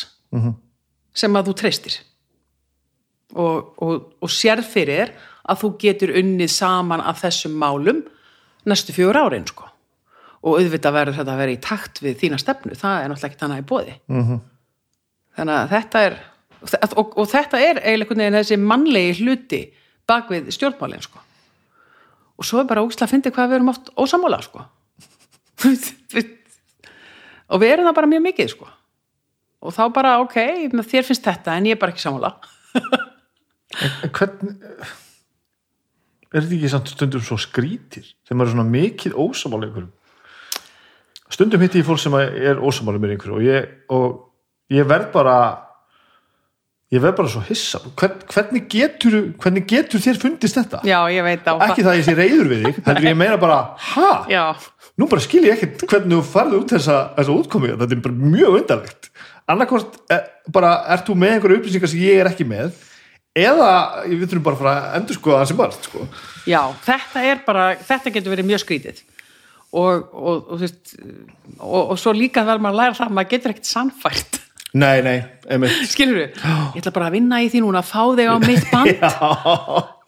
sem 1.14 1.36
að 1.36 1.50
þú 1.50 1.54
treystir 1.60 2.00
og, 3.34 3.74
og, 3.82 3.94
og 4.20 4.30
sérð 4.30 4.66
fyrir 4.70 5.14
að 5.44 5.60
þú 5.62 5.70
getur 5.82 6.14
unnið 6.20 6.50
saman 6.50 7.00
af 7.04 7.22
þessum 7.22 7.56
málum 7.60 8.02
næstu 8.64 8.94
fjögur 8.96 9.18
árin 9.20 9.46
sko. 9.46 9.68
og 10.44 10.58
auðvitað 10.60 10.92
verður 10.92 11.18
þetta 11.18 11.32
að 11.32 11.40
vera 11.40 11.52
í 11.54 11.60
takt 11.60 12.02
við 12.04 12.18
þína 12.20 12.38
stefnu, 12.38 12.76
það 12.76 12.98
er 13.00 13.08
náttúrulega 13.08 13.30
ekki 13.30 13.40
þannig 13.40 13.62
í 13.62 13.68
bóði 13.68 13.94
-hmm. 14.08 14.40
þannig 15.36 15.54
að 15.54 15.68
þetta 15.70 16.02
er 16.08 16.18
og, 16.96 17.18
og 17.18 17.28
þetta 17.28 17.60
er 17.60 17.80
eiginlega 17.84 18.30
þessi 18.38 18.56
mannlegi 18.60 19.18
hluti 19.22 19.62
bak 20.06 20.30
við 20.30 20.50
stjórnmálin 20.52 21.02
sko. 21.02 21.18
og 22.36 22.44
svo 22.44 22.60
er 22.60 22.68
bara 22.68 22.82
ógstlega 22.82 23.08
að 23.08 23.10
fyndi 23.10 23.30
hvað 23.30 23.48
við 23.48 23.54
erum 23.54 23.68
oft 23.68 23.90
ósammála 23.96 24.42
sko. 24.42 24.64
og 27.50 27.62
við 27.62 27.74
erum 27.74 27.88
það 27.90 27.98
bara 28.00 28.12
mjög 28.14 28.26
mikið 28.28 28.52
sko. 28.54 28.68
og 29.64 29.74
þá 29.76 29.82
bara 29.96 30.18
ok, 30.24 30.36
þér 30.72 31.08
finnst 31.08 31.24
þetta 31.24 31.56
en 31.56 31.70
ég 31.70 31.76
er 31.76 31.80
bara 31.80 31.94
ekki 31.94 32.04
sammála 32.04 32.34
en 34.04 34.12
hvernig 34.14 34.54
er 36.34 36.42
þetta 36.42 36.56
ekki 36.58 36.72
samt 36.72 36.90
stundum 36.90 37.22
svo 37.24 37.38
skrítir 37.40 38.06
þegar 38.26 38.38
maður 38.38 38.50
er 38.50 38.56
svona 38.56 38.70
mikið 38.74 39.18
ósamála 39.18 39.68
einhverjum 39.68 39.92
stundum 41.34 41.62
hitti 41.64 41.80
ég 41.82 41.86
fólk 41.88 42.02
sem 42.02 42.16
er 42.20 42.60
ósamála 42.62 43.02
með 43.02 43.14
einhverju 43.16 43.38
og 43.38 43.46
ég, 43.46 43.70
og 43.94 44.74
ég 44.74 44.88
verð 44.90 45.12
bara 45.14 45.36
ég 46.94 47.02
verð 47.02 47.16
bara 47.22 47.32
svo 47.32 47.42
hissa 47.48 47.80
Hvern, 47.84 48.20
hvernig, 48.30 48.66
getur, 48.70 49.16
hvernig 49.40 49.66
getur 49.70 50.02
þér 50.02 50.20
fundist 50.22 50.58
þetta? 50.58 50.82
já, 50.86 50.98
ég 51.14 51.26
veit 51.26 51.46
á 51.48 51.54
ekki 51.68 51.82
það 51.82 51.92
að 51.92 51.98
ég 52.00 52.08
sé 52.08 52.16
reyður 52.18 52.50
við 52.52 52.66
þig 52.66 52.82
heldur 52.88 53.08
ég 53.08 53.18
meina 53.18 53.38
bara, 53.40 53.60
ha? 53.94 54.10
já, 54.30 54.44
nú 55.00 55.08
bara 55.10 55.24
skil 55.24 55.42
ég 55.46 55.56
ekkert 55.56 55.84
hvernig 55.90 56.18
þú 56.20 56.24
farið 56.32 56.58
út 56.60 56.74
þessa, 56.76 56.98
þessa 57.16 57.36
útkomi, 57.38 57.72
þetta 57.74 57.96
er 57.96 58.02
bara 58.04 58.32
mjög 58.34 58.58
undarlegt. 58.60 59.08
Annarkvort 59.50 59.96
eh, 60.14 60.26
bara 60.54 60.74
ert 60.94 61.08
þú 61.08 61.16
með 61.20 61.34
einhverju 61.36 61.60
upplýsingar 61.60 61.90
sem 61.92 62.04
ég 62.04 62.20
er 62.22 62.30
ekki 62.30 62.46
með 62.48 62.76
eða 63.34 63.70
við 64.06 64.28
þurfum 64.28 64.44
bara 64.46 64.54
að 64.56 64.62
fara 64.62 64.74
að 64.78 64.94
endur 65.00 65.18
skoða 65.18 65.40
það 65.40 65.48
sem 65.50 65.58
margt 65.58 65.88
sko. 65.88 66.04
já, 66.46 66.60
þetta 66.86 67.24
er 67.32 67.42
bara 67.46 67.64
þetta 67.82 68.12
getur 68.14 68.34
verið 68.36 68.48
mjög 68.52 68.62
skrítið. 68.62 69.02
Og, 69.74 70.04
og, 70.14 70.36
og, 70.38 70.52
þú 70.54 70.62
veist, 70.62 70.92
og, 71.58 71.80
og 71.90 71.98
svo 71.98 72.12
líka 72.14 72.44
þarf 72.46 72.62
maður 72.62 72.76
að 72.76 72.80
læra 72.84 72.94
það 73.00 73.08
að 73.08 73.16
maður 73.18 73.30
getur 73.32 73.54
ekkert 73.56 73.70
sannfært. 73.72 74.38
Nei, 74.74 75.02
nei, 75.06 75.16
einmitt. 75.50 75.80
Skilur 75.92 76.20
við, 76.20 76.38
ég 76.38 76.78
ætla 76.78 76.92
bara 76.94 77.08
að 77.10 77.16
vinna 77.18 77.40
í 77.42 77.50
því 77.50 77.64
núna 77.64 77.82
að 77.82 77.90
fá 77.90 78.02
þig 78.14 78.30
á 78.30 78.36
mitt 78.42 78.68
band. 78.72 78.94
Já, 79.02 79.10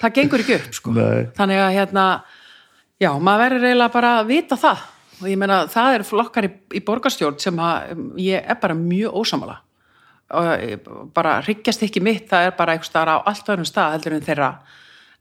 það 0.04 0.14
gengur 0.20 0.44
ekki 0.44 0.56
upp 0.60 0.78
sko. 0.78 0.94
Nei. 0.94 1.26
þannig 1.34 1.62
að 1.64 1.74
hérna 1.80 2.06
já, 3.02 3.10
maður 3.18 3.44
verður 3.44 3.68
eiginlega 3.70 3.94
bara 3.94 4.16
að 4.20 4.32
vita 4.32 4.59
það. 4.60 4.89
Og 5.16 5.28
ég 5.31 5.39
meina 5.40 5.62
það 5.73 5.94
er 5.94 6.05
flokkar 6.05 6.48
í, 6.48 6.51
í 6.77 6.82
borgarstjórn 6.85 7.39
sem 7.40 7.62
að, 7.62 7.94
um, 7.94 8.10
ég 8.20 8.44
er 8.44 8.59
bara 8.60 8.77
mjög 8.77 9.16
ósamala 9.23 9.60
ég 10.35 10.82
bara 11.14 11.40
hryggjast 11.44 11.85
ekki 11.86 12.02
mitt, 12.02 12.27
það 12.31 12.48
er 12.48 12.56
bara 12.59 12.74
einhver 12.74 12.89
staðar 12.89 13.23
á 13.23 13.27
allt 13.31 13.47
öðrum 13.47 13.68
stað 13.68 13.93
heldur 13.94 14.16
en 14.16 14.27
þeirra. 14.27 14.51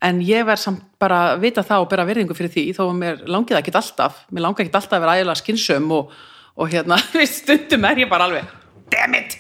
En 0.05 0.21
ég 0.21 0.45
verð 0.45 0.61
samt 0.61 0.81
bara 0.99 1.19
að 1.33 1.41
vita 1.45 1.63
það 1.63 1.83
og 1.83 1.89
bera 1.89 2.05
virðingu 2.05 2.35
fyrir 2.35 2.51
því 2.51 2.65
þó 2.75 2.83
að 2.87 2.97
mér 2.99 3.21
langið 3.29 3.59
ekki 3.59 3.75
alltaf. 3.77 4.25
Mér 4.31 4.47
langar 4.47 4.65
ekki 4.65 4.73
alltaf 4.73 4.97
að 4.97 5.05
vera 5.05 5.17
ægilega 5.19 5.41
skynsum 5.41 5.91
og, 5.95 6.15
og 6.57 6.73
hérna, 6.73 6.97
stundum 7.37 7.85
er 7.85 8.01
ég 8.03 8.09
bara 8.09 8.27
alveg 8.27 8.49
damn 8.91 9.15
it 9.17 9.37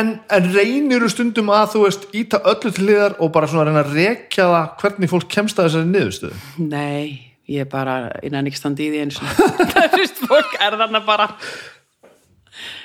en, 0.00 0.10
en 0.30 0.48
reynir 0.54 1.06
stundum 1.10 1.52
að 1.54 1.74
þú 1.74 1.84
veist 1.84 2.08
íta 2.16 2.40
öllu 2.50 2.72
til 2.74 2.88
liðar 2.88 3.16
og 3.18 3.32
bara 3.34 3.50
svona 3.50 3.68
reyna 3.68 3.84
að 3.84 3.94
rekja 3.98 4.48
það 4.50 4.66
hvernig 4.82 5.12
fólk 5.12 5.30
kemst 5.34 5.58
að 5.58 5.70
þessari 5.70 5.90
niðurstöðu? 5.90 6.42
Nei, 6.64 7.34
ég 7.50 7.64
er 7.64 7.70
bara 7.70 7.96
innan 8.26 8.50
ekki 8.50 8.60
standi 8.60 8.88
í 8.88 8.92
því 8.92 9.06
eins 9.06 9.20
og 9.20 9.32
það 9.72 9.80
er 9.82 9.94
fyrst 9.96 10.20
fólk 10.24 10.58
er 10.60 10.78
þarna 10.78 11.02
bara. 11.06 11.30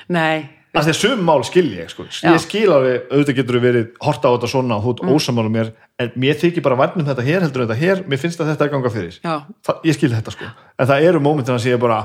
Nei, 0.09 0.47
að 0.73 0.85
því 0.85 0.93
að 0.93 0.99
sögum 0.99 1.23
mál 1.25 1.39
skil 1.47 1.65
ég 1.73 1.89
sko. 1.89 2.05
Já. 2.09 2.29
ég 2.33 2.43
skil 2.43 2.67
alveg, 2.69 3.07
auðvitað 3.09 3.37
getur 3.39 3.59
verið 3.63 3.87
horta 4.05 4.29
á 4.29 4.33
þetta 4.35 4.49
svona 4.51 4.77
og 4.77 4.85
þú 4.85 4.93
ert 4.93 5.15
ósamála 5.15 5.53
mér 5.53 5.71
en 5.99 6.11
mér 6.21 6.37
þykir 6.41 6.65
bara 6.65 6.77
vænum 6.79 7.07
þetta 7.07 7.25
hér 7.25 7.45
heldur 7.45 7.63
en 7.63 7.69
þetta 7.69 7.79
hér. 7.79 8.03
Mér 8.09 8.21
finnst 8.21 8.41
að 8.41 8.51
þetta 8.53 8.65
er 8.65 8.73
ganga 8.75 8.91
fyrir. 8.93 9.17
Það, 9.21 9.79
ég 9.89 9.97
skil 9.97 10.11
þetta 10.13 10.33
sko, 10.35 10.49
en 10.77 10.89
það 10.91 11.07
eru 11.09 11.21
mómentin 11.25 11.57
að 11.57 11.65
segja 11.65 11.81
bara 11.81 12.03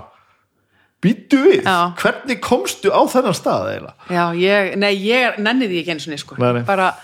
býtu 1.04 1.40
við, 1.44 1.58
Já. 1.62 1.92
hvernig 2.00 2.40
komstu 2.44 2.92
á 2.92 3.00
þennan 3.12 3.36
stað 3.36 3.66
eiginlega 3.72 4.14
já, 4.16 4.24
ég, 4.40 4.70
nei, 4.80 4.92
ég 5.04 5.36
nenni 5.44 5.68
því 5.70 5.82
ekki 5.82 5.94
eins 5.94 6.08
og 6.08 6.22
sko 6.24 6.38
Nei, 6.40 6.52
nei. 6.58 6.64
bara 6.68 6.94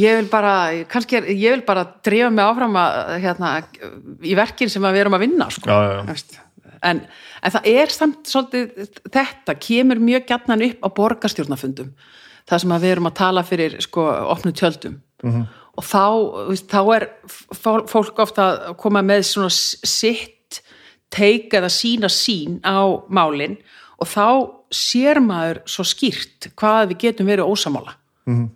ég 0.00 0.16
vil 0.18 0.30
bara, 0.30 0.54
kannski 0.90 1.20
er, 1.20 1.28
ég 1.30 1.54
vil 1.54 1.62
bara 1.66 1.84
drífa 2.04 2.30
mig 2.34 2.44
áfram 2.44 2.78
að, 2.80 3.12
hérna, 3.22 3.52
í 4.26 4.34
verkin 4.38 4.72
sem 4.72 4.82
við 4.82 5.04
erum 5.04 5.14
að 5.14 5.22
vinna 5.28 5.46
sko. 5.54 5.70
Já, 5.70 6.00
já. 6.10 6.40
En, 6.84 7.00
en 7.40 7.54
það 7.54 7.68
er 7.70 7.92
samt 7.94 8.28
svolítið, 8.28 8.88
þetta 9.14 9.54
kemur 9.62 10.02
mjög 10.02 10.26
gætnan 10.28 10.64
upp 10.66 10.82
á 10.84 10.88
borgarstjórnafundum 10.98 11.92
það 12.44 12.64
sem 12.64 12.74
við 12.74 12.90
erum 12.90 13.08
að 13.08 13.18
tala 13.22 13.44
fyrir 13.46 13.78
sko, 13.80 14.04
opnu 14.34 14.52
tjöldum 14.52 14.98
-hmm. 15.22 15.46
og 15.78 15.84
þá, 15.84 16.04
þá 16.68 16.80
er 16.96 17.08
fó- 17.56 17.86
fólk 17.88 18.18
ofta 18.26 18.48
að 18.70 18.76
koma 18.82 19.02
með 19.02 19.22
svona 19.30 19.50
sitt 19.50 20.43
teika 21.14 21.60
eða 21.60 21.70
sína 21.72 22.10
sín 22.12 22.58
á 22.66 22.82
málin 23.08 23.56
og 24.02 24.10
þá 24.10 24.26
sér 24.74 25.20
maður 25.22 25.62
svo 25.70 25.86
skýrt 25.86 26.50
hvað 26.58 26.90
við 26.92 27.00
getum 27.06 27.30
verið 27.30 27.46
ósamála 27.46 27.94
-hmm. 28.26 28.48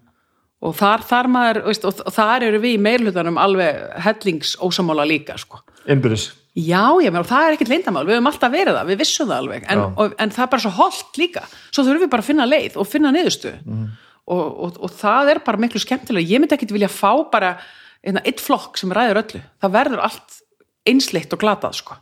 og 0.67 0.75
þar, 0.77 1.05
þar 1.07 1.29
maður 1.31 1.63
veist, 1.69 1.85
og, 1.85 2.03
þar 2.13 2.43
eru 2.49 2.59
við 2.59 2.75
í 2.75 2.83
meirhlutanum 2.83 3.39
alveg 3.39 3.79
hellings 4.05 4.57
ósamála 4.59 5.07
líka 5.07 5.39
sko. 5.39 5.63
innbyrðis 5.87 6.33
Já, 6.59 6.91
meina, 6.99 7.21
og 7.21 7.29
það 7.29 7.45
er 7.47 7.55
ekkert 7.55 7.71
leyndamál, 7.71 8.05
við 8.07 8.17
höfum 8.17 8.27
alltaf 8.33 8.51
verið 8.51 8.75
það, 8.75 8.89
við 8.89 8.99
vissum 8.99 9.29
það 9.29 9.37
alveg, 9.39 9.67
en, 9.69 9.79
Já. 9.79 9.93
og, 9.97 10.15
en 10.19 10.31
það 10.31 10.43
er 10.43 10.51
bara 10.51 10.63
svo 10.65 10.71
holdt 10.75 11.19
líka, 11.21 11.43
svo 11.71 11.85
þurfum 11.85 12.03
við 12.03 12.11
bara 12.11 12.23
að 12.23 12.27
finna 12.27 12.47
leið 12.47 12.77
og 12.77 12.89
finna 12.89 13.13
niðurstu 13.15 13.53
Mhm. 13.65 13.87
og, 14.27 14.47
og, 14.65 14.81
og 14.83 14.91
það 14.91 15.31
er 15.31 15.39
bara 15.47 15.59
miklu 15.63 15.79
skemmtilega, 15.81 16.27
ég 16.27 16.41
myndi 16.41 16.57
ekkit 16.57 16.73
vilja 16.75 16.89
fá 16.91 17.31
bara 17.31 17.59
einna, 18.03 18.21
eitt 18.25 18.41
flokk 18.41 18.77
sem 18.77 18.91
ræður 18.91 19.23
öllu, 19.23 19.43
það 19.63 19.71
verður 19.77 20.03
allt 20.03 20.41
einsleitt 20.89 21.33
og 21.33 21.39
glatað, 21.39 21.75
sko. 21.79 21.95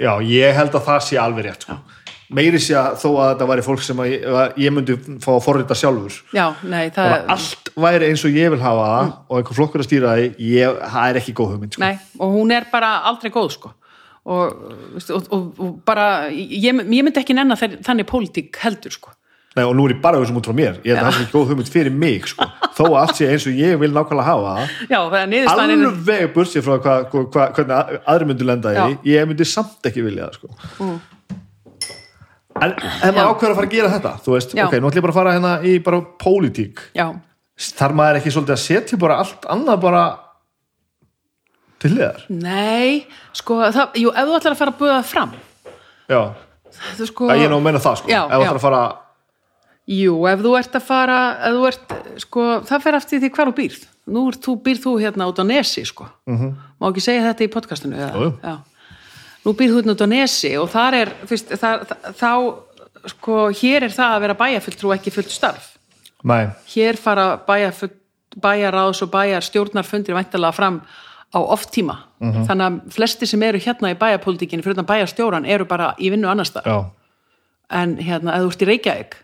Já, 0.00 0.12
ég 0.24 0.54
held 0.56 0.72
að 0.78 0.86
það 0.86 1.02
sé 1.08 1.18
alveg 1.20 1.44
rétt 1.44 1.66
sko. 1.66 1.74
meiri 2.32 2.56
sé 2.64 2.72
að 2.80 2.94
þó 3.02 3.08
að 3.20 3.26
þetta 3.34 3.46
væri 3.50 3.62
fólk 3.66 3.82
sem 3.84 3.98
að 4.00 4.06
ég, 4.14 4.22
að 4.24 4.54
ég 4.62 4.72
myndi 4.72 4.94
fá 5.20 5.30
að 5.34 5.42
forrita 5.44 5.76
sjálfur 5.76 6.14
Já, 6.32 6.46
nei, 6.64 6.86
það 6.94 7.10
að 7.18 7.26
allt 7.34 7.68
væri 7.84 8.08
eins 8.08 8.24
og 8.24 8.38
ég 8.40 8.50
vil 8.54 8.62
hafa 8.62 8.86
það 8.88 9.02
Mm. 9.02 9.12
og 9.28 9.36
einhver 9.42 9.58
flokkur 9.58 9.82
að 9.82 9.88
stýra 9.90 10.14
ég, 10.40 10.78
það 10.94 11.08
er 11.10 11.18
ekki 11.20 11.34
góð 11.36 11.50
hugmynd 11.52 11.74
sko. 11.76 11.82
Nei, 11.84 11.98
og 12.18 12.32
hún 12.38 12.52
er 12.56 12.64
bara 12.72 12.92
aldrei 13.10 13.30
góð 13.34 13.50
sko 13.58 13.72
og, 14.24 14.62
og, 15.10 15.26
og, 15.34 15.60
og 15.60 15.76
bara 15.84 16.06
ég, 16.30 16.70
ég 16.70 16.76
myndi 17.04 17.20
ekki 17.20 17.34
nenna 17.36 17.56
þeir, 17.58 17.76
þannig 17.84 18.06
pólitík 18.08 18.56
heldur 18.64 18.94
sko 18.96 19.12
Nei, 19.52 19.64
og 19.68 19.74
nú 19.76 19.84
er 19.84 19.92
ég 19.92 20.00
bara 20.00 20.16
þessum 20.22 20.38
út 20.40 20.46
frá 20.48 20.54
mér. 20.56 20.78
Ég 20.80 20.94
held 20.96 21.02
að 21.02 21.08
það 21.10 21.18
er 21.18 21.24
ekki 21.26 21.34
góð 21.36 21.50
hugmynd 21.50 21.70
fyrir 21.72 21.92
mig 21.92 22.28
sko. 22.30 22.46
þó 22.76 22.82
að 22.86 22.98
allt 23.02 23.18
sé 23.18 23.28
eins 23.28 23.46
og 23.48 23.58
ég 23.58 23.80
vil 23.82 23.92
nákvæmlega 23.92 24.24
hafa 24.24 24.52
Já, 24.88 24.98
er 24.98 25.34
er 25.36 25.50
alveg 25.52 26.30
bursið 26.34 26.64
frá 26.66 26.76
hva, 26.78 26.94
hva, 27.10 27.24
hva, 27.34 27.46
hvernig 27.56 27.74
að- 27.76 27.98
aðri 28.14 28.28
myndu 28.30 28.46
lenda 28.48 28.72
í. 28.72 28.78
Já. 28.78 28.86
ég 29.12 29.28
myndi 29.28 29.48
samt 29.48 29.88
ekki 29.90 30.04
vilja 30.06 30.30
það 30.30 30.38
sko. 30.38 30.48
Mm. 30.78 30.96
en 32.62 32.72
ef 32.72 33.14
maður 33.14 33.30
ákveður 33.32 33.52
að 33.52 33.58
fara 33.60 33.68
að 33.68 33.76
gera 33.76 33.92
þetta 33.92 34.12
þú 34.24 34.34
veist, 34.36 34.56
Já. 34.56 34.64
ok, 34.66 34.74
nú 34.78 34.88
ætlum 34.88 35.00
ég 35.00 35.06
bara 35.06 35.12
að 35.12 35.20
fara 35.20 35.36
hérna 35.36 35.52
í 35.68 35.76
bara 35.84 36.00
pólitík. 36.24 36.82
Þar 37.62 37.96
maður 37.98 38.20
ekki 38.20 38.32
svolítið 38.34 38.56
að 38.56 38.62
setja 38.64 38.98
bara 39.00 39.20
allt 39.22 39.48
annað 39.52 39.82
bara 39.84 40.04
til 41.82 41.92
liðar 41.96 42.24
nei 42.30 43.04
sko, 43.36 43.58
það, 43.74 44.00
jú, 44.00 44.12
ef 44.14 44.28
þú 44.28 44.38
ætlar 44.38 44.54
að 44.56 44.60
fara 44.62 44.72
að 44.72 44.80
buða 44.80 44.98
fram. 45.04 45.36
Já, 46.08 46.20
sko 47.04 47.30
ég 47.32 47.44
er 47.46 47.52
nú 47.52 47.60
að 47.60 47.66
meina 47.68 47.82
það 47.82 48.00
sko. 48.00 48.12
Ef 48.12 48.32
þú 48.32 48.44
ætlar 48.46 48.60
að 48.60 48.66
fara 48.66 48.82
Jú, 49.92 50.14
ef 50.30 50.42
þú 50.44 50.52
ert 50.56 50.76
að 50.78 50.84
fara 50.86 51.18
þú 51.52 51.64
ert, 51.68 51.94
sko, 52.22 52.48
það 52.68 52.84
fer 52.86 52.98
eftir 52.98 53.22
því 53.22 53.32
hvar 53.36 53.50
þú 53.50 53.56
býrð 53.58 53.86
nú 54.12 54.26
þú, 54.34 54.56
býrð 54.64 54.84
þú 54.86 54.92
hérna 55.02 55.28
út 55.30 55.40
á 55.42 55.44
Nesi 55.46 55.84
sko, 55.86 56.08
-hmm. 56.26 56.52
má 56.80 56.88
ekki 56.90 57.00
segja 57.00 57.28
þetta 57.28 57.44
í 57.44 57.52
podcastinu? 57.52 57.96
Jú, 57.96 58.22
jú. 58.22 58.32
Já. 58.42 58.56
nú 59.44 59.52
býrð 59.52 59.72
þú 59.72 59.76
hérna 59.80 59.94
út 59.94 60.04
á 60.06 60.08
Nesi 60.08 60.56
og 60.56 60.70
þar 60.70 60.94
er, 60.94 61.08
fyrst, 61.26 61.48
þar, 61.58 61.86
þá 62.14 62.32
sko, 63.06 63.50
hér 63.50 63.84
er 63.84 63.92
það 63.92 64.14
að 64.14 64.20
vera 64.20 64.34
bæjarfulltrú 64.34 64.94
ekki 64.94 65.10
fullt 65.10 65.30
starf 65.30 65.76
nei, 66.24 66.48
hér 66.74 66.96
fara 66.96 67.36
bæjar, 67.36 67.90
bæjaráðs 68.36 69.02
og 69.02 69.10
bæjar 69.10 69.42
stjórnarfundir 69.42 70.14
væntalega 70.14 70.52
fram 70.52 70.80
á 71.32 71.38
oft 71.40 71.72
tíma 71.72 71.96
þannig 72.20 72.66
að 72.66 72.92
flesti 72.94 73.26
sem 73.26 73.42
eru 73.42 73.58
hérna 73.58 73.90
í 73.90 73.98
bæjarpolitíkinni 73.98 74.62
fyrir 74.62 74.76
utan 74.76 74.86
bæjarstjóran 74.86 75.48
eru 75.48 75.64
bara 75.64 75.94
í 75.98 76.10
vinnu 76.12 76.28
annars 76.28 76.52
þar 76.54 76.68
já, 76.68 76.78
en 77.70 77.96
hérna, 77.96 78.36
ef 78.36 78.44
þú 78.44 78.50
ert 78.52 78.62
í 78.62 78.68
Reykjavík 78.70 79.16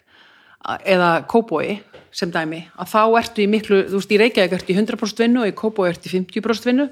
eða 0.85 1.11
Kóbói 1.31 1.79
sem 2.11 2.31
dæmi, 2.33 2.65
að 2.81 2.89
þá 2.93 3.01
ertu 3.21 3.43
í 3.45 3.49
miklu 3.51 3.83
þú 3.91 3.99
veist, 4.01 4.11
í 4.13 4.19
Reykjavík 4.19 4.53
ertu 4.57 4.73
í 4.73 4.77
100% 4.79 5.23
vinnu 5.23 5.43
og 5.45 5.49
í 5.51 5.55
Kóbói 5.57 5.89
ertu 5.93 6.09
í 6.09 6.15
50% 6.19 6.65
vinnu. 6.71 6.89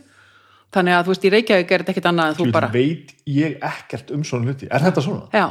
Þannig 0.75 0.97
að 0.97 1.05
þú 1.07 1.13
veist, 1.15 1.25
í 1.27 1.31
Reykjavík 1.35 1.71
er 1.73 1.83
þetta 1.85 1.93
ekkert 1.95 2.09
annað 2.11 2.29
en 2.33 2.39
þú 2.41 2.47
bara 2.53 2.69
veit 2.73 3.15
ég 3.27 3.57
ekkert 3.65 4.11
um 4.15 4.25
svona 4.27 4.51
hluti. 4.51 4.69
Er 4.71 4.83
þetta 4.87 5.03
svona? 5.03 5.27
Já, 5.33 5.47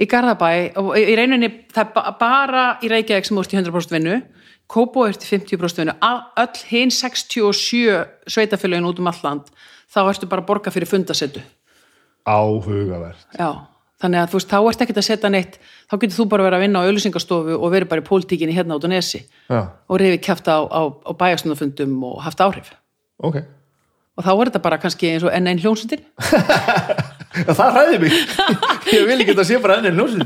í 0.00 0.06
Garðabæ 0.10 0.50
og 0.82 0.90
í 0.98 1.14
rauninni 1.16 1.50
það 1.72 1.84
er 1.86 1.92
ba- 1.94 2.16
bara 2.20 2.64
í 2.82 2.90
Reykjavík 2.92 3.24
sem 3.28 3.36
þú 3.36 3.44
ert 3.44 3.54
í 3.54 3.60
100% 3.62 3.94
vinnu. 3.98 4.16
Kóbó 4.68 5.04
ert 5.08 5.22
í 5.22 5.28
50% 5.28 5.84
vinnu. 5.84 5.94
Öll 6.40 6.62
hinn 6.72 6.90
67 6.90 8.04
sveitafélögin 8.26 8.88
út 8.88 8.98
um 8.98 9.06
alland 9.12 9.48
þá 9.94 10.00
ertu 10.10 10.26
bara 10.28 10.42
að 10.42 10.48
borga 10.50 10.72
fyrir 10.74 10.88
fundasettu 10.90 11.40
áhugavert. 12.26 13.26
Já, 13.38 13.66
þannig 14.04 14.20
að 14.20 14.30
þú 14.30 14.38
veist, 14.38 14.52
þá 14.52 14.58
ert 14.60 14.84
ekkert 14.84 15.00
að 15.00 15.08
setja 15.08 15.32
neitt 15.32 15.58
þá 15.88 15.96
getur 15.96 16.16
þú 16.18 16.28
bara 16.34 16.46
verið 16.46 16.58
að 16.58 16.64
vinna 16.66 16.78
á 16.80 16.86
auðlýsingastofu 16.86 17.58
og 17.58 17.68
verið 17.72 17.90
bara 17.90 18.04
í 18.04 18.08
pólitíkinni 18.08 18.56
hérna 18.56 18.76
út 18.78 18.84
á 18.84 18.90
nesi 18.92 19.20
já, 19.24 19.60
og 19.88 20.00
reyfið 20.00 20.22
kæfta 20.28 20.60
á, 20.60 20.62
á, 20.68 20.82
á 20.92 21.12
bæjastundafundum 21.16 21.96
og 22.10 22.20
haft 22.24 22.44
áhrif. 22.44 22.68
Ok. 23.24 23.36
Og 24.14 24.22
þá 24.22 24.32
er 24.34 24.46
þetta 24.50 24.62
bara 24.62 24.78
kannski 24.82 25.10
eins 25.10 25.24
og 25.26 25.32
enn 25.34 25.48
einn 25.50 25.62
hljónsundir 25.62 26.04
Já, 27.34 27.50
það 27.50 27.70
ræði 27.74 27.96
mig. 28.04 28.12
Ég 28.94 29.06
vil 29.08 29.16
ekki 29.16 29.32
þetta 29.32 29.46
sé 29.48 29.56
bara 29.62 29.78
enn 29.80 29.88
en 29.90 29.96
ljósin 29.98 30.22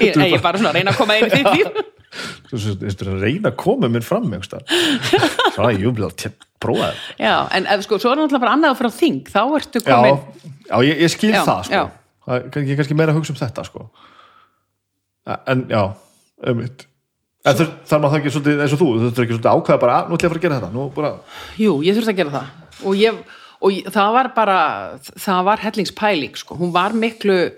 ég, 0.00 0.16
er 0.16 0.40
bara 0.40 0.56
svona 0.56 0.70
að 0.70 0.78
reyna 0.78 0.94
að 0.94 1.00
koma 1.02 1.16
inn 1.18 1.28
í 1.28 1.30
þitt 1.34 1.50
líf. 1.52 1.66
Þú 2.48 2.60
veist, 2.80 3.02
reyna 3.08 3.48
að 3.50 3.58
koma 3.60 3.88
mér 3.92 4.04
fram 4.04 4.24
svo 4.44 4.60
að 5.64 5.80
ég 5.80 5.92
vil 5.96 6.04
að 6.04 6.12
prófa 6.60 6.88
það. 6.88 6.96
Já, 7.20 7.34
en 7.56 7.84
sko, 7.84 7.96
svo 8.00 8.12
er 8.12 8.20
náttúrulega 8.20 8.44
bara 8.44 8.54
annað 8.56 8.72
ég, 12.28 12.48
er 12.72 12.78
kannski 12.78 12.96
meira 12.98 13.12
að 13.14 13.20
hugsa 13.20 13.34
um 13.34 13.40
þetta 13.40 13.64
sko. 13.66 13.90
en 15.46 15.66
já 15.70 15.82
um 16.46 16.56
mitt 16.58 16.86
en 17.42 17.58
þar, 17.58 17.98
maður 17.98 18.12
það 18.12 18.18
ekki 18.20 18.32
svolítið 18.36 18.60
eins 18.62 18.74
og 18.74 18.80
þú 18.80 18.88
þú 18.88 19.02
þurftur 19.02 19.24
ekki 19.24 19.36
svolítið 19.36 19.50
að 19.50 19.60
ákveða 19.60 19.80
bara, 19.82 19.94
"Ah, 19.98 20.08
nú 20.08 20.14
ætlum 20.14 20.22
ég 20.22 20.28
að 20.28 20.32
fara 20.32 20.40
að 20.40 20.46
gera 20.46 20.60
þetta. 20.60 20.94
Bara, 20.94 21.12
Jú, 21.58 21.72
ég 21.82 21.96
þurfti 21.96 22.12
að 22.12 22.20
gera 22.20 22.30
það. 22.30 22.46
Og, 22.84 22.94
ég, 22.96 23.14
og 23.60 23.70
ég, 23.72 23.84
það 23.90 24.12
var 24.12 24.28
bara 24.34 24.58
það 24.98 25.44
var 25.44 25.58
hellingspæling 25.58 26.36
sko. 26.36 26.56
hún 26.56 26.72
var 26.72 26.92
miklu 26.92 27.52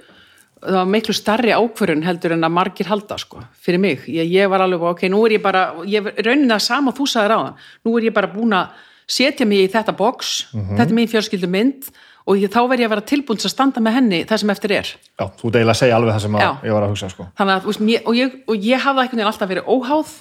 það 0.64 0.78
var 0.80 0.88
miklu 0.88 1.14
starri 1.14 1.52
ákvörun 1.52 2.04
heldur 2.04 2.32
en 2.32 2.46
að 2.46 2.54
margir 2.56 2.86
halda 2.86 3.18
sko, 3.20 3.42
fyrir 3.60 3.80
mig, 3.80 4.06
ég, 4.08 4.30
ég 4.32 4.48
var 4.48 4.64
alveg 4.64 4.80
ok, 4.94 5.02
nú 5.12 5.24
er 5.26 5.36
ég 5.36 5.42
bara, 5.44 5.74
ég 5.84 6.08
raunin 6.24 6.48
það 6.48 6.64
sama 6.64 6.94
þú 6.96 7.08
sagðir 7.10 7.36
á 7.36 7.38
það, 7.42 7.54
nú 7.84 7.96
er 7.98 8.08
ég 8.08 8.16
bara 8.16 8.32
búin 8.32 8.56
að 8.56 8.68
setja 9.06 9.46
mig 9.46 9.66
í 9.66 9.72
þetta 9.72 9.96
box, 9.96 10.46
þetta 10.54 10.88
er 10.88 10.96
mín 10.96 11.10
fjölskyldu 11.12 11.50
mynd 11.52 11.90
og 12.24 12.40
ég, 12.40 12.50
þá 12.52 12.60
verð 12.70 12.84
ég 12.84 12.88
að 12.88 12.94
vera 12.94 13.06
tilbúin 13.08 13.40
til 13.40 13.48
að 13.48 13.52
standa 13.52 13.82
með 13.84 13.98
henni 13.98 14.20
það 14.28 14.40
sem 14.42 14.52
eftir 14.54 14.74
er. 14.78 14.92
Já, 15.20 15.24
þú 15.26 15.50
ert 15.50 15.58
eiginlega 15.58 15.74
að 15.74 15.80
segja 15.82 15.98
alveg 15.98 16.14
það 16.14 16.24
sem 16.24 16.38
ég 16.40 16.76
var 16.76 16.86
að 16.86 16.94
hugsa 16.94 17.10
sko. 17.12 17.26
þannig 17.40 17.54
að, 17.54 17.68
og, 18.00 18.16
ég, 18.16 18.38
og 18.48 18.66
ég 18.70 18.84
hafði 18.86 19.04
veginn 19.04 19.28
alltaf 19.28 19.50
verið 19.50 19.68
óháð 19.68 20.16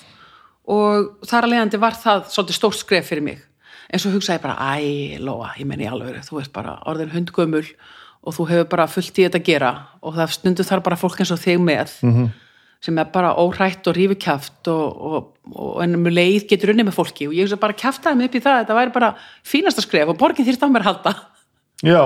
og 0.73 1.27
þar 1.27 1.47
að 1.47 1.53
leiðandi 1.53 1.81
var 1.81 1.97
það 1.99 2.29
svolítið 2.33 2.59
stórt 2.59 2.79
skref 2.79 3.09
fyrir 3.11 3.25
mig. 3.25 3.41
En 3.93 4.01
svo 4.01 4.13
hugsaði 4.13 4.39
ég 4.39 4.45
bara, 4.45 4.69
æ, 4.73 5.19
Lóa, 5.23 5.51
ég 5.59 5.67
menni 5.69 5.87
alveg 5.87 6.23
þú 6.27 6.39
veist 6.39 6.53
bara 6.55 6.77
orðin 6.89 7.11
hundgömmul 7.13 7.65
og 8.23 8.35
þú 8.37 8.47
hefur 8.51 8.69
bara 8.71 8.87
fullt 8.87 9.19
í 9.19 9.25
þetta 9.27 9.41
að 9.41 9.49
gera 9.49 9.73
og 10.01 10.15
það 10.15 10.37
stundu 10.37 10.63
þar 10.67 10.83
bara 10.85 10.99
fólk 10.99 11.19
eins 11.19 11.33
og 11.35 11.41
þig 11.43 11.59
með 11.59 11.91
-hmm. 12.01 12.29
sem 12.81 12.97
er 12.97 13.11
bara 13.11 13.35
óhrætt 13.35 13.87
og 13.87 13.95
rífikjaft 13.95 14.67
og, 14.67 14.87
og, 15.01 15.27
og 15.51 15.83
en 15.83 15.95
um 15.95 16.07
leið 16.07 16.47
getur 16.47 16.71
unni 16.71 16.83
með 16.83 16.95
fólki. 16.95 17.27
Og 17.27 17.33
ég 17.33 17.43
hugsa 17.43 17.59
bara 17.59 17.73
kjaftaði 17.73 18.15
mig 18.15 18.27
upp 18.27 18.35
í 18.35 18.43
það 18.43 18.59
þetta 18.63 18.79
væri 18.79 18.91
bara 18.91 19.15
fínasta 19.43 19.81
skref 19.81 20.07
og 20.07 20.17
borgin 20.17 20.45
þýrt 20.45 20.63
á 20.63 20.67
mér 20.71 20.87
halda 20.87 21.15
já, 21.83 22.01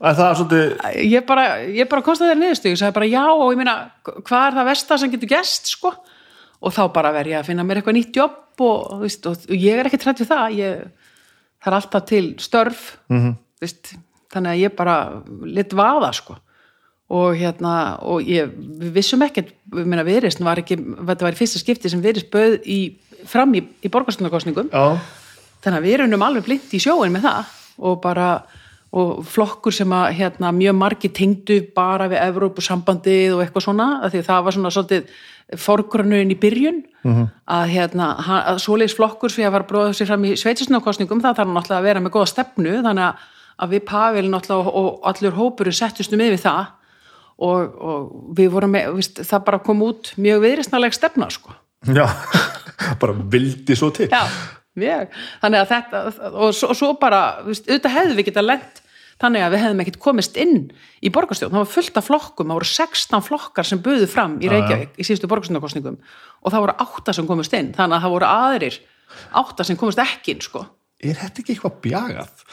en 0.00 0.18
það 0.18 0.26
er 0.26 0.38
svolítið 0.40 1.06
ég 1.10 1.26
bara, 1.28 1.46
ég 1.64 1.88
bara 1.90 2.04
kostaði 2.04 2.34
þér 2.34 2.42
niðurstu 2.42 2.72
ég 2.72 2.80
sagði 2.80 2.96
bara 2.98 3.10
já 3.10 3.24
og 3.32 3.48
ég 3.54 3.60
meina 3.60 3.76
hvað 4.04 4.42
er 4.42 4.58
það 4.58 4.70
versta 4.70 4.98
sem 5.00 5.12
getur 5.14 5.32
gest 5.32 5.72
sko? 5.72 5.94
Og 6.64 6.72
þá 6.72 6.86
bara 6.92 7.12
verð 7.12 7.34
ég 7.34 7.40
að 7.40 7.50
finna 7.50 7.64
mér 7.66 7.80
eitthvað 7.80 7.98
nýtt 7.98 8.16
jobb 8.16 8.64
og, 8.64 9.02
veist, 9.02 9.26
og 9.28 9.52
ég 9.52 9.76
er 9.76 9.88
ekki 9.88 10.00
trætt 10.00 10.22
við 10.22 10.30
það 10.30 10.56
ég, 10.56 10.82
það 11.60 11.70
er 11.70 11.78
alltaf 11.78 12.06
til 12.08 12.24
störf 12.40 12.82
-hmm. 13.12 13.36
veist, 13.60 13.94
þannig 14.32 14.52
að 14.52 14.62
ég 14.64 14.76
bara 14.76 14.96
lit 15.44 15.72
vaða 15.76 16.12
sko. 16.16 16.36
Og 17.06 17.36
hérna 17.38 17.98
og 18.02 18.22
ég, 18.26 18.50
við 18.50 18.92
vissum 18.96 19.22
ekkert 19.22 19.52
við 19.70 19.86
meina 19.86 20.02
viðrist 20.02 20.40
þetta 20.42 21.22
var 21.22 21.32
í 21.32 21.38
fyrsta 21.38 21.58
skipti 21.58 21.88
sem 21.88 22.02
viðrist 22.02 22.30
bauð 22.30 22.58
í, 22.66 22.96
fram 23.24 23.54
í, 23.54 23.62
í 23.82 23.88
borgarstundakostningum 23.88 24.72
já, 24.72 24.98
þannig 25.62 25.78
að 25.78 25.86
við 25.86 26.00
erum 26.00 26.22
alveg 26.22 26.44
blind 26.44 26.74
í 26.74 26.80
sjóin 26.82 27.12
með 27.12 27.28
það 27.28 27.44
og 27.78 28.00
bara 28.02 28.42
og 28.92 29.24
flokkur 29.26 29.74
sem 29.74 29.92
að 29.92 30.12
hérna, 30.20 30.52
mjög 30.54 30.76
margi 30.78 31.08
tengdu 31.12 31.60
bara 31.74 32.06
við 32.08 32.22
Evrópusambandið 32.22 33.34
og 33.34 33.42
eitthvað 33.42 33.66
svona, 33.66 33.88
því 34.10 34.20
að 34.22 34.28
það 34.28 34.44
var 34.44 34.56
svona 34.56 34.70
svolítið 34.74 35.16
forgrunnuinn 35.62 36.30
í 36.30 36.38
byrjun. 36.38 36.84
-hmm. 37.06 37.28
að, 37.44 37.64
hérna, 37.74 38.08
að 38.50 38.60
svoleiðis 38.64 38.96
flokkur 38.98 39.32
sem 39.32 39.52
var 39.52 39.66
bróða 39.68 39.94
sér 39.96 40.10
fram 40.10 40.26
í 40.26 40.34
sveitisnafkostningum 40.38 41.22
það 41.24 41.38
þarf 41.40 41.52
náttúrulega 41.52 41.78
að 41.80 41.88
vera 41.88 42.02
með 42.02 42.14
góða 42.16 42.32
stefnu 42.32 42.74
þannig 42.86 43.04
að, 43.06 43.22
að 43.62 43.74
við 43.74 43.84
Pavel 43.90 44.26
náttúrulega 44.32 44.74
og, 44.80 44.90
allur 45.10 45.38
hópurinn 45.38 45.78
settustum 45.78 46.22
við 46.22 46.40
það. 46.42 46.74
Og, 47.36 47.72
og 47.84 48.04
við 48.36 48.52
vorum 48.54 48.72
með, 48.72 48.92
víst, 48.96 49.18
það 49.28 49.42
bara 49.44 49.60
kom 49.64 49.82
út 49.84 50.14
mjög 50.16 50.38
viðristnaleg 50.46 50.94
stefna 50.96 51.28
sko. 51.32 51.52
Já 51.84 52.06
bara 53.00 53.12
vildi 53.12 53.76
svo 53.76 53.90
til. 53.92 54.08
Já, 54.08 54.24
mjög. 54.80 55.14
Þannig 55.42 55.62
að 55.62 55.70
þetta, 55.74 56.02
og 56.32 56.52
svo, 56.56 56.74
svo 56.76 56.90
bara, 57.00 57.22
auðvitað 57.46 57.96
hefðu 57.96 58.18
við 58.20 58.28
geta 58.30 58.44
lent, 58.44 58.82
þannig 59.16 59.46
að 59.46 59.54
við 59.54 59.62
hefðum 59.64 59.82
ekkert 59.86 59.98
komist 60.04 60.36
inn 60.36 60.56
í 61.00 61.08
borgarstjórn, 61.14 61.54
það 61.54 61.62
var 61.64 61.70
fullt 61.72 61.96
af 61.96 62.04
flokkum 62.10 62.50
það 62.50 62.58
voru 62.58 62.68
16 62.68 63.22
flokkar 63.24 63.64
sem 63.64 63.80
buðu 63.80 64.08
fram 64.12 64.34
í 64.44 64.50
Reykjavík 64.52 64.98
í 65.00 65.06
síðustu 65.08 65.30
borgarstjórnarkostningum 65.30 65.96
og 66.42 66.52
það 66.52 66.64
voru 66.66 66.74
8 66.84 67.14
sem 67.16 67.28
komist 67.30 67.56
inn, 67.56 67.70
þannig 67.72 67.96
að 67.96 68.04
það 68.04 68.12
voru 68.16 68.28
aðrir 68.28 68.76
8 69.40 69.64
sem 69.70 69.78
komist 69.80 70.02
ekki 70.04 70.34
inn 70.36 70.44
sko. 70.44 70.66
er 71.00 71.16
þetta 71.16 71.40
ekki 71.40 71.54
eitthvað 71.56 71.78
bjagað? 71.86 72.44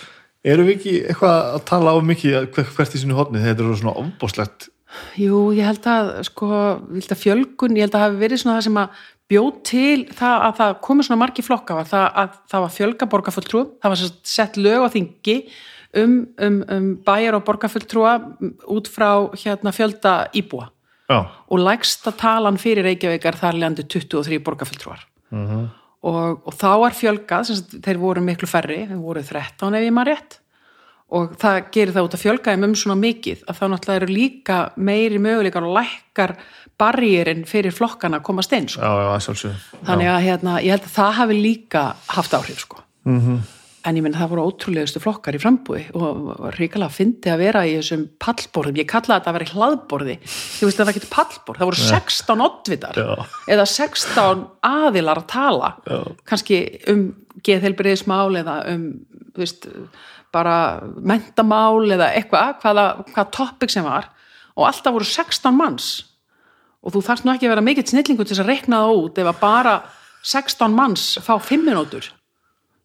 Erum 0.43 0.67
við 0.67 0.77
ekki 0.77 0.93
eitthvað 1.07 1.49
að 1.57 1.65
tala 1.67 1.91
á 1.91 1.97
mikið 2.03 2.37
hver- 2.55 2.71
hvert 2.77 2.95
í 2.95 2.99
sinu 3.03 3.15
hodni 3.19 3.43
þetta 3.43 3.63
eru 3.63 3.75
svona 3.79 3.97
ofbóslegt 3.99 4.69
Jú, 5.17 5.49
ég 5.57 5.65
held 5.65 5.83
að 5.89 6.09
sko, 6.27 6.47
ég 6.93 7.01
held 7.01 7.13
að 7.15 7.21
fjölgun, 7.25 7.75
ég 7.79 7.87
held 7.87 7.95
að 7.97 8.03
hafi 8.05 8.19
verið 8.21 8.41
svona 8.43 8.59
það 8.59 8.65
sem 8.67 8.75
að 8.77 8.99
bjóð 9.31 9.51
til 9.65 9.99
það 10.13 10.47
að 10.47 10.57
það 10.59 10.73
komið 10.87 11.07
svona 11.07 11.21
margi 11.23 11.45
flokka 11.45 11.77
var 11.77 11.87
það 11.89 12.07
að 12.23 12.35
það 12.51 12.65
var 12.65 12.73
fjölga 12.77 13.09
borgarfulltrúum, 13.13 13.69
það 13.81 13.93
var 13.93 14.03
sett 14.33 14.59
lög 14.59 14.85
á 14.85 14.89
þingi 14.93 15.37
um, 16.01 16.17
um, 16.37 16.59
um 16.75 16.89
bæjar 17.05 17.37
og 17.37 17.45
borgarfulltrúa 17.47 18.13
út 18.73 18.91
frá 18.91 19.09
hérna 19.37 19.73
fjölda 19.75 20.15
íbúa. 20.35 20.69
Já, 21.11 21.19
og 21.51 21.59
lægsta 21.59 22.13
talan 22.15 22.57
fyrir 22.57 22.85
Reykjavíkar 22.87 23.35
þar 23.37 23.57
leðandi 23.59 23.87
23 23.91 24.39
borgarfulltrúar. 24.43 25.03
Og, 26.03 26.39
og 26.43 26.55
þá 26.59 26.71
er 26.87 26.95
fjölgað 26.97 27.49
sagt, 27.49 27.75
þeir 27.83 27.99
voru 28.01 28.23
miklu 28.23 28.47
færri, 28.49 28.83
þeir 28.89 29.01
voru 29.01 29.23
13 29.23 29.77
ef 29.77 29.85
ég 29.85 29.93
maður 29.95 30.13
rétt. 30.13 30.39
Og 31.13 31.35
það 31.39 31.57
gerir 31.75 31.93
það 31.93 32.07
út 32.07 32.15
að 32.17 32.23
fjölga 32.23 32.53
þeim 32.53 32.65
um 32.69 32.75
svona 32.79 32.97
mikið 32.97 33.43
að 33.45 33.59
þá 33.59 33.63
náttúrulega 33.69 34.01
eru 34.01 34.09
líka 34.09 34.57
meiri 34.75 35.19
möguleikar 35.21 35.67
og 35.67 35.75
lækkar 35.77 36.35
barrýrin 36.79 37.43
fyrir 37.49 37.73
flokkana 37.75 38.21
komast 38.25 38.53
inn 38.55 38.69
sko. 38.71 38.81
já, 38.81 38.93
já, 39.05 39.25
sjálfsög 39.27 39.83
þannig 39.87 40.13
að 40.13 40.23
hérna, 40.27 40.61
ég 40.63 40.75
held 40.75 40.87
að 40.87 40.95
það 40.95 41.19
hafi 41.19 41.41
líka 41.41 41.83
haft 42.13 42.33
áhrif 42.33 42.63
sko. 42.63 42.81
-hmm. 43.05 43.39
en 43.83 43.97
ég 43.97 44.03
menn 44.05 44.17
það 44.17 44.31
voru 44.33 44.45
ótrúlegustu 44.49 45.01
flokkar 45.03 45.35
í 45.35 45.41
frambúi 45.43 45.83
og 45.93 46.49
ríkala 46.57 46.89
fyndi 46.89 47.31
að 47.31 47.43
vera 47.45 47.65
í 47.67 47.75
þessum 47.77 48.07
pallborðum, 48.19 48.79
ég 48.81 48.89
kallaði 48.89 49.19
þetta 49.19 49.31
að 49.31 49.37
vera 49.39 49.53
hlaðborði 49.53 50.15
þú 50.25 50.69
veist 50.69 50.79
að 50.79 50.85
það 50.87 50.97
getur 50.99 51.15
pallborð, 51.17 51.59
það 51.59 51.69
voru 51.71 51.81
16 51.83 52.45
oddvitar 52.47 52.95
Já. 52.97 53.13
eða 53.47 53.65
16 53.65 54.47
aðilar 54.61 55.21
að 55.21 55.27
tala 55.27 55.75
Já. 55.85 55.99
kannski 56.25 56.63
um 56.87 57.03
geðheilbriðismál 57.43 58.39
eða 58.39 58.57
um 58.71 58.87
veist, 59.37 59.67
bara 60.33 60.81
mentamál 60.97 61.85
eða 61.93 62.11
eitthvað, 62.17 62.57
hvaða, 62.61 62.85
hvaða 63.11 63.29
topic 63.33 63.73
sem 63.73 63.85
var 63.85 64.09
og 64.53 64.67
alltaf 64.69 64.95
voru 64.95 65.07
16 65.07 65.57
manns 65.57 65.87
og 66.83 66.93
þú 66.93 67.01
þarfst 67.07 67.27
nú 67.27 67.33
ekki 67.33 67.47
að 67.47 67.53
vera 67.55 67.65
mikill 67.65 67.87
snillingu 67.87 68.25
til 68.25 68.35
þess 68.35 68.43
að 68.43 68.51
rekna 68.51 68.81
það 68.83 69.03
út 69.03 69.21
ef 69.23 69.29
að 69.31 69.39
bara 69.43 69.75
16 70.33 70.75
manns 70.77 71.05
fá 71.23 71.35
5 71.39 71.63
minútur 71.67 72.09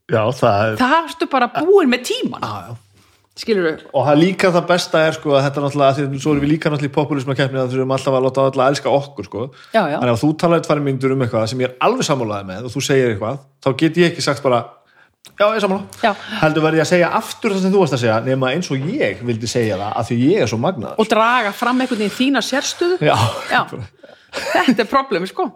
Já, 0.08 0.22
það 0.32 0.60
er 0.64 0.76
það 0.80 0.94
ertu 1.02 1.26
bara 1.30 1.48
búin 1.58 1.90
með 1.92 2.06
tíman 2.08 2.44
já, 2.46 2.70
já. 2.70 2.76
og 3.92 4.06
það 4.08 4.20
líka 4.22 4.48
það 4.54 4.64
besta 4.70 5.02
er 5.06 5.18
sko 5.18 5.34
að 5.36 5.44
þetta 5.44 5.60
er 5.60 5.66
náttúrulega, 5.66 5.96
því 5.98 6.22
svo 6.22 6.32
erum 6.32 6.44
við 6.46 6.52
líka 6.54 6.72
náttúrulega 6.72 6.90
í 6.90 6.96
populisma 6.96 7.36
keppni 7.38 7.60
að 7.60 7.74
þurfum 7.74 7.92
alltaf 7.98 8.16
að 8.18 8.24
láta 8.24 8.46
alla 8.48 8.64
að 8.64 8.72
elska 8.72 8.94
okkur 8.96 9.28
sko 9.28 9.44
Já, 9.74 9.82
já. 9.84 9.98
þannig 9.98 10.08
að 10.08 10.14
ef 10.16 10.24
þú 10.24 10.30
talar 10.42 10.64
tvær 10.64 10.82
myndur 10.86 11.14
um 11.14 11.22
eitthvað 11.26 11.46
sem 11.52 11.62
ég 11.62 11.68
er 11.70 11.76
alveg 11.86 12.08
sammálaði 12.08 12.48
með 12.48 12.66
og 12.70 12.74
þú 12.74 12.84
segir 12.88 13.12
eitthvað, 13.12 13.38
þá 13.62 13.70
get 13.84 14.00
ég 14.00 14.10
ekki 14.10 14.24
sagt 14.24 14.42
bara 14.46 14.64
já, 15.38 15.46
ég 15.54 15.66
Já. 16.02 16.12
heldur 16.42 16.64
verði 16.64 16.82
að 16.82 16.90
segja 16.92 17.10
aftur 17.18 17.54
það 17.54 17.64
sem 17.64 17.74
þú 17.74 17.82
varst 17.82 17.96
að 17.98 18.02
segja 18.04 18.20
nema 18.26 18.52
eins 18.54 18.70
og 18.72 18.88
ég 18.94 19.20
vildi 19.26 19.50
segja 19.50 19.76
það 19.80 19.98
af 20.00 20.08
því 20.08 20.16
ég 20.22 20.44
er 20.44 20.50
svo 20.50 20.60
magnaður. 20.62 21.02
Og 21.02 21.10
draga 21.10 21.52
fram 21.56 21.82
einhvern 21.82 22.02
veginn 22.04 22.16
þína 22.16 22.42
sérstöðu. 22.44 22.98
Já. 23.04 23.16
Já. 23.52 23.62
þetta 24.54 24.84
er 24.84 24.90
problemi 24.90 25.30
sko. 25.30 25.50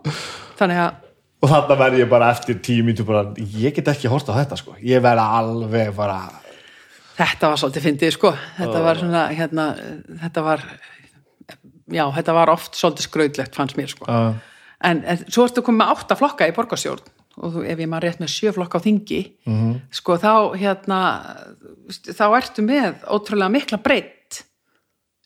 Þannig 0.61 0.85
að 0.85 1.01
og 1.43 1.51
þarna 1.51 1.75
verði 1.81 2.05
ég 2.05 2.11
bara 2.11 2.29
eftir 2.31 2.61
tíu 2.63 2.85
mínutur 2.87 3.09
bara, 3.09 3.25
ég 3.59 3.75
get 3.75 3.89
ekki 3.91 4.11
horta 4.11 4.31
á 4.31 4.39
þetta 4.39 4.61
sko. 4.61 4.77
Ég 4.79 5.03
verði 5.03 5.25
alveg 5.41 5.91
bara 5.97 6.21
þetta 7.19 7.51
var 7.51 7.61
svolítið 7.61 7.87
fyndið 7.89 8.15
sko. 8.15 8.33
Þetta 8.59 8.83
var 8.85 9.01
svona 9.01 9.25
hérna, 9.35 9.67
þetta 10.23 10.45
var 10.47 10.63
já, 11.93 12.05
þetta 12.19 12.37
var 12.37 12.53
oft 12.53 12.79
svolítið 12.79 13.09
skrautlegt 13.09 13.59
fannst 13.59 13.79
mér 13.79 13.91
sko. 13.91 14.07
Uh, 14.07 14.39
en, 14.87 15.03
en 15.03 15.25
svo 15.27 15.49
ertu 15.49 15.65
komið 15.67 15.83
með 15.83 15.93
átta 15.97 16.19
flokka 16.19 16.49
í 16.49 16.55
borgarstjórn 16.57 17.11
og 17.41 17.63
ef 17.65 17.79
ég 17.79 17.89
maður 17.89 18.09
rétt 18.09 18.21
með 18.21 18.33
sjö 18.35 18.53
flokka 18.53 18.81
á 18.81 18.85
þingi 18.85 19.23
-hmm. 19.47 19.77
sko 19.91 20.19
þá 20.21 20.35
hérna 20.59 20.99
þá 21.89 22.27
ertu 22.37 22.67
með 22.67 23.07
ótrúlega 23.09 23.53
mikla 23.53 23.79
breytt 23.79 24.45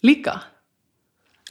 líka 0.07 0.41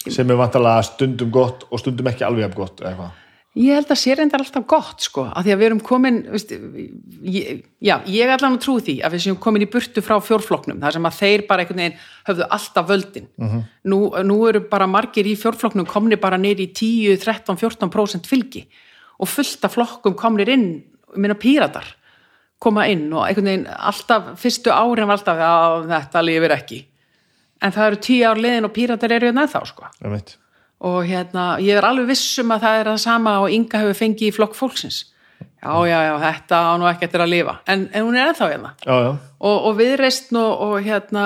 sem 0.08 0.30
er 0.30 0.40
vantalega 0.40 0.84
stundum 0.84 1.32
gott 1.32 1.68
og 1.70 1.80
stundum 1.80 2.08
ekki 2.08 2.24
alveg 2.24 2.48
jafn 2.48 2.60
gott 2.62 2.82
eða 2.82 2.90
eitthvað 2.94 3.22
Ég 3.56 3.72
held 3.72 3.88
að 3.88 4.00
sér 4.02 4.18
reyndar 4.20 4.42
alltaf 4.44 4.66
gott 4.68 5.00
sko, 5.06 5.30
að 5.32 5.46
því 5.46 5.52
að 5.54 5.60
við 5.60 5.66
erum 5.66 5.80
komin, 5.80 6.18
veist, 6.28 6.50
ég, 7.24 7.62
já, 7.80 7.94
ég 8.04 8.32
allan 8.34 8.58
að 8.58 8.66
trú 8.66 8.74
því 8.84 8.96
að 9.00 9.14
við 9.16 9.22
séum 9.24 9.38
komin 9.40 9.64
í 9.64 9.68
burtu 9.72 10.02
frá 10.04 10.18
fjórfloknum, 10.20 10.82
þar 10.82 10.98
sem 10.98 11.08
að 11.08 11.22
þeir 11.22 11.46
bara 11.48 11.64
einhvern 11.64 11.80
veginn 11.80 12.02
höfðu 12.28 12.50
alltaf 12.58 12.90
völdin. 12.90 13.30
Nú, 13.88 14.00
nú 14.28 14.38
eru 14.50 14.60
bara 14.68 14.90
margir 14.92 15.30
í 15.32 15.38
fjórfloknum 15.40 15.88
komni 15.88 16.20
bara 16.20 16.36
neyri 16.36 16.68
í 16.68 16.74
10, 16.76 17.16
13, 17.24 17.56
14% 17.64 18.28
fylgi 18.28 18.66
og 19.20 19.30
fullt 19.32 19.66
af 19.66 19.76
flokkum 19.76 20.16
komnir 20.20 20.52
inn, 20.52 20.68
minna 21.16 21.38
píratar, 21.40 21.88
koma 22.62 22.88
inn 22.92 23.08
og 23.14 23.26
einhvern 23.26 23.50
veginn 23.50 23.68
alltaf, 23.72 24.34
fyrstu 24.42 24.74
árin 24.74 25.08
var 25.08 25.20
alltaf, 25.20 25.40
já, 25.40 25.54
þetta 25.92 26.24
lifir 26.26 26.56
ekki. 26.56 26.80
En 27.64 27.74
það 27.76 27.90
eru 27.90 28.02
tíu 28.04 28.26
ár 28.28 28.42
liðin 28.42 28.68
og 28.68 28.74
píratar 28.76 29.16
eru 29.16 29.30
hérna 29.30 29.46
ennþá 29.46 29.64
sko. 29.70 29.90
Og 30.86 30.98
hérna, 31.08 31.56
ég 31.64 31.80
er 31.80 31.88
alveg 31.88 32.10
vissum 32.12 32.52
að 32.52 32.66
það 32.66 32.80
er 32.80 32.90
það 32.92 33.04
sama 33.06 33.36
og 33.44 33.54
Inga 33.56 33.82
hefur 33.82 34.00
fengið 34.00 34.28
í 34.28 34.36
flokk 34.36 34.58
fólksins. 34.58 35.06
Já, 35.40 35.72
já, 35.88 35.98
já, 36.06 36.14
þetta 36.22 36.58
á 36.62 36.74
nú 36.78 36.86
ekki 36.90 37.08
eftir 37.08 37.24
að 37.24 37.32
lifa. 37.32 37.56
En, 37.72 37.88
en 37.90 38.06
hún 38.06 38.18
er 38.20 38.30
ennþá 38.30 38.50
hérna. 38.52 38.74
Já, 38.84 38.94
já, 39.02 39.12
og, 39.40 39.56
og 39.70 39.78
viðreist 39.80 40.36
og, 40.36 40.52
og 40.68 40.76
hérna 40.86 41.24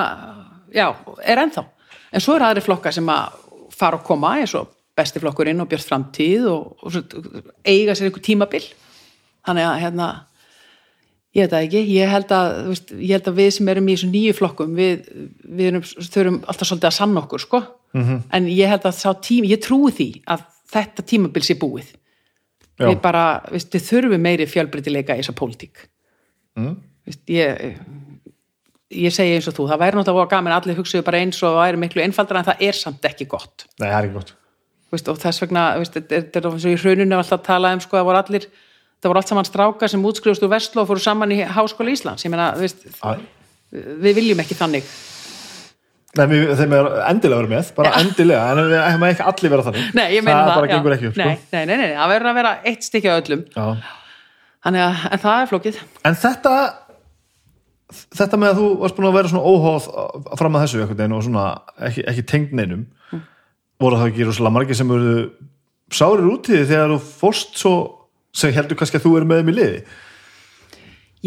já, 0.72 0.88
er 1.26 1.41
ennþá. 1.44 1.66
En 2.14 2.24
svo 2.24 2.38
er 2.38 2.45
aðri 2.48 2.64
flokkar 2.64 2.95
sem 2.95 3.10
að 3.11 3.36
fara 3.76 3.99
og 3.99 4.06
koma 4.07 4.38
eins 4.40 4.56
og 4.57 4.70
besti 5.00 5.22
flokkurinn 5.24 5.64
og 5.64 5.70
björn 5.72 5.88
framtíð 5.88 6.50
og, 6.52 6.84
og 6.84 6.98
eiga 7.64 7.96
sér 7.96 8.10
einhver 8.10 8.26
tímabil. 8.26 8.66
Þannig 9.48 9.70
að 9.70 9.80
hérna 9.86 10.10
ég 11.36 11.46
veit 11.46 11.54
það 11.54 11.66
ekki, 11.68 11.82
ég 11.94 12.10
held 12.10 12.34
að, 12.34 12.48
veist, 12.72 12.94
ég 12.96 13.14
held 13.14 13.30
að 13.30 13.38
við 13.40 13.52
sem 13.56 13.72
erum 13.74 13.90
í 13.90 13.96
þessum 13.96 14.14
nýju 14.16 14.36
flokkum 14.38 14.74
við, 14.78 15.06
við 15.46 15.70
erum, 15.72 15.86
þurfum 15.86 16.40
alltaf 16.42 16.70
svolítið 16.70 16.90
að 16.90 16.98
sanna 16.98 17.22
okkur 17.22 17.44
sko, 17.44 17.62
-hmm. 17.94 18.20
en 18.34 18.50
ég 18.50 18.74
held 18.74 18.90
að 18.90 18.98
sá 18.98 19.10
tími, 19.22 19.52
ég 19.54 19.62
trúi 19.64 19.94
því 19.94 20.10
að 20.26 20.46
þetta 20.74 21.06
tímabil 21.14 21.46
sé 21.46 21.58
búið. 21.60 21.96
Já. 22.80 22.88
við 22.88 23.00
bara, 23.04 23.24
veist, 23.52 23.74
við 23.74 23.88
þurfum 23.90 24.22
meiri 24.24 24.46
fjölbreytileika 24.48 25.18
í 25.18 25.20
þessa 25.20 25.36
pólitík. 25.36 25.82
Mm. 26.56 26.78
veist, 27.06 27.24
ég 27.28 27.76
ég 28.90 29.14
segi 29.14 29.36
eins 29.36 29.48
og 29.52 29.54
þú, 29.54 29.68
það 29.70 29.82
væri 29.84 29.98
náttúrulega 30.00 30.32
gaman 30.32 30.54
að 30.56 30.64
allir 30.64 30.80
hugsaðu 30.80 31.06
bara 31.06 31.20
eins 31.22 31.44
og 31.44 31.52
það 31.52 31.60
væri 31.60 31.82
miklu 31.84 32.02
einfaldara 32.02 32.40
en 32.40 32.48
það 32.48 32.64
er 32.70 32.78
samt 32.80 33.04
ekki 33.06 33.28
gott. 33.30 33.68
Nei, 33.78 33.90
það 33.90 33.98
er 33.98 34.08
ekki 34.08 34.16
gott 34.16 34.39
veist, 34.94 35.11
og 35.11 35.20
þess 35.22 35.44
vegna, 35.45 35.68
veist, 35.82 35.99
þetta 35.99 36.41
er- 36.41 36.49
og 36.49 36.57
í 36.60 36.76
hruninu 36.80 37.18
alltaf 37.18 37.40
að 37.40 37.45
tala 37.49 37.74
um, 37.76 37.84
sko, 37.84 37.99
það 37.99 38.10
voru 38.10 38.22
allir 38.24 38.49
það 38.99 39.11
voru 39.11 39.22
allt 39.22 39.32
saman 39.32 39.48
strákar 39.48 39.91
sem 39.91 40.07
útskrifust 40.10 40.44
úr 40.44 40.52
Vestló 40.52 40.84
og 40.84 40.90
fóru 40.90 41.03
saman 41.03 41.32
í 41.32 41.40
Háskóla 41.48 41.94
Íslands. 41.94 42.26
Ég 42.26 42.34
meina, 42.34 42.49
veist, 42.60 42.84
við 43.72 44.18
viljum 44.18 44.41
ekki 44.44 44.57
þannig. 44.60 44.90
Nei, 46.18 46.26
við, 46.26 46.52
þeim 46.57 46.74
er 46.74 46.88
endilega 47.06 47.38
verið 47.44 47.52
með, 47.53 47.72
bara 47.78 47.94
endilega 48.02 48.45
en 48.49 48.60
við 48.66 48.80
hefum 48.82 49.07
ekki 49.11 49.26
allir 49.30 49.53
vera 49.53 49.66
þannig. 49.68 49.90
Nei, 49.94 50.06
ég 50.16 50.26
meina 50.26 50.40
það 50.40 50.49
það, 50.49 50.60
bara 50.60 50.72
gengur 50.74 50.95
ekki 50.95 51.10
upp 51.11 51.20
nei, 51.20 51.28
sko. 51.38 51.49
nei, 51.53 51.64
nei, 51.70 51.76
nei, 51.78 51.91
það 51.94 52.14
verður 52.16 52.32
að 52.32 52.40
vera 52.40 52.53
eitt 52.72 52.88
stykki 52.88 53.11
á 53.14 53.20
öllum. 53.20 53.44
Já. 53.53 53.66
þannig 54.66 54.86
að, 54.88 55.03
en 55.06 55.22
það 55.24 55.44
er 55.44 55.52
flókið. 55.53 55.82
En 56.10 56.18
þetta 56.20 56.56
þetta 58.18 58.40
með 58.41 58.52
að 58.52 58.60
þú 58.60 58.70
varst 58.82 58.98
búin 58.98 59.10
að 59.10 59.18
vera 59.20 59.32
svona 59.32 59.53
óhóð 59.53 59.88
fram 60.41 60.57
að 60.57 60.66
þessu 60.66 60.82
einhvern 60.82 60.99
veginn 60.99 61.16
og 61.18 61.24
svona 61.26 61.45
ekki, 61.88 62.03
ekki 62.11 62.26
tengd 62.34 62.57
neinum 62.57 62.84
voru 63.80 63.99
það 64.01 64.11
ekki 64.11 64.27
rosalega 64.27 64.56
margir 64.57 64.77
sem 64.80 64.91
eru 64.91 65.15
sárir 65.95 66.27
út 66.30 66.49
í 66.51 66.53
því 66.57 66.68
þegar 66.69 66.93
þú 66.93 66.99
fórst 67.22 67.57
svo 67.61 67.73
sem 68.35 68.53
heldur 68.53 68.77
kannski 68.80 68.99
að 68.99 69.06
þú 69.07 69.11
er 69.19 69.27
með 69.30 69.41
þeim 69.41 69.51
í 69.51 69.57
liði? 69.57 69.81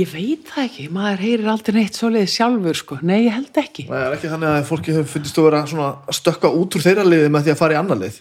Ég 0.01 0.09
veit 0.09 0.47
það 0.49 0.63
ekki, 0.65 0.85
maður 0.89 1.19
heyrir 1.21 1.49
aldrei 1.53 1.75
neitt 1.77 1.99
svoleiði 1.99 2.29
sjálfur, 2.33 2.79
sko, 2.79 2.97
nei, 3.05 3.27
ég 3.27 3.35
held 3.37 3.59
ekki. 3.61 3.83
Það 3.91 4.05
er 4.07 4.15
ekki 4.17 4.31
þannig 4.33 4.49
að 4.49 4.63
fólki 4.71 4.95
hefur 4.95 5.11
fundist 5.11 5.37
þú 5.37 5.45
vera 5.51 5.59
svona 5.69 5.89
að 6.09 6.17
stökka 6.17 6.51
út 6.57 6.77
úr 6.79 6.85
þeirra 6.87 7.05
liði 7.05 7.29
með 7.35 7.45
því 7.45 7.53
að 7.53 7.59
fara 7.61 7.77
í 7.77 7.79
annar 7.83 8.01
lið. 8.01 8.17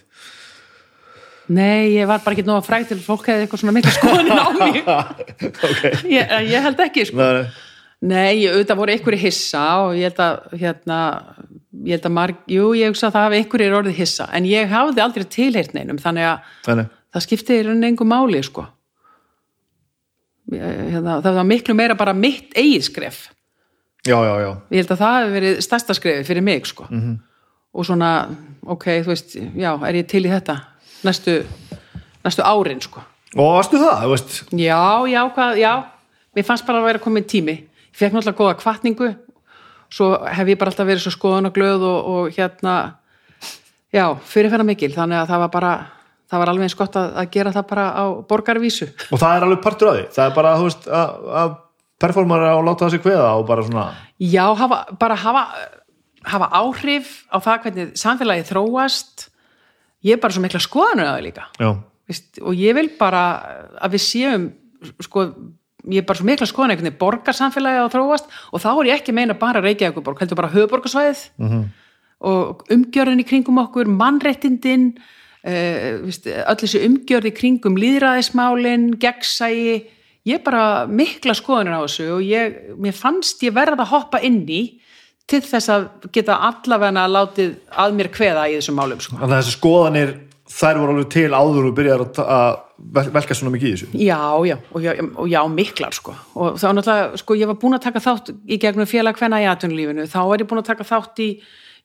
Nei, 1.52 1.94
ég 1.96 2.08
var 2.10 2.20
bara 2.24 2.36
ekki 2.36 2.44
nóg 2.44 2.58
að 2.60 2.68
fræg 2.68 2.84
til 2.90 2.98
að 2.98 3.06
fólk 3.06 3.24
hefði 3.32 3.46
eitthvað 3.46 3.62
svona 3.62 3.74
mikla 3.78 3.94
skoðin 3.96 4.36
á 4.36 4.46
mig 4.60 4.76
Ok. 5.70 5.82
Ég, 6.12 6.34
ég 6.52 6.66
held 6.68 6.82
ekki, 6.84 7.06
sko. 7.08 7.18
Nei, 7.22 7.32
nei. 7.40 7.71
Nei, 8.02 8.48
auðvitað 8.50 8.78
voru 8.80 8.94
einhverju 8.96 9.20
hissa 9.22 9.62
og 9.84 9.92
ég 9.94 10.10
held 10.10 10.20
að, 10.24 10.38
hérna, 10.58 10.98
ég 11.86 11.94
held 11.94 12.06
að 12.08 12.14
marg, 12.16 12.40
jú, 12.50 12.72
ég 12.74 12.90
hugsa 12.90 13.08
að 13.08 13.14
það 13.14 13.26
hafi 13.28 13.38
einhverjir 13.38 13.76
orðið 13.78 14.00
hissa, 14.00 14.26
en 14.34 14.48
ég 14.50 14.72
hafði 14.72 15.04
aldrei 15.04 15.26
tilheyrt 15.30 15.76
neinum, 15.76 16.00
þannig 16.02 16.26
að 16.32 16.72
Nei, 16.80 16.88
það 17.14 17.24
skipti 17.28 17.58
í 17.60 17.62
rauninni 17.62 17.92
engu 17.92 18.06
máli, 18.10 18.42
sko. 18.42 18.66
Hérna, 20.52 21.20
það 21.22 21.38
var 21.38 21.46
miklu 21.48 21.76
meira 21.78 21.96
bara 21.98 22.16
mitt 22.16 22.58
eigið 22.58 22.88
skref. 22.88 23.22
Já, 24.02 24.16
já, 24.18 24.34
já 24.42 24.50
Ég 24.74 24.82
held 24.82 24.90
að 24.96 25.04
það 25.04 25.16
hefði 25.20 25.34
verið 25.36 25.62
stærsta 25.62 25.94
skrefi 25.94 26.26
fyrir 26.26 26.42
mig, 26.42 26.66
sko. 26.66 26.88
-hmm. 26.90 27.16
Og 27.72 27.86
svona, 27.86 28.28
ok, 28.66 28.84
þú 29.06 29.14
veist, 29.14 29.36
já, 29.38 29.70
er 29.88 29.94
ég 29.94 30.08
til 30.10 30.26
í 30.26 30.32
þetta 30.32 30.58
næstu, 31.06 31.42
næstu 32.24 32.42
árin, 32.42 32.82
sko. 32.82 33.02
Og 33.36 33.54
varstu 33.56 33.78
það, 33.80 34.02
þú 34.02 34.10
veist 34.10 34.52
Já, 34.52 35.06
já, 35.08 35.22
hvað, 35.34 35.56
já, 35.56 35.74
mér 36.34 36.44
fannst 36.44 36.66
bara 36.66 36.82
að 36.82 36.84
vera 36.90 36.98
komin 36.98 37.24
tími. 37.24 37.62
Ég 37.92 38.00
fekk 38.00 38.16
náttúrulega 38.16 38.40
góða 38.40 38.58
kvartningu 38.60 39.10
svo 39.92 40.12
hef 40.24 40.48
ég 40.48 40.58
bara 40.60 40.72
alltaf 40.72 40.88
verið 40.88 41.04
svo 41.04 41.12
skoðun 41.14 41.50
og 41.50 41.56
glöð 41.56 41.84
og, 41.84 42.12
og 42.12 42.36
hérna 42.36 42.76
já, 43.92 44.06
fyrirferða 44.16 44.66
mikil 44.66 44.92
þannig 44.94 45.20
að 45.20 45.32
það 45.32 45.44
var 45.44 45.52
bara 45.52 45.72
það 46.32 46.40
var 46.42 46.52
alveg 46.52 46.68
eins 46.68 46.78
gott 46.78 46.96
að, 46.96 47.10
að 47.20 47.28
gera 47.34 47.52
það 47.52 47.66
bara 47.68 47.84
á 47.92 48.04
borgarvísu. 48.28 48.88
Og 49.12 49.20
það 49.20 49.36
er 49.36 49.46
alveg 49.46 49.60
partur 49.64 49.90
af 49.90 49.98
því. 49.98 50.06
Það 50.16 50.24
er 50.24 50.34
bara, 50.38 50.54
veist, 50.62 50.88
að, 50.88 51.12
að 51.42 51.54
performara 52.02 52.54
og 52.56 52.64
láta 52.66 52.86
það 52.86 52.94
sig 52.94 53.04
kveða 53.04 53.28
og 53.36 53.46
bara 53.50 53.66
svona 53.66 53.84
Já, 54.22 54.44
hafa, 54.58 54.78
bara 54.98 55.18
hafa, 55.18 55.42
hafa 56.32 56.48
áhrif 56.62 57.12
á 57.28 57.36
það 57.44 57.66
hvernig 57.66 57.92
samfélagi 58.00 58.48
þróast. 58.48 59.26
Ég 60.02 60.16
er 60.16 60.22
bara 60.22 60.34
svo 60.34 60.44
mikla 60.44 60.62
Vist, 62.10 62.40
og 62.42 62.56
ég 62.58 62.74
vil 62.74 62.88
bara 62.98 63.22
að 63.78 63.98
við 63.98 64.02
séum 64.02 64.48
sko, 65.04 65.28
ég 65.90 66.02
er 66.02 66.06
bara 66.06 66.20
svo 66.20 66.26
mikla 66.28 66.48
skoðan 66.48 66.74
einhvern 66.74 66.88
veginn 66.88 67.00
borgarsamfélagi 67.00 67.80
að 67.82 67.94
þróast 67.96 68.36
og 68.52 68.62
þá 68.62 68.68
er 68.72 68.90
ég 68.90 69.00
ekki 69.00 69.14
meina 69.16 69.34
bara 69.38 69.62
Reykjavíkuborg, 69.64 70.20
heldur 70.22 70.38
bara 70.38 70.52
höfuborgarsvæðið 70.52 71.24
-hmm. 71.38 71.64
og 72.30 72.62
umgjörðin 72.70 73.22
í 73.24 73.26
kringum 73.26 73.58
okkur, 73.58 73.90
mannrettindin 73.90 74.92
uh, 74.94 76.06
vist, 76.06 76.26
öll 76.26 76.60
þessi 76.62 76.84
umgjörð 76.86 77.32
í 77.32 77.34
kringum 77.34 77.76
líðræðismálin 77.76 78.92
gegnsægi, 79.02 79.82
ég 80.24 80.44
bara 80.44 80.86
mikla 80.86 81.34
skoðanir 81.34 81.78
á 81.78 81.84
þessu 81.86 82.10
og 82.18 82.22
ég, 82.22 82.60
mér 82.78 82.94
fannst 82.94 83.42
ég 83.42 83.54
verða 83.54 83.82
að 83.82 83.92
hoppa 83.96 84.22
inn 84.22 84.44
í 84.46 84.78
til 85.26 85.40
þess 85.40 85.70
að 85.72 85.88
geta 86.12 86.38
allavega 86.48 87.06
látið 87.08 87.56
að 87.70 87.94
mér 87.98 88.10
kveða 88.12 88.48
í 88.50 88.58
þessum 88.58 88.78
málum 88.78 89.00
sko. 89.00 89.16
þannig 89.16 89.36
að 89.36 89.42
þessi 89.42 89.56
skoðanir 89.56 90.14
þær 90.52 90.80
voru 90.82 90.94
alveg 90.96 91.08
til 91.14 91.30
áður 91.32 91.68
og 91.70 91.74
byrjar 91.78 92.02
að, 92.04 92.18
að 92.22 92.56
vel- 92.98 93.10
velka 93.14 93.36
svona 93.38 93.52
mikið 93.54 93.68
í 93.68 93.72
þessu. 93.76 93.88
Já, 94.04 94.18
já, 94.48 94.56
og 94.72 94.82
já, 94.84 94.92
og 95.02 95.30
já, 95.32 95.40
miklar 95.52 95.96
sko. 95.96 96.14
Og 96.36 96.58
þá 96.60 96.66
náttúrulega, 96.76 97.20
sko, 97.22 97.36
ég 97.40 97.48
var 97.52 97.58
búin 97.62 97.78
að 97.78 97.84
taka 97.86 98.02
þátt 98.04 98.32
í 98.52 98.58
gegnum 98.62 98.88
félag 98.90 99.16
hvenna 99.20 99.40
í 99.42 99.48
atvinnulífinu. 99.52 100.08
Þá 100.12 100.20
var 100.28 100.44
ég 100.44 100.50
búin 100.50 100.60
að 100.62 100.68
taka 100.72 100.88
þátt 100.88 101.22
í, 101.24 101.30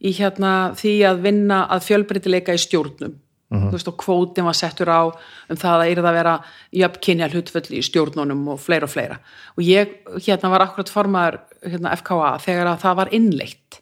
í 0.03 0.11
hérna 0.19 0.51
því 0.77 0.93
að 1.11 1.23
vinna 1.29 1.61
að 1.71 1.85
fjölbreytileika 1.87 2.55
í 2.57 2.61
stjórnum. 2.65 3.15
Þú 3.47 3.69
veist, 3.77 3.87
og 3.87 3.95
kvótin 4.01 4.43
var 4.43 4.55
settur 4.59 4.89
á 4.91 5.07
um 5.07 5.55
það 5.55 5.79
að 5.85 5.91
yrða 5.93 6.09
að 6.09 6.15
vera 6.17 6.31
jöfnkynja 6.75 7.29
hlutföll 7.31 7.69
í 7.77 7.83
stjórnunum 7.87 8.41
og 8.51 8.57
fleira 8.59 8.83
og 8.83 8.91
fleira. 8.91 9.21
Og 9.55 9.63
ég, 9.63 9.93
hérna, 10.25 10.49
var 10.51 10.65
akkurat 10.65 10.91
formaður 10.91 11.37
hérna, 11.63 11.93
FKA 11.95 12.33
þegar 12.43 12.73
að 12.73 12.81
það 12.83 12.97
var 12.99 13.13
innleitt. 13.15 13.79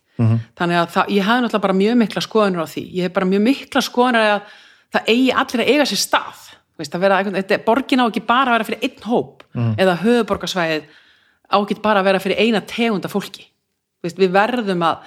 Þannig 0.55 0.77
að 0.83 0.91
það, 0.93 1.09
ég 1.17 1.25
hafði 1.27 1.43
náttúrulega 1.47 1.63
bara 1.65 1.77
mjög 1.81 1.97
mikla 2.03 2.21
skoðanur 2.27 2.61
það 4.95 5.11
eigi 5.13 5.33
allir 5.41 5.63
að 5.63 5.71
eiga 5.73 5.87
sér 5.89 6.01
stað. 6.01 6.45
Veist, 6.75 6.95
vera, 6.99 7.21
borgin 7.63 8.03
á 8.03 8.05
ekki 8.09 8.23
bara 8.27 8.51
að 8.51 8.57
vera 8.57 8.67
fyrir 8.67 8.81
einn 8.83 9.03
hóp 9.07 9.45
eða 9.79 9.99
höfuborgarsvæðið 10.01 10.89
á 11.47 11.57
ekki 11.61 11.77
bara 11.83 12.01
að 12.01 12.09
vera 12.09 12.23
fyrir 12.23 12.41
eina 12.41 12.61
tegunda 12.67 13.11
fólki. 13.11 13.45
Veist, 14.03 14.19
við 14.19 14.33
verðum 14.35 14.83
að, 14.85 15.05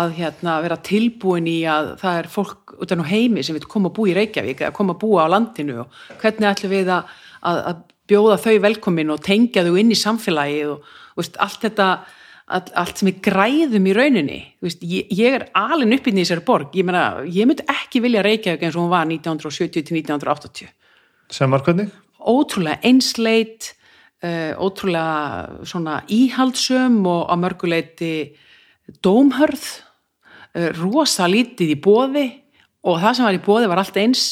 að 0.00 0.14
hérna, 0.16 0.56
vera 0.64 0.78
tilbúin 0.86 1.48
í 1.50 1.58
að 1.68 1.92
það 2.00 2.20
er 2.22 2.30
fólk 2.32 2.74
utan 2.80 3.04
á 3.04 3.10
heimi 3.10 3.44
sem 3.44 3.58
vil 3.58 3.68
koma 3.68 3.90
að 3.90 3.98
búa 3.98 4.12
í 4.12 4.16
Reykjavík 4.16 4.64
eða 4.64 4.76
koma 4.76 4.96
að 4.96 5.02
búa 5.04 5.26
á 5.28 5.32
landinu 5.34 5.82
og 5.84 6.00
hvernig 6.22 6.48
ætlum 6.48 6.72
við 6.72 6.92
að, 6.94 7.12
að, 7.42 7.60
að 7.72 7.84
bjóða 8.10 8.40
þau 8.40 8.56
velkomin 8.64 9.12
og 9.12 9.22
tengja 9.26 9.66
þau 9.66 9.76
inn 9.82 9.92
í 9.92 9.98
samfélagið 9.98 10.72
og 10.72 10.96
veist, 11.20 11.36
allt 11.42 11.68
þetta 11.68 11.90
allt, 12.50 12.72
allt 12.78 13.00
sem 13.00 13.08
við 13.08 13.22
græðum 13.28 13.86
í 13.86 13.94
rauninni. 13.96 14.40
Veist, 14.64 14.82
ég, 14.82 15.08
ég 15.14 15.38
er 15.38 15.46
alin 15.58 15.94
upp 15.96 16.10
inn 16.10 16.18
í 16.18 16.24
þessari 16.24 16.46
borg. 16.46 16.76
Ég, 16.76 16.86
meina, 16.88 17.22
ég 17.24 17.48
myndi 17.48 17.66
ekki 17.70 18.02
vilja 18.04 18.26
Reykjavík 18.26 18.66
eins 18.66 18.76
og 18.76 18.84
hún 18.84 18.92
var 18.92 19.08
1970 19.08 19.86
til 19.86 20.00
1980 20.02 20.74
sem 21.30 21.50
var 21.50 21.62
hvernig? 21.64 21.90
ótrúlega 22.20 22.82
einsleit 22.84 23.72
uh, 24.24 24.52
ótrúlega 24.60 25.64
svona 25.64 26.02
íhaldsöm 26.10 27.00
og 27.08 27.30
á 27.32 27.34
mörguleiti 27.40 28.36
dómhörð 29.00 29.64
uh, 30.58 30.70
rosa 30.82 31.28
lítið 31.30 31.74
í 31.76 31.80
bóði 31.80 32.26
og 32.84 33.00
það 33.00 33.16
sem 33.16 33.28
var 33.28 33.38
í 33.38 33.44
bóði 33.44 33.70
var 33.70 33.80
allt 33.80 34.00
eins. 34.00 34.24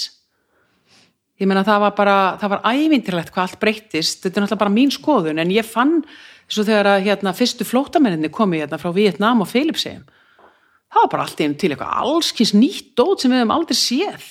Ég 1.39 1.49
meina 1.49 1.65
það 1.65 1.85
var 1.86 1.97
bara 1.97 2.19
það 2.40 2.53
var 2.57 2.65
ævindirlegt 2.74 3.32
hvað 3.32 3.47
allt 3.47 3.61
breyttist. 3.62 4.23
Þetta 4.24 4.35
er 4.40 4.45
náttúrulega 4.45 4.65
bara 4.65 4.77
mín 4.77 4.93
skoðun 4.93 5.40
en 5.40 5.55
ég 5.55 5.65
fann 5.69 6.01
svo 6.49 6.65
þegar 6.65 6.95
að 6.95 7.09
hérna, 7.09 7.35
fyrstu 7.37 7.66
flótamenninni 7.69 8.31
komi 8.33 8.62
hérna, 8.62 8.81
frá 8.81 8.93
Vietnam 8.97 9.45
og 9.45 9.51
Filipsheim 9.51 10.07
það 10.89 11.03
var 11.05 11.11
bara 11.12 11.27
allt 11.27 11.43
einu 11.43 11.59
til 11.59 11.73
eitthvað 11.75 11.99
allskins 12.05 12.55
nýtt 12.57 12.95
dót 12.99 13.23
sem 13.23 13.33
við 13.33 13.43
höfum 13.43 13.55
aldrei 13.55 13.77
séð. 13.77 14.25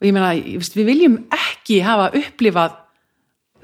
Og 0.00 0.06
ég 0.06 0.14
meina, 0.16 0.30
ég 0.38 0.60
veist, 0.62 0.76
við 0.78 0.88
viljum 0.92 1.18
ekki 1.34 1.80
hafa 1.84 2.08
upplifað 2.16 2.78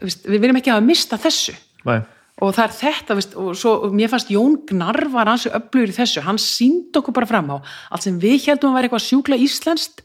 við 0.02 0.43
viljum 0.43 0.59
ekki 0.60 0.74
hafa 0.74 0.85
mista 0.85 1.18
þessu. 1.20 1.55
Nei. 1.86 2.01
og 2.43 2.51
það 2.52 2.64
er 2.66 2.73
þetta, 2.74 3.14
veist, 3.16 3.35
og 3.39 3.52
svo 3.56 3.73
og 3.86 3.93
mér 3.97 4.10
fannst 4.12 4.32
Jón 4.35 4.56
Gnarr 4.68 5.06
var 5.12 5.31
hansi 5.31 5.52
öflugur 5.55 5.93
í 5.93 5.97
þessu. 5.97 6.24
Hann 6.27 6.40
síndi 6.43 6.98
okkur 6.98 7.14
bara 7.16 7.28
fram 7.31 7.55
á 7.55 7.56
allt 7.62 8.05
sem 8.05 8.18
við 8.20 8.51
heldum 8.51 8.74
að 8.74 8.81
vera 8.81 8.90
eitthvað 8.90 9.06
sjúkla 9.06 9.39
íslenskt 9.40 10.02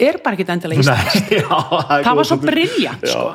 er 0.00 0.20
bara 0.22 0.38
ekki 0.38 0.46
endilega 0.48 0.86
íslenskt. 0.86 1.28
Nei, 1.28 1.40
já, 1.42 1.58
það 1.90 2.06
góð 2.06 2.20
var 2.20 2.30
svo 2.30 2.38
briljant 2.46 3.04
sko. 3.10 3.26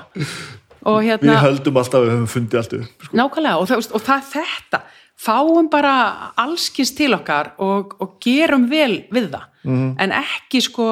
Og 0.88 1.02
við 1.04 1.10
hérna, 1.12 1.40
höldum 1.44 1.80
alltaf 1.82 2.00
að 2.00 2.06
við 2.08 2.14
höfum 2.16 2.32
fundið 2.36 2.60
allt 2.62 2.76
upp 2.78 3.08
sko. 3.08 3.18
nákvæmlega 3.20 3.58
og 3.62 3.68
það, 3.72 3.90
og 3.98 4.06
það 4.08 4.32
þetta 4.34 4.82
fáum 5.18 5.70
bara 5.74 5.94
allskins 6.38 6.94
til 6.96 7.12
okkar 7.18 7.52
og, 7.64 7.96
og 8.00 8.18
gerum 8.24 8.68
vel 8.72 9.04
við 9.12 9.32
það 9.34 9.46
Mhm. 9.68 9.96
en 10.00 10.12
ekki 10.16 10.62
sko 10.64 10.86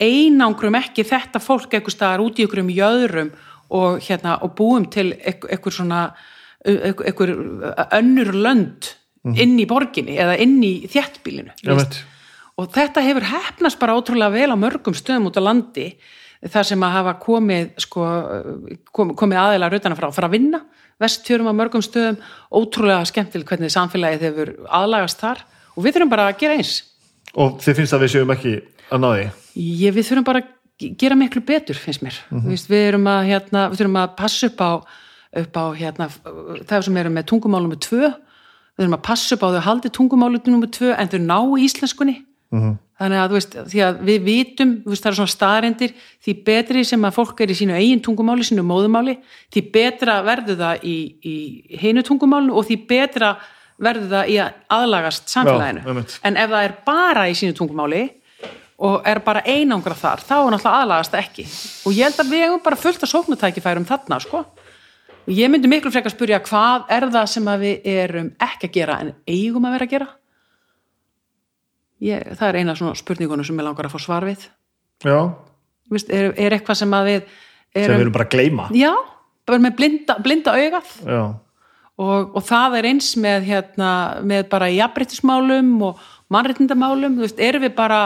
einangrum 0.00 0.76
ekki 0.78 1.04
þetta 1.04 1.40
fólk 1.42 1.74
eitthvað 1.74 1.96
staðar 1.96 2.22
út 2.24 2.38
í 2.40 2.46
ykkur 2.46 2.62
um 2.62 2.70
jöðrum 2.72 3.30
og, 3.70 4.00
hérna, 4.00 4.38
og 4.42 4.54
búum 4.56 4.86
til 4.90 5.12
eitthvað 5.12 5.72
svona 5.72 6.00
eitthvað 6.66 7.34
önnur 7.92 8.32
lönd 8.32 8.92
inn 9.36 9.56
í 9.58 9.66
borginni 9.66 10.16
eða 10.22 10.36
inn 10.38 10.60
í 10.62 10.86
veit. 10.86 12.04
og 12.56 12.70
þetta 12.72 13.02
hefur 13.02 13.26
hefnast 13.26 13.78
bara 13.78 13.96
ótrúlega 13.98 14.32
vel 14.32 14.54
á 14.54 14.56
mörgum 14.56 14.94
stöðum 14.94 15.28
út 15.30 15.36
á 15.36 15.42
landi 15.42 15.96
þar 16.44 16.68
sem 16.68 16.82
að 16.84 16.96
hafa 16.96 17.14
komið 17.22 17.70
sko, 17.84 18.08
kom, 18.92 19.14
komið 19.18 19.42
aðeinar 19.42 19.78
utan 19.78 19.94
að 19.94 20.02
frá, 20.02 20.10
fara 20.16 20.30
að 20.30 20.36
vinna 20.36 20.62
vestfjörum 21.02 21.50
á 21.52 21.54
mörgum 21.56 21.84
stöðum. 21.84 22.18
Ótrúlega 22.52 23.04
skemmtileg 23.08 23.48
hvernig 23.48 23.72
samfélagið 23.74 24.26
hefur 24.30 24.52
aðlagast 24.78 25.20
þar. 25.20 25.42
Og 25.76 25.84
við 25.84 25.96
þurfum 25.96 26.12
bara 26.12 26.28
að 26.30 26.38
gera 26.40 26.58
eins. 26.58 26.76
Og 27.36 27.58
þið 27.60 27.80
finnst 27.80 27.96
að 27.96 28.04
við 28.04 28.12
séum 28.14 28.32
ekki 28.32 28.54
að 28.88 29.02
ná 29.02 29.08
því? 29.10 29.26
Ég, 29.56 29.96
við 29.96 30.08
þurfum 30.08 30.28
bara 30.28 30.42
að 30.42 30.94
gera 31.00 31.16
miklu 31.16 31.42
betur 31.44 31.78
finnst 31.80 32.04
mér, 32.04 32.16
mm 32.30 32.48
Vist, 32.52 32.68
við 32.68 32.90
erum 32.90 33.06
að 33.08 33.30
hérna, 33.30 33.66
við 33.72 33.80
þurfum 33.80 33.98
að 34.02 34.14
passa 34.18 34.50
upp 34.50 34.60
á, 34.60 34.72
upp 35.42 35.56
á 35.56 35.64
hérna, 35.76 36.08
það 36.68 36.86
sem 36.86 36.98
eru 37.00 37.12
með 37.12 37.28
tungumálum 37.32 37.72
með 37.72 37.80
tvö, 37.86 38.10
við 38.76 38.84
þurfum 38.84 38.98
að 38.98 39.06
passa 39.08 39.36
upp 39.36 39.46
á 39.46 39.48
þau 39.54 39.62
haldi 39.70 39.92
tungumálum 39.96 40.60
með 40.60 40.74
tvö 40.76 40.92
en 40.92 41.12
þau 41.12 41.20
ná 41.24 41.38
íslenskunni 41.64 42.16
þannig 42.96 43.20
að 43.20 43.28
þú 43.28 43.36
veist, 43.36 43.56
því 43.70 43.82
að 43.84 43.98
við 44.08 44.22
vitum 44.24 44.70
veist, 44.86 45.02
það 45.02 45.10
eru 45.10 45.18
svona 45.20 45.34
staðarendir, 45.34 45.94
því 46.24 46.34
betri 46.46 46.84
sem 46.84 47.04
að 47.04 47.16
fólk 47.18 47.40
er 47.44 47.52
í 47.52 47.58
sínu 47.58 47.76
eigin 47.76 48.02
tungumáli, 48.04 48.46
sínu 48.46 48.64
móðumáli 48.64 49.18
því 49.52 49.62
betra 49.74 50.22
verður 50.24 50.60
það 50.62 50.86
í, 50.88 50.96
í 51.20 51.36
hinu 51.82 52.04
tungumálinu 52.06 52.56
og 52.56 52.68
því 52.68 52.78
betra 52.88 53.34
verður 53.76 54.12
það 54.14 54.30
í 54.32 54.38
að 54.40 54.60
aðlagast 54.78 55.28
samfélaginu, 55.28 55.82
Já, 55.84 56.20
en 56.24 56.38
ef 56.40 56.54
það 56.54 56.68
er 56.68 56.76
bara 56.86 57.26
í 57.28 57.34
sínu 57.36 57.56
tungumáli 57.58 58.04
og 58.76 59.06
er 59.08 59.20
bara 59.24 59.40
einangra 59.44 59.96
þar, 59.96 60.20
þá 60.20 60.36
er 60.36 60.50
náttúrulega 60.52 60.80
aðlagast 60.82 61.14
ekki. 61.16 61.44
Og 61.88 61.96
ég 61.96 62.10
held 62.10 62.20
að 62.20 62.32
við 62.32 62.42
hefum 62.44 62.62
bara 62.64 62.76
fullt 62.76 63.04
að 63.04 63.12
sóknutækifærum 63.12 63.86
þarna, 63.88 64.18
sko. 64.20 64.42
Og 65.26 65.32
ég 65.32 65.48
myndi 65.50 65.70
miklu 65.70 65.90
frekar 65.90 66.12
að 66.12 66.16
spyrja 66.16 66.42
hvað 66.44 66.92
er 66.92 67.08
það 67.14 67.30
sem 67.32 67.48
við 67.62 67.88
erum 67.88 68.28
ekki 68.46 68.68
að 68.68 68.76
gera 68.76 68.98
en 69.02 69.14
eigum 69.26 69.64
að 69.64 69.76
vera 69.76 69.88
að 69.88 69.94
gera 69.94 70.08
ég, 72.04 72.30
það 72.36 72.48
er 72.48 72.60
eina 72.60 72.76
svona 72.78 72.98
spurningunum 72.98 73.46
sem 73.46 73.58
ég 73.58 73.66
langar 73.66 73.88
að 73.88 73.96
fá 73.96 74.02
svar 74.02 74.26
við. 74.28 74.48
Já, 75.04 75.18
Vist, 75.92 76.08
er, 76.10 76.32
er 76.34 76.56
eitthvað 76.56 76.80
sem 76.80 76.94
að 76.98 77.08
við 77.10 77.18
sem 77.22 77.76
við 77.76 77.84
erum, 77.84 78.00
erum 78.00 78.14
bara 78.16 78.26
að 78.26 78.32
gleyma. 78.34 78.68
Já, 78.74 78.92
bara 79.46 79.62
með 79.62 79.76
blinda, 79.78 80.16
blinda 80.24 80.54
augað. 80.58 80.94
Já, 81.06 81.22
og, 82.02 82.36
og 82.36 82.44
það 82.44 82.78
er 82.80 82.88
eins 82.90 83.10
með, 83.20 83.46
hérna, 83.50 83.90
með 84.26 84.48
bara 84.52 84.70
jafnbryttismálum 84.72 85.74
og 85.86 86.00
veist, 87.22 87.38
erum 87.40 87.62
við 87.62 87.76
bara 87.76 88.00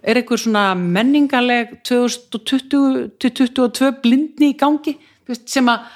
er 0.00 0.20
einhver 0.20 0.40
svona 0.40 0.70
menningaleg 0.78 1.80
2020 1.84 3.10
til 3.20 3.32
22 3.42 3.90
blindni 4.00 4.54
í 4.54 4.56
gangi, 4.56 4.94
þú 5.26 5.34
veist, 5.34 5.48
sem 5.50 5.68
að 5.68 5.90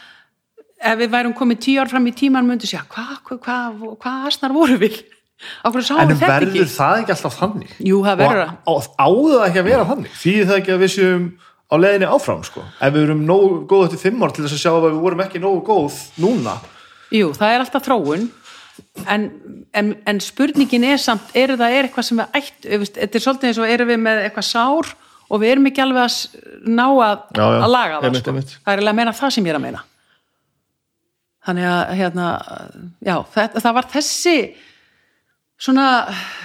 ef 0.85 0.99
við 1.01 1.13
værum 1.15 1.37
komið 1.37 1.63
tíu 1.65 1.81
ár 1.81 1.89
fram 1.89 2.07
í 2.11 2.13
tíman 2.13 2.45
myndi 2.45 2.69
segja, 2.69 2.85
hvað 2.91 3.15
hva, 3.25 3.39
hva, 3.39 3.59
hva, 3.79 3.95
hva 4.03 4.15
asnar 4.29 4.53
voru 4.53 4.77
við? 4.83 5.01
En 5.65 5.73
verður 5.74 6.52
ekki? 6.55 6.65
það 6.70 7.01
ekki 7.02 7.15
alltaf 7.16 7.35
þannig 7.40 7.73
Jú, 7.85 7.98
það 8.06 8.20
verður 8.23 8.52
og 8.70 8.86
áður 8.97 9.35
það 9.35 9.48
ekki 9.48 9.61
að 9.61 9.69
vera 9.69 9.89
þannig 9.90 10.15
því 10.20 10.35
það 10.44 10.61
ekki 10.61 10.73
að 10.74 10.85
við 10.85 10.93
séum 10.94 11.27
á 11.65 11.74
leiðinni 11.81 12.09
áfram 12.15 12.44
sko. 12.47 12.62
ef 12.81 12.94
við 12.94 13.02
erum 13.09 13.24
nógu 13.28 13.59
góð 13.69 13.85
eftir 13.89 14.02
fimm 14.05 14.23
ár 14.24 14.32
til 14.36 14.44
þess 14.47 14.56
að 14.56 14.62
sjá 14.62 14.70
að 14.73 14.86
við 14.86 15.01
vorum 15.05 15.23
ekki 15.27 15.43
nógu 15.43 15.61
góð 15.66 15.98
núna 16.23 16.55
Jú, 17.15 17.31
það 17.36 17.55
er 17.55 17.65
alltaf 17.65 17.86
þróun 17.89 18.28
en, 19.11 19.24
en, 19.74 19.90
en 20.06 20.20
spurningin 20.23 20.86
er 20.89 21.01
samt, 21.02 21.32
er 21.36 21.52
það 21.59 21.77
er 21.77 21.89
eitthvað 21.89 22.09
sem 22.09 22.20
við 22.23 22.39
ætt, 22.40 22.69
þetta 22.98 23.19
er 23.19 23.24
svolítið 23.27 23.51
eins 23.51 23.61
og 23.62 23.73
erum 23.74 23.90
við 23.93 24.01
með 24.06 24.23
eitthvað 24.28 24.48
sár 24.48 24.93
og 25.35 25.40
við 25.43 25.52
erum 25.55 25.69
ekki 25.70 25.82
alveg 25.85 26.05
að 26.05 26.70
ná 26.74 26.85
að, 26.89 27.27
Já, 27.35 27.44
já. 27.44 27.59
að 27.66 27.74
laga 27.74 28.01
það 28.02 28.19
sko. 28.20 28.32
einmitt. 28.32 28.55
það 28.65 28.74
er 28.78 28.85
að 28.89 28.98
meina 29.01 29.15
það 29.19 29.35
sem 29.36 29.47
ég 29.48 29.55
er 29.55 29.59
að 29.61 29.65
meina 29.66 29.82
þannig 31.44 31.69
að 31.69 31.82
hérna, 32.01 32.28
já, 33.05 33.16
það, 33.35 33.59
það 33.61 33.77
var 33.78 33.89
þessi 33.93 34.36
svona, 35.65 35.91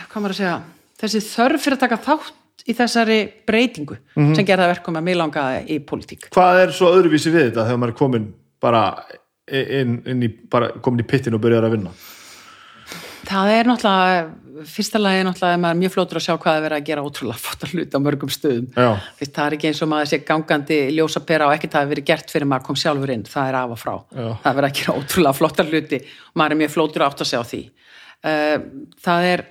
hvað 0.09 0.23
maður 0.23 0.35
að 0.35 0.41
segja 0.41 0.57
þessi 1.03 1.23
þörf 1.29 1.65
fyrir 1.65 1.77
að 1.79 1.85
taka 1.85 2.01
þátt 2.07 2.67
í 2.69 2.75
þessari 2.77 3.17
breytingu 3.47 3.97
sem 4.15 4.45
gerða 4.45 4.69
verkum 4.73 4.99
að 4.99 5.07
mig 5.07 5.17
langaði 5.17 5.63
í 5.75 5.79
pólitík 5.87 6.29
Hvað 6.35 6.61
er 6.65 6.75
svo 6.75 6.91
öðruvísi 6.97 7.33
við 7.33 7.49
þetta 7.49 7.65
þegar 7.67 7.81
maður 7.81 7.95
er 7.95 7.99
komin 8.03 8.29
bara 8.61 8.83
inn, 9.49 9.99
inn 10.09 10.23
í, 10.23 10.29
bara 10.51 10.73
komin 10.83 11.03
í 11.03 11.07
pittin 11.09 11.37
og 11.37 11.43
byrjar 11.43 11.67
að 11.67 11.77
vinna? 11.77 11.93
Það 13.29 13.51
er 13.53 13.67
náttúrulega, 13.69 14.21
fyrsta 14.69 14.99
lagi 14.99 15.23
náttúrulega 15.27 15.55
er 15.57 15.61
maður 15.61 15.79
mjög 15.81 15.91
flótur 15.93 16.19
að 16.19 16.23
sjá 16.25 16.31
hvað 16.41 16.55
er 16.57 16.63
verið 16.65 16.77
að 16.79 16.87
gera 16.87 17.03
ótrúlega 17.05 17.41
fótt 17.43 17.65
að 17.65 17.73
hluta 17.75 17.99
á 17.99 18.05
mörgum 18.05 18.31
stöðum. 18.33 18.69
Fyrst, 19.19 19.33
það 19.35 19.43
er 19.43 19.55
ekki 19.57 19.69
eins 19.69 19.81
og 19.85 19.91
maður 19.91 20.09
sé 20.09 20.19
gangandi 20.25 20.79
ljósapera 20.95 21.49
og 21.49 21.53
ekkert 21.53 21.75
það 21.75 21.83
hefur 21.83 21.93
verið 21.93 22.07
gert 22.07 22.33
fyrir 22.33 22.49
maður 22.49 22.65
kom 22.69 22.79
sjálfur 22.79 23.13
inn, 23.13 23.25
það 23.29 23.51
er 23.51 23.57
af 23.59 23.75
og 23.75 23.81
frá. 23.81 23.91
Já. 24.15 24.29
Það 24.31 24.49
er 24.51 24.57
verið 24.59 24.69
að 24.69 24.79
gera 24.79 24.95
ótrúlega 24.97 25.37
flottar 25.37 25.69
hluti 25.69 26.01
og 26.01 26.41
maður 26.41 26.55
er 26.55 26.61
mjög 26.63 26.73
flótur 26.77 27.05
átt 27.05 27.21
að 27.21 27.29
segja 27.29 27.43
á 27.43 27.51
því. 27.51 27.61
Uh, 28.19 28.87
það 28.99 29.27
er, 29.29 29.45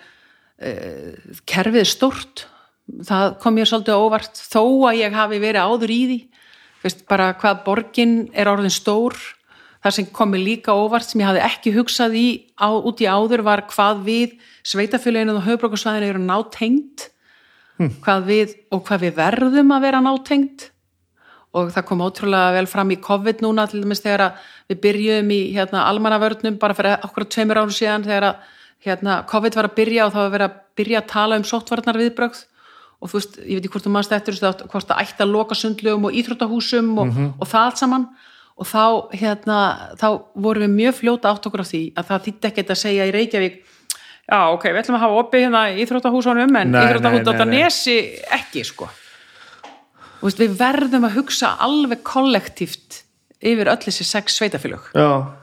uh, 0.61 1.36
kerfið 1.49 1.82
er 1.82 1.89
stórt, 1.89 2.45
það 3.09 3.39
kom 3.43 3.57
mér 3.57 3.70
svolítið 3.70 4.03
óvart 4.05 4.43
þó 4.43 4.62
að 4.90 5.01
ég 5.01 5.16
hafi 5.16 5.40
verið 5.43 5.65
áður 5.65 5.95
í 5.95 6.03
því, 6.11 6.20
Fyrst, 6.78 7.01
bara 7.11 7.32
hvað 7.35 7.65
borgin 7.65 8.12
er 8.39 8.47
orðin 8.47 8.70
stór, 8.70 9.16
það 9.82 9.95
sem 9.97 10.07
komi 10.15 10.39
líka 10.39 10.77
óvart 10.78 11.09
sem 11.09 11.24
ég 11.24 11.27
hafði 11.27 11.43
ekki 11.49 11.73
hugsað 11.74 12.15
í 12.15 12.27
á, 12.55 12.70
út 12.70 13.01
í 13.03 13.09
áður 13.11 13.43
var 13.47 13.65
hvað 13.70 14.05
við 14.07 14.36
sveitafélaginu 14.66 15.35
og 15.39 15.47
höfbrókarsvæðinu 15.47 16.12
eru 16.12 16.23
nátengt 16.23 17.09
hvað 17.78 18.27
við 18.27 18.55
og 18.74 18.82
hvað 18.86 19.07
við 19.07 19.16
verðum 19.19 19.73
að 19.74 19.85
vera 19.86 20.03
nátengt 20.03 20.69
og 21.57 21.70
það 21.73 21.86
kom 21.89 22.03
ótrúlega 22.05 22.55
vel 22.59 22.69
fram 22.70 22.90
í 22.93 22.99
COVID 23.03 23.43
núna 23.45 23.66
til 23.70 23.82
dæmis 23.82 24.03
þegar 24.05 24.24
að 24.27 24.49
við 24.69 24.81
byrjuðum 24.85 25.31
í 25.32 25.40
hérna, 25.57 25.85
almannavörnum 25.89 26.59
bara 26.61 26.77
fyrir 26.77 27.07
okkur 27.07 27.28
tveimur 27.31 27.62
árum 27.62 27.74
síðan 27.74 28.07
þegar 28.07 28.28
að 28.32 28.43
hérna, 28.87 29.23
COVID 29.31 29.59
var 29.59 29.69
að 29.69 29.77
byrja 29.79 30.07
og 30.07 30.15
það 30.15 30.25
var 30.25 30.35
verið 30.37 30.49
að 30.49 30.61
byrja 30.79 31.03
að 31.03 31.11
tala 31.13 31.39
um 31.41 31.47
sóttvarnar 31.49 31.99
viðbrögð 31.99 32.45
og 32.99 33.11
þú 33.11 33.19
veist, 33.19 33.39
ég 33.43 33.59
veit 33.59 33.65
ekki 33.65 33.73
hvort 33.75 33.87
þú 33.87 33.95
mannst 33.95 34.15
eftir 34.15 34.37
þú 34.39 34.47
veist, 34.47 34.65
hvort 34.73 34.91
það 34.91 35.03
ætti 35.05 35.25
að 35.25 35.35
loka 35.35 35.59
sundlugum 35.59 36.09
og 36.09 36.19
íþróttahúsum 36.19 36.93
og, 36.99 37.19
og 37.39 37.51
það 37.51 37.65
allt 37.65 37.83
saman 37.83 38.07
og 38.59 38.67
þá, 38.67 38.85
hérna, 39.15 39.59
þá 39.99 40.09
vorum 40.35 40.65
við 40.67 40.75
mjög 40.75 40.97
fljóta 40.99 41.31
átt 41.31 41.47
okkur 41.47 41.63
á 41.63 41.71
því 41.71 41.83
að 41.95 42.09
það 42.09 42.25
þýtti 42.27 42.49
ekkert 42.51 42.73
að 42.75 42.81
segja 42.83 43.07
í 43.07 43.13
Reykjavík 43.15 43.59
já, 43.63 44.41
ok, 44.51 44.65
við 44.67 44.81
ætlum 44.83 44.99
að 44.99 45.05
hafa 45.07 45.21
opið 45.23 45.45
hérna 45.47 45.61
íþróttahúsunum 45.85 46.59
en 46.63 46.73
Nei, 46.75 46.81
íþróttahús 46.83 47.23
nei, 47.23 47.29
á 47.31 47.35
nei, 47.39 47.45
nei. 47.45 47.61
nesi 47.63 47.99
ekki, 48.39 48.65
sko 48.67 48.91
Þú 50.19 50.27
veist, 50.27 50.41
við 50.43 50.55
verðum 50.59 51.05
að 51.07 51.21
hugsa 51.21 51.53
alveg 51.63 52.01
kollektíft 52.03 53.05
yfir 53.39 53.71
öll 53.71 53.79
þessi 53.85 54.07
sex 54.09 54.41
sveitafélög 54.41 54.91
Já. 54.99 55.38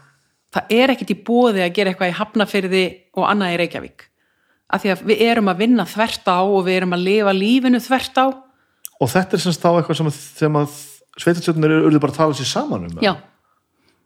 Það 0.56 0.74
er 0.80 0.94
ekkit 0.96 1.12
í 1.14 1.20
bóði 1.28 1.64
að 1.66 1.74
gera 1.76 1.92
eitthvað 1.94 2.12
í 2.14 2.18
Hafnafyrði 2.20 2.84
og 3.20 3.28
annað 3.30 3.54
í 3.56 3.60
Reykjavík. 3.64 4.08
Af 4.74 4.82
því 4.82 4.92
að 4.96 5.04
við 5.12 5.22
erum 5.28 5.52
að 5.52 5.60
vinna 5.62 5.86
þvert 5.86 6.26
á 6.32 6.40
og 6.42 6.64
við 6.66 6.80
erum 6.80 6.96
að 6.98 7.04
lifa 7.06 7.34
lífinu 7.36 7.82
þvert 7.86 8.18
á. 8.18 8.26
Og 9.04 9.12
þetta 9.12 9.38
er 9.38 9.44
semst 9.44 9.62
þá 9.62 9.70
eitthvað 9.76 10.00
sem 10.00 10.10
að, 10.10 10.20
sem 10.42 10.60
að 10.62 10.76
sveitarstjórnir 11.22 11.74
eru 11.86 12.00
bara 12.02 12.16
að 12.16 12.20
tala 12.24 12.38
sér 12.40 12.48
saman 12.50 12.88
um. 12.88 12.96
já, 13.04 13.14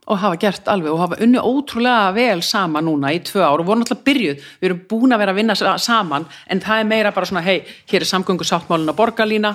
og 0.10 0.18
hafa 0.18 0.40
gert 0.42 0.68
alveg 0.74 0.90
og 0.94 1.00
hafa 1.04 1.18
unni 1.22 1.38
ótrúlega 1.42 2.10
vel 2.16 2.42
saman 2.46 2.86
núna 2.90 3.12
í 3.14 3.20
tvö 3.26 3.44
ár 3.46 3.62
og 3.62 3.68
voru 3.70 3.84
náttúrulega 3.84 4.08
byrjuð. 4.10 4.44
Við 4.62 4.70
erum 4.70 4.82
búin 4.90 5.14
að 5.14 5.22
vera 5.22 5.34
að 5.36 5.40
vinna 5.42 5.56
sa- 5.58 5.76
saman 5.78 6.26
en 6.50 6.62
það 6.66 6.82
er 6.82 6.90
meira 6.90 7.12
bara 7.14 7.30
svona, 7.30 7.44
hei, 7.46 7.60
hér 7.92 8.02
er 8.02 8.10
samgöngu 8.10 8.46
sáttmálun 8.50 8.90
á 8.90 8.96
borgarlína, 8.98 9.54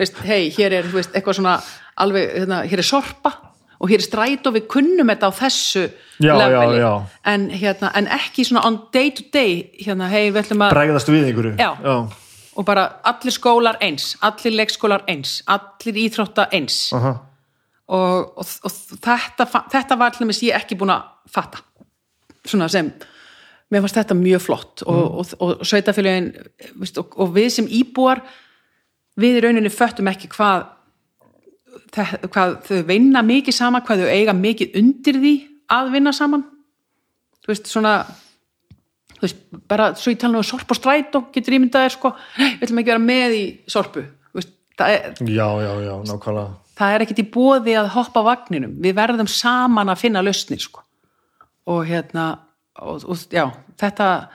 veist, 0.00 0.16
hei, 0.24 0.48
hér 0.56 0.78
er 0.80 0.88
veist, 0.92 1.12
eitthvað 1.12 1.36
svona 1.40 1.58
alveg, 2.00 2.32
hérna, 2.40 2.62
hér 2.64 2.80
er 2.80 2.88
sorpa 2.88 3.34
og 3.80 3.88
hér 3.90 4.02
er 4.02 4.04
stræt 4.04 4.48
og 4.48 4.56
við 4.58 4.66
kunnum 4.70 5.08
þetta 5.08 5.30
á 5.30 5.32
þessu 5.40 5.84
Já, 6.20 6.34
leveli. 6.36 6.80
já. 6.82 6.92
En, 7.32 7.46
hérna, 7.50 7.92
en 7.96 8.10
ekki 8.12 8.44
svona 8.44 8.66
on 8.68 8.76
day 8.92 9.10
to 9.16 9.24
day 9.32 9.70
hérna, 9.80 10.10
hei, 10.12 10.28
við 10.28 10.42
ætlum 10.44 10.66
að 10.66 10.74
Bregðast 10.76 11.08
við 11.12 11.30
einhverju. 11.30 11.70
Og 12.60 12.66
bara 12.66 12.84
allir 13.08 13.32
skólar 13.32 13.78
eins, 13.80 14.12
allir 14.26 14.56
leikskólar 14.58 15.06
eins 15.08 15.38
allir 15.48 16.02
íþrótta 16.04 16.50
eins. 16.52 16.90
Aha. 16.92 17.14
og, 17.88 18.36
og, 18.38 18.50
og 18.64 18.74
þetta, 19.00 19.46
þetta 19.72 19.96
var 19.98 20.12
allir 20.12 20.42
ég 20.44 20.58
ekki 20.58 20.76
búin 20.78 20.92
að 20.94 21.08
fatta. 21.30 21.62
Svona 22.44 22.68
sem 22.72 22.92
mér 23.70 23.84
fannst 23.84 23.98
þetta 24.00 24.18
mjög 24.18 24.44
flott. 24.44 24.84
Og, 24.84 25.00
og, 25.22 25.34
og, 25.40 25.64
sveitafélagin 25.64 26.30
og, 26.98 27.16
og 27.16 27.32
við 27.34 27.48
sem 27.56 27.70
íbúar 27.80 28.22
við 29.20 29.40
í 29.40 29.42
rauninni 29.44 29.72
föttum 29.72 30.10
ekki 30.10 30.30
hvað, 30.34 30.68
þe- 31.94 32.20
hvað 32.30 32.56
þau 32.68 32.80
vinna 32.86 33.22
mikið 33.26 33.54
saman, 33.56 33.82
hvað 33.86 34.04
þau 34.04 34.10
eiga 34.14 34.34
mikið 34.36 34.76
undir 34.80 35.20
því 35.22 35.34
að 35.70 35.92
vinna 35.92 36.12
saman 36.12 36.44
þú 37.40 37.52
veist 37.52 37.66
svona 37.70 37.94
þú 39.16 39.22
veist, 39.26 39.40
bara 39.68 39.90
svo 39.94 40.12
ég 40.14 40.18
tala 40.20 40.32
nú 40.38 40.42
um 40.42 40.48
sorp 40.48 40.70
og 40.72 40.78
strætó 40.78 41.24
getur 41.34 41.56
ímyndað 41.58 41.84
er 41.88 41.94
sko, 41.96 42.12
"Nei, 42.38 42.56
við 42.56 42.62
ætlum 42.68 42.78
ekki 42.82 42.92
vera 42.92 43.04
með 43.04 43.30
í 43.36 43.44
sorpu 43.68 44.04
veist, 44.34 44.52
það 44.78 44.88
er, 44.88 45.14
Já, 45.20 45.48
já, 45.60 45.72
já, 45.86 45.94
nákvæmlega. 46.08 46.54
það 46.76 46.94
er 46.94 47.00
ekkit 47.04 47.18
í 47.24 47.30
bóði 47.30 47.74
að 47.76 47.88
hoppa 47.96 48.22
vagninum, 48.24 48.76
við 48.80 48.94
verðum 48.94 49.28
saman 49.28 49.88
að 49.88 49.98
finna 49.98 50.22
lausnir 50.22 50.60
sko 50.60 50.80
og 51.66 51.86
hérna 51.86 52.38
og, 52.80 53.04
og, 53.08 53.16
já, 53.30 53.50
þetta 53.76 54.28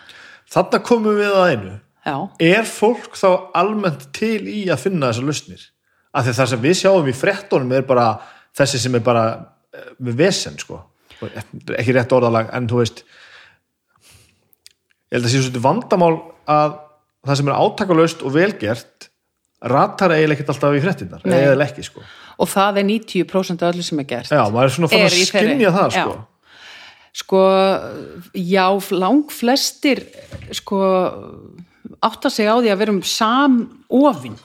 Þarna 0.51 0.79
komum 0.85 1.15
við 1.17 1.31
að 1.33 1.49
einu. 1.57 1.79
já, 2.05 2.29
Er 2.39 2.63
fólk 2.63 3.15
þá 3.17 3.49
almennt 3.55 4.13
til 4.13 4.41
í 4.45 4.67
að 4.69 4.77
finna 4.79 5.09
þessar 5.09 5.25
lausnir? 5.25 5.61
Af 6.15 6.23
því 6.25 6.31
að 6.31 6.39
það 6.39 6.49
sem 6.53 6.63
við 6.63 6.75
sjáum 6.79 7.09
í 7.11 7.15
frettunum 7.15 7.73
er 7.75 7.85
bara 7.87 8.05
þessi 8.55 8.79
sem 8.85 8.95
er 8.95 9.03
bara 9.03 9.25
eh, 9.75 9.89
með 9.99 10.19
vesen, 10.23 10.55
sko. 10.61 10.79
Ekki 11.25 11.95
rétt 11.95 12.13
orðalag, 12.15 12.49
en 12.55 12.67
þú 12.71 12.79
veist, 12.81 13.01
ég 15.09 15.17
held 15.17 15.27
að 15.27 15.33
sé 15.33 15.41
svolítið 15.41 15.63
vandamál 15.65 16.13
að 16.51 16.77
það 17.25 17.39
sem 17.39 17.49
er 17.51 17.59
átakalaust 17.65 18.23
og 18.25 18.33
velgert 18.35 19.09
ratar 19.65 20.13
eiginlega 20.13 20.37
ekkert 20.37 20.53
alltaf 20.53 20.75
í 20.77 20.81
frettinnar, 20.83 21.23
eða 21.25 21.65
ekki, 21.65 21.85
sko. 21.87 22.03
og 22.37 22.49
það 22.51 22.81
er 22.81 22.87
90% 22.91 23.63
af 23.65 23.73
öllu 23.73 23.85
sem 23.87 24.01
er 24.03 24.07
gert 24.09 24.31
Já, 24.31 24.43
maður 24.53 24.67
er 24.67 24.73
svona 24.75 24.89
fann 24.91 25.05
að 25.05 25.15
í 25.15 25.21
þeirri- 25.23 25.29
skynja 25.31 25.71
það, 25.73 25.95
Já. 25.95 26.03
sko. 26.03 26.15
sko, 27.21 27.43
já, 28.35 28.65
lang 28.99 29.31
flestir 29.31 30.03
sko 30.59 30.81
átta 32.03 32.29
sig 32.29 32.45
á 32.51 32.55
því 32.59 32.69
að 32.73 32.77
við 32.77 32.85
erum 32.89 33.01
samofin 33.07 34.37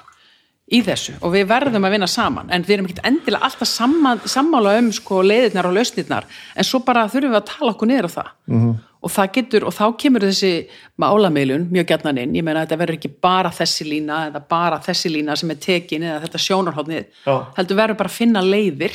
í 0.70 0.80
þessu 0.86 1.16
og 1.20 1.34
við 1.34 1.48
verðum 1.50 1.86
að 1.86 1.96
vinna 1.96 2.08
saman. 2.10 2.50
En 2.54 2.64
við 2.66 2.76
erum 2.76 2.88
ekki 2.90 3.02
endilega 3.08 3.48
alltaf 3.48 3.68
samma, 3.68 4.14
sammála 4.24 4.76
um 4.78 4.92
sko 4.94 5.22
leiðirnar 5.26 5.68
og 5.70 5.76
lausnirnar. 5.76 6.28
En 6.54 6.66
svo 6.66 6.82
bara 6.86 7.08
þurfum 7.10 7.34
við 7.34 7.40
að 7.40 7.50
tala 7.50 7.74
okkur 7.74 7.90
niður 7.90 8.08
á 8.08 8.16
það. 8.16 8.30
-hmm. 8.46 8.74
og 9.00 9.10
það 9.10 9.32
getur, 9.32 9.64
og 9.64 9.72
þá 9.72 9.84
kemur 9.96 10.20
þessi 10.20 10.68
málameilun 11.00 11.68
mjög 11.72 11.86
gætnan 11.88 12.18
inn. 12.18 12.34
Ég 12.36 12.44
meina 12.44 12.60
að 12.60 12.66
þetta 12.66 12.80
verður 12.82 12.98
ekki 12.98 13.12
bara 13.20 13.50
þessi 13.50 13.84
lína 13.88 14.26
eða 14.28 14.42
bara 14.48 14.78
þessi 14.78 15.08
lína 15.08 15.36
sem 15.36 15.50
er 15.50 15.56
tekin 15.56 16.02
eða 16.02 16.20
þetta 16.20 16.38
sjónarhóðnið 16.38 17.06
Já. 17.24 17.34
heldur 17.56 17.76
verður 17.76 17.96
bara 17.96 18.08
að 18.12 18.18
finna 18.18 18.42
leiðir 18.42 18.92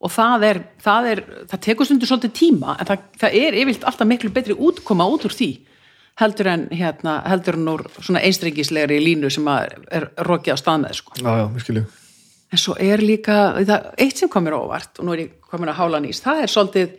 og 0.00 0.12
það 0.14 0.44
er, 0.48 0.60
það 0.80 1.08
er, 1.12 1.24
það 1.50 1.62
tekur 1.66 1.88
stundur 1.88 2.08
svolítið 2.08 2.32
tíma 2.38 2.76
en 2.78 2.88
það, 2.88 3.02
það 3.20 3.36
er 3.42 3.58
yfirlt 3.60 3.84
alltaf 3.84 4.08
miklu 4.08 4.30
betri 4.32 4.56
útkoma 4.56 5.08
út 5.10 5.26
úr 5.28 5.34
því 5.36 5.50
heldur 6.20 6.46
en 6.52 6.66
hérna, 6.74 7.20
heldur 7.30 7.54
en 7.56 7.68
úr 7.72 7.84
svona 8.00 8.20
einstrengislegri 8.26 8.98
línu 9.00 9.30
sem 9.32 9.46
er 9.48 10.10
rokið 10.26 10.52
á 10.54 10.58
stað 10.60 10.82
með 10.84 10.96
sko. 10.98 11.12
Já, 11.20 11.30
já, 11.38 11.44
við 11.54 11.64
skiljum. 11.64 11.86
en 12.50 12.58
svo 12.58 12.74
er 12.82 12.98
líka, 13.04 13.36
það, 13.62 13.86
eitt 13.98 14.18
sem 14.18 14.28
komir 14.28 14.56
óvart 14.58 14.98
og 14.98 15.06
nú 15.06 15.12
er 15.14 15.22
ég 15.26 15.30
komin 15.50 15.70
að 15.70 15.78
hála 15.78 16.00
nýst 16.02 16.24
það 16.26 16.42
er 16.42 16.50
svolítið 16.50 16.98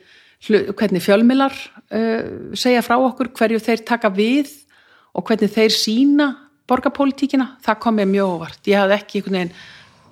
hvernig 0.78 1.04
fjölmilar 1.04 1.54
uh, 1.92 2.56
segja 2.58 2.82
frá 2.82 2.96
okkur 2.98 3.30
hverju 3.36 3.60
þeir 3.62 3.84
taka 3.86 4.10
við 4.16 4.50
og 5.14 5.28
hvernig 5.28 5.52
þeir 5.52 5.76
sína 5.76 6.30
borgarpólitíkina, 6.72 7.58
það 7.62 7.80
kom 7.84 7.98
mér 8.00 8.08
mjög 8.08 8.32
óvart 8.38 8.68
ég 8.72 8.80
hafði 8.80 8.96
ekki 8.96 9.20
einhvern 9.20 9.38
veginn 9.38 9.54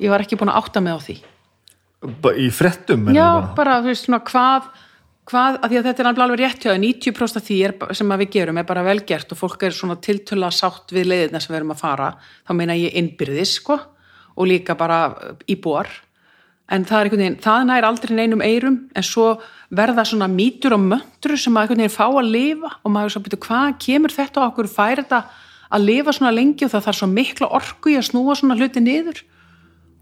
ég 0.03 0.11
var 0.11 0.23
ekki 0.25 0.37
búin 0.41 0.51
að 0.51 0.59
átta 0.59 0.83
mig 0.83 0.93
á 0.93 0.99
því 1.07 1.17
Ba- 2.23 2.35
Í 2.35 2.49
frettum? 2.55 3.09
Já, 3.11 3.27
bara, 3.55 3.79
þú 3.83 3.89
veist, 3.91 4.05
svona 4.07 4.19
hvað, 4.23 4.67
hvað, 5.29 5.59
að 5.61 5.71
því 5.71 5.79
að 5.79 5.87
þetta 5.87 6.03
er 6.03 6.09
alveg 6.09 6.25
alveg 6.25 6.41
rétt 6.41 6.65
hjá 6.65 6.71
það, 6.71 6.81
90% 6.85 7.39
af 7.39 7.45
því 7.45 7.57
er, 7.67 7.73
sem 7.99 8.13
að 8.13 8.21
við 8.23 8.33
gerum 8.35 8.59
er 8.59 8.67
bara 8.69 8.85
velgert 8.87 9.33
og 9.33 9.39
fólk 9.39 9.65
er 9.67 9.75
svona 9.75 9.97
tiltöla 10.01 10.51
sátt 10.53 10.93
við 10.95 11.09
leiðina 11.11 11.41
sem 11.43 11.53
við 11.53 11.61
erum 11.61 11.73
að 11.75 11.81
fara, 11.83 12.11
þá 12.47 12.53
meina 12.57 12.77
ég 12.79 12.97
innbyrðis, 12.99 13.55
sko, 13.59 13.79
og 14.35 14.49
líka 14.49 14.75
bara 14.79 14.99
íbúar, 15.49 15.91
en 16.69 16.85
það 16.85 16.99
er 16.99 17.09
einhvern 17.09 17.23
veginn, 17.23 17.39
það 17.43 17.67
nær 17.69 17.89
aldrei 17.89 18.15
neinum 18.17 18.45
eirum, 18.45 18.79
en 18.93 19.05
svo 19.05 19.27
verða 19.73 20.05
svona 20.05 20.29
mýtur 20.29 20.77
og 20.77 20.83
möndru 20.85 21.37
sem 21.37 21.57
að 21.57 21.65
einhvern 21.65 21.83
veginn 21.83 21.97
fá 21.97 22.05
að 22.07 22.31
lifa 22.33 22.73
og 22.83 22.93
maður 22.93 23.15
svo 23.15 23.23
byrja, 23.25 23.43
hvað 23.45 23.77
kemur 23.85 24.13
þetta 24.13 24.45
á 24.45 24.47
okkur, 24.49 24.69
fær 24.69 25.01
þetta 25.03 25.23
að 25.69 25.85
lifa 25.85 26.13
svona 26.15 26.33
lengi 26.33 26.65
og 26.65 26.73
það 26.73 26.85
þarf 26.87 26.99
svo 26.99 27.09
mikla 27.09 27.49
orku 27.59 27.93
í 27.93 27.97
að 27.99 28.07
snúa 28.09 28.37
svona 28.37 28.57
hluti 28.57 28.81
niður 28.81 29.21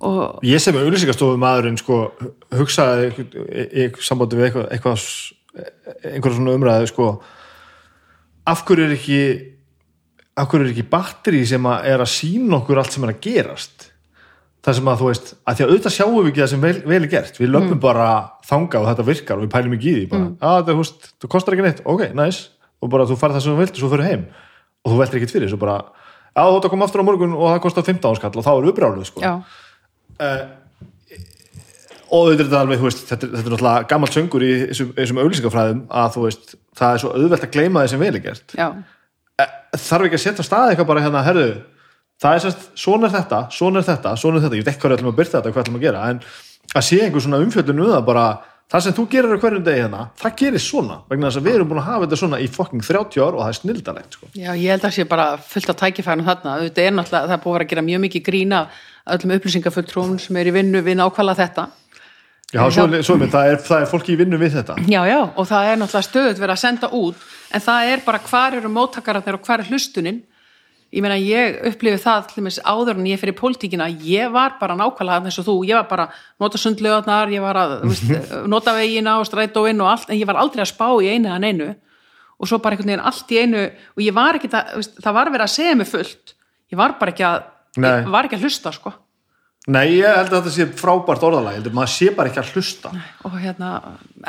og 0.06 0.46
Ég 0.46 0.62
sem 0.62 0.78
auðlýsingastofu 0.78 1.40
maðurinn 1.42 1.80
sko, 1.80 2.00
hugsaði 2.54 3.10
í, 3.10 3.26
í, 3.48 3.66
í 3.84 3.88
sambandi 4.06 4.38
við 4.38 4.50
eitthvað, 4.50 4.72
eitthvað 4.76 5.06
einhverja 6.14 6.38
svona 6.38 6.56
umræði 6.58 6.90
sko, 6.92 7.12
af 8.48 8.64
hverju 8.68 8.88
er 8.88 8.96
ekki 8.98 9.22
af 10.38 10.50
hverju 10.52 10.68
er 10.68 10.74
ekki 10.76 10.88
batteri 10.92 11.44
sem 11.50 11.66
að 11.66 11.88
er 11.92 12.04
að 12.04 12.12
sína 12.14 12.60
okkur 12.60 12.82
allt 12.82 12.94
sem 12.94 13.08
er 13.08 13.14
að 13.16 13.22
gerast? 13.26 13.88
Það 14.68 14.78
sem 14.78 14.90
að 14.92 15.00
þú 15.00 15.08
veist 15.08 15.30
að 15.34 15.56
því 15.58 15.64
að 15.64 15.70
auðvitað 15.72 15.96
sjáum 15.96 16.16
við 16.18 16.30
ekki 16.30 16.42
það 16.44 16.52
sem 16.52 16.64
vel, 16.66 16.76
vel 16.92 17.00
er 17.00 17.12
gert. 17.12 17.38
Við 17.40 17.52
löpum 17.54 17.80
bara 17.82 18.08
þanga 18.46 18.82
og 18.82 18.88
þetta 18.90 19.06
virkar 19.08 19.40
og 19.40 19.46
við 19.46 19.54
pælum 19.54 19.76
ekki 19.78 19.88
í 19.88 19.94
því. 19.96 20.08
Bara, 20.12 20.28
að 20.44 20.58
það, 20.68 20.80
veist, 20.82 21.08
það 21.24 21.32
kostar 21.34 21.56
ekki 21.56 21.66
neitt. 21.66 21.80
Ok, 21.88 22.04
nice, 22.18 22.50
og 22.84 22.92
bara 22.92 23.06
þú 23.08 23.18
farið 23.22 23.38
það 23.38 23.46
sem 23.46 23.56
þú 23.56 23.62
vilt 23.62 23.78
og 23.78 23.82
svo 23.82 23.92
fyrir 23.94 24.10
heim. 24.10 24.26
Og 24.84 24.92
þú 24.92 25.00
veltir 25.00 25.22
ekkert 25.22 25.36
fyrir 25.38 25.48
þessu 25.48 25.62
bara 25.62 25.78
já, 26.38 26.44
þú 26.44 26.58
ert 26.58 26.68
að 26.68 26.74
koma 26.74 26.88
aftur 26.88 27.04
á 27.04 27.08
morgun 27.08 27.38
og 27.38 27.48
það 27.50 27.64
kostar 27.64 27.88
15 27.88 28.20
skall 28.20 28.34
og 28.38 28.46
þá 28.46 28.52
er 28.54 28.68
uppráluð 28.72 29.08
sko. 29.10 29.24
já, 29.24 29.34
og 32.08 32.30
þetta 32.32 32.46
er 32.48 32.60
alveg, 32.62 32.84
veist, 32.86 33.02
þetta, 33.10 33.28
er- 33.28 33.34
þetta 33.36 33.48
er 33.50 33.54
náttúrulega 33.56 33.88
gammalt 33.92 34.16
söngur 34.16 34.44
í 34.48 34.52
þessum, 34.70 34.92
þessum 34.96 35.18
auglýsingafræðum 35.24 35.82
að 36.02 36.14
þú 36.16 36.22
veist, 36.28 36.54
það 36.80 36.94
er 36.94 37.02
svo 37.04 37.10
auðvelt 37.18 37.44
að 37.48 37.52
gleyma 37.58 37.84
því 37.84 37.90
sem 37.94 38.00
vel 38.06 38.14
er 38.16 38.24
gert. 38.30 38.56
Já, 38.58 38.70
Eh, 39.38 39.46
þarf 39.78 40.06
ekki 40.08 40.18
að 40.18 40.22
setja 40.24 40.42
á 40.42 40.50
stað 40.50 40.70
eitthvað 40.72 40.88
bara 40.90 41.02
hérna, 41.04 41.20
herðu 41.22 41.50
það 42.18 42.34
er 42.34 42.40
sérst, 42.42 42.64
svona 42.74 43.06
er 43.06 43.12
þetta, 43.14 43.40
svona 43.54 43.78
er 43.78 43.86
þetta 43.86 44.14
svona 44.18 44.38
er 44.40 44.42
þetta, 44.48 44.58
ég 44.58 44.64
veit 44.66 44.72
ekki 44.74 44.82
hvað 44.82 44.92
er 44.92 44.98
ætlum 44.98 45.12
að 45.12 45.18
byrta 45.20 45.38
þetta 45.38 45.52
hvað 45.54 45.64
ætlum 45.68 45.78
að 45.78 45.84
gera, 45.86 46.02
en 46.10 46.22
að 46.74 46.86
sé 46.88 46.98
einhver 47.06 47.22
svona 47.22 47.42
umfjöldun 47.46 47.82
um 47.84 47.92
það 47.92 48.06
bara, 48.08 48.24
það 48.68 48.84
sem 48.84 48.96
þú 48.98 49.06
gerir 49.14 49.36
á 49.36 49.42
hverjum 49.44 49.64
degi 49.64 49.84
hérna, 49.86 50.02
það 50.20 50.36
gerir 50.42 50.64
svona, 50.64 51.00
vegna 51.08 51.30
þess 51.30 51.40
að 51.40 51.48
við 51.48 51.58
erum 51.58 51.72
búin 51.72 51.82
að 51.82 51.88
hafa 51.88 52.06
þetta 52.06 52.20
svona 52.22 52.42
í 52.44 52.50
fucking 52.52 52.84
30 52.84 53.24
ár 53.24 53.38
og 53.38 53.42
það 53.44 53.52
er 53.54 53.60
snildalegt 53.62 54.18
sko. 54.18 54.30
já, 54.34 54.52
ég 54.52 54.70
held 54.74 54.88
að 54.88 54.96
sé 54.98 55.08
bara 55.08 55.28
fullt 55.40 55.72
af 55.72 55.80
tækifærum 55.82 56.28
þarna, 56.28 56.60
þetta 56.66 56.84
er 56.84 56.96
náttúrulega, 56.98 57.32
það 57.32 57.38
er 57.38 57.44
búið 57.46 57.54
að 57.54 57.58
vera 57.58 57.68
að 57.68 57.74
gera 57.74 57.88
mjög 57.88 58.04
mikið 58.06 58.26
grína 58.28 58.62
öllum 59.16 59.36
upplýsingafulltrúum 59.38 60.18
sem 60.20 60.40
er 60.40 60.50
í 60.50 60.56
vinnu 60.56 60.82
við 60.84 60.98
nákvæmlega 61.00 61.46
þetta. 61.46 61.68
Já, 62.48 62.62
svo, 62.72 62.86
svo 63.04 63.18
með, 63.20 63.32
það, 63.34 63.50
er, 63.52 63.58
það 63.68 63.82
er 63.84 63.90
fólki 63.92 64.14
í 64.14 64.20
vinnu 64.22 64.38
við 64.40 64.54
þetta. 64.56 64.78
Já, 64.88 65.02
já, 65.10 65.20
og 65.20 65.48
það 65.50 65.70
er 65.72 65.80
náttúrulega 65.82 66.08
stöðut 66.08 66.40
verið 66.40 66.54
að 66.54 66.62
senda 66.62 66.90
út 66.96 67.26
en 67.52 67.64
það 67.66 67.92
er 67.92 68.04
bara 68.06 68.22
hvar 68.24 68.56
eru 68.56 68.72
móttakararnir 68.72 69.36
og 69.36 69.48
hvar 69.48 69.64
er 69.64 69.72
hlustunin 69.72 70.22
ég 70.96 71.04
meina 71.04 71.18
ég 71.20 71.58
upplifi 71.68 72.00
það 72.04 72.28
til 72.30 72.40
dæmis 72.42 72.60
áður 72.64 73.00
en 73.00 73.10
ég 73.10 73.20
fyrir 73.20 73.36
pólitíkina, 73.38 73.90
ég 74.08 74.32
var 74.34 74.56
bara 74.62 74.78
nákvæmlega 74.80 75.26
þess 75.26 75.42
og 75.42 75.48
þú, 75.50 75.56
ég 75.68 75.80
var 75.80 75.90
bara 75.90 76.06
að 76.08 76.22
nota 76.44 76.62
sundlöðarnar, 76.62 77.34
ég 77.34 77.44
var 77.44 77.60
að 77.60 77.76
veist, 77.84 78.14
nota 78.48 78.76
vegina 78.78 79.18
og 79.20 79.28
strætóinn 79.28 79.84
og 79.84 79.92
allt 79.92 80.14
en 80.14 80.22
ég 80.22 80.30
var 80.30 80.40
aldrei 80.40 80.64
að 80.64 80.72
spá 80.72 80.88
í 81.04 81.12
einu 81.12 81.34
en 81.34 81.48
einu 81.48 81.74
og 82.38 82.50
svo 82.50 82.62
bara 82.62 82.78
einhvern 82.78 82.94
veginn 82.94 83.08
allt 83.10 83.34
í 83.34 83.42
einu 83.42 83.66
og 83.68 84.06
ég 84.06 84.16
var 84.16 84.40
ekki 84.40 84.52
að, 84.54 84.72
þú 84.72 84.84
veist, 84.84 84.96
það 85.04 85.20
var 85.20 85.34
verið 85.34 85.48
að 85.48 85.56
segja 85.58 85.76
mig 85.76 85.92
fullt. 85.92 86.34
Ég 86.68 86.80
var 86.80 86.96
bara 87.00 87.14
ekki 87.14 87.28
að, 87.28 87.38
var 88.14 88.28
ekki 88.28 88.40
að 88.40 88.48
hlusta 88.48 88.74
sko 88.76 88.94
Nei, 89.68 89.98
ég 89.98 90.08
held 90.08 90.32
að 90.32 90.38
þetta 90.38 90.52
sé 90.56 90.66
frábært 90.80 91.24
orðalag 91.28 91.58
ég 91.58 91.60
held 91.60 91.70
að 91.70 91.74
maður 91.76 91.92
sé 91.92 92.12
bara 92.16 92.32
ekki 92.32 92.40
að 92.40 92.52
hlusta 92.56 92.92
og 93.28 93.34
hérna, 93.42 93.72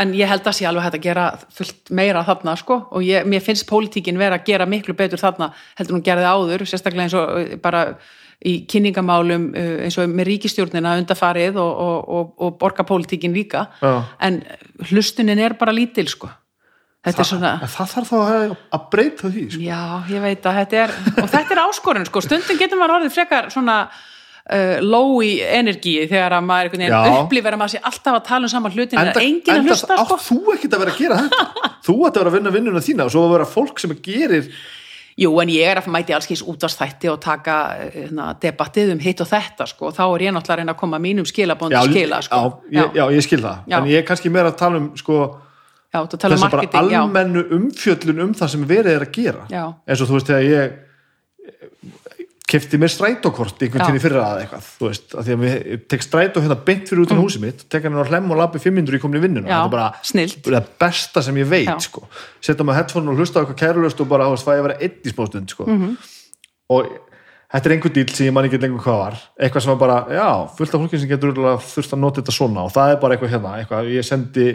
en 0.03 0.15
ég 0.19 0.31
held 0.31 0.49
að 0.51 0.57
sé 0.59 0.67
alveg 0.67 0.87
hægt 0.89 0.99
að 0.99 1.05
gera 1.05 1.27
fullt 1.55 1.93
meira 1.95 2.25
þarna 2.27 2.55
sko 2.59 2.79
og 2.91 3.05
ég, 3.07 3.29
mér 3.31 3.45
finnst 3.47 3.69
pólitíkin 3.69 4.19
vera 4.19 4.41
að 4.41 4.49
gera 4.51 4.67
miklu 4.67 4.97
betur 4.99 5.23
þarna 5.23 5.53
heldur 5.79 5.99
hún 5.99 6.07
gerði 6.09 6.27
áður, 6.27 6.67
sérstaklega 6.67 7.07
eins 7.07 7.17
og 7.19 7.31
uh, 7.37 7.55
bara 7.63 7.85
í 8.43 8.57
kynningamálum 8.71 9.47
uh, 9.53 9.71
eins 9.87 10.01
og 10.03 10.11
með 10.11 10.33
ríkistjórnina 10.33 10.97
undarfarið 11.05 11.63
og, 11.63 11.87
og, 11.87 12.11
og, 12.19 12.35
og 12.43 12.59
borgarpólitíkin 12.59 13.37
líka 13.37 13.69
Já. 13.79 13.95
en 14.19 14.43
hlustunin 14.91 15.39
er 15.39 15.55
bara 15.61 15.77
lítil 15.77 16.11
sko 16.11 16.33
er 17.07 17.25
svona 17.25 17.57
það 17.63 17.91
þarf 17.95 18.11
þá 18.11 18.19
að, 18.21 18.53
að 18.75 18.87
breyta 18.93 19.31
því 19.31 19.49
sko. 19.55 19.65
Já, 19.65 19.83
ég 20.11 20.23
veit 20.25 20.47
að 20.51 20.63
þetta 20.65 20.85
er 20.85 20.95
og 21.15 21.27
þetta 21.31 21.55
er 21.55 21.61
áskorun 21.65 22.09
sko, 22.09 22.23
stundum 22.27 22.59
getur 22.61 22.81
maður 22.81 22.99
orðið 22.99 23.15
frekar 23.15 23.53
svona 23.55 23.83
uh, 24.49 24.79
low 24.85 25.21
í 25.25 25.35
energíi 25.45 26.09
þegar 26.09 26.39
að 26.39 26.49
maður 26.49 26.71
einhvern 26.71 26.87
Já. 26.89 26.97
veginn 27.05 27.21
upplifir 27.23 27.57
að 27.57 27.63
maður 27.63 27.75
sé 27.77 27.83
alltaf 27.91 28.19
að 28.19 28.25
tala 28.31 28.49
um 28.49 28.53
saman 28.55 28.75
hlutin 28.77 28.99
en 29.03 29.13
enginn 29.23 29.55
að 29.55 29.69
hlusta 29.69 30.01
sko 30.03 30.19
þú 30.25 30.41
ekkert 30.57 30.75
að 30.77 30.85
vera 30.85 30.97
að 30.97 31.05
gera 31.05 31.21
þetta 31.23 31.47
þú 31.89 31.97
ætti 32.09 32.19
að 32.19 32.19
vera 32.23 32.33
að 32.33 32.37
vinna 32.39 32.57
vinnuna 32.59 32.85
þína 32.89 33.07
og 33.09 33.15
svo 33.15 33.25
að 33.27 33.35
vera 33.37 33.49
fólk 33.55 33.83
sem 33.85 33.97
gerir 34.03 34.51
Jú, 35.19 35.33
en 35.43 35.51
ég 35.51 35.67
er 35.67 35.81
að 35.81 35.89
mæti 35.91 36.15
allskins 36.15 36.45
útvarstætti 36.47 37.09
og 37.11 37.17
taka 37.19 37.55
hérna, 37.91 38.29
debattið 38.39 38.93
um 38.93 39.01
hitt 39.03 39.19
og 39.25 39.27
þetta 39.27 39.67
sko, 39.67 39.91
þá 39.91 40.05
er 40.05 40.29
ég 40.29 40.35
náttúrulega 40.37 40.55
að 40.55 40.61
reyna 40.63 40.75
að 40.77 40.79
koma 40.85 41.01
mínum 41.03 41.27
skilabóndi 41.27 41.81
skila 41.89 42.21
sko. 42.23 42.39
já, 42.71 42.77
ég, 42.79 42.95
já, 42.95 43.03
ég 43.17 43.27
skil 43.27 43.41
það 43.43 43.57
Já. 43.67 43.77
en 43.81 43.89
ég 43.91 43.99
er 43.99 44.07
kannski 44.07 44.31
meira 44.31 44.53
að 44.53 44.61
tala 44.61 44.79
um 44.79 44.87
sko, 44.95 45.17
já, 45.91 45.99
um 45.99 46.07
þess 46.13 46.23
að 46.23 46.29
bara 46.29 46.43
marketing, 46.45 46.93
já, 46.95 47.01
almennu 47.03 47.43
umfjöllun 47.59 48.23
um 48.29 48.37
það 48.39 48.53
sem 48.55 48.69
verið 48.71 48.95
er 48.95 49.07
að 49.09 49.11
gera 49.19 49.49
Já. 49.51 49.65
eins 49.91 50.05
og 50.05 50.13
þú 50.13 50.21
veist 50.21 50.31
þegar 50.31 50.47
ég 50.53 50.79
kefti 52.49 52.79
mér 52.81 52.89
strætókort 52.89 53.61
einhvern 53.61 53.83
Já. 53.83 53.87
tíni 53.91 54.01
fyrra 54.01 54.23
að 54.33 54.39
eitthvað 54.43 54.69
þú 54.79 54.87
veist, 54.89 55.11
að 55.15 55.27
því 55.27 55.35
að 55.37 55.43
ég 55.73 55.83
tek 55.93 56.05
strætó 56.07 56.41
hérna 56.41 56.57
beint 56.65 56.89
fyrir 56.89 57.03
út 57.05 57.13
á 57.13 57.17
húsið 57.21 57.43
mitt, 57.45 57.65
tek 57.69 57.85
hann 57.85 57.99
á 58.01 58.09
hlem 58.09 58.31
og 58.33 58.39
labbi 58.41 58.59
500 58.63 58.97
í 58.97 59.01
komin 59.03 59.21
í 59.21 59.25
vinnuna, 59.27 59.45
Mm. 59.45 59.53
Já, 59.53 59.59
þetta 59.59 59.67
er 59.69 59.75
bara 59.75 59.89
snillt. 60.03 60.41
það 60.49 60.71
besta 60.81 61.23
sem 61.23 61.35
ég 61.37 61.49
veit 61.51 61.69
Já. 61.69 61.77
sko. 61.85 62.07
setja 62.41 62.65
maður 62.65 62.79
headphone 62.81 63.11
og 63.13 63.17
hlusta 63.21 63.37
á 63.37 63.41
eitthvað 63.45 63.61
kærulöst 63.63 64.01
og 64.01 64.09
bara, 64.09 64.25
fæ 64.25 64.49
ég 64.57 64.61
að 64.63 64.67
vera 64.69 64.79
einn 64.81 65.05
í 65.05 65.13
smástund 65.13 65.49
sko. 65.51 65.67
Mhm. 65.67 65.97
og 66.71 66.89
þetta 67.53 67.67
er 67.67 67.73
einhver 67.77 67.93
dýl 67.93 68.11
sem 68.17 68.27
ég 68.27 68.33
man 68.33 68.45
ekki 68.45 68.61
lengur 68.61 68.81
hvað 68.85 68.99
var 68.99 69.15
eitthvað 69.41 69.63
sem 69.63 69.71
var 69.77 69.81
bara, 69.81 69.99
já, 70.13 70.29
fullt 70.57 70.75
af 70.75 70.81
fólki 70.81 70.99
sem 71.01 71.09
getur 71.09 71.33
þurft 71.35 71.93
að 71.93 71.99
nota 72.01 72.21
þetta 72.23 72.33
svona 72.37 72.65
og 72.65 72.73
það 72.73 72.93
er 72.93 73.01
bara 73.01 73.17
eitthvað 73.17 73.33
hérna, 73.33 73.53
eitthvað, 73.61 73.93
ég 73.93 74.05
sendi 74.05 74.49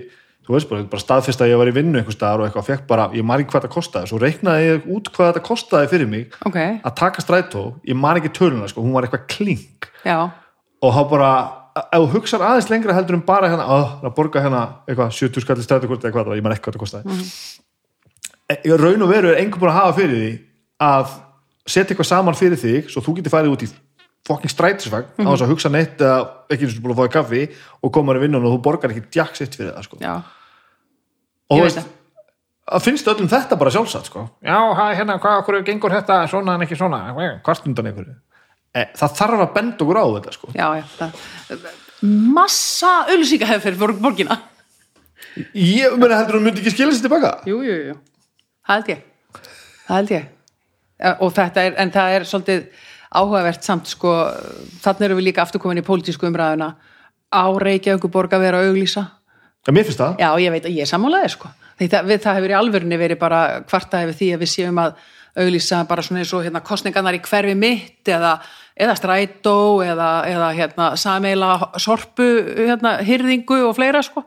þú 0.43 0.55
veist 0.55 0.69
bara, 0.69 0.83
bara 0.91 1.03
staðfest 1.03 1.41
að 1.43 1.53
ég 1.53 1.59
var 1.61 1.72
í 1.72 1.73
vinnu 1.75 1.99
einhver 1.99 2.15
staðar 2.15 2.43
og 2.43 2.47
eitthvað 2.47 2.69
fekk 2.69 2.85
bara, 2.89 3.07
ég 3.15 3.25
man 3.25 3.41
ekki 3.41 3.53
hvað 3.53 3.63
þetta 3.63 3.73
kostaði. 3.73 4.09
Svo 4.11 4.19
reiknaði 4.22 4.69
ég 4.69 4.88
út 4.95 5.09
hvað 5.15 5.31
þetta 5.31 5.43
kostaði 5.47 5.89
fyrir 5.93 6.09
mig 6.11 6.38
ok, 6.45 6.59
að 6.83 6.95
taka 6.99 7.23
strætó, 7.23 7.65
ég 7.88 7.99
man 7.99 8.19
ekki 8.19 8.33
töluna 8.35 8.69
sko, 8.72 8.83
hún 8.85 8.95
var 8.95 9.07
eitthvað 9.07 9.27
klink. 9.31 9.89
Já, 10.03 10.19
og 10.83 10.95
þá 10.97 11.01
bara, 11.13 11.33
ef 11.83 11.99
þú 11.99 12.09
hugsar 12.17 12.43
aðeins 12.43 12.72
lengra 12.72 12.95
heldur 12.97 13.17
en 13.17 13.25
bara 13.27 13.51
hérna, 13.51 13.67
að, 13.72 13.85
að 14.03 14.15
borga 14.17 14.43
hérna 14.43 14.63
eitthvað 14.88 15.13
70 15.19 15.45
skalli 15.45 15.67
strætókort 15.67 16.03
eða 16.03 16.15
hvað 16.17 16.35
ég 16.38 16.45
man 16.45 16.55
ekki 16.55 16.67
hvað 16.67 16.73
þetta 16.73 16.83
kostaði. 16.83 17.03
Mm 17.07 17.22
-hmm. 17.23 18.81
raun 18.83 19.05
og 19.07 19.13
veru 19.13 19.31
er 19.31 19.39
einhver 19.39 19.61
búin 19.61 19.72
að 19.72 19.80
hafa 19.80 19.95
fyrir 20.01 20.17
því 20.19 20.33
að 20.83 21.15
setja 21.67 21.93
eitthvað 21.93 22.09
saman 22.09 22.35
fyrir 22.35 22.59
þig 22.59 22.91
svo 22.91 23.03
þú 23.03 23.17
getur 23.19 23.33
farið 23.33 23.55
út 23.55 23.63
í 23.63 23.69
fucking 24.27 24.52
strætisvagn 24.52 25.10
á 25.19 25.27
þess 25.27 25.43
að 25.45 25.52
hugsa 25.52 25.72
neitt 25.74 26.00
eða 26.02 26.19
ekki 26.53 26.68
eins 26.68 26.77
og 26.77 26.85
búin 26.85 26.95
að 26.95 27.02
fá 27.02 27.06
í 27.10 27.14
kaffi 27.18 27.42
og 27.84 27.93
koma 27.95 28.16
í 28.16 28.24
vinnun 28.24 28.45
og 28.48 28.56
þú 28.56 28.61
borgar 28.69 28.93
ekki 28.93 29.06
djaks 29.11 29.43
eitt 29.43 29.58
fyrir 29.60 29.74
það 29.76 29.88
sko. 29.90 30.00
já. 30.00 30.14
Og 31.52 31.60
Ég 31.60 31.64
þú 31.64 31.68
veist, 31.68 31.90
að 32.74 32.85
finnst 32.88 33.10
öllum 33.11 33.32
þetta 33.32 33.60
bara 33.60 33.74
sjálfsagt 33.76 34.11
sko. 34.11 34.27
já, 34.40 34.60
hæ, 34.80 34.85
hérna, 35.00 35.19
hvað 35.19 35.42
okkur 35.43 35.60
gengur 35.68 35.92
þetta 35.92 36.22
svona 36.32 36.56
en 36.56 36.66
ekki 36.68 36.80
svona, 36.80 37.02
hvart 37.43 37.68
undan 37.68 37.92
einhverju 37.92 38.16
e, 38.74 38.85
það 38.95 39.18
þarf 39.19 39.43
að 39.43 39.53
benda 39.58 39.84
okkur 39.84 40.00
á 40.00 40.06
þetta 40.18 40.38
sko. 40.38 40.53
já, 40.56 40.68
já, 40.80 40.85
það 40.98 41.82
massa 42.03 43.06
ölsíka 43.14 43.48
hefur 43.48 43.76
fyrir 43.77 44.00
borgina. 44.03 44.38
Ég 45.56 45.95
meina 45.98 46.19
heldur 46.19 46.38
hún 46.38 46.50
myndi 46.50 46.61
ekki 46.61 46.74
skila 46.76 46.93
sér 46.93 47.06
tilbaka? 47.08 47.32
Jú, 47.48 47.61
jú, 47.64 47.76
jú, 47.90 47.95
það 48.68 48.76
held 48.76 48.90
ég. 48.92 49.03
Það 49.88 49.95
held 49.95 50.11
ég. 50.14 50.26
Eh, 51.03 51.16
og 51.24 51.32
þetta 51.35 51.64
er, 51.64 51.77
en 51.82 51.93
það 51.93 52.18
er 52.18 52.26
svolítið 52.30 52.66
áhugavert 53.14 53.66
samt 53.66 53.90
sko, 53.92 54.14
þannig 54.83 55.08
erum 55.08 55.19
við 55.22 55.30
líka 55.30 55.43
aftur 55.45 55.61
komin 55.64 55.82
í 55.82 55.85
pólitísku 55.85 56.27
umræðuna. 56.30 56.74
Á 57.33 57.45
Reykjavík 57.61 58.09
borg 58.14 58.33
að 58.33 58.45
vera 58.45 58.61
að 58.61 58.72
auglýsa? 58.72 59.08
Já, 59.64 59.72
mér 59.72 59.88
finnst 59.88 60.01
það. 60.01 60.22
Já, 60.22 60.30
ég 60.43 60.53
veit 60.53 60.66
að 60.67 60.77
ég 60.77 60.85
er 60.85 60.92
sammálaði 60.92 61.33
sko. 61.33 61.51
Það, 61.80 62.00
við, 62.09 62.19
það 62.24 62.38
hefur 62.38 62.53
í 62.53 62.58
alvörunni 62.58 63.00
verið 63.01 63.19
bara 63.22 63.40
kvarta 63.66 64.03
yfir 64.06 64.17
því 64.19 64.30
að 64.35 64.43
við 64.43 64.51
séum 64.51 64.82
að 64.83 64.98
auglýsa 65.40 65.80
bara 65.90 66.03
svona 66.06 66.22
eins 66.22 66.33
og 66.35 66.43
hérna, 66.45 66.61
kostningarnar 66.66 67.17
í 67.17 67.22
hverfi 67.25 67.56
mitt 67.58 68.11
eða, 68.11 68.35
eða 68.77 68.95
strætó 69.00 69.56
eða, 69.85 70.11
eða 70.30 70.51
hérna, 70.53 70.90
sameila 71.00 71.56
sorpu 71.82 72.27
hérna, 72.59 73.00
hyrðingu 73.06 73.64
og 73.69 73.74
fleira 73.80 74.03
sko. 74.06 74.25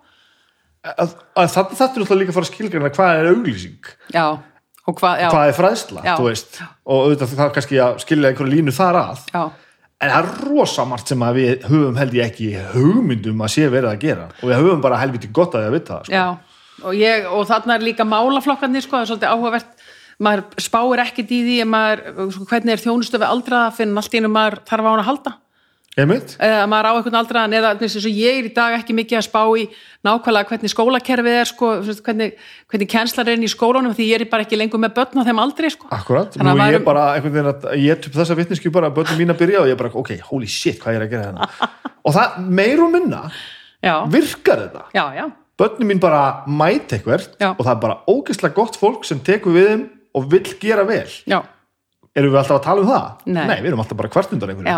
að, 0.83 1.15
að 1.39 1.53
þetta 1.55 1.79
þetta 1.79 1.87
er 1.87 2.03
alltaf 2.03 2.21
líka 2.21 2.33
að 2.33 2.39
fara 2.39 2.49
að 2.49 2.53
skilgjörna 2.53 2.93
hvað 2.99 3.21
er 3.21 3.31
auglýsing, 3.33 3.93
Já, 4.15 4.27
hvað, 4.95 5.23
hvað 5.33 5.51
er 5.51 5.57
fræðsla 5.57 6.03
og 6.17 6.99
auðvitað 7.01 7.33
það 7.33 7.47
er 7.47 7.55
kannski 7.57 7.79
að 7.83 7.97
skilja 8.05 8.31
einhverju 8.31 8.53
línu 8.53 8.75
þar 8.77 8.99
að. 9.01 9.23
Já, 9.33 9.43
en 9.97 10.13
það 10.13 10.19
er 10.21 10.45
rosa 10.51 10.85
margt 10.87 11.11
sem 11.11 11.25
við 11.39 11.65
höfum 11.71 11.97
held 12.01 12.19
ég 12.19 12.31
ekki 12.31 12.51
hugmyndum 12.75 13.43
að 13.43 13.55
sé 13.57 13.71
verið 13.73 13.91
að 13.93 14.05
gera. 14.05 14.29
Og 14.43 14.51
við 14.51 14.61
höfum 14.61 14.85
bara 14.85 15.01
helviti 15.01 15.33
gott 15.33 15.57
að 15.57 15.65
því 15.65 15.71
að 15.71 15.77
vita 15.79 15.97
það 15.97 16.11
sko. 16.11 16.53
Og, 16.85 16.93
ég, 17.01 17.27
og 17.33 17.47
þarna 17.49 17.79
er 17.79 17.87
líka 17.87 18.05
málaflokkarnir 18.05 18.85
sko, 18.85 18.99
það 18.99 19.07
er 19.07 19.11
svolítið 19.13 19.33
áhugavert. 19.33 19.89
Maður 20.27 20.63
spáir 20.65 21.03
ekkert 21.03 21.33
í 21.33 21.41
því 21.45 21.57
að 21.61 21.71
maður, 21.73 22.03
hvernig 22.49 22.73
er 22.73 22.83
þjónustu 22.85 23.19
við 23.21 23.27
aldraða 23.29 23.73
fyrir 23.77 23.99
allt 24.01 24.15
í 24.15 24.21
einu 24.21 24.31
maður 24.33 24.59
þarf 24.69 24.87
á 24.87 24.91
hann 24.93 25.03
að 25.03 25.09
halda 25.11 25.33
einmitt, 25.97 26.35
eða 26.45 26.65
maður 26.69 26.89
á 26.89 26.93
einhvern 26.99 27.19
aldraðan 27.23 27.55
eða 27.57 27.71
eins 27.81 27.95
og 27.97 28.07
ég 28.13 28.41
er 28.41 28.49
í 28.49 28.53
dag 28.53 28.75
ekki 28.77 28.97
mikið 28.97 29.17
að 29.17 29.25
spá 29.25 29.41
í 29.57 29.63
nákvæmlega 30.05 30.51
hvernig 30.51 30.73
skólakerfið 30.73 31.37
er 31.41 31.49
sko, 31.49 31.71
hvernig, 32.05 32.35
hvernig 32.69 32.91
kjenslar 32.93 33.31
er 33.31 33.39
inn 33.39 33.47
í 33.47 33.49
skólunum 33.49 33.95
því 33.97 34.09
ég 34.11 34.21
er 34.21 34.29
bara 34.29 34.45
ekki 34.45 34.59
lengur 34.61 34.83
með 34.83 34.93
börn 34.99 35.25
á 35.25 35.29
þeim 35.29 35.41
aldrei 35.41 35.71
sko. 35.73 35.89
akkurat. 35.97 36.37
Að 36.37 36.51
nú 36.51 36.67
er 36.67 36.77
ég 36.77 36.85
bara 36.85 37.07
einhvern 37.15 37.37
veginn 37.39 37.49
að 37.55 37.81
ég 37.81 38.05
tup 38.05 38.19
þessa 38.19 38.37
vitneski 38.37 38.75
bara 38.75 38.93
að 38.93 39.01
börnum 39.01 39.23
mín 39.23 39.33
að 39.33 39.41
byrja 39.41 39.65
og 39.65 39.73
ég 39.73 39.81
bara, 39.81 39.95
ok, 40.03 40.13
holy 40.29 40.53
shit, 40.53 40.77
hvað 40.85 41.01
er 41.01 41.07
að 41.07 41.17
gera 41.17 41.31
hérna? 41.31 41.73
Og 42.07 42.15
það 42.15 42.37
meir 42.61 42.85
og 42.85 42.93
minna 42.93 43.25
já, 43.83 43.97
virkar 44.13 44.61
þetta. 44.67 44.85
Já, 44.95 45.05
já, 45.17 45.25
börnum 45.59 45.89
mín 45.91 46.05
bara 46.05 46.23
mæti 46.47 47.01
eitthvert 47.01 47.41
og 47.41 47.65
það 47.65 47.73
er 47.73 47.83
bara 47.83 47.97
ógeðslega 48.07 48.55
gott 48.55 48.77
fólk 48.79 49.09
sem 49.09 49.19
tekur 49.27 49.57
við 49.57 49.73
þeim 49.73 49.85
og 50.15 50.29
vill 50.31 50.53
gera 50.61 50.85
vel. 50.87 51.09
Já, 51.27 51.41
erum 52.17 52.33
við 52.33 52.41
alltaf 52.41 52.61
að 52.61 52.65
tala 52.69 52.85
um 52.85 52.93
það? 52.93 53.27
Nei. 53.35 53.59
við 53.59 53.71
erum 53.73 53.83
alltaf 53.83 53.99
bara 53.99 54.13
kvartundan 54.13 54.53
einhverju 54.53 54.77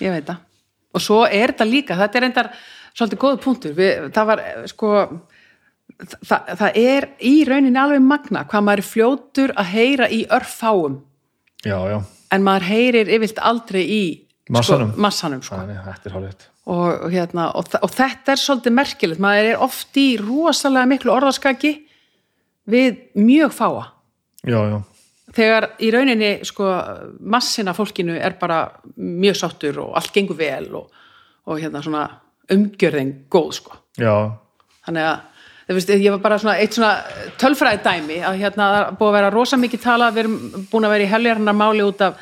ég 0.00 0.14
veit 0.14 0.28
það. 0.28 0.46
Og 0.90 1.04
svo 1.04 1.20
er 1.26 1.52
þetta 1.52 1.68
líka, 1.68 1.98
þetta 1.98 2.18
er 2.18 2.26
endar 2.28 2.48
svolítið 2.94 3.20
góð 3.22 3.36
punktur, 3.44 3.76
Við, 3.76 4.08
það 4.14 4.30
var 4.32 4.42
eh, 4.44 4.62
sko 4.70 4.94
það, 6.26 6.50
það 6.62 6.80
er 6.82 7.06
í 7.26 7.34
rauninni 7.48 7.80
alveg 7.80 8.02
magna 8.04 8.44
hvað 8.48 8.66
maður 8.66 8.82
er 8.82 8.88
fljótur 8.88 9.54
að 9.58 9.70
heyra 9.74 10.08
í 10.10 10.24
örfáum. 10.32 10.98
Já, 11.60 11.76
já, 11.92 11.98
en 12.32 12.46
maður 12.46 12.68
heyrir 12.70 13.12
yfirlt 13.16 13.40
aldrei 13.44 13.82
í 13.84 14.02
Massanum. 14.50 14.90
sko, 14.94 15.02
massanum 15.04 15.42
sko. 15.46 15.60
Þannig, 15.60 16.46
og, 16.70 17.06
hérna, 17.12 17.50
og, 17.58 17.70
og 17.82 17.92
þetta 17.94 18.34
er 18.34 18.40
svolítið 18.40 18.74
merkilegt. 18.74 19.22
Maður 19.22 19.50
er 19.52 19.64
oft 19.66 20.00
í 20.00 20.08
rosalega 20.20 20.90
miklu 20.90 21.14
orðaskaki 21.14 21.74
við 22.70 22.98
mjög 23.18 23.54
fáa. 23.54 23.84
Já, 24.46 24.58
já, 24.72 24.78
þegar 25.36 25.68
í 25.82 25.90
rauninni 25.94 26.30
sko 26.48 26.68
massina 27.20 27.74
fólkinu 27.76 28.16
er 28.18 28.36
bara 28.40 28.62
mjög 28.96 29.38
sáttur 29.42 29.82
og 29.84 29.96
allt 29.98 30.14
gengur 30.14 30.38
vel 30.38 30.68
og, 30.82 30.90
og 31.46 31.60
hérna 31.60 31.82
svona 31.84 32.06
umgjörðin 32.50 33.12
góð 33.30 33.52
sko. 33.60 33.78
Já, 34.00 34.14
þannig 34.86 35.06
að 35.06 35.76
veist, 35.76 35.92
ég 35.94 36.10
var 36.10 36.22
bara 36.24 36.40
svona 36.42 36.58
eitt 36.58 36.74
svona 36.74 36.96
tölfræði 37.38 37.82
dæmi 37.84 38.18
að 38.26 38.42
hérna 38.42 38.66
búið 38.98 39.12
að 39.12 39.16
vera 39.18 39.32
rosa 39.34 39.58
mikið 39.60 39.84
talað 39.84 40.16
við 40.16 40.24
erum 40.24 40.66
búin 40.72 40.88
að 40.88 40.94
vera 40.96 41.06
í 41.06 41.12
heljarnar 41.14 41.58
máli 41.58 41.86
út 41.86 42.04
af 42.08 42.20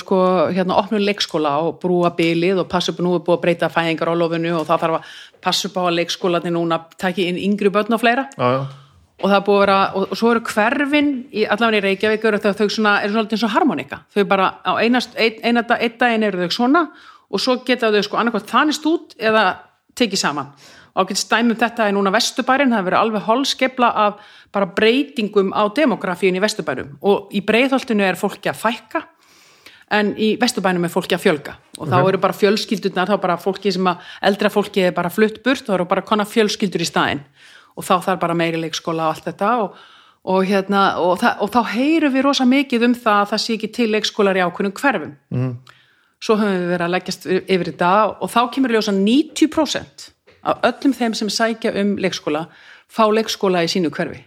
sko 0.00 0.18
hérna 0.50 0.78
opnum 0.80 1.02
leikskóla 1.04 1.52
og 1.62 1.76
brúa 1.82 2.10
bilið 2.16 2.62
og 2.62 2.70
passa 2.70 2.92
upp 2.92 3.02
nú 3.04 3.14
er 3.16 3.24
búið 3.26 3.36
að 3.36 3.42
breyta 3.44 3.70
fæðingar 3.70 4.10
á 4.10 4.14
lofinu 4.18 4.54
og 4.58 4.66
það 4.66 4.84
þarf 4.84 4.96
að 4.98 5.10
passa 5.44 5.68
upp 5.68 5.76
á 5.78 5.82
að 5.84 5.96
leikskólanir 6.00 6.54
núna 6.54 6.78
taki 6.98 7.28
inn 7.30 7.38
yngri 7.38 7.70
börn 7.70 7.94
og 7.94 8.02
fleira. 8.02 8.26
Já, 8.38 8.48
já, 8.56 8.81
og 9.22 9.30
það 9.30 9.38
er 9.38 9.46
búið 9.46 9.56
að 9.56 9.62
vera, 9.62 9.78
og, 9.94 10.04
og 10.10 10.18
svo 10.18 10.30
eru 10.32 10.42
hverfin 10.50 11.10
í 11.30 11.46
allavega 11.46 11.78
í 11.78 11.86
Reykjavík 11.86 12.28
eru 12.28 12.40
þau, 12.42 12.66
svona, 12.66 12.98
eru 13.04 13.14
svolítið 13.14 13.38
eins 13.38 13.46
og 13.46 13.54
harmonika, 13.54 14.02
þau 14.12 14.22
bara 14.28 14.48
á 14.66 14.72
einast, 14.82 15.14
ein, 15.14 15.38
eina, 15.46 15.62
daginn 15.68 16.26
eru 16.26 16.42
þau 16.42 16.56
svona 16.58 16.84
og 17.32 17.40
svo 17.40 17.58
geta 17.66 17.92
þau 17.92 18.02
sko 18.04 18.20
annarkvæmt 18.20 18.50
þanist 18.50 18.88
út 18.90 19.16
eða 19.20 19.44
tekið 19.98 20.20
saman. 20.20 20.52
Og 20.92 21.06
ágætt 21.06 21.22
stæmum 21.22 21.56
þetta 21.56 21.86
er 21.88 21.94
núna 21.96 22.12
Vesturbærin 22.12 22.68
það 22.68 22.82
hefur 22.82 22.90
verið 22.90 23.00
alveg 23.00 23.26
holskepla 23.28 23.88
af 24.02 24.34
bara 24.52 24.68
breytingum 24.76 25.54
á 25.56 25.64
demografíun 25.72 26.36
í 26.36 26.42
Vesturbærum 26.42 26.98
og 27.00 27.32
í 27.32 27.40
breyðholtinu 27.40 28.04
er 28.04 28.20
fólki 28.20 28.50
að 28.52 28.60
fækka 28.60 29.00
en 29.92 30.12
í 30.20 30.34
Vesturbænum 30.40 30.84
er 30.84 30.92
fólki 30.92 31.16
að 31.16 31.24
fjölga. 31.24 31.56
Og 31.80 31.88
þá 31.88 31.96
eru 32.00 32.20
bara 32.20 32.36
fjölskyldurnar, 32.36 33.08
þá 33.08 33.20
bara 33.20 33.38
fólki 33.40 33.72
sem 33.72 33.88
að 33.88 34.12
eldra 34.28 34.52
fólki 34.52 34.84
er 34.84 34.94
bara 34.96 35.12
flutt 35.12 35.40
burt, 35.44 35.64
þá 35.64 35.74
eru 35.78 35.88
bara 35.88 36.04
konar 36.04 36.28
fjölskyldur 36.28 36.84
í 36.84 36.88
staðinn 36.88 37.24
og 37.76 37.86
þá 37.86 37.94
þarf 38.06 38.22
bara 38.22 38.36
meiri 38.38 38.60
leikskóla 38.62 39.08
og 39.08 39.14
allt 39.14 39.28
þetta 39.30 39.50
og, 39.62 39.76
og, 40.32 40.40
hérna, 40.48 40.82
og, 41.02 41.22
og 41.22 41.52
þá 41.52 41.60
heyrum 41.74 42.14
við 42.14 42.26
rosa 42.26 42.46
mikið 42.48 42.88
um 42.88 42.96
það 42.96 43.20
að 43.20 43.30
það 43.32 43.44
sé 43.44 43.56
ekki 43.56 43.70
til 43.78 43.88
leikskólar 43.92 44.40
í 44.40 44.44
ákveðnum 44.44 44.74
hverfum. 44.80 45.14
Mm. 45.34 45.54
svo 46.22 46.36
höfum 46.38 46.58
við 46.60 46.68
verið 46.70 46.86
að 46.86 46.92
leggjast 46.94 47.24
yfir 47.32 47.70
þetta 47.72 47.92
og 48.22 48.30
þá 48.30 48.42
kemur 48.54 48.76
ljósa 48.76 48.92
90% 48.94 50.04
af 50.42 50.66
öllum 50.68 50.94
þeim 50.94 51.16
sem 51.18 51.30
sækja 51.32 51.72
um 51.82 51.96
leikskóla 51.98 52.44
fá 52.92 53.02
leikskóla 53.10 53.64
í 53.64 53.70
sínu 53.72 53.90
hverfi. 53.94 54.20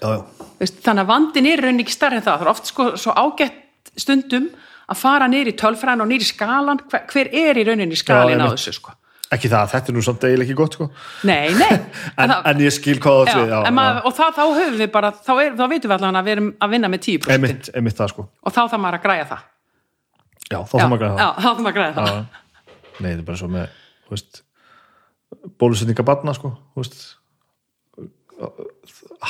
Já, 0.00 0.08
já. 0.16 0.48
Veist, 0.60 0.82
þannig 0.84 1.06
að 1.06 1.10
vandin 1.10 1.48
er 1.48 1.62
raunin 1.64 1.82
ekki 1.84 1.94
stærri 1.94 2.18
en 2.20 2.24
það. 2.26 2.40
Það 2.40 2.46
er 2.46 2.52
oft 2.52 2.68
sko, 2.68 2.86
svo 3.00 3.14
ágætt 3.16 3.92
stundum 3.98 4.50
að 4.90 5.00
fara 5.00 5.28
í 5.32 5.54
tölfræðin 5.56 6.04
og 6.04 6.12
í 6.12 6.26
skalan. 6.26 6.82
Hver, 6.90 7.06
hver 7.10 7.30
er 7.32 7.60
í 7.60 7.64
rauninni 7.66 7.98
skalin 7.98 8.42
á 8.44 8.52
þessu 8.52 8.76
sko 8.76 8.94
ekki 9.30 9.50
það, 9.50 9.68
þetta 9.70 9.90
er 9.92 9.96
nú 9.96 10.02
samt 10.04 10.24
eiginlega 10.26 10.46
ekki 10.48 10.56
gott 10.58 10.74
sko. 10.76 10.88
nei, 11.28 11.52
nei. 11.54 11.70
En, 12.20 12.32
það- 12.32 12.48
en 12.50 12.62
ég 12.64 12.74
skil 12.74 12.96
hvað 13.02 13.20
það 13.30 13.42
já, 13.44 13.54
já, 13.54 13.70
maður, 13.76 14.00
og 14.10 14.16
það, 14.18 14.32
þá 14.36 14.42
höfum 14.58 14.78
við 14.80 14.90
bara 14.96 15.12
þá, 15.14 15.32
er, 15.44 15.54
þá 15.58 15.64
veitum 15.70 15.92
við 15.92 15.96
allan 15.96 16.18
að 16.20 16.26
við 16.28 16.34
erum 16.36 16.50
að 16.66 16.74
vinna 16.74 16.90
með 16.90 17.04
10% 17.06 17.34
einmitt, 17.36 17.70
einmitt 17.78 17.98
það 18.00 18.12
sko. 18.14 18.26
Og 18.42 18.54
þá 18.56 18.60
þarf 18.64 18.82
maður 18.82 18.98
að 18.98 19.04
græja 19.06 19.28
það. 19.30 19.44
Já, 20.50 20.58
þá 20.58 20.74
þarf 20.74 20.90
maður 20.90 21.70
að 21.70 21.78
græja 21.78 21.94
það. 22.00 22.20
nei, 23.00 23.10
þetta 23.10 23.20
er 23.22 23.26
bara 23.30 23.40
svo 23.40 23.50
með 23.54 23.78
bólusetninga 25.60 26.04
barna 26.10 26.34
sko 26.34 26.50
þú 26.74 26.82
veist, 26.82 27.04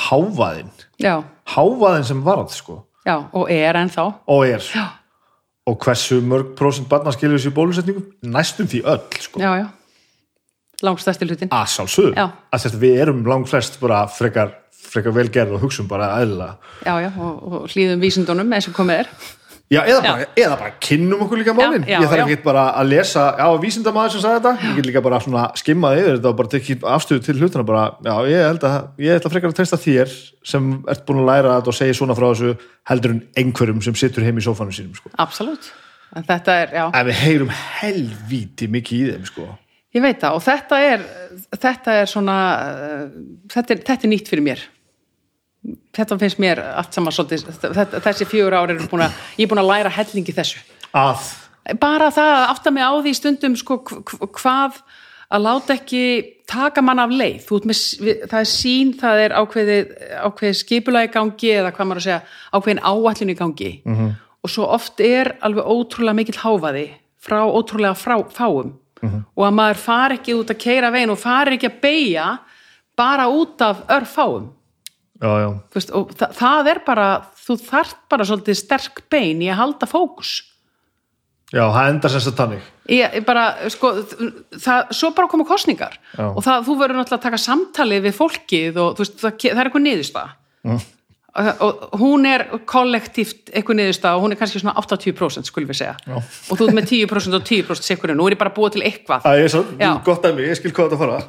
hávaðin 0.07 0.71
já, 1.03 1.19
hávaðin 1.53 2.07
sem 2.07 2.23
varð 2.25 2.55
sko. 2.55 2.79
Já, 3.05 3.15
og 3.33 3.49
er 3.51 3.77
ennþá. 3.79 4.03
Og 4.29 4.43
er. 4.45 4.65
Já, 4.75 4.87
og 5.69 5.77
hversu 5.85 6.19
mörg 6.25 6.55
prósent 6.57 6.89
barna 6.89 7.13
skilur 7.13 7.37
þessu 7.39 7.53
bólusetningu 7.55 8.03
næstum 8.33 8.69
því 8.71 8.81
öll 8.85 9.21
sko. 9.21 9.41
Já, 9.41 9.51
já 9.61 9.67
langstæsti 10.85 11.27
hlutin 11.27 11.51
að 11.53 11.67
sjálfsögum, 11.75 12.15
Já. 12.17 12.27
að 12.51 12.63
sérst, 12.65 12.79
við 12.81 13.03
erum 13.05 13.21
langt 13.27 13.51
flest 13.51 13.77
bara 13.81 14.05
frekar, 14.11 14.55
frekar 14.91 15.15
velgerð 15.15 15.57
og 15.57 15.67
hugsum 15.67 15.89
bara 15.91 16.13
aðla 16.17 16.55
og, 16.87 17.29
og 17.41 17.69
hlýðum 17.71 18.01
vísindunum 18.03 18.57
eins 18.57 18.69
og 18.71 18.75
komið 18.77 19.03
er. 19.03 19.13
Já, 19.71 19.85
eða 19.87 19.99
bara, 20.03 20.25
eða 20.35 20.55
bara 20.59 20.71
kynnum 20.83 21.21
okkur 21.23 21.39
líka 21.39 21.53
málin. 21.55 21.85
Já, 21.87 21.93
já, 21.93 22.01
ég 22.03 22.09
þarf 22.11 22.25
ekki 22.25 22.43
bara 22.43 22.63
að 22.75 22.89
lesa, 22.91 23.21
já, 23.39 23.45
vísindamaður 23.63 24.11
sem 24.11 24.23
sagði 24.25 24.39
þetta, 24.41 24.67
ég 24.67 24.73
get 24.81 24.89
líka 24.89 25.03
bara 25.05 25.19
svona 25.23 25.43
skimmað 25.61 25.99
yfir 26.01 26.17
þetta 26.17 26.27
og 26.27 26.39
bara 26.41 26.51
tekið 26.51 26.83
afstöðu 26.91 27.23
til 27.23 27.35
hlutuna 27.37 27.63
bara, 27.69 27.83
já, 28.03 28.11
ég 28.27 28.43
held 28.49 28.65
að, 28.67 28.75
ég 29.05 29.21
ætla 29.21 29.31
frekar 29.31 29.53
að 29.53 29.61
treysta 29.61 29.79
þér 29.79 30.17
sem 30.51 30.67
ert 30.91 31.05
búin 31.07 31.21
að 31.23 31.31
læra 31.31 31.55
þetta 31.55 31.71
og 31.71 31.77
segja 31.79 31.97
svona 32.01 32.17
frá 32.19 32.27
þessu 32.33 32.51
heldur 32.91 33.15
en 33.15 33.23
einhverjum 33.39 33.79
sem 33.87 33.99
situr 34.03 34.27
heim 34.27 34.43
í 34.43 34.43
sófanum 34.43 34.75
sínum, 34.75 34.99
sko. 34.99 35.13
absolutt, 35.23 35.71
en 36.19 36.27
þetta 36.27 36.59
er, 36.65 36.75
já. 36.81 36.85
En 36.91 37.07
við 37.07 37.21
heyrum 37.23 37.55
helvíti 37.79 38.67
mikið 38.75 39.05
í 39.05 39.11
þeim, 39.13 39.29
sko. 39.31 39.47
Ég 39.91 40.01
veit 40.05 40.21
það 40.21 40.37
og 40.37 40.43
þetta 40.45 40.77
er, 40.87 41.01
þetta 41.59 41.95
er 42.01 42.05
svona, 42.07 42.37
uh, 42.61 43.09
þetta 43.51 43.73
er, 43.75 43.81
þetta 43.89 44.07
er 44.07 44.11
nýtt 44.13 44.29
fyrir 44.31 44.45
mér. 44.45 44.61
Þetta 45.93 46.17
finnst 46.17 46.39
mér 46.41 46.61
allt 46.63 46.95
saman 46.95 47.13
svolítið, 47.13 47.43
þessi 48.01 48.25
fjögur 48.25 48.55
ár 48.57 48.71
eru 48.73 48.87
búin 48.89 49.03
að, 49.05 49.17
ég 49.37 49.45
er 49.45 49.51
búin 49.51 49.61
að 49.61 49.67
læra 49.69 49.91
hellingi 49.93 50.33
þessu. 50.33 50.61
Að, 50.97 51.27
Bara 51.77 52.07
það 52.09 52.31
að 52.33 52.47
átta 52.55 52.71
mig 52.73 52.81
á 52.87 52.91
því 53.05 53.11
stundum 53.19 53.55
sko 53.59 53.75
hv- 53.85 53.99
hv- 54.09 54.29
hvað 54.39 54.79
að 55.31 55.43
láta 55.45 55.75
ekki 55.77 56.01
taka 56.49 56.81
mann 56.81 56.99
af 57.03 57.11
leið. 57.13 57.43
Þú 57.45 57.59
ert 57.59 57.67
með, 57.69 57.81
það 58.31 58.39
er 58.39 58.49
sín, 58.49 58.89
það 58.99 59.21
er 59.25 59.35
ákveðið, 59.37 59.91
ákveðið 60.25 60.57
skipulagi 60.63 61.11
gangi 61.13 61.51
eða 61.59 61.71
hvað 61.75 61.87
maður 61.91 62.01
að 62.01 62.07
segja, 62.07 62.21
ákveðin 62.57 62.81
áallinu 62.91 63.35
gangi. 63.37 63.71
-hmm. 63.85 64.09
Og 64.41 64.49
svo 64.49 64.65
oft 64.73 64.99
er 64.99 65.35
alveg 65.45 65.63
ótrúlega 65.69 66.17
mikill 66.17 66.39
háfaði 66.41 66.87
frá 67.21 67.45
ótrúlega 67.45 67.93
frá, 67.93 68.17
fáum 68.33 68.73
og 69.09 69.45
að 69.47 69.53
maður 69.57 69.79
fari 69.81 70.17
ekki 70.19 70.35
út 70.37 70.51
að 70.53 70.61
keira 70.61 70.91
veginn 70.93 71.13
og 71.13 71.19
fari 71.19 71.55
ekki 71.57 71.69
að 71.71 71.79
beigja 71.81 72.27
bara 72.97 73.27
út 73.31 73.61
af 73.65 73.81
örfáum 73.89 74.49
já, 75.21 75.31
já, 75.41 75.49
veist, 75.73 75.91
og 75.91 76.11
það, 76.17 76.35
það 76.37 76.67
er 76.73 76.79
bara 76.85 77.07
þú 77.41 77.57
þarft 77.65 77.99
bara 78.09 78.27
svolítið 78.29 78.57
sterk 78.61 79.03
bein 79.09 79.41
í 79.41 79.49
að 79.49 79.59
halda 79.61 79.89
fókus 79.89 80.31
já, 81.51 81.65
það 81.67 81.89
endar 81.89 82.13
sem 82.13 82.23
sagt 82.25 82.37
þannig. 82.39 82.61
ég, 82.89 83.15
ég 83.17 83.25
bara, 83.25 83.47
sko, 83.73 83.93
það, 84.55 84.93
svo 84.95 85.11
bara 85.17 85.27
koma 85.31 85.45
kostningar 85.49 85.97
Já. 86.15 86.27
og 86.29 86.43
það, 86.45 86.65
þú 86.67 86.77
verður 86.79 87.01
náttúrulega 87.01 87.19
að 87.19 87.25
taka 87.27 87.41
samtalið 87.47 88.05
við 88.07 88.15
fólkið 88.19 88.79
og 88.83 88.93
þú 88.95 89.03
veist, 89.05 89.17
það, 89.19 89.35
það 89.41 89.61
er 89.63 89.65
eitthvað 89.71 89.87
niðurstað 89.89 90.37
Mm. 90.61 90.77
Og 91.31 91.99
hún 92.01 92.25
er 92.27 92.43
kollektíft 92.67 93.51
eitthvað 93.53 93.77
niðurstað 93.79 94.17
og 94.17 94.25
hún 94.25 94.33
er 94.35 94.39
kannski 94.39 94.59
svona 94.59 94.73
80% 94.81 95.47
skulum 95.47 95.69
við 95.69 95.79
segja. 95.79 95.93
Já. 96.03 96.17
og 96.19 96.59
þú 96.59 96.65
ert 96.67 96.75
með 96.75 96.89
10% 96.91 97.37
og 97.37 97.45
10% 97.47 97.87
sikurinn, 97.87 98.19
nú 98.19 98.25
er 98.27 98.35
ég 98.35 98.41
bara 98.41 98.51
búið 98.55 98.75
til 98.75 98.83
eitthvað. 98.87 99.23
Það 99.23 99.43
er 99.43 99.53
svo, 99.53 99.61
gott 100.07 100.27
að 100.27 100.35
mig, 100.39 100.49
ég 100.51 100.59
skil 100.59 100.73
hvað 100.75 100.89
þetta 100.89 100.99
fara. 100.99 101.21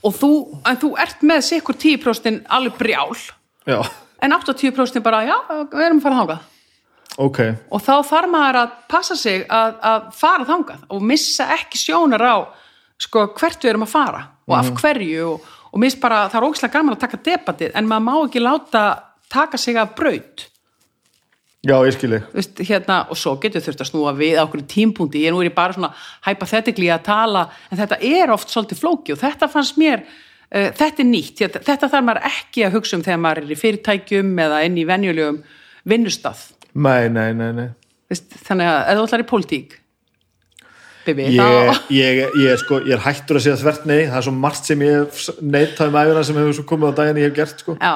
og 0.00 0.16
þú, 0.16 0.30
en 0.70 0.80
þú 0.80 0.92
ert 1.04 1.26
með 1.28 1.42
sikur 1.50 1.76
10% 1.76 2.48
alveg 2.48 2.78
brjál. 2.80 3.18
Já, 3.68 3.82
en 4.24 4.36
80% 4.38 5.04
bara, 5.04 5.20
já, 5.28 5.36
við 5.74 5.84
erum 5.90 6.00
að 6.00 6.06
fara 6.08 6.22
þangað. 6.22 6.48
Ok, 7.20 7.38
og 7.68 7.84
þá 7.84 7.94
þarf 8.06 8.32
maður 8.32 8.58
að 8.62 8.74
passa 8.88 9.16
sig 9.18 9.44
að, 9.44 9.76
að 9.84 10.10
fara 10.16 10.46
þangað 10.48 10.84
og 10.94 11.04
missa 11.04 11.50
ekki 11.52 11.80
sjónar 11.82 12.22
á 12.24 12.36
sko, 13.00 13.26
hvert 13.36 13.60
við 13.60 13.74
erum 13.74 13.84
að 13.84 13.92
fara 13.92 14.22
og 14.46 14.54
af 14.56 14.70
hverju 14.78 15.26
og, 15.26 15.48
og 15.70 15.82
minnst 15.82 16.00
bara, 16.00 16.22
það 16.30 16.38
er 16.40 16.46
ógislega 16.48 16.76
gaman 16.78 16.96
að 16.96 17.02
taka 17.04 17.20
debatið 17.26 17.74
en 17.76 17.90
maður 17.90 18.06
má 18.06 18.14
ekki 18.22 18.42
láta 18.44 18.84
taka 19.32 19.60
sig 19.60 19.78
af 19.80 19.94
braut 19.98 20.46
já, 21.66 21.76
ég 21.84 21.92
skil 21.96 22.16
ég. 22.16 22.28
Vist, 22.34 22.62
hérna, 22.64 23.02
og 23.12 23.18
svo 23.20 23.36
getur 23.42 23.62
þurft 23.64 23.84
að 23.84 23.90
snúa 23.90 24.14
við 24.16 24.38
á 24.40 24.44
okkur 24.46 24.64
tímpúndi, 24.68 25.24
ég 25.26 25.34
nú 25.34 25.42
er 25.42 25.50
ég 25.50 25.56
bara 25.56 25.76
svona 25.76 25.92
hypothetically 26.26 26.88
að 26.92 27.04
tala, 27.10 27.46
en 27.70 27.80
þetta 27.80 28.00
er 28.00 28.32
oft 28.32 28.52
svolítið 28.52 28.80
flóki 28.80 29.14
og 29.14 29.20
þetta 29.20 29.50
fannst 29.52 29.80
mér 29.80 30.04
uh, 30.04 30.70
þetta 30.76 31.04
er 31.04 31.10
nýtt, 31.10 31.36
þetta, 31.42 31.64
þetta 31.66 31.90
þarf 31.92 32.08
maður 32.08 32.30
ekki 32.30 32.64
að 32.66 32.78
hugsa 32.78 32.96
um 32.96 33.04
þegar 33.04 33.20
maður 33.26 33.44
er 33.44 33.52
í 33.52 33.60
fyrirtækjum 33.60 34.32
eða 34.46 34.62
inn 34.68 34.80
í 34.80 34.86
venjulegum 34.88 35.44
vinnustað 35.88 36.48
Nei, 36.70 37.10
nei, 37.10 37.32
nei, 37.34 37.50
nei. 37.50 37.68
Vist, 38.10 38.30
þannig 38.46 38.68
að 38.70 38.96
þú 38.96 39.06
ætlar 39.08 39.24
í 39.24 39.30
pólitík 39.30 39.80
Bibi, 41.04 41.30
Ég, 41.32 41.78
ég, 41.96 42.18
ég, 42.36 42.56
sko, 42.60 42.78
ég 42.84 42.94
er 42.98 43.02
hættur 43.04 43.38
að 43.38 43.46
segja 43.46 43.58
þvert 43.60 43.86
nei, 43.88 44.00
það 44.04 44.18
er 44.18 44.26
svo 44.26 44.34
margt 44.36 44.68
sem 44.68 44.82
ég 44.84 44.98
hef 44.98 45.40
neitað 45.40 45.88
um 45.88 45.96
æfina 46.00 46.24
sem 46.28 46.40
hefur 46.40 46.66
komið 46.68 46.92
á 46.92 46.98
daginn 46.98 47.20
ég 47.22 47.30
hef 47.30 47.36
gert 47.38 47.62
sko. 47.64 47.76
Já, 47.80 47.94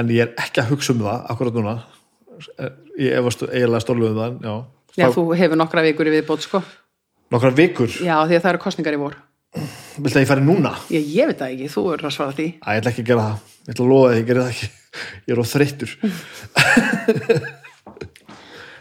en 0.00 0.06
ég 0.14 0.20
er 0.24 0.30
ekki 0.42 0.58
að 0.62 0.70
hugsa 0.72 0.90
um 0.94 1.00
það 1.04 1.18
akkurat 1.34 1.54
núna. 1.58 1.74
Ég 2.98 3.10
efast 3.18 3.40
eiginlega 3.46 3.84
stórlega 3.84 4.12
um 4.14 4.20
það 4.20 4.32
já. 4.48 4.54
já, 5.00 5.06
þú 5.14 5.22
hefur 5.38 5.58
nokkra 5.60 5.84
vikur 5.86 6.06
í 6.10 6.14
viðbót 6.16 6.42
sko. 6.46 6.58
Nokkrar 7.34 7.54
vikur, 7.56 7.90
Já, 8.04 8.16
því 8.28 8.34
að 8.36 8.42
það 8.44 8.52
eru 8.52 8.62
kostningar 8.62 8.96
í 8.96 9.00
vor. 9.00 9.14
Vilt 9.54 10.16
að 10.16 10.22
ég 10.24 10.28
fari 10.28 10.42
núna? 10.44 10.72
Ég, 10.92 11.02
ég 11.14 11.24
veit 11.30 11.38
það 11.40 11.52
ekki, 11.54 11.68
þú 11.72 11.82
eru 11.94 12.04
að 12.08 12.14
svara 12.16 12.34
því. 12.34 12.46
Æ, 12.58 12.68
ég 12.74 12.78
ætla 12.80 12.90
ekki 12.92 13.04
að 13.04 13.10
gera 13.10 13.26
það, 13.26 13.36
ég 13.64 13.70
ætla 13.74 13.84
að 13.84 13.90
lofa 13.92 14.06
að 14.10 14.18
ég 14.18 14.26
gera 14.30 14.44
það 14.44 14.52
ekki. 14.54 14.68
Ég 15.24 15.32
er 15.34 15.40
á 15.40 15.44
þreyttur 15.50 15.90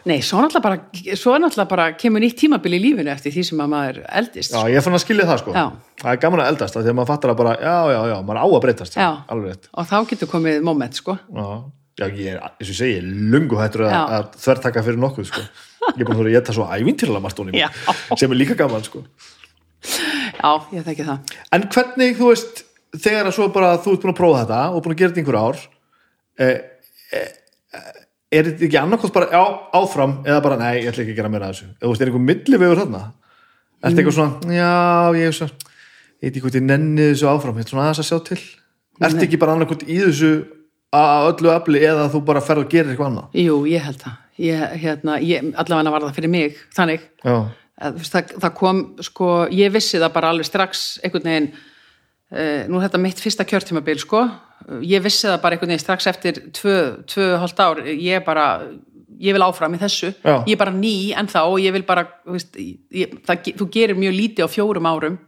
Nei, 0.04 0.18
svo 0.20 0.42
náttúrulega 0.44 0.64
bara, 0.66 0.78
svo 1.16 1.34
náttúrulega 1.40 1.70
bara 1.70 1.86
kemur 1.96 2.20
nýtt 2.24 2.36
tímabil 2.42 2.74
í 2.76 2.80
lífinu 2.84 3.12
eftir 3.14 3.32
því 3.32 3.44
sem 3.48 3.62
að 3.64 3.70
maður 3.72 4.00
eldist 4.20 4.52
já, 4.52 4.60
ég 4.74 4.84
fann 4.84 4.98
að 4.98 5.04
skilja 5.06 5.28
það 5.30 5.38
sko 5.40 5.54
Já. 5.56 5.64
það 6.02 6.10
er 6.12 6.18
gaman 6.26 6.42
að 6.44 6.50
eldast, 6.52 6.76
af 6.76 6.84
því 6.84 6.92
að 6.92 6.98
maður 6.98 7.12
fattar 7.14 7.32
að 7.32 7.38
bara 7.40 7.54
já, 7.62 7.76
já, 7.94 8.00
já, 8.12 8.16
maður 8.28 8.42
á 8.44 8.48
að 8.48 8.60
breytast 8.66 8.98
Já. 9.00 9.08
alveg 9.32 9.70
og 9.72 9.88
þá 9.88 9.96
getur 10.10 10.32
komið 10.34 10.58
moment 10.68 11.00
sko 11.00 11.16
já, 11.16 11.48
já 12.02 12.06
ég 12.10 12.28
er, 12.34 12.42
eins 12.44 12.68
og 12.68 12.74
ég 12.74 12.80
segi, 12.82 12.98
ég 12.98 13.00
er 13.00 13.08
lungu 13.32 13.56
hættur 13.62 13.86
að, 13.88 13.96
að 14.18 14.28
þvertaka 14.44 14.84
fyrir 14.90 15.00
nokkuð 15.06 15.30
sko. 15.32 15.42
ég 15.44 16.04
er 16.04 16.04
að 16.04 16.12
þurfa 16.12 16.28
að 16.28 16.36
geta 16.36 16.58
svo 16.60 16.68
ævintýrlega 16.68 17.24
margt 17.24 17.40
honum 17.40 17.56
Já. 17.56 17.70
sem 18.20 18.28
er 18.28 18.40
líka 18.44 18.60
gaman 18.60 18.84
sko. 18.84 19.06
Já, 19.84 20.52
ég 20.76 20.84
þekki 20.84 21.08
það 21.08 21.18
En 21.56 21.70
hvernig, 21.72 22.18
þú 22.20 22.34
veist, 22.34 22.64
er 28.34 28.50
þetta 28.50 28.66
ekki 28.68 28.80
annarkost 28.82 29.14
bara 29.16 29.30
já, 29.32 29.44
áfram 29.78 30.16
eða 30.26 30.40
bara 30.46 30.58
nei, 30.60 30.72
ég 30.82 30.90
ætla 30.92 31.04
ekki 31.06 31.14
að 31.14 31.20
gera 31.22 31.32
meira 31.34 31.50
af 31.50 31.56
þessu? 31.56 31.70
Eða 31.74 31.86
þú 31.86 31.92
veist, 31.92 32.04
er 32.04 32.12
einhver 32.12 32.26
millivegur 32.30 32.82
þarna? 32.82 33.04
Er 33.84 33.86
þetta 33.86 34.04
eitthvað 34.04 34.18
svona, 34.18 34.58
já, 34.58 35.22
ég 35.22 35.38
svo 35.38 35.48
ég 36.24 36.30
veit 36.30 36.30
ekki 36.32 36.44
hvort 36.46 36.58
ég 36.60 36.68
nenni 36.68 37.08
þessu 37.12 37.30
áfram 37.30 37.58
ég 37.60 37.66
er 37.66 37.72
svona 37.74 37.88
aðeins 37.88 38.04
að 38.04 38.10
sjá 38.10 38.20
til. 38.30 38.40
Er 39.02 39.10
þetta 39.10 39.26
ekki 39.28 39.42
bara 39.42 39.58
annarkot 39.58 39.84
í 39.84 39.98
þessu 40.00 40.32
að 40.94 41.28
öllu 41.32 41.52
afli 41.52 41.82
eða 41.84 42.06
þú 42.14 42.22
bara 42.30 42.44
ferð 42.46 42.64
og 42.64 42.72
gerir 42.72 42.94
eitthvað 42.94 43.10
annað? 43.10 43.36
Jú, 43.44 43.58
ég 43.70 43.84
held 43.84 44.00
það. 44.04 44.16
Ég, 44.44 44.64
hérna, 44.82 45.18
ég, 45.22 45.52
allavega 45.62 45.94
var 45.94 46.06
það 46.08 46.16
fyrir 46.18 46.32
mig 46.34 46.62
þannig, 46.74 47.04
að, 47.28 48.00
veist, 48.00 48.16
það, 48.16 48.34
það 48.42 48.56
kom 48.58 48.80
sko, 49.06 49.30
ég 49.54 49.74
vissi 49.74 50.02
það 50.02 50.16
bara 50.16 50.32
alveg 50.34 50.48
strax 50.48 50.86
einhvern 51.04 51.30
veginn 51.30 51.52
nú 52.34 52.80
er 52.80 52.88
þetta 52.88 53.02
mitt 53.02 53.20
fyrsta 53.22 53.46
kjörtímabil 53.46 54.00
sko. 54.02 54.24
Ég 54.82 55.04
vissi 55.04 55.28
það 55.28 55.42
bara 55.44 55.56
einhvern 55.56 55.74
veginn 55.74 55.84
strax 55.84 56.08
eftir 56.10 56.40
tvö, 56.56 56.78
tvö 57.10 57.28
hálft 57.42 57.60
ár, 57.62 57.84
ég 57.86 58.24
bara 58.26 58.48
ég 59.24 59.36
vil 59.36 59.44
áfram 59.46 59.76
í 59.76 59.82
þessu, 59.82 60.14
Já. 60.24 60.42
ég 60.48 60.56
er 60.56 60.60
bara 60.60 60.74
ný 60.76 61.14
en 61.16 61.30
þá 61.30 61.42
og 61.44 61.60
ég 61.62 61.74
vil 61.76 61.84
bara 61.88 62.06
veist, 62.26 62.56
ég, 62.58 63.14
það, 63.28 63.52
þú 63.60 63.68
gerir 63.72 64.00
mjög 64.00 64.16
lítið 64.18 64.48
á 64.48 64.50
fjórum 64.52 64.90
árum. 64.90 65.20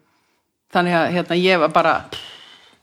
Þannig 0.74 0.98
að 0.98 1.12
hérna, 1.16 1.38
ég 1.40 1.62
var 1.62 1.76
bara 1.76 1.94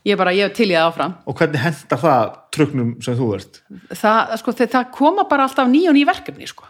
ég 0.08 0.18
bara, 0.18 0.34
ég 0.34 0.52
til 0.56 0.68
í 0.70 0.76
það 0.76 0.88
áfram. 0.88 1.16
Og 1.28 1.38
hvernig 1.38 1.62
hendar 1.62 2.02
það 2.02 2.36
trögnum 2.54 2.92
sem 3.04 3.18
þú 3.18 3.28
ert? 3.36 3.60
Það, 3.90 4.36
sko, 4.40 4.54
það, 4.62 4.86
koma 4.94 5.26
bara 5.30 5.48
alltaf 5.48 5.68
ný 5.70 5.84
og 5.90 5.96
ný 5.96 6.06
verkefni 6.08 6.48
sko. 6.50 6.68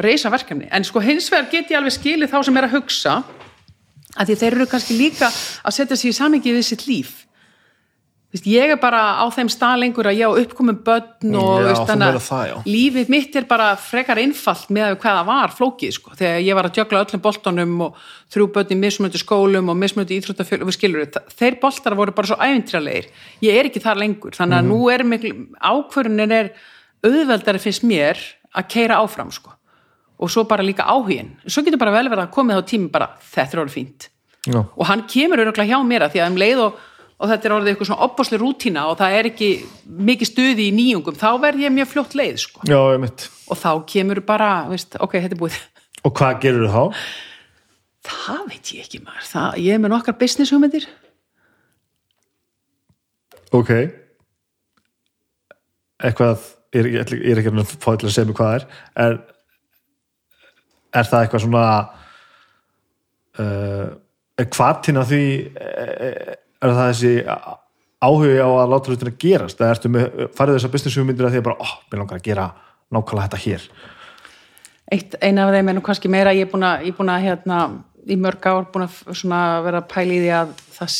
Reysa 0.00 0.30
verkefni, 0.32 0.68
en 0.72 0.84
sko 0.86 1.02
hins 1.02 1.26
vegar 1.32 1.50
get 1.50 1.72
ég 1.72 1.80
alveg 1.80 1.96
skilið 1.96 2.30
þá 2.32 2.38
sem 2.46 2.60
er 2.60 2.66
að 2.68 2.76
hugsa 2.78 3.16
að 4.16 4.30
því 4.30 4.38
þeir 4.42 4.56
eru 4.56 4.70
kannski 4.70 4.96
líka 4.98 5.28
að 5.28 5.76
setja 5.76 5.98
sig 5.98 6.12
í 6.12 6.16
samingi 6.16 6.54
við 6.54 6.66
sitt 6.68 6.86
líf. 6.88 7.22
Vist, 8.32 8.46
ég 8.48 8.70
er 8.72 8.78
bara 8.80 9.20
á 9.20 9.28
þeim 9.28 9.50
stað 9.52 9.82
lengur 9.82 10.08
að 10.08 10.16
ég 10.22 10.30
á 10.32 10.40
uppkomum 10.40 10.78
börn 10.86 11.34
og 11.36 11.66
Já, 11.66 11.74
það, 11.84 12.04
að 12.08 12.64
lífið 12.64 13.10
mitt 13.12 13.34
er 13.36 13.44
bara 13.44 13.74
frekar 13.76 14.16
einfalt 14.22 14.70
með 14.72 14.86
að 14.86 14.96
hvað 15.02 15.18
það 15.18 15.28
var 15.28 15.52
flókið 15.58 15.92
sko, 15.98 16.14
þegar 16.16 16.40
ég 16.40 16.56
var 16.56 16.68
að 16.70 16.80
jögla 16.80 17.02
öllum 17.04 17.24
boltanum 17.26 17.74
og 17.84 18.00
þrjú 18.32 18.46
börn 18.54 18.72
í 18.72 18.80
mismunandi 18.80 19.20
skólum 19.20 19.68
og 19.68 19.76
mismunandi 19.82 20.16
íþróttafjöl 20.16 20.62
og 20.62 20.70
við 20.70 20.78
skilur 20.78 21.20
þeir 21.28 21.58
boltar 21.60 21.98
voru 21.98 22.16
bara 22.16 22.32
svo 22.32 22.40
æfintralegir 22.40 23.10
ég 23.44 23.60
er 23.60 23.68
ekki 23.68 23.84
þar 23.84 24.00
lengur, 24.00 24.32
þannig 24.38 24.62
að 24.62 24.70
nú 24.70 24.80
er 24.88 25.04
miklu, 25.12 25.34
ákvörunin 25.60 26.36
er 26.38 26.54
auðveldari 27.04 27.60
finnst 27.60 27.84
mér 27.84 28.16
að 28.56 28.72
keira 28.72 29.02
áfram 29.04 29.28
sko 29.28 29.52
og 30.22 30.30
svo 30.30 30.44
bara 30.48 30.64
líka 30.66 30.86
áhugin 30.86 31.34
svo 31.46 31.64
getur 31.66 31.80
bara 31.82 31.94
vel 31.96 32.08
verið 32.08 32.24
að 32.26 32.32
komið 32.36 32.62
á 32.62 32.62
tími 32.70 32.88
bara 32.92 33.10
þetta 33.32 33.56
er 33.56 33.62
orðið 33.64 33.76
fínt. 33.78 34.08
Já. 34.42 34.58
og 34.58 34.86
hann 34.88 35.04
kemur 35.10 35.42
öruglega 35.42 35.70
hjá 35.70 35.86
mér 35.86 36.06
að 36.06 36.14
því 36.14 36.22
að 36.22 36.30
um 36.32 36.38
leið 36.42 36.62
og, 36.64 36.78
og 37.18 37.28
þetta 37.30 37.48
er 37.48 37.56
orðið 37.56 37.72
eitthvað 37.72 37.90
svona 37.90 38.06
opbásli 38.08 38.40
rútína 38.42 38.86
og 38.90 38.96
það 38.98 39.18
er 39.18 39.28
ekki 39.30 39.50
mikið 40.10 40.30
stuði 40.32 40.64
í 40.66 40.72
nýjungum 40.78 41.18
þá 41.20 41.28
verð 41.44 41.62
ég 41.62 41.74
mjög 41.76 41.92
fljótt 41.92 42.16
leið 42.18 42.40
sko. 42.42 42.64
já 42.66 42.80
og 43.52 43.58
þá 43.60 43.70
kemur 43.86 44.22
bara, 44.26 44.50
veist, 44.70 44.96
ok, 44.96 45.18
þetta 45.20 45.36
er 45.36 45.40
búið. 45.42 45.60
Og 46.02 46.14
hvað 46.16 46.40
gerur 46.42 46.66
þú 46.66 46.72
þá? 46.72 47.06
það 48.02 48.40
veit 48.48 48.70
ég 48.74 48.86
ekki 48.86 49.00
maður. 49.04 49.26
Það, 49.28 49.58
ég 49.62 49.76
er 49.76 49.82
með 49.82 49.92
nokkar 49.92 50.16
business 50.18 50.50
hugmyndir 50.50 50.88
ok. 53.52 53.72
Eitthvað 56.02 56.48
ég 56.74 56.88
er, 57.02 57.38
ekki 57.38 57.52
að 57.52 57.74
fá 57.76 57.92
til 58.00 58.08
að 58.08 58.14
segja 58.14 58.28
mig 58.30 58.38
hvað 58.38 58.56
er 58.56 58.66
er, 59.04 59.18
er 60.92 61.08
það 61.08 61.24
eitthvað 61.24 61.44
svona 61.46 61.64
uh, 63.40 63.86
hvatin 64.42 65.00
að 65.00 65.12
því 65.12 65.24
er, 65.62 66.36
er 66.62 66.74
það 66.76 66.90
þessi 66.90 67.14
áhugi 68.02 68.36
á 68.42 68.48
að 68.50 68.72
láta 68.72 68.92
hlutina 68.92 69.14
gerast? 69.24 69.60
Eða 69.60 69.76
ertu 69.76 69.92
með, 69.92 70.22
farið 70.36 70.58
þessar 70.58 70.74
business 70.74 70.98
hugmyndir 70.98 71.28
að 71.28 71.36
því 71.36 71.42
að 71.42 71.48
bara, 71.48 71.58
ó, 71.60 71.66
oh, 71.66 71.74
mér 71.90 72.02
langar 72.02 72.20
að 72.20 72.28
gera 72.28 72.48
nákvæmlega 72.92 73.28
þetta 73.28 73.42
hér. 73.46 73.68
Eitt, 74.92 75.16
eina 75.24 75.46
af 75.46 75.54
þeim 75.54 75.70
er 75.70 75.78
nú 75.78 75.84
kannski 75.86 76.10
meira 76.12 76.34
ég 76.36 76.46
er 76.46 76.52
búin 76.52 76.66
að, 76.68 76.88
búin 76.98 77.12
að 77.12 77.28
hérna, 77.28 77.60
í 78.04 78.18
mörg 78.20 78.48
ár 78.50 78.66
búin 78.74 78.88
að 78.88 79.68
vera 79.68 79.80
að 79.80 79.88
pæla 79.92 80.16
í 80.16 80.20
því 80.24 80.34
að 80.40 80.56
það 80.74 80.96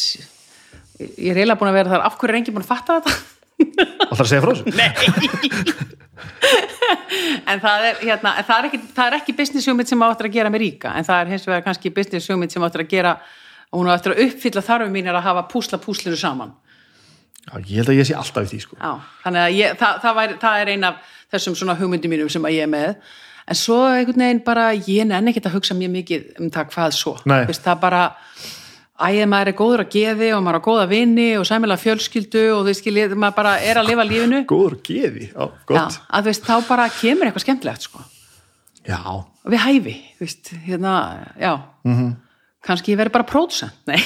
ég 1.03 1.33
er 1.33 1.41
eiginlega 1.41 1.59
búin 1.61 1.73
að 1.73 1.79
vera 1.81 1.93
þar. 1.93 2.07
Af 2.07 2.17
hverju 2.21 2.33
er 2.33 2.39
enginn 2.41 2.57
búin 2.57 2.65
að 2.65 2.73
fatta 2.73 3.01
þetta 3.01 3.32
það 3.61 4.23
að 4.23 4.31
segja 4.31 4.45
frá 4.45 4.53
þessu? 4.55 5.91
En 7.47 7.61
það 7.61 7.85
er, 7.87 7.99
hérna, 8.03 8.33
en 8.39 8.47
það 8.47 8.59
er 8.59 8.67
ekki, 8.69 8.79
það 8.97 9.07
er 9.07 9.15
ekki 9.19 9.35
business 9.37 9.69
hugmynd 9.69 9.91
sem 9.91 10.03
áttur 10.05 10.29
að 10.29 10.37
gera 10.37 10.51
mig 10.53 10.63
ríka 10.63 10.93
en 10.97 11.07
það 11.07 11.21
er 11.21 11.31
hins 11.33 11.47
vegar 11.49 11.65
kannski 11.67 11.93
business 11.95 12.29
hugmynd 12.31 12.55
sem 12.55 12.65
áttur 12.65 12.85
að 12.85 12.93
gera 12.93 13.13
og 13.73 13.81
hún 13.81 13.91
áttur 13.93 14.15
að 14.15 14.23
uppfylla 14.27 14.63
þarfum 14.65 14.95
mín 14.95 15.09
er 15.11 15.19
að 15.19 15.27
hafa 15.27 15.45
púsla 15.51 15.81
púslinu 15.83 16.19
saman. 16.19 16.53
Já, 17.43 17.55
ég 17.59 17.81
held 17.81 17.93
að 17.93 17.99
ég 17.99 18.09
sé 18.09 18.17
alltaf 18.17 18.47
í 18.47 18.51
því 18.53 18.61
sko. 18.63 18.79
Já, 18.79 18.93
þannig 19.25 19.43
að 19.43 19.59
ég, 19.59 19.77
það, 19.81 20.01
það, 20.05 20.17
væri, 20.21 20.39
það 20.45 20.63
er 20.63 20.73
ein 20.73 20.89
af 20.89 21.15
þessum 21.35 21.59
svona 21.59 21.77
hugmyndum 21.81 22.13
mínum 22.13 22.33
sem 22.33 22.49
að 22.49 22.57
ég 22.57 22.67
er 22.67 22.73
með. 22.73 23.15
En 23.51 23.59
svo 23.59 23.79
einhvern 23.89 24.23
veginn 24.23 24.43
bara 24.47 24.67
ég 24.77 25.09
nenni 25.09 25.33
ekkert 25.33 25.49
að 25.51 25.57
hugsa 25.57 25.77
mjög 25.79 25.95
mikið 25.97 26.29
um 26.39 26.53
það 26.55 26.69
hvað 26.75 26.95
svo. 26.99 27.17
Nei. 27.27 27.41
Vist, 27.49 27.65
það 27.65 27.81
bara 27.83 28.03
æðið 29.01 29.29
maður 29.33 29.51
er 29.51 29.57
góður 29.57 29.83
að 29.83 29.93
geði 29.95 30.31
og 30.37 30.43
maður 30.45 30.59
er 30.59 30.65
góða 30.67 30.87
vini 30.91 31.29
og 31.39 31.47
sæmilega 31.49 31.81
fjölskyldu 31.81 32.43
og 32.53 32.65
þú 32.67 32.73
veist 32.73 33.15
maður 33.17 33.37
bara 33.39 33.53
er 33.65 33.81
að 33.81 33.89
lifa 33.89 34.07
lífinu. 34.07 34.41
Góður 34.51 34.79
geði, 34.85 35.29
já, 35.31 35.39
Já, 35.43 35.62
gott 35.69 36.01
að 36.09 36.27
þú 36.27 36.33
veist, 36.33 36.49
þá 36.49 36.69
bara 36.69 36.89
kemur 36.99 37.29
eitthvað 37.29 37.47
skemmtilegt 37.47 37.87
sko. 37.89 38.03
Já, 38.87 38.99
og 39.07 39.53
við 39.53 39.62
hæfi, 39.62 39.95
þú 40.19 40.27
veist, 40.27 40.53
hérna, 40.67 40.95
já. 41.39 41.53
Mhm. 41.85 41.95
-hmm. 41.95 42.12
kannski 42.62 42.93
ég 42.93 42.99
verið 42.99 43.12
bara 43.12 43.25
pródusent, 43.25 43.79
nei. 43.87 44.03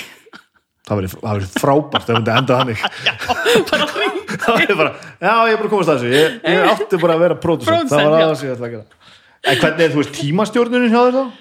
Það 0.86 0.96
verið 1.00 1.50
frábært 1.58 2.08
ef 2.10 2.14
þetta 2.14 2.36
enda 2.38 2.58
þannig. 2.60 2.78
Bara 3.70 3.86
hring 3.96 4.28
það 4.38 4.70
er 4.70 4.76
bara, 4.76 4.92
já 5.20 5.34
ég 5.48 5.52
er 5.52 5.56
bara 5.56 5.66
að 5.66 5.70
komast 5.70 5.88
að 5.90 5.98
þessu. 5.98 6.12
Ég, 6.14 6.40
ég 6.44 6.70
átti 6.70 7.00
bara 7.00 7.14
að 7.14 7.18
vera 7.18 7.34
pródusent. 7.34 7.88
Það 7.90 8.04
var 8.04 8.20
já. 8.20 8.24
aðeins 8.26 8.42
ég 8.42 8.52
ætla 8.54 8.66
að 8.66 8.70
gera. 8.70 8.84
En 9.46 9.56
hvernig 9.58 9.82
er 9.84 9.90
þú 9.90 9.96
veist 9.96 10.14
tímastjórnunin 10.14 10.90
hjá 10.94 11.02
þér 11.02 11.16
þá? 11.16 11.32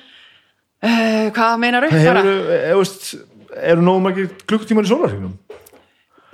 hvað 1.35 1.57
meinar 1.61 1.85
upp 1.87 1.95
Hefur, 1.95 2.13
bara? 2.13 2.33
er, 2.55 2.75
veist, 2.77 3.05
eru 3.61 3.83
nógu 3.83 4.03
margir 4.03 4.31
klukkutímar 4.47 4.87
í 4.87 4.91
sólarhringnum? 4.91 5.35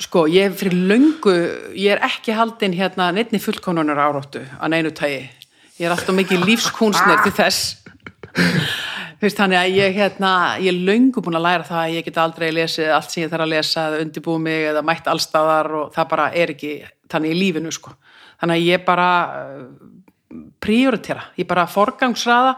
Sko, 0.01 0.25
ég 0.31 0.49
er 0.49 0.57
fyrir 0.57 0.73
löngu, 0.89 1.33
ég 1.77 1.93
er 1.93 2.01
ekki 2.07 2.33
haldin 2.33 2.73
hérna 2.73 3.11
neittni 3.13 3.37
fullkonunar 3.41 3.99
áróttu 4.01 4.41
að 4.57 4.73
neinu 4.73 4.91
tægi. 4.97 5.27
Ég 5.77 5.85
er 5.85 5.93
alltaf 5.93 6.15
mikið 6.17 6.45
lífskúnsner 6.47 7.21
til 7.25 7.33
þess. 7.37 7.75
Þú 9.21 9.27
veist, 9.27 9.37
þannig 9.37 9.59
að 9.59 9.75
ég, 9.77 9.93
hérna, 9.99 10.31
ég 10.57 10.71
er 10.71 10.81
löngu 10.87 11.21
búin 11.21 11.37
að 11.37 11.45
læra 11.45 11.67
það 11.67 11.81
að 11.83 11.93
ég 11.93 12.05
get 12.07 12.17
aldrei 12.17 12.47
lesið 12.57 12.89
allt 12.95 13.13
sem 13.13 13.21
ég 13.21 13.29
þarf 13.29 13.45
að 13.45 13.51
lesa 13.53 13.85
eða 13.89 14.01
undirbúið 14.07 14.43
mig 14.47 14.67
eða 14.71 14.85
mætt 14.89 15.09
allstaðar 15.11 15.69
og 15.77 15.91
það 15.93 16.07
bara 16.15 16.29
er 16.33 16.53
ekki 16.55 16.71
þannig 17.11 17.35
í 17.35 17.37
lífinu, 17.37 17.73
sko. 17.75 17.93
Þannig 18.41 18.57
að 18.57 18.69
ég 18.71 18.85
bara 18.87 19.09
uh, 19.37 19.65
prioritera, 20.65 21.27
ég 21.37 21.49
bara 21.49 21.69
forgangsraða 21.69 22.55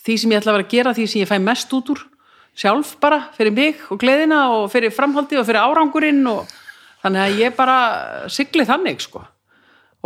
því 0.00 0.16
sem 0.22 0.32
ég 0.32 0.40
ætla 0.40 0.54
að 0.54 0.58
vera 0.58 0.68
að 0.68 0.72
gera, 0.78 0.94
því 0.96 1.06
sem 1.12 1.20
ég 1.20 1.28
fæ 1.28 1.36
mest 1.44 1.76
út 1.76 1.92
úr 1.92 2.06
sjálf 2.58 2.96
bara, 3.02 3.28
fyrir 3.36 3.54
mig 3.54 3.82
og 3.92 4.00
gleðina 4.02 4.42
og 4.56 4.66
fyrir 4.72 4.94
framhaldi 4.94 5.38
og 5.38 5.46
fyrir 5.46 5.62
árangurinn 5.62 6.24
og 6.30 6.50
þannig 7.04 7.24
að 7.24 7.42
ég 7.44 7.56
bara 7.56 7.78
sigli 8.32 8.66
þannig, 8.68 9.02
sko. 9.06 9.22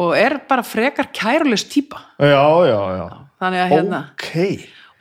Og 0.02 0.14
er 0.16 0.38
bara 0.48 0.64
frekar 0.64 1.10
kærulust 1.12 1.68
típa. 1.72 2.00
Já, 2.20 2.44
já, 2.68 2.78
já. 2.96 3.06
Þannig 3.42 3.62
að 3.62 3.72
hérna 3.74 4.00
ok, 4.12 4.28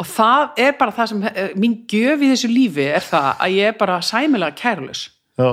og 0.01 0.07
það 0.09 0.63
er 0.63 0.71
bara 0.79 0.95
það 0.95 1.11
sem 1.11 1.27
eh, 1.29 1.51
mín 1.61 1.75
gjöf 1.89 2.23
í 2.23 2.31
þessu 2.31 2.49
lífi 2.49 2.87
er 2.89 3.05
það 3.05 3.27
að 3.45 3.57
ég 3.59 3.69
er 3.69 3.77
bara 3.77 3.99
sæmilega 4.05 4.57
kærulus 4.57 5.03
já. 5.37 5.51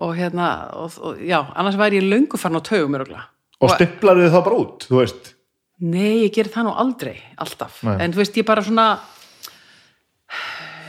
Og 0.00 0.14
hérna, 0.16 0.46
og, 0.80 0.94
og, 1.04 1.18
já, 1.20 1.42
annars 1.60 1.76
væri 1.76 2.00
ég 2.00 2.08
löngu 2.08 2.40
farin 2.40 2.56
á 2.56 2.64
taugum 2.64 2.96
öruglega 2.96 3.26
og 3.60 3.74
stipplar 3.74 4.16
þið 4.16 4.32
það 4.32 4.44
bara 4.46 4.60
út, 4.62 4.86
þú 4.88 5.00
veist? 5.02 5.34
Nei, 5.80 6.26
ég 6.26 6.32
ger 6.32 6.48
það 6.52 6.66
nú 6.66 6.72
aldrei, 6.80 7.14
alltaf. 7.40 7.80
Nei. 7.84 7.94
En 8.04 8.12
þú 8.12 8.20
veist, 8.20 8.36
ég 8.36 8.46
bara 8.48 8.64
svona, 8.64 8.86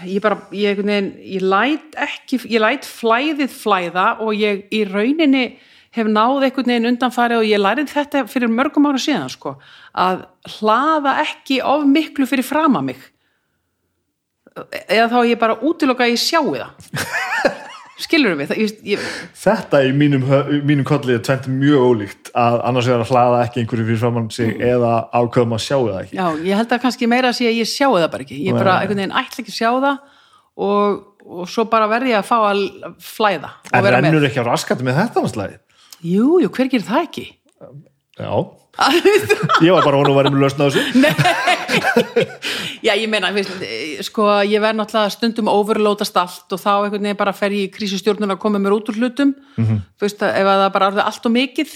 ég 0.08 0.22
bara, 0.24 0.38
ég, 0.56 0.80
veginn, 0.80 1.12
ég 1.22 1.44
læt 1.44 1.98
ekki, 2.00 2.42
ég 2.52 2.62
læt 2.64 2.88
flæðið 2.88 3.54
flæða 3.54 4.08
og 4.24 4.34
ég 4.38 4.66
í 4.74 4.84
rauninni 4.90 5.46
hef 5.92 6.08
náð 6.08 6.46
einhvern 6.48 6.72
veginn 6.72 6.90
undanfæri 6.94 7.38
og 7.40 7.48
ég 7.48 7.60
lærið 7.60 7.92
þetta 7.92 8.26
fyrir 8.32 8.52
mörgum 8.52 8.88
ára 8.88 9.02
síðan, 9.02 9.32
sko, 9.32 9.58
að 9.92 10.24
hlaða 10.58 11.18
ekki 11.26 11.60
of 11.68 11.84
miklu 11.90 12.28
fyrir 12.30 12.48
frama 12.48 12.84
mig. 12.86 13.02
Eða 14.88 15.10
þá 15.12 15.20
ég 15.30 15.40
bara 15.40 15.60
útiloka 15.64 16.08
að 16.08 16.16
ég 16.16 16.24
sjáu 16.24 16.56
það. 16.56 17.60
Skilur 18.02 18.36
mig, 18.40 18.50
það, 18.50 18.62
ég, 18.64 18.72
ég, 18.96 19.04
þetta 19.38 19.82
í 19.86 19.92
mínum, 19.98 20.24
mínum 20.66 20.88
kolli 20.88 21.16
er 21.18 21.24
tvent 21.26 21.48
mjög 21.54 21.84
ólíkt 21.86 22.32
að 22.38 22.58
annars 22.70 22.90
er 22.90 23.04
að 23.04 23.12
hlaða 23.14 23.44
ekki 23.46 23.62
einhverju 23.62 23.88
fyrir 23.90 24.02
framann 24.02 24.32
sig 24.34 24.56
eða 24.58 24.94
ákveðum 25.14 25.56
að 25.58 25.64
sjáu 25.68 25.84
það 25.86 26.00
ekki 26.02 26.18
Já, 26.18 26.26
ég 26.48 26.62
held 26.62 26.76
að 26.76 26.82
kannski 26.86 27.10
meira 27.12 27.32
að 27.32 27.38
sé 27.38 27.50
að 27.52 27.60
ég 27.60 27.70
sjáu 27.72 27.92
það 28.00 28.10
bara 28.16 28.26
ekki. 28.26 28.40
Ég 28.48 28.58
bara 28.58 28.74
Nei. 28.74 28.82
einhvern 28.86 29.02
veginn 29.04 29.18
ætla 29.22 29.44
ekki 29.44 29.54
að 29.54 29.60
sjá 29.60 29.70
það 29.86 30.00
og, 30.68 31.04
og 31.42 31.52
svo 31.54 31.68
bara 31.72 31.90
verði 31.92 32.16
ég 32.16 32.22
að 32.22 32.30
fá 32.32 32.38
að 32.50 32.64
flæða 33.06 33.54
en 33.72 33.92
rennur 33.96 34.28
ekki 34.30 34.42
á 34.42 34.46
raskati 34.50 34.88
með 34.88 35.04
þetta 35.04 35.50
Jú, 36.02 36.40
jú, 36.42 36.50
hver 36.50 36.70
gerir 36.72 36.88
það 36.88 37.04
ekki? 37.06 37.28
já, 38.18 38.32
ég 39.66 39.72
var 39.76 39.84
bara 39.86 39.98
hún 40.00 40.10
og 40.12 40.18
með 40.20 40.40
lausna 40.42 40.68
þessu. 40.70 40.82
Já, 42.86 42.94
ég 42.98 43.08
meina, 43.12 43.30
sko, 44.06 44.26
ég 44.48 44.62
verð 44.64 44.80
náttúrulega 44.80 45.14
stundum 45.14 45.50
overlótast 45.52 46.18
allt 46.20 46.56
og 46.56 46.60
þá 46.62 46.72
einhvern 46.74 47.06
veginn 47.06 47.20
bara 47.20 47.34
fer 47.38 47.54
ég 47.56 47.70
í 47.70 47.72
krísustjórnun 47.76 48.34
að 48.36 48.42
koma 48.42 48.60
mér 48.62 48.76
út 48.80 48.90
úr 48.92 48.98
hlutum, 49.00 49.36
Mhm. 49.58 49.80
þú 50.00 50.08
veist, 50.08 50.22
ef 50.26 50.48
að 50.52 50.60
það 50.66 50.74
bara 50.74 50.88
er 50.92 51.00
allt 51.06 51.26
og 51.26 51.32
mikið, 51.38 51.72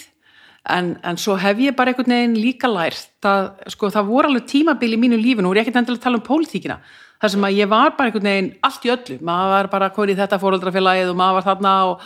en, 0.76 0.98
en 1.04 1.18
svo 1.22 1.38
hef 1.38 1.58
ég 1.62 1.76
bara 1.78 1.94
einhvern 1.94 2.10
veginn 2.16 2.36
líka 2.42 2.68
lært 2.72 3.22
að 3.30 3.52
sko, 3.70 3.90
það 3.94 4.10
voru 4.10 4.28
alveg 4.32 4.48
tímabil 4.50 4.94
í 4.96 5.02
mínu 5.02 5.20
lífinu 5.22 5.50
og 5.50 5.56
ég 5.56 5.62
er 5.62 5.66
ekkert 5.66 5.82
endilega 5.84 6.02
að 6.02 6.06
tala 6.10 6.18
um 6.18 6.26
pólitíkina. 6.26 6.80
Þar 7.22 7.32
sem 7.32 7.42
að 7.48 7.56
ég 7.62 7.70
var 7.72 7.92
bara 7.96 8.10
einhvern 8.10 8.28
veginn 8.28 8.54
allt 8.66 8.86
í 8.86 8.92
öllu. 8.92 9.20
Maður 9.24 9.52
var 9.54 9.68
bara 9.72 9.90
hvernig 9.90 10.18
þetta 10.20 10.40
fóröldrafélagið 10.42 11.10
og 11.14 11.16
maður 11.22 11.38
var 11.40 11.46
þarna 11.56 11.74
og, 11.92 12.02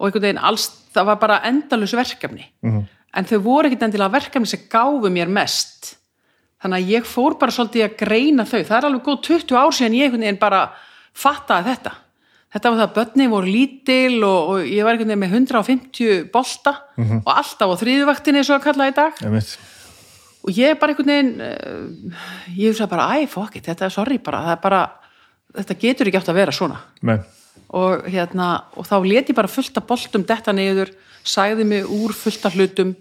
og 0.00 0.08
einhvern 0.08 0.24
veginn 0.26 0.40
alls, 0.50 0.64
það 0.94 1.04
var 1.12 1.16
bara 1.22 1.40
endalus 1.46 1.94
verkefni. 1.94 2.48
-hmm. 2.64 2.86
En 3.16 3.24
þau 3.28 3.38
voru 3.44 3.68
ekkert 3.70 3.86
endilega 3.88 4.12
verkefni 4.18 4.46
sem 4.50 4.66
gáfu 4.70 5.10
mér 5.12 5.28
mest 5.32 5.94
þannig 6.62 6.82
að 6.82 6.90
ég 6.96 7.06
fór 7.06 7.38
bara 7.38 7.54
svolítið 7.54 7.84
að 7.86 7.96
greina 8.02 8.44
þau 8.44 8.60
það 8.66 8.76
er 8.80 8.86
alveg 8.88 9.04
góð 9.06 9.22
20 9.28 9.56
ár 9.62 9.72
síðan 9.78 9.94
ég 10.00 10.12
veginn 10.12 10.38
bara 10.40 10.64
fattaði 11.14 11.70
þetta 11.72 11.92
þetta 12.48 12.70
var 12.72 12.78
það 12.80 12.86
að 12.88 12.94
börni 12.98 13.26
voru 13.28 13.52
lítil 13.52 14.22
og, 14.24 14.50
og 14.54 14.68
ég 14.68 14.84
var 14.86 14.96
veginn 14.98 15.18
með 15.20 15.34
150 15.38 16.28
bolta 16.32 16.76
Mhm. 16.98 17.20
og 17.24 17.32
alltaf 17.36 17.70
á 17.70 17.76
þriðuvaktinni 17.78 18.40
svo 18.44 18.56
að 18.58 18.64
kalla 18.64 18.88
í 18.90 18.94
dag 18.96 19.12
Einmitt. 19.22 19.52
og 20.42 20.50
ég 20.56 20.72
er 20.72 20.78
bara 20.80 20.92
einhvern 20.92 21.12
veginn 21.12 21.40
uh, 21.40 22.16
ég 22.56 22.72
hugsa 22.72 22.88
bara, 22.90 23.06
æ, 23.14 23.28
fuck 23.28 23.54
it, 23.56 23.64
þetta 23.68 23.84
er 23.86 23.94
sorry 23.94 24.18
bara, 24.18 24.40
það 24.48 24.54
er 24.56 24.62
bara, 24.64 24.80
þetta 25.60 25.78
getur 25.78 26.08
ekki 26.10 26.18
átt 26.18 26.32
að 26.32 26.40
vera 26.40 26.52
svona 26.56 26.80
Nei. 27.06 27.18
og 27.70 28.08
hérna, 28.10 28.48
og 28.74 28.86
þá 28.88 28.96
let 29.06 29.28
ég 29.30 29.36
bara 29.38 29.48
fullt 29.52 29.76
af 29.78 29.86
boltum 29.86 30.24
detta 30.26 30.52
niður, 30.56 30.90
sagði 31.28 31.66
mig 31.68 31.86
úr 31.86 32.14
fullt 32.16 32.48
af 32.48 32.56
hlutum 32.56 32.96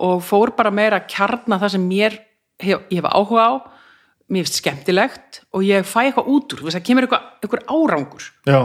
og 0.00 0.22
fór 0.24 0.54
bara 0.56 0.72
meira 0.72 1.00
að 1.00 1.08
kjarna 1.12 1.60
það 1.60 1.74
sem 1.74 1.88
mér 1.88 2.16
hef, 2.60 2.86
ég 2.88 3.00
hef 3.00 3.08
áhuga 3.10 3.44
á. 3.44 3.52
Mér 4.30 4.46
finnst 4.46 4.60
skemmtilegt 4.60 5.40
og 5.50 5.64
ég 5.66 5.88
fæ 5.88 6.04
eitthvað 6.06 6.30
út 6.30 6.54
úr, 6.54 6.60
þú 6.60 6.68
veist, 6.68 6.78
það 6.78 6.86
kemur 6.86 7.06
eitthvað, 7.06 7.26
eitthvað 7.42 7.74
árangur. 7.74 8.28
Já. 8.46 8.60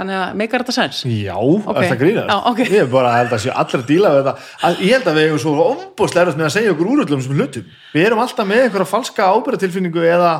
þannig 0.00 0.16
að 0.16 0.36
meikar 0.40 0.62
þetta 0.62 0.74
sens? 0.76 1.00
Já, 1.04 1.34
okay. 1.36 1.82
þetta 1.82 1.98
grínast? 2.00 2.30
Já, 2.30 2.36
ok. 2.48 2.60
Ég 2.62 2.84
er 2.84 2.86
bara 2.94 3.10
held 3.18 3.34
að 3.36 3.42
séu 3.42 3.50
allir 3.52 3.82
að 3.82 3.90
díla 3.90 4.12
við 4.14 4.22
þetta. 4.22 4.46
Að, 4.68 4.78
Ég 4.86 4.94
held 4.94 5.10
að 5.10 5.18
við 5.18 5.26
hefum 5.26 5.42
svo 5.42 5.66
ombúslega 5.66 6.36
með 6.38 6.46
að 6.46 6.54
segja 6.54 6.72
okkur 6.76 6.92
úröldum 6.94 7.24
sem 7.26 7.34
hlutum. 7.36 7.74
Við 7.92 8.06
erum 8.06 8.22
alltaf 8.22 8.48
með 8.48 8.62
einhverja 8.64 8.88
falska 8.94 9.28
ábyrðatilfinningu 9.34 10.06
eða, 10.08 10.32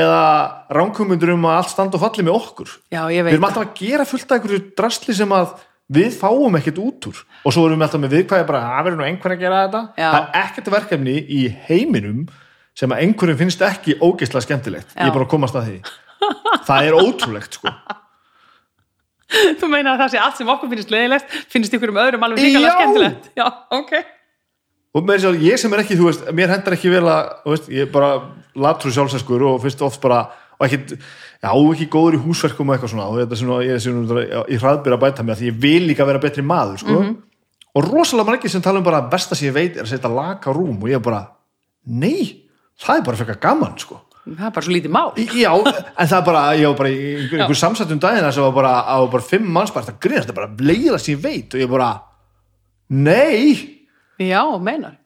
eða 0.00 0.24
ránkumundur 0.80 1.34
um 1.36 1.46
að 1.46 1.60
allt 1.60 1.74
standa 1.76 2.00
og 2.00 2.04
falli 2.08 2.26
með 2.26 2.40
okkur. 2.40 2.74
Já, 2.88 3.02
ég 3.12 3.20
Við 3.20 3.28
veit 3.28 3.36
erum 3.36 3.48
alltaf 3.52 3.68
að 3.68 3.84
gera 3.84 4.08
fullt 4.08 4.26
af 4.32 4.40
einhverju 4.40 4.64
drasli 4.80 5.18
sem 5.20 5.36
að 5.36 5.54
við 5.88 6.10
fáum 6.20 6.58
ekkert 6.58 6.80
út 6.82 7.08
úr. 7.10 7.22
Og 7.44 7.54
svo 7.54 7.64
erum 7.68 7.80
við 7.80 7.86
alltaf 7.88 8.02
með 8.02 8.16
viðkvæði 8.16 8.48
bara 8.50 8.64
að 8.76 8.82
verður 8.88 9.00
nú 9.00 9.06
einhvern 9.08 9.36
að 9.36 9.44
gera 9.44 9.62
þetta? 9.64 9.80
Já. 9.96 10.08
Það 10.08 10.18
er 10.26 10.42
ekkert 10.42 10.72
verkefni 10.74 11.14
í 11.24 11.40
heiminum 11.68 12.26
sem 12.78 12.92
að 12.94 13.04
einhverjum 13.06 13.40
finnst 13.40 13.64
ekki 13.66 13.96
ógeðslega 14.02 14.46
skemmtilegt. 14.46 14.92
Ég 14.92 15.00
Já. 15.00 15.08
er 15.08 15.16
bara 15.16 15.26
að 15.26 15.32
komast 15.32 15.56
að 15.58 15.70
því. 15.70 15.78
Það 16.68 16.90
er 16.90 16.98
ótrúlegt 16.98 17.58
sko. 17.58 17.72
Þú 19.60 19.68
meina 19.68 19.92
að 19.94 20.04
það 20.04 20.12
sé 20.12 20.20
allt 20.24 20.38
sem 20.38 20.52
okkur 20.52 20.70
finnst 20.72 20.92
leiðilegt 20.92 21.34
finnst 21.52 21.74
ykkur 21.76 21.92
um 21.92 21.98
öðrum 22.00 22.22
alveg 22.24 22.46
Já. 22.48 22.70
skemmtilegt. 22.72 23.28
Já, 23.36 23.46
ok. 23.76 23.92
Og 24.96 25.04
með 25.04 25.18
þess 25.18 25.28
að 25.28 25.42
ég 25.44 25.60
sem 25.60 25.74
er 25.76 25.82
ekki, 25.82 25.96
þú 25.98 26.06
veist, 26.08 26.28
mér 26.34 26.52
hendar 26.54 26.74
ekki 26.78 26.90
vel 26.92 27.04
að, 27.12 27.32
veist, 27.52 27.66
ég 27.72 27.84
er 27.84 27.90
bara 27.92 28.12
latrú 28.58 28.92
sjálfsæskur 28.94 29.44
og 29.50 29.58
finnst 29.62 29.84
oft 29.84 30.00
bara 30.02 30.22
og 30.58 30.66
ekki, 30.66 30.98
já, 31.42 31.50
ekki 31.54 31.86
góður 31.92 32.16
í 32.18 32.22
húsverkum 32.24 32.68
og 32.68 32.74
eitthvað 32.76 32.92
svona. 32.94 33.06
Og 33.12 33.20
þetta 33.20 33.36
er 33.36 33.40
svona, 33.42 33.58
ég 33.62 33.76
er 33.76 33.82
svona 33.84 34.26
í 34.50 34.58
hraðbyr 34.58 34.96
að 34.96 35.02
bæta 35.04 35.22
mig 35.24 35.36
að 35.36 35.42
því 35.42 35.50
ég 35.52 35.60
vil 35.62 35.86
líka 35.86 36.06
vera 36.08 36.22
betri 36.22 36.42
maður, 36.42 36.82
sko. 36.82 36.98
Og 37.78 37.84
rosalega 37.86 38.26
margir 38.32 38.50
sem 38.50 38.62
tala 38.64 38.80
um 38.80 38.84
bara 38.86 39.04
að 39.04 39.10
besta 39.12 39.36
sem 39.38 39.48
ég 39.50 39.54
veit 39.54 39.76
er 39.76 39.84
að 39.84 39.92
setja 39.92 40.10
laka 40.10 40.50
rúm 40.56 40.80
og 40.82 40.90
ég 40.90 40.98
er 40.98 41.04
bara 41.04 41.22
nei, 41.86 42.44
það 42.80 42.96
er 43.00 43.04
bara 43.06 43.20
frekar 43.20 43.40
gaman, 43.42 43.78
sko. 43.78 44.00
Það 44.28 44.44
er 44.48 44.52
bara 44.52 44.66
svo 44.66 44.72
lítið 44.74 44.92
mál. 44.92 45.12
Já, 45.16 45.52
en 45.56 46.08
það 46.10 46.18
er 46.18 46.24
bara, 46.26 46.40
ég 46.58 46.68
var 46.68 46.78
bara 46.82 46.90
í 46.92 46.98
einhver, 47.14 47.42
einhver 47.44 47.58
samsættum 47.60 48.00
dagina 48.02 48.32
sem 48.34 48.44
var 48.44 48.52
bara, 48.58 48.72
á 48.84 48.96
bara 49.08 49.24
fimm 49.24 49.46
manns 49.54 49.72
bara, 49.72 49.86
það 49.88 50.00
grínast, 50.04 50.28
það 50.28 50.34
er 50.34 50.40
bara 50.40 50.68
leiða 50.68 50.98
sem 51.00 51.14
ég 51.14 51.22
veit. 51.22 51.54
Og 51.54 51.62
ég 51.62 51.70
bara, 51.70 51.88
nei. 52.92 53.54
Já, 54.20 54.42
meinar. 54.60 54.98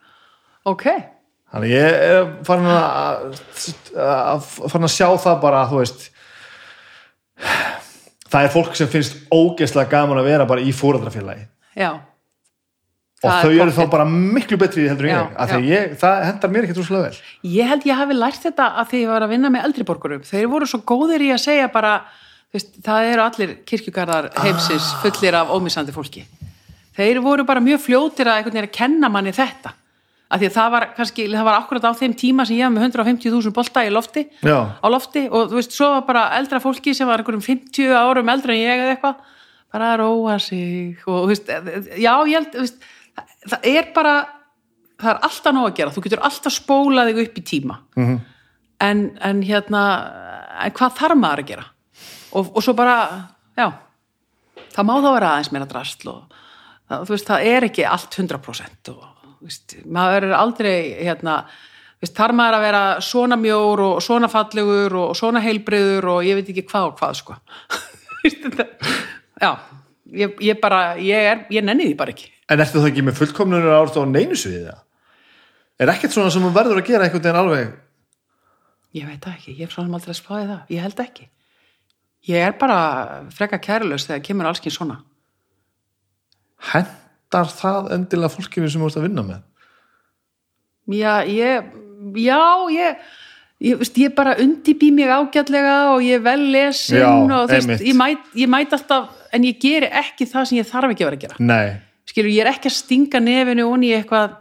Ok, 0.66 0.88
Þannig 1.52 1.74
ég 1.74 1.98
er 2.08 2.30
farin 2.46 2.70
að, 2.72 3.26
að, 4.00 4.46
farin 4.72 4.88
að 4.88 4.94
sjá 4.94 5.08
það 5.20 5.42
bara, 5.42 5.66
þú 5.68 5.82
veist, 5.82 6.06
það 8.32 8.46
er 8.46 8.54
fólk 8.54 8.78
sem 8.78 8.88
finnst 8.88 9.18
ógeðslega 9.28 9.92
gaman 9.92 10.22
að 10.22 10.30
vera 10.30 10.48
bara 10.48 10.64
í 10.64 10.72
fóreldrafélagi 10.76 11.44
já 11.76 11.90
og 13.22 13.30
Það 13.30 13.44
þau 13.44 13.60
eru 13.62 13.74
þá 13.76 13.82
bara 13.92 14.04
miklu 14.10 14.56
betri 14.58 14.84
heldur 14.90 15.06
en 15.06 15.12
ég, 15.12 15.34
af 15.38 15.50
því 15.52 15.68
ég, 15.68 15.92
það 16.00 16.22
hendar 16.26 16.50
mér 16.50 16.64
ekkert 16.66 16.80
úrslega 16.82 17.02
vel. 17.04 17.18
Ég 17.54 17.68
held 17.70 17.84
ég 17.86 18.00
hafi 18.00 18.16
lært 18.16 18.46
þetta 18.48 18.66
að 18.80 18.88
því 18.90 19.02
ég 19.02 19.12
var 19.12 19.26
að 19.26 19.34
vinna 19.36 19.50
með 19.54 19.68
eldriborgurum. 19.68 20.24
Þeir 20.26 20.48
voru 20.50 20.66
svo 20.66 20.80
góðir 20.90 21.22
í 21.22 21.28
að 21.30 21.38
segja 21.44 21.68
bara, 21.70 21.92
veist, 22.50 22.72
það 22.82 23.10
eru 23.12 23.24
allir 23.28 23.52
kirkjugarðar 23.70 24.28
heimsins 24.42 24.88
fullir 25.04 25.38
af 25.38 25.52
ómissandi 25.54 25.94
fólki. 25.94 26.24
Þeir 26.98 27.22
voru 27.22 27.46
bara 27.46 27.62
mjög 27.62 27.84
fljótir 27.84 28.32
að 28.32 28.50
að 28.50 28.68
kenna 28.74 29.12
manni 29.12 29.30
þetta. 29.36 29.76
Af 30.32 30.40
því 30.40 30.48
að 30.48 30.54
það 30.56 30.70
var 30.72 30.84
kannski, 30.96 31.24
það 31.28 31.44
var 31.44 31.58
akkurat 31.58 31.84
á 31.84 31.92
þeim 31.98 32.12
tíma 32.16 32.46
sem 32.48 32.56
ég 32.56 32.64
var 32.64 32.72
með 32.72 32.86
150.000 32.96 33.52
bolta 33.52 33.82
í 33.84 33.90
lofti, 33.92 34.22
Já. 34.40 34.56
á 34.80 34.86
lofti. 34.88 35.26
Og 35.28 35.50
þú 35.50 35.58
veist, 35.58 35.74
svo 35.76 35.90
var 35.92 36.06
bara 36.08 36.22
eldra 36.38 36.60
fólki 36.64 36.94
sem 36.96 37.08
var 37.10 37.20
einhverjum 37.20 37.44
50 37.44 37.92
árum 37.92 38.32
eldra 38.32 38.56
en 38.56 38.62
ég 38.62 38.80
eða 38.80 38.94
eitthvað, 38.96 39.20
bara 39.76 39.90
að 39.92 40.00
róa 40.00 40.38
sig. 40.40 41.02
Og 41.04 41.18
þú 41.26 41.32
veist, 41.34 41.52
já, 42.00 42.12
ég 42.30 42.34
held, 42.38 42.56
veist, 42.62 42.88
það, 43.44 43.68
er 43.74 43.92
bara, 43.92 44.16
það 45.02 45.12
er 45.12 45.22
alltaf 45.28 45.56
nóg 45.58 45.68
að 45.68 45.76
gera, 45.82 45.92
þú 45.92 46.04
getur 46.08 46.24
alltaf 46.30 46.56
spólað 46.56 47.12
þig 47.12 47.22
upp 47.26 47.38
í 47.42 47.46
tíma. 47.52 47.78
Mhm. 48.00 48.20
en, 48.82 49.02
en 49.22 49.42
hérna 49.46 49.82
en 50.64 50.72
hvað 50.74 50.96
þarf 50.98 51.18
maður 51.20 51.42
að 51.44 51.50
gera? 51.52 51.64
Og, 52.32 52.48
og 52.56 52.64
svo 52.64 52.72
bara, 52.74 52.96
já 53.54 53.68
það 54.72 54.88
má 54.88 54.94
þá 54.96 55.08
vera 55.12 55.30
aðeins 55.36 55.52
meira 55.54 55.68
drastl 55.70 56.08
og 56.12 56.36
það, 56.88 57.04
þú 57.06 57.14
veist, 57.14 57.28
það 57.28 57.48
er 57.52 57.66
ekki 57.68 57.84
allt 57.88 58.16
100% 58.18 58.92
og 58.94 59.04
veist, 59.42 59.76
maður 59.84 60.28
er 60.28 60.34
aldrei 60.38 60.74
hérna, 61.02 61.36
veist, 62.02 62.16
þarf 62.16 62.38
maður 62.38 62.58
að 62.58 62.66
vera 62.68 62.82
svona 63.04 63.38
mjór 63.40 63.84
og 63.88 64.00
svona 64.04 64.30
fallegur 64.32 64.98
og 65.02 65.14
svona 65.18 65.42
heilbriður 65.44 66.10
og 66.16 66.26
ég 66.28 66.38
veit 66.38 66.52
ekki 66.54 66.66
hvað 66.70 66.90
og 66.90 66.96
hvað 67.00 67.18
sko 67.20 67.38
já, 69.44 69.52
ég, 70.12 70.36
ég 70.40 70.60
bara 70.62 70.82
ég, 71.02 71.30
er, 71.34 71.46
ég 71.52 71.66
nenni 71.66 71.90
því 71.90 71.98
bara 71.98 72.14
ekki 72.14 72.30
En 72.52 72.60
ertu 72.60 72.82
það 72.82 72.90
ekki 72.90 73.04
með 73.06 73.20
fullkomnunur 73.20 73.72
árt 73.72 73.94
á 73.96 74.02
neinu 74.04 74.36
sviði 74.36 74.66
það? 74.66 74.80
Er 75.80 75.90
ekkert 75.94 76.12
svona 76.12 76.32
sem 76.34 76.44
verður 76.52 76.82
að 76.82 76.88
gera 76.90 77.06
einhvern 77.06 77.22
veginn 77.22 77.38
alveg 77.40 77.70
Ég 78.92 79.08
veit 79.08 79.22
það 79.24 79.36
ekki, 79.38 79.54
ég 79.56 79.68
er 79.68 79.72
svona 79.72 79.96
aldrei 79.96 80.12
að 80.12 80.18
spáði 80.18 80.48
það, 80.50 80.64
ég 80.74 80.82
held 80.84 80.98
ekki. 81.00 81.28
Ég 82.28 82.44
er 82.46 82.56
bara 82.60 82.80
freka 83.32 83.58
kærulaus 83.62 84.04
þegar 84.08 84.24
kemur 84.26 84.48
allskinn 84.50 84.74
svona. 84.74 84.98
Hendar 87.32 87.48
það 87.56 87.90
endilega 87.96 88.32
fólkinu 88.32 88.68
sem 88.70 88.82
þú 88.82 88.88
ert 88.90 88.98
að 89.00 89.06
vinna 89.06 89.22
með? 89.24 89.40
Já, 90.92 91.14
ég, 91.30 91.70
já, 92.18 92.40
ég, 92.74 92.98
ég, 93.62 93.78
veist, 93.80 93.96
ég 94.02 94.12
bara 94.16 94.34
undibý 94.42 94.90
mig 94.92 95.08
ágætlega 95.08 95.76
og 95.94 96.02
ég 96.04 96.18
er 96.18 96.24
vel 96.26 96.42
lesin 96.52 96.98
Já, 96.98 97.08
og 97.08 97.48
þú 97.48 97.60
veist, 97.68 97.84
ég 97.86 97.96
mæt, 97.96 98.28
ég 98.36 98.50
mæt 98.52 98.74
alltaf, 98.76 99.08
en 99.32 99.46
ég 99.48 99.58
geri 99.62 99.88
ekki 99.88 100.26
það 100.28 100.48
sem 100.50 100.58
ég 100.60 100.68
þarf 100.68 100.92
ekki 100.92 101.06
að 101.06 101.10
vera 101.12 101.20
að 101.20 101.24
gera. 101.24 101.40
Nei. 101.48 101.72
Skilur, 102.10 102.32
ég 102.34 102.44
er 102.44 102.50
ekki 102.52 102.68
að 102.68 102.76
stinga 102.76 103.22
nefinu 103.22 103.68
onni 103.70 103.92
í 103.92 103.96
eitthvað, 104.00 104.38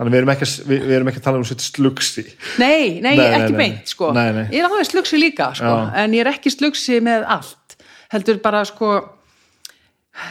Þannig 0.00 0.14
við 0.14 0.18
erum 0.22 0.30
ekki, 0.32 0.46
við, 0.64 0.78
við 0.88 0.94
erum 0.96 1.08
ekki 1.10 1.20
að 1.20 1.24
tala 1.26 1.36
um 1.36 1.42
sitt 1.44 1.60
slugsi. 1.60 2.22
nei, 2.56 3.02
nei, 3.04 3.10
Nei, 3.18 3.26
ekki 3.36 3.52
nei. 3.52 3.58
beint, 3.58 3.90
sko. 3.92 4.06
Ég 4.16 4.54
er 4.56 4.64
alveg 4.70 4.86
slugsi 4.88 5.18
líka, 5.20 5.50
sko, 5.58 5.72
en 5.92 6.14
ég 6.16 6.22
er 6.24 6.30
ekki 6.30 6.48
slugsi 6.54 7.02
með 7.04 7.26
allt. 7.28 7.76
Heldur 8.14 8.38
bara, 8.40 8.62
sko, 8.64 8.94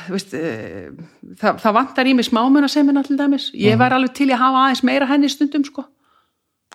veist, 0.09 0.33
eh, 0.33 0.89
það, 1.39 1.61
það 1.63 1.77
vantar 1.79 2.09
í 2.09 2.15
mig 2.15 2.25
smámuna 2.27 2.69
sem 2.69 2.89
er 2.89 3.03
til 3.03 3.17
dæmis. 3.17 3.51
Ég 3.53 3.75
Mhm. 3.75 3.79
væri 3.79 3.97
alveg 3.97 4.13
til 4.13 4.27
að 4.29 4.43
hafa 4.43 4.65
aðeins 4.65 4.83
meira 4.83 5.07
henni 5.07 5.29
stundum, 5.29 5.63
sko. 5.63 5.85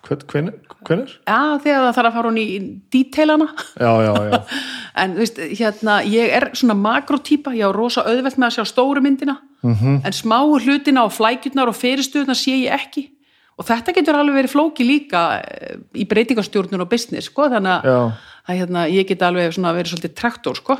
Hvenær? 0.05 0.53
Hvenær? 0.85 1.09
Já, 1.25 1.57
þegar 1.63 1.81
það 1.81 1.95
þarf 1.97 2.09
að 2.09 2.13
fara 2.13 2.29
hún 2.29 2.37
í 2.37 2.81
díteilana. 2.93 3.47
Já, 3.79 3.91
já, 4.05 4.13
já. 4.29 4.43
En 4.95 5.15
veist, 5.17 5.35
hérna, 5.37 5.97
ég 6.07 6.29
er 6.31 6.51
svona 6.55 6.75
makrotýpa, 6.77 7.51
ég 7.51 7.67
á 7.67 7.71
rosa 7.75 8.03
auðvelt 8.05 8.37
með 8.37 8.47
að 8.47 8.55
sjá 8.55 8.65
stóru 8.69 9.01
myndina, 9.01 9.39
-hmm. 9.63 10.05
en 10.05 10.13
smáu 10.13 10.55
hlutina 10.61 11.03
og 11.03 11.11
flækjurnar 11.11 11.67
og 11.67 11.75
fyrirstöðuna 11.75 12.35
sé 12.37 12.53
ég 12.63 12.71
ekki. 12.71 13.09
Og 13.57 13.65
þetta 13.65 13.93
getur 13.93 14.15
alveg 14.15 14.45
verið 14.45 14.53
flóki 14.53 14.85
líka 14.87 15.41
eh, 15.41 15.77
í 15.95 16.05
breytingastjórnun 16.07 16.81
og 16.81 16.89
business, 16.89 17.25
sko, 17.27 17.49
þannig 17.49 17.83
að, 17.83 18.13
að 18.47 18.55
hérna, 18.59 18.87
ég 18.91 19.07
get 19.07 19.21
alveg 19.21 19.51
verið 19.51 19.91
svolítið 19.91 20.15
traktor, 20.15 20.55
sko. 20.55 20.77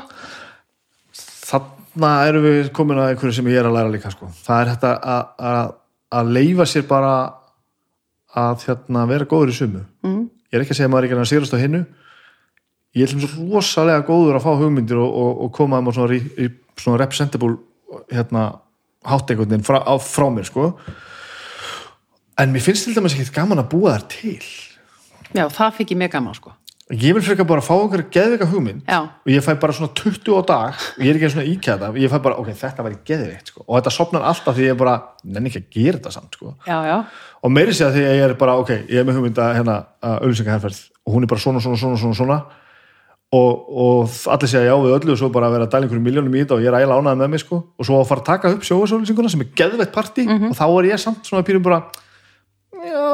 Þarna 1.96 2.28
erum 2.28 2.42
við 2.44 2.66
komin 2.76 2.98
að 3.00 3.14
einhverju 3.14 3.34
sem 3.38 3.46
ég 3.48 3.56
er 3.56 3.66
að 3.70 3.72
læra 3.78 3.88
líka 3.88 4.10
sko. 4.12 4.26
það 4.44 4.58
er 4.60 4.70
þetta 4.74 4.88
að, 5.48 5.70
að, 6.12 6.32
leifa 6.36 6.66
sér 6.68 6.82
bara 6.90 7.12
að 8.36 8.66
hérna, 8.66 9.04
vera 9.08 9.24
góður 9.30 9.48
í 9.48 9.54
sumu 9.56 9.80
mm. 10.04 10.18
ég 10.52 10.58
er 10.58 10.64
ekki 10.64 10.74
að 10.74 10.76
segja 10.76 10.90
að 10.90 10.92
maður 10.92 11.06
er 11.06 11.08
ekki 11.08 11.22
að 11.22 11.30
sérast 11.30 11.56
á 11.56 11.62
hinnu 11.62 11.80
ég 13.00 13.06
er 13.06 13.14
svo 13.14 13.48
rosalega 13.54 14.04
góður 14.04 14.36
að 14.36 14.44
fá 14.44 14.50
hugmyndir 14.60 15.00
og, 15.00 15.16
og, 15.22 15.40
og 15.46 15.54
koma 15.56 15.80
á 15.80 15.88
svona, 15.88 16.20
í, 16.20 16.20
í 16.36 16.50
svona 16.76 17.00
representable 17.00 17.56
hérna, 18.12 18.44
hátteikundin 19.08 19.64
frá, 19.64 19.80
frá 20.04 20.28
mér 20.36 20.50
sko. 20.50 20.74
en 22.36 22.52
mér 22.52 22.66
finnst 22.68 22.90
til 22.90 22.98
dæmis 22.98 23.16
ekki 23.16 23.38
gaman 23.40 23.64
að 23.64 23.72
búa 23.72 23.96
þær 23.96 24.08
til 24.18 24.52
Já, 25.32 25.48
það 25.48 25.80
fikk 25.80 25.96
ég 25.96 26.04
mig 26.04 26.12
gaman, 26.12 26.36
sko. 26.36 26.52
Ég 26.94 27.16
vil 27.16 27.22
frekar 27.24 27.46
bara 27.48 27.64
fá 27.64 27.72
okkur 27.74 28.04
geðveika 28.14 28.46
hugmynd 28.46 28.84
Já. 28.86 29.00
og 29.02 29.30
ég 29.32 29.42
fæ 29.42 29.56
bara 29.58 29.74
svona 29.74 29.90
20 29.98 30.36
á 30.38 30.42
dag 30.46 30.74
og 30.76 31.00
ég 31.02 31.10
er 31.10 31.18
ekki 31.18 31.30
svona 31.34 31.48
íkjæða 31.50 31.88
þetta 31.88 32.02
ég 32.04 32.12
fæ 32.12 32.18
bara, 32.22 32.36
ok, 32.38 32.50
þetta 32.60 32.84
væri 32.86 33.00
geðveikt 33.08 33.50
sko. 33.50 33.64
og 33.66 33.72
þetta 33.78 33.94
sopnar 33.96 34.26
alltaf 34.30 34.54
því 34.54 34.68
ég 34.68 34.78
bara, 34.78 34.98
nenni 35.24 35.50
ekki 35.50 35.64
að 35.64 35.72
gera 35.74 35.98
þetta 35.98 36.14
samt 36.14 36.38
sko. 36.38 36.54
já, 36.66 36.78
já, 36.86 36.98
og 37.42 37.50
meiri 37.50 37.74
sé 37.74 37.88
að 37.88 37.98
því 37.98 38.04
að 38.06 38.14
ég 38.20 38.28
er 38.28 38.36
bara, 38.38 38.54
ok, 38.62 38.70
ég 38.86 39.00
er 39.02 39.08
með 39.08 39.18
hugmynd 39.18 39.42
að 39.42 39.56
hérna, 39.58 39.80
að 39.98 40.22
auðlýsingaherferð 40.22 40.84
og 41.02 41.16
hún 41.16 41.26
er 41.26 41.32
bara 41.34 41.42
svona, 41.42 41.64
svona, 41.64 41.80
svona, 41.82 41.98
svona, 42.04 42.20
svona 42.20 42.38
og, 43.34 43.50
og 43.82 44.16
allir 44.30 44.50
segja 44.50 44.70
já 44.70 44.76
við 44.78 44.96
öllu 45.00 45.14
og 45.14 45.20
svo 45.20 45.30
bara 45.34 45.50
að 45.50 45.56
vera 45.56 45.66
að 45.66 45.72
dæla 45.74 45.86
einhverjum 45.86 46.06
miljónum 46.06 46.36
í 46.36 46.42
þetta 46.44 46.56
og 46.56 46.62
ég 46.62 46.70
er 46.70 46.78
ægilega 46.78 47.02
ánægð 47.02 47.20
með 47.22 47.32
mig 47.34 47.42
sko 47.42 47.58
og 47.66 47.88
svo 47.88 47.98
að 47.98 48.08
fara 48.10 48.22
að 48.22 48.28
taka 48.30 48.52
upp 48.54 48.66
sjóasólýsinguna 48.68 49.32
sem 49.32 49.42
er 49.42 49.52
geðveitt 49.58 49.94
partí 49.94 50.26
og 50.30 50.54
þá 50.54 50.66
er 50.68 50.88
ég 50.92 51.02
samt 51.02 51.26
svona 51.26 51.46
pýrum 51.46 51.64
bara 51.66 51.80
já, 52.86 53.06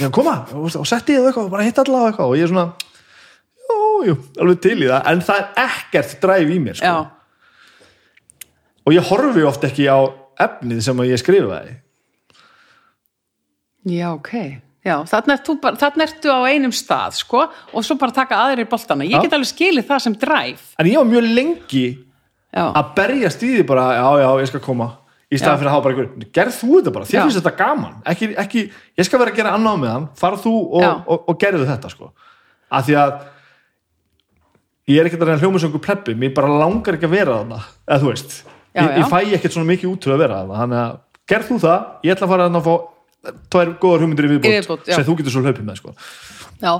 já 0.00 0.08
koma 0.14 0.36
og, 0.54 0.70
setti 0.88 1.16
ég 1.16 1.28
eitthvað 1.28 1.48
og 1.48 1.52
bara 1.52 1.66
hitt 1.66 1.78
alla 1.82 2.04
og 2.04 2.08
eitthvað 2.10 2.32
og 2.32 2.38
ég 2.38 2.46
er 2.46 2.52
svona 2.52 2.66
jú, 3.70 3.78
jú, 4.08 4.16
alveg 4.40 4.62
til 4.64 4.78
í 4.78 4.88
það. 4.88 5.02
En 5.12 5.22
það 5.26 5.42
er 5.42 5.66
ekkert 5.66 6.16
dræf 6.24 6.54
í 6.54 6.58
mér 6.62 6.80
sko. 6.80 6.96
og 8.86 8.96
ég 8.96 9.12
horfi 9.12 9.46
oft 9.46 9.68
ekki 9.68 9.86
á 9.90 9.98
efnið 10.40 10.82
sem 10.84 11.04
ég 11.04 11.20
skrifaði. 11.20 11.76
Já, 13.90 14.10
ok. 14.12 14.32
Já, 14.80 14.94
þarna 15.04 15.36
ertu 15.36 16.32
á 16.32 16.40
einum 16.48 16.72
stað 16.72 17.18
sko, 17.20 17.42
og 17.76 17.84
svo 17.84 17.98
bara 18.00 18.14
taka 18.16 18.38
aðrir 18.46 18.68
boltana 18.68 19.04
ég 19.04 19.18
Já. 19.18 19.24
get 19.26 19.34
alveg 19.36 19.50
skilið 19.50 19.84
það 19.90 19.98
sem 20.06 20.14
dræf 20.16 20.62
en 20.80 20.88
ég 20.88 20.96
var 20.96 21.08
mjög 21.10 21.26
lengi 21.36 21.82
já, 22.48 22.64
að 22.64 22.94
berjast 22.96 23.44
í 23.44 23.50
því 23.58 23.66
bara, 23.68 23.84
já, 23.98 24.06
já, 24.24 24.28
ég 24.40 24.48
skal 24.48 24.62
koma 24.64 24.86
í 25.30 25.38
staðan 25.38 25.60
fyrir 25.60 25.70
að 25.70 25.74
hafa 25.76 25.84
bara 25.84 25.94
einhver, 25.94 26.30
gerð 26.34 26.56
þú 26.56 26.70
þetta 26.76 26.92
bara? 26.94 27.08
Þér 27.08 27.20
finnst 27.22 27.38
þetta 27.38 27.52
gaman, 27.58 27.98
ekki, 28.12 28.28
ekki 28.42 28.62
ég 28.98 29.06
skal 29.06 29.20
vera 29.22 29.32
að 29.32 29.38
gera 29.38 29.52
annað 29.56 29.82
með 29.84 29.92
hann, 29.94 30.08
fara 30.18 30.40
þú 30.42 30.54
og, 30.58 30.82
Já. 30.82 30.90
og, 31.06 31.28
og 31.30 31.38
gerðu 31.44 31.68
þetta, 31.68 31.92
sko. 31.92 32.10
Að 32.70 32.88
því 32.88 32.96
að 33.00 33.12
ég 34.90 35.00
er 35.00 35.10
ekkert 35.10 35.22
að 35.24 35.30
reyna 35.30 35.50
einhver 35.50 35.84
plebbi, 35.84 36.16
mér 36.18 36.34
bara 36.36 36.60
langar 36.62 36.98
ekki 36.98 37.06
að 37.06 37.14
vera 37.14 37.40
þarna, 37.40 37.60
eða 37.86 38.00
þú 38.02 38.10
veist. 38.10 38.38
Já, 38.70 38.82
ég, 38.82 38.96
ég 38.98 39.10
fæ 39.10 39.18
ekkert 39.36 39.56
svona 39.56 39.70
mikið 39.70 39.92
út 39.92 40.02
til 40.04 40.14
að 40.14 40.22
vera 40.24 40.40
þarna. 40.40 40.62
Þannig 40.62 40.80
að, 40.82 40.96
gerð 41.30 41.50
þú 41.50 41.58
það, 41.64 41.84
ég 42.06 42.16
ætla 42.16 42.26
að 42.26 42.32
fara 42.34 42.48
þarna 42.48 42.62
að 42.62 42.70
fá 42.70 42.74
tvær 43.52 43.74
góðar 43.82 44.04
hugmyndir 44.04 44.26
í 44.26 44.40
já. 44.40 44.94
sem 44.96 45.06
þú 45.06 45.16
getur 45.20 45.34
svo 45.34 45.44
hlaupið 45.44 45.66
með, 45.66 45.80
sko. 45.82 45.94
Já. 46.62 46.72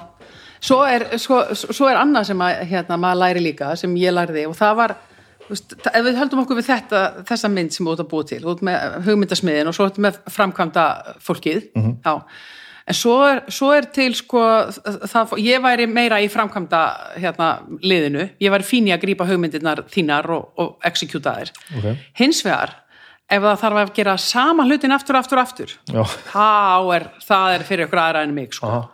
Svo 0.60 0.82
er, 0.84 1.06
sko, 1.20 1.38
svo 1.56 1.88
er 1.88 1.98
annað 2.00 2.30
sem 2.30 2.42
að, 2.44 2.64
hérna, 2.68 2.98
maður 3.00 3.20
læri 3.22 3.44
líka, 3.44 3.70
sem 3.80 3.92
ég 4.00 4.12
læriði 4.12 4.44
og 4.50 4.56
það 4.58 4.74
var 4.82 4.96
veist, 5.50 5.74
ef 5.90 6.04
við 6.06 6.18
höldum 6.20 6.40
okkur 6.44 6.58
við 6.60 6.68
þetta, 6.70 7.02
þessa 7.28 7.50
mynd 7.52 7.74
sem 7.74 7.86
þú 7.86 7.92
ert 7.96 8.04
að 8.04 8.10
búa 8.14 8.26
til, 8.30 8.40
þú 8.44 8.54
ert 8.56 8.64
með 8.70 8.96
hugmyndasmiðin 9.08 9.70
og 9.70 9.76
svo 9.76 9.86
ert 9.90 10.00
með 10.06 10.18
framkvæmda 10.34 10.84
fólkið 11.26 11.60
já, 11.76 12.14
en 12.90 12.96
svo 12.98 13.16
er, 13.28 13.40
svo 13.52 13.70
er 13.76 13.86
til 13.94 14.10
sko, 14.18 14.40
það, 15.12 15.34
ég 15.44 15.62
væri 15.62 15.86
meira 15.90 16.18
í 16.24 16.28
framkvæmda 16.32 16.82
hérna, 17.22 17.48
liðinu, 17.82 18.28
ég 18.42 18.50
væri 18.54 18.66
fín 18.66 18.88
í 18.90 18.94
að 18.94 19.02
grípa 19.04 19.26
hugmyndirnar 19.28 19.84
þínar 19.92 20.30
og, 20.34 20.48
og 20.58 20.86
execute 20.88 21.22
þær 21.36 21.52
Ok. 21.78 21.90
hins 22.22 22.40
vegar 22.46 22.76
ef 23.30 23.44
það 23.44 23.60
þarf 23.62 23.78
að 23.84 23.92
gera 23.94 24.16
sama 24.18 24.64
hlutin 24.66 24.90
aftur, 24.96 25.14
aftur, 25.20 25.38
aftur 25.38 25.74
þá 26.32 26.96
er, 26.96 27.04
það 27.28 27.52
er 27.58 27.66
fyrir 27.68 27.86
ykkur 27.86 28.00
aðra 28.02 28.24
en 28.26 28.32
mig 28.34 28.56
sko. 28.56 28.66
Aha. 28.66 28.88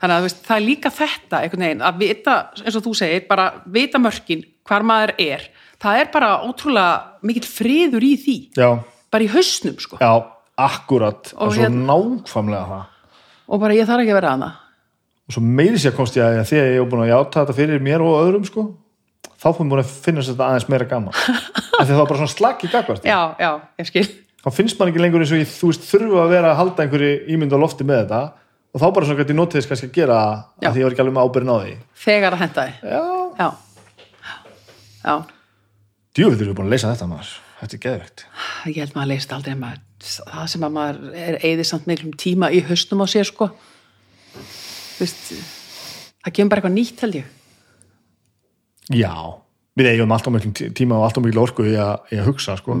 þannig 0.00 0.16
að 0.16 0.24
veist, 0.24 0.40
það 0.46 0.56
er 0.56 0.64
líka 0.66 0.90
þetta 0.96 1.42
einhvern 1.44 1.66
veginn, 1.66 1.82
að 1.90 1.98
vita, 2.00 2.36
eins 2.64 2.78
og 2.80 2.86
þú 2.86 2.94
segir 3.02 3.26
bara 3.28 3.44
vita 3.74 4.00
mörkin, 4.00 4.46
hvar 4.66 4.82
maður 4.88 5.12
er 5.20 5.44
það 5.82 6.00
er 6.00 6.10
bara 6.14 6.30
ótrúlega 6.46 7.20
mikill 7.26 7.48
friður 7.48 8.06
í 8.06 8.12
því, 8.22 8.36
já, 8.58 8.68
bara 9.12 9.26
í 9.26 9.30
hausnum 9.32 9.78
sko. 9.82 9.98
já, 10.00 10.12
akkurat. 10.62 11.32
Og 11.36 11.54
svo 11.54 11.62
hérna- 11.66 11.86
nákvæmlega 11.90 12.66
það. 12.72 12.84
Og 13.52 13.60
bara 13.60 13.74
ég 13.74 13.88
þarf 13.88 14.04
ekki 14.04 14.14
að 14.14 14.20
vera 14.20 14.36
hana 14.36 14.52
og 15.22 15.36
svo 15.36 15.42
meiri 15.42 15.78
sér 15.80 15.94
komst 15.96 16.16
ég 16.18 16.24
að 16.24 16.46
því 16.48 16.58
að 16.58 16.68
ég 16.68 16.78
hef 16.80 16.88
búin 16.90 17.04
að 17.04 17.12
játa 17.12 17.42
þetta 17.42 17.54
fyrir 17.56 17.82
mér 17.84 18.02
og 18.04 18.18
öðrum 18.20 18.44
sko 18.48 18.64
þá 19.42 19.46
fórum 19.54 19.70
búin 19.72 19.82
að 19.82 19.92
finna 20.04 20.24
þetta 20.26 20.48
aðeins 20.48 20.68
meira 20.70 20.86
gaman. 20.90 21.14
Af 21.78 21.86
því 21.86 21.88
að 21.88 21.92
það 21.94 22.00
var 22.02 22.10
bara 22.10 22.20
svona 22.20 22.32
slagg 22.34 22.62
í 22.62 22.70
gagvart 22.70 23.06
já, 23.06 23.18
já, 23.40 23.50
ég 23.80 23.88
skil. 23.88 24.04
Þá 24.42 24.48
finnst 24.54 24.78
man 24.78 24.90
ekki 24.90 25.02
lengur 25.02 25.22
eins 25.22 25.32
og 25.34 25.40
ég, 25.40 25.50
þú 25.50 25.70
veist 25.70 25.84
þurfa 25.88 26.22
að 26.24 26.32
vera 26.34 26.52
að 26.52 26.58
halda 26.60 26.84
einhverju 26.84 27.12
ímynd 27.34 27.54
á 27.54 27.58
lofti 27.62 27.86
með 27.86 28.02
þetta. 28.02 28.20
Og 28.72 28.80
þá 28.80 28.86
bara 28.96 29.08
svona 29.08 29.20
gæti 29.22 29.36
ég 29.36 29.52
þess 29.52 29.68
kannski 29.70 29.88
að 29.90 29.96
gera 29.98 30.18
Já. 30.62 30.68
að 30.68 30.72
því 30.72 30.80
ég 30.80 30.86
var 30.86 30.94
ekki 30.94 31.02
alveg 31.04 31.16
með 31.16 31.26
ábyrðin 31.28 31.52
á 31.52 31.56
því. 31.62 31.74
Þegar 32.02 32.36
að 32.36 32.42
henda 32.42 32.64
þið 32.66 32.74
já, 32.92 33.02
já, 33.38 33.48
já, 35.02 35.14
erum 36.20 36.36
við 36.36 36.52
búin 36.52 36.68
að 36.68 36.74
leysa 36.74 36.92
þetta 36.92 37.08
maður. 37.08 37.32
Þetta 37.62 37.76
er 37.76 37.82
geðvegt 37.86 38.26
ég 38.68 38.78
held 38.82 38.94
maður 38.94 39.04
að 39.04 39.12
leist 39.12 39.34
aldrei 39.34 39.54
maður, 39.58 39.82
það 40.02 40.48
sem 40.52 40.64
að 40.66 40.74
maður 40.76 41.20
er 41.22 41.38
eði 41.46 41.66
samt 41.66 41.86
miklum 41.90 42.16
tíma 42.18 42.50
í 42.52 42.62
hausnum 42.66 43.02
á 43.02 43.06
sér 43.10 43.28
sko. 43.28 43.48
Þú 44.32 45.04
veist 45.04 45.30
það 46.22 46.34
kemur 46.36 46.52
bara 46.52 46.62
eitthvað 46.62 46.76
nýtt 46.76 47.04
held 47.04 47.18
ég. 47.20 47.30
Já, 48.92 49.14
við 49.78 49.92
eigum 49.92 50.14
alltaf 50.14 50.34
miklu 50.34 50.72
tíma 50.76 50.98
og 50.98 51.06
alltaf 51.06 51.24
miklu 51.24 51.42
orku 51.42 51.66
í 51.68 51.76
að, 51.78 51.94
í 52.12 52.20
að 52.20 52.28
hugsa 52.30 52.58
sko. 52.60 52.76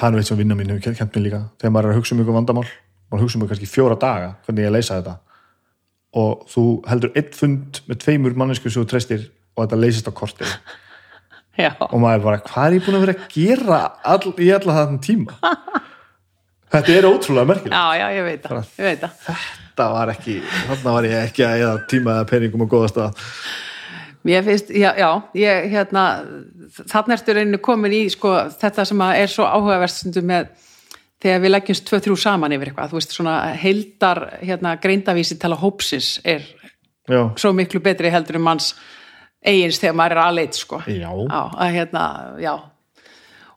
Hann 0.00 0.16
veit 0.16 0.28
sem 0.28 0.38
vinna 0.38 0.56
mín 0.56 0.72
hefur 0.72 0.96
kent 0.96 1.18
mér 1.18 1.26
líka. 1.26 1.42
Þegar 1.60 1.74
maður 1.74 1.90
er 1.90 1.94
að 1.94 2.00
hugsa 2.00 2.16
um 2.16 2.22
ykkur 2.24 2.38
vandamál 2.38 2.68
maður 3.12 3.26
hugsa 3.26 3.36
um 3.36 3.44
ykkur 3.44 3.52
kannski 3.52 3.68
fjóra 3.68 3.98
daga 4.00 4.32
hvernig 4.46 4.66
ég 4.66 4.74
leysa 4.74 4.98
þetta. 5.00 5.18
Og 6.22 6.46
þú 6.52 6.64
heldur 6.88 7.12
einn 7.18 7.34
fund 7.36 7.82
með 7.88 8.00
tveimur 8.04 8.38
mannesku 8.38 8.70
sem 8.70 8.82
þú 8.82 8.88
treystir 8.88 9.26
og 9.56 9.64
þetta 9.64 9.80
leysist 9.80 10.08
á 10.08 10.12
kortir 10.16 10.48
já, 11.58 11.70
og 11.88 11.98
maður 12.00 12.26
bara, 12.26 12.42
hvað 12.46 12.68
er 12.68 12.76
ég 12.78 12.86
búin 12.86 12.98
að 12.98 13.04
vera 13.06 13.16
að 13.16 13.34
gera 13.36 13.80
all, 14.12 14.34
í 14.36 14.52
alla 14.56 14.78
þarna 14.78 15.02
tíma? 15.04 15.38
Þetta 16.72 16.94
er 16.94 17.04
ótrúlega 17.04 17.48
merkilegt. 17.50 17.74
Já, 17.76 17.98
já, 18.00 18.06
ég 18.16 18.24
veit 18.24 18.46
það 18.46 18.62
ég 18.78 18.86
veit 18.86 19.02
það. 19.02 19.42
þetta 19.66 19.90
var 19.92 20.14
ekki, 20.14 20.38
þarna 20.70 20.96
var 20.96 21.08
ég 21.10 21.26
ekki 21.26 21.44
að 21.48 21.82
tíma 21.92 22.16
peningum 22.30 22.64
og 22.64 22.72
góða 22.72 22.88
stað. 22.92 23.26
Mér 24.22 24.44
finnst, 24.46 24.70
já, 24.70 24.92
já, 24.96 25.08
ég, 25.34 25.68
hérna, 25.72 26.04
þarna 26.86 27.16
ertu 27.16 27.34
reyninu 27.34 27.58
komin 27.60 27.94
í, 27.96 28.04
sko, 28.14 28.36
þetta 28.60 28.86
sem 28.88 29.02
að 29.02 29.16
er 29.18 29.32
svo 29.32 29.48
áhugaverst 29.50 30.04
stundum 30.04 30.28
með 30.30 30.52
þegar 31.22 31.42
við 31.42 31.52
leggjumst 31.52 31.86
tvö, 31.88 32.00
þrjú 32.06 32.16
saman 32.22 32.54
yfir 32.54 32.70
eitthvað, 32.70 32.92
þú 32.92 32.98
veist, 32.98 33.14
svona 33.16 33.36
heildar, 33.58 34.22
hérna, 34.42 34.76
greindavísi 34.82 35.38
tala 35.42 35.58
hópsins 35.58 36.14
er 36.24 36.46
já, 37.10 37.22
svo 37.38 37.52
miklu 37.56 37.82
betri 37.82 38.10
heldur 38.14 38.38
um 38.40 38.46
manns 38.46 38.72
eigins 39.44 39.80
þegar 39.82 39.96
maður 39.98 40.16
er 40.16 40.22
aðleit, 40.26 40.58
sko. 40.58 40.80
já, 40.86 41.08
Já, 41.10 41.40
að 41.66 41.72
hérna, 41.76 42.04
já. 42.42 42.52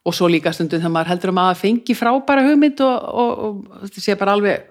Og 0.05 0.13
svo 0.13 0.27
líka 0.29 0.53
stundum 0.53 0.81
þegar 0.81 0.93
maður 0.93 1.11
heldur 1.13 1.33
um 1.33 1.41
að 1.45 1.55
fengi 1.61 1.95
frábæra 1.97 2.43
hugmynd 2.45 2.81
og, 2.85 3.07
og, 3.23 3.31
og 3.47 3.87
þetta 3.87 4.03
sé 4.05 4.17
bara 4.19 4.35
alveg 4.37 4.67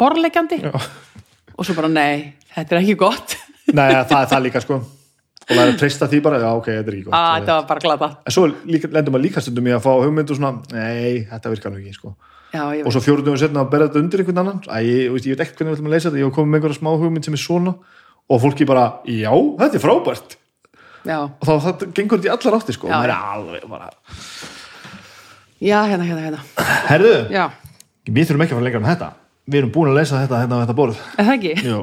borlegjandi 0.00 0.58
og 0.74 1.64
svo 1.64 1.76
bara, 1.78 1.88
nei, 1.92 2.34
þetta 2.54 2.76
er 2.76 2.82
ekki 2.82 2.98
gott. 3.00 3.36
Nei, 3.72 3.88
það 4.04 4.18
er 4.20 4.30
það 4.34 4.46
líka 4.48 4.60
sko 4.64 4.82
og 5.44 5.50
það 5.52 5.60
er 5.60 5.70
að 5.74 5.80
treysta 5.80 6.06
því 6.08 6.18
bara, 6.24 6.38
já 6.40 6.48
ok, 6.56 6.68
þetta 6.70 6.90
er 6.90 6.94
ekki 6.96 7.06
gott 7.06 7.16
að 7.18 7.34
þetta 7.34 7.56
var 7.56 7.66
bara 7.68 7.82
glata. 7.84 8.06
en 8.24 8.32
svo 8.32 8.44
lendur 8.48 9.12
maður 9.12 9.24
líka 9.26 9.42
stundum 9.44 9.66
í 9.68 9.74
að 9.76 9.82
fá 9.84 9.90
hugmynd 10.00 10.30
og 10.32 10.38
svona, 10.38 10.52
nei, 10.72 11.26
þetta 11.28 11.52
virkar 11.52 11.74
nú 11.74 11.80
ekki 11.82 11.92
sko. 11.98 12.12
Já, 12.54 12.62
og 12.70 12.94
svo 12.94 13.02
fjóruðum 13.04 13.34
við 13.34 13.42
setna 13.42 13.64
að 13.64 13.72
berja 13.74 13.88
þetta 13.90 14.00
undir 14.00 14.22
einhvern 14.22 14.40
annan 14.44 14.60
Æ, 14.70 14.76
ég, 14.86 15.16
ég 15.18 15.34
veit 15.34 15.40
ekkert 15.42 15.58
hvernig 15.58 15.72
við 15.72 15.76
ætlum 15.76 15.88
að 15.90 15.94
leysa 15.96 16.06
þetta 16.12 16.20
ég 16.22 16.34
komið 16.36 16.50
með 16.52 16.60
einhverja 16.60 16.78
smá 16.78 16.90
hugmynd 17.02 17.26
sem 17.26 17.34
er 17.36 17.42
svona 17.42 17.72
og 18.30 18.40
fólki 18.44 18.66
bara, 18.68 18.84
já, 19.10 19.32
þetta 19.58 19.78
er 19.80 19.82
frábært 19.82 20.36
Já, 21.04 21.18
og 21.20 21.44
þá 21.44 21.52
það 21.66 21.82
gengur 21.98 22.20
þetta 22.22 22.30
í 22.30 22.32
allar 22.34 22.56
átti 22.60 22.74
sko 22.76 22.88
já. 22.88 22.96
er 23.04 23.12
alveg 23.14 23.66
bara, 23.68 23.90
já, 25.60 25.76
hérna, 25.90 26.06
hérna, 26.08 26.22
hérna. 26.24 26.40
herðu, 26.88 27.12
Já, 27.34 27.44
við 28.08 28.28
þurfum 28.30 28.44
ekki 28.46 28.54
að 28.54 28.58
fara 28.60 28.66
lengra 28.68 28.82
með 28.84 28.92
þetta 28.94 29.10
við 29.44 29.58
erum 29.60 29.72
búin 29.74 29.90
að 29.92 29.98
leysa 30.00 30.22
þetta 30.22 30.40
hérna 30.40 30.56
á 30.56 30.62
þetta 30.64 30.76
borð 30.78 31.00
er 31.04 31.28
það 31.28 31.34
ekki? 31.34 31.54
Jú. 31.68 31.80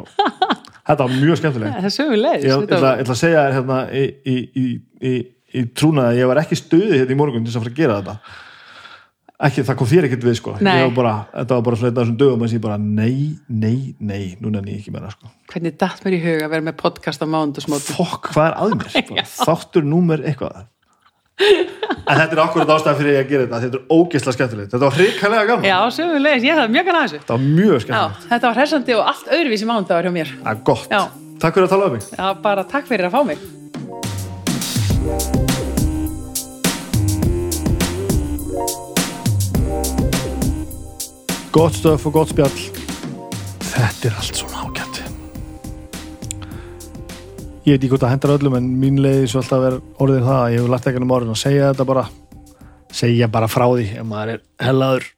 þetta 0.89 1.05
var 1.05 1.13
mjög 1.17 1.41
skemmtilegt 1.41 1.75
Það 1.77 1.89
er 1.91 1.95
sögulegis. 1.97 2.47
ég, 2.47 2.63
ætla, 2.65 2.93
ég 2.97 3.03
ætla 3.05 3.15
að 3.17 3.21
segja 3.21 3.43
þér 3.45 3.57
hérna 3.59 3.79
í, 3.93 4.05
í, 4.25 4.37
í, 4.63 4.65
í, 5.11 5.13
í 5.61 5.65
trúnaði 5.77 6.15
að 6.15 6.21
ég 6.23 6.31
var 6.31 6.41
ekki 6.41 6.57
stuðið 6.57 6.95
hérna 6.97 7.13
í 7.15 7.19
morgun 7.21 7.45
til 7.45 7.53
að 7.53 7.61
fara 7.61 7.73
að 7.75 7.81
gera 7.81 7.99
þetta 8.01 8.17
ekki, 9.47 9.63
það 9.67 9.77
kom 9.79 9.89
þér 9.91 10.07
ekkert 10.09 10.25
við 10.27 10.35
sko 10.39 10.55
var 10.59 10.91
bara, 10.95 11.13
þetta 11.35 11.57
var 11.57 11.63
bara 11.67 11.79
svona 11.81 11.95
þessum 11.99 12.17
dögum 12.19 12.45
að 12.45 12.55
ég 12.55 12.63
bara 12.65 12.77
nei, 12.81 13.15
nei, 13.47 13.77
nei, 13.99 14.35
núna 14.43 14.61
ég 14.67 14.81
ekki 14.81 14.93
meira 14.93 15.13
sko 15.13 15.31
Hvernig 15.51 15.79
datt 15.81 16.03
mér 16.05 16.17
í 16.17 16.21
hug 16.25 16.43
að 16.45 16.53
vera 16.55 16.67
með 16.67 16.77
podcast 16.81 17.23
á 17.23 17.27
mánundasmóti? 17.27 17.95
fokk, 17.97 18.31
hvað 18.35 18.51
er 18.51 18.59
að 18.61 18.77
mér? 18.81 19.01
Bara, 19.11 19.27
þáttur 19.41 19.87
númer 19.87 20.23
eitthvað 20.27 20.67
en 21.41 22.17
þetta 22.19 22.35
er 22.35 22.41
akkurat 22.43 22.71
ástæðan 22.75 22.97
fyrir 22.99 23.15
ég 23.15 23.23
að 23.23 23.31
gera 23.31 23.45
þetta 23.45 23.61
þetta 23.63 23.79
er 23.79 23.95
ógeðslega 23.95 24.35
skemmtilegt, 24.37 24.73
þetta 24.73 24.89
var 24.89 24.97
hrikalega 24.99 25.47
gaman 25.49 25.69
Já, 25.69 25.77
sögulegis, 25.95 26.45
ég 26.45 26.59
það 26.59 26.75
mjög 26.75 26.89
gana 26.89 27.01
þessu. 27.05 27.21
þetta 27.23 27.37
var 27.37 27.47
mjög 27.47 27.71
Já, 27.73 27.81
skemmtilegt, 27.85 28.27
þetta 28.33 28.51
var 28.51 28.59
hressandi 28.59 28.97
og 28.97 29.09
allt 29.13 29.33
öðruvísi 29.37 29.69
mánundagur 29.71 30.09
hjá 30.09 30.15
mér. 30.19 30.35
er 30.51 30.61
gott 30.69 30.91
Já. 30.91 31.01
takk 31.41 31.57
fyrir 31.57 31.67
að 31.69 31.73
tala 31.73 31.89
um 31.89 31.97
mig 31.97 32.11
Já, 32.11 32.27
bara 32.45 32.67
takk 32.75 32.91
fyrir 32.91 33.09
að 33.09 33.17
fá 33.17 33.23
mig. 33.31 33.49
Gott 41.51 41.73
stöf 41.75 42.05
og 42.07 42.13
gott 42.15 42.29
spjall. 42.31 42.59
Þetta 43.59 44.07
er 44.07 44.13
allt 44.15 44.37
svona 44.39 44.61
ágætt. 44.63 44.99
Ég 47.65 47.73
veit 47.73 47.81
ekki 47.81 47.89
hvort 47.91 48.03
það 48.05 48.11
hendar 48.13 48.31
öllum 48.37 48.53
en 48.55 48.67
mín 48.79 48.99
leiði 49.03 49.25
svo 49.27 49.41
alltaf 49.41 49.65
er 49.67 49.73
orðið 49.99 50.29
það 50.29 50.37
að 50.37 50.53
ég 50.53 50.61
hef 50.61 50.69
lagt 50.71 50.85
ekki 50.87 51.01
um 51.03 51.09
orðin 51.11 51.33
að 51.33 51.41
segja 51.41 51.71
þetta 51.73 51.85
bara. 51.89 52.03
Segja 52.95 53.27
bara 53.33 53.49
frá 53.51 53.65
því 53.67 53.87
ef 53.99 54.07
maður 54.07 54.31
er 54.31 54.39
hellaður. 54.63 55.09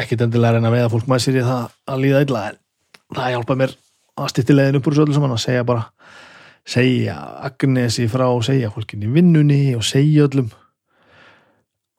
Ekkit 0.00 0.24
endilega 0.24 0.48
að 0.48 0.56
reyna 0.56 0.70
að 0.70 0.76
veiða 0.78 0.92
fólk 0.94 1.10
með 1.12 1.20
sér 1.26 1.36
í 1.36 1.42
það 1.44 1.66
að 1.92 2.00
líða 2.06 2.22
illa 2.24 2.44
en 2.46 2.56
það 3.18 3.28
hjálpa 3.34 3.56
mér 3.60 3.74
að 4.16 4.30
stytti 4.32 4.56
leiðin 4.56 4.78
upp 4.80 4.88
úr 4.88 4.96
þessu 4.96 5.04
öllu 5.04 5.16
saman 5.18 5.34
að 5.34 5.42
segja 5.44 5.66
bara 5.68 5.84
segja 6.76 7.18
Agnesi 7.50 8.06
frá 8.08 8.24
segja 8.48 8.72
fólkinni 8.72 9.12
vinnunni 9.12 9.60
og 9.76 9.84
segja 9.84 10.24
öllum. 10.24 10.48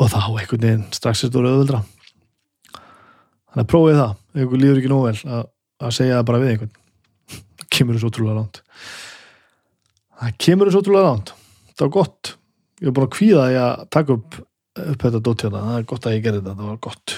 Og 0.02 0.10
þá 0.10 0.20
einhvern 0.26 0.66
veginn 0.66 0.84
strax 0.98 1.22
er 1.22 1.30
þetta 1.30 1.40
voru 1.44 1.54
öðvöldra 1.54 1.84
þannig 3.58 3.66
að 3.66 3.72
prófið 3.72 3.96
það 3.98 4.12
ef 4.38 4.44
ykkur 4.44 4.60
líður 4.62 4.80
ekki 4.80 4.90
nóg 4.92 5.06
vel 5.08 5.32
að, 5.34 5.46
að 5.82 5.94
segja 5.98 6.18
það 6.18 6.26
bara 6.28 6.42
við 6.42 6.52
einhvern. 6.52 6.74
Það 7.58 7.70
kemur 7.74 7.98
þessu 7.98 8.10
ótrúlega 8.12 8.36
langt. 8.38 8.60
Það 10.18 10.36
kemur 10.46 10.70
þessu 10.70 10.82
ótrúlega 10.84 11.08
langt. 11.08 11.32
Það 11.72 11.86
var 11.88 11.94
gott. 11.96 12.32
Ég 12.78 12.86
var 12.86 12.96
búin 12.98 13.08
að 13.08 13.16
kvíða 13.16 13.48
því 13.48 13.58
að 13.64 13.82
taka 13.98 14.14
upp, 14.18 14.38
upp 14.84 15.08
þetta 15.08 15.24
dótt 15.26 15.48
hérna, 15.48 15.64
það 15.66 15.80
er 15.80 15.90
gott 15.90 16.06
að 16.06 16.16
ég 16.18 16.24
gerði 16.28 16.44
þetta 16.44 16.56
það 16.60 16.70
var 16.70 16.80
gott. 16.86 17.16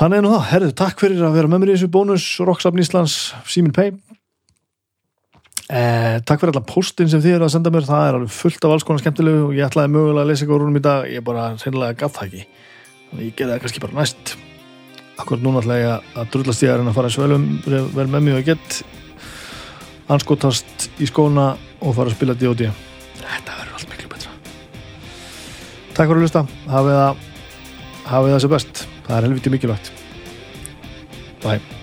Þannig 0.00 0.22
nú 0.22 0.32
það, 0.36 0.46
herðu, 0.52 0.70
takk 0.78 1.02
fyrir 1.02 1.26
að 1.26 1.36
vera 1.40 1.50
með 1.50 1.64
mér 1.64 1.72
í 1.72 1.74
þessu 1.74 1.90
bónus 1.98 2.30
Rocksafn 2.46 2.80
Íslands 2.80 3.18
Simin 3.50 3.74
Pay. 3.74 3.90
Eh, 5.70 6.16
takk 6.22 6.38
fyrir 6.38 6.54
alla 6.54 6.66
postin 6.66 7.10
sem 7.10 7.22
þið 7.22 7.40
eru 7.40 7.50
að 7.50 7.54
senda 7.56 7.74
mér. 7.74 7.90
Það 7.90 8.06
er 8.06 8.20
alveg 8.20 8.32
fullt 8.38 8.64
af 8.64 8.76
alls 8.76 8.86
konar 8.86 9.02
skemmtilegu 9.02 9.42
og 9.50 9.58
ég 9.58 9.66
ætlaði 9.66 9.92
mögulega 9.96 10.22
að 10.22 10.30
lesa 10.30 10.46
ykkur 10.46 10.62
rúnum 10.62 10.78
í 10.78 10.86
dag. 10.86 11.10
Ég 11.10 11.26
bara 11.26 11.50
reynilega 11.58 11.98
gaf 12.04 12.14
það 12.16 12.30
ekki 12.30 12.69
þannig 13.10 13.26
ég 13.26 13.34
gerði 13.36 13.52
það 13.56 13.62
kannski 13.64 13.82
bara 13.84 13.98
næst. 14.00 14.36
Akkur 15.20 15.42
núna 15.42 15.60
ætla 15.60 15.76
ég 15.80 15.90
að- 15.90 16.20
að 16.22 16.30
drullast 16.32 16.62
ég 16.64 16.70
að 16.72 16.78
reyna 16.80 16.90
að 16.90 16.94
fara 17.00 17.10
svelum 17.10 17.48
vel 17.66 18.06
með 18.06 18.22
mig 18.22 18.34
og 18.34 18.40
ég 18.40 18.46
get 18.46 18.82
anskotast 20.08 20.88
í 20.98 21.06
skóna 21.06 21.56
og 21.80 21.94
fara 21.94 22.10
að 22.10 22.16
spila 22.16 22.34
D.O.D. 22.34 22.70
þetta 23.20 23.58
verður 23.58 23.74
allt 23.74 23.90
miklu 23.90 24.08
betra. 24.08 24.30
Takk 25.94 26.08
fyrir 26.08 26.16
að 26.16 26.24
lusta 26.24 26.46
hafið 26.66 26.96
það 27.00 27.16
hafið 28.10 28.32
það 28.34 28.40
sem 28.40 28.50
best. 28.50 28.86
Það 29.06 29.16
er 29.18 29.28
helviti 29.28 29.50
mikilvægt. 29.50 29.92
Bye 31.42 31.79